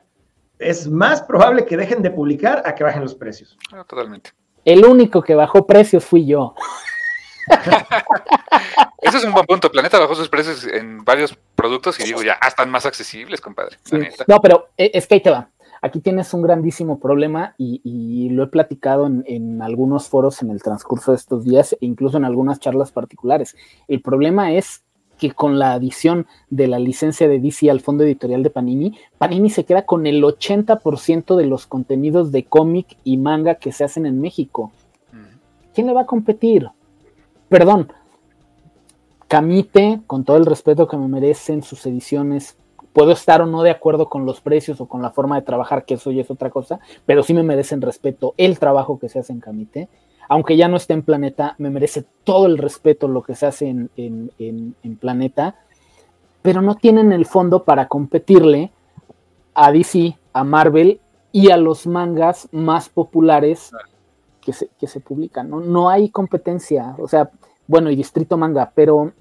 es 0.61 0.86
más 0.89 1.23
probable 1.23 1.67
que 1.67 1.77
dejen 1.77 2.01
de 2.01 2.12
publicar 2.12 2.62
a 2.65 2.77
que 2.77 2.85
bajen 2.85 3.02
los 3.02 3.17
precios. 3.17 3.59
Ah, 3.73 3.85
totalmente. 3.85 4.31
El 4.65 4.85
único 4.85 5.20
que 5.20 5.35
bajó 5.35 5.67
precios 5.67 6.05
fui 6.05 6.27
yo. 6.27 6.55
Ese 9.02 9.19
es 9.19 9.25
un 9.25 9.33
buen 9.33 9.47
punto. 9.47 9.69
Planeta 9.69 9.99
bajó 9.99 10.15
sus 10.15 10.28
precios 10.28 10.65
en 10.65 11.05
varios 11.05 11.36
productos 11.57 11.99
y 11.99 12.05
digo, 12.05 12.23
ya 12.23 12.39
están 12.47 12.70
más 12.70 12.86
accesibles, 12.86 13.41
compadre. 13.41 13.78
No, 14.28 14.41
pero 14.41 14.69
eh, 14.77 14.93
es 14.94 15.09
que 15.09 15.17
ahí 15.17 15.20
te 15.20 15.31
va 15.31 15.49
aquí 15.83 16.01
tienes 16.01 16.33
un 16.33 16.43
grandísimo 16.43 16.99
problema 16.99 17.55
y, 17.59 18.31
lo 18.31 18.44
he 18.44 18.47
platicado 18.47 19.07
en, 19.07 19.61
algunos 19.61 20.09
foros 20.09 20.41
en 20.41 20.51
el 20.51 20.62
transcurso 20.62 21.11
de 21.11 21.19
estos 21.19 21.44
días 21.44 21.75
e 21.75 21.78
incluso 21.81 22.17
en 22.17 22.25
algunas 22.25 22.61
charlas 22.61 22.93
particulares. 22.93 23.57
El 23.89 24.01
problema 24.01 24.52
es 24.52 24.85
que 25.19 25.33
con 25.33 25.59
la 25.59 25.75
adición 25.75 26.27
de 26.49 26.69
la 26.69 26.78
licencia 26.78 27.28
de 27.28 27.39
DC 27.39 27.70
al 27.70 27.81
fondo 27.81 28.05
editorial 28.05 28.43
de 28.43 28.51
Panini, 28.51 28.97
Panini 29.19 29.51
se 29.51 29.65
queda 29.65 29.85
con 29.85 30.07
el 30.07 30.23
80% 30.23 31.36
de 31.36 31.47
los 31.47 31.67
contenidos 31.67 32.33
de 32.33 32.44
cómic 32.44 32.97
y 33.05 33.19
manga 33.19 33.57
que 33.57 33.73
se 33.73 33.85
hacen 33.85 34.07
en 34.07 34.20
México. 34.20 34.73
¿Quién 35.75 35.86
le 35.86 35.93
va 35.93 36.02
a 36.02 36.07
competir? 36.07 36.69
Perdón, 37.49 37.93
Camite, 39.28 40.01
con 40.07 40.25
todo 40.25 40.36
el 40.36 40.47
respeto 40.47 40.86
que 40.86 40.97
me 40.97 41.09
merecen 41.09 41.62
sus 41.62 41.86
ediciones 41.86 42.57
Puedo 42.93 43.12
estar 43.12 43.41
o 43.41 43.47
no 43.47 43.62
de 43.62 43.71
acuerdo 43.71 44.09
con 44.09 44.27
los 44.27 44.41
precios 44.41 44.81
o 44.81 44.87
con 44.87 45.01
la 45.03 45.11
forma 45.11 45.37
de 45.37 45.43
trabajar, 45.43 45.85
que 45.85 45.95
eso 45.95 46.11
ya 46.11 46.23
es 46.23 46.31
otra 46.31 46.51
cosa, 46.51 46.81
pero 47.07 47.23
sí 47.23 47.33
me 47.33 47.43
merecen 47.43 47.81
respeto 47.81 48.35
el 48.37 48.59
trabajo 48.59 48.99
que 48.99 49.09
se 49.09 49.19
hace 49.19 49.33
en 49.33 49.41
Camite. 49.41 49.89
Aunque 50.29 50.57
ya 50.57 50.69
no 50.69 50.77
esté 50.77 50.93
en 50.95 51.03
Planeta, 51.03 51.55
me 51.59 51.71
merece 51.71 52.05
todo 52.25 52.47
el 52.47 52.59
respeto 52.59 53.09
lo 53.09 53.23
que 53.23 53.35
se 53.35 53.47
hace 53.47 53.69
en, 53.69 53.91
en, 53.97 54.97
Planeta, 54.97 55.57
pero 56.43 56.62
no 56.62 56.77
tienen 56.77 57.12
el 57.12 57.27
fondo 57.27 57.65
para 57.65 57.89
competirle 57.89 58.73
a 59.55 59.73
DC, 59.73 60.17
a 60.33 60.45
Marvel 60.45 61.01
y 61.33 61.51
a 61.51 61.57
los 61.57 61.87
mangas 61.87 62.49
más 62.53 62.89
populares 62.89 63.73
que 64.41 64.53
se, 64.53 64.69
que 64.79 64.87
se 64.87 65.01
publican. 65.01 65.51
¿no? 65.51 65.61
no 65.61 65.89
hay 65.91 66.09
competencia, 66.11 66.95
o 66.99 67.09
sea, 67.09 67.31
bueno, 67.67 67.91
y 67.91 67.97
Distrito 67.97 68.37
Manga, 68.37 68.73
pero 68.75 69.12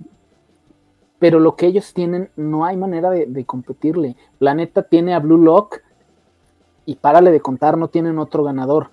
pero 1.21 1.39
lo 1.39 1.55
que 1.55 1.67
ellos 1.67 1.93
tienen 1.93 2.31
no 2.35 2.65
hay 2.65 2.75
manera 2.75 3.11
de, 3.11 3.45
competirle. 3.45 4.15
Planeta 4.39 4.81
tiene 4.81 5.13
a 5.13 5.19
Blue 5.19 5.37
Lock 5.37 5.77
y 6.87 6.95
párale 6.95 7.29
de 7.29 7.39
contar, 7.41 7.77
no 7.77 7.89
tienen 7.89 8.17
otro 8.17 8.43
ganador. 8.43 8.89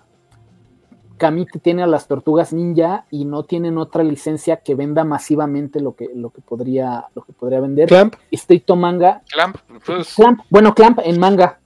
Kamite 1.16 1.58
tiene 1.58 1.82
a 1.82 1.86
las 1.86 2.06
tortugas 2.06 2.52
ninja 2.52 3.06
y 3.10 3.24
no 3.24 3.44
tienen 3.44 3.78
otra 3.78 4.04
licencia 4.04 4.58
que 4.58 4.74
venda 4.74 5.04
masivamente 5.04 5.80
lo 5.80 5.96
que, 5.96 6.10
lo 6.14 6.28
que 6.28 6.42
podría 6.42 7.06
lo 7.14 7.22
que 7.22 7.32
podría 7.32 7.60
vender. 7.60 7.88
Clamp. 7.88 8.14
Estricto 8.30 8.76
manga. 8.76 9.22
Clamp, 9.32 9.56
pues. 9.86 10.14
Clamp. 10.14 10.40
Bueno, 10.50 10.74
Clamp 10.74 10.98
en 11.02 11.18
manga. 11.18 11.60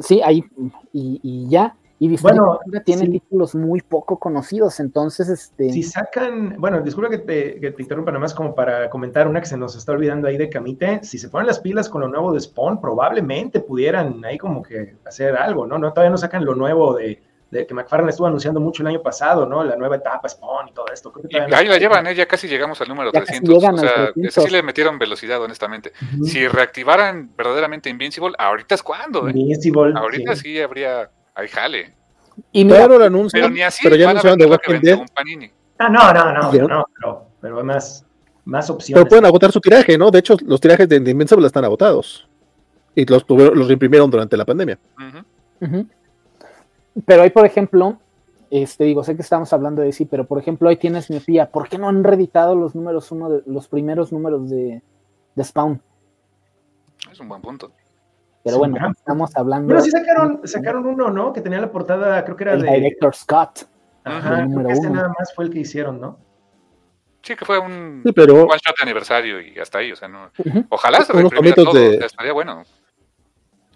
Sí, 0.00 0.20
ahí 0.20 0.44
y, 0.92 1.20
y 1.22 1.48
ya. 1.48 1.76
Y 2.02 2.16
bueno, 2.16 2.58
tiene 2.84 3.06
títulos 3.06 3.54
muy 3.54 3.80
poco 3.80 4.18
conocidos, 4.18 4.80
entonces 4.80 5.28
este. 5.28 5.70
Si 5.70 5.84
sacan, 5.84 6.56
bueno, 6.58 6.80
disculpa 6.80 7.08
que 7.08 7.18
te, 7.18 7.60
que 7.60 7.70
te 7.70 7.80
interrumpa 7.80 8.10
nada 8.10 8.18
más 8.18 8.34
como 8.34 8.56
para 8.56 8.90
comentar 8.90 9.28
una 9.28 9.38
que 9.38 9.46
se 9.46 9.56
nos 9.56 9.76
está 9.76 9.92
olvidando 9.92 10.26
ahí 10.26 10.36
de 10.36 10.50
Camite. 10.50 10.98
Si 11.04 11.16
se 11.16 11.28
ponen 11.28 11.46
las 11.46 11.60
pilas 11.60 11.88
con 11.88 12.00
lo 12.00 12.08
nuevo 12.08 12.32
de 12.32 12.40
Spawn, 12.40 12.80
probablemente 12.80 13.60
pudieran 13.60 14.24
ahí 14.24 14.36
como 14.36 14.64
que 14.64 14.96
hacer 15.06 15.36
algo, 15.36 15.64
¿no? 15.64 15.78
no 15.78 15.92
todavía 15.92 16.10
no 16.10 16.18
sacan 16.18 16.44
lo 16.44 16.56
nuevo 16.56 16.96
de, 16.96 17.22
que 17.52 17.72
McFarlane 17.72 18.10
estuvo 18.10 18.26
anunciando 18.26 18.58
mucho 18.58 18.82
el 18.82 18.88
año 18.88 19.00
pasado, 19.00 19.46
¿no? 19.46 19.62
La 19.62 19.76
nueva 19.76 19.94
etapa 19.94 20.28
Spawn 20.28 20.70
y 20.70 20.72
todo 20.72 20.86
esto. 20.92 21.12
ahí 21.54 21.68
la 21.68 21.78
llevan, 21.78 22.04
¿eh? 22.08 22.16
ya 22.16 22.26
casi 22.26 22.48
llegamos 22.48 22.80
al 22.80 22.88
número 22.88 23.12
300. 23.12 23.64
O 23.64 23.76
sea, 23.78 24.10
sí 24.28 24.50
le 24.50 24.64
metieron 24.64 24.98
velocidad, 24.98 25.40
honestamente. 25.40 25.92
Si 26.24 26.48
reactivaran 26.48 27.30
verdaderamente 27.36 27.90
Invincible, 27.90 28.34
ahorita 28.36 28.74
es 28.74 28.82
cuando, 28.82 29.28
¿eh? 29.28 29.32
Invincible. 29.36 29.92
Ahorita 29.94 30.34
sí, 30.34 30.60
habría 30.60 31.08
Ahí 31.34 31.48
jale. 31.48 31.94
Y 32.50 32.64
pero 32.64 32.98
lo 32.98 33.04
anuncian, 33.04 33.42
pero, 33.42 33.54
ni 33.54 33.62
así 33.62 33.80
pero 33.82 33.96
ya 33.96 34.10
anunciaron 34.10 34.38
de 34.38 34.46
Walking 34.46 34.80
Dead. 34.80 34.98
Ah, 35.78 35.88
no, 35.88 36.12
no, 36.12 36.32
no, 36.32 36.42
no, 36.42 36.86
pero, 36.94 37.26
pero 37.40 37.58
hay 37.58 37.64
más, 37.64 38.06
más 38.44 38.70
opciones. 38.70 39.02
Pero 39.02 39.08
pueden 39.08 39.26
agotar 39.26 39.50
su 39.52 39.60
tiraje, 39.60 39.98
¿no? 39.98 40.10
De 40.10 40.18
hecho, 40.18 40.36
los 40.44 40.60
tirajes 40.60 40.88
de 40.88 40.96
Invincible 40.96 41.46
están 41.46 41.64
agotados. 41.64 42.28
Y 42.94 43.04
los, 43.06 43.26
tuvieron, 43.26 43.58
los 43.58 43.70
imprimieron 43.70 44.10
durante 44.10 44.36
la 44.36 44.44
pandemia. 44.44 44.78
Pero 47.06 47.22
ahí, 47.22 47.30
por 47.30 47.46
ejemplo, 47.46 47.98
este, 48.50 48.84
digo, 48.84 49.02
sé 49.02 49.16
que 49.16 49.22
estamos 49.22 49.52
hablando 49.52 49.80
de 49.82 49.92
sí, 49.92 50.04
pero 50.04 50.26
por 50.26 50.38
ejemplo, 50.38 50.68
ahí 50.68 50.76
tienes 50.76 51.08
miopía. 51.10 51.50
¿Por 51.50 51.68
qué 51.68 51.78
no 51.78 51.88
han 51.88 52.04
reeditado 52.04 52.54
los 52.54 52.74
números 52.74 53.10
uno 53.10 53.30
de 53.30 53.42
los 53.46 53.66
primeros 53.68 54.12
números 54.12 54.50
de, 54.50 54.82
de 55.34 55.44
Spawn? 55.44 55.80
Es 57.10 57.18
un 57.18 57.28
buen 57.28 57.40
punto. 57.40 57.72
Pero 58.44 58.58
bueno, 58.58 58.76
estamos 58.90 59.36
hablando. 59.36 59.68
Pero 59.68 59.80
sí 59.80 59.90
sacaron, 59.90 60.40
sacaron 60.44 60.86
uno, 60.86 61.10
¿no? 61.10 61.32
Que 61.32 61.40
tenía 61.40 61.60
la 61.60 61.70
portada, 61.70 62.24
creo 62.24 62.36
que 62.36 62.44
era 62.44 62.54
el 62.54 62.62
de. 62.62 62.72
Director 62.72 63.14
Scott. 63.14 63.68
Ajá, 64.04 64.46
creo 64.46 64.66
que 64.66 64.72
este 64.72 64.90
nada 64.90 65.08
más 65.16 65.32
fue 65.34 65.44
el 65.44 65.50
que 65.50 65.60
hicieron, 65.60 66.00
¿no? 66.00 66.18
Sí, 67.22 67.36
que 67.36 67.44
fue 67.44 67.58
un 67.60 68.02
pero... 68.16 68.42
one 68.42 68.58
shot 68.58 68.76
de 68.76 68.82
aniversario 68.82 69.40
y 69.40 69.56
hasta 69.60 69.78
ahí, 69.78 69.92
o 69.92 69.96
sea, 69.96 70.08
no. 70.08 70.30
Ojalá 70.70 71.04
se 71.04 71.12
reimprimiera 71.12 71.54
todo, 71.54 71.72
de... 71.72 71.96
estaría 72.04 72.32
bueno. 72.32 72.64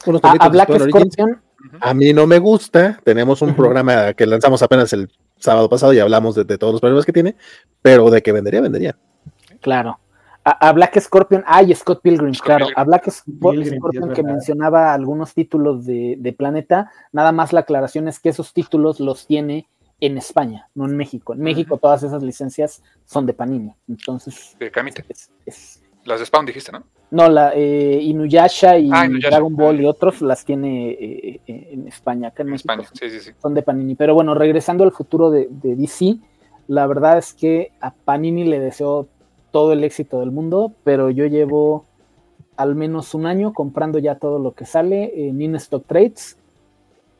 Unos 0.05 0.25
a, 0.25 0.33
a 0.33 0.49
Black 0.49 0.69
Scorpion. 0.77 1.41
A 1.81 1.95
mí 1.95 2.13
no 2.13 2.27
me 2.27 2.39
gusta. 2.41 2.99
Tenemos 3.05 3.43
un 3.43 3.55
programa 3.55 4.15
que 4.15 4.27
lanzamos 4.27 4.63
apenas 4.63 4.93
el 4.93 5.09
sábado 5.37 5.69
pasado 5.69 5.93
y 5.93 6.01
hablamos 6.01 6.35
de, 6.35 6.45
de 6.45 6.59
todos 6.59 6.73
los 6.73 6.81
problemas 6.81 7.07
que 7.07 7.13
tiene, 7.13 7.37
pero 7.83 8.11
de 8.11 8.21
que 8.21 8.33
vendería, 8.33 8.61
vendería. 8.61 8.97
Claro. 9.61 10.01
A, 10.49 10.73
Black 10.73 11.01
Scorpion, 11.01 11.43
ay, 11.45 11.75
Scott 11.75 12.03
Pilgrim, 12.03 12.33
claro. 12.35 12.69
A 12.77 12.85
Black 12.85 13.11
Scorpion 13.11 14.13
que 14.15 14.23
mencionaba 14.23 14.95
algunos 14.95 15.35
títulos 15.35 15.85
de, 15.85 16.35
Planeta, 16.39 16.93
nada 17.11 17.33
más 17.33 17.53
la 17.53 17.61
aclaración 17.61 18.07
es 18.07 18.21
que 18.21 18.29
esos 18.29 18.53
títulos 18.53 19.01
los 19.01 19.27
tiene 19.27 19.69
en 19.99 20.17
España, 20.17 20.69
no 20.77 20.85
en 20.85 20.97
México. 20.97 21.33
En 21.33 21.41
México 21.41 21.79
todas 21.79 22.05
esas 22.05 22.23
licencias 22.23 22.81
son 23.05 23.27
de 23.27 23.33
Panini. 23.33 23.75
Entonces. 23.89 24.57
De 24.61 24.71
Camite. 24.71 25.05
las 26.05 26.21
de 26.21 26.27
Spawn 26.27 26.47
dijiste, 26.47 26.71
¿no? 26.71 26.85
No, 27.11 27.29
la 27.29 27.53
eh, 27.53 27.99
Inuyasha 28.03 28.79
y 28.79 28.89
ah, 28.93 29.09
Dragon 29.09 29.57
Ball 29.57 29.81
y 29.81 29.87
otros 29.87 30.23
las 30.23 30.45
tiene 30.45 30.91
eh, 30.91 31.41
eh, 31.45 31.69
en 31.73 31.89
España. 31.89 32.29
Acá 32.29 32.45
en, 32.45 32.55
España, 32.55 32.85
sí, 32.93 33.11
sí, 33.11 33.19
sí. 33.19 33.33
Son 33.43 33.53
de 33.53 33.63
Panini. 33.63 33.97
Pero 33.97 34.15
bueno, 34.15 34.33
regresando 34.37 34.85
al 34.85 34.93
futuro 34.93 35.29
de, 35.29 35.49
de 35.51 35.75
DC, 35.75 36.19
la 36.69 36.87
verdad 36.87 37.19
es 37.19 37.35
que 37.35 37.73
a 37.81 37.93
Panini 37.93 38.45
le 38.45 38.61
deseo 38.61 39.09
todo 39.57 39.73
el 39.73 39.85
éxito 39.85 40.21
del 40.21 40.33
mundo, 40.33 40.75
pero 40.85 41.09
yo 41.09 41.25
llevo 41.25 41.87
al 42.59 42.75
menos 42.75 43.15
un 43.15 43.25
año 43.25 43.55
comprando 43.55 43.99
ya 43.99 44.17
todo 44.17 44.39
lo 44.39 44.53
que 44.53 44.67
sale 44.67 45.29
en 45.29 45.41
In-Stock 45.41 45.87
Trades 45.87 46.37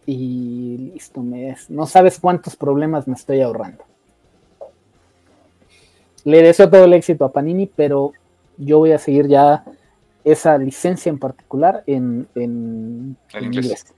y 0.05 0.91
listo, 0.93 1.23
me 1.23 1.49
es, 1.49 1.71
no 1.71 1.87
sabes 1.87 2.21
cuántos 2.21 2.55
problemas 2.55 3.09
me 3.09 3.15
estoy 3.15 3.41
ahorrando. 3.41 3.85
le 6.25 6.43
deseo 6.43 6.69
todo 6.69 6.85
el 6.85 6.93
éxito 6.93 7.25
a 7.25 7.33
Panini, 7.33 7.71
pero 7.75 8.13
yo 8.59 8.81
voy 8.81 8.93
a 8.93 8.99
seguir 8.99 9.29
ya 9.29 9.65
esa 10.23 10.59
licencia 10.59 11.09
en 11.09 11.19
particular 11.19 11.85
en, 11.87 12.29
inglés. 13.41 13.95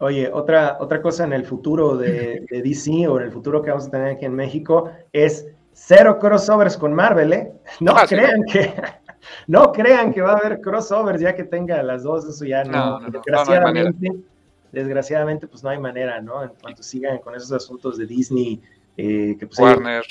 Oye, 0.00 0.28
otra, 0.32 0.78
otra 0.80 1.00
cosa 1.00 1.22
en 1.22 1.34
el 1.34 1.44
futuro 1.44 1.96
de, 1.96 2.44
DC 2.50 3.06
o 3.06 3.20
en 3.20 3.26
el 3.26 3.30
futuro 3.30 3.62
que 3.62 3.70
vamos 3.70 3.86
a 3.86 3.90
tener 3.92 4.08
aquí 4.08 4.24
en 4.24 4.34
México 4.34 4.90
es 5.12 5.46
cero 5.76 6.18
crossovers 6.18 6.76
con 6.76 6.94
Marvel, 6.94 7.32
¿eh? 7.32 7.52
No 7.80 7.92
ah, 7.96 8.06
crean 8.08 8.42
que 8.50 8.74
no 9.46 9.72
crean 9.72 10.12
que 10.12 10.22
va 10.22 10.32
a 10.32 10.36
haber 10.38 10.60
crossovers 10.60 11.20
ya 11.20 11.34
que 11.34 11.44
tenga 11.44 11.82
las 11.82 12.02
dos, 12.02 12.24
eso 12.24 12.44
ya 12.44 12.64
no. 12.64 12.98
desgraciadamente, 13.10 14.12
desgraciadamente, 14.72 15.46
pues 15.46 15.62
no 15.62 15.70
hay 15.70 15.78
manera, 15.78 16.20
¿no? 16.20 16.42
En 16.42 16.50
cuanto 16.60 16.82
sigan 16.82 17.18
con 17.18 17.34
esos 17.34 17.52
asuntos 17.52 17.98
de 17.98 18.06
Disney, 18.06 18.60
eh, 18.96 19.36
que 19.38 19.46
pues 19.46 19.58
Warner. 19.58 20.02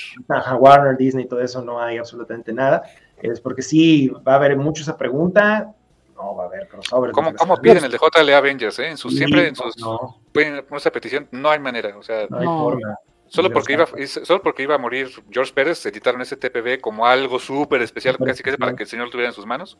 Warner, 0.58 0.96
Disney, 0.96 1.26
todo 1.26 1.40
eso, 1.40 1.62
no 1.62 1.80
hay 1.80 1.98
absolutamente 1.98 2.52
nada. 2.52 2.84
Es 3.20 3.40
porque 3.40 3.62
sí, 3.62 4.08
va 4.08 4.34
a 4.34 4.36
haber 4.36 4.56
mucho 4.56 4.82
esa 4.82 4.96
pregunta, 4.96 5.74
no 6.14 6.36
va 6.36 6.44
a 6.44 6.46
haber 6.46 6.68
crossovers. 6.68 7.12
¿Cómo, 7.12 7.34
¿cómo 7.34 7.56
piden 7.56 7.84
el 7.84 7.90
de 7.90 7.98
JLA 7.98 8.38
Avengers? 8.38 8.78
Eh? 8.78 8.90
En 8.90 8.96
sus, 8.96 9.16
siempre 9.16 9.48
en 9.48 9.56
sus. 9.56 9.76
No. 9.78 10.20
Pueden 10.32 10.64
esa 10.70 10.92
petición, 10.92 11.26
no 11.32 11.50
hay 11.50 11.58
manera. 11.58 11.96
O 11.98 12.02
sea, 12.02 12.26
no 12.30 12.38
hay 12.38 12.46
forma. 12.46 12.96
Solo 13.28 13.50
porque, 13.50 13.72
iba, 13.72 13.86
solo 14.06 14.40
porque 14.40 14.62
iba 14.62 14.76
a 14.76 14.78
morir 14.78 15.08
George 15.30 15.52
Pérez, 15.52 15.84
editaron 15.86 16.20
ese 16.20 16.36
TPB 16.36 16.80
como 16.80 17.06
algo 17.06 17.38
súper 17.38 17.82
especial, 17.82 18.16
casi 18.18 18.42
que 18.42 18.56
para 18.56 18.74
que 18.74 18.84
el 18.84 18.88
señor 18.88 19.06
lo 19.06 19.10
tuviera 19.10 19.30
en 19.30 19.34
sus 19.34 19.46
manos. 19.46 19.76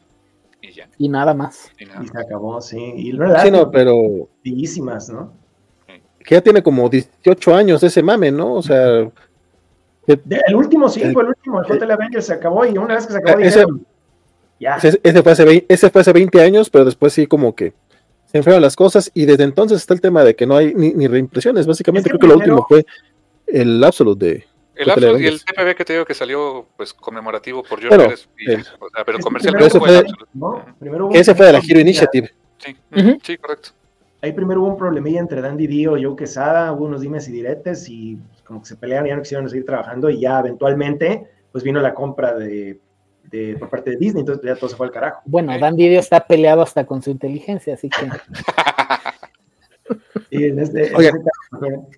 Y 0.60 0.73
ya. 0.73 0.89
Y 0.99 1.08
nada 1.08 1.34
más. 1.34 1.70
Y, 1.78 1.86
se 1.86 2.18
acabó, 2.18 2.60
sí. 2.60 2.78
Y 2.97 3.12
sí, 3.12 3.50
no, 3.50 3.70
pero. 3.70 4.28
Bellísimas, 4.44 5.08
¿no? 5.10 5.33
Que 6.18 6.34
ya 6.34 6.41
tiene 6.41 6.62
como 6.62 6.89
18 6.89 7.55
años 7.55 7.83
ese 7.83 8.02
mame, 8.02 8.33
¿no? 8.33 8.55
O 8.55 8.62
sea. 8.62 9.08
el 10.07 10.57
último, 10.57 10.89
sí, 10.89 11.00
fue 11.12 11.23
el 11.23 11.28
último. 11.28 11.62
El 11.62 11.73
Hotel 11.73 11.91
Avengers 11.91 12.26
se 12.26 12.33
acabó 12.33 12.65
y 12.66 12.76
una 12.76 12.94
vez 12.94 13.07
que 13.07 13.12
se 13.12 13.18
acabó, 13.18 13.39
ese, 13.39 13.65
ya. 14.58 14.76
Ese, 14.76 15.23
fue 15.23 15.33
hace 15.33 15.44
20, 15.44 15.66
ese 15.73 15.91
fue 15.91 16.00
hace 16.00 16.12
20 16.12 16.42
años, 16.42 16.70
pero 16.70 16.84
después 16.84 17.12
sí, 17.12 17.26
como 17.26 17.55
que 17.55 17.75
se 18.25 18.39
enfriaron 18.39 18.62
las 18.62 18.75
cosas 18.75 19.10
y 19.15 19.25
desde 19.25 19.44
entonces 19.44 19.78
está 19.78 19.94
el 19.94 20.00
tema 20.00 20.25
de 20.25 20.34
que 20.34 20.47
no 20.47 20.57
hay 20.57 20.75
ni, 20.75 21.07
reimpresiones. 21.07 21.66
Básicamente, 21.66 22.08
creo 22.08 22.18
que 22.18 22.26
lo 22.26 22.36
último 22.36 22.66
fue 22.68 22.84
el 23.47 23.83
Absolute 23.83 24.26
de. 24.26 24.47
El 24.75 24.91
Absolute 24.91 25.23
y 25.23 25.26
el 25.26 25.42
TPB 25.42 25.75
que 25.75 25.84
te 25.84 25.92
digo 25.94 26.05
que 26.05 26.15
salió 26.15 26.66
pues 26.76 26.92
conmemorativo 26.92 27.62
por 27.62 27.81
George 27.81 28.26
Pérez, 28.36 28.66
pero 29.07 29.18
comercialmente 29.20 29.68
ese 29.68 29.78
fue, 29.78 30.05
ese 31.12 31.34
fue 31.34 31.47
de 31.47 31.52
la 31.52 31.62
Hero 31.66 31.81
Initiative. 31.81 32.31
Sí, 32.58 32.76
sí, 33.23 33.36
correcto. 33.39 33.70
Ahí 34.23 34.33
primero 34.33 34.60
hubo 34.60 34.68
un 34.68 34.76
problemilla 34.76 35.20
entre 35.20 35.41
Dandy 35.41 35.66
Dio 35.66 35.97
y 35.97 36.05
Joe 36.05 36.16
Quesada, 36.16 36.73
hubo 36.73 36.86
unos 36.86 37.00
dimes 37.00 37.28
y 37.28 37.33
diretes 37.33 37.89
y 37.89 38.18
como 38.44 38.60
que 38.60 38.66
se 38.66 38.76
pelearon 38.76 39.07
y 39.07 39.10
ya 39.10 39.16
no 39.16 39.23
quisieron 39.23 39.49
seguir 39.49 39.65
trabajando 39.65 40.10
y 40.10 40.20
ya 40.20 40.41
eventualmente 40.41 41.28
pues 41.52 41.65
vino 41.65 41.81
la 41.81 41.94
compra 41.94 42.34
de, 42.34 42.81
de, 43.31 43.57
por 43.58 43.70
parte 43.70 43.91
de 43.91 43.97
Disney, 43.97 44.20
entonces 44.20 44.44
ya 44.44 44.57
todo 44.57 44.68
se 44.68 44.76
fue 44.76 44.86
al 44.86 44.92
carajo. 44.92 45.23
Bueno, 45.25 45.58
Dandy 45.58 45.89
Dio 45.89 46.00
está 46.00 46.26
peleado 46.26 46.62
hasta 46.62 46.84
con 46.84 47.02
su 47.02 47.10
inteligencia, 47.10 47.75
así 47.75 47.89
que... 47.89 48.10
y 50.31 50.44
en 50.44 50.58
este, 50.58 50.89
en 50.89 51.00
este 51.00 51.18
caso, 51.50 51.89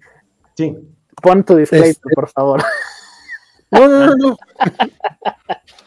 sí. 0.55 0.77
Pon 1.23 1.45
tu 1.45 1.57
display, 1.57 1.91
este, 1.91 2.15
por 2.15 2.29
favor. 2.29 2.63
No, 3.71 3.87
no, 3.87 4.17
no, 4.17 4.37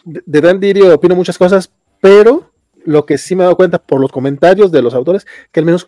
De 0.04 0.40
Dan 0.40 0.60
Dirio 0.60 0.94
opino 0.94 1.16
muchas 1.16 1.36
cosas, 1.36 1.72
pero 2.00 2.52
lo 2.86 3.08
que 3.08 3.18
sí 3.18 3.36
me 3.36 3.42
he 3.42 3.46
dado 3.46 3.56
cuenta 3.56 3.80
por 3.80 4.00
los 4.00 4.12
comentarios 4.12 4.72
de 4.72 4.84
los 4.84 4.94
autores, 4.94 5.26
que 5.52 5.62
al 5.62 5.66
menos 5.66 5.88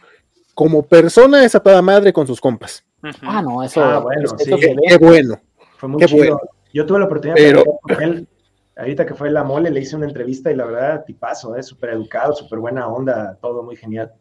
como 0.56 0.84
persona 0.84 1.46
es 1.46 1.54
apada 1.54 1.84
madre 1.84 2.12
con 2.12 2.26
sus 2.26 2.42
compas. 2.42 2.84
Ah, 3.22 3.42
no, 3.42 3.64
eso, 3.64 3.84
ah, 3.84 4.00
bueno, 4.00 4.28
sí. 4.38 4.52
qué, 4.88 4.98
bueno. 4.98 5.40
Fue 5.78 5.90
muy 5.90 6.04
chido. 6.06 6.40
Yo 6.74 6.86
tuve 6.86 7.00
la 7.00 7.06
oportunidad 7.06 7.36
de 7.36 7.50
hablar 7.50 7.66
con 7.82 8.02
él. 8.02 8.28
Ahorita 8.76 9.06
que 9.06 9.14
fue 9.14 9.30
la 9.30 9.44
mole, 9.44 9.70
le 9.70 9.82
hice 9.82 9.96
una 9.96 10.08
entrevista 10.08 10.52
y 10.52 10.56
la 10.56 10.66
verdad, 10.66 11.04
tipazo, 11.06 11.56
es 11.56 11.66
¿eh? 11.68 11.70
súper 11.70 11.92
educado, 11.92 12.34
súper 12.34 12.58
buena 12.58 12.88
onda, 12.88 13.38
todo 13.40 13.62
muy 13.62 13.76
genial. 13.76 14.14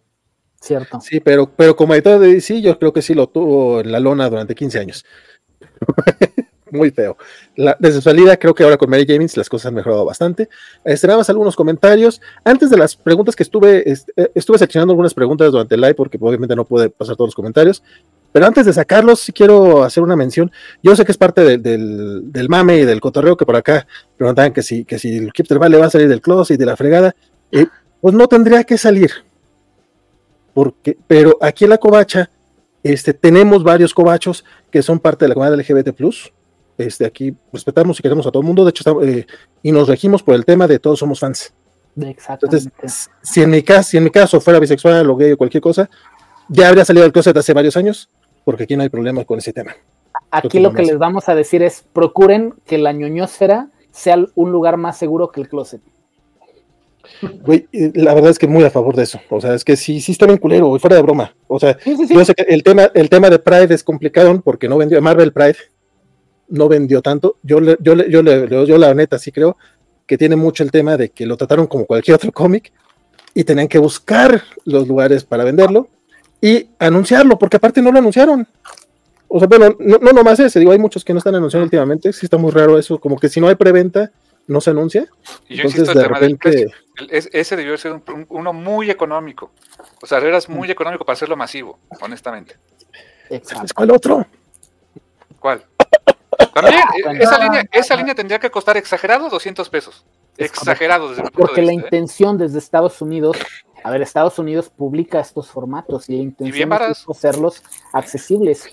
Cierto. 0.62 1.00
Sí, 1.00 1.18
pero, 1.18 1.50
pero 1.50 1.74
como 1.74 1.92
editor 1.92 2.20
de 2.20 2.34
DC, 2.34 2.62
yo 2.62 2.78
creo 2.78 2.92
que 2.92 3.02
sí 3.02 3.14
lo 3.14 3.26
tuvo 3.26 3.80
en 3.80 3.90
la 3.90 3.98
lona 3.98 4.30
durante 4.30 4.54
15 4.54 4.78
años. 4.78 5.04
Muy 6.70 6.90
feo. 6.90 7.18
desde 7.80 7.96
su 7.96 8.00
salida, 8.00 8.36
creo 8.38 8.54
que 8.54 8.62
ahora 8.62 8.78
con 8.78 8.88
Mary 8.88 9.04
James 9.06 9.36
las 9.36 9.48
cosas 9.48 9.66
han 9.66 9.74
mejorado 9.74 10.04
bastante. 10.04 10.48
Estrenamos 10.84 11.28
algunos 11.28 11.56
comentarios. 11.56 12.22
Antes 12.44 12.70
de 12.70 12.78
las 12.78 12.94
preguntas 12.94 13.34
que 13.34 13.42
estuve, 13.42 13.90
eh, 13.90 14.30
estuve 14.34 14.56
seleccionando 14.56 14.92
algunas 14.92 15.12
preguntas 15.12 15.50
durante 15.50 15.74
el 15.74 15.80
live, 15.82 15.94
porque 15.94 16.16
obviamente 16.18 16.56
no 16.56 16.64
pude 16.64 16.88
pasar 16.88 17.16
todos 17.16 17.28
los 17.28 17.34
comentarios. 17.34 17.82
Pero 18.30 18.46
antes 18.46 18.64
de 18.64 18.72
sacarlos, 18.72 19.20
sí 19.20 19.32
quiero 19.32 19.82
hacer 19.82 20.02
una 20.02 20.16
mención. 20.16 20.50
Yo 20.82 20.94
sé 20.94 21.04
que 21.04 21.12
es 21.12 21.18
parte 21.18 21.58
del, 21.58 22.48
mame 22.48 22.78
y 22.78 22.84
del 22.84 23.00
cotorreo 23.00 23.36
que 23.36 23.44
por 23.44 23.56
acá 23.56 23.86
preguntaban 24.16 24.52
que 24.52 24.62
si, 24.62 24.84
que 24.84 24.98
si 24.98 25.18
el 25.18 25.32
Kipter 25.32 25.58
Vale 25.58 25.76
va 25.76 25.86
a 25.86 25.90
salir 25.90 26.08
del 26.08 26.22
closet 26.22 26.54
y 26.54 26.58
de 26.58 26.66
la 26.66 26.76
fregada. 26.76 27.14
Eh, 27.50 27.66
pues 28.00 28.14
no 28.14 28.28
tendría 28.28 28.64
que 28.64 28.78
salir 28.78 29.10
porque, 30.54 30.96
pero 31.06 31.36
aquí 31.40 31.64
en 31.64 31.70
la 31.70 31.78
covacha 31.78 32.30
este, 32.82 33.14
tenemos 33.14 33.62
varios 33.62 33.94
covachos 33.94 34.44
que 34.70 34.82
son 34.82 34.98
parte 34.98 35.24
de 35.24 35.30
la 35.30 35.34
comunidad 35.34 35.58
LGBT+. 35.58 35.94
Este, 36.78 37.04
aquí 37.04 37.34
respetamos 37.52 37.98
y 37.98 38.02
queremos 38.02 38.26
a 38.26 38.30
todo 38.30 38.40
el 38.40 38.46
mundo, 38.46 38.64
de 38.64 38.70
hecho, 38.70 39.02
eh, 39.02 39.26
y 39.62 39.72
nos 39.72 39.88
regimos 39.88 40.22
por 40.22 40.34
el 40.34 40.44
tema 40.44 40.66
de 40.66 40.78
todos 40.78 40.98
somos 40.98 41.20
fans. 41.20 41.52
Entonces, 41.94 42.70
si 43.22 43.42
en 43.42 43.50
mi 43.50 43.62
caso, 43.62 43.90
si 43.90 43.98
en 43.98 44.04
mi 44.04 44.10
caso 44.10 44.40
fuera 44.40 44.58
bisexual 44.58 45.08
o 45.10 45.16
gay 45.16 45.32
o 45.32 45.36
cualquier 45.36 45.62
cosa, 45.62 45.90
ya 46.48 46.68
habría 46.68 46.84
salido 46.84 47.04
del 47.04 47.12
closet 47.12 47.36
hace 47.36 47.52
varios 47.52 47.76
años, 47.76 48.08
porque 48.44 48.64
aquí 48.64 48.76
no 48.76 48.82
hay 48.82 48.88
problema 48.88 49.24
con 49.24 49.38
ese 49.38 49.52
tema. 49.52 49.76
Aquí 50.30 50.58
lo 50.58 50.72
que 50.72 50.82
les 50.82 50.98
vamos 50.98 51.28
a 51.28 51.34
decir 51.34 51.62
es 51.62 51.84
procuren 51.92 52.54
que 52.66 52.78
la 52.78 52.92
ñoñosfera 52.92 53.68
sea 53.90 54.16
un 54.34 54.50
lugar 54.50 54.78
más 54.78 54.96
seguro 54.96 55.30
que 55.30 55.42
el 55.42 55.48
closet. 55.48 55.82
Güey, 57.42 57.68
la 57.94 58.14
verdad 58.14 58.30
es 58.30 58.38
que 58.38 58.46
muy 58.46 58.64
a 58.64 58.70
favor 58.70 58.96
de 58.96 59.04
eso. 59.04 59.20
O 59.30 59.40
sea, 59.40 59.54
es 59.54 59.64
que 59.64 59.76
sí, 59.76 60.00
sí 60.00 60.12
está 60.12 60.26
bien 60.26 60.38
culero, 60.38 60.78
fuera 60.78 60.96
de 60.96 61.02
broma. 61.02 61.34
O 61.48 61.58
sea, 61.58 61.78
yo 61.84 62.24
sé 62.24 62.34
que 62.34 62.42
el 62.42 62.62
tema, 62.62 62.90
el 62.94 63.08
tema 63.08 63.30
de 63.30 63.38
Pride 63.38 63.74
es 63.74 63.84
complicado 63.84 64.40
porque 64.40 64.68
no 64.68 64.78
vendió, 64.78 65.00
Marvel 65.00 65.32
Pride 65.32 65.56
no 66.48 66.68
vendió 66.68 67.02
tanto. 67.02 67.36
Yo, 67.42 67.60
le, 67.60 67.76
yo, 67.80 67.94
le, 67.94 68.10
yo, 68.10 68.22
le, 68.22 68.66
yo 68.66 68.78
la 68.78 68.94
neta 68.94 69.18
sí 69.18 69.32
creo 69.32 69.56
que 70.06 70.18
tiene 70.18 70.36
mucho 70.36 70.62
el 70.62 70.70
tema 70.70 70.96
de 70.96 71.10
que 71.10 71.26
lo 71.26 71.36
trataron 71.36 71.66
como 71.66 71.86
cualquier 71.86 72.16
otro 72.16 72.32
cómic 72.32 72.72
y 73.34 73.44
tenían 73.44 73.68
que 73.68 73.78
buscar 73.78 74.42
los 74.64 74.86
lugares 74.86 75.24
para 75.24 75.44
venderlo 75.44 75.88
y 76.40 76.68
anunciarlo, 76.78 77.38
porque 77.38 77.56
aparte 77.56 77.80
no 77.80 77.92
lo 77.92 77.98
anunciaron. 77.98 78.46
O 79.28 79.38
sea, 79.38 79.48
bueno, 79.48 79.74
no, 79.78 79.98
no 79.98 80.10
nomás 80.12 80.38
ese, 80.40 80.58
digo, 80.58 80.72
hay 80.72 80.78
muchos 80.78 81.04
que 81.04 81.14
no 81.14 81.18
están 81.18 81.34
anunciando 81.34 81.64
últimamente, 81.64 82.12
sí 82.12 82.26
está 82.26 82.36
muy 82.36 82.50
raro 82.50 82.78
eso, 82.78 82.98
como 82.98 83.16
que 83.16 83.28
si 83.28 83.40
no 83.40 83.48
hay 83.48 83.54
preventa, 83.54 84.10
no 84.46 84.60
se 84.60 84.70
anuncia. 84.70 85.06
Y 85.48 85.56
yo 85.56 85.64
Entonces, 85.64 85.94
de 85.94 86.08
repente... 86.08 86.66
ese 87.10 87.56
debió 87.56 87.76
ser 87.78 88.00
uno 88.28 88.52
muy 88.52 88.90
económico. 88.90 89.50
O 90.02 90.06
sea, 90.06 90.18
eras 90.18 90.48
muy 90.48 90.70
económico 90.70 91.04
para 91.04 91.14
hacerlo 91.14 91.36
masivo, 91.36 91.78
honestamente. 92.00 92.56
¿Cuál 93.74 93.90
otro? 93.90 94.26
¿Cuál? 95.38 95.64
También, 96.54 96.80
ah, 97.06 97.12
esa, 97.18 97.38
línea, 97.38 97.64
esa 97.72 97.96
línea 97.96 98.14
tendría 98.14 98.38
que 98.38 98.50
costar 98.50 98.76
exagerado 98.76 99.28
200 99.28 99.68
pesos. 99.68 100.04
Exagerado 100.36 101.10
desde 101.10 101.30
Porque 101.30 101.62
la 101.62 101.72
¿eh? 101.72 101.76
intención 101.76 102.38
desde 102.38 102.58
Estados 102.58 103.00
Unidos, 103.02 103.36
a 103.84 103.90
ver, 103.90 104.02
Estados 104.02 104.38
Unidos 104.38 104.70
publica 104.70 105.20
estos 105.20 105.50
formatos 105.50 106.08
y 106.08 106.16
la 106.16 106.22
intención 106.22 106.72
es 106.90 107.04
hacerlos 107.08 107.62
accesibles. 107.92 108.68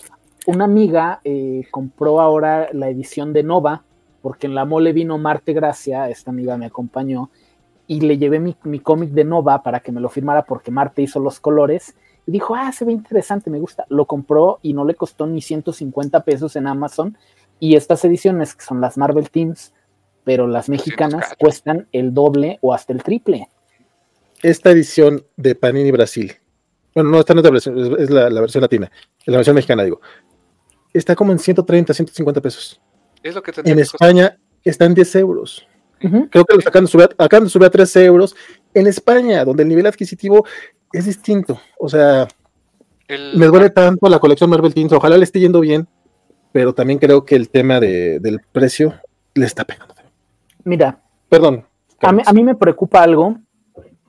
Una 0.46 0.66
amiga 0.66 1.22
eh, 1.24 1.68
compró 1.72 2.22
ahora 2.22 2.70
la 2.72 2.90
edición 2.90 3.34
de 3.34 3.44
Nova, 3.44 3.84
porque 4.22 4.48
en 4.48 4.56
la 4.56 4.66
mole 4.66 4.94
vino 4.94 5.18
Marte 5.18 5.54
Gracia, 5.54 6.10
esta 6.10 6.32
amiga 6.32 6.58
me 6.58 6.66
acompañó, 6.66 7.30
y 7.90 8.02
le 8.02 8.20
llevé 8.20 8.40
mi, 8.40 8.80
cómic 8.80 9.10
de 9.10 9.24
Nova 9.24 9.64
para 9.64 9.80
que 9.80 9.92
me 9.92 10.00
lo 10.00 10.10
firmara 10.10 10.44
porque 10.44 10.70
Marte 10.70 11.02
hizo 11.02 11.20
los 11.20 11.40
colores. 11.40 11.96
Y 12.28 12.32
dijo, 12.32 12.54
ah, 12.54 12.72
se 12.72 12.86
ve 12.86 12.92
interesante, 12.92 13.50
me 13.50 13.60
gusta. 13.60 13.88
Lo 13.90 14.06
compró 14.06 14.60
y 14.62 14.74
no 14.74 14.86
le 14.86 14.94
costó 14.94 15.26
ni 15.26 15.42
150 15.42 16.24
pesos 16.24 16.56
en 16.56 16.68
Amazon. 16.68 17.18
Y 17.60 17.76
estas 17.76 18.06
ediciones, 18.06 18.54
que 18.54 18.64
son 18.64 18.80
las 18.80 18.96
Marvel 18.96 19.32
Teams, 19.32 19.74
pero 20.24 20.46
las 20.46 20.70
mexicanas 20.70 21.34
cuestan 21.40 21.88
el 21.92 22.14
doble 22.14 22.60
o 22.62 22.76
hasta 22.76 22.94
el 22.94 23.02
triple. 23.02 23.50
Esta 24.44 24.70
edición 24.70 25.26
de 25.36 25.56
Panini 25.56 25.90
Brasil, 25.90 26.34
bueno, 26.94 27.10
no, 27.10 27.20
esta 27.20 27.34
no 27.34 27.40
es, 27.40 27.46
la 27.46 27.52
versión, 27.52 28.00
es 28.00 28.10
la, 28.12 28.30
la 28.30 28.42
versión 28.42 28.62
latina, 28.62 28.92
la 29.26 29.38
versión 29.38 29.56
mexicana, 29.56 29.84
digo, 29.84 30.00
está 30.94 31.16
como 31.16 31.32
en 31.32 31.40
130, 31.40 31.92
150 31.92 32.40
pesos 32.40 32.80
en 33.24 33.80
España 33.80 34.38
están 34.64 34.94
10 34.94 35.16
euros. 35.16 35.68
Creo 36.00 36.46
que 36.46 36.56
los 36.56 36.66
acaban 36.66 36.86
de, 36.86 37.50
subir, 37.50 37.66
a 37.66 37.70
13 37.70 38.06
euros. 38.06 38.36
En 38.74 38.88
España, 38.88 39.44
donde 39.44 39.64
el 39.64 39.70
nivel 39.70 39.86
adquisitivo 39.86 40.46
es 40.94 41.06
distinto. 41.06 41.60
O 41.78 41.90
sea, 41.90 42.28
me 43.36 43.48
duele 43.48 43.70
tanto 43.70 44.08
la 44.08 44.20
colección 44.20 44.50
Marvel 44.50 44.74
Teens. 44.74 44.94
Ojalá 44.94 45.18
le 45.18 45.24
esté 45.24 45.40
yendo 45.40 45.60
bien, 45.60 45.88
pero 46.52 46.74
también 46.74 47.00
creo 47.00 47.26
que 47.26 47.36
el 47.36 47.50
tema 47.50 47.80
del 47.80 48.42
precio 48.52 48.94
le 49.34 49.46
está 49.46 49.66
pegando. 49.66 49.94
Mira, 50.64 51.02
perdón. 51.28 51.66
A 52.02 52.14
mí, 52.14 52.22
a 52.26 52.34
mí 52.34 52.44
me 52.44 52.56
preocupa 52.56 53.04
algo 53.04 53.38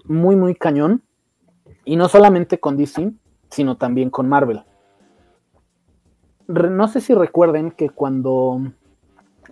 muy, 0.04 0.36
muy 0.36 0.54
cañón. 0.54 1.02
Y 1.84 1.96
no 1.96 2.08
solamente 2.08 2.60
con 2.60 2.76
DC, 2.76 3.12
sino 3.50 3.76
también 3.76 4.10
con 4.10 4.28
Marvel. 4.28 4.62
no 6.46 6.88
sé 6.88 7.00
si 7.00 7.14
recuerden 7.14 7.72
que 7.72 7.88
cuando 7.90 8.72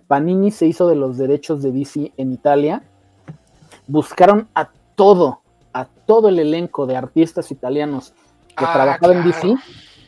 Panini 0.09 0.51
se 0.51 0.67
hizo 0.67 0.89
de 0.89 0.97
los 0.97 1.17
derechos 1.19 1.63
de 1.63 1.71
DC 1.71 2.13
en 2.17 2.33
Italia, 2.33 2.83
buscaron 3.87 4.49
a 4.55 4.71
todo, 4.97 5.43
a 5.73 5.85
todo 5.85 6.29
el 6.29 6.39
elenco 6.39 6.87
de 6.87 6.97
artistas 6.97 7.51
italianos 7.53 8.13
que 8.57 8.65
Ah, 8.65 8.73
trabajaban 8.73 9.19
en. 9.19 9.25
DC 9.25 9.55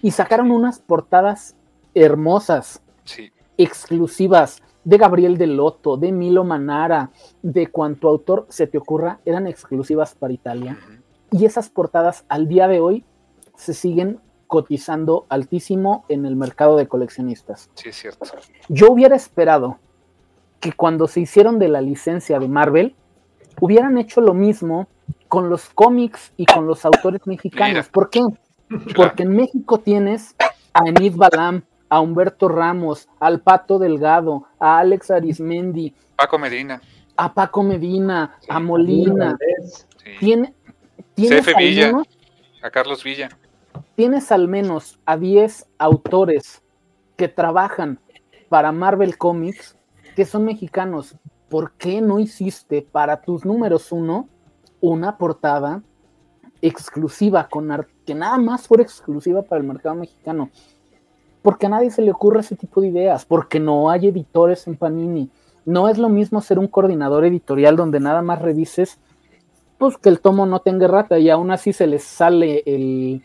y 0.02 0.10
sacaron 0.10 0.50
unas 0.50 0.80
portadas 0.80 1.54
hermosas, 1.94 2.82
Sí. 3.04 3.30
exclusivas 3.58 4.62
de 4.84 4.96
Gabriel 4.96 5.36
Delotto, 5.36 5.96
de 5.98 6.10
Milo 6.12 6.44
Manara, 6.44 7.10
de 7.42 7.66
cuanto 7.66 8.08
autor 8.08 8.46
se 8.48 8.66
te 8.66 8.78
ocurra, 8.78 9.20
eran 9.26 9.46
exclusivas 9.46 10.14
para 10.14 10.32
Italia. 10.32 10.78
Y 11.30 11.44
esas 11.44 11.68
portadas 11.68 12.24
al 12.28 12.48
día 12.48 12.66
de 12.68 12.80
hoy 12.80 13.04
se 13.56 13.74
siguen 13.74 14.20
cotizando 14.46 15.26
altísimo 15.28 16.04
en 16.08 16.24
el 16.26 16.34
mercado 16.34 16.76
de 16.76 16.88
coleccionistas. 16.88 17.68
Sí, 17.74 17.90
es 17.90 17.96
cierto. 17.96 18.24
Yo 18.68 18.90
hubiera 18.90 19.14
esperado 19.14 19.78
que 20.60 20.72
cuando 20.72 21.08
se 21.08 21.20
hicieron 21.20 21.58
de 21.58 21.68
la 21.68 21.80
licencia 21.80 22.38
de 22.38 22.48
Marvel, 22.48 22.94
hubieran 23.60 23.98
hecho 23.98 24.20
lo 24.20 24.34
mismo 24.34 24.88
con 25.28 25.48
los 25.48 25.68
cómics 25.70 26.32
y 26.36 26.46
con 26.46 26.66
los 26.66 26.84
autores 26.84 27.26
mexicanos. 27.26 27.68
Mira. 27.74 27.86
¿Por 27.92 28.10
qué? 28.10 28.20
Porque 28.96 29.22
en 29.24 29.34
México 29.36 29.78
tienes 29.80 30.34
a 30.72 30.86
Enid 30.88 31.14
Balam, 31.16 31.62
a 31.88 32.00
Humberto 32.00 32.48
Ramos, 32.48 33.08
al 33.18 33.40
Pato 33.40 33.78
Delgado, 33.78 34.44
a 34.60 34.78
Alex 34.78 35.10
Arismendi, 35.10 35.92
Paco 36.16 36.38
Medina. 36.38 36.80
a 37.16 37.32
Paco 37.34 37.62
Medina, 37.62 38.36
Sí. 38.40 38.46
a 38.50 38.60
Molina. 38.60 39.38
Sí. 40.04 40.10
Tiene, 40.20 40.54
tienes, 41.14 41.44
CF 41.44 41.56
al 41.56 41.62
Villa. 41.64 41.86
menos, 41.88 42.06
A 42.62 42.70
Carlos 42.70 43.02
Villa. 43.02 43.28
tienes 43.96 44.30
al 44.30 44.46
menos 44.46 44.98
a 45.06 45.16
10 45.16 45.66
autores 45.78 46.62
que 47.16 47.28
trabajan 47.28 47.98
para 48.48 48.70
Marvel 48.72 49.16
Comics 49.18 49.76
que 50.20 50.26
son 50.26 50.44
mexicanos. 50.44 51.16
¿Por 51.48 51.72
qué 51.78 52.02
no 52.02 52.18
hiciste 52.18 52.82
para 52.82 53.22
tus 53.22 53.46
números 53.46 53.90
uno 53.90 54.28
una 54.82 55.16
portada 55.16 55.82
exclusiva 56.60 57.48
con 57.48 57.72
arte 57.72 57.90
que 58.04 58.14
nada 58.14 58.36
más 58.36 58.68
fuera 58.68 58.82
exclusiva 58.82 59.40
para 59.40 59.62
el 59.62 59.66
mercado 59.66 59.94
mexicano? 59.94 60.50
Porque 61.40 61.64
a 61.64 61.68
nadie 61.70 61.90
se 61.90 62.02
le 62.02 62.10
ocurre 62.10 62.40
ese 62.40 62.54
tipo 62.54 62.82
de 62.82 62.88
ideas, 62.88 63.24
porque 63.24 63.58
no 63.58 63.88
hay 63.88 64.08
editores 64.08 64.66
en 64.66 64.76
Panini. 64.76 65.30
No 65.64 65.88
es 65.88 65.96
lo 65.96 66.10
mismo 66.10 66.42
ser 66.42 66.58
un 66.58 66.68
coordinador 66.68 67.24
editorial 67.24 67.76
donde 67.76 67.98
nada 67.98 68.20
más 68.20 68.42
revises 68.42 68.98
pues 69.78 69.96
que 69.96 70.10
el 70.10 70.20
tomo 70.20 70.44
no 70.44 70.60
tenga 70.60 70.86
rata 70.86 71.18
y 71.18 71.30
aún 71.30 71.50
así 71.50 71.72
se 71.72 71.86
les 71.86 72.04
sale 72.04 72.62
el, 72.66 73.22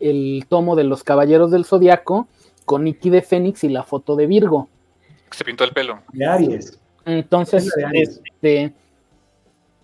el 0.00 0.44
tomo 0.50 0.76
de 0.76 0.84
los 0.84 1.02
Caballeros 1.02 1.50
del 1.50 1.64
Zodiaco 1.64 2.28
con 2.66 2.84
Nicky 2.84 3.08
de 3.08 3.22
Fénix 3.22 3.64
y 3.64 3.70
la 3.70 3.84
foto 3.84 4.16
de 4.16 4.26
Virgo. 4.26 4.68
Se 5.36 5.44
pintó 5.44 5.64
el 5.64 5.72
pelo. 5.72 6.00
De 6.14 6.24
Aries. 6.24 6.80
Entonces, 7.04 7.70
de 7.76 7.84
Aries. 7.84 8.22
este, 8.24 8.72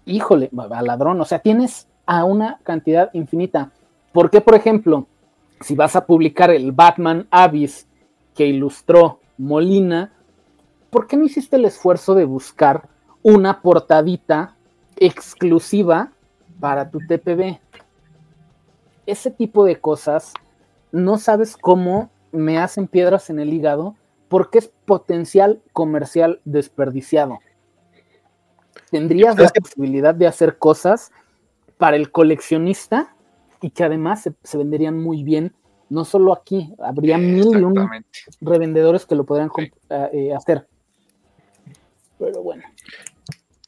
híjole, 0.07 0.49
a 0.71 0.81
ladrón, 0.81 1.21
o 1.21 1.27
sea, 1.27 1.41
tienes 1.41 1.87
a 2.07 2.25
una 2.25 2.59
cantidad 2.63 3.11
infinita. 3.13 3.71
¿Por 4.13 4.31
qué, 4.31 4.41
por 4.41 4.55
ejemplo, 4.55 5.07
si 5.61 5.75
vas 5.75 5.95
a 5.95 6.07
publicar 6.07 6.51
el 6.51 6.73
Batman 6.73 7.27
Abyss 7.31 7.87
que 8.35 8.47
ilustró 8.47 9.21
Molina, 9.37 10.11
¿por 10.89 11.07
qué 11.07 11.19
no 11.19 11.27
hiciste 11.27 11.57
el 11.57 11.67
esfuerzo 11.67 12.15
de 12.15 12.25
buscar 12.25 12.89
una 13.23 13.61
portadita 13.61 14.57
exclusiva 14.97 16.13
para 16.61 16.91
tu 16.91 16.99
TPB? 16.99 17.59
Ese 19.05 19.31
tipo 19.31 19.67
de 19.67 19.79
cosas 19.79 20.33
no 20.93 21.19
sabes 21.19 21.59
cómo 21.59 22.09
me 22.31 22.57
hacen 22.57 22.87
piedras 22.87 23.29
en 23.29 23.39
el 23.39 23.53
hígado 23.53 23.97
porque 24.33 24.61
es 24.61 24.73
potencial 24.87 25.61
comercial 25.75 26.41
desperdiciado. 26.47 27.39
Tendrías 28.91 29.39
la 29.39 29.51
posibilidad 29.51 30.15
de 30.15 30.27
hacer 30.27 30.57
cosas 30.57 31.13
para 31.77 31.97
el 31.97 32.11
coleccionista 32.11 33.15
y 33.61 33.69
que 33.71 33.85
además 33.85 34.23
se, 34.23 34.33
se 34.43 34.57
venderían 34.57 34.99
muy 34.99 35.23
bien, 35.23 35.53
no 35.91 36.07
solo 36.07 36.33
aquí, 36.33 36.75
habría 36.79 37.19
mil 37.19 37.45
y 37.59 37.63
un 37.63 37.91
revendedores 38.41 39.05
que 39.05 39.15
lo 39.17 39.25
podrían 39.25 39.51
Sí. 39.55 39.71
comp- 39.71 40.09
eh, 40.15 40.33
hacer. 40.35 40.67
Pero 42.19 42.43
bueno, 42.43 42.63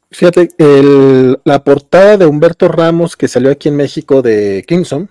Fíjate, 0.09 0.49
el- 0.57 1.39
la 1.43 1.63
portada 1.63 2.17
de 2.17 2.25
Humberto 2.25 2.69
Ramos 2.69 3.15
que 3.15 3.27
salió 3.27 3.51
aquí 3.51 3.67
en 3.69 3.75
México 3.75 4.21
de 4.23 4.63
Crimson, 4.67 5.09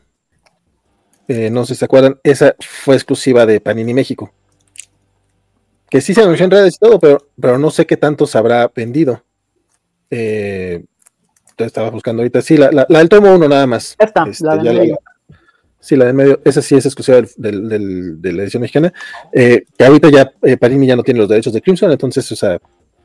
eh, 1.28 1.48
no 1.50 1.64
sé 1.64 1.74
si 1.74 1.78
se 1.80 1.84
acuerdan, 1.84 2.18
esa 2.24 2.56
fue 2.58 2.94
exclusiva 2.96 3.46
de 3.46 3.60
Panini 3.60 3.94
México. 3.94 4.32
Que 5.90 6.00
sí 6.00 6.14
se 6.14 6.22
anunció 6.22 6.44
en 6.44 6.50
redes 6.50 6.74
y 6.76 6.78
todo, 6.78 6.98
pero, 6.98 7.18
pero 7.40 7.58
no 7.58 7.70
sé 7.70 7.86
qué 7.86 7.96
tanto 7.96 8.26
se 8.26 8.36
habrá 8.38 8.70
vendido. 8.74 9.22
Eh, 10.10 10.84
estaba 11.56 11.90
buscando 11.90 12.22
ahorita. 12.22 12.42
Sí, 12.42 12.56
la, 12.56 12.70
la- 12.72 12.86
la 12.88 12.98
del 12.98 13.08
tomo 13.08 13.34
uno 13.34 13.48
nada 13.48 13.66
más. 13.66 13.96
Ya 13.98 14.06
está, 14.06 14.24
Este, 14.28 14.44
la 14.44 14.56
del 14.56 14.78
medio. 14.78 14.98
sí, 15.78 15.96
la 15.96 16.06
de 16.06 16.12
medio, 16.12 16.40
esa 16.44 16.62
sí 16.62 16.74
es 16.74 16.84
exclusiva 16.86 17.18
del- 17.18 17.28
del- 17.36 17.68
del- 17.68 18.22
de 18.22 18.32
la 18.32 18.42
edición 18.42 18.60
mexicana. 18.62 18.92
Eh, 19.32 19.64
que 19.78 19.84
ahorita 19.84 20.08
ya 20.10 20.32
eh, 20.42 20.56
Panini 20.56 20.86
ya 20.86 20.96
no 20.96 21.02
tiene 21.02 21.20
los 21.20 21.28
derechos 21.28 21.52
de 21.52 21.62
Crimson, 21.62 21.92
entonces, 21.92 22.30
o 22.32 22.36
sea, 22.36 22.58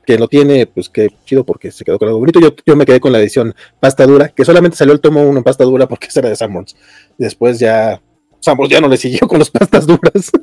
que 0.06 0.18
lo 0.18 0.28
tiene, 0.28 0.66
pues 0.66 0.90
qué 0.90 1.10
chido 1.26 1.44
porque 1.44 1.70
se 1.72 1.84
quedó 1.86 2.00
con 2.00 2.08
algo 2.08 2.20
bonito. 2.20 2.40
Yo, 2.40 2.50
yo 2.66 2.76
me 2.76 2.86
quedé 2.86 3.00
con 3.00 3.12
la 3.12 3.20
edición 3.20 3.54
pasta 3.80 4.08
dura, 4.08 4.30
que 4.30 4.44
solamente 4.44 4.76
salió 4.78 4.94
el 4.94 5.02
tomo 5.02 5.22
1 5.22 5.38
en 5.38 5.44
pasta 5.44 5.64
dura 5.64 5.88
porque 5.88 6.08
esa 6.08 6.20
era 6.22 6.30
de 6.30 6.36
Sanborns. 6.36 6.76
Después 7.20 7.60
ya, 7.60 8.02
Sanborns 8.40 8.72
ya 8.74 8.82
no 8.82 8.88
le 8.88 8.98
siguió 8.98 9.28
con 9.28 9.38
las 9.40 9.50
pastas 9.52 9.86
duras. 9.86 10.32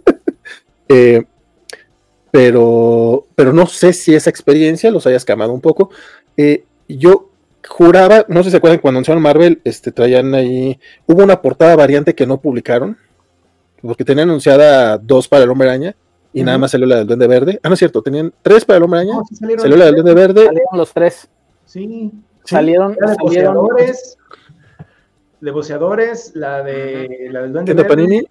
Eh, 0.88 1.24
pero, 2.36 3.24
pero 3.34 3.54
no 3.54 3.66
sé 3.66 3.94
si 3.94 4.14
esa 4.14 4.28
experiencia 4.28 4.90
los 4.90 5.06
haya 5.06 5.16
escamado 5.16 5.54
un 5.54 5.62
poco. 5.62 5.88
Eh, 6.36 6.64
yo 6.86 7.30
juraba, 7.66 8.26
no 8.28 8.40
sé 8.40 8.44
si 8.44 8.50
se 8.50 8.56
acuerdan, 8.58 8.78
cuando 8.78 8.98
anunciaron 8.98 9.22
Marvel, 9.22 9.62
este, 9.64 9.90
traían 9.90 10.34
ahí, 10.34 10.78
hubo 11.06 11.22
una 11.24 11.40
portada 11.40 11.74
variante 11.76 12.14
que 12.14 12.26
no 12.26 12.38
publicaron, 12.38 12.98
porque 13.80 14.04
tenían 14.04 14.28
anunciada 14.28 14.98
dos 14.98 15.28
para 15.28 15.44
el 15.44 15.50
Hombre 15.50 15.66
Araña, 15.70 15.96
y 16.34 16.42
nada 16.42 16.58
más 16.58 16.72
salió 16.72 16.86
la 16.86 16.96
del 16.96 17.06
Duende 17.06 17.26
Verde. 17.26 17.58
Ah, 17.62 17.68
no 17.68 17.72
es 17.72 17.78
cierto, 17.78 18.02
tenían 18.02 18.30
tres 18.42 18.66
para 18.66 18.76
el 18.76 18.82
Hombre 18.82 19.00
Araña, 19.00 19.14
No, 19.14 19.24
sí 19.26 19.34
salieron 19.36 19.62
salió 19.62 19.76
la 19.78 19.84
del 19.86 19.94
Duende 19.94 20.14
Verde, 20.14 20.44
salieron 20.44 20.76
los 20.76 20.92
tres. 20.92 21.28
Sí. 21.64 22.12
Salieron, 22.44 22.96
La 23.00 23.12
de 23.12 23.14
salieron 23.16 23.54
boceadores. 23.54 24.18
De 25.40 25.50
boceadores, 25.52 26.32
la 26.34 26.62
de 26.62 27.28
la 27.30 27.40
del 27.40 27.52
Duende 27.54 27.72
¿Tienda 27.72 27.82
Verde, 27.84 27.96
Panini? 28.04 28.22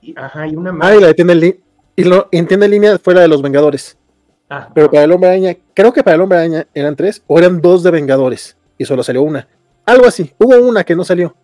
y- 0.00 0.14
ajá, 0.18 0.48
y 0.48 0.56
una 0.56 0.72
más. 0.72 0.88
Ah, 0.90 0.96
y 0.96 1.00
la 1.00 1.06
de 1.06 1.14
tienda 1.14 1.32
en 1.34 1.40
línea. 1.40 1.56
Y 1.96 2.04
lo, 2.04 2.28
en 2.32 2.46
tienda 2.46 2.66
en 2.66 2.72
línea 2.72 2.98
fue 2.98 3.14
la 3.14 3.20
de 3.22 3.28
los 3.28 3.42
Vengadores. 3.42 3.96
Ah, 4.48 4.68
Pero 4.74 4.90
para 4.90 5.04
el 5.04 5.12
Hombre 5.12 5.30
Araña, 5.30 5.56
creo 5.74 5.92
que 5.92 6.02
para 6.02 6.14
el 6.16 6.20
Hombre 6.22 6.38
Araña 6.38 6.66
eran 6.74 6.96
tres 6.96 7.22
o 7.26 7.38
eran 7.38 7.60
dos 7.60 7.82
de 7.82 7.90
Vengadores 7.90 8.56
y 8.78 8.84
solo 8.84 9.02
salió 9.02 9.22
una. 9.22 9.48
Algo 9.86 10.06
así. 10.06 10.32
Hubo 10.38 10.56
una 10.58 10.84
que 10.84 10.94
no 10.96 11.04
salió. 11.04 11.34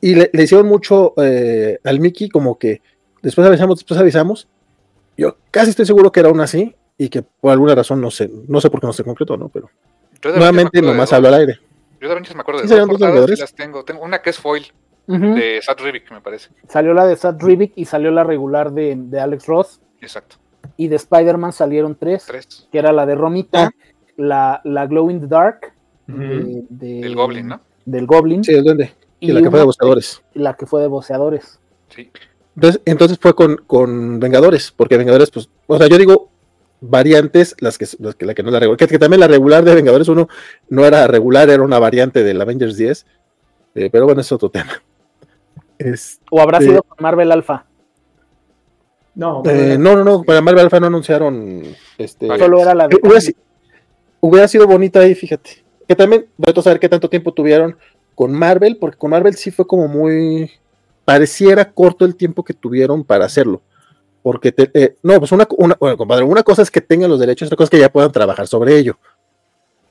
Y 0.00 0.14
le, 0.14 0.30
le 0.32 0.42
hicieron 0.42 0.66
mucho 0.66 1.12
eh, 1.16 1.78
al 1.84 2.00
Mickey, 2.00 2.28
como 2.28 2.58
que 2.58 2.80
después 3.22 3.46
avisamos, 3.46 3.78
después 3.78 3.98
avisamos. 3.98 4.48
Yo 5.16 5.36
casi 5.50 5.70
estoy 5.70 5.86
seguro 5.86 6.12
que 6.12 6.20
era 6.20 6.28
una 6.30 6.44
así 6.44 6.74
y 6.96 7.08
que 7.08 7.22
por 7.22 7.50
alguna 7.52 7.74
razón 7.74 8.00
no 8.00 8.10
sé, 8.10 8.30
no 8.46 8.60
sé 8.60 8.70
por 8.70 8.80
qué 8.80 8.86
no 8.86 8.92
se 8.92 9.02
concretó, 9.04 9.36
¿no? 9.36 9.48
Pero 9.48 9.68
nuevamente 10.36 10.80
nomás 10.80 11.12
hablo 11.12 11.28
al 11.28 11.34
aire. 11.34 11.58
Yo 12.00 12.06
de 12.06 12.12
Avengers 12.12 12.34
me 12.36 12.40
acuerdo 12.42 12.60
de 12.62 12.68
¿Sí 12.68 12.74
dos 12.74 12.80
dos 12.80 12.88
portadas, 12.90 13.12
Vengadores? 13.12 13.38
sí 13.38 13.40
las 13.42 13.54
tengo. 13.54 13.84
Tengo 13.84 14.02
una 14.02 14.22
que 14.22 14.30
es 14.30 14.38
foil, 14.38 14.66
De 15.08 15.60
Sad 15.62 15.78
Rivik, 15.80 16.10
me 16.12 16.20
parece. 16.20 16.50
Salió 16.68 16.92
la 16.94 17.06
de 17.06 17.16
Sad 17.16 17.36
Rivik 17.40 17.72
y 17.76 17.84
salió 17.86 18.10
la 18.10 18.24
regular 18.24 18.72
de, 18.72 18.94
de 18.96 19.18
Alex 19.20 19.46
Ross. 19.46 19.80
Exacto. 20.00 20.36
Y 20.76 20.88
de 20.88 20.96
Spider-Man 20.96 21.52
salieron 21.52 21.96
tres, 21.98 22.24
Tres. 22.26 22.68
que 22.70 22.78
era 22.78 22.92
la 22.92 23.06
de 23.06 23.14
Romita, 23.14 23.64
Ah. 23.64 23.70
la, 24.16 24.60
la 24.64 24.86
Glow 24.86 25.10
in 25.10 25.20
the 25.20 25.26
Dark 25.26 25.72
de- 26.06 26.64
de- 26.68 27.00
El 27.00 27.14
Goblin, 27.16 27.48
¿no? 27.48 27.60
del 27.84 28.06
Goblin 28.06 28.44
Sí, 28.44 28.52
el 28.52 28.64
duende. 28.64 28.92
Y, 29.20 29.30
y 29.30 29.32
la 29.32 29.40
que 29.42 29.50
fue 29.50 29.58
de 29.58 29.64
buscadores. 29.64 30.22
la 30.34 30.54
que 30.54 30.66
fue 30.66 30.80
de 30.82 30.88
boceadores. 30.88 31.58
Sí. 31.88 32.10
Entonces, 32.54 32.82
entonces 32.84 33.18
fue 33.20 33.34
con, 33.34 33.56
con 33.66 34.20
Vengadores, 34.20 34.72
porque 34.76 34.96
Vengadores, 34.98 35.30
pues, 35.30 35.48
o 35.66 35.78
sea, 35.78 35.86
yo 35.88 35.96
digo 35.96 36.30
variantes, 36.80 37.56
las 37.60 37.78
que, 37.78 37.86
las 37.98 38.14
que, 38.14 38.26
la 38.26 38.34
que 38.34 38.42
no 38.42 38.50
es 38.50 38.52
la 38.52 38.60
regular, 38.60 38.76
que, 38.78 38.86
que 38.86 38.98
también 38.98 39.20
la 39.20 39.26
regular 39.28 39.64
de 39.64 39.74
Vengadores 39.74 40.08
1 40.08 40.28
no 40.68 40.84
era 40.84 41.06
regular, 41.06 41.48
era 41.50 41.62
una 41.62 41.78
variante 41.78 42.22
del 42.22 42.40
Avengers 42.40 42.76
10, 42.76 43.06
eh, 43.74 43.88
pero 43.90 44.04
bueno, 44.06 44.20
es 44.20 44.30
otro 44.32 44.50
tema. 44.50 44.70
Es- 45.78 46.20
O 46.30 46.40
habrá 46.40 46.60
sido 46.60 46.82
con 46.82 46.96
Marvel 47.00 47.30
Alpha. 47.32 47.64
No, 49.14 49.42
eh, 49.46 49.76
no, 49.78 49.96
no, 49.96 50.04
no, 50.04 50.22
para 50.22 50.40
Marvel 50.40 50.64
Alpha 50.64 50.78
no 50.78 50.86
anunciaron, 50.86 51.62
este, 51.98 52.26
Vale. 52.28 52.40
Solo 52.44 52.60
era 52.60 52.74
la 52.74 52.86
de 52.86 52.96
eh, 52.96 53.00
hubiera, 53.02 53.20
si- 53.20 53.36
hubiera 54.20 54.46
sido 54.48 54.66
bonita 54.66 55.00
ahí, 55.00 55.14
fíjate, 55.14 55.64
que 55.88 55.96
también, 55.96 56.26
voy 56.36 56.54
a 56.56 56.62
saber 56.62 56.78
qué 56.78 56.88
tanto 56.88 57.08
tiempo 57.10 57.32
tuvieron 57.32 57.76
con 58.14 58.32
Marvel, 58.32 58.76
porque 58.76 58.96
con 58.96 59.10
Marvel 59.10 59.34
sí 59.34 59.50
fue 59.50 59.66
como 59.66 59.88
muy, 59.88 60.50
pareciera 61.04 61.72
corto 61.72 62.04
el 62.04 62.14
tiempo 62.16 62.44
que 62.44 62.54
tuvieron 62.54 63.02
para 63.02 63.24
hacerlo. 63.24 63.62
Porque, 64.22 64.52
te- 64.52 64.70
eh, 64.74 64.96
no, 65.02 65.18
pues 65.18 65.32
una, 65.32 65.48
una, 65.56 65.76
bueno, 65.80 65.96
compadre, 65.96 66.24
una 66.24 66.42
cosa 66.44 66.62
es 66.62 66.70
que 66.70 66.80
tengan 66.80 67.10
los 67.10 67.18
derechos, 67.18 67.46
otra 67.46 67.56
cosa 67.56 67.64
es 67.66 67.70
que 67.70 67.78
ya 67.80 67.90
puedan 67.92 68.12
trabajar 68.12 68.46
sobre 68.46 68.76
ello 68.78 68.98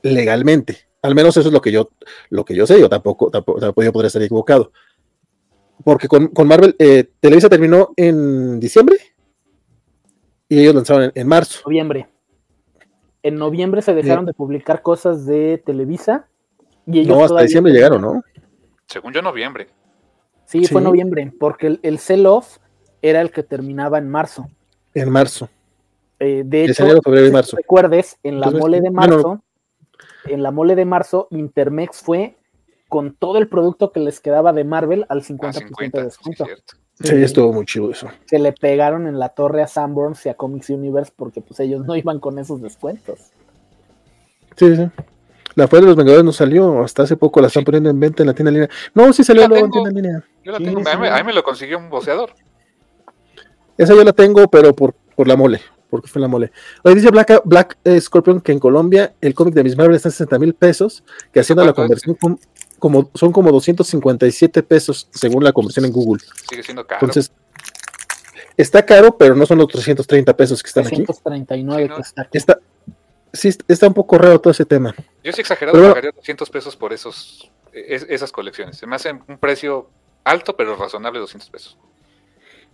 legalmente. 0.04 0.78
Al 1.02 1.16
menos 1.16 1.36
eso 1.38 1.48
es 1.50 1.54
lo 1.54 1.62
que 1.62 1.72
yo, 1.72 1.90
lo 2.30 2.46
que 2.46 2.56
yo 2.56 2.66
sé, 2.68 2.80
yo 2.80 2.90
tampoco, 2.90 3.30
tampoco, 3.30 3.60
tampoco 3.60 3.84
yo 3.84 3.92
podría 3.94 4.08
estar 4.08 4.22
equivocado. 4.22 4.72
Porque 5.84 6.08
con, 6.08 6.28
con 6.28 6.48
Marvel, 6.48 6.76
eh, 6.80 7.10
Televisa 7.20 7.50
terminó 7.50 7.94
en 7.96 8.60
diciembre 8.60 8.98
y 10.50 10.60
ellos 10.60 10.76
lanzaron 10.76 11.04
en, 11.04 11.12
en 11.16 11.28
marzo. 11.28 11.62
noviembre. 11.66 12.08
En 13.24 13.36
noviembre 13.36 13.82
se 13.82 13.94
dejaron 13.94 14.26
de 14.26 14.34
publicar 14.34 14.82
cosas 14.82 15.26
de 15.26 15.62
Televisa. 15.66 16.28
Y 16.86 17.00
ellos 17.00 17.18
no, 17.18 17.24
hasta 17.24 17.42
diciembre 17.42 17.74
llegaron, 17.74 18.02
¿no? 18.02 18.24
Según 18.88 19.14
yo, 19.14 19.22
noviembre. 19.22 19.68
Sí, 20.46 20.66
fue 20.66 20.82
noviembre, 20.82 21.34
porque 21.38 21.68
el, 21.68 21.80
el 21.84 22.00
sell-off 22.00 22.58
era 23.02 23.20
el 23.20 23.32
que 23.32 23.44
terminaba 23.44 23.98
en 23.98 24.10
marzo. 24.10 24.48
En 24.94 25.10
marzo. 25.10 25.50
Eh, 26.20 26.44
de 26.46 26.66
hecho, 26.66 26.86
si 27.44 27.56
recuerdes, 27.56 28.18
en 28.24 28.40
la 28.40 28.50
mole 28.50 28.80
de 28.80 28.90
marzo, 28.90 29.44
en 30.26 30.42
la 30.42 30.52
mole 30.52 30.76
de 30.76 30.86
marzo, 30.86 31.28
Intermex 31.32 32.02
fue 32.02 32.37
con 32.88 33.16
todo 33.16 33.38
el 33.38 33.48
producto 33.48 33.92
que 33.92 34.00
les 34.00 34.20
quedaba 34.20 34.54
de 34.54 34.64
Marvel 34.64 35.06
al 35.10 35.24
50%, 35.24 35.92
de 35.92 36.04
descuento. 36.04 36.46
Sí, 37.04 37.16
estuvo 37.16 37.54
muy 37.54 37.66
chido 37.66 37.92
eso. 37.92 38.08
Se 38.26 38.40
le 38.40 38.54
pegaron 38.54 39.08
en 39.08 39.20
la 39.20 39.30
torre 39.30 39.62
a 39.62 39.68
Sanborns 39.68 40.26
y 40.26 40.30
a 40.30 40.34
Comics 40.34 40.70
Universe 40.70 41.12
porque 41.16 41.42
pues 41.42 41.60
ellos 41.60 41.86
no 41.86 41.96
iban 41.96 42.20
con 42.20 42.40
esos 42.40 42.62
descuentos. 42.62 43.20
Sí, 44.56 44.76
sí. 44.76 44.90
La 45.54 45.68
fuera 45.68 45.82
de 45.82 45.88
los 45.88 45.96
Vengadores 45.96 46.24
no 46.24 46.32
salió, 46.32 46.84
hasta 46.84 47.04
hace 47.04 47.18
poco 47.18 47.42
la 47.42 47.48
están 47.48 47.64
poniendo 47.64 47.90
en 47.90 48.00
venta 48.00 48.24
en 48.24 48.28
la 48.28 48.34
tienda 48.34 48.50
en 48.50 48.54
línea. 48.54 48.70
No, 48.94 49.12
sí 49.14 49.24
salió 49.24 49.48
luego 49.48 49.66
en 49.66 49.72
tienda 49.72 49.90
en 49.90 49.96
línea. 49.96 50.24
Yo 50.44 50.52
la 50.52 50.58
tengo, 50.60 50.88
a, 50.88 50.98
mí, 50.98 51.24
me 51.26 51.34
lo 51.34 51.44
consiguió 51.44 51.78
un 51.78 51.90
boceador. 51.90 52.32
Esa 53.78 53.96
yo 53.96 54.04
la 54.04 54.14
tengo, 54.14 54.48
pero 54.48 54.76
por, 54.76 54.94
por 55.16 55.28
la 55.28 55.36
mole, 55.36 55.62
porque 55.90 56.08
fue 56.08 56.22
la 56.22 56.28
mole. 56.28 56.52
Hoy 56.84 56.96
dice 56.96 57.10
Black, 57.10 57.42
Black 57.44 57.78
eh, 57.84 58.00
Scorpion 58.00 58.42
que 58.42 58.52
en 58.52 58.60
Colombia 58.60 59.14
el 59.20 59.34
cómic 59.34 59.54
de 59.56 59.64
Miss 59.64 59.78
Marvel 59.78 59.96
está 59.96 60.10
en 60.10 60.14
60 60.14 60.40
mil 60.40 60.54
pesos, 60.54 61.04
que 61.32 61.40
haciendo 61.40 61.66
la 61.66 61.74
conversión 61.74 62.16
como, 62.80 63.10
son 63.14 63.32
como 63.32 63.52
257 63.52 64.64
pesos 64.64 65.08
según 65.12 65.44
la 65.44 65.52
conversión 65.52 65.86
en 65.86 65.92
Google. 65.92 66.24
Sigue 66.50 66.64
siendo 66.64 66.86
caro. 66.86 67.00
Entonces, 67.06 67.32
está 68.56 68.86
caro, 68.86 69.18
pero 69.18 69.36
no 69.36 69.46
son 69.46 69.60
los 69.60 69.68
330 69.68 70.36
pesos 70.36 70.62
que 70.62 70.68
están 70.68 70.84
339 70.84 71.90
aquí. 71.92 72.04
Sí, 72.04 72.38
está, 72.38 72.60
sí, 73.34 73.50
está 73.68 73.88
un 73.88 73.94
poco 73.94 74.18
raro 74.18 74.40
todo 74.40 74.52
ese 74.52 74.66
tema. 74.66 74.96
Yo 75.24 75.32
sí 75.32 75.42
exagerado, 75.42 75.78
pero, 75.78 75.90
pagaría 75.90 76.12
200 76.16 76.50
pesos 76.50 76.76
por 76.76 76.94
esos, 76.94 77.52
esas 77.74 78.32
colecciones. 78.32 78.78
Se 78.78 78.88
me 78.88 78.96
hace 78.96 79.12
un 79.12 79.38
precio 79.38 79.90
alto, 80.24 80.56
pero 80.56 80.76
razonable 80.76 81.20
200 81.20 81.50
pesos. 81.50 81.78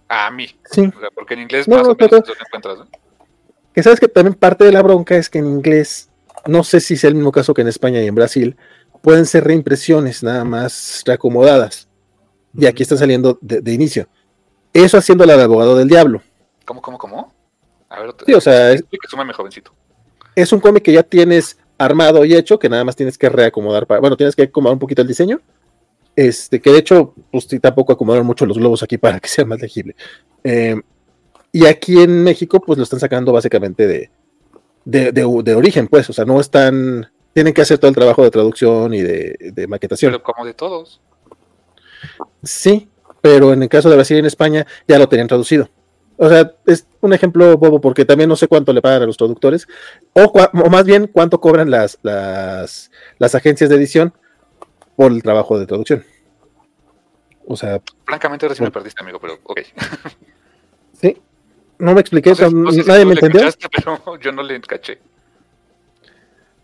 A 0.07 0.29
mí. 0.31 0.47
Sí. 0.71 0.91
porque 1.15 1.33
en 1.33 1.41
inglés 1.41 1.67
más 1.67 1.87
o 1.87 1.95
menos 1.95 2.11
lo 2.11 2.33
encuentras. 2.33 2.87
Que 3.73 3.81
sabes 3.81 3.99
que 3.99 4.07
también 4.07 4.35
parte 4.35 4.65
de 4.65 4.71
la 4.71 4.81
bronca 4.81 5.15
es 5.15 5.29
que 5.29 5.39
en 5.39 5.47
inglés, 5.47 6.09
no 6.45 6.63
sé 6.63 6.79
si 6.79 6.93
es 6.93 7.03
el 7.03 7.15
mismo 7.15 7.31
caso 7.31 7.53
que 7.53 7.61
en 7.61 7.67
España 7.67 8.01
y 8.01 8.07
en 8.07 8.13
Brasil, 8.13 8.55
pueden 9.03 9.27
ser 9.27 9.43
reimpresiones 9.43 10.23
nada 10.23 10.43
más 10.43 11.03
reacomodadas. 11.05 11.87
Y 12.57 12.65
aquí 12.65 12.81
están 12.81 12.97
saliendo 12.97 13.37
de, 13.41 13.71
inicio. 13.71 14.07
Eso 14.73 14.97
haciendo 14.97 15.25
la 15.25 15.37
de 15.37 15.43
abogado 15.43 15.75
del 15.75 15.87
diablo. 15.87 16.23
¿Cómo, 16.65 16.81
cómo, 16.81 16.97
cómo? 16.97 17.31
A 17.89 17.99
ver, 18.01 18.15
sí, 18.25 18.33
o 18.33 18.41
sea, 18.41 18.71
es, 18.71 18.83
jovencito. 19.35 19.71
Es 20.35 20.51
un 20.51 20.59
cómic 20.59 20.83
que 20.83 20.93
ya 20.93 21.03
tienes 21.03 21.57
armado 21.77 22.25
y 22.25 22.33
hecho, 22.33 22.57
que 22.57 22.69
nada 22.69 22.83
más 22.83 22.95
tienes 22.95 23.17
que 23.17 23.29
reacomodar 23.29 23.85
para, 23.85 23.99
bueno, 23.99 24.17
tienes 24.17 24.35
que 24.35 24.43
acomodar 24.43 24.73
un 24.73 24.79
poquito 24.79 25.03
el 25.03 25.07
diseño 25.07 25.39
este, 26.15 26.61
que 26.61 26.71
de 26.71 26.77
hecho, 26.77 27.13
pues 27.31 27.47
tampoco 27.61 27.93
acomodaron 27.93 28.27
mucho 28.27 28.45
los 28.45 28.57
globos 28.57 28.83
aquí 28.83 28.97
para 28.97 29.19
que 29.19 29.29
sea 29.29 29.45
más 29.45 29.61
legible. 29.61 29.95
Eh, 30.43 30.79
y 31.51 31.65
aquí 31.65 32.01
en 32.01 32.23
México, 32.23 32.59
pues 32.61 32.77
lo 32.77 32.83
están 32.83 32.99
sacando 32.99 33.31
básicamente 33.31 33.87
de, 33.87 35.11
de, 35.11 35.55
origen, 35.55 35.87
pues, 35.87 36.09
o 36.09 36.13
sea, 36.13 36.25
no 36.25 36.39
están, 36.39 37.11
tienen 37.33 37.53
que 37.53 37.61
hacer 37.61 37.77
todo 37.77 37.89
el 37.89 37.95
trabajo 37.95 38.23
de 38.23 38.31
traducción 38.31 38.93
y 38.93 39.01
de, 39.01 39.65
maquetación. 39.67 40.11
Pero 40.11 40.23
como 40.23 40.45
de 40.45 40.53
todos. 40.53 41.01
Sí, 42.43 42.89
pero 43.21 43.53
en 43.53 43.63
el 43.63 43.69
caso 43.69 43.89
de 43.89 43.95
Brasil 43.95 44.17
y 44.17 44.19
en 44.19 44.25
España 44.25 44.67
ya 44.87 44.99
lo 44.99 45.07
tenían 45.07 45.27
traducido. 45.27 45.69
O 46.17 46.29
sea, 46.29 46.53
es 46.67 46.85
un 47.01 47.13
ejemplo 47.13 47.57
bobo 47.57 47.81
porque 47.81 48.05
también 48.05 48.29
no 48.29 48.35
sé 48.35 48.47
cuánto 48.47 48.71
le 48.71 48.81
pagan 48.81 49.01
a 49.01 49.05
los 49.05 49.17
traductores, 49.17 49.67
o, 50.13 50.21
o 50.23 50.69
más 50.69 50.85
bien 50.85 51.07
cuánto 51.07 51.41
cobran 51.41 51.71
las, 51.71 51.97
las, 52.03 52.91
las 53.17 53.35
agencias 53.35 53.69
de 53.69 53.77
edición 53.77 54.13
por 54.95 55.11
el 55.11 55.23
trabajo 55.23 55.57
de 55.57 55.65
traducción. 55.65 56.05
O 57.47 57.55
sea. 57.55 57.81
Francamente, 58.05 58.45
ahora 58.45 58.55
sí 58.55 58.63
me 58.63 58.71
perdiste, 58.71 59.01
amigo, 59.01 59.19
pero 59.19 59.39
ok. 59.43 59.61
Sí. 60.93 61.17
No 61.79 61.93
me 61.93 62.01
expliqué 62.01 62.33
nadie 62.85 63.05
me 63.05 63.13
entendió. 63.13 63.41
Pero 63.75 64.19
yo 64.19 64.31
no 64.31 64.43
le 64.43 64.61
caché. 64.61 64.99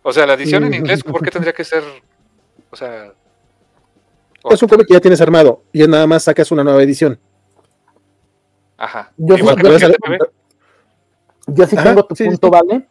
O 0.01 0.13
sea, 0.13 0.25
la 0.25 0.33
edición 0.33 0.63
en 0.65 0.73
inglés, 0.73 1.03
¿por 1.03 1.21
qué 1.21 1.31
tendría 1.31 1.53
que 1.53 1.63
ser? 1.63 1.83
O 2.69 2.75
sea. 2.75 3.13
Es 4.49 4.63
un 4.63 4.69
cómic 4.69 4.87
que 4.87 4.93
ya 4.93 5.01
tienes 5.01 5.19
armado 5.21 5.63
y 5.73 5.85
nada 5.85 6.07
más 6.07 6.23
sacas 6.23 6.51
una 6.51 6.63
nueva 6.63 6.81
edición. 6.81 7.19
Ajá. 8.77 9.11
Yo, 9.17 9.35
sí, 9.37 9.43
yo 11.47 11.67
sí 11.67 11.75
tengo 11.75 12.05
tu 12.05 12.15
punto, 12.15 12.49
¿vale? 12.49 12.87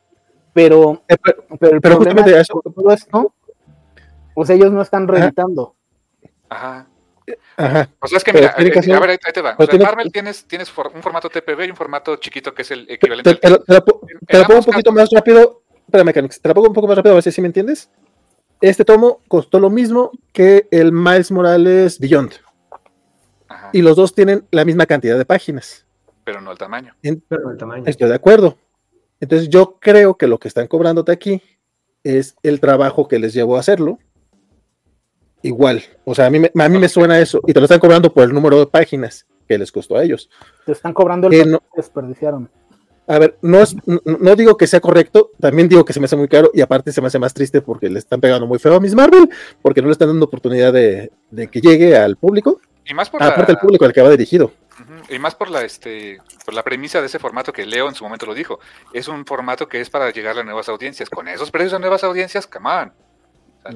Pero, 0.52 1.02
eh, 1.08 1.16
pero, 1.22 1.44
pero, 1.58 1.74
el 1.76 1.80
problema 1.80 2.20
es 2.22 2.36
eso, 2.36 2.60
todo 2.62 2.90
esto 2.90 3.32
pues 4.38 4.50
ellos 4.50 4.70
no 4.70 4.82
están 4.82 5.08
reeditando. 5.08 5.74
Ajá. 6.48 6.86
Ajá. 7.56 7.88
O 7.98 8.06
sea, 8.06 8.18
es 8.18 8.22
que 8.22 8.32
mira, 8.32 8.54
eh, 8.56 8.92
a 8.94 9.00
ver, 9.00 9.10
ahí, 9.10 9.32
te 9.34 9.42
va. 9.42 9.56
O 9.58 9.66
sea, 9.66 9.74
en 9.74 9.82
Marvel 9.82 10.12
tienes, 10.12 10.46
tienes 10.46 10.72
un 10.76 11.02
formato 11.02 11.28
TPB 11.28 11.64
y 11.64 11.70
un 11.70 11.76
formato 11.76 12.14
chiquito 12.18 12.54
que 12.54 12.62
es 12.62 12.70
el 12.70 12.88
equivalente. 12.88 13.34
Te, 13.34 13.40
te, 13.40 13.58
te, 13.58 13.74
lo, 13.74 14.44
pongo 14.44 14.60
un 14.60 14.64
poquito 14.64 14.92
más 14.92 15.08
rápido. 15.10 15.62
Espérame, 15.88 16.12
Canix, 16.12 16.38
te 16.38 16.48
lo 16.48 16.54
pongo 16.54 16.68
un 16.68 16.74
poco 16.74 16.86
más 16.86 16.98
rápido 16.98 17.14
a 17.14 17.20
ver 17.20 17.32
si 17.32 17.40
me 17.40 17.46
entiendes. 17.46 17.90
Este 18.60 18.84
tomo 18.84 19.22
costó 19.26 19.58
lo 19.58 19.70
mismo 19.70 20.10
que 20.34 20.68
el 20.70 20.92
Miles 20.92 21.32
Morales 21.32 21.98
Beyond. 21.98 22.32
Ajá. 23.48 23.70
Y 23.72 23.80
los 23.80 23.96
dos 23.96 24.14
tienen 24.14 24.46
la 24.50 24.66
misma 24.66 24.84
cantidad 24.84 25.16
de 25.16 25.24
páginas. 25.24 25.86
Pero 26.24 26.42
no 26.42 26.52
el 26.52 26.58
tamaño. 26.58 26.94
Pero 27.00 27.50
el 27.50 27.56
tamaño. 27.56 27.84
Estoy 27.86 28.10
de 28.10 28.14
acuerdo. 28.14 28.58
Entonces 29.18 29.48
yo 29.48 29.78
creo 29.80 30.16
que 30.16 30.26
lo 30.26 30.38
que 30.38 30.48
están 30.48 30.66
cobrándote 30.66 31.10
aquí 31.10 31.40
es 32.04 32.36
el 32.42 32.60
trabajo 32.60 33.08
que 33.08 33.18
les 33.18 33.32
llevó 33.32 33.56
a 33.56 33.60
hacerlo 33.60 33.98
igual. 35.40 35.82
O 36.04 36.14
sea, 36.14 36.26
a 36.26 36.30
mí, 36.30 36.38
me, 36.38 36.50
a 36.54 36.68
mí 36.68 36.78
me 36.78 36.88
suena 36.90 37.18
eso. 37.18 37.40
Y 37.46 37.54
te 37.54 37.60
lo 37.60 37.64
están 37.64 37.80
cobrando 37.80 38.12
por 38.12 38.24
el 38.24 38.34
número 38.34 38.58
de 38.58 38.66
páginas 38.66 39.26
que 39.48 39.56
les 39.56 39.72
costó 39.72 39.96
a 39.96 40.04
ellos. 40.04 40.28
Te 40.66 40.72
están 40.72 40.92
cobrando 40.92 41.28
el 41.28 41.32
que 41.32 41.46
no, 41.46 41.62
desperdiciaron. 41.74 42.50
A 43.08 43.18
ver, 43.18 43.38
no, 43.40 43.62
es, 43.62 43.74
no, 43.86 44.36
digo 44.36 44.58
que 44.58 44.66
sea 44.66 44.80
correcto, 44.80 45.30
también 45.40 45.66
digo 45.66 45.82
que 45.82 45.94
se 45.94 45.98
me 45.98 46.04
hace 46.04 46.16
muy 46.16 46.28
caro 46.28 46.50
y 46.52 46.60
aparte 46.60 46.92
se 46.92 47.00
me 47.00 47.06
hace 47.06 47.18
más 47.18 47.32
triste 47.32 47.62
porque 47.62 47.88
le 47.88 47.98
están 47.98 48.20
pegando 48.20 48.46
muy 48.46 48.58
feo 48.58 48.74
a 48.74 48.80
Miss 48.80 48.94
Marvel, 48.94 49.30
porque 49.62 49.80
no 49.80 49.88
le 49.88 49.92
están 49.92 50.08
dando 50.08 50.26
oportunidad 50.26 50.74
de, 50.74 51.10
que 51.50 51.60
llegue 51.62 51.96
al 51.96 52.16
público. 52.16 52.60
Y 52.84 52.92
más 52.92 53.08
por 53.08 53.22
aparte 53.22 53.52
el 53.52 53.58
público 53.58 53.86
al 53.86 53.94
que 53.94 54.02
va 54.02 54.10
dirigido. 54.10 54.52
Y 55.08 55.18
más 55.18 55.34
por 55.34 55.50
la, 55.50 55.62
este, 55.62 56.18
por 56.44 56.52
la 56.52 56.62
premisa 56.62 57.00
de 57.00 57.06
ese 57.06 57.18
formato 57.18 57.50
que 57.50 57.64
Leo 57.64 57.88
en 57.88 57.94
su 57.94 58.04
momento 58.04 58.26
lo 58.26 58.34
dijo. 58.34 58.60
Es 58.92 59.08
un 59.08 59.24
formato 59.24 59.68
que 59.68 59.80
es 59.80 59.88
para 59.88 60.10
llegar 60.10 60.38
a 60.38 60.44
nuevas 60.44 60.68
audiencias. 60.68 61.08
Con 61.08 61.28
esos 61.28 61.50
precios 61.50 61.72
a 61.74 61.78
nuevas 61.78 62.04
audiencias, 62.04 62.46
come 62.46 62.70
on. 62.70 62.92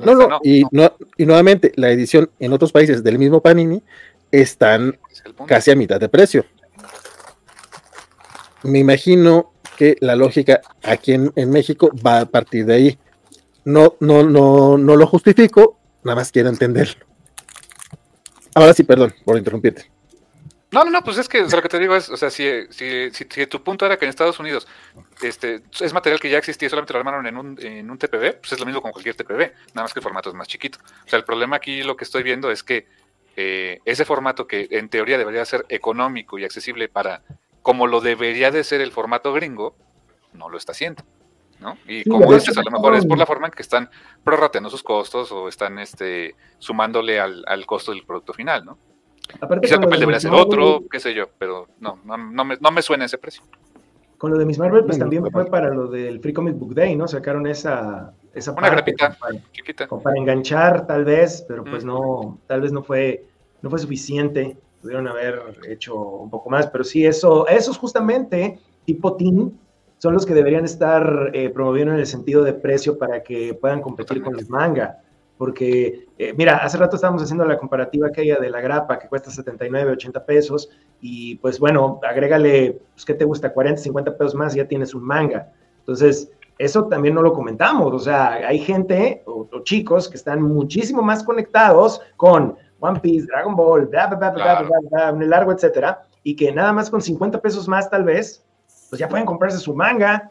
No, 0.05 0.15
no, 0.15 0.41
y, 0.43 0.65
no, 0.71 0.95
y 1.17 1.27
nuevamente, 1.27 1.73
la 1.77 1.91
edición 1.91 2.31
en 2.39 2.53
otros 2.53 2.73
países 2.73 3.03
del 3.03 3.19
mismo 3.19 3.41
Panini 3.43 3.83
están 4.31 4.99
casi 5.47 5.71
a 5.71 5.77
mitad 5.77 6.01
de 6.01 6.09
precio. 6.09 6.45
Me 8.65 8.79
imagino 8.79 9.53
que 9.77 9.97
la 10.01 10.17
lógica 10.17 10.61
aquí 10.83 11.13
en, 11.13 11.51
México 11.51 11.91
va 12.05 12.21
a 12.21 12.27
partir 12.27 12.67
de 12.67 12.75
ahí. 12.75 12.99
No, 13.65 13.97
no, 14.01 14.23
no, 14.23 14.77
no 14.79 14.97
lo 14.97 15.07
justifico, 15.07 15.79
nada 16.05 16.17
más 16.17 16.33
quiero 16.33 16.49
entenderlo. 16.49 17.07
Ahora 18.55 18.75
sí, 18.75 18.85
perdón 18.85 19.15
por 19.25 19.39
interrumpirte. 19.39 19.91
No, 20.73 20.85
no, 20.85 20.91
no, 20.91 21.05
pues 21.05 21.19
es 21.19 21.29
que 21.29 21.43
lo 21.43 21.63
que 21.63 21.69
te 21.69 21.79
digo 21.79 21.95
es, 21.95 22.09
o 22.09 22.17
sea, 22.17 22.31
si, 22.31 22.49
si, 22.71 23.11
si, 23.11 23.47
tu 23.47 23.63
punto 23.63 23.85
era 23.85 23.99
que 23.99 24.07
en 24.07 24.09
Estados 24.09 24.41
Unidos 24.41 24.67
este, 25.21 25.61
es 25.79 25.93
material 25.93 26.19
que 26.19 26.31
ya 26.31 26.39
existía, 26.39 26.71
solamente 26.71 26.95
lo 26.95 26.99
armaron 26.99 27.27
en 27.27 27.37
un, 27.37 27.59
en 27.61 27.91
un 27.91 27.99
TPB, 27.99 28.41
pues 28.41 28.53
es 28.53 28.59
lo 28.59 28.65
mismo 28.65 28.81
con 28.81 28.91
cualquier 28.91 29.15
TPB, 29.15 29.53
nada 29.75 29.83
más 29.83 29.93
que 29.93 30.01
el 30.01 30.03
formato 30.03 30.31
es 30.31 30.35
más 30.35 30.49
chiquito. 30.49 30.79
O 31.05 31.09
sea, 31.09 31.19
el 31.19 31.27
problema 31.27 31.57
aquí 31.57 31.83
lo 31.83 31.95
que 31.95 32.05
estoy 32.05 32.23
viendo 32.23 32.51
es 32.51 32.63
que 32.63 32.87
eh, 33.37 33.81
ese 33.85 34.07
formato 34.07 34.47
que 34.47 34.67
en 34.71 34.89
teoría 34.89 35.19
debería 35.19 35.45
ser 35.45 35.67
económico 35.69 36.39
y 36.39 36.45
accesible 36.45 36.89
para, 36.89 37.23
como 37.63 37.87
lo 37.87 38.01
debería 38.01 38.51
de 38.51 38.65
ser 38.65 38.81
el 38.81 38.93
formato 38.93 39.33
gringo, 39.33 39.75
no 40.33 40.49
lo 40.49 40.59
está 40.59 40.73
haciendo. 40.73 41.03
¿no? 41.61 41.77
Y 41.87 42.05
como 42.09 42.33
dices, 42.35 42.59
a 42.59 42.63
lo 42.63 42.71
mejor 42.71 42.97
es 42.97 43.07
por 43.07 43.17
la 43.17 43.25
forma 43.25 43.47
en 43.47 43.53
que 43.53 43.63
están 43.63 43.89
prorrateando 44.25 44.69
sus 44.69 44.83
costos 44.83 45.31
o 45.31 45.49
están 45.49 45.79
este, 45.79 46.35
sumándole 46.59 47.21
al, 47.21 47.45
al 47.47 47.65
costo 47.67 47.93
del 47.93 48.05
producto 48.05 48.33
final, 48.33 48.65
¿no? 48.65 48.79
Aparte 49.41 49.67
Quizá 49.67 49.77
el 49.77 49.83
papel 49.83 50.01
debería 50.01 50.21
ser 50.21 50.33
otro, 50.33 50.83
qué 50.91 51.01
sé 51.01 51.15
yo, 51.15 51.29
pero 51.39 51.69
no, 51.81 52.01
no, 52.05 52.17
no, 52.17 52.45
me, 52.45 52.57
no 52.61 52.71
me 52.71 52.83
suena 52.83 53.05
ese 53.05 53.17
precio. 53.17 53.45
Con 54.19 54.31
lo 54.33 54.39
de 54.39 54.45
Miss 54.45 54.59
Marvel, 54.59 54.85
pues 54.85 54.99
también 54.99 55.29
fue 55.31 55.47
para 55.47 55.71
lo 55.71 55.89
del 55.89 56.21
Free 56.21 56.33
Comic 56.33 56.57
Book 56.57 56.75
Day, 56.75 56.95
¿no? 56.95 57.09
Sacaron 57.09 57.47
esa, 57.47 58.13
esa 58.35 58.53
Una 58.53 58.71
grapita 58.71 59.17
chiquita. 59.53 59.89
para 59.89 60.17
enganchar, 60.17 60.87
tal 60.87 61.05
vez, 61.05 61.45
pero 61.49 61.65
pues 61.65 61.85
no, 61.85 62.39
tal 62.47 62.61
vez 62.61 62.73
no 62.73 62.83
fue, 62.83 63.25
no 63.63 63.71
fue 63.71 63.79
suficiente. 63.79 64.57
Pudieron 64.83 65.09
haber 65.09 65.41
hecho 65.69 65.97
un 65.97 66.29
poco 66.29 66.51
más, 66.51 66.67
pero 66.67 66.85
sí, 66.85 67.07
eso, 67.07 67.47
esos 67.49 67.79
justamente, 67.79 68.59
tipo 68.85 69.17
Team, 69.17 69.53
son 69.99 70.15
los 70.15 70.27
que 70.27 70.35
deberían 70.35 70.65
estar 70.65 71.31
eh, 71.33 71.49
promoviendo 71.49 71.95
en 71.95 72.01
el 72.01 72.07
sentido 72.07 72.43
de 72.43 72.53
precio 72.53 72.99
para 72.99 73.23
que 73.23 73.55
puedan 73.55 73.81
competir 73.81 74.21
con 74.23 74.37
el 74.39 74.47
manga 74.49 74.99
porque, 75.43 76.07
eh, 76.19 76.35
mira, 76.37 76.59
hace 76.59 76.79
rato 76.79 76.95
estábamos 76.95 77.21
haciendo 77.21 77.45
la 77.45 77.59
comparativa 77.59 78.07
aquella 78.07 78.37
de 78.37 78.49
la 78.49 78.61
grapa 78.61 78.97
que 79.01 79.09
cuesta 79.09 79.29
79, 79.29 79.91
80 79.91 80.25
pesos, 80.25 80.71
y 81.01 81.35
pues 81.35 81.59
bueno, 81.59 81.99
agrégale, 82.09 82.81
pues, 82.93 83.05
¿qué 83.05 83.15
te 83.15 83.25
gusta? 83.25 83.53
40, 83.53 83.83
50 83.83 84.17
pesos 84.17 84.37
más, 84.37 84.55
ya 84.55 84.69
tienes 84.69 84.95
un 84.95 85.03
manga. 85.03 85.53
Entonces, 85.81 86.31
eso 86.59 86.85
también 86.85 87.17
no 87.17 87.23
lo 87.23 87.33
comentamos. 87.33 87.93
O 87.93 87.99
sea, 87.99 88.35
hay 88.35 88.61
gente 88.61 89.25
o, 89.27 89.49
chicos 89.65 90.09
que 90.09 90.17
están 90.17 90.41
muchísimo 90.41 91.03
más 91.03 91.25
conectados 91.25 92.01
con 92.17 92.57
One 92.83 92.99
Piece, 92.99 93.27
Dragon 93.27 93.55
Ball, 93.55 93.87
bla, 93.87 94.09
bla, 94.09 94.31
bla, 94.31 95.13
un 95.13 95.31
largo, 95.31 95.53
etcétera, 95.53 96.03
y 96.25 96.35
que 96.35 96.53
nada 96.53 96.73
más 96.73 96.91
con 96.91 97.01
50 97.01 97.41
pesos 97.41 97.69
más, 97.69 97.89
tal 97.89 98.03
vez, 98.03 98.45
pues 98.91 98.99
ya 98.99 99.09
pueden 99.09 99.25
comprarse 99.25 99.59
su 99.59 99.73
manga. 99.75 100.31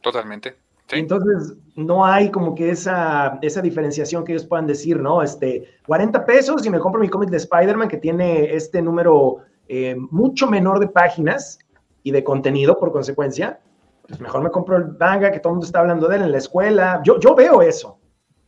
Totalmente. 0.00 0.56
Entonces, 0.90 1.56
no 1.76 2.04
hay 2.04 2.30
como 2.30 2.54
que 2.54 2.70
esa, 2.70 3.38
esa 3.42 3.60
diferenciación 3.60 4.24
que 4.24 4.32
ellos 4.32 4.46
puedan 4.46 4.66
decir, 4.66 4.98
¿no? 4.98 5.22
Este, 5.22 5.76
40 5.86 6.24
pesos 6.24 6.64
y 6.64 6.70
me 6.70 6.78
compro 6.78 7.00
mi 7.00 7.08
cómic 7.08 7.30
de 7.30 7.36
Spider-Man 7.38 7.88
que 7.88 7.98
tiene 7.98 8.54
este 8.54 8.80
número 8.80 9.38
eh, 9.68 9.96
mucho 10.10 10.46
menor 10.46 10.78
de 10.78 10.88
páginas 10.88 11.58
y 12.02 12.12
de 12.12 12.24
contenido 12.24 12.78
por 12.78 12.92
consecuencia, 12.92 13.60
pues 14.06 14.20
mejor 14.20 14.42
me 14.42 14.50
compro 14.50 14.76
el 14.76 14.96
manga 14.98 15.30
que 15.30 15.40
todo 15.40 15.50
el 15.50 15.54
mundo 15.54 15.66
está 15.66 15.80
hablando 15.80 16.08
de 16.08 16.16
él 16.16 16.22
en 16.22 16.32
la 16.32 16.38
escuela. 16.38 17.00
Yo, 17.04 17.18
yo 17.18 17.34
veo 17.34 17.62
eso. 17.62 17.98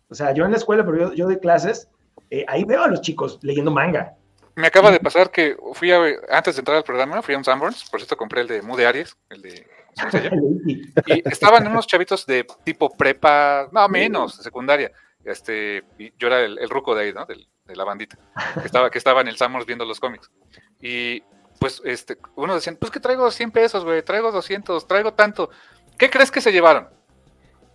O 0.08 0.14
sea, 0.14 0.32
yo 0.32 0.44
en 0.44 0.52
la 0.52 0.58
escuela, 0.58 0.84
pero 0.84 0.98
yo, 0.98 1.12
yo 1.14 1.24
doy 1.26 1.38
clases, 1.38 1.90
eh, 2.30 2.44
ahí 2.48 2.64
veo 2.64 2.82
a 2.82 2.88
los 2.88 3.00
chicos 3.00 3.38
leyendo 3.42 3.70
manga. 3.70 4.14
Me 4.54 4.68
acaba 4.68 4.90
de 4.90 5.00
pasar 5.00 5.30
que 5.30 5.56
fui 5.74 5.92
a, 5.92 6.00
antes 6.30 6.56
de 6.56 6.60
entrar 6.60 6.78
al 6.78 6.84
programa, 6.84 7.20
fui 7.22 7.34
a 7.34 7.38
un 7.38 7.44
Sanborns, 7.44 7.88
por 7.90 8.00
cierto 8.00 8.16
compré 8.16 8.40
el 8.40 8.48
de 8.48 8.62
Mude 8.62 8.86
Aries, 8.86 9.16
el 9.28 9.42
de 9.42 9.66
y 11.06 11.28
estaban 11.28 11.66
unos 11.66 11.86
chavitos 11.86 12.26
de 12.26 12.46
tipo 12.64 12.90
prepa, 12.90 13.68
no 13.72 13.88
menos, 13.88 14.34
secundaria. 14.36 14.92
Este, 15.24 15.82
yo 16.18 16.28
era 16.28 16.40
el, 16.40 16.70
ruco 16.70 16.94
de 16.94 17.04
ahí, 17.04 17.12
¿no? 17.12 17.26
De, 17.26 17.46
la 17.74 17.82
bandita, 17.82 18.16
que 18.60 18.66
estaba, 18.66 18.90
que 18.90 18.98
estaba 18.98 19.22
en 19.22 19.28
el 19.28 19.36
Sanborns 19.36 19.66
viendo 19.66 19.84
los 19.84 19.98
cómics. 19.98 20.30
Y 20.80 21.22
pues 21.58 21.82
este, 21.84 22.16
uno 22.36 22.54
decían, 22.54 22.76
pues 22.76 22.92
que 22.92 23.00
traigo 23.00 23.28
100 23.30 23.50
pesos, 23.50 23.84
güey, 23.84 24.02
traigo 24.02 24.30
200, 24.30 24.86
traigo 24.86 25.14
tanto. 25.14 25.50
¿Qué 25.98 26.10
crees 26.10 26.30
que 26.30 26.40
se 26.40 26.52
llevaron? 26.52 26.88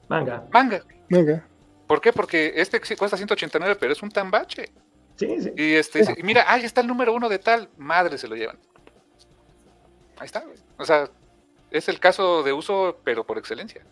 Manga. 0.08 0.46
Manga. 0.52 0.82
Manga. 1.10 1.46
¿Por 1.92 2.00
qué? 2.00 2.14
Porque 2.14 2.54
este 2.56 2.80
cuesta 2.96 3.18
189, 3.18 3.76
pero 3.78 3.92
es 3.92 4.02
un 4.02 4.10
tambache. 4.10 4.72
Sí, 5.18 5.42
sí. 5.42 5.52
Y 5.58 5.74
este, 5.74 6.06
mira, 6.24 6.46
ahí 6.48 6.64
está 6.64 6.80
el 6.80 6.88
número 6.88 7.14
uno 7.14 7.28
de 7.28 7.38
tal, 7.38 7.68
madre 7.78 8.18
se 8.18 8.30
lo 8.30 8.38
llevan. 8.38 8.58
Ahí 10.18 10.26
está, 10.26 10.40
güey. 10.40 10.56
O 10.78 10.86
sea, 10.86 11.10
es 11.70 11.90
el 11.90 12.00
caso 12.00 12.44
de 12.44 12.54
uso, 12.54 12.96
pero 13.04 13.26
por 13.26 13.38
excelencia. 13.38 13.84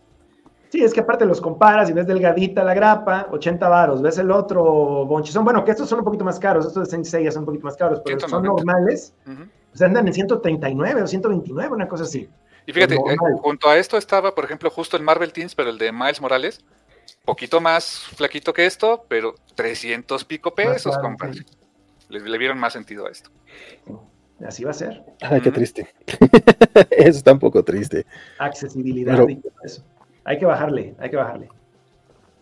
Sí, 0.70 0.82
es 0.82 0.94
que 0.94 1.02
aparte 1.02 1.26
los 1.26 1.42
comparas 1.42 1.90
y 1.90 1.94
ves 1.94 2.08
delgadita 2.08 2.64
la 2.64 2.74
grapa, 2.74 3.28
80 3.32 3.68
varos, 3.68 4.02
ves 4.02 4.18
el 4.18 4.32
otro 4.32 4.64
bonchizón, 5.06 5.44
bueno, 5.44 5.66
que 5.66 5.72
estos 5.72 5.90
son 5.90 6.00
un 6.00 6.06
poquito 6.06 6.24
más 6.24 6.40
caros, 6.40 6.68
estos 6.68 6.86
de 6.86 6.92
Sensei 6.92 7.26
ya 7.26 7.34
son 7.34 7.42
un 7.42 7.48
poquito 7.48 7.66
más 7.66 7.76
caros, 7.76 8.02
pero 8.06 8.18
son 8.22 8.44
normales, 8.44 9.14
uh 9.28 9.84
andan 9.84 10.08
en 10.08 10.14
139 10.14 11.02
o 11.02 11.06
129, 11.06 11.76
una 11.76 11.90
cosa 11.90 12.06
así. 12.06 12.30
Y 12.66 12.72
fíjate, 12.72 12.96
eh, 12.96 13.18
junto 13.42 13.68
a 13.68 13.78
esto 13.78 13.98
estaba, 13.98 14.34
por 14.34 14.46
ejemplo, 14.46 14.70
justo 14.70 14.96
el 14.96 15.04
Marvel 15.04 15.34
Teens, 15.34 15.54
pero 15.54 15.70
el 15.70 15.78
de 15.78 15.92
Miles 15.92 16.22
Morales, 16.22 16.64
poquito 17.30 17.62
más 17.62 18.00
flaquito 18.16 18.54
que 18.54 18.66
esto, 18.66 19.06
pero 19.08 19.36
300 19.56 20.26
pico 20.26 20.56
pesos, 20.56 20.98
compadre. 20.98 21.46
Le, 22.10 22.38
vieron 22.40 22.58
más 22.58 22.74
sentido 22.74 23.06
a 23.06 23.12
esto. 23.12 23.30
Así 24.44 24.64
va 24.64 24.72
a 24.72 24.74
ser. 24.74 25.04
Ay, 25.22 25.42
qué 25.42 25.52
triste. 25.52 25.94
eso 26.90 27.18
está 27.18 27.34
un 27.34 27.40
poco 27.40 27.64
triste. 27.64 28.06
Accesibilidad 28.40 29.28
y 29.28 29.36
todo 29.36 29.54
eso. 29.64 29.84
Hay 30.24 30.40
que 30.40 30.46
bajarle, 30.46 30.96
hay 30.98 31.10
que 31.10 31.18
bajarle. 31.18 31.50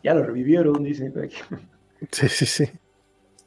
Ya 0.04 0.14
lo 0.14 0.24
revivieron, 0.24 0.84
dice. 0.84 1.12
Sí, 2.12 2.30
sí, 2.30 2.46
sí. 2.46 2.72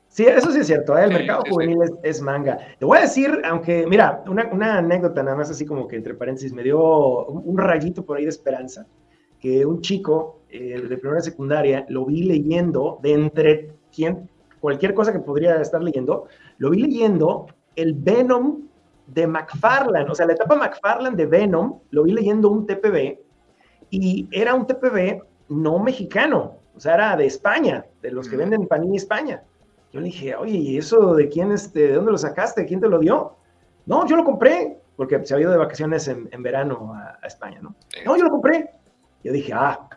Sí, 0.08 0.26
eso 0.26 0.50
sí 0.50 0.58
es 0.58 0.66
cierto, 0.66 0.98
¿eh? 0.98 1.04
el 1.04 1.12
mercado 1.12 1.44
juvenil 1.48 1.78
Es, 2.02 2.20
manga. 2.20 2.58
Te 2.78 2.84
voy 2.84 2.98
a 2.98 3.02
decir, 3.02 3.30
aunque, 3.44 3.86
mira, 3.86 4.24
una, 4.26 4.78
anécdota 4.78 5.22
nada 5.22 5.36
más 5.36 5.50
así 5.50 5.64
como 5.64 5.86
que 5.86 5.96
entre 5.96 6.14
paréntesis, 6.14 6.52
me 6.52 6.64
dio 6.64 7.26
un, 7.26 7.56
rayito 7.56 8.04
por 8.04 8.18
ahí 8.18 8.24
de 8.24 8.30
esperanza, 8.30 8.86
que 9.38 9.64
un 9.64 9.80
chico 9.80 10.39
eh, 10.52 10.80
de 10.80 10.98
primera 10.98 11.20
secundaria 11.20 11.86
lo 11.88 12.06
vi 12.06 12.22
leyendo 12.24 12.98
de 13.02 13.12
entre 13.12 13.72
quien, 13.94 14.28
cualquier 14.60 14.94
cosa 14.94 15.12
que 15.12 15.20
podría 15.20 15.60
estar 15.60 15.82
leyendo, 15.82 16.26
lo 16.58 16.70
vi 16.70 16.82
leyendo 16.82 17.46
el 17.76 17.94
Venom 17.94 18.62
de 19.06 19.26
McFarlane, 19.26 20.10
o 20.10 20.14
sea, 20.14 20.26
la 20.26 20.34
etapa 20.34 20.54
McFarlane 20.54 21.16
de 21.16 21.26
Venom, 21.26 21.80
lo 21.90 22.04
vi 22.04 22.12
leyendo 22.12 22.48
un 22.48 22.66
TPB 22.66 23.18
y 23.90 24.28
era 24.30 24.54
un 24.54 24.66
TPB 24.66 25.22
no 25.48 25.78
mexicano, 25.78 26.58
o 26.74 26.80
sea, 26.80 26.94
era 26.94 27.16
de 27.16 27.26
España, 27.26 27.84
de 28.02 28.12
los 28.12 28.28
que 28.28 28.36
venden 28.36 28.66
Panini 28.66 28.96
España. 28.96 29.42
Yo 29.92 29.98
le 30.00 30.06
dije, 30.06 30.36
oye, 30.36 30.56
¿y 30.56 30.78
eso 30.78 31.14
de 31.14 31.28
quién, 31.28 31.50
este, 31.50 31.88
de 31.88 31.94
dónde 31.94 32.12
lo 32.12 32.18
sacaste? 32.18 32.64
¿Quién 32.64 32.80
te 32.80 32.88
lo 32.88 33.00
dio? 33.00 33.36
No, 33.86 34.06
yo 34.06 34.16
lo 34.16 34.24
compré, 34.24 34.78
porque 34.96 35.24
se 35.26 35.34
había 35.34 35.44
ido 35.44 35.52
de 35.52 35.58
vacaciones 35.58 36.06
en, 36.06 36.42
verano 36.42 36.94
a, 36.94 37.26
España, 37.26 37.58
¿no? 37.60 37.74
No, 38.04 38.16
yo 38.16 38.24
lo 38.24 38.30
compré. 38.30 38.70
Yo 39.24 39.32
dije, 39.32 39.52
ah, 39.52 39.88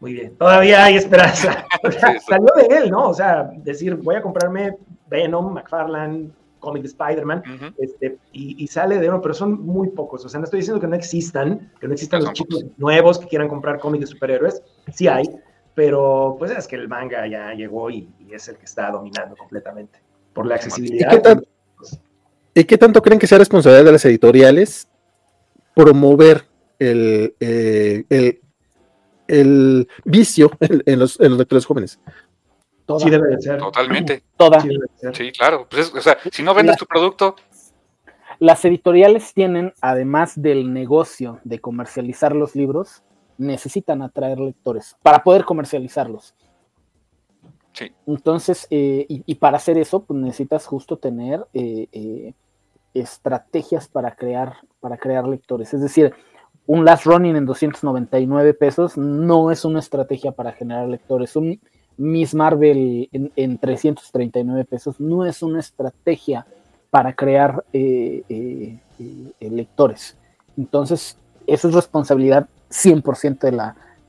muy 0.00 0.12
bien, 0.12 0.36
todavía 0.36 0.84
hay 0.84 0.96
esperanza. 0.96 1.66
salió 2.28 2.48
de 2.56 2.76
él, 2.76 2.90
¿no? 2.90 3.08
O 3.08 3.14
sea, 3.14 3.50
decir, 3.56 3.96
voy 3.96 4.14
a 4.14 4.22
comprarme 4.22 4.76
Venom, 5.08 5.52
McFarlane, 5.52 6.30
cómic 6.60 6.82
de 6.82 6.88
Spider-Man, 6.88 7.42
este, 7.78 8.18
y, 8.32 8.66
sale 8.66 8.98
de 8.98 9.08
uno, 9.08 9.20
pero 9.20 9.34
son 9.34 9.64
muy 9.64 9.88
pocos. 9.88 10.24
O 10.24 10.28
sea, 10.28 10.38
no 10.38 10.44
estoy 10.44 10.60
diciendo 10.60 10.80
que 10.80 10.86
no 10.86 10.96
existan, 10.96 11.72
que 11.80 11.86
no 11.86 11.94
existan 11.94 12.22
los 12.22 12.32
chicos 12.32 12.64
nuevos 12.76 13.18
que 13.18 13.26
quieran 13.26 13.48
comprar 13.48 13.78
cómics 13.78 14.02
de 14.02 14.06
superhéroes, 14.08 14.62
sí 14.92 15.08
hay, 15.08 15.24
pero 15.74 16.36
pues 16.38 16.50
es 16.50 16.66
que 16.66 16.76
el 16.76 16.88
manga 16.88 17.26
ya 17.26 17.52
llegó 17.54 17.90
y, 17.90 18.08
es 18.30 18.48
el 18.48 18.56
que 18.56 18.64
está 18.64 18.90
dominando 18.90 19.36
completamente 19.36 20.00
por 20.32 20.46
la 20.46 20.56
accesibilidad. 20.56 21.42
¿Y 22.54 22.64
qué, 22.64 22.76
tanto 22.76 23.00
creen 23.02 23.20
que 23.20 23.26
sea 23.26 23.38
responsabilidad 23.38 23.84
de 23.84 23.92
las 23.92 24.04
editoriales 24.04 24.88
promover 25.74 26.44
el, 26.80 27.34
eh, 27.38 28.04
el, 28.08 28.40
el 29.28 29.88
vicio 30.04 30.50
en, 30.60 30.98
los, 30.98 31.20
en 31.20 31.30
los 31.30 31.38
lectores 31.38 31.66
jóvenes? 31.66 32.00
Sí 32.98 33.10
debe 33.10 33.28
de 33.28 33.42
ser. 33.42 33.58
Totalmente. 33.58 34.22
Toda. 34.36 34.64
Sí, 35.12 35.32
claro. 35.32 35.66
Pues 35.68 35.92
o 35.94 36.00
sea, 36.00 36.16
si 36.32 36.42
no 36.42 36.54
vendes 36.54 36.76
tu 36.78 36.86
producto. 36.86 37.36
Las 38.38 38.64
editoriales 38.64 39.34
tienen, 39.34 39.74
además 39.80 40.40
del 40.40 40.72
negocio 40.72 41.40
de 41.44 41.58
comercializar 41.58 42.34
los 42.34 42.54
libros, 42.54 43.02
necesitan 43.36 44.00
atraer 44.00 44.38
lectores 44.38 44.96
para 45.02 45.22
poder 45.22 45.44
comercializarlos. 45.44 46.34
Sí. 47.72 47.92
Entonces, 48.06 48.66
eh, 48.70 49.06
y, 49.08 49.34
para 49.36 49.56
hacer 49.56 49.76
eso, 49.76 50.04
pues 50.04 50.18
necesitas 50.18 50.66
justo 50.66 50.96
tener 50.96 51.46
eh, 51.52 51.88
eh, 51.92 52.34
estrategias 52.94 53.88
para 53.88 54.14
crear, 54.14 54.56
para 54.80 54.96
crear 54.96 55.26
lectores. 55.26 55.74
Es 55.74 55.80
decir, 55.80 56.14
un 56.68 56.84
last 56.84 57.06
running 57.06 57.34
en 57.34 57.46
299 57.46 58.52
pesos 58.52 58.98
no 58.98 59.50
es 59.50 59.64
una 59.64 59.80
estrategia 59.80 60.32
para 60.32 60.52
generar 60.52 60.86
lectores. 60.86 61.34
Un 61.34 61.58
Miss 61.96 62.34
Marvel 62.34 63.08
en, 63.10 63.58
339 63.58 64.66
pesos 64.66 65.00
no 65.00 65.24
es 65.24 65.42
una 65.42 65.60
estrategia 65.60 66.46
para 66.90 67.14
crear 67.14 67.64
eh, 67.72 68.22
eh, 68.28 68.78
eh, 69.00 69.50
lectores. 69.50 70.14
Entonces, 70.58 71.16
eso 71.46 71.68
es 71.68 71.74
responsabilidad 71.74 72.48
100% 72.70 73.38
de 73.38 73.50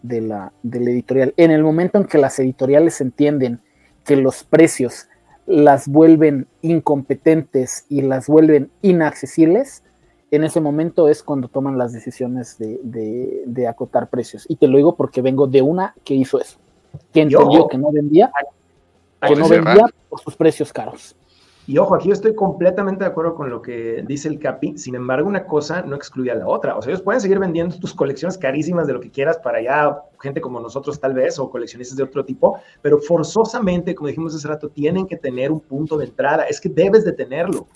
de, 0.01 0.21
la, 0.21 0.51
de 0.61 0.79
la 0.81 0.89
editorial. 0.89 1.33
En 1.38 1.51
el 1.51 1.63
momento 1.63 1.97
en 1.97 2.05
que 2.05 2.17
las 2.17 2.38
editoriales 2.39 2.99
entienden 2.99 3.61
que 4.03 4.17
los 4.17 4.43
precios 4.43 5.07
las 5.45 5.88
vuelven 5.88 6.45
incompetentes 6.61 7.85
y 7.88 8.01
las 8.01 8.27
vuelven 8.27 8.69
inaccesibles, 8.81 9.81
en 10.32 10.43
ese 10.43 10.61
momento 10.61 11.08
es 11.08 11.24
cuando 11.24 11.48
toman 11.48 11.77
las 11.77 11.93
decisiones 11.93 12.58
de, 12.58 13.43
de 13.45 13.67
acotar 13.67 14.09
precios. 14.09 14.45
Y 14.48 14.56
te 14.56 14.67
lo 14.67 14.77
digo 14.77 14.95
porque 14.95 15.22
vengo 15.22 15.48
de 15.48 15.61
una 15.61 15.95
que 16.03 16.14
hizo 16.14 16.40
eso 16.40 16.59
que 17.14 17.22
entendió 17.22 17.67
que 17.67 17.77
no 17.77 17.91
vendía, 17.91 18.32
que 19.25 19.35
no 19.35 19.48
vendía 19.48 19.85
por 20.09 20.19
sus 20.19 20.35
precios 20.35 20.72
caros. 20.74 21.16
Y 21.67 21.77
ojo, 21.77 21.93
aquí 21.93 22.08
yo 22.08 22.14
estoy 22.14 22.33
completamente 22.33 23.03
de 23.03 23.11
acuerdo 23.11 23.35
con 23.35 23.51
lo 23.51 23.61
que 23.61 24.03
dice 24.08 24.27
el 24.27 24.40
Capi. 24.40 24.75
Sin 24.80 24.95
embargo, 24.95 25.30
una 25.30 25.45
cosa 25.45 25.83
no 25.83 25.95
excluye 25.95 26.32
a 26.32 26.35
la 26.35 26.48
otra. 26.48 26.75
O 26.75 26.82
sea, 26.82 26.91
ellos 26.91 27.03
pueden 27.03 27.22
seguir 27.22 27.38
vendiendo 27.38 27.77
tus 27.77 27.93
colecciones 27.93 28.40
carísimas 28.40 28.88
de 28.88 28.93
lo 28.93 28.99
que 28.99 29.11
quieras 29.11 29.38
para 29.38 29.61
ya 29.61 30.01
gente 30.19 30.41
como 30.41 30.59
nosotros 30.59 30.99
tal 30.99 31.14
vez 31.14 31.38
o 31.38 31.51
coleccionistas 31.51 31.95
de 31.95 32.03
otro 32.03 32.25
tipo, 32.25 32.59
pero 32.82 32.98
forzosamente, 32.98 33.93
como 33.93 34.08
dijimos 34.08 34.33
hace 34.33 34.48
rato, 34.48 34.69
tienen 34.69 35.06
que 35.06 35.16
tener 35.16 35.51
un 35.51 35.59
punto 35.59 35.95
de 35.95 36.06
entrada. 36.06 36.45
Es 36.45 36.59
que 36.59 36.69
debes 36.69 37.06
de 37.06 37.11
tenerlo. 37.11 37.67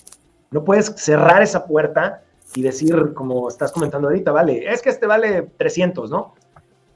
No 0.50 0.64
puedes 0.64 0.88
cerrar 0.98 1.44
esa 1.44 1.64
puerta 1.64 2.24
y 2.56 2.62
decir, 2.62 3.14
como 3.14 3.48
estás 3.50 3.72
comentando 3.72 4.08
ahorita, 4.08 4.32
vale, 4.32 4.72
es 4.72 4.82
que 4.82 4.90
este 4.90 5.08
vale 5.08 5.44
300, 5.58 6.10
¿no? 6.10 6.36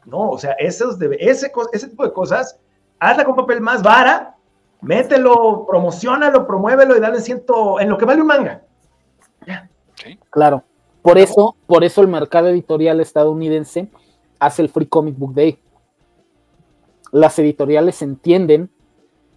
No, 0.06 0.30
o 0.30 0.38
sea, 0.38 0.52
esos 0.54 0.98
de, 1.00 1.18
ese, 1.20 1.52
ese 1.74 1.88
tipo 1.88 2.06
de 2.06 2.14
cosas, 2.14 2.60
hazla 3.00 3.26
con 3.26 3.36
papel 3.36 3.60
más 3.62 3.84
vara, 3.84 4.36
mételo, 4.82 5.66
promocionalo, 5.68 6.48
promuévelo 6.48 6.96
y 6.96 7.00
dale 7.00 7.20
ciento 7.20 7.80
en 7.80 7.90
lo 7.90 7.98
que 7.98 8.06
vale 8.06 8.22
un 8.22 8.28
manga. 8.28 8.62
Ya. 9.46 9.70
Claro. 10.30 10.64
Por 11.02 11.18
eso, 11.18 11.56
por 11.66 11.84
eso 11.84 12.02
el 12.02 12.08
mercado 12.08 12.50
editorial 12.50 13.00
estadounidense 13.00 13.90
hace 14.40 14.62
el 14.62 14.70
Free 14.70 14.88
Comic 14.88 15.18
Book 15.18 15.34
Day. 15.34 15.60
Las 17.12 17.40
editoriales 17.40 18.02
entienden 18.02 18.70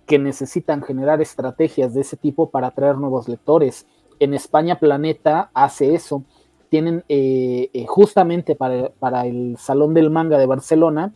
que 0.07 0.19
necesitan 0.19 0.83
generar 0.83 1.21
estrategias 1.21 1.95
de 1.95 2.01
ese 2.01 2.17
tipo 2.17 2.51
para 2.51 2.69
atraer 2.69 2.97
nuevos 2.97 3.29
lectores. 3.29 3.87
En 4.21 4.35
España 4.35 4.79
Planeta 4.79 5.51
hace 5.55 5.95
eso 5.95 6.23
tienen 6.69 7.05
eh, 7.09 7.69
eh, 7.75 7.85
justamente 7.87 8.55
para, 8.55 8.91
para, 8.91 9.27
el 9.27 9.57
Salón 9.59 9.93
del 9.93 10.09
Manga 10.09 10.39
de 10.39 10.47
Barcelona, 10.47 11.13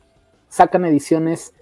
sacan 0.49 0.85
ediciones 0.85 1.55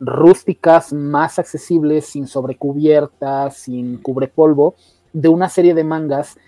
rústicas, 0.00 0.92
más 0.92 1.38
accesibles, 1.38 2.06
sin 2.06 2.26
sobrecubiertas, 2.26 3.58
sin 3.58 3.98
cubrepolvo, 3.98 4.74
de 5.12 5.28
una 5.28 5.48
serie 5.48 5.74
de 5.74 5.84
mangas 5.84 6.38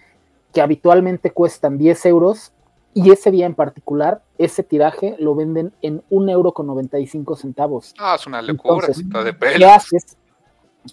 que 0.53 0.63
habitualmente 0.63 1.31
cuestan 1.33 1.77
10 1.77 2.07
euros 2.07 2.53
y 2.95 3.11
ese 3.11 3.31
día 3.31 3.45
en 3.45 3.55
particular, 3.55 4.23
ese 4.39 4.63
tiraje 4.63 5.17
lo 5.19 5.35
venden 5.35 5.75
en 5.83 6.03
un 6.09 6.31
euro 6.31 6.53
con 6.53 6.67
95 6.67 7.37
centavos. 7.37 7.95
Ah, 7.99 8.17
es 8.19 8.27
una 8.27 8.41
locura, 8.41 8.89
está 8.89 9.23
de 9.23 9.35
pelo. 9.35 9.59
¿Qué 9.59 9.67
haces? 9.67 10.17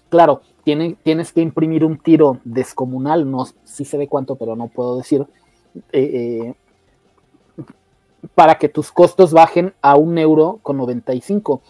Claro, 0.10 0.42
tienes 0.64 1.34
que 1.34 1.42
imprimir 1.42 1.86
un 1.86 1.98
tiro 1.98 2.40
descomunal, 2.44 3.30
no 3.30 3.46
sí 3.64 3.86
sé 3.86 3.98
de 3.98 4.08
cuánto, 4.08 4.36
pero 4.36 4.56
no 4.56 4.68
puedo 4.68 4.98
decir, 4.98 5.26
eh, 5.92 6.54
eh, 6.54 6.54
para 8.36 8.56
que 8.56 8.70
tus 8.70 8.92
costos 8.92 9.34
bajen 9.34 9.74
a 9.82 9.96
un 9.96 10.18
euro 10.18 10.60
con 10.62 10.78
95. 10.78 11.62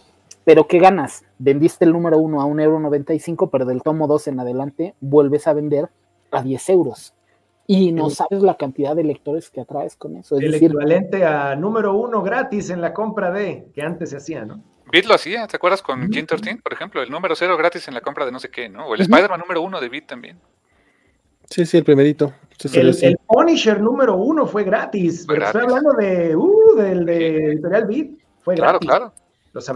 Pero 0.44 0.66
¿qué 0.66 0.78
ganas? 0.78 1.24
Vendiste 1.38 1.84
el 1.84 1.92
número 1.92 2.18
uno 2.18 2.40
a 2.40 2.44
un 2.44 2.60
euro 2.60 2.78
95, 2.78 3.48
pero 3.48 3.64
del 3.64 3.82
tomo 3.82 4.06
2 4.06 4.28
en 4.28 4.40
adelante 4.40 4.94
vuelves 5.00 5.46
a 5.46 5.54
vender 5.54 5.88
a 6.30 6.42
10 6.42 6.68
euros 6.68 7.14
y 7.66 7.92
no 7.92 8.10
sabes 8.10 8.42
la 8.42 8.56
cantidad 8.56 8.94
de 8.94 9.04
lectores 9.04 9.50
que 9.50 9.60
atraes 9.60 9.96
con 9.96 10.16
eso. 10.16 10.36
el 10.36 10.54
equivalente 10.54 11.24
a 11.24 11.56
número 11.56 11.94
uno 11.94 12.22
gratis 12.22 12.70
en 12.70 12.80
la 12.80 12.92
compra 12.92 13.30
de, 13.30 13.68
que 13.74 13.82
antes 13.82 14.10
se 14.10 14.18
hacía, 14.18 14.44
¿no? 14.44 14.62
Bit 14.90 15.06
lo 15.06 15.14
hacía, 15.14 15.46
¿te 15.46 15.56
acuerdas 15.56 15.82
con 15.82 16.10
Gin 16.12 16.26
por 16.62 16.72
ejemplo? 16.72 17.02
El 17.02 17.10
número 17.10 17.34
cero 17.34 17.56
gratis 17.56 17.88
en 17.88 17.94
la 17.94 18.00
compra 18.00 18.24
de 18.26 18.32
no 18.32 18.38
sé 18.38 18.50
qué, 18.50 18.68
¿no? 18.68 18.86
O 18.86 18.94
el 18.94 19.00
Spider-Man 19.00 19.40
número 19.40 19.62
uno 19.62 19.80
de 19.80 19.88
Bit 19.88 20.06
también. 20.06 20.38
Sí, 21.50 21.66
sí, 21.66 21.76
el 21.76 21.84
primerito. 21.84 22.32
el, 22.72 23.18
Punisher 23.26 23.80
número 23.80 24.16
uno 24.16 24.46
fue 24.46 24.64
gratis. 24.64 25.24
pero 25.26 25.46
Estoy 25.46 25.62
hablando 25.62 25.92
de, 25.92 26.34
uh, 26.36 26.74
del 26.76 27.04
de 27.04 27.46
Editorial 27.52 27.86
Bit. 27.86 28.18
Fue 28.42 28.54
gratis. 28.54 28.78
Claro, 28.86 29.10
claro. 29.10 29.24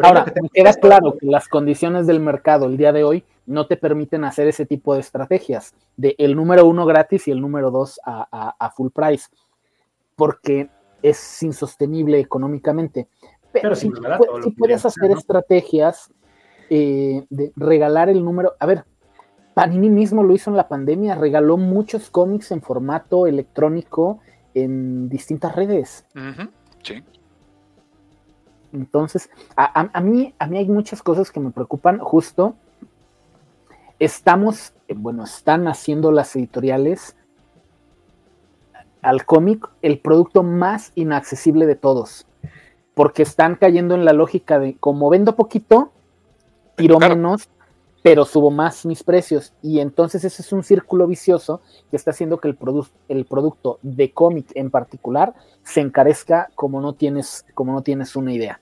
Ahora, 0.02 0.24
queda 0.52 0.74
claro 0.74 1.16
que 1.18 1.26
las 1.26 1.46
condiciones 1.48 2.06
del 2.06 2.18
mercado 2.18 2.66
el 2.66 2.76
día 2.76 2.92
de 2.92 3.04
hoy 3.04 3.24
no 3.46 3.66
te 3.66 3.76
permiten 3.76 4.24
hacer 4.24 4.48
ese 4.48 4.66
tipo 4.66 4.94
de 4.94 5.00
estrategias 5.00 5.72
de 5.96 6.16
el 6.18 6.34
número 6.34 6.66
uno 6.66 6.84
gratis 6.84 7.28
y 7.28 7.30
el 7.30 7.40
número 7.40 7.70
dos 7.70 8.00
a, 8.04 8.72
full 8.76 8.90
price, 8.92 9.28
porque 10.16 10.68
es 11.02 11.42
insostenible 11.42 12.18
económicamente. 12.18 13.06
Pero, 13.52 13.74
si, 13.74 13.90
puedes 14.56 14.84
hacer 14.84 15.10
estrategias 15.10 16.12
eh, 16.70 17.24
de 17.30 17.52
regalar 17.56 18.08
el 18.08 18.24
número, 18.24 18.54
a 18.58 18.66
ver, 18.66 18.84
Panini 19.54 19.90
mismo 19.90 20.22
lo 20.22 20.34
hizo 20.34 20.50
en 20.50 20.56
la 20.56 20.68
pandemia, 20.68 21.14
regaló 21.14 21.56
muchos 21.56 22.10
cómics 22.10 22.52
en 22.52 22.62
formato 22.62 23.26
electrónico 23.26 24.20
en 24.54 25.08
distintas 25.08 25.56
redes. 25.56 26.04
Sí. 26.82 27.02
Entonces, 28.72 29.30
a, 29.56 30.00
mí, 30.00 30.34
a 30.38 30.46
mí 30.46 30.58
hay 30.58 30.68
muchas 30.68 31.02
cosas 31.02 31.30
que 31.30 31.40
me 31.40 31.50
preocupan. 31.50 31.98
Justo, 31.98 32.54
estamos, 33.98 34.74
eh, 34.88 34.94
bueno, 34.96 35.24
están 35.24 35.66
haciendo 35.68 36.12
las 36.12 36.36
editoriales 36.36 37.16
al 39.00 39.24
cómic 39.24 39.68
el 39.80 40.00
producto 40.00 40.42
más 40.42 40.92
inaccesible 40.94 41.66
de 41.66 41.76
todos. 41.76 42.26
Porque 42.98 43.22
están 43.22 43.54
cayendo 43.54 43.94
en 43.94 44.04
la 44.04 44.12
lógica 44.12 44.58
de 44.58 44.76
como 44.76 45.08
vendo 45.08 45.36
poquito, 45.36 45.92
tiro 46.74 46.98
menos 46.98 47.48
pero 48.02 48.24
subo 48.24 48.50
más 48.50 48.86
mis 48.86 49.02
precios. 49.02 49.52
Y 49.62 49.80
entonces 49.80 50.24
ese 50.24 50.40
es 50.40 50.52
un 50.52 50.62
círculo 50.62 51.06
vicioso 51.06 51.60
que 51.90 51.96
está 51.96 52.12
haciendo 52.12 52.38
que 52.38 52.48
el, 52.48 52.58
el 53.08 53.24
producto 53.26 53.78
de 53.82 54.12
cómic 54.12 54.46
en 54.54 54.70
particular 54.70 55.34
se 55.62 55.80
encarezca 55.80 56.48
como 56.54 56.80
no, 56.80 56.94
tienes, 56.94 57.44
como 57.54 57.72
no 57.72 57.82
tienes 57.82 58.16
una 58.16 58.32
idea. 58.32 58.60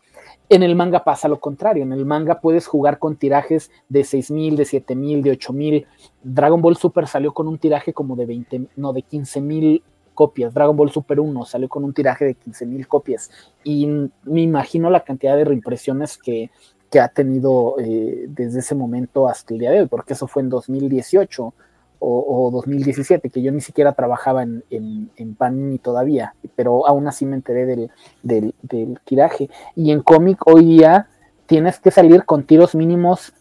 En 0.49 0.63
el 0.63 0.75
manga 0.75 1.05
pasa 1.05 1.29
lo 1.29 1.39
contrario. 1.39 1.83
En 1.83 1.93
el 1.93 2.07
manga 2.07 2.41
puedes 2.41 2.67
jugar 2.67 2.99
con 2.99 3.17
tirajes 3.17 3.71
de 3.89 4.05
6000, 4.05 4.57
de 4.57 4.65
7000, 4.65 5.23
de 5.23 5.31
8000. 5.33 5.87
Dragon 6.23 6.61
Ball 6.61 6.77
Super 6.77 7.07
salió 7.07 7.33
con 7.33 7.47
un 7.49 7.59
tiraje 7.59 7.93
como 7.93 8.17
de 8.17 8.27
20, 8.27 8.67
no, 8.77 8.93
de 8.93 9.03
15000 9.03 9.83
copias. 10.17 10.53
Dragon 10.53 10.77
Ball 10.77 10.91
Super 10.91 11.21
1 11.21 11.45
salió 11.45 11.69
con 11.69 11.85
un 11.85 11.95
tiraje 11.95 12.25
de 12.25 12.35
15000 12.35 12.89
copias. 12.89 13.31
Y 13.63 13.87
me 14.25 14.43
imagino 14.43 14.91
la 14.91 15.05
cantidad 15.05 15.37
de 15.37 15.45
reimpresiones 15.45 16.19
que 16.19 16.51
que 16.91 17.01
ha 17.01 17.09
tenido 17.09 17.77
eh, 17.79 18.27
desde 18.29 18.61
ese 18.61 18.75
momento 18.75 19.29
hasta 19.29 19.55
el 19.55 19.61
día 19.61 19.71
de 19.71 19.81
hoy, 19.81 19.87
porque 19.87 20.13
eso 20.13 20.27
fue 20.27 20.43
en 20.43 20.49
2018 20.49 21.55
o, 21.99 22.51
2017, 22.53 23.31
que 23.31 23.43
yo 23.43 23.51
ni 23.51 23.61
siquiera 23.61 23.93
trabajaba 23.93 24.43
en, 24.43 24.63
en, 24.71 25.35
Panini 25.35 25.79
todavía, 25.79 26.35
pero 26.55 26.87
aún 26.87 27.09
así 27.09 27.25
me 27.25 27.35
enteré 27.35 27.65
del, 27.67 27.91
del, 28.23 28.55
del 28.63 29.01
tiraje. 29.05 29.49
Y 29.75 29.91
en 29.91 30.03
cómic 30.03 30.47
hoy 30.47 30.65
día 30.65 31.09
tienes 31.47 31.81
que 31.81 31.91
salir 31.91 32.25
con 32.25 32.45
tiros 32.45 32.75
mínimos 32.75 33.33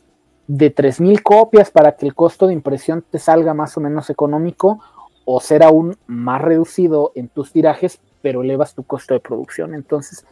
de 0.47 0.73
3.000 0.73 1.21
copias 1.21 1.69
para 1.69 1.95
que 1.95 2.05
el 2.05 2.15
costo 2.15 2.47
de 2.47 2.53
impresión 2.53 3.03
te 3.07 3.19
salga 3.19 3.53
más 3.53 3.77
o 3.77 3.81
menos 3.81 4.09
económico 4.09 4.79
o 5.25 5.39
ser 5.39 5.63
aún 5.63 5.97
más 6.07 6.41
reducido 6.41 7.11
en 7.15 7.27
tus 7.27 7.51
tirajes, 7.51 7.99
pero 8.21 8.43
elevas 8.43 8.75
tu 8.75 8.83
costo 8.83 9.13
de 9.13 9.19
producción. 9.19 9.73
Entonces, 9.73 10.25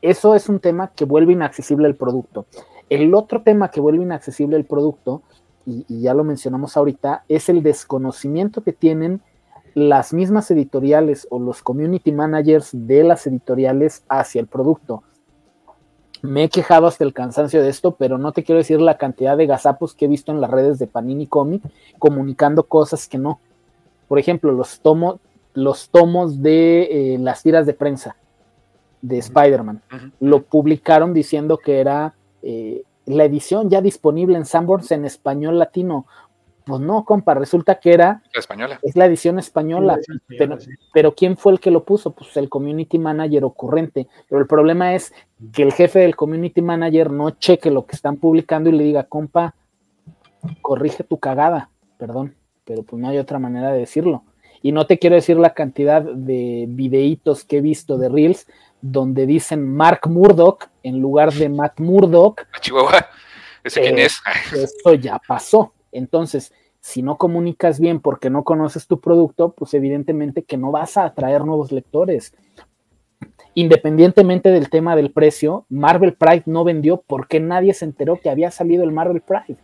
eso 0.00 0.34
es 0.34 0.48
un 0.48 0.60
tema 0.60 0.92
que 0.94 1.04
vuelve 1.04 1.32
inaccesible 1.32 1.88
el 1.88 1.96
producto. 1.96 2.46
El 2.88 3.14
otro 3.14 3.42
tema 3.42 3.70
que 3.70 3.80
vuelve 3.80 4.04
inaccesible 4.04 4.56
el 4.56 4.64
producto, 4.64 5.22
y, 5.66 5.84
ya 6.00 6.14
lo 6.14 6.22
mencionamos 6.22 6.76
ahorita, 6.76 7.24
es 7.28 7.48
el 7.48 7.62
desconocimiento 7.62 8.62
que 8.62 8.72
tienen 8.72 9.20
las 9.74 10.14
mismas 10.14 10.50
editoriales 10.50 11.26
o 11.30 11.38
los 11.40 11.62
community 11.62 12.12
managers 12.12 12.70
de 12.72 13.02
las 13.02 13.26
editoriales 13.26 14.04
hacia 14.08 14.40
el 14.40 14.46
producto. 14.46 15.02
Me 16.22 16.44
he 16.44 16.48
quejado 16.48 16.86
hasta 16.86 17.04
el 17.04 17.12
cansancio 17.12 17.62
de 17.62 17.68
esto, 17.68 17.96
pero 17.96 18.16
no 18.16 18.32
te 18.32 18.42
quiero 18.42 18.58
decir 18.58 18.80
la 18.80 18.96
cantidad 18.96 19.36
de 19.36 19.46
gazapos 19.46 19.94
que 19.94 20.06
he 20.06 20.08
visto 20.08 20.32
en 20.32 20.40
las 20.40 20.50
redes 20.50 20.78
de 20.78 20.86
Panini 20.86 21.26
Comic 21.26 21.62
comunicando 21.98 22.62
cosas 22.62 23.06
que 23.06 23.18
no. 23.18 23.40
Por 24.08 24.18
ejemplo, 24.18 24.52
los, 24.52 24.80
los 25.54 25.90
tomos 25.90 26.42
de 26.42 27.14
eh, 27.14 27.18
las 27.18 27.42
tiras 27.42 27.66
de 27.66 27.74
prensa 27.74 28.16
de 29.02 29.18
Spider-Man. 29.18 29.82
Lo 30.20 30.42
publicaron 30.42 31.14
diciendo 31.14 31.58
que 31.58 31.80
era 31.80 32.14
eh, 32.42 32.82
la 33.06 33.24
edición 33.24 33.70
ya 33.70 33.80
disponible 33.80 34.36
en 34.36 34.44
Sanborns 34.44 34.90
en 34.90 35.04
español 35.04 35.58
latino. 35.58 36.06
Pues 36.64 36.80
no, 36.80 37.04
compa, 37.04 37.34
resulta 37.34 37.78
que 37.78 37.92
era. 37.92 38.22
La 38.34 38.40
española. 38.40 38.80
Es 38.82 38.96
la 38.96 39.06
edición 39.06 39.38
española. 39.38 39.98
pero, 40.92 41.14
¿quién 41.14 41.36
fue 41.36 41.52
el 41.52 41.60
que 41.60 41.70
lo 41.70 41.84
puso? 41.84 42.10
Pues 42.10 42.36
el 42.36 42.48
community 42.48 42.98
manager 42.98 43.44
ocurrente. 43.44 44.08
Pero 44.28 44.40
el 44.40 44.48
problema 44.48 44.94
es 44.94 45.12
que 45.52 45.62
el 45.62 45.72
jefe 45.72 46.00
del 46.00 46.16
community 46.16 46.62
manager 46.62 47.12
no 47.12 47.30
cheque 47.30 47.70
lo 47.70 47.86
que 47.86 47.94
están 47.94 48.16
publicando 48.16 48.68
y 48.68 48.72
le 48.72 48.82
diga, 48.82 49.04
compa, 49.04 49.54
corrige 50.60 51.04
tu 51.04 51.18
cagada. 51.18 51.70
Perdón, 51.98 52.34
pero 52.66 52.82
pues 52.82 53.00
no 53.00 53.08
hay 53.08 53.18
otra 53.18 53.38
manera 53.38 53.72
de 53.72 53.78
decirlo. 53.78 54.24
Y 54.62 54.72
no 54.72 54.86
te 54.86 54.98
quiero 54.98 55.16
decir 55.16 55.36
la 55.36 55.54
cantidad 55.54 56.02
de 56.02 56.66
videitos 56.68 57.44
que 57.44 57.58
he 57.58 57.60
visto 57.60 57.96
de 57.98 58.08
Reels 58.08 58.46
donde 58.82 59.26
dicen 59.26 59.74
Mark 59.74 60.00
Murdoch 60.08 60.68
en 60.82 61.00
lugar 61.00 61.32
de 61.32 61.48
Matt 61.48 61.80
Murdoch. 61.80 62.40
Ah, 62.52 62.60
Chihuahua, 62.60 63.06
ese 63.64 63.80
quién 63.80 63.98
es. 63.98 64.20
Esto 64.52 64.94
ya 64.94 65.20
pasó. 65.26 65.72
Entonces, 65.92 66.52
si 66.80 67.02
no 67.02 67.16
comunicas 67.16 67.80
bien 67.80 68.00
porque 68.00 68.30
no 68.30 68.44
conoces 68.44 68.86
tu 68.86 69.00
producto, 69.00 69.52
pues 69.52 69.74
evidentemente 69.74 70.44
que 70.44 70.56
no 70.56 70.70
vas 70.70 70.96
a 70.96 71.04
atraer 71.04 71.44
nuevos 71.44 71.72
lectores. 71.72 72.34
Independientemente 73.54 74.50
del 74.50 74.68
tema 74.68 74.94
del 74.94 75.10
precio, 75.10 75.64
Marvel 75.68 76.14
Pride 76.14 76.42
no 76.46 76.62
vendió 76.64 77.02
porque 77.06 77.40
nadie 77.40 77.72
se 77.72 77.86
enteró 77.86 78.20
que 78.20 78.30
había 78.30 78.50
salido 78.50 78.84
el 78.84 78.92
Marvel 78.92 79.22
Pride. 79.22 79.58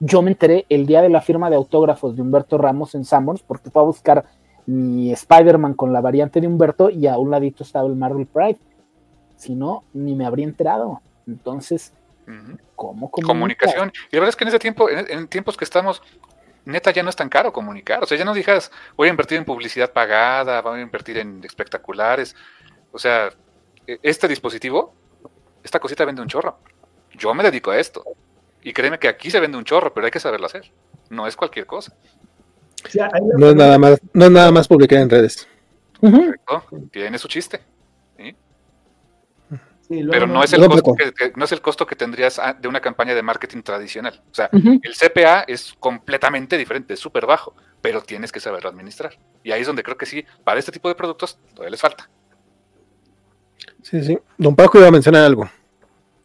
Yo 0.00 0.22
me 0.22 0.30
enteré 0.30 0.64
el 0.68 0.86
día 0.86 1.02
de 1.02 1.08
la 1.08 1.20
firma 1.20 1.50
de 1.50 1.56
autógrafos 1.56 2.14
de 2.14 2.22
Humberto 2.22 2.56
Ramos 2.56 2.94
en 2.94 3.04
Sammons 3.04 3.42
porque 3.42 3.70
fue 3.70 3.82
a 3.82 3.84
buscar 3.84 4.24
mi 4.66 5.12
Spider-Man 5.12 5.74
con 5.74 5.92
la 5.92 6.00
variante 6.00 6.40
de 6.40 6.46
Humberto 6.46 6.90
y 6.90 7.06
a 7.06 7.18
un 7.18 7.30
ladito 7.30 7.64
estaba 7.64 7.88
el 7.88 7.96
Marvel 7.96 8.26
Pride. 8.26 8.58
Si 9.36 9.54
no, 9.54 9.84
ni 9.94 10.14
me 10.14 10.26
habría 10.26 10.44
enterado. 10.44 11.00
Entonces, 11.26 11.92
¿cómo 12.76 13.10
Comunicación. 13.10 13.92
Y 14.10 14.16
la 14.16 14.20
verdad 14.20 14.28
es 14.28 14.36
que 14.36 14.44
en 14.44 14.48
ese 14.48 14.58
tiempo, 14.58 14.88
en, 14.90 15.26
tiempos 15.28 15.56
que 15.56 15.64
estamos, 15.64 16.02
neta 16.64 16.90
ya 16.90 17.02
no 17.02 17.10
es 17.10 17.16
tan 17.16 17.28
caro 17.28 17.52
comunicar. 17.52 18.02
O 18.02 18.06
sea, 18.06 18.18
ya 18.18 18.24
no 18.24 18.34
digas, 18.34 18.70
voy 18.96 19.08
a 19.08 19.10
invertir 19.10 19.38
en 19.38 19.44
publicidad 19.44 19.92
pagada, 19.92 20.60
voy 20.60 20.80
a 20.80 20.82
invertir 20.82 21.18
en 21.18 21.42
espectaculares. 21.44 22.36
O 22.92 22.98
sea, 22.98 23.30
e, 23.86 23.98
este 24.02 24.28
dispositivo, 24.28 24.94
esta 25.62 25.80
cosita 25.80 26.04
vende 26.04 26.22
un 26.22 26.28
chorro. 26.28 26.58
Yo 27.16 27.34
me 27.34 27.42
dedico 27.42 27.70
a 27.70 27.78
esto. 27.78 28.04
Y 28.68 28.72
créeme 28.72 28.98
que 28.98 29.08
aquí 29.08 29.30
se 29.30 29.40
vende 29.40 29.56
un 29.56 29.64
chorro, 29.64 29.94
pero 29.94 30.04
hay 30.04 30.10
que 30.10 30.20
saberlo 30.20 30.46
hacer. 30.46 30.70
No 31.10 31.26
es 31.26 31.36
cualquier 31.36 31.66
cosa 31.66 31.94
no 33.36 33.50
es 33.50 33.56
nada 33.56 33.78
más, 33.78 34.00
no 34.12 34.30
nada 34.30 34.52
más 34.52 34.68
publicar 34.68 35.00
en 35.00 35.10
redes. 35.10 35.46
Tiene 36.92 37.18
su 37.18 37.28
chiste. 37.28 37.60
pero 39.88 40.26
no, 40.26 40.42
es 40.42 40.52
el 40.52 40.66
costo 40.66 40.94
que, 40.94 41.32
no 41.34 41.44
es 41.44 41.52
el 41.52 41.60
costo 41.60 41.86
que 41.86 41.96
tendrías 41.96 42.38
ah, 42.38 42.52
de 42.52 42.68
una 42.68 42.80
campaña 42.80 43.14
de 43.14 43.22
marketing 43.22 43.62
tradicional. 43.62 44.20
O 44.30 44.34
sea, 44.34 44.48
el 44.52 44.94
CPA 44.94 45.40
es 45.42 45.74
completamente 45.78 46.56
diferente, 46.56 46.94
es 46.94 47.00
súper 47.00 47.26
bajo, 47.26 47.54
pero 47.80 48.02
tienes 48.02 48.32
que 48.32 48.40
saberlo 48.40 48.68
administrar. 48.68 49.18
Y 49.42 49.52
ahí 49.52 49.62
es 49.62 49.66
donde 49.66 49.82
creo 49.82 49.96
que 49.96 50.06
sí, 50.06 50.24
para 50.44 50.60
este 50.60 50.72
tipo 50.72 50.88
de 50.88 50.94
productos 50.94 51.38
todavía 51.54 51.70
les 51.70 51.80
falta. 51.80 52.08
Sí, 53.82 54.02
sí. 54.02 54.18
Don 54.36 54.54
Paco 54.54 54.78
iba 54.78 54.88
a 54.88 54.92
mencionar 54.92 55.24
algo. 55.24 55.48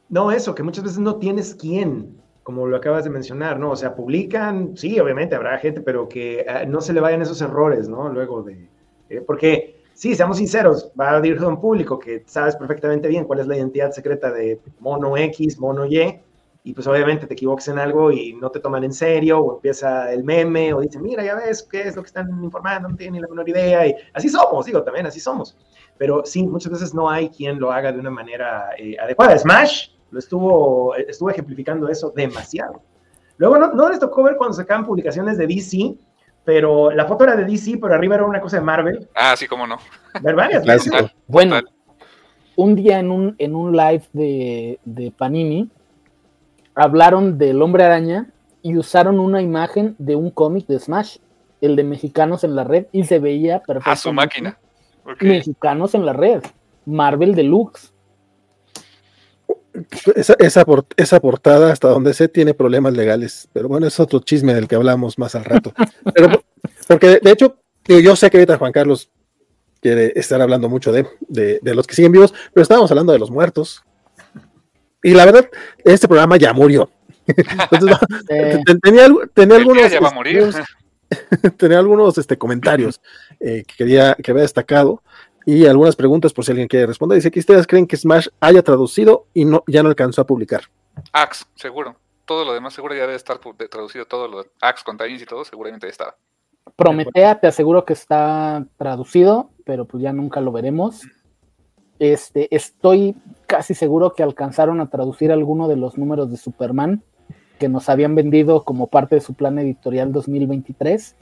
No, 0.09 0.31
eso, 0.31 0.53
que 0.53 0.61
muchas 0.61 0.83
veces 0.83 0.99
no 0.99 1.15
tienes 1.15 1.55
quién, 1.55 2.21
como 2.43 2.67
lo 2.67 2.75
acabas 2.75 3.05
de 3.05 3.09
mencionar, 3.09 3.57
¿no? 3.57 3.71
O 3.71 3.75
sea, 3.75 3.95
publican, 3.95 4.75
sí, 4.75 4.99
obviamente 4.99 5.35
habrá 5.35 5.57
gente, 5.57 5.81
pero 5.81 6.07
que 6.09 6.45
ah, 6.47 6.65
no 6.65 6.81
se 6.81 6.93
le 6.93 6.99
vayan 6.99 7.21
esos 7.21 7.41
errores, 7.41 7.87
¿no? 7.87 8.09
Luego 8.09 8.43
de... 8.43 8.69
Eh, 9.09 9.21
porque 9.21 9.83
sí, 9.93 10.13
seamos 10.13 10.37
sinceros, 10.37 10.91
va 10.99 11.11
a 11.11 11.21
dirigir 11.21 11.45
a 11.45 11.47
un 11.47 11.61
público 11.61 11.97
que 11.97 12.23
sabes 12.25 12.55
perfectamente 12.57 13.07
bien 13.07 13.23
cuál 13.23 13.39
es 13.39 13.47
la 13.47 13.55
identidad 13.55 13.91
secreta 13.91 14.31
de 14.31 14.59
mono 14.79 15.15
X, 15.15 15.57
mono 15.57 15.85
Y, 15.85 16.19
y 16.65 16.73
pues 16.73 16.87
obviamente 16.87 17.27
te 17.27 17.33
equivoques 17.33 17.67
en 17.69 17.79
algo 17.79 18.11
y 18.11 18.33
no 18.33 18.49
te 18.49 18.59
toman 18.59 18.83
en 18.83 18.93
serio, 18.93 19.39
o 19.39 19.55
empieza 19.55 20.11
el 20.11 20.23
meme, 20.23 20.73
o 20.73 20.81
dicen, 20.81 21.01
mira, 21.01 21.23
ya 21.23 21.35
ves 21.35 21.63
qué 21.63 21.81
es 21.81 21.95
lo 21.95 22.01
que 22.01 22.07
están 22.07 22.29
informando, 22.43 22.89
no 22.89 22.95
tienen 22.95 23.15
ni 23.15 23.19
la 23.19 23.27
menor 23.27 23.47
idea, 23.47 23.85
y 23.87 23.95
así 24.13 24.29
somos, 24.29 24.65
digo, 24.65 24.81
también 24.83 25.05
así 25.05 25.19
somos. 25.19 25.57
Pero 25.97 26.23
sí, 26.25 26.43
muchas 26.43 26.71
veces 26.71 26.93
no 26.93 27.09
hay 27.09 27.29
quien 27.29 27.59
lo 27.59 27.71
haga 27.71 27.91
de 27.91 27.99
una 27.99 28.09
manera 28.09 28.69
eh, 28.77 28.97
adecuada. 28.99 29.37
Smash 29.37 29.92
lo 30.13 30.19
estuvo, 30.19 30.95
estuvo 30.95 31.29
ejemplificando 31.29 31.89
eso 31.89 32.13
demasiado. 32.15 32.81
Luego 33.37 33.57
no, 33.57 33.73
no 33.73 33.89
les 33.89 33.99
tocó 33.99 34.23
ver 34.23 34.37
cuando 34.37 34.55
sacaban 34.55 34.85
publicaciones 34.85 35.37
de 35.37 35.47
DC, 35.47 35.95
pero 36.45 36.91
la 36.91 37.05
foto 37.05 37.23
era 37.23 37.35
de 37.35 37.45
DC, 37.45 37.79
pero 37.81 37.95
arriba 37.95 38.15
era 38.15 38.25
una 38.25 38.39
cosa 38.39 38.57
de 38.57 38.63
Marvel. 38.63 39.09
Ah, 39.15 39.35
sí, 39.35 39.47
cómo 39.47 39.65
no. 39.65 39.77
Bueno, 41.27 41.59
un 42.55 42.75
día 42.75 42.99
en 42.99 43.09
un, 43.09 43.35
en 43.39 43.55
un 43.55 43.75
live 43.75 44.03
de, 44.13 44.79
de 44.85 45.11
Panini 45.11 45.69
hablaron 46.75 47.37
del 47.37 47.61
hombre 47.61 47.83
araña 47.83 48.29
y 48.61 48.77
usaron 48.77 49.19
una 49.19 49.41
imagen 49.41 49.95
de 49.97 50.15
un 50.15 50.29
cómic 50.29 50.67
de 50.67 50.79
Smash, 50.79 51.17
el 51.59 51.75
de 51.75 51.83
Mexicanos 51.83 52.43
en 52.43 52.55
la 52.55 52.63
Red, 52.63 52.85
y 52.91 53.03
se 53.03 53.19
veía 53.19 53.61
perfecto. 53.63 53.89
A 53.89 53.95
su 53.95 54.13
máquina. 54.13 54.57
Mexicanos 55.19 55.95
en 55.95 56.05
la 56.05 56.13
red, 56.13 56.41
Marvel 56.85 57.35
Deluxe. 57.35 57.92
Esa, 60.15 60.35
esa, 60.97 61.19
portada, 61.19 61.71
hasta 61.71 61.87
donde 61.87 62.13
sé, 62.13 62.27
tiene 62.27 62.53
problemas 62.53 62.93
legales, 62.93 63.49
pero 63.53 63.67
bueno, 63.67 63.87
es 63.87 63.99
otro 63.99 64.19
chisme 64.19 64.53
del 64.53 64.67
que 64.67 64.75
hablamos 64.75 65.17
más 65.17 65.33
al 65.33 65.45
rato. 65.45 65.73
Pero, 66.13 66.43
porque 66.87 67.19
de 67.19 67.31
hecho, 67.31 67.57
yo 67.87 68.15
sé 68.15 68.29
que 68.29 68.37
ahorita 68.37 68.59
Juan 68.59 68.71
Carlos 68.71 69.09
quiere 69.81 70.13
estar 70.15 70.41
hablando 70.41 70.69
mucho 70.69 70.91
de, 70.91 71.07
de, 71.27 71.75
los 71.75 71.87
que 71.87 71.95
siguen 71.95 72.11
vivos, 72.11 72.33
pero 72.53 72.61
estábamos 72.61 72.91
hablando 72.91 73.13
de 73.13 73.19
los 73.19 73.31
muertos. 73.31 73.83
Y 75.01 75.13
la 75.13 75.25
verdad, 75.25 75.49
este 75.83 76.07
programa 76.07 76.37
ya 76.37 76.53
murió. 76.53 76.89
tenía, 78.83 79.05
algunos. 79.05 79.91
tenía 81.57 81.79
algunos 81.79 82.17
este, 82.17 82.37
comentarios 82.37 83.01
eh, 83.39 83.63
que 83.67 83.75
quería 83.77 84.15
que 84.21 84.31
había 84.31 84.43
destacado 84.43 85.01
y 85.45 85.65
algunas 85.65 85.95
preguntas 85.95 86.33
por 86.33 86.45
si 86.45 86.51
alguien 86.51 86.67
quiere 86.67 86.85
responder. 86.85 87.17
Dice 87.17 87.31
que 87.31 87.39
ustedes 87.39 87.67
creen 87.67 87.87
que 87.87 87.97
Smash 87.97 88.27
haya 88.39 88.61
traducido 88.61 89.27
y 89.33 89.45
no 89.45 89.63
ya 89.67 89.83
no 89.83 89.89
alcanzó 89.89 90.21
a 90.21 90.27
publicar. 90.27 90.63
Axe, 91.11 91.45
seguro. 91.55 91.95
Todo 92.25 92.45
lo 92.45 92.53
demás 92.53 92.73
seguro 92.73 92.95
ya 92.95 93.01
debe 93.01 93.15
estar 93.15 93.39
traducido, 93.69 94.05
todo 94.05 94.27
lo 94.27 94.43
de 94.43 94.49
Axe 94.61 94.83
con 94.85 94.97
y 95.07 95.25
todo 95.25 95.43
seguramente 95.43 95.87
ya 95.87 95.91
estaba. 95.91 96.15
Prometea, 96.75 97.39
te 97.39 97.47
aseguro 97.47 97.83
que 97.83 97.93
está 97.93 98.65
traducido, 98.77 99.49
pero 99.65 99.85
pues 99.85 100.01
ya 100.01 100.13
nunca 100.13 100.39
lo 100.39 100.51
veremos. 100.51 101.01
Este, 101.99 102.53
estoy 102.55 103.15
casi 103.45 103.73
seguro 103.73 104.13
que 104.13 104.23
alcanzaron 104.23 104.79
a 104.79 104.89
traducir 104.89 105.31
alguno 105.31 105.67
de 105.67 105.75
los 105.75 105.97
números 105.97 106.31
de 106.31 106.37
Superman 106.37 107.03
que 107.59 107.69
nos 107.69 107.89
habían 107.89 108.15
vendido 108.15 108.63
como 108.63 108.87
parte 108.87 109.15
de 109.15 109.21
su 109.21 109.33
plan 109.33 109.59
editorial 109.59 110.11
2023. 110.11 111.15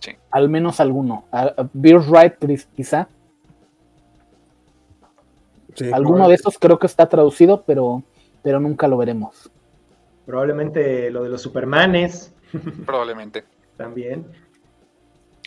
Sí. 0.00 0.12
Al 0.30 0.48
menos 0.48 0.80
alguno. 0.80 1.24
Beer 1.72 2.00
Right, 2.00 2.34
quizá. 2.76 3.08
Alguno 5.92 6.28
de 6.28 6.34
estos 6.34 6.58
creo 6.58 6.78
que 6.78 6.86
está 6.86 7.08
traducido, 7.08 7.64
pero, 7.66 8.02
pero 8.42 8.60
nunca 8.60 8.88
lo 8.88 8.96
veremos. 8.96 9.50
Probablemente 10.26 11.10
lo 11.10 11.22
de 11.22 11.30
los 11.30 11.42
Supermanes. 11.42 12.32
Probablemente. 12.86 13.44
También. 13.76 14.26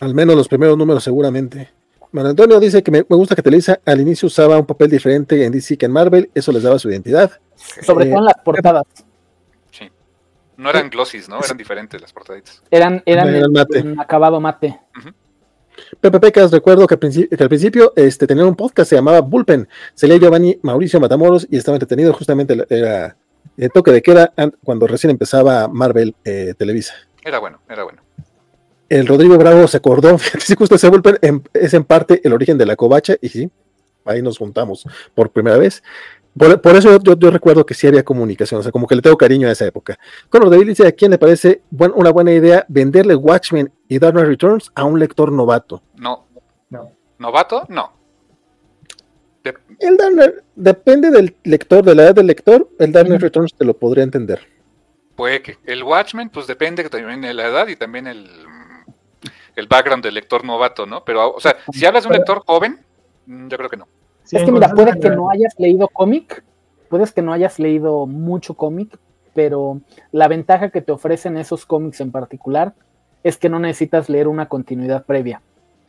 Al 0.02 0.14
menos 0.14 0.36
los 0.36 0.48
primeros 0.48 0.78
números, 0.78 1.04
seguramente. 1.04 1.70
Bueno, 2.12 2.30
Antonio 2.30 2.60
dice 2.60 2.84
que 2.84 2.92
me, 2.92 3.02
gusta 3.02 3.36
que 3.36 3.42
Televisa 3.42 3.80
al 3.86 4.00
inicio 4.00 4.28
usaba 4.28 4.60
un 4.60 4.68
papel 4.68 4.90
diferente 4.90 5.44
en 5.44 5.52
DC 5.52 5.78
que 5.78 5.88
en 5.88 5.92
Marvel, 5.92 6.30
eso 6.36 6.52
les 6.52 6.62
daba 6.62 6.78
su 6.78 6.90
identidad. 6.90 7.32
Sobre 7.56 8.06
todo 8.06 8.20
en 8.20 8.26
las 8.26 8.38
portadas. 8.44 8.84
Sí. 9.72 9.90
No 10.58 10.70
eran 10.70 10.92
glossis, 10.92 11.28
¿no? 11.28 11.40
Eran 11.44 11.58
diferentes 11.58 12.00
las 12.00 12.14
portaditas. 12.14 12.62
Eran, 12.70 13.02
eran, 13.08 14.00
acabado 14.00 14.40
mate. 14.40 14.80
Pepe 16.00 16.20
Pecas, 16.20 16.52
recuerdo 16.52 16.88
que 16.88 16.96
al 16.96 17.50
principio, 17.50 17.94
este, 17.96 18.28
tenían 18.28 18.48
un 18.48 18.56
podcast, 18.56 18.90
se 18.90 18.96
llamaba 18.96 19.22
Bullpen. 19.22 19.68
Se 19.94 20.08
leía 20.08 20.20
Giovanni 20.20 20.60
Mauricio 20.62 21.00
Matamoros 21.00 21.48
y 21.50 21.58
estaba 21.58 21.76
entretenido. 21.76 22.14
Justamente 22.14 22.66
era 22.70 23.16
el 23.58 23.72
toque 23.72 23.92
de 23.92 24.02
queda 24.02 24.34
cuando 24.64 24.88
recién 24.88 25.12
empezaba 25.12 25.68
Marvel 25.68 26.16
eh, 26.24 26.54
Televisa. 26.58 26.94
Era 27.24 27.40
bueno, 27.40 27.60
era 27.70 27.84
bueno. 27.84 28.02
El 28.90 29.08
Rodrigo 29.08 29.38
Bravo 29.38 29.68
se 29.68 29.78
acordó, 29.78 30.18
sí, 30.40 30.56
justo 30.56 30.76
ese 30.76 30.90
Bullpen 30.90 31.18
es 31.54 31.74
en 31.74 31.84
parte 31.84 32.22
el 32.24 32.34
origen 32.34 32.58
de 32.58 32.66
la 32.66 32.76
covacha 32.76 33.16
y 33.22 33.30
sí, 33.30 33.50
ahí 34.06 34.22
nos 34.22 34.38
juntamos 34.38 34.86
por 35.16 35.32
primera 35.32 35.58
vez. 35.58 35.82
Por, 36.38 36.76
eso 36.76 37.00
yo, 37.00 37.30
recuerdo 37.30 37.64
que 37.64 37.76
sí 37.76 37.86
había 37.86 38.04
comunicación, 38.04 38.60
o 38.60 38.64
sea, 38.64 38.72
como 38.72 38.88
que 38.88 38.96
le 38.96 39.04
tengo 39.04 39.16
cariño 39.18 39.48
a 39.48 39.52
esa 39.52 39.66
época. 39.66 40.00
Conor 40.30 40.50
David 40.50 40.70
dice, 40.70 40.88
¿a 40.88 40.92
quién 40.92 41.12
le 41.12 41.20
parece 41.20 41.62
una 41.72 42.10
buena 42.10 42.32
idea 42.32 42.66
venderle 42.68 43.16
Watchmen 43.16 43.72
y 43.94 44.00
Dark 44.00 44.14
Knight 44.14 44.28
Returns 44.28 44.72
a 44.74 44.86
un 44.86 45.00
lector 45.00 45.32
novato? 45.32 45.84
No. 45.96 46.26
no. 46.70 46.92
¿Novato? 47.20 47.66
No. 47.70 47.92
El 49.80 49.98
Dark 49.98 50.44
depende 50.56 51.12
del 51.12 51.36
lector, 51.44 51.84
de 51.84 51.94
la 51.94 52.04
edad 52.04 52.16
del 52.16 52.28
lector, 52.28 52.70
el 52.80 52.92
Dark 52.92 53.08
Knight 53.08 53.22
Returns 53.22 53.54
te 53.54 53.66
lo 53.66 53.76
podría 53.76 54.04
entender. 54.04 54.40
Puede 55.16 55.42
que. 55.42 55.58
El 55.66 55.84
Watchmen, 55.84 56.30
pues 56.30 56.48
depende 56.48 56.90
también 56.90 57.22
de 57.22 57.34
la 57.34 57.48
edad 57.48 57.68
y 57.68 57.76
también 57.76 58.08
el, 58.08 58.28
el 59.56 59.68
background 59.68 60.04
del 60.04 60.16
lector 60.16 60.44
novato, 60.44 60.86
¿no? 60.86 61.04
Pero, 61.04 61.34
o 61.34 61.40
sea, 61.40 61.58
si 61.72 61.86
hablas 61.86 62.04
de 62.04 62.10
un 62.10 62.14
lector 62.16 62.42
joven, 62.48 62.80
mm, 63.28 63.48
yo 63.50 63.58
creo 63.58 63.70
que 63.70 63.78
no 63.78 63.88
es 64.32 64.44
que 64.44 64.52
mira, 64.52 64.70
puedes 64.70 64.96
que 64.96 65.10
no 65.10 65.30
hayas 65.30 65.54
leído 65.60 65.88
cómic, 65.88 66.44
puedes 66.90 67.12
que 67.12 67.22
no 67.22 67.34
hayas 67.34 67.60
leído 67.60 68.06
mucho 68.06 68.54
cómic, 68.56 68.98
pero 69.34 69.82
la 70.12 70.28
ventaja 70.28 70.70
que 70.70 70.82
te 70.82 70.92
ofrecen 70.92 71.38
esos 71.38 71.66
cómics 71.66 72.00
en 72.02 72.12
particular 72.12 72.74
es 73.24 73.38
que 73.38 73.50
no 73.50 73.60
necesitas 73.60 74.10
leer 74.10 74.28
una 74.28 74.48
continuidad 74.48 75.06
previa. 75.06 75.42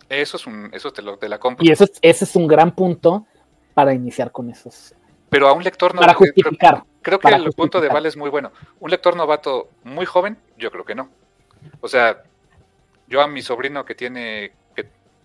Eso 0.09 0.37
es 0.37 0.47
un, 0.47 0.71
eso 0.73 0.93
te 0.93 1.03
lo 1.03 1.17
de 1.17 1.29
la 1.29 1.39
compra. 1.39 1.65
Y 1.67 1.71
eso 1.71 1.87
ese 2.01 2.25
es 2.25 2.37
un 2.37 2.47
gran 2.47 2.75
punto 2.75 3.27
para 3.75 3.93
iniciar 3.95 4.31
con 4.31 4.51
esos. 4.51 4.95
Pero 5.31 5.49
a 5.49 5.53
un 5.53 5.65
lector 5.65 5.95
novato. 5.95 6.07
Para 6.07 6.19
justificar. 6.19 6.85
Creo, 7.03 7.19
que 7.19 7.29
el 7.29 7.53
punto 7.53 7.81
de 7.81 7.89
Val 7.89 8.07
es 8.07 8.17
muy 8.17 8.31
bueno. 8.31 8.53
Un 8.81 8.91
lector 8.91 9.17
novato 9.17 9.69
muy 9.83 10.07
joven, 10.07 10.39
yo 10.57 10.71
creo 10.71 10.85
que 10.85 10.95
no. 10.95 11.11
O 11.81 11.89
sea, 11.89 12.23
yo 13.09 13.21
a 13.21 13.27
mi 13.27 13.43
sobrino 13.43 13.85
que 13.85 13.95
tiene 13.95 14.53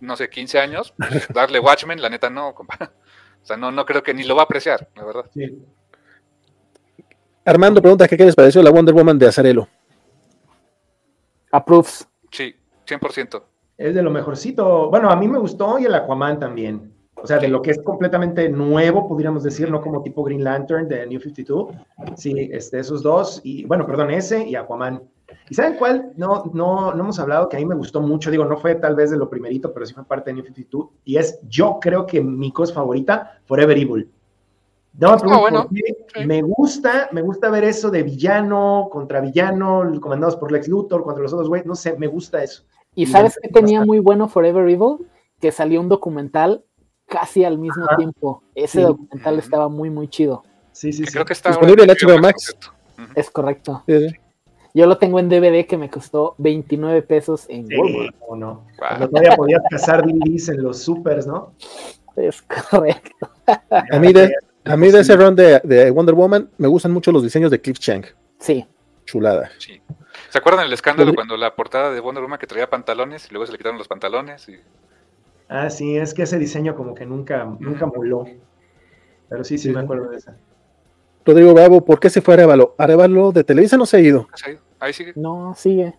no 0.02 0.16
sé, 0.16 0.30
15 0.30 0.60
años, 0.60 0.94
darle 1.34 1.60
Watchmen, 1.60 2.02
la 2.02 2.10
neta 2.10 2.30
no, 2.30 2.54
compa. 2.54 2.92
O 3.42 3.46
sea, 3.46 3.58
no, 3.58 3.72
no 3.72 3.86
creo 3.86 4.04
que 4.04 4.14
ni 4.14 4.24
lo 4.24 4.36
va 4.36 4.44
a 4.44 4.46
apreciar, 4.46 4.88
la 4.96 5.06
verdad. 5.06 5.26
Armando 7.46 7.82
pregunta 7.82 8.08
qué 8.08 8.18
les 8.18 8.36
pareció 8.36 8.62
la 8.62 8.70
Wonder 8.70 8.94
Woman 8.94 9.18
de 9.18 9.28
Azarelo. 9.28 9.68
Approves. 11.52 12.08
Sí, 12.32 12.56
100%. 12.88 13.42
Es 13.78 13.96
de 13.96 14.02
lo 14.02 14.12
mejorcito. 14.12 14.90
Bueno, 14.90 15.10
a 15.10 15.16
mí 15.16 15.28
me 15.28 15.40
gustó 15.40 15.80
y 15.80 15.86
el 15.86 15.96
Aquaman 15.96 16.40
también. 16.40 16.94
O 17.22 17.28
sea, 17.28 17.38
de 17.38 17.48
lo 17.48 17.62
que 17.62 17.72
es 17.72 17.82
completamente 17.82 18.48
nuevo, 18.50 19.08
podríamos 19.08 19.44
decir, 19.44 19.70
no 19.70 19.82
como 19.82 20.02
tipo 20.02 20.24
Green 20.24 20.44
Lantern 20.44 20.88
de 20.88 21.06
New 21.06 21.20
52. 21.20 21.76
Sí, 22.16 22.50
este, 22.52 22.80
esos 22.80 23.04
dos. 23.04 23.42
Y 23.44 23.66
bueno, 23.66 23.86
perdón, 23.86 24.12
ese 24.12 24.48
y 24.48 24.56
Aquaman. 24.56 25.04
¿Y 25.50 25.54
saben 25.54 25.76
cuál? 25.78 26.14
No, 26.16 26.44
no, 26.54 26.94
no 26.94 27.04
hemos 27.04 27.20
hablado 27.20 27.50
que 27.50 27.58
a 27.58 27.60
mí 27.60 27.66
me 27.66 27.76
gustó 27.76 28.02
mucho. 28.02 28.32
Digo, 28.32 28.46
no 28.46 28.58
fue 28.58 28.76
tal 28.76 28.96
vez 28.96 29.12
de 29.12 29.18
lo 29.18 29.30
primerito, 29.30 29.74
pero 29.74 29.86
sí 29.86 29.94
fue 29.94 30.06
parte 30.06 30.30
de 30.30 30.36
New 30.36 30.46
52. 30.46 30.88
Y 31.06 31.18
es, 31.18 31.40
yo 31.48 31.80
creo 31.82 32.06
que 32.06 32.22
mi 32.22 32.52
cosa 32.52 32.74
favorita, 32.74 33.40
Forever 33.46 33.78
Evil. 33.78 34.10
No, 35.00 35.12
ah, 35.14 35.68
me 36.26 36.42
gusta, 36.42 37.10
me 37.12 37.22
gusta 37.22 37.50
ver 37.50 37.64
eso 37.64 37.90
de 37.90 38.04
villano 38.04 38.90
contra 38.92 39.22
villano, 39.22 39.90
comandados 40.02 40.36
por 40.36 40.52
Lex 40.52 40.68
Luthor 40.68 41.04
contra 41.04 41.24
los 41.24 41.32
otros 41.32 41.48
güeyes. 41.48 41.66
No 41.66 41.76
sé, 41.76 41.98
me 41.98 42.08
gusta 42.08 42.44
eso. 42.44 42.64
¿Y 42.96 43.06
sabes 43.06 43.38
qué 43.42 43.48
tenía 43.48 43.86
muy 43.86 44.00
bueno 44.00 44.28
Forever 44.28 44.68
Evil? 44.68 45.08
Que 45.40 45.52
salió 45.54 45.80
un 45.80 45.88
documental 45.88 46.66
casi 47.06 47.46
al 47.46 47.58
mismo 47.58 47.86
tiempo. 47.98 48.44
Ese 48.56 48.82
documental 48.82 49.40
estaba 49.40 49.70
muy, 49.70 49.90
muy 49.90 50.10
chido. 50.10 50.44
Sí, 50.74 50.92
sí, 50.92 51.06
sí. 51.06 51.12
Creo 51.12 51.26
que 51.26 51.34
está 51.34 51.50
disponible 51.50 51.84
en 51.84 51.90
HBO 51.90 52.20
Max. 52.20 52.58
Es 53.16 53.30
correcto. 53.30 53.84
Sí, 53.88 54.10
yo 54.74 54.86
lo 54.86 54.98
tengo 54.98 55.20
en 55.20 55.30
DVD 55.30 55.66
que 55.66 55.78
me 55.78 55.90
costó 55.90 56.36
29 56.38 57.02
pesos 57.04 57.46
en 57.50 57.68
sí, 57.68 57.76
Walmart. 57.76 58.16
No, 58.30 58.36
no. 58.36 58.66
Cuando 58.78 59.10
todavía 59.10 59.36
podías 59.36 59.62
cazar 59.70 60.06
DVDs 60.06 60.50
en 60.50 60.62
los 60.62 60.80
supers, 60.80 61.26
¿no? 61.26 61.54
Es 62.16 62.42
correcto. 62.42 63.30
A 63.70 64.00
mí 64.00 64.14
de, 64.14 64.32
A 64.70 64.78
mí 64.78 64.92
de 64.92 65.00
ese 65.00 65.16
run 65.16 65.36
de, 65.36 65.92
Wonder 65.92 66.14
Woman 66.14 66.50
me 66.60 66.68
gustan 66.68 66.92
mucho 66.92 67.12
los 67.12 67.24
diseños 67.24 67.50
de 67.50 67.60
Cliff 67.60 67.80
Chang. 67.80 68.06
Sí. 68.38 68.68
Chulada. 69.06 69.50
Sí. 69.58 69.82
¿Se 70.30 70.38
acuerdan 70.38 70.66
del 70.66 70.74
escándalo 70.74 71.16
cuando 71.16 71.36
la 71.38 71.56
portada 71.56 71.92
de 71.92 72.00
Wonder 72.00 72.22
Woman 72.22 72.38
que 72.38 72.46
traía 72.46 72.70
pantalones 72.70 73.26
y 73.26 73.34
luego 73.34 73.48
se 73.48 73.52
le 73.52 73.58
quitaron 73.58 73.80
los 73.80 73.88
pantalones? 73.88 74.48
Y... 74.48 74.58
Ah, 75.48 75.72
sí, 75.72 75.98
es 75.98 76.14
que 76.14 76.22
ese 76.22 76.38
diseño 76.38 76.76
como 76.76 76.94
que 76.94 77.08
nunca, 77.08 77.46
nunca 77.60 77.88
moló. 77.88 78.28
Pero 79.28 79.44
sí, 79.44 79.58
sí, 79.58 79.72
me 79.72 79.80
acuerdo 79.80 80.10
de 80.12 80.18
esa. 80.18 80.38
Rodrigo 81.26 81.54
Bravo, 81.56 81.84
¿por 81.84 82.00
qué 82.00 82.12
se 82.12 82.22
fue 82.22 82.36
a 82.36 82.38
Arevalo? 82.38 82.76
Arevalo 82.78 83.32
de 83.32 83.44
Televisa 83.44 83.76
no 83.76 83.88
se 83.88 83.98
ha 83.98 84.00
ido. 84.02 84.28
Ahí 84.80 84.94
sigue. 84.94 85.14
No, 85.16 85.56
sigue. 85.58 85.96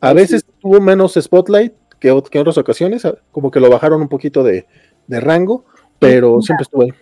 A 0.00 0.12
veces 0.12 0.44
tuvo 0.60 0.80
menos 0.80 1.14
spotlight 1.20 1.74
que, 1.98 2.08
en 2.08 2.40
otras 2.40 2.58
ocasiones, 2.58 3.06
como 3.32 3.50
que 3.50 3.60
lo 3.60 3.68
bajaron 3.68 4.00
un 4.00 4.08
poquito 4.08 4.44
de, 4.44 4.66
rango, 5.08 5.64
pero 5.98 6.40
siempre 6.40 6.62
estuvo 6.62 6.82
ahí. 6.82 6.92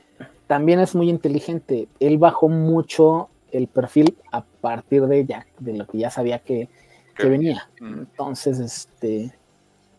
También 0.48 0.80
es 0.80 0.96
muy 0.96 1.08
inteligente. 1.08 1.86
Él 2.00 2.18
bajó 2.18 2.48
mucho 2.48 3.28
el 3.52 3.68
perfil 3.68 4.16
a 4.32 4.42
partir 4.42 5.06
de 5.06 5.20
ella, 5.20 5.46
de 5.60 5.74
lo 5.74 5.86
que 5.86 5.98
ya 5.98 6.10
sabía 6.10 6.40
que, 6.40 6.68
venía. 7.16 7.70
Entonces, 7.80 8.58
este. 8.58 9.32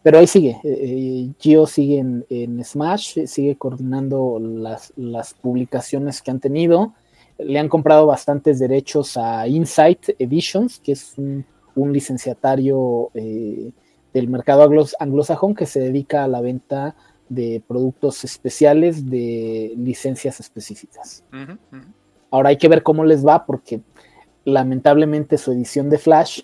Pero 0.03 0.19
ahí 0.19 0.27
sigue. 0.27 0.59
Eh, 0.63 0.79
eh, 0.81 1.31
Gio 1.39 1.65
sigue 1.65 1.99
en, 2.29 2.63
Smash, 2.65 3.25
sigue 3.25 3.55
coordinando 3.55 4.39
las, 4.41 4.91
las 4.97 5.33
publicaciones 5.33 6.21
que 6.21 6.31
han 6.31 6.41
tenido. 6.41 6.93
Le 7.37 7.57
han 7.57 7.69
comprado 7.69 8.05
bastantes 8.05 8.59
derechos 8.59 9.15
a 9.15 9.47
Insight 9.47 10.09
Editions, 10.19 10.79
que 10.79 10.91
es 10.91 11.13
un 11.17 11.45
un 11.79 11.93
licenciatario 11.93 13.09
eh, 13.13 13.71
del 14.13 14.27
mercado 14.27 14.69
anglosajón 14.99 15.55
que 15.55 15.65
se 15.65 15.79
dedica 15.79 16.23
a 16.23 16.27
la 16.27 16.41
venta 16.41 16.95
de 17.29 17.61
productos 17.67 18.23
especiales 18.23 19.09
de 19.09 19.73
licencias 19.77 20.39
específicas. 20.39 21.23
Ahora 22.31 22.49
hay 22.49 22.57
que 22.57 22.67
ver 22.67 22.83
cómo 22.83 23.05
les 23.05 23.25
va 23.25 23.45
porque 23.45 23.81
lamentablemente 24.45 25.37
su 25.37 25.51
edición 25.51 25.89
de 25.89 25.97
Flash 25.97 26.41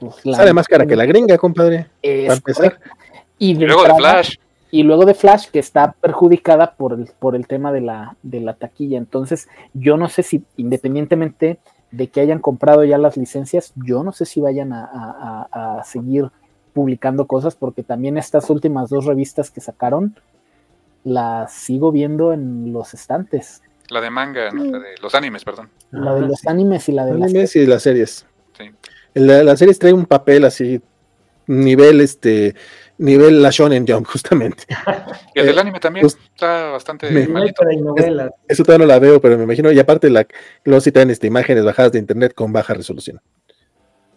pues, 0.00 0.36
sale 0.36 0.52
más 0.52 0.66
cara 0.66 0.86
que 0.86 0.96
la 0.96 1.04
gringa, 1.04 1.36
compadre. 1.38 1.86
Y, 2.02 3.54
luego 3.54 3.84
de 3.84 3.94
Flash. 3.94 4.36
Y 4.70 4.82
luego 4.82 5.04
de 5.04 5.14
Flash, 5.14 5.48
que 5.50 5.58
está 5.58 5.92
perjudicada 5.92 6.74
por 6.74 6.92
el, 6.92 7.10
por 7.18 7.34
el 7.34 7.46
tema 7.46 7.72
de 7.72 7.80
la, 7.80 8.16
de 8.22 8.40
la 8.40 8.54
taquilla. 8.54 8.98
Entonces, 8.98 9.48
yo 9.74 9.96
no 9.96 10.08
sé 10.08 10.22
si 10.22 10.44
independientemente 10.56 11.58
de 11.90 12.08
que 12.08 12.20
hayan 12.20 12.38
comprado 12.38 12.84
ya 12.84 12.98
las 12.98 13.16
licencias, 13.16 13.72
yo 13.74 14.02
no 14.04 14.12
sé 14.12 14.24
si 14.24 14.40
vayan 14.40 14.72
a, 14.72 15.82
seguir 15.84 16.30
publicando 16.70 17.26
cosas, 17.26 17.56
porque 17.56 17.82
también 17.82 18.16
estas 18.16 18.48
últimas 18.50 18.90
dos 18.90 19.04
revistas 19.04 19.50
que 19.50 19.60
sacaron, 19.60 20.16
las 21.04 21.52
sigo 21.52 21.92
viendo 21.92 22.32
en 22.32 22.72
los 22.72 22.94
estantes. 22.94 23.62
La 23.88 24.00
de 24.00 24.10
manga, 24.10 24.50
la 24.52 24.78
de 24.78 24.96
los 25.02 25.14
animes, 25.14 25.44
perdón. 25.44 25.68
La 25.90 26.14
de 26.14 26.22
los 26.22 26.46
animes 26.46 26.88
y 26.88 26.92
la 26.92 27.04
de 27.04 27.12
animes 27.12 27.34
las... 27.34 27.56
y 27.56 27.66
las 27.66 27.82
series. 27.82 28.26
Sí. 28.56 28.70
La, 29.14 29.42
las 29.42 29.58
series 29.58 29.78
trae 29.78 29.92
un 29.92 30.06
papel 30.06 30.44
así, 30.44 30.80
nivel 31.46 32.00
este 32.00 32.54
nivel 33.00 33.42
la 33.42 33.50
Shonen 33.50 33.86
Jump, 33.86 34.06
justamente. 34.12 34.64
Y 35.34 35.40
el 35.40 35.46
del 35.46 35.56
eh, 35.56 35.60
anime 35.60 35.80
también 35.80 36.02
pues, 36.02 36.16
está 36.32 36.70
bastante 36.70 37.10
malito. 37.26 37.62
eso 38.46 38.62
todavía 38.62 38.86
no 38.86 38.92
la 38.92 38.98
veo, 38.98 39.20
pero 39.20 39.36
me 39.36 39.44
imagino, 39.44 39.72
y 39.72 39.78
aparte 39.78 40.08
la, 40.10 40.26
luego 40.64 40.82
traen 40.92 41.10
este, 41.10 41.26
imágenes 41.26 41.64
bajadas 41.64 41.92
de 41.92 41.98
internet 41.98 42.34
con 42.34 42.52
baja 42.52 42.74
resolución. 42.74 43.20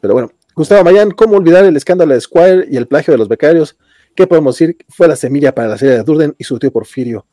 Pero 0.03 0.15
bueno, 0.15 0.31
Gustavo 0.53 0.83
Mayán, 0.83 1.11
¿cómo 1.11 1.37
olvidar 1.37 1.63
el 1.63 1.77
escándalo 1.77 2.13
de 2.13 2.19
Squire 2.19 2.65
y 2.69 2.75
el 2.75 2.87
plagio 2.87 3.13
de 3.13 3.17
los 3.17 3.29
becarios? 3.29 3.77
¿Qué 4.13 4.27
podemos 4.27 4.59
decir? 4.59 4.75
Fue 4.89 5.07
la 5.07 5.15
semilla 5.15 5.55
para 5.55 5.69
la 5.69 5.77
serie 5.77 5.95
de 5.95 6.03
Durden 6.03 6.35
y 6.37 6.43
su 6.43 6.59
tío 6.59 6.73
Porfirio. 6.73 7.25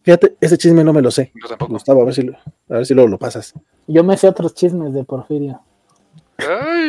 Fíjate, 0.00 0.34
ese 0.40 0.56
chisme 0.56 0.82
no 0.82 0.94
me 0.94 1.02
lo 1.02 1.10
sé. 1.10 1.34
Gustavo, 1.68 2.00
a 2.00 2.06
ver 2.06 2.14
si, 2.14 2.22
a 2.22 2.74
ver 2.74 2.86
si 2.86 2.94
luego 2.94 3.10
lo 3.10 3.18
pasas. 3.18 3.52
Yo 3.86 4.02
me 4.04 4.16
sé 4.16 4.26
otros 4.26 4.54
chismes 4.54 4.94
de 4.94 5.04
Porfirio. 5.04 5.60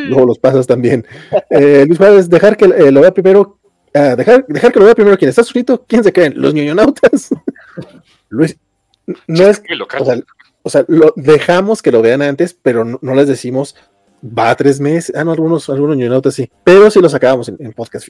Luego 0.06 0.24
los 0.24 0.38
pasas 0.38 0.66
también. 0.66 1.06
Eh, 1.50 1.84
Luis 1.86 1.98
Juárez, 1.98 2.30
dejar 2.30 2.56
que 2.56 2.64
eh, 2.64 2.90
lo 2.90 3.02
vea 3.02 3.12
primero 3.12 3.58
dejar, 3.92 4.46
dejar 4.46 4.72
que 4.72 4.78
lo 4.78 4.86
vea 4.86 4.94
primero 4.94 5.18
quien 5.18 5.28
está 5.28 5.44
suscrito. 5.44 5.84
¿Quién 5.86 6.02
se 6.02 6.14
creen? 6.14 6.32
Los 6.36 6.54
ñoñonautas. 6.54 7.28
Luis, 8.30 8.58
no 9.26 9.46
es. 9.46 9.62
O 9.98 10.04
sea, 10.06 10.22
o 10.62 10.70
sea, 10.70 10.84
lo 10.88 11.12
dejamos 11.16 11.82
que 11.82 11.90
lo 11.90 12.02
vean 12.02 12.22
antes, 12.22 12.54
pero 12.54 12.84
no, 12.84 13.14
les 13.14 13.28
decimos 13.28 13.76
va 14.22 14.50
a 14.50 14.54
tres 14.54 14.80
meses. 14.80 15.14
Ah, 15.16 15.24
no, 15.24 15.32
algunos, 15.32 15.68
algunos 15.68 15.96
ñoñonautas 15.96 16.34
sí, 16.34 16.50
pero 16.64 16.90
sí 16.90 17.00
los 17.00 17.12
sacábamos 17.12 17.48
en, 17.48 17.72
podcast. 17.72 18.08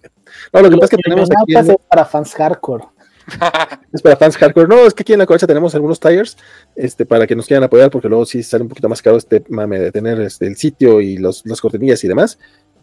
No, 0.53 0.61
lo 0.61 0.71
que 0.71 0.77
pasa 0.77 0.85
es 0.85 0.91
que 0.91 1.03
tenemos 1.03 1.29
aquí. 1.31 1.57
Es 1.57 1.77
para 1.89 2.05
fans 2.05 2.35
hardcore. 2.35 2.85
es 3.93 4.03
para 4.03 4.17
fans 4.17 4.37
hardcore. 4.37 4.69
No, 4.69 4.87
es 4.87 4.95
que 4.95 5.03
aquí 5.03 5.13
en 5.13 5.19
la 5.21 5.27
covacha 5.27 5.47
tenemos 5.47 5.75
algunos 5.75 6.01
tires 6.01 6.37
este, 6.75 7.07
para 7.07 7.27
que 7.27 7.37
nos 7.37 7.47
quieran 7.47 7.65
apoyar, 7.65 7.91
porque 7.91 8.09
luego 8.09 8.27
sí 8.27 8.43
sale 8.43 8.63
un 8.63 8.69
poquito 8.69 8.89
más 8.89 9.03
caro 9.03 9.17
este 9.17 9.45
mame 9.49 9.79
de 9.79 9.93
tener 9.93 10.21
este, 10.21 10.47
el 10.47 10.57
sitio 10.57 11.01
y 11.01 11.17
los, 11.17 11.43
las 11.47 11.61
cortinillas 11.61 12.03
y 12.05 12.09
demás. 12.09 12.39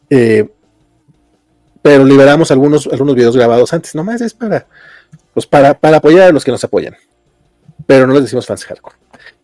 Eh, 0.09 0.49
pero 1.81 2.03
liberamos 2.03 2.51
algunos, 2.51 2.87
algunos 2.87 3.15
videos 3.15 3.35
grabados 3.35 3.73
antes, 3.73 3.95
nomás 3.95 4.19
es 4.21 4.33
para, 4.33 4.67
pues 5.33 5.45
para, 5.45 5.73
para 5.73 5.97
apoyar 5.97 6.29
a 6.29 6.31
los 6.31 6.43
que 6.43 6.51
nos 6.51 6.63
apoyan. 6.63 6.95
Pero 7.85 8.07
no 8.07 8.13
les 8.13 8.23
decimos 8.23 8.45
fans 8.45 8.65
hardcore. 8.65 8.97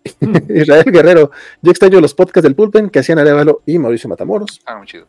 Israel 0.49 0.85
Guerrero, 0.85 1.31
yo 1.61 1.71
extraño 1.71 2.01
los 2.01 2.13
podcasts 2.13 2.43
del 2.43 2.55
Pulpen 2.55 2.89
que 2.89 2.99
hacían 2.99 3.19
Arevalo 3.19 3.61
y 3.65 3.79
Mauricio 3.79 4.09
Matamoros. 4.09 4.61
Ah, 4.65 4.77
muy 4.77 4.87
chido. 4.87 5.05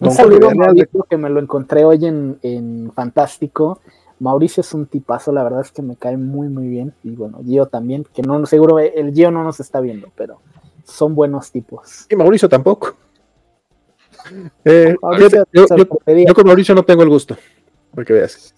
Un 0.00 0.10
saludo 0.10 0.50
a 0.50 0.54
Mauricio 0.54 1.06
que 1.08 1.16
me 1.16 1.30
lo 1.30 1.40
encontré 1.40 1.84
hoy 1.84 2.04
en, 2.04 2.38
en, 2.42 2.92
Fantástico. 2.92 3.80
Mauricio 4.18 4.60
es 4.60 4.72
un 4.74 4.86
tipazo, 4.86 5.32
la 5.32 5.42
verdad 5.42 5.60
es 5.60 5.72
que 5.72 5.82
me 5.82 5.96
cae 5.96 6.16
muy 6.16 6.48
muy 6.48 6.68
bien. 6.68 6.94
Y 7.02 7.10
bueno, 7.10 7.40
Gio 7.44 7.66
también, 7.66 8.06
que 8.14 8.22
no 8.22 8.44
seguro 8.46 8.78
el 8.78 9.12
Gio 9.12 9.30
no 9.30 9.42
nos 9.42 9.60
está 9.60 9.80
viendo, 9.80 10.10
pero 10.16 10.40
son 10.84 11.14
buenos 11.14 11.50
tipos. 11.50 12.06
Y 12.10 12.16
Mauricio 12.16 12.48
tampoco. 12.48 12.94
Eh, 14.64 14.96
yo, 15.52 16.34
con 16.34 16.46
Mauricio 16.46 16.74
no 16.74 16.84
tengo 16.84 17.02
el 17.02 17.08
gusto, 17.08 17.36
porque 17.94 18.12
veas. 18.12 18.55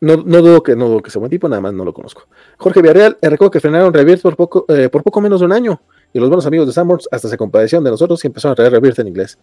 No, 0.00 0.16
no, 0.16 0.42
dudo 0.42 0.62
que 0.62 0.76
no 0.76 0.88
dudo 0.88 1.02
que 1.02 1.10
sea 1.10 1.18
buen 1.18 1.30
tipo, 1.30 1.48
nada 1.48 1.60
más 1.60 1.72
no 1.72 1.84
lo 1.84 1.92
conozco. 1.92 2.24
Jorge 2.56 2.80
Villarreal, 2.80 3.18
eh, 3.20 3.28
recuerdo 3.28 3.50
que 3.50 3.60
frenaron 3.60 3.92
Rebirth 3.92 4.22
por 4.22 4.36
poco, 4.36 4.64
eh, 4.68 4.88
por 4.88 5.02
poco 5.02 5.20
menos 5.20 5.40
de 5.40 5.46
un 5.46 5.52
año. 5.52 5.80
Y 6.12 6.20
los 6.20 6.28
buenos 6.28 6.46
amigos 6.46 6.66
de 6.66 6.72
Sanborns 6.72 7.08
hasta 7.10 7.28
se 7.28 7.36
compadecieron 7.36 7.84
de 7.84 7.90
nosotros 7.90 8.22
y 8.24 8.28
empezaron 8.28 8.52
a 8.52 8.56
traer 8.56 8.72
Rebirth 8.72 8.98
en 9.00 9.08
inglés. 9.08 9.38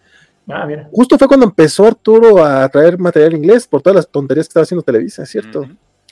Ah, 0.48 0.66
Justo 0.90 1.18
fue 1.18 1.28
cuando 1.28 1.46
empezó 1.46 1.86
Arturo 1.86 2.44
a 2.44 2.68
traer 2.68 2.98
material 2.98 3.34
en 3.34 3.44
inglés 3.44 3.66
por 3.68 3.82
todas 3.82 3.96
las 3.96 4.08
tonterías 4.08 4.46
que 4.46 4.50
estaba 4.50 4.64
haciendo 4.64 4.82
Televisa, 4.82 5.22
¿es 5.22 5.30
cierto? 5.30 5.64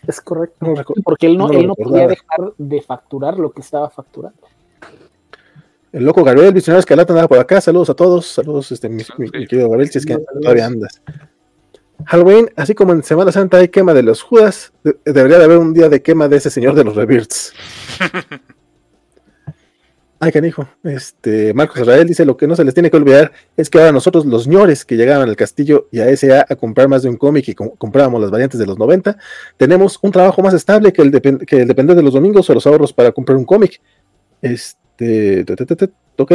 Es 0.07 0.21
correcto. 0.21 0.75
porque 1.03 1.27
él 1.27 1.39
no, 1.39 1.51
él 1.51 1.67
no 1.67 1.75
podía 1.75 2.07
dejar 2.07 2.53
de 2.59 2.83
facturar 2.83 3.39
lo 3.39 3.51
que 3.51 3.63
estaba 3.63 3.89
facturando. 3.91 4.47
El 5.95 6.05
loco 6.05 6.25
Gabriel, 6.25 6.53
visionario 6.53 6.81
Escalata, 6.81 7.13
andaba 7.13 7.29
por 7.29 7.39
acá. 7.39 7.61
Saludos 7.61 7.89
a 7.89 7.95
todos. 7.95 8.27
Saludos, 8.27 8.73
este, 8.73 8.89
mi, 8.89 9.05
querido 9.31 9.69
Gabriel, 9.69 9.91
si 9.91 9.99
es 9.99 10.05
que 10.05 10.19
todavía 10.43 10.67
andas. 10.67 11.01
Halloween, 12.07 12.51
así 12.57 12.75
como 12.75 12.93
en 12.93 13.03
Semana 13.03 13.33
Santa 13.33 13.59
hay 13.59 13.69
quema 13.69 13.95
de 13.95 14.03
los 14.03 14.23
Judas, 14.23 14.73
debería 15.05 15.39
de 15.39 15.45
haber 15.45 15.59
un 15.59 15.73
día 15.73 15.89
de 15.89 16.03
quema 16.03 16.29
de 16.29 16.37
ese 16.37 16.51
señor 16.51 16.75
de 16.75 16.85
los 16.85 16.97
Rebirths. 16.97 17.53
Ay, 20.21 20.33
canijo. 20.33 20.67
Este, 20.83 21.53
Marcos 21.53 21.81
Israel 21.81 22.07
dice: 22.07 22.25
Lo 22.25 22.37
que 22.37 22.47
no 22.47 22.57
se 22.57 22.65
les 22.65 22.73
tiene 22.73 22.91
que 22.91 22.97
olvidar 22.97 23.33
es 23.57 23.69
que 23.69 23.79
ahora 23.79 23.93
nosotros, 23.93 24.25
los 24.25 24.47
ñores 24.47 24.85
que 24.85 24.97
llegaban 24.97 25.29
al 25.29 25.37
castillo 25.37 25.89
y 25.91 26.01
a 26.01 26.17
SA 26.17 26.47
a 26.49 26.57
comprar 26.57 26.89
más 26.89 27.03
de 27.03 27.11
un 27.11 27.17
cómic 27.17 27.49
y 27.49 27.55
comprábamos 27.55 28.23
las 28.23 28.31
variantes 28.31 28.59
de 28.59 28.67
los 28.67 28.79
90, 28.79 29.19
tenemos 29.59 29.99
un 30.01 30.13
trabajo 30.13 30.41
más 30.41 30.55
estable 30.55 30.93
que 30.93 31.03
el, 31.03 31.21
que 31.47 31.61
el 31.61 31.69
depender 31.69 31.95
de 31.95 32.03
los 32.03 32.15
domingos 32.15 32.49
o 32.49 32.55
los 32.55 32.67
ahorros 32.67 32.93
para 32.93 33.13
comprar 33.13 33.37
un 33.37 33.45
cómic. 33.45 33.81
Este 34.41 35.45
ok, 36.17 36.33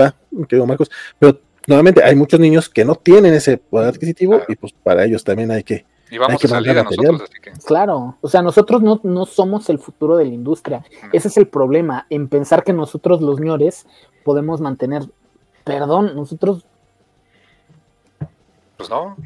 va, 0.00 0.14
querido 0.48 0.66
Marcos, 0.66 0.90
pero 1.18 1.40
nuevamente 1.66 2.02
hay 2.02 2.14
muchos 2.14 2.40
niños 2.40 2.68
que 2.68 2.84
no 2.84 2.94
tienen 2.94 3.34
ese 3.34 3.58
poder 3.58 3.88
adquisitivo 3.88 4.40
y 4.48 4.56
pues 4.56 4.72
para 4.72 5.04
ellos 5.04 5.24
también 5.24 5.50
hay 5.50 5.62
que... 5.62 5.84
Y 6.10 6.18
vamos 6.18 6.44
a 6.44 6.48
salir 6.48 6.78
a 6.78 6.84
nosotros, 6.84 7.30
Claro, 7.64 8.18
o 8.20 8.28
sea, 8.28 8.42
nosotros 8.42 8.82
no, 8.82 9.00
no 9.02 9.26
somos 9.26 9.68
el 9.70 9.78
futuro 9.78 10.16
de 10.16 10.26
la 10.26 10.34
industria. 10.34 10.84
Ese 11.12 11.28
es 11.28 11.36
el 11.38 11.48
problema, 11.48 12.06
en 12.10 12.28
pensar 12.28 12.62
que 12.62 12.72
nosotros 12.72 13.20
los 13.20 13.40
ñores 13.40 13.86
podemos 14.22 14.60
mantener, 14.60 15.02
perdón, 15.64 16.14
nosotros... 16.14 16.66
Pues 18.76 18.90
no. 18.90 19.16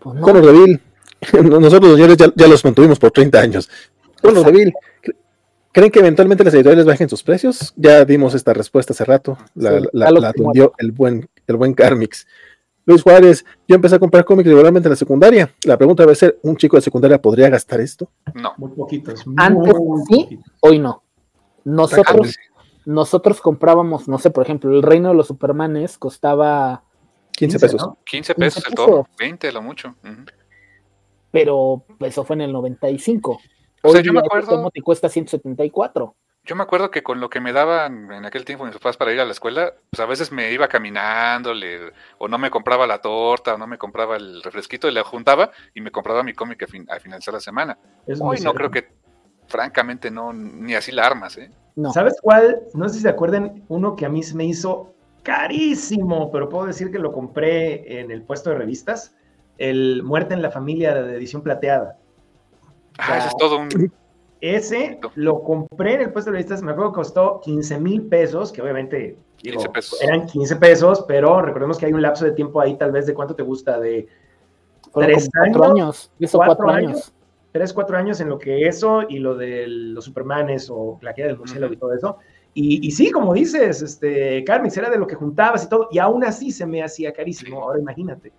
Pues 0.00 0.14
no. 0.16 0.26
nosotros 1.60 1.90
los 1.90 1.98
ñores 1.98 2.16
ya, 2.16 2.46
los 2.46 2.64
mantuvimos 2.64 2.98
por 2.98 3.12
30 3.12 3.38
años. 3.38 3.70
Bueno, 4.22 4.42
Devil, 4.42 4.74
¿Creen 5.76 5.90
que 5.90 5.98
eventualmente 5.98 6.42
las 6.42 6.54
editoriales 6.54 6.86
bajen 6.86 7.06
sus 7.06 7.22
precios? 7.22 7.74
Ya 7.76 8.02
dimos 8.06 8.32
esta 8.32 8.54
respuesta 8.54 8.94
hace 8.94 9.04
rato. 9.04 9.36
La, 9.54 10.08
atendió 10.26 10.72
el 10.78 10.90
buen, 10.90 11.28
el 11.46 11.56
buen 11.56 11.74
Carmix. 11.74 12.26
Luis 12.86 13.02
Juárez, 13.02 13.44
yo 13.66 13.74
empecé 13.74 13.96
a 13.96 13.98
comprar 13.98 14.24
cómics 14.24 14.48
regularmente 14.48 14.86
en 14.86 14.90
la 14.90 14.96
secundaria. 14.96 15.52
La 15.64 15.76
pregunta 15.76 16.04
debe 16.04 16.14
ser, 16.14 16.38
¿un 16.42 16.56
chico 16.56 16.76
de 16.76 16.82
secundaria 16.82 17.20
podría 17.20 17.48
gastar 17.48 17.80
esto? 17.80 18.10
No. 18.34 18.54
Muy 18.58 18.70
poquitos. 18.70 19.24
Antes 19.36 19.74
sí, 20.08 20.38
hoy 20.60 20.78
no. 20.78 21.02
Nosotros, 21.64 22.36
nosotros 22.84 23.40
comprábamos, 23.40 24.06
no 24.06 24.18
sé, 24.18 24.30
por 24.30 24.44
ejemplo, 24.44 24.70
el 24.70 24.84
Reino 24.84 25.08
de 25.08 25.16
los 25.16 25.26
Supermanes 25.26 25.98
costaba 25.98 26.84
15 27.32 27.58
pesos. 27.58 27.88
15 28.04 28.34
pesos 28.36 28.64
el 28.68 28.74
todo, 28.74 29.08
20 29.18 29.50
lo 29.50 29.62
mucho. 29.62 29.96
Pero 31.32 31.84
eso 32.00 32.24
fue 32.24 32.36
en 32.36 32.42
el 32.42 32.52
95. 32.52 33.40
O 33.82 33.92
sea, 33.92 34.00
yo 34.00 34.12
me 34.12 34.20
acuerdo. 34.20 34.70
te 34.70 34.80
cuesta 34.80 35.08
174. 35.08 36.14
Yo 36.46 36.54
me 36.54 36.62
acuerdo 36.62 36.92
que 36.92 37.02
con 37.02 37.20
lo 37.20 37.28
que 37.28 37.40
me 37.40 37.52
daban 37.52 38.12
en 38.12 38.24
aquel 38.24 38.44
tiempo 38.44 38.64
mis 38.64 38.74
papás 38.74 38.96
para 38.96 39.12
ir 39.12 39.18
a 39.20 39.24
la 39.24 39.32
escuela, 39.32 39.74
pues 39.90 39.98
a 39.98 40.06
veces 40.06 40.30
me 40.30 40.52
iba 40.52 40.68
caminando, 40.68 41.52
o 42.18 42.28
no 42.28 42.38
me 42.38 42.50
compraba 42.50 42.86
la 42.86 43.00
torta, 43.00 43.54
o 43.54 43.58
no 43.58 43.66
me 43.66 43.78
compraba 43.78 44.16
el 44.16 44.44
refresquito, 44.44 44.86
y 44.86 44.92
le 44.92 45.02
juntaba 45.02 45.50
y 45.74 45.80
me 45.80 45.90
compraba 45.90 46.22
mi 46.22 46.34
cómic 46.34 46.62
a, 46.62 47.00
finalizar 47.00 47.34
la 47.34 47.40
semana. 47.40 47.76
Hoy 48.20 48.38
no 48.40 48.54
creo 48.54 48.70
que, 48.70 48.88
francamente, 49.48 50.08
no, 50.08 50.32
ni 50.32 50.76
así 50.76 50.92
la 50.92 51.04
armas, 51.04 51.36
¿eh? 51.36 51.50
¿Sabes 51.92 52.14
cuál? 52.22 52.62
No 52.74 52.88
sé 52.88 52.94
si 52.94 53.00
se 53.00 53.08
acuerdan, 53.08 53.64
uno 53.68 53.96
que 53.96 54.06
a 54.06 54.08
mí 54.08 54.22
se 54.22 54.36
me 54.36 54.44
hizo 54.44 54.94
carísimo, 55.24 56.30
pero 56.30 56.48
puedo 56.48 56.66
decir 56.66 56.92
que 56.92 57.00
lo 57.00 57.10
compré 57.10 58.00
en 58.00 58.12
el 58.12 58.22
puesto 58.22 58.50
de 58.50 58.56
revistas, 58.56 59.16
el 59.58 60.04
Muerte 60.04 60.34
en 60.34 60.42
la 60.42 60.52
Familia 60.52 60.94
de 60.94 61.16
edición 61.16 61.42
plateada. 61.42 61.98
Ah, 62.98 63.18
ese 63.18 63.28
es 63.28 63.36
todo 63.36 63.58
un... 63.58 63.68
Ese 64.54 65.00
lo 65.16 65.42
compré 65.42 65.94
en 65.94 66.02
el 66.02 66.12
puesto 66.12 66.30
de 66.30 66.36
revistas, 66.36 66.62
me 66.62 66.70
acuerdo 66.70 66.92
que 66.92 66.96
costó 66.96 67.40
15 67.42 67.80
mil 67.80 68.02
pesos, 68.02 68.52
que 68.52 68.62
obviamente 68.62 69.16
eran 70.02 70.26
15 70.26 70.56
pesos, 70.56 71.04
pero 71.08 71.42
recordemos 71.42 71.78
que 71.78 71.86
hay 71.86 71.92
un 71.92 72.02
lapso 72.02 72.24
de 72.24 72.30
tiempo 72.32 72.60
ahí, 72.60 72.76
tal 72.76 72.92
vez 72.92 73.06
de 73.06 73.14
cuánto 73.14 73.34
te 73.34 73.42
gusta, 73.42 73.80
de 73.80 74.06
tres 74.94 75.28
años, 75.34 75.60
años. 75.60 76.10
cuatro, 76.32 76.70
años. 76.70 77.12
Tres, 77.50 77.72
cuatro 77.72 77.96
años 77.96 78.20
en 78.20 78.28
lo 78.28 78.38
que 78.38 78.68
eso 78.68 79.02
y 79.08 79.18
lo 79.18 79.34
de 79.34 79.66
los 79.66 80.04
Supermanes 80.04 80.70
o 80.70 80.98
la 81.02 81.12
queda 81.12 81.26
del 81.26 81.38
murciélago 81.38 81.72
y 81.72 81.76
todo 81.76 81.94
eso. 81.94 82.18
Y, 82.54 82.90
sí, 82.92 83.10
como 83.10 83.34
dices, 83.34 83.82
este, 83.82 84.42
Carmen, 84.44 84.72
era 84.74 84.88
de 84.88 84.96
lo 84.96 85.06
que 85.06 85.14
juntabas 85.14 85.64
y 85.64 85.68
todo, 85.68 85.88
y 85.90 85.98
aún 85.98 86.24
así 86.24 86.50
se 86.50 86.64
me 86.64 86.82
hacía 86.82 87.12
carísimo. 87.12 87.62
Ahora 87.62 87.80
imagínate. 87.80 88.32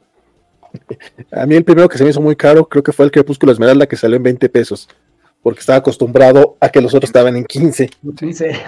A 1.32 1.46
mí 1.46 1.56
el 1.56 1.64
primero 1.64 1.88
que 1.88 1.98
se 1.98 2.04
me 2.04 2.10
hizo 2.10 2.22
muy 2.22 2.36
caro 2.36 2.68
creo 2.68 2.82
que 2.82 2.92
fue 2.92 3.06
el 3.06 3.12
Crepúsculo 3.12 3.52
Esmeralda 3.52 3.86
que 3.86 3.96
salió 3.96 4.18
en 4.18 4.24
20 4.24 4.50
pesos, 4.50 4.90
porque 5.42 5.60
estaba 5.60 5.80
acostumbrado 5.80 6.58
a 6.60 6.70
que 6.70 6.82
los 6.82 6.94
otros 6.94 7.10
estaban 7.10 7.36
en 7.36 7.46
15. 7.46 7.90
15. 8.16 8.62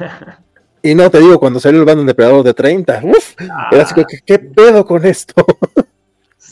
Y 0.82 0.96
no 0.96 1.10
te 1.10 1.20
digo, 1.20 1.40
cuando 1.40 1.60
salió 1.60 1.80
el 1.80 1.86
Bando 1.86 2.04
Depredador 2.06 2.44
de 2.44 2.54
30, 2.54 3.02
uf, 3.04 3.36
era 3.72 3.84
así 3.84 3.94
que, 3.96 4.06
¿qué 4.26 4.40
pedo 4.40 4.86
con 4.86 5.06
esto? 5.06 5.34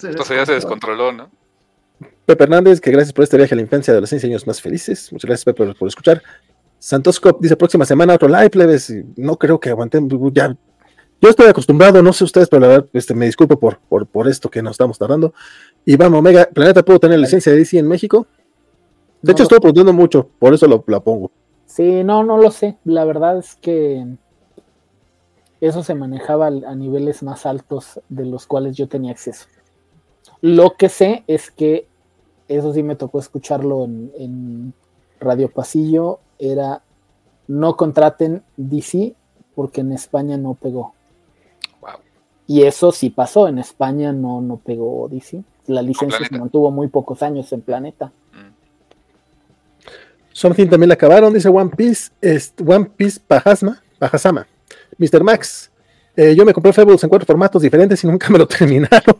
Entonces 0.03 0.37
ya 0.37 0.45
se 0.45 0.53
descontroló, 0.53 1.11
¿no? 1.11 1.29
Pepe 2.25 2.43
Hernández, 2.43 2.81
que 2.81 2.91
gracias 2.91 3.13
por 3.13 3.23
este 3.23 3.37
viaje 3.37 3.53
a 3.53 3.55
la 3.55 3.61
infancia 3.61 3.93
de 3.93 4.01
los 4.01 4.09
6 4.09 4.25
años 4.25 4.45
más 4.45 4.61
felices. 4.61 5.11
Muchas 5.13 5.29
gracias, 5.29 5.45
Pepe, 5.45 5.73
por 5.73 5.87
escuchar. 5.87 6.21
Santos 6.77 7.19
Cop 7.19 7.41
dice 7.41 7.55
próxima 7.55 7.85
semana 7.85 8.13
otro 8.13 8.27
live, 8.27 8.49
plebes. 8.49 8.93
No 9.15 9.37
creo 9.37 9.59
que 9.59 9.69
aguanten. 9.69 10.09
Ya, 10.33 10.55
yo 11.19 11.29
estoy 11.29 11.47
acostumbrado, 11.47 12.03
no 12.03 12.13
sé 12.13 12.25
ustedes, 12.25 12.47
pero 12.49 12.59
la 12.61 12.67
verdad, 12.67 12.89
este, 12.93 13.15
me 13.15 13.25
disculpo 13.25 13.57
por, 13.59 13.79
por, 14.05 14.27
esto 14.27 14.49
que 14.49 14.61
nos 14.61 14.71
estamos 14.71 14.99
tardando. 14.99 15.33
Y 15.85 15.95
vamos, 15.95 16.19
Omega, 16.19 16.47
Planeta, 16.53 16.83
¿puedo 16.83 16.99
tener 16.99 17.17
licencia 17.17 17.51
de 17.51 17.59
DC 17.59 17.79
en 17.79 17.87
México? 17.87 18.27
De 19.27 19.33
hecho, 19.33 19.43
estoy 19.43 19.59
produciendo 19.59 19.93
mucho, 19.93 20.29
por 20.39 20.53
eso 20.53 20.67
lo, 20.67 20.83
la 20.87 20.99
pongo. 20.99 21.31
Sí, 21.65 22.03
no, 22.03 22.23
no 22.23 22.37
lo 22.37 22.49
sé. 22.49 22.77
La 22.85 23.03
verdad 23.05 23.37
es 23.37 23.55
que 23.55 24.05
eso 25.59 25.83
se 25.83 25.95
manejaba 25.95 26.47
a 26.47 26.75
niveles 26.75 27.23
más 27.23 27.45
altos 27.45 27.99
de 28.09 28.25
los 28.25 28.47
cuales 28.47 28.77
yo 28.77 28.87
tenía 28.87 29.11
acceso. 29.11 29.47
Lo 30.41 30.75
que 30.75 30.89
sé 30.89 31.23
es 31.27 31.51
que 31.51 31.87
eso 32.47 32.73
sí 32.73 32.83
me 32.83 32.95
tocó 32.95 33.19
escucharlo 33.19 33.83
en, 33.83 34.11
en 34.17 34.73
Radio 35.19 35.49
Pasillo 35.49 36.19
era 36.39 36.81
no 37.47 37.75
contraten 37.75 38.43
DC 38.55 39.15
porque 39.55 39.81
en 39.81 39.91
España 39.91 40.37
no 40.37 40.53
pegó. 40.53 40.93
Y 42.45 42.63
eso 42.63 42.93
sí 42.93 43.09
pasó, 43.09 43.49
en 43.49 43.59
España 43.59 44.13
no, 44.13 44.41
no 44.41 44.57
pegó 44.57 45.09
DC. 45.09 45.43
La 45.65 45.81
licencia 45.81 46.25
se 46.25 46.37
mantuvo 46.37 46.71
muy 46.71 46.87
pocos 46.87 47.21
años 47.21 47.51
en 47.51 47.61
Planeta. 47.61 48.13
Something 50.37 50.67
también 50.67 50.89
la 50.89 50.93
acabaron, 50.93 51.33
dice 51.33 51.49
One 51.49 51.71
Piece, 51.75 52.11
es 52.21 52.53
One 52.63 52.91
Piece 52.95 53.19
Pajasma, 53.25 53.81
Pajasama. 53.97 54.45
Mr. 54.99 55.23
Max, 55.23 55.71
eh, 56.15 56.35
yo 56.35 56.45
me 56.45 56.53
compré 56.53 56.71
Fables 56.73 57.03
en 57.03 57.09
cuatro 57.09 57.25
formatos 57.25 57.59
diferentes 57.59 58.03
y 58.03 58.07
nunca 58.07 58.29
me 58.29 58.37
lo 58.37 58.47
terminaron. 58.47 59.15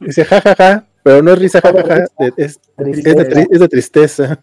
dice 0.00 0.24
jajaja, 0.24 0.84
pero 1.04 1.22
no 1.22 1.32
es 1.32 1.38
risa, 1.38 1.60
jajaja, 1.60 2.06
es, 2.36 2.58
es 2.76 3.60
de 3.60 3.68
tristeza. 3.68 4.42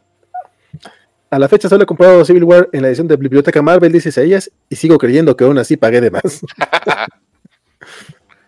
A 1.29 1.37
la 1.37 1.49
fecha 1.49 1.67
solo 1.67 1.83
he 1.83 1.85
comprado 1.85 2.23
Civil 2.23 2.45
War 2.45 2.69
en 2.71 2.81
la 2.81 2.87
edición 2.87 3.09
de 3.09 3.17
Biblioteca 3.17 3.61
Marvel, 3.61 3.91
dice 3.91 4.23
ellas, 4.23 4.49
y 4.69 4.77
sigo 4.77 4.97
creyendo 4.97 5.35
que 5.35 5.43
aún 5.43 5.57
así 5.57 5.75
pagué 5.75 5.99
de 5.99 6.11
más. 6.11 6.21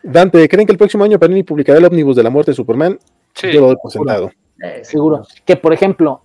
Dante, 0.04 0.48
¿creen 0.48 0.66
que 0.66 0.72
el 0.72 0.78
próximo 0.78 1.04
año 1.04 1.20
Panini 1.20 1.44
publicará 1.44 1.80
el 1.80 1.84
ómnibus 1.84 2.16
de 2.16 2.24
la 2.24 2.30
muerte 2.30 2.52
de 2.52 2.56
Superman? 2.56 2.98
Sí. 3.34 3.52
Yo 3.52 3.60
lo 3.60 3.76
doy 3.76 4.30
eh, 4.64 4.86
seguro. 4.86 5.28
Que, 5.44 5.58
por 5.58 5.74
ejemplo, 5.74 6.24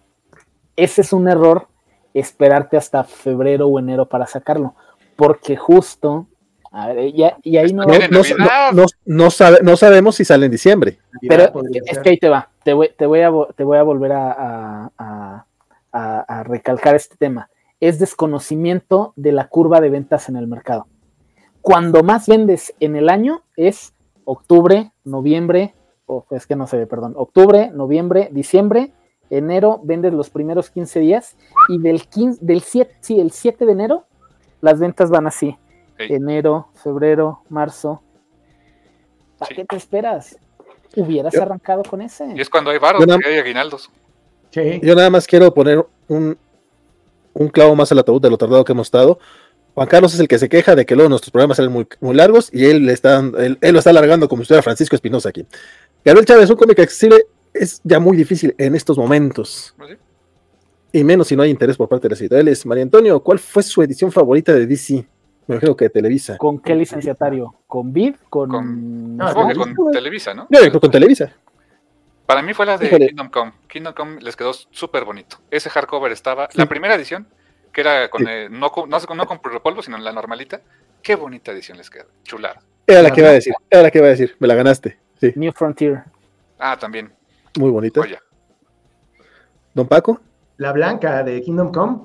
ese 0.76 1.00
es 1.00 1.12
un 1.12 1.28
error 1.28 1.68
esperarte 2.14 2.76
hasta 2.76 3.04
febrero 3.04 3.66
o 3.66 3.78
enero 3.78 4.06
para 4.06 4.26
sacarlo, 4.26 4.74
porque 5.16 5.56
justo 5.56 6.26
a 6.78 6.88
ver, 6.88 7.14
y 7.42 7.56
ahí 7.56 7.72
no, 7.72 7.84
no, 9.06 9.76
sabemos 9.76 10.14
si 10.14 10.26
sale 10.26 10.44
en 10.44 10.52
diciembre. 10.52 10.98
Pero 11.26 11.50
es 11.86 11.98
que 12.00 12.10
ahí 12.10 12.18
te 12.18 12.28
va. 12.28 12.50
Te 12.64 12.74
voy, 12.74 12.90
te 12.94 13.06
voy, 13.06 13.20
a, 13.20 13.32
te 13.56 13.64
voy 13.64 13.78
a 13.78 13.82
volver 13.82 14.12
a, 14.12 14.90
a, 15.92 16.42
recalcar 16.44 16.94
este 16.94 17.16
tema, 17.16 17.48
es 17.80 17.98
desconocimiento 17.98 19.14
de 19.16 19.32
la 19.32 19.48
curva 19.48 19.80
de 19.80 19.88
ventas 19.88 20.28
en 20.28 20.36
el 20.36 20.46
mercado. 20.46 20.86
Cuando 21.62 22.02
más 22.02 22.28
vendes 22.28 22.74
en 22.80 22.96
el 22.96 23.08
año 23.08 23.42
es 23.56 23.94
octubre, 24.24 24.92
noviembre, 25.04 25.74
o 26.04 26.26
es 26.30 26.46
que 26.46 26.56
no 26.56 26.66
se 26.66 26.76
ve, 26.76 26.86
perdón, 26.86 27.14
octubre, 27.16 27.70
noviembre, 27.72 28.28
diciembre, 28.32 28.92
enero 29.30 29.80
vendes 29.82 30.12
los 30.12 30.30
primeros 30.30 30.70
15 30.70 31.00
días 31.00 31.36
y 31.68 31.78
del, 31.78 32.06
15, 32.06 32.44
del 32.44 32.60
7, 32.62 32.96
sí, 33.00 33.20
el 33.20 33.30
7 33.30 33.66
de 33.66 33.72
enero 33.72 34.06
las 34.60 34.78
ventas 34.78 35.10
van 35.10 35.26
así. 35.26 35.56
Enero, 35.98 36.68
febrero, 36.74 37.42
marzo. 37.48 38.02
¿Para 39.38 39.54
qué 39.54 39.64
te 39.64 39.76
esperas? 39.76 40.36
Hubieras 40.96 41.34
arrancado 41.36 41.82
con 41.82 42.02
ese. 42.02 42.26
Y 42.34 42.40
es 42.40 42.48
cuando 42.48 42.70
hay 42.70 42.78
varos, 42.78 43.04
hay 43.24 43.38
aguinaldos. 43.38 43.90
Yo 44.52 44.94
nada 44.94 45.10
más 45.10 45.26
quiero 45.26 45.52
poner 45.52 45.84
un, 46.08 46.38
clavo 47.52 47.76
más 47.76 47.92
al 47.92 47.98
ataúd 47.98 48.20
de 48.20 48.30
lo 48.30 48.38
tardado 48.38 48.64
que 48.64 48.72
hemos 48.72 48.86
estado. 48.86 49.18
Juan 49.74 49.88
Carlos 49.88 50.14
es 50.14 50.20
el 50.20 50.28
que 50.28 50.38
se 50.38 50.48
queja 50.48 50.74
de 50.74 50.86
que 50.86 50.94
luego 50.94 51.10
nuestros 51.10 51.30
programas 51.30 51.58
salen 51.58 51.70
muy, 51.70 51.86
muy 52.00 52.14
largos 52.14 52.48
y 52.50 52.64
él, 52.64 52.88
está, 52.88 53.18
él, 53.18 53.58
lo 53.60 53.78
está 53.78 53.90
alargando 53.90 54.26
como 54.26 54.42
si 54.42 54.48
fuera 54.48 54.62
Francisco 54.62 54.96
Espinosa 54.96 55.28
aquí. 55.28 55.46
Gabriel 56.02 56.24
Chávez, 56.24 56.48
un 56.48 56.56
cómic 56.56 56.78
accesible 56.78 57.26
es 57.60 57.80
ya 57.84 57.98
muy 57.98 58.16
difícil 58.16 58.54
en 58.58 58.74
estos 58.74 58.98
momentos. 58.98 59.74
¿Ah, 59.78 59.86
y 60.92 61.04
menos 61.04 61.28
si 61.28 61.36
no 61.36 61.42
hay 61.42 61.50
interés 61.50 61.76
por 61.76 61.88
parte 61.88 62.08
de 62.08 62.12
las 62.12 62.20
editoriales. 62.20 62.64
María 62.64 62.82
Antonio, 62.82 63.20
¿cuál 63.20 63.38
fue 63.38 63.62
su 63.62 63.82
edición 63.82 64.10
favorita 64.10 64.54
de 64.54 64.66
DC? 64.66 65.06
Me 65.46 65.56
imagino 65.56 65.76
que 65.76 65.84
de 65.84 65.90
Televisa. 65.90 66.38
¿Con 66.38 66.58
qué 66.58 66.74
licenciatario? 66.74 67.54
¿Con 67.66 67.92
Vid? 67.92 68.16
¿Con, 68.30 68.50
con, 68.50 69.18
con 69.18 69.92
Televisa, 69.92 70.34
no? 70.34 70.46
Yo 70.50 70.58
creo 70.58 70.80
con 70.80 70.90
Televisa. 70.90 71.32
Para 72.24 72.42
mí 72.42 72.52
fue 72.54 72.66
la 72.66 72.76
de 72.76 72.88
Kingdom 72.88 73.28
Come. 73.28 73.52
Kingdom 73.68 73.94
Come 73.94 74.20
les 74.20 74.34
quedó 74.34 74.52
súper 74.52 75.04
bonito. 75.04 75.36
Ese 75.50 75.70
hardcover 75.70 76.10
estaba, 76.10 76.48
la 76.54 76.66
primera 76.66 76.94
edición, 76.96 77.28
que 77.72 77.82
era 77.82 78.08
con, 78.10 78.24
no, 78.24 78.72
no, 78.88 79.14
no 79.14 79.26
con 79.26 79.40
repolvo, 79.44 79.82
sino 79.82 79.98
la 79.98 80.12
normalita. 80.12 80.62
Qué 81.02 81.14
bonita 81.14 81.52
edición 81.52 81.78
les 81.78 81.90
quedó. 81.90 82.06
Chulada. 82.24 82.60
Era 82.86 83.02
la 83.02 83.10
que 83.12 83.20
iba 83.20 83.30
a 83.30 83.32
decir, 83.32 83.54
era 83.70 83.82
la 83.82 83.90
que 83.90 83.98
iba 83.98 84.06
a 84.08 84.10
decir. 84.10 84.34
Me 84.40 84.48
la 84.48 84.54
ganaste. 84.54 84.98
Sí. 85.20 85.32
New 85.36 85.52
Frontier. 85.52 86.02
Ah, 86.58 86.76
también. 86.76 87.12
Muy 87.58 87.70
bonita. 87.70 88.02
Don 89.74 89.86
Paco. 89.86 90.20
La 90.58 90.72
blanca 90.72 91.22
de 91.22 91.42
Kingdom 91.42 91.72
Come, 91.72 91.98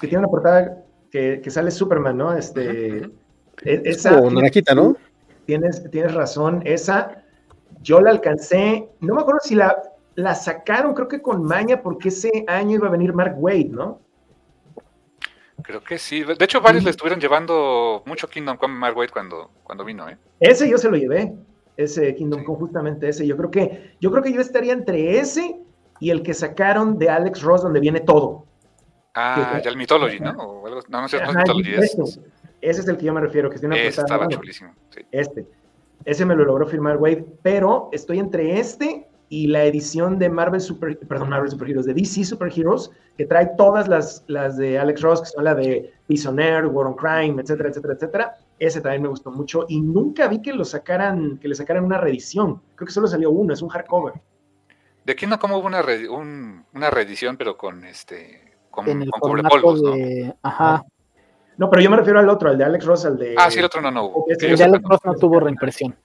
que 0.00 0.06
tiene 0.08 0.20
una 0.20 0.28
portada 0.28 0.84
que, 1.10 1.40
que 1.42 1.50
sale 1.50 1.70
Superman, 1.70 2.16
¿no? 2.16 2.32
Este. 2.32 3.10
E, 3.62 3.82
esa. 3.84 4.18
O 4.20 4.30
naranjita, 4.30 4.74
¿no? 4.74 4.96
Tienes, 5.46 5.90
tienes 5.90 6.14
razón. 6.14 6.62
Esa 6.64 7.24
yo 7.84 8.00
la 8.00 8.10
alcancé, 8.10 8.88
no 9.00 9.14
me 9.14 9.20
acuerdo 9.20 9.40
si 9.42 9.54
la, 9.54 9.82
la 10.14 10.34
sacaron, 10.34 10.94
creo 10.94 11.06
que 11.06 11.20
con 11.20 11.44
maña, 11.44 11.82
porque 11.82 12.08
ese 12.08 12.44
año 12.48 12.76
iba 12.76 12.88
a 12.88 12.90
venir 12.90 13.12
Mark 13.12 13.34
Wade, 13.36 13.68
¿no? 13.70 14.00
Creo 15.62 15.82
que 15.84 15.98
sí. 15.98 16.24
De 16.24 16.44
hecho, 16.44 16.60
varios 16.60 16.84
le 16.84 16.90
estuvieron 16.90 17.20
llevando 17.20 18.02
mucho 18.06 18.28
Kingdom 18.28 18.56
Come 18.56 18.74
Mark 18.74 18.96
Wade 18.96 19.10
cuando, 19.10 19.50
cuando 19.62 19.84
vino, 19.84 20.08
¿eh? 20.08 20.16
Ese 20.40 20.68
yo 20.68 20.78
se 20.78 20.90
lo 20.90 20.96
llevé. 20.96 21.34
Ese 21.76 22.14
Kingdom 22.14 22.44
Come, 22.44 22.58
justamente 22.58 23.08
ese. 23.08 23.26
Yo 23.26 23.36
creo 23.36 23.50
que, 23.50 23.96
yo 24.00 24.10
creo 24.10 24.22
que 24.22 24.32
yo 24.32 24.40
estaría 24.40 24.72
entre 24.72 25.18
ese 25.18 25.60
y 26.00 26.10
el 26.10 26.22
que 26.22 26.34
sacaron 26.34 26.98
de 26.98 27.08
Alex 27.08 27.42
Ross, 27.42 27.62
donde 27.62 27.80
viene 27.80 28.00
todo. 28.00 28.44
Ah, 29.14 29.60
ya 29.62 29.70
el 29.70 29.76
Mythology, 29.76 30.18
¿no? 30.20 30.32
no, 30.32 30.62
no 30.88 31.08
sé, 31.08 31.20
no 31.20 31.32
Mythology. 31.32 31.74
Ese, 31.74 32.02
ese 32.60 32.80
es 32.80 32.88
el 32.88 32.96
que 32.96 33.06
yo 33.06 33.12
me 33.12 33.20
refiero, 33.20 33.50
que 33.50 33.58
tiene 33.58 33.74
una 33.74 33.84
Estaba 33.84 34.28
chulísimo. 34.28 34.72
Sí. 34.90 35.02
Este. 35.10 35.46
Ese 36.04 36.24
me 36.24 36.34
lo 36.34 36.44
logró 36.44 36.66
firmar 36.66 36.98
Wade, 36.98 37.24
pero 37.42 37.88
estoy 37.92 38.18
entre 38.18 38.58
este 38.58 39.06
y 39.28 39.46
la 39.46 39.64
edición 39.64 40.18
de 40.18 40.28
Marvel 40.28 40.60
Super, 40.60 40.98
perdón, 40.98 41.30
Marvel 41.30 41.50
Super 41.50 41.70
Heroes, 41.70 41.86
de 41.86 41.94
DC 41.94 42.24
Super 42.24 42.52
Heroes, 42.54 42.90
que 43.16 43.24
trae 43.24 43.50
todas 43.56 43.88
las, 43.88 44.22
las 44.26 44.56
de 44.56 44.78
Alex 44.78 45.00
Ross, 45.00 45.20
que 45.22 45.26
son 45.28 45.44
la 45.44 45.54
de 45.54 45.92
Prisoner, 46.06 46.66
War 46.66 46.86
on 46.86 46.94
Crime, 46.94 47.40
etcétera, 47.40 47.70
etcétera, 47.70 47.94
etcétera. 47.94 48.36
Ese 48.58 48.80
también 48.80 49.02
me 49.02 49.08
gustó 49.08 49.30
mucho 49.30 49.66
y 49.68 49.80
nunca 49.80 50.28
vi 50.28 50.40
que 50.40 50.52
lo 50.52 50.64
sacaran, 50.64 51.38
que 51.38 51.48
le 51.48 51.54
sacaran 51.54 51.84
una 51.84 51.98
reedición. 51.98 52.62
Creo 52.76 52.86
que 52.86 52.92
solo 52.92 53.06
salió 53.06 53.30
uno, 53.30 53.52
es 53.52 53.62
un 53.62 53.68
hardcover. 53.68 54.14
De 55.04 55.16
Kingdom 55.16 55.38
Come 55.38 55.56
hubo 55.56 55.66
una, 55.66 55.82
una 56.72 56.90
reedición, 56.90 57.36
pero 57.36 57.56
con 57.56 57.84
este. 57.84 58.54
Con, 58.70 58.88
en 58.88 59.02
el 59.02 59.10
con 59.10 59.36
de... 59.36 60.34
Ajá. 60.42 60.84
No, 61.56 61.70
pero 61.70 61.82
yo 61.82 61.90
me 61.90 61.96
refiero 61.96 62.18
al 62.18 62.28
otro, 62.28 62.50
al 62.50 62.58
de 62.58 62.64
Alex 62.64 62.84
Ross, 62.84 63.04
al 63.04 63.18
de. 63.18 63.34
Ah, 63.38 63.50
sí, 63.50 63.58
el 63.58 63.64
otro 63.64 63.80
no, 63.80 63.90
no 63.90 64.06
hubo. 64.06 64.24
El 64.28 64.56
de 64.56 64.64
Alex 64.64 64.82
Ross 64.84 65.00
no 65.04 65.14
tuvo 65.14 65.40
reimpresión. 65.40 65.96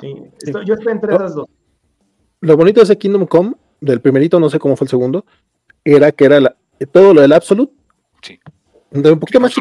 Sí, 0.00 0.14
yo 0.64 0.74
estoy 0.74 0.92
entre 0.92 1.14
esas 1.14 1.34
dos. 1.34 1.46
Lo 2.40 2.56
bonito 2.56 2.80
de 2.80 2.84
ese 2.84 2.96
Kingdom 2.96 3.26
Come, 3.26 3.54
del 3.80 4.00
primerito, 4.00 4.38
no 4.40 4.48
sé 4.48 4.58
cómo 4.58 4.76
fue 4.76 4.86
el 4.86 4.90
segundo, 4.90 5.26
era 5.84 6.12
que 6.12 6.24
era 6.24 6.40
la, 6.40 6.56
todo 6.92 7.12
lo 7.12 7.20
del 7.20 7.32
Absolute. 7.32 7.72
Sí. 8.22 8.38
De 8.90 9.12
un 9.12 9.18
poquito 9.18 9.40
más 9.40 9.52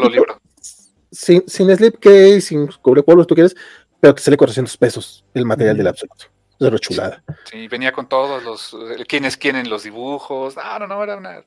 Sin, 1.14 1.48
sin 1.48 1.74
slipcase, 1.76 2.42
sin 2.42 2.68
cubre 2.82 3.04
si 3.06 3.28
tú 3.28 3.36
quieres, 3.36 3.56
pero 4.02 4.16
te 4.16 4.22
sale 4.22 4.36
400 4.36 4.76
pesos 4.78 5.24
el 5.34 5.46
material 5.46 5.78
del 5.78 5.88
Absolute. 5.88 6.26
Eso 6.60 6.78
chulada. 6.78 7.24
Sí, 7.46 7.68
venía 7.68 7.92
con 7.92 8.08
todos 8.08 8.44
los. 8.44 8.76
quienes 9.08 9.38
quieren 9.38 9.70
los 9.70 9.84
dibujos. 9.84 10.56
Ah, 10.58 10.78
no, 10.80 10.88
no, 10.88 11.04
era 11.04 11.18
una. 11.18 11.44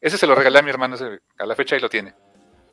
Ese 0.00 0.18
se 0.18 0.26
lo 0.26 0.34
regalé 0.34 0.58
a 0.58 0.62
mi 0.62 0.70
hermano 0.70 0.96
a 1.38 1.46
la 1.46 1.54
fecha 1.54 1.76
y 1.76 1.80
lo 1.80 1.88
tiene. 1.88 2.14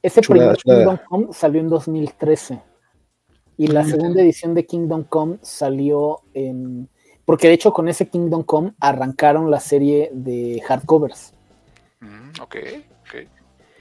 Ese 0.02 0.22
primer 0.22 0.56
Kingdom 0.58 0.98
Come 1.08 1.28
salió 1.34 1.60
en 1.62 1.70
2013. 1.70 2.62
Y 3.58 3.68
la 3.68 3.84
segunda 3.84 4.22
edición 4.22 4.54
de 4.54 4.66
Kingdom 4.66 5.04
Come 5.04 5.38
salió 5.42 6.22
en. 6.34 6.90
Porque 7.26 7.48
de 7.48 7.54
hecho, 7.54 7.74
con 7.74 7.88
ese 7.90 8.10
Kingdom 8.10 8.44
Come 8.44 8.74
arrancaron 8.80 9.52
la 9.52 9.60
serie 9.60 10.10
de 10.14 10.62
hardcovers. 10.68 11.34
Mm, 12.00 12.42
ok, 12.42 12.56
ok. 13.02 13.28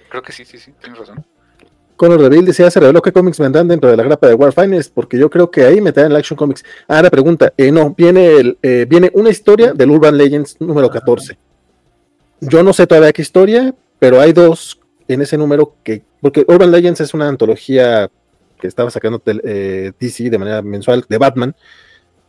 Creo 0.08 0.22
que 0.22 0.32
sí, 0.32 0.44
sí, 0.44 0.58
sí, 0.58 0.72
tienes 0.80 0.98
razón. 0.98 1.24
Conor 1.98 2.22
Deville 2.22 2.46
decía, 2.46 2.70
se 2.70 2.80
reveló 2.80 3.02
qué 3.02 3.12
cómics 3.12 3.38
vendrán 3.38 3.66
dentro 3.66 3.90
de 3.90 3.96
la 3.96 4.04
grapa 4.04 4.28
de 4.28 4.34
War 4.34 4.54
porque 4.94 5.18
yo 5.18 5.28
creo 5.28 5.50
que 5.50 5.64
ahí 5.64 5.80
me 5.80 5.92
traen 5.92 6.12
el 6.12 6.16
Action 6.16 6.36
Comics. 6.36 6.64
Ah, 6.86 7.02
la 7.02 7.10
pregunta, 7.10 7.52
eh, 7.56 7.70
no, 7.70 7.92
viene, 7.94 8.36
el, 8.36 8.58
eh, 8.62 8.86
viene 8.88 9.10
una 9.14 9.30
historia 9.30 9.74
del 9.74 9.90
Urban 9.90 10.16
Legends 10.16 10.56
número 10.60 10.88
14. 10.88 11.36
Yo 12.40 12.62
no 12.62 12.72
sé 12.72 12.86
todavía 12.86 13.12
qué 13.12 13.20
historia, 13.20 13.74
pero 13.98 14.20
hay 14.20 14.32
dos 14.32 14.80
en 15.08 15.22
ese 15.22 15.36
número 15.36 15.74
que, 15.82 16.04
porque 16.22 16.44
Urban 16.46 16.70
Legends 16.70 17.00
es 17.00 17.12
una 17.12 17.28
antología 17.28 18.08
que 18.60 18.68
estaba 18.68 18.90
sacando 18.90 19.20
eh, 19.26 19.92
DC 19.98 20.30
de 20.30 20.38
manera 20.38 20.62
mensual 20.62 21.04
de 21.08 21.18
Batman, 21.18 21.56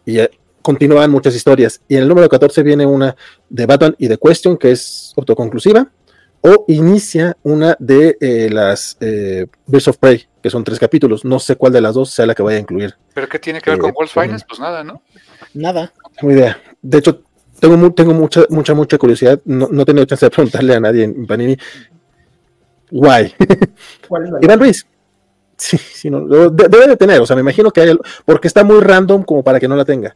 y 0.04 0.18
continuaban 0.64 1.12
muchas 1.12 1.36
historias. 1.36 1.80
Y 1.88 1.96
en 1.96 2.02
el 2.02 2.10
número 2.10 2.28
14 2.28 2.64
viene 2.64 2.86
una 2.88 3.16
de 3.50 3.66
Batman 3.68 3.96
y 4.00 4.08
de 4.08 4.18
Question, 4.18 4.58
que 4.58 4.72
es 4.72 5.14
autoconclusiva 5.16 5.92
o 6.42 6.66
inicia 6.68 7.38
una 7.44 7.76
de 7.80 8.18
eh, 8.20 8.50
las 8.50 8.98
eh, 9.02 9.48
Birds 9.66 9.88
of 9.90 9.98
Prey, 9.98 10.28
que 10.42 10.50
son 10.50 10.64
tres 10.64 10.80
capítulos. 10.80 11.26
No 11.26 11.40
sé 11.40 11.56
cuál 11.56 11.74
de 11.74 11.82
las 11.82 11.96
dos 11.96 12.12
sea 12.12 12.26
la 12.26 12.36
que 12.36 12.44
vaya 12.44 12.58
a 12.58 12.62
incluir. 12.62 12.96
¿Pero 13.14 13.28
qué 13.28 13.40
tiene 13.40 13.62
que 13.62 13.72
ver 13.72 13.80
con 13.80 13.90
eh, 13.90 13.94
Wolf 13.96 14.14
Finance? 14.14 14.46
Pues 14.48 14.60
nada, 14.60 14.84
¿no? 14.84 15.02
Nada. 15.54 15.94
No 16.04 16.10
tengo 16.18 16.34
idea. 16.34 16.62
De 16.82 16.98
hecho, 17.00 17.24
tengo, 17.60 17.94
tengo 17.94 18.14
mucha, 18.14 18.42
mucha, 18.50 18.74
mucha 18.74 18.98
curiosidad. 18.98 19.40
No, 19.46 19.68
no 19.72 19.82
he 19.82 19.86
tenido 19.86 20.06
chance 20.06 20.26
de 20.26 20.30
preguntarle 20.30 20.76
a 20.76 20.80
nadie 20.80 21.04
en 21.04 21.28
Panini. 21.28 21.58
Guay. 22.92 23.36
¿Cuál 24.08 24.26
es 24.26 24.32
la 24.32 24.40
Iván 24.42 24.60
Ruiz. 24.60 24.86
Sí, 25.58 25.78
sí, 25.78 26.10
no, 26.10 26.26
debe 26.50 26.88
de 26.88 26.96
tener. 26.96 27.20
O 27.20 27.26
sea, 27.26 27.36
me 27.36 27.42
imagino 27.42 27.70
que 27.72 27.82
hay. 27.82 27.98
Porque 28.24 28.48
está 28.48 28.64
muy 28.64 28.80
random 28.80 29.24
como 29.24 29.44
para 29.44 29.60
que 29.60 29.68
no 29.68 29.76
la 29.76 29.84
tenga. 29.84 30.16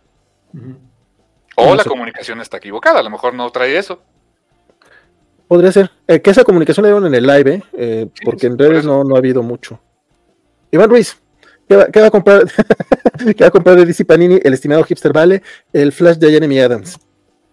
O 1.58 1.76
la 1.76 1.84
comunicación 1.84 2.40
está 2.40 2.58
equivocada. 2.58 3.02
A 3.02 3.04
lo 3.04 3.10
mejor 3.10 3.34
no 3.34 3.52
trae 3.52 3.78
eso. 3.78 4.02
Podría 5.54 5.72
ser. 5.72 5.92
Eh, 6.08 6.20
que 6.20 6.32
esa 6.32 6.44
comunicación 6.44 6.82
la 6.82 6.90
dieron 6.90 7.06
en 7.06 7.14
el 7.14 7.28
live, 7.28 7.54
¿eh? 7.54 7.64
eh 7.74 8.08
porque 8.26 8.48
en 8.48 8.58
redes 8.58 8.86
no, 8.86 9.04
no 9.04 9.14
ha 9.14 9.20
habido 9.20 9.44
mucho. 9.44 9.80
Iván 10.72 10.90
Ruiz, 10.90 11.16
¿qué 11.70 11.76
va, 11.76 12.08
a 12.08 12.10
comprar? 12.10 12.46
¿Qué 13.38 13.44
va 13.44 13.50
a 13.50 13.52
comprar 13.52 13.76
de 13.76 13.86
DC 13.86 14.04
Panini? 14.04 14.40
El 14.44 14.56
estimado 14.56 14.84
Hipster 14.84 15.14
Vale, 15.14 15.44
el 15.72 15.92
Flash 15.92 16.18
de 16.18 16.32
Jeremy 16.32 16.60
Adams. 16.60 16.98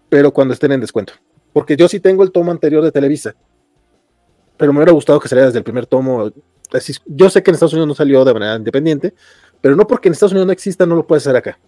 Pero 0.09 0.33
cuando 0.33 0.55
estén 0.55 0.73
en 0.73 0.81
descuento. 0.81 1.13
Porque 1.53 1.77
yo 1.77 1.91
sí 1.91 2.01
tengo 2.01 2.23
el 2.23 2.33
tomo 2.33 2.51
anterior 2.51 2.83
de 2.83 2.91
Televisa. 2.91 3.35
Pero 4.57 4.73
me 4.73 4.79
hubiera 4.79 4.93
gustado 4.93 5.21
que 5.21 5.29
saliera 5.29 5.49
desde 5.49 5.59
el 5.59 5.65
primer 5.65 5.85
tomo. 5.85 6.33
Así, 6.73 6.95
yo 7.05 7.29
sé 7.29 7.43
que 7.43 7.51
en 7.51 7.57
Estados 7.57 7.75
Unidos 7.75 7.89
no 7.89 7.95
salió 7.95 8.25
de 8.25 8.33
manera 8.33 8.57
independiente, 8.57 9.13
pero 9.61 9.77
no 9.77 9.87
porque 9.87 10.09
en 10.09 10.15
Estados 10.15 10.33
Unidos 10.33 10.47
no 10.47 10.55
exista, 10.55 10.87
no 10.87 10.97
lo 10.97 11.07
puede 11.07 11.19
hacer 11.19 11.37
acá. 11.37 11.59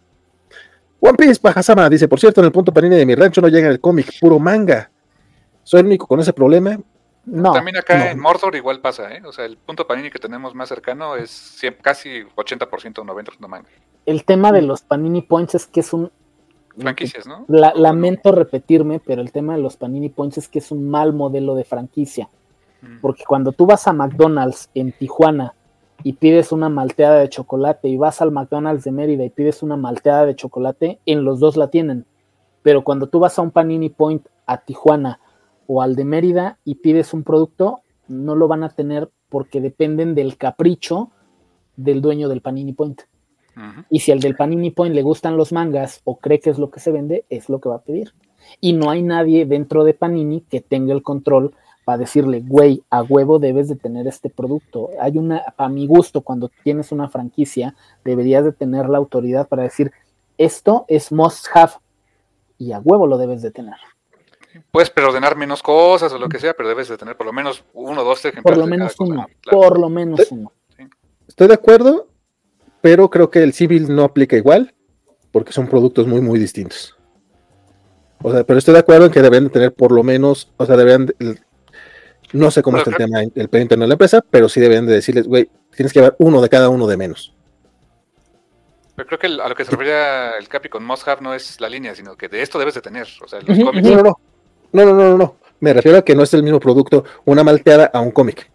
One 0.99 1.19
Piece, 1.19 1.39
Pajasama, 1.43 1.91
dice, 1.91 2.09
por 2.09 2.19
cierto, 2.19 2.41
en 2.41 2.47
el 2.47 2.53
punto 2.53 2.73
Panini 2.73 2.97
de 2.97 3.05
mi 3.05 3.15
rancho 3.15 3.43
no 3.43 3.49
llega 3.49 3.69
el 3.69 3.81
cómic, 3.81 4.19
puro 4.19 4.39
manga. 4.39 4.92
¿Soy 5.65 5.81
el 5.81 5.87
único 5.87 6.07
con 6.07 6.21
ese 6.21 6.33
problema? 6.33 6.79
No. 7.25 7.53
También 7.53 7.77
acá 7.77 8.11
en 8.11 8.19
Mordor 8.19 8.57
igual 8.57 8.81
pasa, 8.81 9.15
¿eh? 9.15 9.23
O 9.25 9.33
sea, 9.33 9.45
el 9.45 9.57
punto 9.57 9.87
Panini 9.87 10.11
que 10.11 10.19
tenemos 10.19 10.55
más 10.55 10.69
cercano 10.69 11.15
es 11.17 11.61
casi 11.81 12.23
80% 12.35 12.99
o 12.99 13.05
90% 13.05 13.47
manga. 13.47 13.69
El 14.07 14.25
tema 14.25 14.51
de 14.51 14.63
los 14.63 14.83
Panini 14.83 15.23
Points 15.23 15.55
es 15.55 15.67
que 15.67 15.81
es 15.81 15.93
un. 15.93 16.11
Franquicias, 16.77 17.27
¿no? 17.27 17.45
lamento 17.49 18.33
repetirme, 18.33 18.99
pero 18.99 19.21
el 19.21 19.31
tema 19.31 19.55
de 19.55 19.61
los 19.61 19.77
Panini 19.77 20.09
Points 20.09 20.39
es 20.39 20.49
que 20.49 20.59
es 20.59 20.73
un 20.73 20.89
mal 20.89 21.13
modelo 21.13 21.55
de 21.55 21.65
franquicia. 21.65 22.29
Mm. 22.81 23.01
Porque 23.01 23.25
cuando 23.25 23.53
tú 23.53 23.67
vas 23.67 23.87
a 23.87 23.93
McDonald's 23.93 24.71
en 24.75 24.91
Tijuana 24.93 25.55
y 26.03 26.15
pides 26.15 26.51
una 26.51 26.71
malteada 26.71 27.19
de 27.19 27.29
chocolate 27.29 27.89
y 27.89 27.99
vas 27.99 28.21
al 28.21 28.33
McDonald's 28.33 28.85
de 28.85 28.91
Mérida 28.91 29.23
y 29.23 29.31
pides 29.31 29.63
una 29.63 29.77
malteada 29.77 30.27
de 30.27 30.35
chocolate, 30.35 30.99
en 31.07 31.25
los 31.25 31.39
dos 31.39 31.57
la 31.57 31.69
tienen. 31.69 32.07
Pero 32.63 32.83
cuando 32.83 33.07
tú 33.07 33.21
vas 33.21 33.39
a 33.39 33.43
un 33.43 33.51
Panini 33.53 33.91
Point 33.91 34.27
a 34.47 34.57
Tijuana 34.59 35.21
o 35.67 35.83
al 35.83 35.97
de 35.97 36.05
Mérida 36.05 36.59
y 36.65 36.77
pides 36.77 37.15
un 37.15 37.23
producto, 37.25 37.81
no 38.09 38.35
lo 38.35 38.49
van 38.49 38.65
a 38.65 38.71
tener 38.71 39.11
porque 39.29 39.61
dependen 39.61 40.15
del 40.15 40.37
capricho 40.37 41.11
del 41.77 42.01
dueño 42.01 42.29
del 42.29 42.43
Panini 42.43 42.73
Point. 42.73 43.03
Y 43.91 44.01
si 44.01 44.13
al 44.13 44.21
del 44.21 44.37
Panini 44.37 44.71
Point 44.71 44.95
le 44.95 45.03
gustan 45.03 45.37
los 45.37 45.53
mangas 45.53 46.01
o 46.05 46.17
cree 46.17 46.41
que 46.41 46.51
es 46.51 46.59
lo 46.59 46.71
que 46.71 46.81
se 46.81 46.91
vende, 46.91 47.27
es 47.29 47.49
lo 47.49 47.61
que 47.61 47.69
va 47.69 47.77
a 47.77 47.83
pedir. 47.83 48.15
Y 48.61 48.73
no 48.73 48.91
hay 48.91 49.03
nadie 49.03 49.47
dentro 49.47 49.85
de 49.85 49.95
Panini 49.95 50.41
que 50.41 50.61
tenga 50.61 50.95
el 50.95 51.03
control 51.03 51.55
para 51.85 51.99
decirle, 51.99 52.41
güey, 52.41 52.83
a 52.91 53.03
huevo 53.03 53.39
debes 53.39 53.69
de 53.69 53.77
tener 53.77 54.07
este 54.07 54.31
producto. 54.31 54.91
Hay 55.01 55.19
una, 55.19 55.43
a 55.57 55.69
mi 55.69 55.87
gusto, 55.87 56.23
cuando 56.23 56.51
tienes 56.63 56.93
una 56.93 57.09
franquicia, 57.09 57.75
deberías 58.05 58.45
de 58.45 58.53
tener 58.53 58.89
la 58.89 58.99
autoridad 58.99 59.49
para 59.49 59.65
decir, 59.65 59.93
esto 60.39 60.85
es 60.89 61.13
must 61.13 61.47
have 61.55 61.73
y 62.59 62.73
a 62.73 62.81
huevo 62.81 63.07
lo 63.07 63.19
debes 63.19 63.43
de 63.43 63.51
tener. 63.51 63.77
Puedes 64.71 64.91
preordenar 64.91 65.37
menos 65.37 65.63
cosas 65.63 66.13
o 66.13 66.19
lo 66.19 66.29
que 66.29 66.39
sea, 66.39 66.55
pero 66.55 66.69
debes 66.69 66.89
de 66.89 66.97
tener 66.97 67.17
por 67.17 67.27
lo 67.27 67.33
menos 67.33 67.65
uno, 67.73 68.05
dos, 68.05 68.21
tres 68.21 68.33
ejemplares. 68.33 68.59
Por 68.59 68.69
lo 68.69 68.71
menos 68.71 68.95
uno, 68.99 69.27
por 69.51 69.79
lo 69.79 69.89
menos 69.89 70.27
uno. 70.31 70.53
Estoy 71.27 71.49
de 71.49 71.55
acuerdo, 71.55 72.09
pero 72.81 73.09
creo 73.09 73.31
que 73.31 73.43
el 73.43 73.53
civil 73.53 73.95
no 73.95 74.05
aplica 74.05 74.37
igual, 74.37 74.75
porque 75.31 75.53
son 75.53 75.67
productos 75.69 76.07
muy, 76.07 76.21
muy 76.21 76.39
distintos. 76.39 76.97
O 78.23 78.31
sea, 78.31 78.45
pero 78.45 78.59
estoy 78.59 78.75
de 78.75 78.81
acuerdo 78.81 79.07
en 79.07 79.13
que 79.13 79.23
deben 79.23 79.45
de 79.45 79.51
tener 79.51 79.73
por 79.73 79.93
lo 79.93 80.03
menos, 80.03 80.53
o 80.57 80.67
sea, 80.67 80.77
deben, 80.77 81.13
no 82.33 82.51
sé 82.51 82.63
cómo 82.63 82.79
está 82.79 82.91
el 82.91 82.97
tema, 82.97 83.23
el 83.23 83.49
plan 83.49 83.63
interno 83.63 83.85
de 83.85 83.89
la 83.89 83.95
empresa, 83.95 84.23
pero 84.31 84.49
sí 84.49 84.61
deben 84.61 84.87
de 84.87 84.95
decirles, 84.95 85.27
güey, 85.27 85.51
tienes 85.75 85.93
que 85.93 86.01
llevar 86.01 86.17
uno 86.19 86.41
de 86.41 86.49
cada 86.49 86.69
uno 86.69 86.87
de 86.87 86.97
menos. 86.97 87.35
Pero 88.95 89.07
creo 89.07 89.19
que 89.19 89.27
a 89.27 89.49
lo 89.49 89.55
que 89.55 89.65
se 89.65 89.71
refiere 89.71 90.39
el 90.39 90.49
Capi 90.49 90.69
con 90.69 90.85
Must 90.85 91.07
no 91.21 91.35
es 91.35 91.61
la 91.61 91.69
línea, 91.69 91.95
sino 91.95 92.15
que 92.15 92.29
de 92.29 92.43
esto 92.43 92.59
debes 92.59 92.75
de 92.75 92.83
tener. 92.83 93.09
O 93.25 93.27
sea, 93.27 93.41
los 93.41 93.59
cómics. 93.59 93.89
No, 93.89 93.97
no, 93.97 94.03
no, 94.03 94.21
no, 94.73 94.95
no, 94.95 95.19
no, 95.19 95.37
Me 95.61 95.73
refiero 95.73 95.99
a 95.99 96.03
que 96.03 96.15
no 96.15 96.23
es 96.23 96.35
el 96.35 96.43
mismo 96.43 96.61
producto 96.61 97.05
una 97.25 97.45
malteada 97.45 97.87
a 97.93 98.01
un 98.01 98.11
cómic. 98.11 98.51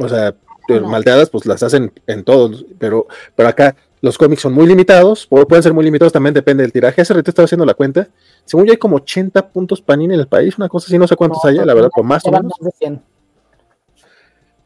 O 0.00 0.08
sea, 0.08 0.34
malteadas 0.68 1.30
pues 1.30 1.46
las 1.46 1.62
hacen 1.62 1.92
en 2.06 2.24
todos, 2.24 2.66
pero, 2.78 3.06
pero 3.34 3.48
acá 3.48 3.76
los 4.00 4.18
cómics 4.18 4.42
son 4.42 4.52
muy 4.52 4.66
limitados, 4.66 5.26
pueden 5.26 5.62
ser 5.62 5.72
muy 5.72 5.84
limitados, 5.84 6.12
también 6.12 6.34
depende 6.34 6.62
del 6.62 6.72
tiraje. 6.72 7.00
Hace 7.00 7.14
rato 7.14 7.30
estaba 7.30 7.44
haciendo 7.44 7.64
la 7.64 7.74
cuenta. 7.74 8.08
Según 8.44 8.66
yo 8.66 8.72
hay 8.72 8.78
como 8.78 8.96
80 8.96 9.48
puntos 9.50 9.80
Panini 9.80 10.14
en 10.14 10.20
el 10.20 10.28
país, 10.28 10.56
una 10.58 10.68
cosa 10.68 10.86
así, 10.86 10.98
no 10.98 11.08
sé 11.08 11.16
cuántos 11.16 11.44
hay, 11.44 11.56
la 11.56 11.74
verdad, 11.74 11.90
por 11.94 12.04
más 12.04 12.24
o 12.26 12.30
menos. 12.30 12.52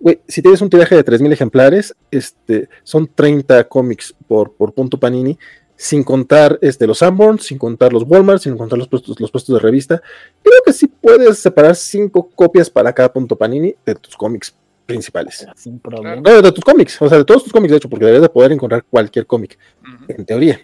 Güey, 0.01 0.21
si 0.27 0.41
tienes 0.41 0.63
un 0.63 0.71
tiraje 0.71 0.97
de 0.97 1.05
3.000 1.05 1.33
ejemplares, 1.33 1.95
este, 2.11 2.69
son 2.83 3.11
30 3.15 3.65
cómics 3.69 4.15
por, 4.27 4.55
por 4.55 4.73
punto 4.73 4.99
Panini 4.99 5.39
sin 5.81 6.05
contar 6.05 6.59
este, 6.61 6.87
los 6.87 6.99
Sanborns, 6.99 7.47
sin 7.47 7.57
contar 7.57 7.91
los 7.91 8.03
Walmart, 8.07 8.43
sin 8.43 8.55
contar 8.55 8.79
los 8.79 8.87
puestos, 8.87 9.19
los 9.19 9.31
puestos 9.31 9.55
de 9.55 9.61
revista. 9.63 10.03
Creo 10.43 10.61
que 10.63 10.75
sí 10.75 10.87
puedes 10.87 11.39
separar 11.39 11.75
cinco 11.75 12.29
copias 12.35 12.69
para 12.69 12.93
cada 12.93 13.11
punto 13.11 13.35
Panini 13.35 13.75
de 13.87 13.95
tus 13.95 14.15
cómics 14.15 14.55
principales. 14.85 15.47
Sin 15.57 15.79
problema. 15.79 16.21
de 16.21 16.53
tus 16.53 16.63
cómics, 16.63 17.01
o 17.01 17.09
sea, 17.09 17.17
de 17.17 17.25
todos 17.25 17.45
tus 17.45 17.53
cómics, 17.53 17.71
de 17.71 17.77
hecho, 17.79 17.89
porque 17.89 18.05
debes 18.05 18.21
de 18.21 18.29
poder 18.29 18.53
encontrar 18.53 18.85
cualquier 18.85 19.27
cómic, 19.27 19.59
en 20.07 20.27
teoría. 20.27 20.61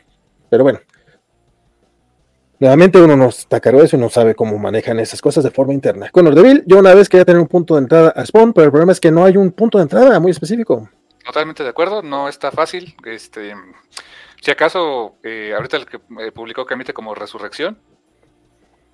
Pero 0.50 0.64
bueno. 0.64 0.80
Nuevamente 2.58 3.00
uno 3.00 3.16
no 3.16 3.30
está 3.30 3.58
caro 3.58 3.82
eso 3.82 3.96
y 3.96 3.98
no 3.98 4.10
sabe 4.10 4.34
cómo 4.34 4.58
manejan 4.58 5.00
esas 5.00 5.22
cosas 5.22 5.44
de 5.44 5.50
forma 5.50 5.72
interna. 5.72 6.10
Con 6.10 6.26
Ordeville, 6.26 6.62
yo 6.66 6.78
una 6.78 6.94
vez 6.94 7.08
quería 7.08 7.24
tener 7.24 7.40
un 7.40 7.48
punto 7.48 7.76
de 7.76 7.80
entrada 7.80 8.10
a 8.10 8.24
Spawn, 8.26 8.52
pero 8.52 8.66
el 8.66 8.70
problema 8.70 8.92
es 8.92 9.00
que 9.00 9.10
no 9.10 9.24
hay 9.24 9.38
un 9.38 9.50
punto 9.50 9.78
de 9.78 9.82
entrada 9.82 10.20
muy 10.20 10.30
específico. 10.30 10.90
Totalmente 11.24 11.62
de 11.62 11.70
acuerdo, 11.70 12.02
no 12.02 12.28
está 12.28 12.50
fácil. 12.50 12.94
Este, 13.04 13.54
si 14.46 14.52
acaso, 14.52 15.16
eh, 15.24 15.52
ahorita 15.56 15.76
el 15.76 15.86
que 15.86 15.96
eh, 16.20 16.30
publicó 16.30 16.64
Camite 16.64 16.94
como 16.94 17.16
Resurrección, 17.16 17.80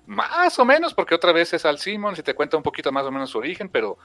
más 0.07 0.57
o 0.57 0.65
menos, 0.65 0.95
porque 0.95 1.13
otra 1.13 1.31
vez 1.31 1.53
es 1.53 1.63
Al 1.63 1.77
Simon, 1.77 2.15
si 2.15 2.23
te 2.23 2.33
cuenta 2.33 2.57
un 2.57 2.63
poquito 2.63 2.91
más 2.91 3.05
o 3.05 3.11
menos 3.11 3.29
su 3.29 3.37
origen, 3.37 3.69
pero 3.69 3.99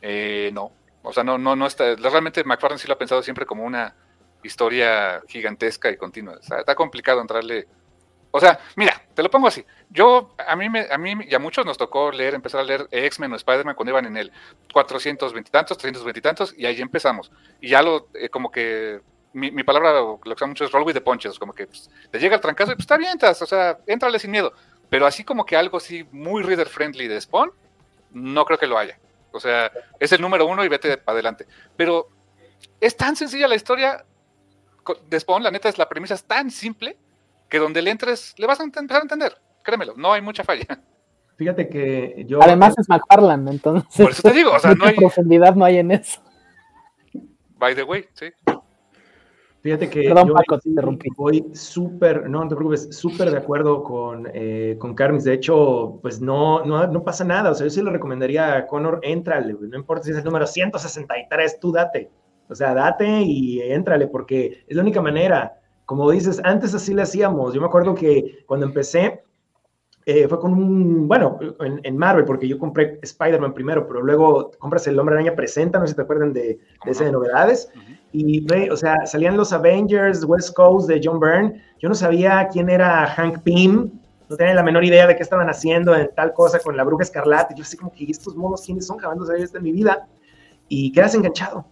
eh, 0.00 0.48
no. 0.54 0.72
O 1.02 1.12
sea, 1.12 1.22
no, 1.22 1.36
no, 1.36 1.54
no 1.54 1.66
está. 1.66 1.96
Realmente 1.96 2.42
McFarlane 2.44 2.78
sí 2.78 2.88
lo 2.88 2.94
ha 2.94 2.98
pensado 2.98 3.22
siempre 3.22 3.44
como 3.44 3.62
una 3.62 3.94
historia 4.42 5.20
gigantesca 5.28 5.90
y 5.90 5.98
continua. 5.98 6.38
O 6.38 6.42
sea, 6.42 6.60
está 6.60 6.74
complicado 6.74 7.20
entrarle. 7.20 7.68
O 8.30 8.40
sea, 8.40 8.58
mira, 8.74 8.98
te 9.12 9.22
lo 9.22 9.30
pongo 9.30 9.48
así. 9.48 9.66
Yo, 9.90 10.34
a 10.48 10.56
mí, 10.56 10.70
me, 10.70 10.86
a 10.90 10.96
mí 10.96 11.12
y 11.28 11.34
a 11.34 11.38
muchos 11.38 11.66
nos 11.66 11.76
tocó 11.76 12.10
leer, 12.10 12.32
empezar 12.32 12.62
a 12.62 12.64
leer 12.64 12.88
X-Men 12.90 13.34
o 13.34 13.36
Spider-Man 13.36 13.74
cuando 13.74 13.90
iban 13.90 14.06
en 14.06 14.16
el 14.16 14.32
420 14.72 15.46
y 15.46 15.52
tantos, 15.52 15.76
320 15.76 16.18
y 16.18 16.22
tantos, 16.22 16.54
y 16.56 16.64
ahí 16.64 16.80
empezamos. 16.80 17.30
Y 17.60 17.68
ya 17.68 17.82
lo, 17.82 18.08
eh, 18.14 18.30
como 18.30 18.50
que, 18.50 19.02
mi, 19.36 19.50
mi, 19.50 19.62
palabra, 19.62 19.92
lo 20.00 20.18
que 20.18 20.32
usan 20.32 20.48
mucho 20.48 20.64
es 20.64 20.72
roll 20.72 20.84
with 20.84 20.94
the 20.94 21.00
punches, 21.00 21.38
como 21.38 21.52
que 21.52 21.66
pues, 21.66 21.90
te 22.10 22.18
llega 22.18 22.36
el 22.36 22.40
trancazo 22.40 22.72
y 22.72 22.74
pues 22.74 22.84
está 22.84 22.96
bien, 22.96 23.18
o 23.22 23.46
sea, 23.46 23.78
éntrale 23.86 24.18
sin 24.18 24.30
miedo. 24.30 24.52
Pero 24.88 25.06
así 25.06 25.24
como 25.24 25.44
que 25.44 25.56
algo 25.56 25.76
así 25.76 26.06
muy 26.10 26.42
reader 26.42 26.68
friendly 26.68 27.06
de 27.06 27.20
Spawn, 27.20 27.50
no 28.12 28.44
creo 28.44 28.58
que 28.58 28.66
lo 28.66 28.78
haya. 28.78 28.98
O 29.32 29.40
sea, 29.40 29.70
es 30.00 30.12
el 30.12 30.22
número 30.22 30.46
uno 30.46 30.64
y 30.64 30.68
vete 30.68 30.96
para 30.96 31.16
adelante. 31.16 31.46
Pero 31.76 32.08
es 32.80 32.96
tan 32.96 33.14
sencilla 33.14 33.46
la 33.46 33.56
historia 33.56 34.04
de 35.08 35.20
Spawn, 35.20 35.42
la 35.42 35.50
neta 35.50 35.68
es 35.68 35.76
la 35.76 35.88
premisa 35.88 36.14
es 36.14 36.24
tan 36.24 36.50
simple 36.50 36.96
que 37.48 37.58
donde 37.58 37.82
le 37.82 37.90
entres 37.90 38.34
le 38.38 38.46
vas 38.46 38.60
a 38.60 38.64
empezar 38.64 38.98
a 38.98 39.02
entender. 39.02 39.36
Créemelo, 39.62 39.94
no 39.96 40.12
hay 40.12 40.22
mucha 40.22 40.44
falla. 40.44 40.66
Fíjate 41.36 41.68
que 41.68 42.24
yo. 42.26 42.42
Además 42.42 42.74
es 42.78 42.88
McFarland, 42.88 43.48
entonces. 43.50 43.94
Por 43.96 44.10
eso 44.12 44.22
te 44.22 44.32
digo, 44.32 44.52
o 44.52 44.58
sea, 44.58 44.74
no 44.78 44.86
hay. 44.86 44.94
profundidad 44.94 45.54
no 45.54 45.64
hay 45.64 45.78
en 45.78 45.90
eso. 45.90 46.22
By 47.58 47.74
the 47.74 47.82
way, 47.82 48.06
sí. 48.14 48.26
Fíjate 49.66 49.90
que 49.90 50.02
Perdón, 50.04 50.28
yo 50.28 50.34
Paco, 50.34 50.60
te 50.60 50.68
interrumpí. 50.68 51.08
voy 51.16 51.44
súper, 51.52 52.30
no, 52.30 52.44
no 52.44 52.48
te 52.48 52.54
preocupes, 52.54 52.86
súper 52.96 53.32
de 53.32 53.38
acuerdo 53.38 53.82
con, 53.82 54.28
eh, 54.32 54.76
con 54.78 54.94
Carmis. 54.94 55.24
De 55.24 55.32
hecho, 55.32 55.98
pues 56.02 56.20
no, 56.20 56.64
no, 56.64 56.86
no 56.86 57.02
pasa 57.02 57.24
nada. 57.24 57.50
O 57.50 57.54
sea, 57.56 57.66
yo 57.66 57.70
sí 57.70 57.82
le 57.82 57.90
recomendaría 57.90 58.58
a 58.58 58.66
Connor, 58.68 59.00
éntrale, 59.02 59.56
no 59.60 59.76
importa 59.76 60.04
si 60.04 60.12
es 60.12 60.18
el 60.18 60.24
número 60.24 60.46
163, 60.46 61.58
tú 61.58 61.72
date. 61.72 62.08
O 62.48 62.54
sea, 62.54 62.74
date 62.74 63.22
y 63.22 63.60
éntrale, 63.60 64.06
porque 64.06 64.62
es 64.68 64.76
la 64.76 64.82
única 64.82 65.02
manera. 65.02 65.58
Como 65.84 66.08
dices, 66.12 66.40
antes 66.44 66.72
así 66.72 66.94
le 66.94 67.02
hacíamos. 67.02 67.52
Yo 67.52 67.60
me 67.60 67.66
acuerdo 67.66 67.92
que 67.92 68.44
cuando 68.46 68.66
empecé, 68.66 69.24
eh, 70.08 70.28
fue 70.28 70.38
con 70.38 70.52
un, 70.52 71.08
bueno, 71.08 71.36
en, 71.58 71.80
en, 71.82 71.98
Marvel, 71.98 72.24
porque 72.24 72.46
yo 72.46 72.60
compré 72.60 73.00
Spider-Man 73.02 73.52
primero, 73.52 73.88
pero 73.88 74.02
luego 74.02 74.52
compras 74.60 74.86
El 74.86 75.00
Hombre 75.00 75.16
Araña 75.16 75.34
Presenta, 75.34 75.80
no 75.80 75.84
sé 75.84 75.90
si 75.90 75.96
te 75.96 76.02
acuerdan 76.02 76.32
de, 76.32 76.60
de 76.84 76.90
ese 76.90 77.06
de 77.06 77.10
novedades. 77.10 77.68
Uh 77.74 77.78
-huh. 77.78 77.98
Y, 78.12 78.40
ve, 78.46 78.70
o 78.70 78.76
sea, 78.76 79.04
salían 79.04 79.36
los 79.36 79.52
Avengers, 79.52 80.24
West 80.24 80.54
Coast 80.54 80.88
de 80.88 81.00
John 81.02 81.18
Byrne. 81.18 81.60
Yo 81.80 81.88
no 81.88 81.94
sabía 81.96 82.48
quién 82.52 82.70
era 82.70 83.04
Hank 83.08 83.40
Pym, 83.42 83.90
no 84.28 84.36
tenía 84.36 84.54
la 84.54 84.62
menor 84.62 84.84
idea 84.84 85.08
de 85.08 85.16
qué 85.16 85.24
estaban 85.24 85.50
haciendo 85.50 85.92
en 85.96 86.08
tal 86.14 86.32
cosa 86.32 86.60
con 86.60 86.76
la 86.76 86.84
bruja 86.84 87.02
escarlata. 87.02 87.52
Y 87.52 87.56
yo 87.56 87.62
así 87.62 87.76
como 87.76 87.90
que, 87.90 88.04
¿estos 88.04 88.36
modos 88.36 88.62
quiénes 88.64 88.86
son? 88.86 88.98
Jamás 88.98 89.26
sabía 89.26 89.44
esto 89.44 89.58
en 89.58 89.64
mi 89.64 89.72
vida. 89.72 90.06
Y 90.68 90.92
quedas 90.92 91.16
enganchado 91.16 91.66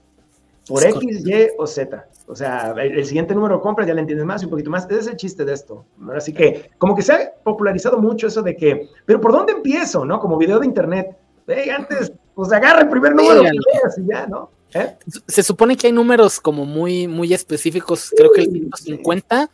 por 0.67 0.85
es 0.85 0.95
X, 0.95 1.27
Y 1.27 1.49
o 1.59 1.67
Z. 1.67 2.09
O 2.27 2.35
sea, 2.35 2.75
el, 2.79 2.99
el, 2.99 3.05
siguiente 3.05 3.35
número 3.35 3.61
compras, 3.61 3.87
ya 3.87 3.95
le 3.95 4.01
entiendes 4.01 4.27
más 4.27 4.43
y 4.43 4.47
un 4.47 4.51
poquito 4.51 4.71
más. 4.71 4.87
Ese 4.87 5.01
es 5.01 5.07
el 5.09 5.17
chiste 5.17 5.45
de 5.45 5.53
esto. 5.53 5.85
Así 6.15 6.33
que, 6.33 6.71
como 6.79 6.95
que 6.95 7.03
se 7.03 7.13
ha 7.13 7.33
popularizado 7.43 7.99
mucho 7.99 8.27
eso 8.27 8.43
de 8.43 8.57
que, 8.57 8.89
pero 9.05 9.21
¿por 9.21 9.33
dónde 9.33 9.53
empiezo? 9.53 10.05
¿No? 10.05 10.19
Como 10.21 10.39
video 10.39 10.59
de 10.59 10.67
internet. 10.67 11.17
Hey, 11.47 11.69
antes, 11.69 12.13
pues 12.35 12.53
agarra 12.53 12.81
el 12.81 12.89
primer 12.89 13.15
número 13.15 13.43
que 13.43 13.51
veas 13.51 13.99
y 13.99 14.07
ya, 14.07 14.27
¿no? 14.27 14.51
¿Eh? 14.73 14.97
Se 15.29 15.43
supone 15.43 15.77
que 15.77 15.87
hay 15.87 15.93
números 15.93 16.41
como 16.41 16.65
muy, 16.65 17.07
muy 17.07 17.33
específicos. 17.33 18.11
Creo 18.17 18.33
que 18.33 18.43
el 18.43 18.51
150. 18.51 19.51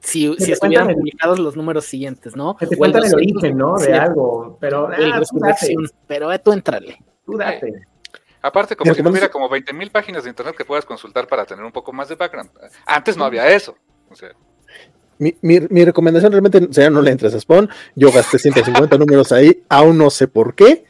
Si, 0.00 0.32
si 0.38 0.52
estuvieran 0.52 0.94
publicados 0.94 1.40
los 1.40 1.56
números 1.56 1.84
siguientes, 1.84 2.36
¿no? 2.36 2.56
Que 2.56 2.68
te 2.68 2.76
cuentan 2.76 3.04
el 3.04 3.14
origen, 3.14 3.58
¿no? 3.58 3.76
De 3.76 3.92
algo. 3.92 4.56
Pero, 4.60 4.86
ah, 4.86 5.20
tú 5.28 5.40
pero 6.06 6.32
eh, 6.32 6.38
tú 6.38 6.52
entrale. 6.52 6.96
Tú 7.24 7.36
date. 7.36 7.86
Aparte, 8.46 8.76
como 8.76 8.94
si 8.94 9.02
tuviera 9.02 9.28
como 9.28 9.48
20 9.48 9.72
mil 9.72 9.90
páginas 9.90 10.22
de 10.22 10.30
internet 10.30 10.54
que 10.56 10.64
puedas 10.64 10.84
consultar 10.84 11.26
para 11.26 11.44
tener 11.44 11.64
un 11.64 11.72
poco 11.72 11.92
más 11.92 12.08
de 12.08 12.14
background. 12.14 12.48
Antes 12.86 13.16
no 13.16 13.24
había 13.24 13.48
eso. 13.50 13.76
O 14.08 14.14
sea. 14.14 14.30
mi, 15.18 15.36
mi, 15.42 15.58
mi, 15.68 15.84
recomendación 15.84 16.30
realmente 16.30 16.60
sería 16.70 16.88
no 16.88 17.02
le 17.02 17.10
entres 17.10 17.34
a 17.34 17.40
Spawn. 17.40 17.68
Yo 17.96 18.12
gasté 18.12 18.38
150 18.38 18.98
números 18.98 19.32
ahí, 19.32 19.64
aún 19.68 19.98
no 19.98 20.10
sé 20.10 20.28
por 20.28 20.54
qué. 20.54 20.84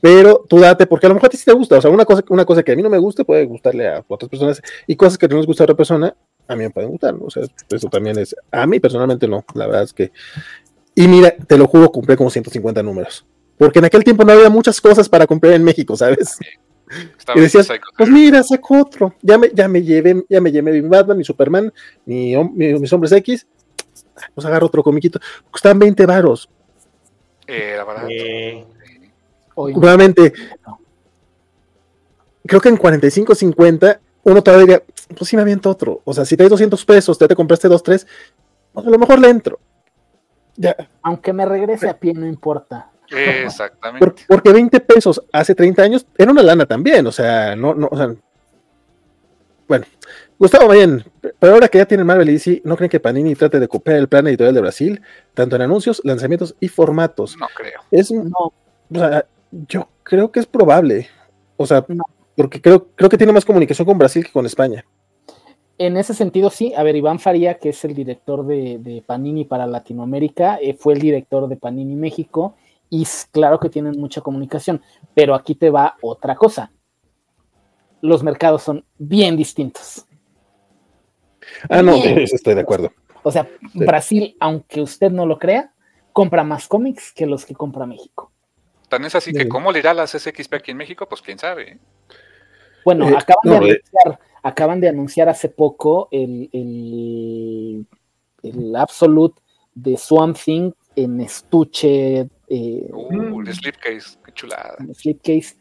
Pero 0.00 0.44
tú 0.48 0.58
date, 0.58 0.88
porque 0.88 1.06
a 1.06 1.08
lo 1.08 1.14
mejor 1.14 1.28
a 1.28 1.30
ti 1.30 1.36
sí 1.36 1.44
te 1.44 1.52
gusta. 1.52 1.78
O 1.78 1.80
sea, 1.80 1.90
una 1.90 2.04
cosa, 2.04 2.24
una 2.30 2.44
cosa 2.44 2.64
que 2.64 2.72
a 2.72 2.76
mí 2.76 2.82
no 2.82 2.90
me 2.90 2.98
guste 2.98 3.24
puede 3.24 3.44
gustarle 3.46 3.86
a 3.86 4.04
otras 4.08 4.28
personas. 4.28 4.60
Y 4.88 4.96
cosas 4.96 5.18
que 5.18 5.28
no 5.28 5.36
les 5.36 5.46
gusta 5.46 5.62
a 5.62 5.66
otra 5.66 5.76
persona, 5.76 6.16
a 6.48 6.56
mí 6.56 6.64
me 6.64 6.70
pueden 6.70 6.90
gustar. 6.90 7.14
O 7.20 7.30
sea, 7.30 7.44
eso 7.70 7.88
también 7.88 8.18
es. 8.18 8.34
A 8.50 8.66
mí 8.66 8.80
personalmente 8.80 9.28
no. 9.28 9.44
La 9.54 9.66
verdad 9.66 9.84
es 9.84 9.92
que. 9.92 10.10
Y 10.96 11.06
mira, 11.06 11.30
te 11.30 11.56
lo 11.56 11.68
juro, 11.68 11.92
compré 11.92 12.16
como 12.16 12.28
150 12.28 12.82
números. 12.82 13.24
Porque 13.56 13.78
en 13.78 13.84
aquel 13.84 14.02
tiempo 14.02 14.24
no 14.24 14.32
había 14.32 14.50
muchas 14.50 14.80
cosas 14.80 15.08
para 15.08 15.26
comprar 15.26 15.52
en 15.52 15.64
México, 15.64 15.96
¿sabes? 15.96 16.38
Estaba 17.18 17.38
y 17.38 17.42
decías, 17.42 17.68
pues 17.96 18.08
mira, 18.08 18.42
saco 18.42 18.80
otro. 18.80 19.14
Ya 19.22 19.38
me, 19.38 19.50
ya 19.52 19.68
me 19.68 19.82
llevé, 19.82 20.24
ya 20.28 20.40
me 20.40 20.50
llevé 20.50 20.80
mi 20.80 20.88
Batman, 20.88 21.18
mi 21.18 21.24
Superman, 21.24 21.72
mi, 22.04 22.36
mi, 22.36 22.74
mis 22.74 22.92
hombres 22.92 23.12
X. 23.12 23.46
Pues 24.34 24.46
agarro 24.46 24.66
otro 24.66 24.82
comiquito. 24.82 25.20
Costaban 25.50 25.78
20 25.78 26.06
varos. 26.06 26.48
Eh, 27.46 27.74
la 27.76 27.84
verdad. 27.84 28.06
Eh, 28.10 28.66
Nuevamente, 29.56 30.32
creo 32.46 32.60
que 32.60 32.68
en 32.68 32.76
45, 32.76 33.34
50, 33.34 34.00
uno 34.22 34.42
todavía 34.42 34.64
diría, 34.66 34.82
pues 35.16 35.28
sí 35.28 35.36
me 35.36 35.42
aviento 35.42 35.68
otro. 35.68 36.00
O 36.04 36.14
sea, 36.14 36.24
si 36.24 36.36
te 36.36 36.44
hay 36.44 36.48
200 36.48 36.84
pesos, 36.84 37.18
te, 37.18 37.26
te 37.26 37.34
compraste 37.34 37.66
2, 37.66 37.82
3, 37.82 38.06
pues 38.72 38.86
a 38.86 38.90
lo 38.90 38.98
mejor 38.98 39.18
le 39.18 39.28
entro. 39.28 39.58
Ya. 40.56 40.76
Aunque 41.02 41.32
me 41.32 41.44
regrese 41.44 41.88
a 41.88 41.98
pie, 41.98 42.14
no 42.14 42.26
importa. 42.26 42.90
Exactamente. 43.10 44.04
Por, 44.04 44.14
porque 44.26 44.52
20 44.52 44.80
pesos 44.80 45.22
hace 45.32 45.54
30 45.54 45.82
años 45.82 46.06
era 46.16 46.30
una 46.30 46.42
lana 46.42 46.66
también, 46.66 47.06
o 47.06 47.12
sea, 47.12 47.56
no, 47.56 47.74
no, 47.74 47.88
o 47.90 47.96
sea, 47.96 48.14
bueno, 49.66 49.84
Gustavo 50.38 50.72
bien, 50.72 51.04
pero 51.38 51.54
ahora 51.54 51.68
que 51.68 51.78
ya 51.78 51.86
tienen 51.86 52.06
Marvel 52.06 52.28
y 52.28 52.32
DC, 52.32 52.62
¿no 52.64 52.76
creen 52.76 52.90
que 52.90 53.00
Panini 53.00 53.34
trate 53.34 53.58
de 53.58 53.68
copiar 53.68 53.96
el 53.96 54.08
plan 54.08 54.26
editorial 54.26 54.54
de 54.54 54.60
Brasil, 54.60 55.02
tanto 55.34 55.56
en 55.56 55.62
anuncios, 55.62 56.00
lanzamientos 56.04 56.54
y 56.60 56.68
formatos? 56.68 57.36
No 57.36 57.46
creo. 57.54 57.80
Es, 57.90 58.10
no. 58.10 58.30
O 58.38 58.54
sea, 58.94 59.26
yo 59.50 59.88
creo 60.02 60.30
que 60.30 60.40
es 60.40 60.46
probable, 60.46 61.08
o 61.56 61.66
sea, 61.66 61.84
no. 61.88 62.04
porque 62.36 62.62
creo, 62.62 62.86
creo 62.94 63.10
que 63.10 63.18
tiene 63.18 63.32
más 63.32 63.44
comunicación 63.44 63.84
con 63.84 63.98
Brasil 63.98 64.24
que 64.24 64.32
con 64.32 64.46
España. 64.46 64.84
En 65.76 65.96
ese 65.96 66.14
sentido, 66.14 66.50
sí. 66.50 66.72
A 66.76 66.82
ver, 66.82 66.96
Iván 66.96 67.20
Faría, 67.20 67.58
que 67.58 67.68
es 67.68 67.84
el 67.84 67.94
director 67.94 68.44
de, 68.46 68.78
de 68.78 69.02
Panini 69.04 69.44
para 69.44 69.66
Latinoamérica, 69.66 70.58
eh, 70.60 70.74
fue 70.74 70.94
el 70.94 71.00
director 71.00 71.48
de 71.48 71.56
Panini 71.56 71.94
México 71.94 72.54
y 72.90 73.06
claro 73.30 73.58
que 73.58 73.68
tienen 73.68 73.98
mucha 73.98 74.20
comunicación, 74.20 74.82
pero 75.14 75.34
aquí 75.34 75.54
te 75.54 75.70
va 75.70 75.96
otra 76.02 76.36
cosa. 76.36 76.72
Los 78.00 78.22
mercados 78.22 78.62
son 78.62 78.84
bien 78.96 79.36
distintos. 79.36 80.06
Ah, 81.68 81.82
no, 81.82 81.94
bien. 81.94 82.18
eso 82.18 82.36
estoy 82.36 82.54
de 82.54 82.60
acuerdo. 82.60 82.92
O 83.22 83.32
sea, 83.32 83.48
sí. 83.72 83.78
Brasil, 83.84 84.36
aunque 84.40 84.80
usted 84.80 85.10
no 85.10 85.26
lo 85.26 85.38
crea, 85.38 85.72
compra 86.12 86.44
más 86.44 86.68
cómics 86.68 87.12
que 87.12 87.26
los 87.26 87.44
que 87.44 87.54
compra 87.54 87.86
México. 87.86 88.32
Tan 88.88 89.04
es 89.04 89.14
así 89.14 89.32
sí. 89.32 89.38
que 89.38 89.48
cómo 89.48 89.70
le 89.70 89.80
irá 89.80 89.90
a 89.90 89.94
las 89.94 90.12
SXP 90.12 90.54
aquí 90.54 90.70
en 90.70 90.78
México, 90.78 91.06
pues 91.08 91.20
quién 91.20 91.38
sabe. 91.38 91.72
¿eh? 91.72 91.78
Bueno, 92.84 93.08
eh, 93.08 93.16
acaban, 93.16 93.40
no, 93.44 93.52
de 93.52 93.56
anunciar, 93.58 94.20
acaban 94.42 94.80
de 94.80 94.88
anunciar 94.88 95.28
hace 95.28 95.48
poco 95.48 96.08
el, 96.10 96.48
el, 96.52 97.86
el 98.42 98.76
Absolute 98.76 99.40
de 99.74 99.96
Swamp 99.96 100.36
Thing 100.42 100.72
en 100.96 101.20
estuche 101.20 102.28
eh, 102.48 102.88
uh, 102.92 103.40
el 103.40 103.54
slipcase, 103.54 104.18
qué 104.24 104.32
chulada. 104.32 104.76
El 104.80 104.94
slipcase, 104.94 105.56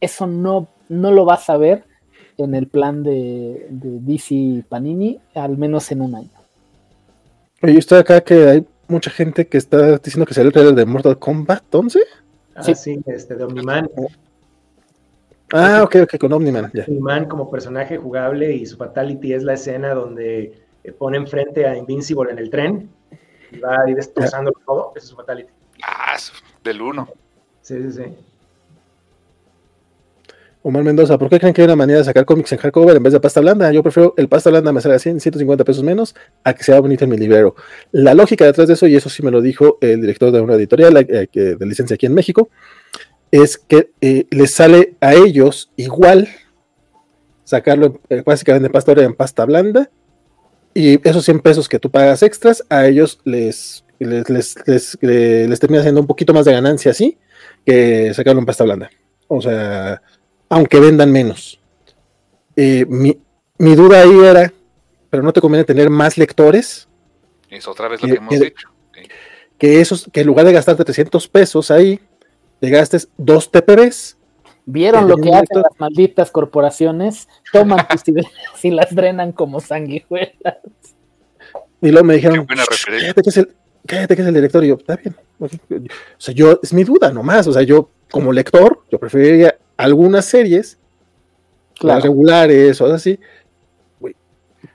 eso 0.00 0.26
no, 0.26 0.68
no 0.88 1.10
lo 1.10 1.24
vas 1.24 1.48
a 1.50 1.56
ver 1.56 1.84
en 2.38 2.54
el 2.54 2.66
plan 2.66 3.02
de, 3.02 3.66
de 3.70 4.00
DC 4.00 4.64
Panini, 4.68 5.20
al 5.34 5.56
menos 5.56 5.90
en 5.92 6.02
un 6.02 6.14
año. 6.14 6.30
Oye, 7.62 7.78
estoy 7.78 7.98
acá 7.98 8.20
que 8.20 8.48
hay 8.48 8.66
mucha 8.88 9.10
gente 9.10 9.46
que 9.46 9.58
está 9.58 9.98
diciendo 9.98 10.26
que 10.26 10.34
salió 10.34 10.48
el 10.48 10.52
trailer 10.52 10.74
de 10.74 10.84
Mortal 10.84 11.18
Kombat 11.18 11.72
11. 11.72 12.00
Ah, 12.54 12.62
sí, 12.62 12.74
sí 12.74 13.00
este, 13.06 13.36
de 13.36 13.44
Omniman. 13.44 13.88
Ah, 15.52 15.82
ok, 15.84 15.96
ok, 16.02 16.18
con 16.18 16.32
Omniman. 16.32 16.72
Yeah. 16.72 16.86
Omniman 16.88 17.26
como 17.26 17.50
personaje 17.50 17.96
jugable 17.98 18.52
y 18.52 18.66
su 18.66 18.76
fatality 18.76 19.34
es 19.34 19.44
la 19.44 19.54
escena 19.54 19.94
donde 19.94 20.60
pone 20.98 21.24
frente 21.26 21.66
a 21.66 21.76
Invincible 21.76 22.32
en 22.32 22.38
el 22.38 22.50
tren 22.50 22.90
y 23.52 23.58
va 23.58 23.82
a 23.82 23.90
ir 23.90 23.96
destrozando 23.96 24.50
yeah. 24.50 24.64
todo. 24.66 24.92
Es 24.96 25.04
su 25.04 25.16
fatality. 25.16 25.52
Ah, 25.82 26.16
del 26.64 26.80
1. 26.80 27.08
Sí, 27.62 27.76
sí, 27.82 27.92
sí. 27.92 28.02
Omar 30.64 30.84
Mendoza, 30.84 31.18
¿por 31.18 31.28
qué 31.28 31.40
creen 31.40 31.52
que 31.52 31.62
hay 31.62 31.66
una 31.66 31.74
manera 31.74 31.98
de 31.98 32.04
sacar 32.04 32.24
cómics 32.24 32.52
en 32.52 32.58
hardcover 32.58 32.96
en 32.96 33.02
vez 33.02 33.12
de 33.12 33.18
pasta 33.18 33.40
blanda? 33.40 33.72
Yo 33.72 33.82
prefiero 33.82 34.14
el 34.16 34.28
pasta 34.28 34.48
blanda 34.48 34.72
me 34.72 34.80
sale 34.80 34.94
a 34.94 34.98
100, 35.00 35.18
150 35.18 35.64
pesos 35.64 35.82
menos 35.82 36.14
a 36.44 36.54
que 36.54 36.62
sea 36.62 36.78
bonito 36.78 37.02
en 37.02 37.10
mi 37.10 37.16
librero. 37.16 37.56
La 37.90 38.14
lógica 38.14 38.44
detrás 38.44 38.68
de 38.68 38.74
eso, 38.74 38.86
y 38.86 38.94
eso 38.94 39.10
sí 39.10 39.24
me 39.24 39.32
lo 39.32 39.40
dijo 39.40 39.78
el 39.80 40.00
director 40.00 40.30
de 40.30 40.40
una 40.40 40.54
editorial 40.54 40.96
eh, 40.98 41.26
que, 41.32 41.56
de 41.56 41.66
licencia 41.66 41.94
aquí 41.94 42.06
en 42.06 42.14
México, 42.14 42.48
es 43.32 43.58
que 43.58 43.90
eh, 44.00 44.26
les 44.30 44.54
sale 44.54 44.94
a 45.00 45.14
ellos 45.14 45.72
igual 45.74 46.28
sacarlo 47.42 48.00
eh, 48.08 48.22
básicamente 48.24 48.66
en 48.66 48.72
pasta 48.72 48.92
en 48.92 49.14
pasta 49.14 49.44
blanda 49.44 49.90
y 50.74 51.06
esos 51.08 51.24
100 51.24 51.40
pesos 51.40 51.68
que 51.68 51.78
tú 51.78 51.90
pagas 51.90 52.22
extras, 52.22 52.64
a 52.68 52.86
ellos 52.86 53.20
les 53.24 53.84
les, 53.98 54.28
les, 54.28 54.56
les, 54.66 54.98
les, 55.00 55.60
termina 55.60 55.80
haciendo 55.80 56.00
un 56.00 56.06
poquito 56.06 56.34
más 56.34 56.44
de 56.44 56.52
ganancia 56.52 56.90
así 56.90 57.18
que 57.64 58.12
sacarlo 58.14 58.40
en 58.40 58.46
pasta 58.46 58.64
blanda. 58.64 58.90
O 59.28 59.40
sea, 59.40 60.02
aunque 60.48 60.80
vendan 60.80 61.10
menos. 61.12 61.60
Eh, 62.56 62.84
mi, 62.88 63.18
mi, 63.58 63.74
duda 63.74 64.02
ahí 64.02 64.18
era, 64.18 64.52
pero 65.08 65.22
no 65.22 65.32
te 65.32 65.40
conviene 65.40 65.64
tener 65.64 65.88
más 65.88 66.18
lectores. 66.18 66.88
Es 67.48 67.66
otra 67.66 67.88
vez 67.88 68.02
lo 68.02 68.08
que, 68.08 68.14
hemos 68.14 68.40
dicho. 68.40 68.68
Que, 69.58 69.80
esos, 69.80 70.08
que 70.12 70.20
en 70.20 70.26
lugar 70.26 70.44
de 70.44 70.52
gastarte 70.52 70.84
300 70.84 71.28
pesos 71.28 71.70
ahí, 71.70 72.00
te 72.60 72.68
gastes 72.68 73.08
dos 73.16 73.50
TPBs. 73.50 74.18
¿Vieron 74.64 75.08
lo 75.08 75.16
que 75.16 75.32
hacen 75.32 75.62
las 75.62 75.78
malditas 75.78 76.30
corporaciones? 76.30 77.28
Toman 77.52 77.86
tus 78.04 78.64
y 78.64 78.70
las 78.70 78.94
drenan 78.94 79.32
como 79.32 79.60
sanguijuelas. 79.60 80.58
Y 81.80 81.90
luego 81.90 82.06
me 82.06 82.14
dijeron, 82.14 82.46
cállate 82.46 83.22
que, 83.22 83.30
es 83.30 83.36
el, 83.36 83.54
cállate 83.86 84.14
que 84.14 84.22
es 84.22 84.28
el 84.28 84.34
director. 84.34 84.64
Y 84.64 84.68
yo, 84.68 84.76
está 84.76 84.96
bien. 84.96 85.16
O 85.40 85.48
sea, 86.18 86.32
yo, 86.32 86.60
es 86.62 86.72
mi 86.72 86.84
duda 86.84 87.10
nomás. 87.10 87.46
O 87.48 87.52
sea, 87.52 87.62
yo 87.62 87.90
como 88.10 88.32
lector, 88.32 88.84
yo 88.90 89.00
preferiría 89.00 89.56
algunas 89.76 90.26
series, 90.26 90.78
las 91.80 92.02
regulares 92.02 92.80
o 92.80 92.86
así, 92.86 93.18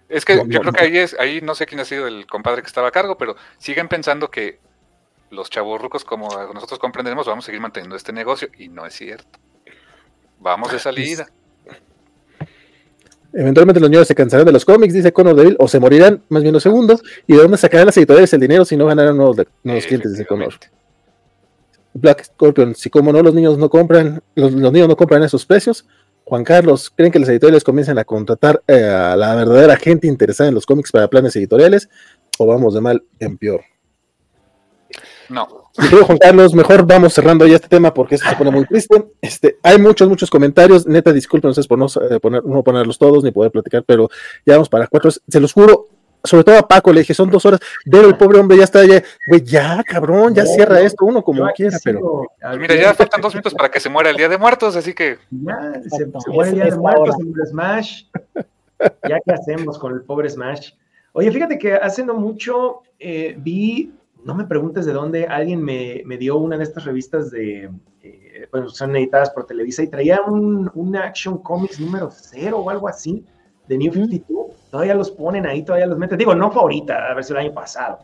es 0.10 0.24
que 0.24 0.38
yo 0.48 0.62
creo 0.62 0.74
que 0.74 0.84
ahí 0.84 0.98
es, 0.98 1.16
ahí 1.20 1.42
no 1.42 1.54
sé 1.54 1.66
quién 1.66 1.82
ha 1.82 1.86
sido 1.86 2.08
el 2.08 2.26
compadre 2.28 2.62
que 2.62 2.68
estaba 2.68 2.88
a 2.88 2.92
cargo, 2.92 3.18
pero 3.18 3.36
siguen 3.58 3.90
pensando 3.90 4.32
que 4.32 4.60
los 5.30 5.50
chavorrucos, 5.50 6.06
como 6.06 6.30
nosotros 6.54 6.80
comprendemos, 6.80 7.28
vamos 7.28 7.44
a 7.44 7.48
seguir 7.48 7.60
manteniendo 7.60 7.98
este 7.98 8.14
negocio, 8.14 8.48
y 8.58 8.70
no 8.70 8.86
es 8.86 8.94
cierto. 8.94 9.40
Vamos 10.40 10.72
de 10.72 10.80
salida. 10.80 11.28
Eventualmente 13.34 13.80
los 13.80 13.90
niños 13.90 14.08
se 14.08 14.16
cansarán 14.16 14.46
de 14.46 14.52
los 14.52 14.66
cómics, 14.66 14.94
dice 14.94 15.12
Conor 15.12 15.36
Deville, 15.36 15.58
o 15.60 15.68
se 15.68 15.80
morirán, 15.80 16.24
más 16.30 16.42
bien 16.42 16.54
los 16.54 16.64
segundos, 16.64 17.04
y 17.28 17.34
de 17.34 17.42
dónde 17.42 17.58
sacarán 17.58 17.86
las 17.86 17.98
editoriales 17.98 18.34
el 18.34 18.40
dinero 18.40 18.66
si 18.66 18.76
no 18.78 18.86
ganaran 18.86 19.16
nuevos, 19.16 19.38
nuevos 19.64 19.86
clientes, 19.86 20.14
dice 20.14 20.26
Conor. 20.26 20.54
Black 21.94 22.24
Scorpion, 22.24 22.74
si 22.74 22.90
como 22.90 23.12
no 23.12 23.22
los 23.22 23.34
niños 23.34 23.58
no 23.58 23.70
compran, 23.70 24.22
los 24.36 24.54
niños 24.54 24.88
no 24.88 24.96
compran 24.96 25.24
esos 25.24 25.46
precios, 25.46 25.86
Juan 26.28 26.44
Carlos, 26.44 26.90
¿creen 26.90 27.12
que 27.12 27.20
las 27.20 27.30
editoriales 27.30 27.64
comiencen 27.64 27.98
a 28.00 28.04
contratar 28.04 28.62
eh, 28.68 28.84
a 28.84 29.16
la 29.16 29.34
verdadera 29.36 29.78
gente 29.78 30.08
interesada 30.08 30.50
en 30.50 30.56
los 30.56 30.66
cómics 30.66 30.92
para 30.92 31.08
planes 31.08 31.34
editoriales 31.38 31.90
o 32.38 32.46
vamos 32.46 32.74
de 32.74 32.82
mal 32.82 33.04
en 33.20 33.38
peor? 33.38 33.62
No. 35.30 35.67
Juan 36.06 36.18
Carlos, 36.18 36.54
mejor 36.54 36.86
vamos 36.86 37.14
cerrando 37.14 37.46
ya 37.46 37.56
este 37.56 37.68
tema 37.68 37.94
porque 37.94 38.16
esto 38.16 38.28
se 38.28 38.36
pone 38.36 38.52
muy 38.52 38.66
triste. 38.66 39.06
Este, 39.22 39.58
hay 39.62 39.80
muchos, 39.80 40.10
muchos 40.10 40.30
comentarios. 40.30 40.88
Neta, 40.88 41.14
disculpen 41.14 41.54
por 41.68 41.78
no, 41.78 41.86
eh, 41.86 42.20
poner, 42.20 42.44
no 42.44 42.64
ponerlos 42.64 42.98
todos 42.98 43.24
ni 43.24 43.32
poder 43.32 43.52
platicar, 43.52 43.84
pero 43.84 44.10
ya 44.46 44.54
vamos 44.54 44.70
para 44.70 44.88
cuatro. 44.88 45.12
Se 45.12 45.40
los 45.40 45.54
juro, 45.54 45.88
sobre 46.24 46.44
todo 46.44 46.58
a 46.58 46.68
Paco 46.68 46.92
le 46.92 47.02
dije, 47.02 47.14
son 47.14 47.30
dos 47.30 47.46
horas, 47.46 47.60
pero 47.90 48.08
el 48.08 48.18
pobre 48.18 48.40
hombre 48.40 48.58
ya 48.58 48.64
está 48.64 48.86
ya, 48.86 49.04
güey, 49.28 49.44
ya, 49.44 49.84
cabrón, 49.84 50.34
ya 50.34 50.46
cierra 50.46 50.82
esto 50.82 51.06
uno 51.06 51.24
como 51.24 51.48
quiera, 51.56 51.78
pero... 51.84 52.28
mira, 52.58 52.76
ya 52.76 52.94
faltan 52.94 53.22
dos 53.22 53.34
minutos 53.34 53.54
para 53.54 53.70
que 53.70 53.80
se 53.80 53.90
muera 53.90 54.10
el 54.10 54.18
Día 54.18 54.30
de 54.30 54.38
Muertos, 54.38 54.76
así 54.76 54.94
que... 54.94 55.18
Ya, 55.30 55.74
se, 55.90 56.06
muere 56.32 56.50
el 56.50 56.56
Día 56.56 56.66
de 56.66 56.78
Muertos, 56.78 57.16
el 57.20 57.48
Smash. 57.48 58.04
Ya, 59.08 59.20
¿qué 59.26 59.32
hacemos 59.32 59.80
con 59.80 59.94
el 59.94 60.02
pobre 60.02 60.30
Smash? 60.30 60.72
Oye, 61.14 61.32
fíjate 61.32 61.58
que 61.58 61.74
hace 61.74 62.04
no 62.04 62.14
mucho 62.14 62.82
eh, 63.00 63.36
vi, 63.40 63.92
no 64.28 64.36
me 64.36 64.46
preguntes 64.46 64.86
de 64.86 64.92
dónde, 64.92 65.26
alguien 65.26 65.64
me, 65.64 66.02
me 66.06 66.18
dio 66.18 66.36
una 66.36 66.58
de 66.58 66.64
estas 66.66 66.84
revistas 66.84 67.32
de, 67.32 67.72
eh, 68.04 68.48
bueno, 68.52 68.68
son 68.68 68.94
editadas 68.98 69.30
por 69.30 69.48
Televisa 69.48 69.84
y 69.84 69.88
traía 69.88 70.22
un, 70.22 70.70
un 70.76 70.96
Action 70.98 71.38
Comics 71.38 71.80
número 71.80 72.10
cero 72.12 72.60
o 72.60 72.70
algo 72.70 72.90
así 72.90 73.26
de 73.70 73.78
New 73.78 73.94
52, 73.94 74.48
todavía 74.70 74.96
los 74.96 75.12
ponen 75.12 75.46
ahí, 75.46 75.64
todavía 75.64 75.88
los 75.88 75.98
meten. 75.98 76.18
Digo, 76.18 76.36
no 76.36 76.52
fue 76.52 76.62
ahorita, 76.62 77.10
a 77.10 77.14
ver 77.14 77.24
si 77.24 77.32
el 77.32 77.40
año 77.40 77.54
pasado. 77.54 78.00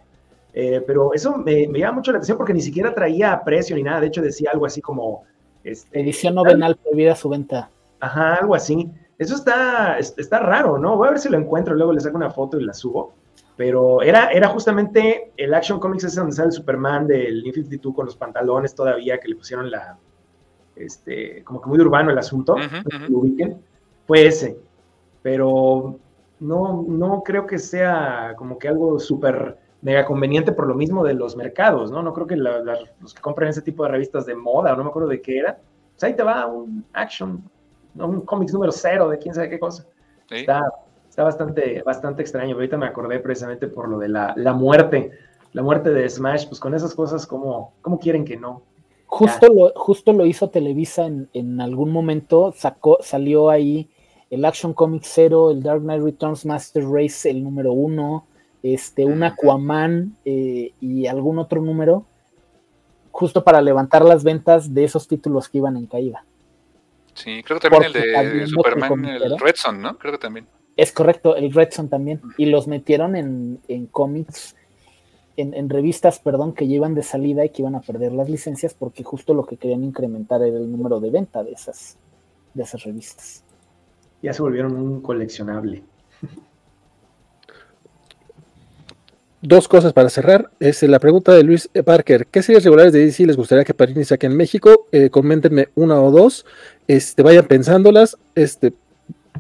Eh, 0.54 0.82
pero 0.88 1.14
eso 1.14 1.38
me, 1.38 1.68
me, 1.68 1.80
llama 1.80 1.98
mucho 1.98 2.14
la 2.14 2.20
atención 2.20 2.38
porque 2.38 2.54
ni 2.54 2.62
siquiera 2.62 2.94
traía 2.94 3.42
precio 3.44 3.76
ni 3.76 3.84
nada. 3.84 4.00
De 4.00 4.08
hecho, 4.08 4.22
decía 4.22 4.52
algo 4.54 4.66
así 4.66 4.82
como. 4.82 5.24
Este, 5.64 6.00
Edición 6.00 6.36
novenal 6.36 6.78
prohibida 6.78 7.16
su 7.16 7.28
venta. 7.28 7.70
Ajá, 8.00 8.36
algo 8.36 8.56
así. 8.56 8.90
Eso 9.18 9.36
está, 9.36 9.98
está 10.00 10.40
raro, 10.40 10.78
¿no? 10.78 10.96
Voy 10.96 11.08
a 11.08 11.12
ver 11.12 11.20
si 11.20 11.30
lo 11.30 11.38
encuentro, 11.38 11.76
luego 11.76 11.94
le 11.94 12.00
saco 12.00 12.18
una 12.18 12.30
foto 12.30 12.60
y 12.60 12.64
la 12.64 12.74
subo. 12.74 13.14
Pero 13.56 14.02
era, 14.02 14.32
era 14.32 14.48
justamente 14.48 15.32
el 15.38 15.54
Action 15.54 15.80
Comics 15.80 16.06
ese 16.06 16.20
donde 16.20 16.36
sale 16.36 16.48
el 16.48 16.54
Superman 16.54 17.06
del 17.08 17.44
New 17.44 17.54
52 17.54 17.94
con 17.96 18.06
los 18.06 18.16
pantalones 18.16 18.74
todavía 18.74 19.20
que 19.20 19.28
le 19.28 19.36
pusieron 19.36 19.70
la. 19.70 19.98
Este, 20.76 21.44
como 21.44 21.62
que 21.62 21.70
muy 21.70 21.80
urbano 21.80 22.12
el 22.12 22.18
asunto. 22.18 22.56
Lo 23.10 23.20
ubiquen. 23.20 23.62
Fue 24.08 24.26
ese 24.26 24.58
pero 25.24 25.98
no, 26.40 26.86
no 26.88 27.24
creo 27.24 27.48
que 27.48 27.58
sea 27.58 28.36
como 28.38 28.60
que 28.60 28.68
algo 28.68 29.00
súper 29.00 29.58
mega 29.82 30.06
conveniente 30.06 30.52
por 30.52 30.68
lo 30.68 30.76
mismo 30.76 31.04
de 31.04 31.14
los 31.14 31.36
mercados, 31.36 31.92
¿no? 31.92 32.04
No 32.04 32.14
creo 32.14 32.28
que 32.28 32.36
los 32.36 33.14
que 33.14 33.22
compran 33.22 33.50
ese 33.50 33.62
tipo 33.62 33.84
de 33.84 33.90
revistas 33.90 34.26
de 34.26 34.36
moda, 34.36 34.76
no 34.76 34.84
me 34.84 34.90
acuerdo 34.90 35.10
de 35.10 35.22
qué 35.22 35.40
era, 35.40 35.58
pues 35.94 36.04
ahí 36.04 36.16
te 36.16 36.24
va 36.24 36.46
un 36.46 36.86
action, 36.94 37.44
un 37.96 38.22
cómics 38.22 38.54
número 38.54 38.72
cero 38.72 39.10
de 39.10 39.18
quién 39.18 39.34
sabe 39.34 39.50
qué 39.50 39.60
cosa. 39.60 39.86
Está, 40.30 40.62
está 41.14 41.22
bastante, 41.22 41.84
bastante 41.84 42.24
extraño, 42.24 42.56
ahorita 42.56 42.76
me 42.76 42.88
acordé 42.88 43.20
precisamente 43.20 43.68
por 43.68 43.88
lo 43.88 44.00
de 44.00 44.10
la, 44.10 44.34
la 44.36 44.52
muerte, 44.52 45.12
la 45.52 45.62
muerte 45.62 45.92
de 45.92 46.10
Smash, 46.10 46.48
pues 46.48 46.60
con 46.60 46.74
esas 46.74 46.96
cosas, 46.96 47.28
¿cómo, 47.28 47.76
cómo 47.84 48.00
quieren 48.00 48.26
que 48.26 48.36
no? 48.36 48.64
Justo 49.06 49.46
lo, 49.54 49.72
justo 49.76 50.12
lo 50.12 50.26
hizo 50.26 50.50
Televisa 50.50 51.06
en, 51.06 51.30
en 51.34 51.62
algún 51.62 51.92
momento, 51.92 52.52
sacó, 52.58 52.98
salió 53.02 53.52
ahí 53.52 53.92
el 54.32 54.44
Action 54.44 54.74
Comics 54.74 55.12
0, 55.14 55.52
el 55.52 55.62
Dark 55.62 55.82
Knight 55.84 56.02
Returns 56.02 56.48
Master 56.48 56.84
Race, 56.84 57.30
el 57.30 57.44
número 57.44 57.74
1, 57.74 58.26
este, 58.64 59.06
un 59.06 59.22
Aquaman 59.22 60.18
eh, 60.26 60.74
y 60.82 61.06
algún 61.06 61.38
otro 61.38 61.62
número, 61.62 62.08
justo 63.12 63.44
para 63.44 63.62
levantar 63.62 64.04
las 64.04 64.24
ventas 64.24 64.74
de 64.74 64.84
esos 64.84 65.08
títulos 65.08 65.48
que 65.48 65.60
iban 65.60 65.78
en 65.78 65.86
caída. 65.86 66.26
Sí, 67.14 67.44
creo 67.44 67.60
que 67.60 67.70
también 67.70 67.92
el 68.16 68.40
de 68.40 68.48
Superman, 68.48 69.06
el 69.06 69.38
Red 69.38 69.54
¿no? 69.76 69.96
Creo 70.00 70.14
que 70.14 70.18
también. 70.18 70.48
Es 70.76 70.92
correcto, 70.92 71.36
el 71.36 71.54
Red 71.54 71.70
también. 71.90 72.22
Y 72.38 72.48
los 72.48 72.68
metieron 72.68 73.16
en, 73.16 73.88
cómics, 73.92 74.56
en, 75.38 75.54
en, 75.54 75.70
revistas, 75.70 76.20
perdón, 76.20 76.54
que 76.54 76.68
llevan 76.68 76.96
de 76.96 77.04
salida 77.04 77.46
y 77.46 77.50
que 77.50 77.62
iban 77.62 77.76
a 77.76 77.82
perder 77.82 78.12
las 78.12 78.30
licencias 78.30 78.74
porque 78.74 79.04
justo 79.04 79.34
lo 79.34 79.46
que 79.46 79.58
querían 79.58 79.84
incrementar 79.84 80.42
era 80.42 80.58
el 80.58 80.72
número 80.72 81.00
de 81.00 81.10
venta 81.12 81.44
de 81.44 81.52
esas, 81.52 81.98
de 82.54 82.64
esas 82.64 82.84
revistas 82.84 83.44
ya 84.24 84.34
se 84.34 84.42
volvieron 84.42 84.76
un 84.76 85.02
coleccionable. 85.02 85.84
Dos 89.42 89.68
cosas 89.68 89.92
para 89.92 90.10
cerrar. 90.10 90.50
Es 90.62 90.82
la 90.84 91.00
pregunta 91.00 91.34
de 91.34 91.44
Luis 91.44 91.70
Parker. 91.86 92.28
¿Qué 92.28 92.42
series 92.42 92.64
regulares 92.64 92.94
de 92.94 93.06
DC 93.06 93.26
les 93.26 93.36
gustaría 93.36 93.66
que 93.66 93.74
Panini 93.74 94.06
saque 94.06 94.28
en 94.28 94.38
México? 94.38 94.88
Eh, 94.94 95.10
coméntenme 95.10 95.68
una 95.76 96.02
o 96.02 96.10
dos. 96.10 96.46
Este, 96.88 97.22
vayan 97.22 97.46
pensándolas. 97.46 98.18
Este, 98.36 98.74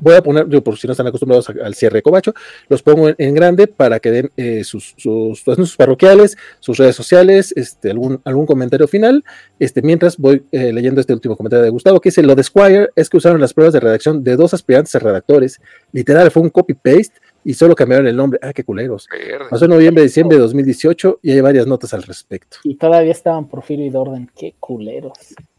voy 0.03 0.15
a 0.15 0.21
poner, 0.21 0.47
yo, 0.49 0.63
por 0.63 0.77
si 0.77 0.87
no 0.87 0.91
están 0.91 1.07
acostumbrados 1.07 1.49
al 1.49 1.73
cierre 1.73 1.97
de 1.97 2.01
Cobacho, 2.01 2.33
los 2.67 2.83
pongo 2.83 3.11
en, 3.17 3.33
grande 3.33 3.67
para 3.67 3.99
que 3.99 4.11
den 4.11 4.31
eh, 4.37 4.63
sus, 4.63 4.93
sus, 4.97 5.39
sus, 5.39 5.75
parroquiales, 5.75 6.37
sus 6.59 6.77
redes 6.77 6.95
sociales, 6.95 7.53
este, 7.55 7.91
algún, 7.91 8.21
algún 8.25 8.45
comentario 8.45 8.87
final. 8.87 9.23
Este, 9.59 9.81
mientras 9.81 10.17
voy 10.17 10.43
eh, 10.51 10.73
leyendo 10.73 11.01
este 11.01 11.13
último 11.13 11.35
comentario 11.35 11.63
de 11.63 11.69
Gustavo, 11.69 11.99
que 11.99 12.09
dice: 12.09 12.21
Lo 12.21 12.35
de 12.35 12.43
Squire 12.43 12.89
es 12.95 13.09
que 13.09 13.17
usaron 13.17 13.39
las 13.39 13.53
pruebas 13.53 13.73
de 13.73 13.79
redacción 13.79 14.23
de 14.23 14.35
dos 14.35 14.53
aspirantes 14.53 14.93
a 14.95 14.99
redactores. 14.99 15.59
Literal, 15.91 16.29
fue 16.31 16.41
un 16.43 16.49
copy-paste 16.49 17.13
y 17.45 17.53
solo 17.53 17.75
cambiaron 17.75 18.07
el 18.07 18.15
nombre. 18.15 18.39
Ah, 18.41 18.53
qué 18.53 18.63
culeros. 18.63 19.07
Pasó 19.49 19.65
en 19.65 19.71
noviembre, 19.71 20.03
diciembre 20.03 20.37
de 20.37 20.43
2018 20.43 21.19
y 21.21 21.31
hay 21.31 21.41
varias 21.41 21.67
notas 21.67 21.93
al 21.93 22.03
respecto. 22.03 22.57
Y 22.63 22.75
todavía 22.75 23.11
estaban 23.11 23.47
por 23.47 23.63
filo 23.63 23.83
y 23.83 23.89
de 23.89 23.97
orden. 23.97 24.31
Qué 24.35 24.55
culeros. 24.59 25.13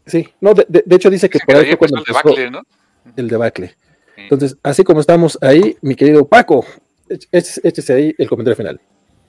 Sí, 0.05 0.27
no, 0.39 0.53
de, 0.53 0.83
hecho 0.89 1.09
dice 1.09 1.29
que 1.29 1.39
por 1.45 1.55
ahí 1.55 1.65
fue 1.65 1.77
cuando 1.77 1.97
el 1.97 2.03
debacle, 2.03 2.51
¿no? 2.51 2.61
El 3.15 3.27
debacle. 3.27 3.75
Entonces, 4.17 4.57
así 4.63 4.83
como 4.83 4.99
estamos 4.99 5.37
ahí, 5.41 5.77
mi 5.81 5.95
querido 5.95 6.27
Paco, 6.27 6.65
échese 7.31 7.93
ahí 7.93 8.15
el 8.17 8.27
comentario 8.27 8.55
final. 8.55 8.79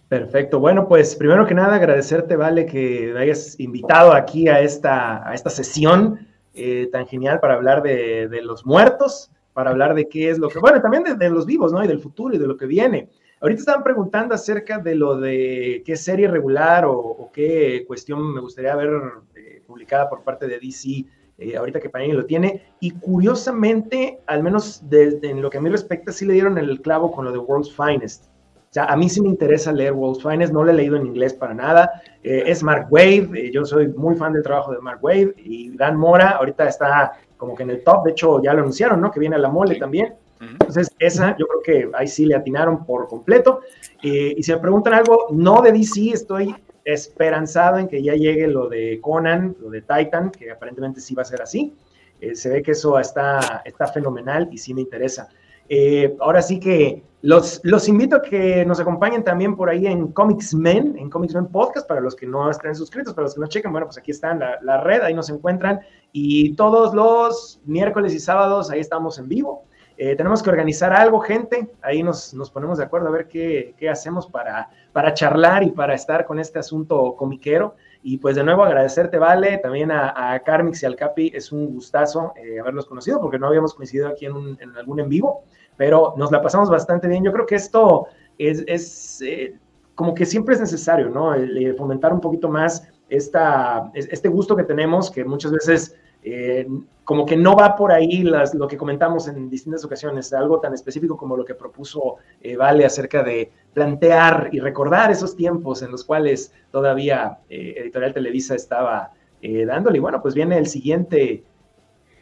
Perfecto. 0.08 0.60
Bueno, 0.60 0.86
pues 0.86 1.16
primero 1.16 1.46
que 1.46 1.54
nada 1.54 1.76
agradecerte, 1.76 2.36
Vale, 2.36 2.64
que 2.66 3.10
me 3.12 3.20
hayas 3.20 3.58
invitado 3.58 4.12
aquí 4.12 4.48
a 4.48 4.60
esta, 4.60 5.28
a 5.28 5.34
esta 5.34 5.50
sesión 5.50 6.28
eh, 6.54 6.88
tan 6.92 7.06
genial 7.06 7.40
para 7.40 7.54
hablar 7.54 7.82
de, 7.82 8.28
los 8.42 8.64
muertos, 8.64 9.30
para 9.52 9.70
hablar 9.70 9.94
de 9.94 10.08
qué 10.08 10.30
es 10.30 10.38
lo 10.38 10.48
que, 10.48 10.60
bueno, 10.60 10.80
también 10.80 11.02
de, 11.02 11.30
los 11.30 11.44
vivos, 11.44 11.72
¿no? 11.72 11.82
Y 11.82 11.88
del 11.88 11.98
futuro 11.98 12.34
y 12.34 12.38
de 12.38 12.46
lo 12.46 12.56
que 12.56 12.66
viene. 12.66 13.08
Ahorita 13.40 13.60
estaban 13.60 13.82
preguntando 13.82 14.34
acerca 14.34 14.78
de 14.78 14.94
lo 14.94 15.18
de 15.18 15.82
qué 15.84 15.96
serie 15.96 16.28
regular 16.28 16.84
o, 16.86 17.30
qué 17.32 17.84
cuestión 17.86 18.32
me 18.32 18.40
gustaría 18.40 18.76
ver 18.76 18.90
eh, 19.34 19.60
publicada 19.66 20.08
por 20.08 20.22
parte 20.22 20.46
de 20.46 20.58
DC 20.60 21.04
eh, 21.38 21.56
ahorita 21.56 21.80
que 21.80 21.90
Panini 21.90 22.14
lo 22.14 22.24
tiene, 22.24 22.62
y 22.80 22.92
curiosamente, 22.92 24.20
al 24.26 24.42
menos 24.42 24.82
en 24.90 25.42
lo 25.42 25.50
que 25.50 25.58
a 25.58 25.60
mí 25.60 25.68
respecta, 25.68 26.10
sí 26.10 26.24
le 26.24 26.32
dieron 26.32 26.56
el 26.56 26.80
clavo 26.80 27.12
con 27.12 27.26
lo 27.26 27.32
de 27.32 27.38
World's 27.38 27.74
Finest. 27.74 28.26
O 28.26 28.72
sea, 28.76 28.84
a 28.86 28.96
mí 28.96 29.08
sí 29.08 29.20
me 29.20 29.28
interesa 29.28 29.70
leer 29.70 29.92
World's 29.92 30.22
Finest, 30.22 30.52
no 30.52 30.64
lo 30.64 30.70
he 30.70 30.74
leído 30.74 30.96
en 30.96 31.06
inglés 31.06 31.34
para 31.34 31.52
nada. 31.52 32.02
Eh, 32.22 32.44
es 32.46 32.62
Mark 32.62 32.88
Wade, 32.90 33.28
eh, 33.34 33.50
yo 33.52 33.64
soy 33.66 33.88
muy 33.88 34.16
fan 34.16 34.32
del 34.32 34.42
trabajo 34.42 34.72
de 34.72 34.78
Mark 34.80 34.98
Wade, 35.02 35.34
y 35.36 35.76
Dan 35.76 35.96
Mora 35.98 36.30
ahorita 36.30 36.66
está 36.68 37.12
como 37.36 37.54
que 37.54 37.64
en 37.64 37.70
el 37.70 37.84
top, 37.84 38.04
de 38.04 38.12
hecho 38.12 38.42
ya 38.42 38.54
lo 38.54 38.60
anunciaron, 38.60 39.00
¿no? 39.00 39.10
Que 39.10 39.20
viene 39.20 39.36
a 39.36 39.38
la 39.38 39.50
mole 39.50 39.76
también. 39.76 40.14
Entonces, 40.40 40.90
esa 40.98 41.34
yo 41.38 41.46
creo 41.46 41.62
que 41.62 41.90
ahí 41.96 42.06
sí 42.06 42.26
le 42.26 42.34
atinaron 42.34 42.84
por 42.84 43.08
completo. 43.08 43.60
y 44.02 44.42
si 44.42 44.52
me 44.52 44.58
preguntan 44.58 44.92
algo, 44.94 45.28
no 45.30 45.62
de 45.62 45.72
DC, 45.72 46.10
estoy 46.10 46.54
esperanzado 46.86 47.78
en 47.78 47.88
que 47.88 48.00
ya 48.00 48.14
llegue 48.14 48.46
lo 48.46 48.68
de 48.68 49.00
Conan, 49.02 49.56
lo 49.60 49.70
de 49.70 49.82
Titan, 49.82 50.30
que 50.30 50.52
aparentemente 50.52 51.00
sí 51.00 51.16
va 51.16 51.22
a 51.22 51.24
ser 51.24 51.42
así. 51.42 51.74
Eh, 52.20 52.36
se 52.36 52.48
ve 52.48 52.62
que 52.62 52.70
eso 52.70 52.98
está, 52.98 53.62
está 53.64 53.88
fenomenal 53.88 54.48
y 54.52 54.58
sí 54.58 54.72
me 54.72 54.82
interesa. 54.82 55.28
Eh, 55.68 56.16
ahora 56.20 56.40
sí 56.40 56.60
que 56.60 57.02
los, 57.22 57.60
los 57.64 57.88
invito 57.88 58.16
a 58.16 58.22
que 58.22 58.64
nos 58.64 58.78
acompañen 58.78 59.24
también 59.24 59.56
por 59.56 59.68
ahí 59.68 59.88
en 59.88 60.12
Comics 60.12 60.54
Men, 60.54 60.96
en 60.96 61.10
Comics 61.10 61.34
Men 61.34 61.48
Podcast, 61.48 61.88
para 61.88 62.00
los 62.00 62.14
que 62.14 62.24
no 62.24 62.48
estén 62.48 62.76
suscritos, 62.76 63.14
para 63.14 63.24
los 63.24 63.34
que 63.34 63.40
no 63.40 63.48
chequen, 63.48 63.72
bueno, 63.72 63.88
pues 63.88 63.98
aquí 63.98 64.12
está 64.12 64.32
la, 64.34 64.60
la 64.62 64.80
red, 64.80 65.02
ahí 65.02 65.12
nos 65.12 65.28
encuentran. 65.28 65.80
Y 66.12 66.54
todos 66.54 66.94
los 66.94 67.60
miércoles 67.64 68.14
y 68.14 68.20
sábados 68.20 68.70
ahí 68.70 68.78
estamos 68.78 69.18
en 69.18 69.28
vivo. 69.28 69.64
Eh, 69.98 70.14
tenemos 70.14 70.42
que 70.42 70.50
organizar 70.50 70.92
algo, 70.92 71.20
gente. 71.20 71.68
Ahí 71.82 72.02
nos, 72.02 72.34
nos 72.34 72.50
ponemos 72.50 72.78
de 72.78 72.84
acuerdo 72.84 73.08
a 73.08 73.10
ver 73.10 73.28
qué, 73.28 73.74
qué, 73.78 73.88
hacemos 73.88 74.26
para, 74.26 74.68
para 74.92 75.14
charlar 75.14 75.62
y 75.62 75.70
para 75.70 75.94
estar 75.94 76.26
con 76.26 76.38
este 76.38 76.58
asunto 76.58 77.14
comiquero. 77.16 77.76
Y 78.02 78.18
pues 78.18 78.36
de 78.36 78.44
nuevo 78.44 78.62
agradecerte, 78.62 79.18
Vale, 79.18 79.58
también 79.58 79.90
a, 79.90 80.34
a 80.34 80.38
Carmix 80.40 80.82
y 80.82 80.86
al 80.86 80.96
Capi. 80.96 81.32
Es 81.34 81.50
un 81.50 81.72
gustazo 81.74 82.34
eh, 82.36 82.60
habernos 82.60 82.86
conocido 82.86 83.20
porque 83.20 83.38
no 83.38 83.46
habíamos 83.46 83.74
coincidido 83.74 84.08
aquí 84.08 84.26
en, 84.26 84.32
un, 84.32 84.58
en, 84.60 84.76
algún 84.76 85.00
en 85.00 85.08
vivo, 85.08 85.44
pero 85.76 86.14
nos 86.16 86.30
la 86.30 86.42
pasamos 86.42 86.68
bastante 86.68 87.08
bien. 87.08 87.24
Yo 87.24 87.32
creo 87.32 87.46
que 87.46 87.54
esto 87.54 88.06
es, 88.38 88.64
es 88.66 89.22
eh, 89.22 89.56
como 89.94 90.14
que 90.14 90.26
siempre 90.26 90.54
es 90.54 90.60
necesario, 90.60 91.08
¿no? 91.08 91.32
El, 91.32 91.56
el 91.56 91.74
fomentar 91.74 92.12
un 92.12 92.20
poquito 92.20 92.48
más 92.48 92.86
esta, 93.08 93.90
este 93.94 94.28
gusto 94.28 94.54
que 94.56 94.64
tenemos, 94.64 95.10
que 95.10 95.24
muchas 95.24 95.52
veces 95.52 95.96
eh, 96.28 96.66
como 97.04 97.24
que 97.24 97.36
no 97.36 97.54
va 97.54 97.76
por 97.76 97.92
ahí 97.92 98.24
las, 98.24 98.52
lo 98.52 98.66
que 98.66 98.76
comentamos 98.76 99.28
en 99.28 99.48
distintas 99.48 99.84
ocasiones, 99.84 100.32
algo 100.32 100.58
tan 100.58 100.74
específico 100.74 101.16
como 101.16 101.36
lo 101.36 101.44
que 101.44 101.54
propuso 101.54 102.16
eh, 102.42 102.56
Vale 102.56 102.84
acerca 102.84 103.22
de 103.22 103.52
plantear 103.72 104.48
y 104.50 104.58
recordar 104.58 105.12
esos 105.12 105.36
tiempos 105.36 105.82
en 105.82 105.92
los 105.92 106.02
cuales 106.02 106.52
todavía 106.72 107.38
eh, 107.48 107.74
Editorial 107.78 108.12
Televisa 108.12 108.56
estaba 108.56 109.12
eh, 109.40 109.64
dándole. 109.64 109.98
Y 109.98 110.00
bueno, 110.00 110.20
pues 110.20 110.34
viene 110.34 110.58
el 110.58 110.66
siguiente. 110.66 111.44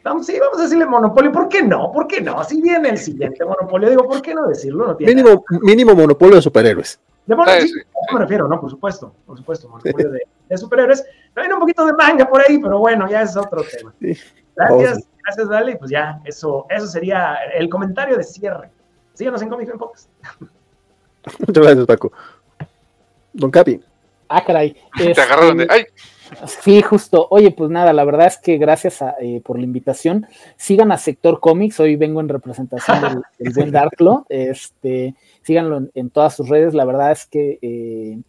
Vamos, 0.03 0.27
sí, 0.27 0.37
vamos 0.39 0.59
a 0.59 0.63
decirle 0.63 0.85
monopolio. 0.85 1.31
¿Por 1.31 1.49
qué 1.49 1.63
no? 1.63 1.91
¿Por 1.91 2.05
qué 2.05 2.21
no? 2.21 2.43
Si 2.43 2.61
viene 2.61 2.89
el 2.89 2.99
siguiente 2.99 3.43
monopolio, 3.43 3.89
digo, 3.89 4.07
¿por 4.07 4.21
qué 4.21 4.35
no 4.35 4.45
decirlo? 4.45 4.85
No 4.85 4.95
tiene 4.95 5.15
mínimo, 5.15 5.43
mínimo 5.63 5.95
monopolio 5.95 6.35
de 6.35 6.43
superhéroes. 6.43 6.99
De 7.25 7.35
monopolio, 7.35 7.67
sí, 7.67 7.73
me 8.13 8.19
refiero, 8.19 8.47
¿no? 8.47 8.61
Por 8.61 8.69
supuesto, 8.69 9.15
por 9.25 9.35
supuesto, 9.35 9.67
monopolio 9.67 10.11
de, 10.11 10.21
de 10.49 10.57
superhéroes. 10.57 11.05
Hay 11.35 11.51
un 11.51 11.59
poquito 11.59 11.85
de 11.85 11.93
manga 11.93 12.27
por 12.27 12.41
ahí, 12.41 12.57
pero 12.59 12.79
bueno, 12.79 13.09
ya 13.09 13.21
es 13.21 13.35
otro 13.35 13.63
tema. 13.63 13.93
Sí. 13.99 14.17
Gracias, 14.55 14.99
oh, 14.99 15.07
gracias, 15.23 15.49
Dale. 15.49 15.71
Y 15.73 15.75
pues 15.75 15.91
ya, 15.91 16.21
eso, 16.23 16.65
eso 16.69 16.87
sería 16.87 17.37
el 17.53 17.69
comentario 17.69 18.17
de 18.17 18.23
cierre. 18.23 18.69
Síganos 19.13 19.41
en 19.41 19.49
Comic 19.49 19.69
en 19.69 19.77
Podcast. 19.77 20.09
Muchas 21.47 21.63
gracias, 21.63 21.85
Paco. 21.85 22.11
Don 23.33 23.51
Capi. 23.51 23.81
Ah, 24.27 24.43
caray. 24.43 24.75
Te 24.97 25.11
este, 25.11 25.21
agarraron 25.21 25.57
de. 25.57 25.67
¡Ay! 25.69 25.85
Sí, 26.61 26.81
justo. 26.81 27.27
Oye, 27.29 27.51
pues 27.51 27.69
nada, 27.69 27.93
la 27.93 28.03
verdad 28.03 28.27
es 28.27 28.37
que 28.37 28.57
gracias 28.57 29.01
a, 29.01 29.15
eh, 29.21 29.41
por 29.43 29.57
la 29.57 29.63
invitación. 29.63 30.25
Sigan 30.57 30.91
a 30.91 30.97
Sector 30.97 31.39
Comics. 31.39 31.79
Hoy 31.79 31.95
vengo 31.95 32.19
en 32.19 32.29
representación 32.29 33.01
del, 33.01 33.21
del 33.37 33.53
buen 33.53 33.71
Darklo. 33.71 34.25
Este, 34.29 35.15
síganlo 35.43 35.77
en, 35.77 35.91
en, 35.93 36.09
todas 36.09 36.35
sus 36.35 36.49
redes. 36.49 36.73
La 36.73 36.85
verdad 36.85 37.11
es 37.11 37.27
que 37.27 37.59
eh, 37.61 38.19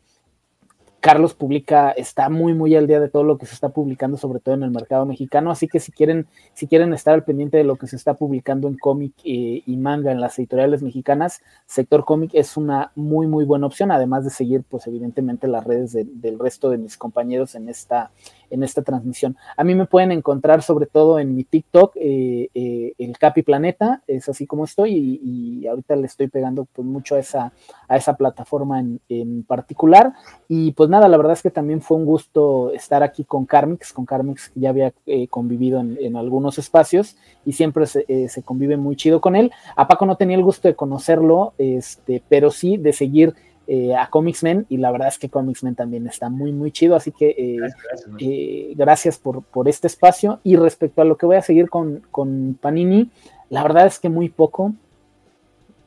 Carlos 1.07 1.35
publica, 1.35 1.93
está 1.93 2.29
muy, 2.29 2.53
muy 2.53 2.75
al 2.75 2.89
día 2.89 2.99
de 2.99 3.09
todo 3.09 3.23
lo 3.23 3.39
que 3.39 3.47
se 3.47 3.55
está 3.55 3.69
publicando, 3.69 4.17
sobre 4.17 4.41
todo 4.41 4.57
en 4.57 4.65
el 4.65 4.73
mercado 4.73 5.07
mexicano. 5.07 5.53
Así 5.53 5.69
que 5.69 5.79
si 5.79 5.93
quieren, 5.93 6.27
si 6.53 6.67
quieren 6.67 6.93
estar 6.93 7.15
al 7.15 7.23
pendiente 7.23 7.59
de 7.59 7.63
lo 7.63 7.77
que 7.77 7.87
se 7.87 7.95
está 7.95 8.15
publicando 8.15 8.67
en 8.67 8.77
cómic 8.77 9.13
eh, 9.23 9.63
y 9.65 9.77
manga 9.77 10.11
en 10.11 10.21
las 10.21 10.37
editoriales 10.41 10.83
mexicanas, 10.83 11.43
Sector 11.65 12.05
Cómic 12.05 12.33
es 12.35 12.57
una 12.57 12.91
muy, 12.97 13.29
muy 13.29 13.45
buena 13.45 13.67
opción, 13.67 13.93
además 13.93 14.25
de 14.25 14.31
seguir, 14.31 14.65
pues, 14.69 14.89
evidentemente, 14.89 15.47
las 15.47 15.63
redes 15.63 15.93
de, 15.93 16.09
del 16.13 16.41
resto 16.41 16.71
de 16.71 16.79
mis 16.79 16.97
compañeros 16.97 17.55
en 17.55 17.69
esta, 17.69 18.11
en 18.51 18.63
esta 18.63 18.83
transmisión. 18.83 19.37
A 19.57 19.65
mí 19.65 19.75
me 19.75 19.87
pueden 19.87 20.13
encontrar 20.13 20.63
sobre 20.63 20.87
todo 20.87 21.19
en 21.19 21.35
mi 21.35 21.45
TikTok, 21.45 21.97
eh, 21.97 22.49
eh, 22.55 22.95
el 22.99 23.19
Capi 23.19 23.43
Planeta, 23.43 24.03
es 24.07 24.29
así 24.29 24.47
como 24.47 24.65
estoy, 24.65 25.21
y, 25.23 25.67
ahorita 25.67 25.97
le 25.97 26.07
estoy 26.07 26.29
pegando 26.29 26.67
pues, 26.73 26.87
mucho 26.87 27.17
a 27.17 27.19
esa, 27.19 27.53
a 27.89 27.97
esa 27.97 28.17
plataforma 28.17 28.79
en, 28.79 29.01
en 29.09 29.43
particular. 29.43 30.13
Y 30.49 30.73
pues 30.73 30.89
nada, 30.89 31.09
la 31.09 31.17
verdad 31.17 31.33
es 31.33 31.43
que 31.43 31.51
también 31.51 31.81
fue 31.81 31.97
un 31.97 32.05
gusto 32.05 32.73
estar 32.73 33.03
aquí 33.03 33.25
con 33.25 33.47
Carmix, 33.47 33.93
con 33.93 34.05
Carmix 34.05 34.53
ya 34.55 34.71
había 34.71 34.93
eh, 35.07 35.27
convivido 35.29 35.81
en, 35.81 35.99
en, 36.01 36.17
algunos 36.17 36.59
espacios 36.59 37.17
y 37.45 37.53
siempre 37.53 37.87
se, 37.87 38.29
se, 38.29 38.43
convive 38.43 38.77
muy 38.77 38.97
chido 38.97 39.21
con 39.21 39.35
él. 39.35 39.51
A 39.75 39.89
Paco 39.89 40.07
no 40.07 40.17
tenía 40.17 40.37
el 40.37 40.45
gusto 40.45 40.69
de 40.69 40.77
conocerlo, 40.77 41.55
este, 41.59 42.23
pero 42.29 42.51
sí 42.51 42.77
de 42.77 42.93
seguir 42.93 43.35
eh, 43.69 43.97
a 43.97 44.09
Comics 44.11 44.45
Men 44.45 44.65
y 44.69 44.77
la 44.77 44.93
verdad 44.93 45.09
es 45.09 45.19
que 45.19 45.29
Comics 45.29 45.65
Men 45.65 45.75
también 45.75 46.07
está 46.07 46.29
muy, 46.29 46.53
muy 46.53 46.71
chido, 46.71 46.95
así 46.95 47.11
que 47.11 47.35
eh, 47.37 47.57
gracias, 47.57 48.09
eh, 48.21 48.73
gracias 48.77 49.19
por, 49.19 49.43
por, 49.43 49.69
este 49.69 49.89
espacio. 49.89 50.39
Y 50.45 50.57
respecto 50.57 51.03
a 51.03 51.05
lo 51.05 51.17
que 51.17 51.27
voy 51.27 51.37
a 51.37 51.43
seguir 51.43 51.69
con, 51.69 52.03
con 52.11 52.57
Panini, 52.61 53.11
la 53.51 53.63
verdad 53.63 53.87
es 53.87 53.99
que 53.99 54.09
muy 54.09 54.29
poco. 54.29 54.73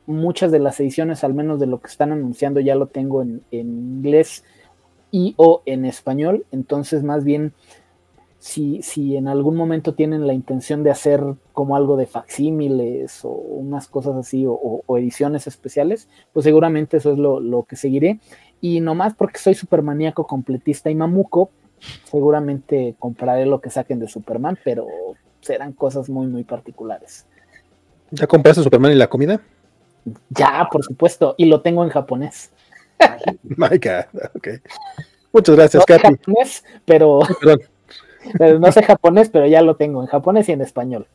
Muchas 0.06 0.52
de 0.52 0.60
las 0.60 0.80
ediciones, 0.80 1.24
al 1.24 1.34
menos 1.34 1.60
de 1.60 1.68
lo 1.68 1.80
que 1.80 1.88
están 1.88 2.12
anunciando, 2.12 2.60
ya 2.60 2.76
lo 2.76 2.88
tengo 2.88 3.22
en, 3.22 3.44
en 3.52 3.68
inglés 3.68 4.44
y 5.12 5.34
o 5.38 5.62
en 5.66 5.86
español. 5.86 6.46
Entonces, 6.52 7.04
más 7.04 7.24
bien, 7.24 7.54
si, 8.40 8.82
si, 8.82 9.18
en 9.18 9.28
algún 9.28 9.56
momento 9.58 9.94
tienen 9.94 10.26
la 10.26 10.34
intención 10.34 10.82
de 10.82 10.92
hacer 10.92 11.22
como 11.52 11.76
algo 11.76 11.98
de 11.98 12.08
facsímiles 12.08 13.24
o 13.26 13.30
unas 13.30 13.88
cosas 13.88 14.16
así 14.16 14.46
o, 14.46 14.54
o, 14.54 14.98
ediciones 14.98 15.46
especiales, 15.46 16.08
pues 16.32 16.46
seguramente 16.46 16.98
eso 16.98 17.12
es 17.12 17.18
lo, 17.18 17.42
lo 17.42 17.64
que 17.64 17.76
seguiré. 17.76 18.20
Y 18.62 18.80
nomás 18.80 19.14
porque 19.14 19.40
soy 19.40 19.56
supermaníaco 19.56 20.26
completista 20.26 20.90
y 20.90 20.96
mamuco, 20.96 21.52
seguramente 22.06 22.96
compraré 22.98 23.46
lo 23.46 23.60
que 23.60 23.70
saquen 23.70 24.00
de 24.00 24.08
Superman, 24.08 24.58
pero 24.64 24.88
serán 25.42 25.74
cosas 25.74 26.10
muy, 26.10 26.28
muy 26.28 26.44
particulares. 26.46 27.26
¿Ya 28.12 28.26
compraste 28.26 28.64
Superman 28.64 28.94
y 28.94 28.96
la 28.96 29.08
comida? 29.08 29.42
Ya, 30.30 30.68
por 30.72 30.84
supuesto, 30.84 31.36
y 31.38 31.46
lo 31.46 31.62
tengo 31.62 31.84
en 31.84 31.90
japonés. 31.90 32.52
My 33.44 33.78
God, 33.78 34.22
ok. 34.36 34.48
Muchas 35.32 35.56
gracias, 35.56 35.84
no. 35.88 35.98
Japonés, 35.98 36.64
pero... 36.86 37.20
Perdón. 37.40 37.60
No 38.60 38.72
sé 38.72 38.84
japonés, 38.84 39.30
pero 39.30 39.48
ya 39.48 39.62
lo 39.62 39.76
tengo 39.76 40.02
en 40.02 40.08
japonés 40.08 40.50
y 40.50 40.52
en 40.52 40.62
español. 40.62 41.08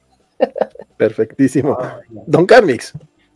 Perfectísimo. 0.97 1.77
Don 2.27 2.47
Carmix. 2.47 2.93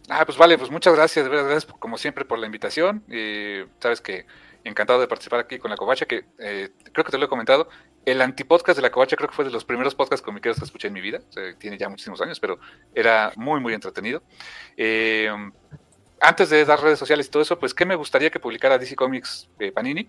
Ah, 0.08 0.24
pues 0.24 0.38
vale, 0.38 0.56
pues 0.56 0.70
muchas 0.70 0.94
gracias, 0.94 1.24
de 1.24 1.30
verdad, 1.30 1.50
gracias 1.50 1.72
como 1.78 1.98
siempre 1.98 2.24
por 2.24 2.38
la 2.38 2.46
invitación. 2.46 3.04
Y 3.08 3.64
sabes 3.78 4.00
que 4.00 4.26
encantado 4.64 5.00
de 5.00 5.08
participar 5.08 5.40
aquí 5.40 5.58
con 5.58 5.70
la 5.70 5.76
Covacha, 5.76 6.06
que 6.06 6.24
eh, 6.38 6.70
creo 6.92 7.04
que 7.04 7.10
te 7.10 7.18
lo 7.18 7.26
he 7.26 7.28
comentado. 7.28 7.68
El 8.04 8.22
antipodcast 8.22 8.76
de 8.76 8.82
la 8.82 8.90
Covacha 8.90 9.16
creo 9.16 9.28
que 9.28 9.34
fue 9.34 9.44
de 9.44 9.50
los 9.50 9.64
primeros 9.64 9.94
podcasts 9.94 10.24
comiqueros 10.24 10.58
que 10.58 10.64
escuché 10.64 10.88
en 10.88 10.94
mi 10.94 11.00
vida. 11.00 11.20
O 11.28 11.32
sea, 11.32 11.54
tiene 11.58 11.76
ya 11.76 11.88
muchísimos 11.88 12.20
años, 12.22 12.40
pero 12.40 12.58
era 12.94 13.32
muy, 13.36 13.60
muy 13.60 13.74
entretenido. 13.74 14.22
Eh, 14.76 15.30
antes 16.20 16.50
de 16.50 16.64
dar 16.64 16.80
redes 16.80 16.98
sociales 16.98 17.26
y 17.26 17.30
todo 17.30 17.42
eso, 17.42 17.58
pues, 17.58 17.74
¿qué 17.74 17.84
me 17.84 17.94
gustaría 17.94 18.30
que 18.30 18.40
publicara 18.40 18.78
DC 18.78 18.96
Comics 18.96 19.48
eh, 19.58 19.72
Panini? 19.72 20.08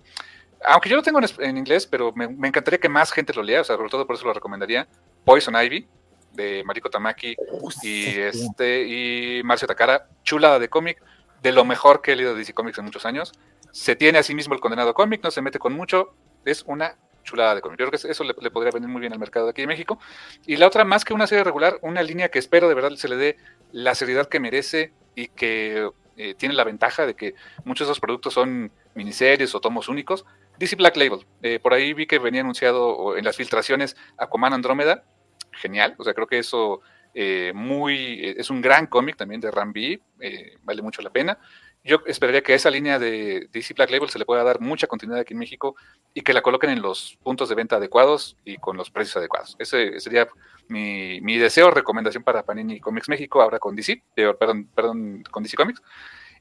Aunque 0.66 0.90
yo 0.90 0.96
lo 0.96 1.04
tengo 1.04 1.20
en, 1.20 1.28
en 1.40 1.58
inglés, 1.58 1.88
pero 1.88 2.12
me, 2.14 2.28
me, 2.28 2.48
encantaría 2.48 2.80
que 2.80 2.90
más 2.90 3.12
gente 3.12 3.34
lo 3.34 3.44
lea, 3.44 3.62
o 3.62 3.64
sea, 3.64 3.76
sobre 3.76 3.90
todo 3.90 4.06
por 4.06 4.16
eso 4.16 4.26
lo 4.26 4.34
recomendaría. 4.34 4.88
Poison 5.24 5.56
Ivy, 5.56 5.88
de 6.34 6.64
Mariko 6.64 6.90
Tamaki 6.90 7.36
y, 7.84 8.06
este, 8.20 8.88
y 8.88 9.44
Marcio 9.44 9.68
Takara, 9.68 10.08
chulada 10.24 10.60
de 10.60 10.70
cómic, 10.70 11.02
de 11.42 11.52
lo 11.52 11.66
mejor 11.66 12.02
que 12.02 12.14
he 12.14 12.16
leído 12.16 12.34
de 12.34 12.40
DC 12.40 12.54
Comics 12.54 12.78
en 12.78 12.86
muchos 12.86 13.06
años. 13.06 13.34
Se 13.72 13.96
tiene 13.96 14.20
a 14.20 14.24
sí 14.24 14.36
mismo 14.36 14.54
el 14.54 14.60
condenado 14.60 14.94
cómic, 14.94 15.24
no 15.24 15.32
se 15.32 15.42
mete 15.42 15.60
con 15.60 15.74
mucho, 15.74 16.14
es 16.46 16.64
una 16.66 16.96
chulada 17.24 17.56
de 17.56 17.62
cómic. 17.62 17.80
Yo 17.80 17.88
creo 17.88 18.00
que 18.00 18.12
eso 18.12 18.24
le, 18.24 18.34
le, 18.40 18.52
podría 18.52 18.72
venir 18.72 18.90
muy 18.90 19.02
bien 19.02 19.14
al 19.14 19.20
mercado 19.20 19.46
de 19.46 19.52
aquí 19.52 19.62
de 19.62 19.68
México. 19.68 20.00
Y 20.46 20.58
la 20.58 20.68
otra, 20.68 20.86
más 20.86 21.06
que 21.06 21.14
una 21.14 21.28
serie 21.28 21.44
regular, 21.44 21.78
una 21.82 22.02
línea 22.02 22.30
que 22.30 22.40
espero 22.40 22.68
de 22.68 22.76
verdad 22.76 22.96
se 22.96 23.08
le 23.08 23.16
dé 23.16 23.38
la 23.72 23.96
seriedad 23.96 24.28
que 24.28 24.40
merece 24.40 24.94
y 25.16 25.28
que 25.28 25.90
eh, 26.18 26.34
tiene 26.36 26.56
la 26.56 26.64
ventaja 26.64 27.06
de 27.06 27.16
que 27.16 27.36
muchos 27.64 27.88
de 27.88 27.92
esos 27.92 28.00
productos 28.00 28.34
son 28.34 28.72
miniseries 28.96 29.54
o 29.56 29.62
tomos 29.62 29.88
únicos. 29.88 30.26
DC 30.60 30.76
Black 30.76 30.98
Label, 30.98 31.26
eh, 31.42 31.60
por 31.60 31.74
ahí 31.74 31.94
vi 31.94 32.06
que 32.06 32.20
venía 32.20 32.42
anunciado 32.42 33.18
en 33.18 33.24
las 33.24 33.38
filtraciones 33.38 33.96
Aquaman 34.18 34.54
Andrómeda, 34.54 35.04
genial, 35.52 35.96
o 35.98 36.04
sea, 36.04 36.14
creo 36.14 36.28
que 36.28 36.38
eso 36.38 36.82
eh, 37.14 37.52
muy, 37.56 38.20
es 38.38 38.50
un 38.50 38.62
gran 38.62 38.86
cómic 38.88 39.18
también 39.18 39.42
de 39.42 39.52
Rambi, 39.52 40.02
eh, 40.20 40.58
vale 40.64 40.82
mucho 40.82 41.02
la 41.02 41.10
pena. 41.10 41.40
Yo 41.84 42.02
esperaría 42.06 42.44
que 42.44 42.54
esa 42.54 42.70
línea 42.70 43.00
de 43.00 43.48
DC 43.54 43.74
Black 43.74 43.90
Label 43.90 44.10
se 44.10 44.20
le 44.20 44.26
pueda 44.26 44.44
dar 44.44 44.60
mucha 44.60 44.86
continuidad 44.86 45.22
aquí 45.22 45.34
en 45.34 45.40
México 45.40 45.76
y 46.14 46.22
que 46.22 46.34
la 46.34 46.42
coloquen 46.42 46.72
en 46.72 46.82
los 46.82 47.18
puntos 47.24 47.48
de 47.48 47.56
venta 47.56 47.78
adecuados 47.78 48.36
y 48.44 48.58
con 48.58 48.76
los 48.76 48.92
precios 48.92 49.16
adecuados. 49.16 49.56
Ese 49.60 49.98
sería 50.02 50.28
mi, 50.68 51.38
deseo, 51.38 51.72
recomendación 51.72 52.24
para 52.24 52.44
Panini 52.44 52.82
Comics 52.82 53.08
México, 53.08 53.42
ahora 53.42 53.60
con 53.60 53.76
DC, 53.76 54.04
eh, 54.18 54.34
perdón, 54.38 54.70
perdón, 54.76 55.24
con 55.32 55.42
DC 55.42 55.56
Comics. 55.56 55.82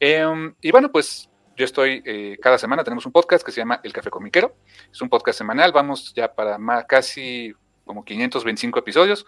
Eh, 0.00 0.52
y 0.60 0.70
bueno, 0.72 0.90
pues 0.90 1.30
yo 1.58 1.64
estoy, 1.64 2.02
eh, 2.06 2.38
cada 2.40 2.56
semana 2.56 2.84
tenemos 2.84 3.04
un 3.04 3.10
podcast 3.10 3.44
que 3.44 3.50
se 3.50 3.60
llama 3.60 3.80
El 3.82 3.92
Café 3.92 4.10
Comiquero. 4.10 4.54
Es 4.92 5.02
un 5.02 5.08
podcast 5.08 5.36
semanal, 5.36 5.72
vamos 5.72 6.14
ya 6.14 6.32
para 6.32 6.56
más, 6.56 6.84
casi 6.84 7.52
como 7.84 8.04
525 8.04 8.78
episodios. 8.78 9.26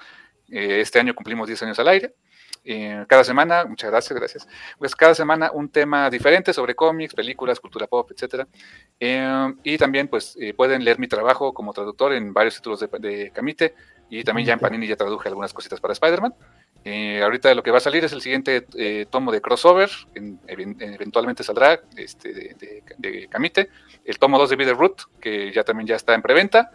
Eh, 0.48 0.80
este 0.80 1.00
año 1.00 1.12
cumplimos 1.12 1.48
10 1.48 1.64
años 1.64 1.78
al 1.80 1.88
aire. 1.88 2.14
Eh, 2.62 3.04
cada 3.08 3.24
semana, 3.24 3.64
muchas 3.64 3.90
gracias, 3.90 4.18
gracias. 4.18 4.48
Pues 4.78 4.94
cada 4.94 5.14
semana 5.14 5.50
un 5.50 5.68
tema 5.68 6.08
diferente 6.10 6.52
sobre 6.52 6.74
cómics, 6.74 7.14
películas, 7.14 7.58
cultura 7.58 7.86
pop, 7.86 8.10
etcétera. 8.12 8.46
Eh, 8.98 9.54
y 9.64 9.76
también, 9.76 10.08
pues, 10.08 10.36
eh, 10.40 10.54
pueden 10.54 10.84
leer 10.84 10.98
mi 10.98 11.08
trabajo 11.08 11.52
como 11.52 11.72
traductor 11.72 12.12
en 12.12 12.32
varios 12.32 12.56
títulos 12.56 12.80
de, 12.80 12.88
de 12.98 13.32
Camite 13.32 13.74
y 14.08 14.24
también 14.24 14.46
ya 14.46 14.52
en 14.54 14.58
Panini 14.58 14.86
ya 14.86 14.96
traduje 14.96 15.28
algunas 15.28 15.52
cositas 15.52 15.80
para 15.80 15.92
Spider-Man. 15.92 16.34
Eh, 16.84 17.22
ahorita 17.22 17.54
lo 17.54 17.62
que 17.62 17.70
va 17.70 17.78
a 17.78 17.80
salir 17.80 18.04
es 18.04 18.12
el 18.12 18.22
siguiente 18.22 18.66
eh, 18.74 19.06
tomo 19.10 19.32
de 19.32 19.40
crossover, 19.40 19.90
eventualmente 20.46 21.42
saldrá 21.42 21.80
este, 21.96 22.32
de, 22.32 22.56
de, 22.58 22.82
de, 22.96 23.28
Camite, 23.28 23.68
el 24.04 24.18
tomo 24.18 24.38
2 24.38 24.50
de 24.50 24.72
Root, 24.72 25.02
que 25.20 25.52
ya 25.52 25.62
también 25.62 25.86
ya 25.86 25.96
está 25.96 26.14
en 26.14 26.22
preventa, 26.22 26.70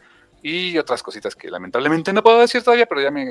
y 0.48 0.78
otras 0.78 1.02
cositas 1.02 1.36
que 1.36 1.50
lamentablemente 1.50 2.14
no 2.14 2.22
puedo 2.22 2.40
decir 2.40 2.62
todavía, 2.62 2.86
pero 2.86 3.02
ya 3.02 3.10
me, 3.10 3.26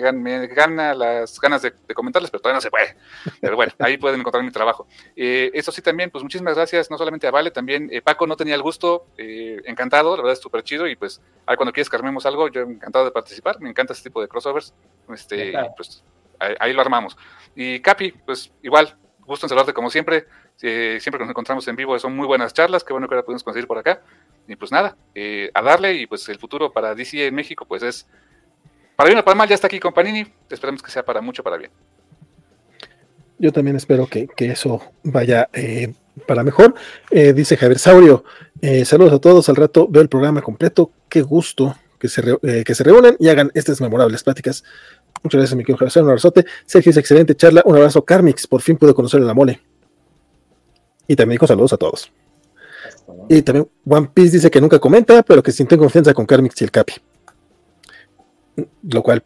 gana 0.48 0.94
las 0.94 1.38
ganas 1.38 1.62
de, 1.62 1.72
comentarles, 1.94 2.28
pero 2.28 2.42
todavía 2.42 2.56
no 2.56 2.60
se 2.60 2.70
puede. 2.70 2.96
Pero 3.40 3.54
bueno, 3.54 3.72
ahí 3.78 3.96
pueden 3.98 4.18
encontrar 4.18 4.42
mi 4.42 4.50
trabajo. 4.50 4.88
Eh, 5.14 5.48
eso 5.54 5.70
sí, 5.70 5.80
también, 5.80 6.10
pues 6.10 6.24
muchísimas 6.24 6.56
gracias, 6.56 6.90
no 6.90 6.98
solamente 6.98 7.28
a 7.28 7.30
Vale, 7.30 7.52
también 7.52 7.88
eh, 7.92 8.02
Paco 8.02 8.26
no 8.26 8.36
tenía 8.36 8.56
el 8.56 8.62
gusto, 8.62 9.06
eh, 9.16 9.62
encantado, 9.64 10.16
la 10.16 10.22
verdad 10.22 10.32
es 10.32 10.40
súper 10.40 10.64
chido, 10.64 10.88
y 10.88 10.96
pues 10.96 11.20
ahí 11.46 11.54
cuando 11.54 11.72
quieres 11.72 11.88
que 11.88 11.94
armemos 11.94 12.26
algo, 12.26 12.48
yo 12.48 12.62
encantado 12.62 13.04
de 13.04 13.12
participar, 13.12 13.60
me 13.60 13.70
encanta 13.70 13.92
este 13.92 14.08
tipo 14.10 14.20
de 14.20 14.26
crossovers, 14.26 14.74
este, 15.08 15.54
pues 15.76 16.02
ahí, 16.38 16.72
lo 16.72 16.80
armamos. 16.80 17.16
Y 17.54 17.80
Capi, 17.80 18.12
pues 18.12 18.52
igual, 18.62 18.96
gusto 19.20 19.46
en 19.46 19.48
saludarte 19.48 19.72
como 19.72 19.90
siempre, 19.90 20.26
siempre 20.56 21.12
que 21.12 21.18
nos 21.18 21.30
encontramos 21.30 21.66
en 21.68 21.76
vivo 21.76 21.98
son 21.98 22.14
muy 22.16 22.26
buenas 22.26 22.52
charlas, 22.52 22.84
qué 22.84 22.92
bueno 22.92 23.08
que 23.08 23.14
ahora 23.14 23.24
podemos 23.24 23.42
conseguir 23.42 23.66
por 23.66 23.78
acá 23.78 24.02
y 24.46 24.56
pues 24.56 24.70
nada, 24.70 24.96
eh, 25.14 25.50
a 25.54 25.62
darle 25.62 25.94
y 25.94 26.06
pues 26.06 26.28
el 26.28 26.38
futuro 26.38 26.72
para 26.72 26.94
DC 26.94 27.26
en 27.26 27.34
México 27.34 27.64
pues 27.66 27.82
es, 27.82 28.06
para 28.96 29.08
bien 29.08 29.18
o 29.18 29.24
para 29.24 29.34
mal 29.34 29.48
ya 29.48 29.54
está 29.54 29.66
aquí 29.66 29.80
con 29.80 29.92
Panini, 29.92 30.26
esperemos 30.50 30.82
que 30.82 30.90
sea 30.90 31.04
para 31.04 31.20
mucho, 31.20 31.42
para 31.42 31.56
bien. 31.56 31.70
Yo 33.38 33.52
también 33.52 33.76
espero 33.76 34.06
que, 34.06 34.28
eso 34.38 34.80
vaya 35.02 35.48
eh, 35.52 35.92
para 36.26 36.44
mejor. 36.44 36.74
Eh, 37.10 37.32
dice 37.32 37.56
Javier 37.56 37.78
Saurio, 37.78 38.24
saludos 38.84 39.14
a 39.14 39.18
todos, 39.18 39.48
al 39.48 39.56
rato 39.56 39.88
veo 39.88 40.02
el 40.02 40.08
programa 40.08 40.40
completo, 40.40 40.92
qué 41.08 41.22
gusto 41.22 41.76
que 41.98 42.08
se, 42.08 42.22
que 42.64 42.74
se 42.74 42.84
reúnan 42.84 43.16
y 43.18 43.28
hagan 43.28 43.50
estas 43.54 43.80
memorables 43.80 44.22
pláticas. 44.22 44.62
Muchas 45.22 45.38
gracias, 45.38 45.56
mi 45.56 45.64
querido 45.64 45.78
Javier, 45.78 46.04
un 46.04 46.10
abrazote. 46.10 46.44
Sergio, 46.66 46.90
es 46.90 46.96
excelente 46.96 47.34
charla, 47.34 47.62
un 47.64 47.76
abrazo, 47.76 48.04
Carmix, 48.04 48.46
por 48.46 48.60
fin 48.60 48.76
pude 48.76 48.94
conocer 48.94 49.22
a 49.22 49.24
la 49.24 49.34
mole. 49.34 49.60
Y 51.06 51.16
también 51.16 51.36
dijo 51.36 51.46
saludos 51.46 51.72
a 51.72 51.76
todos. 51.76 52.12
Y 53.28 53.42
también 53.42 53.68
One 53.88 54.10
Piece 54.12 54.32
dice 54.32 54.50
que 54.50 54.60
nunca 54.60 54.78
comenta, 54.78 55.22
pero 55.22 55.42
que 55.42 55.52
siente 55.52 55.76
confianza 55.78 56.14
con 56.14 56.26
Carmix 56.26 56.60
y 56.60 56.64
el 56.64 56.70
Capi. 56.70 56.94
Lo 58.82 59.02
cual, 59.02 59.22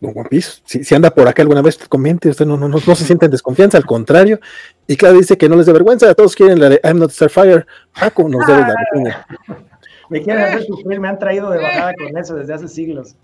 One 0.00 0.28
Piece, 0.28 0.62
si, 0.64 0.94
anda 0.94 1.10
por 1.10 1.28
acá 1.28 1.42
alguna 1.42 1.62
vez, 1.62 1.78
comente, 1.88 2.30
usted 2.30 2.46
no, 2.46 2.56
no, 2.56 2.68
no, 2.68 2.78
se 2.78 3.04
siente 3.04 3.26
en 3.26 3.30
desconfianza, 3.30 3.76
al 3.76 3.84
contrario. 3.84 4.40
Y 4.86 4.96
claro, 4.96 5.18
dice 5.18 5.36
que 5.36 5.48
no 5.48 5.56
les 5.56 5.66
da 5.66 5.72
vergüenza, 5.72 6.14
todos 6.14 6.34
quieren 6.34 6.58
la 6.60 6.70
de 6.70 6.80
I'm 6.82 6.98
not 6.98 7.10
Starfire. 7.10 7.66
Paco 7.98 8.28
nos 8.28 8.46
debe 8.46 8.60
la 8.60 8.74
reseña. 8.92 9.26
Me 10.08 10.22
quieren 10.22 10.42
hacer 10.42 10.64
sufrir, 10.64 11.00
me 11.00 11.08
han 11.08 11.18
traído 11.18 11.50
de 11.50 11.58
bajada 11.58 11.92
con 11.94 12.16
eso 12.16 12.34
desde 12.34 12.54
hace 12.54 12.68
siglos. 12.68 13.14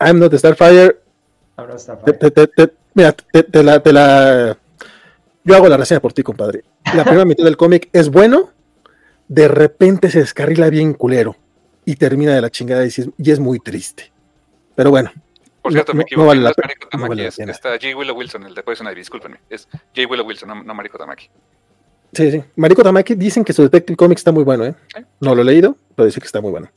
I'm 0.00 0.18
not 0.18 0.34
Starfire. 0.34 0.96
Mira, 2.94 3.12
te, 3.12 3.62
la, 3.62 3.80
te 3.80 3.92
la. 3.92 4.58
Yo 5.44 5.56
hago 5.56 5.68
la 5.68 5.76
reseña 5.76 6.00
por 6.00 6.12
ti, 6.12 6.22
compadre. 6.22 6.64
La 6.94 7.04
primera 7.04 7.24
mitad 7.24 7.44
del 7.44 7.56
cómic 7.56 7.88
es 7.92 8.10
bueno 8.10 8.50
de 9.32 9.48
repente 9.48 10.10
se 10.10 10.18
descarrila 10.18 10.68
bien 10.68 10.92
culero 10.92 11.36
y 11.86 11.96
termina 11.96 12.34
de 12.34 12.42
la 12.42 12.50
chingada 12.50 12.84
y 12.84 13.30
es, 13.30 13.40
muy 13.40 13.60
triste. 13.60 14.12
Pero 14.74 14.90
bueno. 14.90 15.10
Por 15.62 15.72
cierto, 15.72 15.94
me 15.94 16.02
equivoco. 16.02 16.24
No 16.24 16.28
vale 16.28 16.42
la, 16.42 16.52
pena. 16.52 17.50
está 17.50 17.70
J. 17.70 17.96
Willow 17.96 18.14
Wilson, 18.14 18.44
el 18.44 18.54
de 18.54 18.62
Poison 18.62 18.86
Ivy, 18.88 18.96
discúlpenme. 18.96 19.38
Es 19.48 19.68
J. 19.96 20.06
Willow 20.06 20.26
Wilson, 20.26 20.66
no, 20.66 20.74
Mariko 20.74 20.98
Tamaki. 20.98 21.30
Sí, 22.12 22.30
sí. 22.30 22.44
Mariko 22.56 22.82
Tamaki 22.82 23.14
dicen 23.14 23.42
que 23.42 23.54
su 23.54 23.62
Detective 23.62 23.96
Comics 23.96 24.20
está 24.20 24.32
muy 24.32 24.44
bueno, 24.44 24.66
¿eh? 24.66 24.74
No 25.20 25.34
lo 25.34 25.40
he 25.40 25.44
leído, 25.46 25.78
pero 25.96 26.04
dice 26.04 26.20
que 26.20 26.26
está 26.26 26.42
muy 26.42 26.50
bueno. 26.50 26.70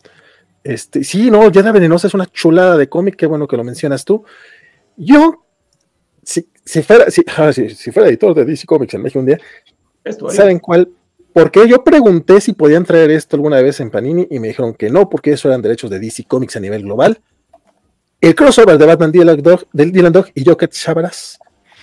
Este, 0.63 1.03
sí, 1.03 1.29
no, 1.29 1.49
Yada 1.51 1.73
Venenosa 1.73 2.07
es 2.07 2.13
una 2.13 2.25
chulada 2.25 2.77
de 2.77 2.87
cómic, 2.87 3.17
qué 3.17 3.25
bueno 3.25 3.47
que 3.47 3.57
lo 3.57 3.65
mencionas 3.65 4.05
tú. 4.05 4.23
Yo, 4.97 5.45
si, 6.23 6.47
si, 6.63 6.81
fuera, 6.81 7.09
si, 7.11 7.23
ah, 7.37 7.51
si, 7.53 7.91
fuera 7.91 8.09
editor 8.09 8.33
de 8.33 8.45
DC 8.45 8.65
Comics 8.65 8.93
en 8.93 9.01
México 9.01 9.19
un 9.19 9.25
día, 9.25 9.39
¿saben 10.29 10.59
cuál 10.59 10.89
porque 11.35 11.67
yo 11.67 11.83
pregunté 11.83 12.39
si 12.39 12.53
podían 12.53 12.85
traer 12.85 13.11
esto 13.11 13.35
alguna 13.35 13.61
vez 13.61 13.81
en 13.81 13.91
Panini 13.91 14.25
y 14.31 14.39
me 14.39 14.47
dijeron 14.47 14.73
que 14.73 14.89
no, 14.89 15.09
porque 15.09 15.33
eso 15.33 15.49
eran 15.49 15.61
derechos 15.61 15.89
de 15.89 15.99
DC 15.99 16.23
Comics 16.23 16.55
a 16.55 16.61
nivel 16.61 16.83
global. 16.83 17.19
El 18.21 18.33
crossover 18.35 18.77
de 18.77 18.85
Batman 18.85 19.11
Dylan 19.11 19.41
Dog, 19.41 19.67
del 19.73 19.91
Dylan 19.91 20.13
Dog 20.13 20.27
y 20.33 20.45
Joker 20.45 20.69
Chabras, 20.69 21.37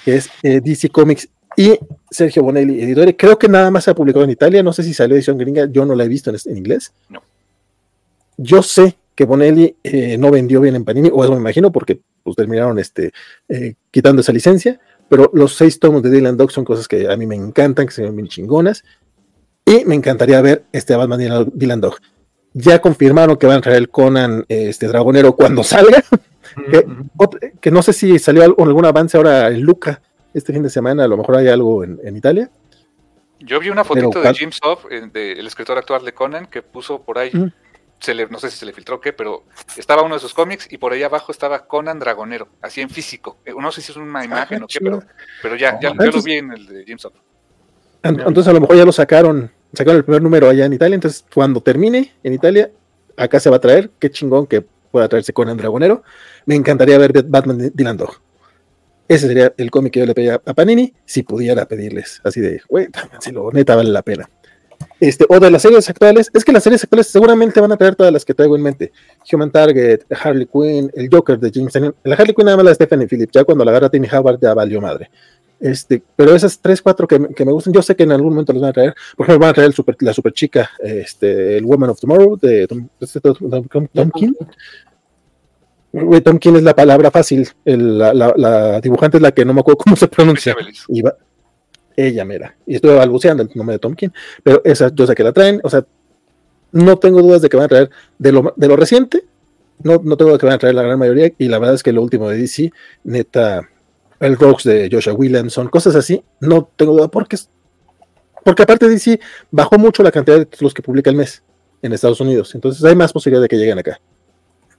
que 0.06 0.16
es 0.16 0.30
eh, 0.42 0.62
DC 0.64 0.88
Comics 0.88 1.28
y 1.54 1.78
Sergio 2.10 2.42
Bonelli, 2.44 2.80
editor, 2.82 3.14
creo 3.14 3.38
que 3.38 3.46
nada 3.46 3.70
más 3.70 3.84
se 3.84 3.90
ha 3.90 3.94
publicado 3.94 4.24
en 4.24 4.30
Italia, 4.30 4.62
no 4.62 4.72
sé 4.72 4.82
si 4.84 4.94
salió 4.94 5.16
edición 5.16 5.36
gringa, 5.36 5.66
yo 5.70 5.84
no 5.84 5.94
la 5.94 6.04
he 6.04 6.08
visto 6.08 6.30
en, 6.30 6.56
inglés. 6.56 6.94
No. 7.10 7.22
Yo 8.38 8.62
sé 8.62 8.96
que 9.14 9.24
Bonelli 9.24 9.76
eh, 9.82 10.16
no 10.18 10.30
vendió 10.30 10.60
bien 10.60 10.76
en 10.76 10.84
Panini, 10.84 11.10
o 11.12 11.22
eso 11.22 11.32
me 11.32 11.38
imagino, 11.38 11.70
porque 11.70 12.00
pues, 12.22 12.36
terminaron 12.36 12.78
este, 12.78 13.12
eh, 13.48 13.74
quitando 13.90 14.20
esa 14.20 14.32
licencia, 14.32 14.80
pero 15.08 15.30
los 15.34 15.54
seis 15.54 15.78
tomos 15.78 16.02
de 16.02 16.10
Dylan 16.10 16.36
Dog 16.36 16.50
son 16.50 16.64
cosas 16.64 16.88
que 16.88 17.10
a 17.10 17.16
mí 17.16 17.26
me 17.26 17.36
encantan, 17.36 17.86
que 17.86 17.92
se 17.92 18.02
ven 18.02 18.16
bien 18.16 18.28
chingonas. 18.28 18.84
Y 19.64 19.84
me 19.84 19.94
encantaría 19.94 20.40
ver 20.40 20.64
este 20.72 20.96
Batman 20.96 21.50
Dylan 21.52 21.80
Dog. 21.80 21.96
Ya 22.54 22.80
confirmaron 22.80 23.36
que 23.36 23.46
van 23.46 23.58
a 23.58 23.60
traer 23.60 23.78
el 23.78 23.90
Conan 23.90 24.44
este 24.48 24.88
Dragonero 24.88 25.34
cuando 25.34 25.62
salga. 25.62 26.02
que, 27.60 27.70
no 27.70 27.82
sé 27.82 27.92
si 27.92 28.18
salió 28.18 28.42
algún 28.42 28.84
avance 28.84 29.16
ahora 29.16 29.48
en 29.48 29.60
Luca 29.60 30.00
este 30.34 30.52
fin 30.52 30.62
de 30.62 30.70
semana, 30.70 31.04
a 31.04 31.08
lo 31.08 31.16
mejor 31.16 31.36
hay 31.36 31.48
algo 31.48 31.84
en, 31.84 32.16
Italia. 32.16 32.50
Yo 33.40 33.60
vi 33.60 33.68
una 33.70 33.84
fotito 33.84 34.20
de 34.20 34.34
Jim 34.34 34.50
Soft, 34.50 34.86
el 34.90 35.46
escritor 35.46 35.76
actual 35.78 36.04
de 36.04 36.12
Conan, 36.12 36.46
que 36.46 36.62
puso 36.62 37.02
por 37.02 37.18
ahí, 37.18 37.32
se 38.02 38.14
le, 38.14 38.26
no 38.26 38.38
sé 38.38 38.50
si 38.50 38.58
se 38.58 38.66
le 38.66 38.72
filtró 38.72 39.00
qué, 39.00 39.12
pero 39.12 39.44
estaba 39.76 40.02
uno 40.02 40.14
de 40.14 40.20
sus 40.20 40.34
cómics 40.34 40.66
y 40.70 40.78
por 40.78 40.92
ahí 40.92 41.02
abajo 41.02 41.30
estaba 41.30 41.66
Conan 41.66 41.98
Dragonero, 42.00 42.48
así 42.60 42.80
en 42.80 42.90
físico. 42.90 43.38
Eh, 43.44 43.52
no 43.56 43.70
sé 43.70 43.80
si 43.80 43.92
es 43.92 43.96
una 43.96 44.20
ah, 44.20 44.24
imagen 44.24 44.64
o 44.64 44.66
qué, 44.66 44.80
pero, 44.80 45.02
pero 45.40 45.56
ya, 45.56 45.78
ya 45.80 45.94
yo 45.94 46.10
lo 46.10 46.22
vi 46.22 46.34
en 46.34 46.52
el 46.52 46.66
de 46.66 46.98
Soft. 46.98 47.14
Entonces 48.02 48.48
a 48.48 48.52
lo 48.52 48.60
mejor 48.60 48.76
ya 48.76 48.84
lo 48.84 48.92
sacaron, 48.92 49.52
sacaron 49.72 49.98
el 49.98 50.04
primer 50.04 50.22
número 50.22 50.48
allá 50.48 50.66
en 50.66 50.72
Italia, 50.72 50.96
entonces 50.96 51.24
cuando 51.32 51.60
termine 51.60 52.12
en 52.24 52.32
Italia, 52.32 52.72
acá 53.16 53.38
se 53.38 53.48
va 53.48 53.56
a 53.56 53.60
traer, 53.60 53.90
qué 54.00 54.10
chingón 54.10 54.48
que 54.48 54.64
pueda 54.90 55.08
traerse 55.08 55.32
con 55.32 55.48
el 55.48 55.56
Dragonero. 55.56 56.02
Me 56.44 56.56
encantaría 56.56 56.98
ver 56.98 57.22
Batman 57.24 57.70
Dylan 57.72 57.96
Dog. 57.96 58.20
Ese 59.06 59.28
sería 59.28 59.52
el 59.56 59.70
cómic 59.70 59.92
que 59.92 60.00
yo 60.00 60.06
le 60.06 60.14
pedía 60.14 60.40
a 60.44 60.54
Panini, 60.54 60.92
si 61.04 61.22
pudiera 61.22 61.66
pedirles, 61.66 62.20
así 62.24 62.40
de, 62.40 62.60
güey, 62.68 62.88
si 63.20 63.30
lo 63.30 63.52
neta 63.52 63.76
vale 63.76 63.90
la 63.90 64.02
pena. 64.02 64.28
Este, 65.02 65.26
o 65.28 65.40
de 65.40 65.50
las 65.50 65.62
series 65.62 65.90
actuales, 65.90 66.30
es 66.32 66.44
que 66.44 66.52
las 66.52 66.62
series 66.62 66.84
actuales 66.84 67.08
seguramente 67.08 67.60
van 67.60 67.72
a 67.72 67.76
traer 67.76 67.96
todas 67.96 68.12
las 68.12 68.24
que 68.24 68.34
traigo 68.34 68.54
en 68.54 68.62
mente. 68.62 68.92
Human 69.32 69.50
Target, 69.50 70.02
Harley 70.08 70.46
Quinn, 70.46 70.92
el 70.94 71.08
Joker 71.10 71.40
de 71.40 71.50
James 71.52 71.72
Daniel. 71.72 71.96
La 72.04 72.14
Harley 72.14 72.32
Quinn 72.32 72.44
nada 72.44 72.56
más 72.56 72.64
la 72.66 72.70
de 72.70 72.74
Stephanie 72.76 73.08
Phillips, 73.08 73.32
ya 73.32 73.42
cuando 73.42 73.64
la 73.64 73.72
agarra 73.72 73.88
Timmy 73.88 74.06
Howard 74.12 74.38
ya 74.40 74.54
valió 74.54 74.80
madre. 74.80 75.10
Este, 75.58 76.00
pero 76.14 76.36
esas 76.36 76.56
tres, 76.60 76.80
cuatro 76.80 77.08
que, 77.08 77.18
que, 77.34 77.44
me 77.44 77.50
gustan, 77.50 77.72
yo 77.72 77.82
sé 77.82 77.96
que 77.96 78.04
en 78.04 78.12
algún 78.12 78.30
momento 78.30 78.52
los 78.52 78.62
van 78.62 78.70
a 78.70 78.74
traer. 78.74 78.94
Por 79.16 79.26
ejemplo, 79.26 79.40
van 79.40 79.50
a 79.50 79.54
traer 79.54 79.70
el 79.70 79.74
super, 79.74 79.96
la 79.98 80.12
super 80.12 80.32
chica, 80.32 80.70
este, 80.78 81.56
el 81.56 81.64
Woman 81.64 81.90
of 81.90 81.98
Tomorrow 81.98 82.38
de 82.40 82.68
Tom, 82.68 82.86
este, 83.00 83.20
Tom, 83.20 83.34
Tom, 83.92 84.10
King. 84.12 84.34
Tom 86.22 86.38
King 86.38 86.54
es 86.54 86.62
la 86.62 86.76
palabra 86.76 87.10
fácil. 87.10 87.48
El, 87.64 87.98
la, 87.98 88.14
la, 88.14 88.80
dibujante 88.80 89.16
es 89.16 89.22
la 89.22 89.32
que 89.32 89.44
no 89.44 89.52
me 89.52 89.62
acuerdo 89.62 89.78
cómo 89.78 89.96
se 89.96 90.06
pronuncia. 90.06 90.54
Ella 91.96 92.24
mera. 92.24 92.56
Y 92.66 92.76
estuve 92.76 92.94
balbuceando 92.94 93.42
el 93.42 93.50
nombre 93.54 93.74
de 93.74 93.78
Tom 93.78 93.94
King. 93.94 94.10
Pero 94.42 94.62
esa 94.64 94.90
yo 94.94 95.06
sé 95.06 95.14
que 95.14 95.24
la 95.24 95.32
traen. 95.32 95.60
O 95.64 95.70
sea, 95.70 95.84
no 96.72 96.98
tengo 96.98 97.22
dudas 97.22 97.42
de 97.42 97.48
que 97.48 97.56
van 97.56 97.66
a 97.66 97.68
traer 97.68 97.90
de 98.18 98.32
lo, 98.32 98.54
de 98.56 98.68
lo 98.68 98.76
reciente. 98.76 99.24
No, 99.82 100.00
no 100.02 100.16
tengo 100.16 100.30
dudas 100.30 100.34
de 100.34 100.38
que 100.38 100.46
van 100.46 100.54
a 100.54 100.58
traer 100.58 100.74
la 100.74 100.82
gran 100.82 100.98
mayoría. 100.98 101.32
Y 101.38 101.48
la 101.48 101.58
verdad 101.58 101.74
es 101.74 101.82
que 101.82 101.92
lo 101.92 102.02
último 102.02 102.28
de 102.28 102.38
DC, 102.38 102.72
neta 103.04 103.68
el 104.22 104.38
Rocks 104.38 104.62
de 104.64 104.88
Joshua 104.90 105.14
Williamson, 105.14 105.68
cosas 105.68 105.96
así, 105.96 106.22
no 106.40 106.70
tengo 106.76 106.92
duda, 106.92 107.08
porque, 107.08 107.36
porque 108.44 108.62
aparte 108.62 108.88
DC 108.88 109.18
bajó 109.50 109.78
mucho 109.78 110.04
la 110.04 110.12
cantidad 110.12 110.38
de 110.38 110.46
títulos 110.46 110.72
que 110.72 110.80
publica 110.80 111.10
el 111.10 111.16
mes 111.16 111.42
en 111.82 111.92
Estados 111.92 112.20
Unidos, 112.20 112.54
entonces 112.54 112.84
hay 112.84 112.94
más 112.94 113.12
posibilidad 113.12 113.42
de 113.42 113.48
que 113.48 113.56
lleguen 113.56 113.80
acá. 113.80 114.00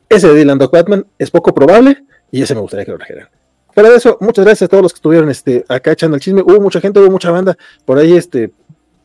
Ese 0.07 0.29
de 0.29 0.35
Dylan 0.35 0.57
Dog 0.57 0.71
Batman 0.71 1.05
es 1.19 1.29
poco 1.29 1.53
probable 1.53 2.05
y 2.31 2.41
ese 2.41 2.55
me 2.55 2.61
gustaría 2.61 2.85
que 2.85 2.91
lo 2.91 2.97
trajeran. 2.97 3.27
Pero 3.75 3.89
de 3.89 3.97
eso, 3.97 4.17
muchas 4.19 4.45
gracias 4.45 4.67
a 4.67 4.69
todos 4.69 4.83
los 4.83 4.93
que 4.93 4.97
estuvieron 4.97 5.29
este, 5.29 5.65
acá 5.67 5.91
echando 5.91 6.15
el 6.15 6.21
chisme. 6.21 6.41
Hubo 6.41 6.59
mucha 6.59 6.79
gente, 6.79 6.99
hubo 6.99 7.09
mucha 7.09 7.31
banda. 7.31 7.57
Por 7.85 7.97
ahí, 7.97 8.13
este, 8.13 8.51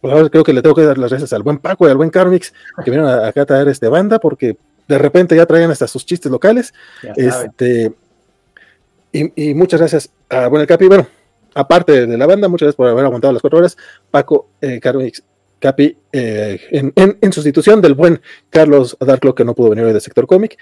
pues 0.00 0.12
ahora 0.12 0.28
creo 0.28 0.44
que 0.44 0.52
le 0.52 0.62
tengo 0.62 0.74
que 0.74 0.82
dar 0.82 0.98
las 0.98 1.10
gracias 1.10 1.32
al 1.32 1.42
buen 1.42 1.58
Paco 1.58 1.86
y 1.86 1.90
al 1.90 1.97
buen 1.97 2.10
Carmix 2.10 2.52
que 2.84 2.90
vinieron 2.90 3.24
acá 3.24 3.42
a 3.42 3.47
traer 3.47 3.68
este 3.68 3.88
banda, 3.88 4.18
porque 4.18 4.56
de 4.86 4.98
repente 4.98 5.36
ya 5.36 5.47
traían 5.47 5.70
hasta 5.70 5.86
sus 5.86 6.05
chistes 6.06 6.30
locales. 6.30 6.72
Este, 7.16 7.92
y, 9.12 9.55
muchas 9.55 9.80
gracias 9.80 10.10
a 10.28 10.48
Bueno 10.48 10.66
Capi. 10.66 10.86
Bueno, 10.86 11.06
aparte 11.55 12.06
de 12.06 12.18
la 12.18 12.26
banda, 12.26 12.48
muchas 12.48 12.66
gracias 12.66 12.76
por 12.76 12.88
haber 12.88 13.05
aguantado 13.05 13.32
las 13.32 13.42
cuatro 13.42 13.58
horas. 13.58 13.76
Paco, 14.10 14.48
eh, 14.60 14.80
Capi, 15.60 15.97
eh, 16.12 16.60
en, 16.70 17.32
sustitución 17.32 17.80
del 17.80 17.94
buen 17.94 18.20
Carlos 18.48 18.97
Darklo, 19.00 19.34
que 19.34 19.44
no 19.44 19.55
pudo 19.55 19.70
venir 19.70 19.86
hoy 19.86 19.92
del 19.92 20.00
sector 20.00 20.26
cómic. 20.26 20.56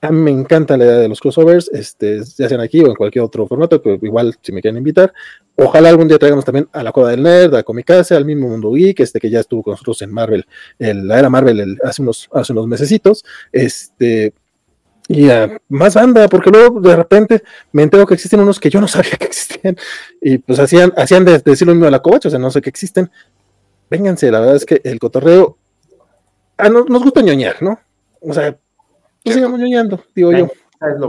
A 0.00 0.12
mí 0.12 0.20
me 0.20 0.30
encanta 0.30 0.76
la 0.76 0.84
idea 0.84 0.98
de 0.98 1.08
los 1.08 1.20
crossovers, 1.20 1.68
este, 1.72 2.20
ya 2.36 2.48
sean 2.48 2.60
aquí 2.60 2.80
o 2.80 2.86
en 2.86 2.94
cualquier 2.94 3.24
otro 3.24 3.48
formato, 3.48 3.82
que 3.82 3.98
igual 4.02 4.36
si 4.40 4.52
me 4.52 4.60
quieren 4.60 4.78
invitar. 4.78 5.12
Ojalá 5.56 5.88
algún 5.88 6.06
día 6.06 6.18
traigamos 6.18 6.44
también 6.44 6.68
a 6.72 6.84
la 6.84 6.92
Cueva 6.92 7.10
del 7.10 7.22
Nerd, 7.24 7.56
a 7.56 7.64
Comicase, 7.64 8.14
al 8.14 8.24
mismo 8.24 8.48
Mundo 8.48 8.72
Geek, 8.72 9.00
este 9.00 9.18
que 9.18 9.28
ya 9.28 9.40
estuvo 9.40 9.64
con 9.64 9.72
nosotros 9.72 10.00
en 10.02 10.12
Marvel, 10.12 10.46
en 10.78 11.08
la 11.08 11.18
era 11.18 11.28
Marvel 11.28 11.78
hace 11.82 12.02
unos, 12.02 12.28
hace 12.32 12.52
unos 12.52 12.68
mesecitos. 12.68 13.24
Este, 13.50 14.34
y 15.08 15.30
a 15.30 15.58
más 15.68 15.94
banda, 15.94 16.28
porque 16.28 16.50
luego 16.50 16.80
de 16.80 16.94
repente 16.94 17.42
me 17.72 17.82
entero 17.82 18.06
que 18.06 18.14
existen 18.14 18.40
unos 18.40 18.60
que 18.60 18.70
yo 18.70 18.80
no 18.80 18.86
sabía 18.88 19.16
que 19.18 19.24
existían 19.24 19.76
y 20.20 20.38
pues 20.38 20.60
hacían, 20.60 20.92
hacían 20.96 21.24
de, 21.24 21.38
decir 21.38 21.66
lo 21.66 21.72
mismo 21.74 21.86
de 21.86 21.90
la 21.90 22.02
covacha, 22.02 22.28
o 22.28 22.30
sea, 22.30 22.38
no 22.38 22.50
sé 22.50 22.60
que 22.60 22.70
existen. 22.70 23.10
Vénganse, 23.90 24.30
la 24.30 24.40
verdad 24.40 24.56
es 24.56 24.66
que 24.66 24.80
el 24.84 24.98
cotorreo 24.98 25.56
ah, 26.58 26.68
nos 26.68 27.02
gusta 27.02 27.22
ñoñar, 27.22 27.62
¿no? 27.62 27.80
O 28.20 28.34
sea, 28.34 28.56
pues 29.22 29.34
sigamos 29.34 29.58
ñoñando, 29.60 30.02
digo 30.14 30.32
yo. 30.32 30.48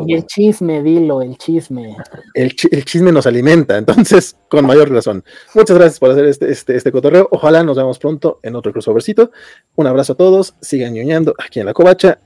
Y 0.07 0.15
el 0.15 0.25
chisme, 0.25 0.81
dilo, 0.81 1.21
el 1.21 1.38
chisme. 1.38 1.95
El, 2.33 2.55
chisme 2.55 3.11
nos 3.11 3.27
alimenta, 3.27 3.77
entonces, 3.77 4.35
con 4.49 4.65
mayor 4.65 4.91
razón. 4.91 5.23
Muchas 5.53 5.77
gracias 5.77 5.99
por 5.99 6.09
hacer 6.09 6.25
este, 6.25 6.51
este, 6.51 6.75
este 6.75 6.91
cotorreo. 6.91 7.27
Ojalá 7.31 7.63
nos 7.63 7.77
vemos 7.77 7.99
pronto 7.99 8.39
en 8.41 8.55
otro 8.55 8.73
crossovercito. 8.73 9.31
Un 9.75 9.85
abrazo 9.85 10.13
a 10.13 10.17
todos, 10.17 10.55
sigan 10.59 10.93
ñoñando 10.93 11.35
aquí 11.38 11.59
en 11.59 11.67
la 11.67 11.73
covacha. 11.73 12.19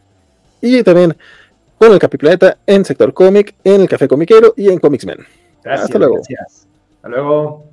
Y 0.61 0.83
también 0.83 1.17
con 1.77 1.91
el 1.91 1.99
Capiplaneta 1.99 2.59
en 2.65 2.85
Sector 2.85 3.13
Cómic, 3.13 3.55
en 3.65 3.81
el 3.81 3.89
Café 3.89 4.07
Comiquero 4.07 4.53
y 4.55 4.69
en 4.69 4.79
Comics 4.79 5.05
Men. 5.05 5.17
Gracias, 5.61 5.85
Hasta 5.85 5.99
luego. 5.99 6.15
Gracias. 6.15 6.67
Hasta 6.95 7.09
luego. 7.09 7.72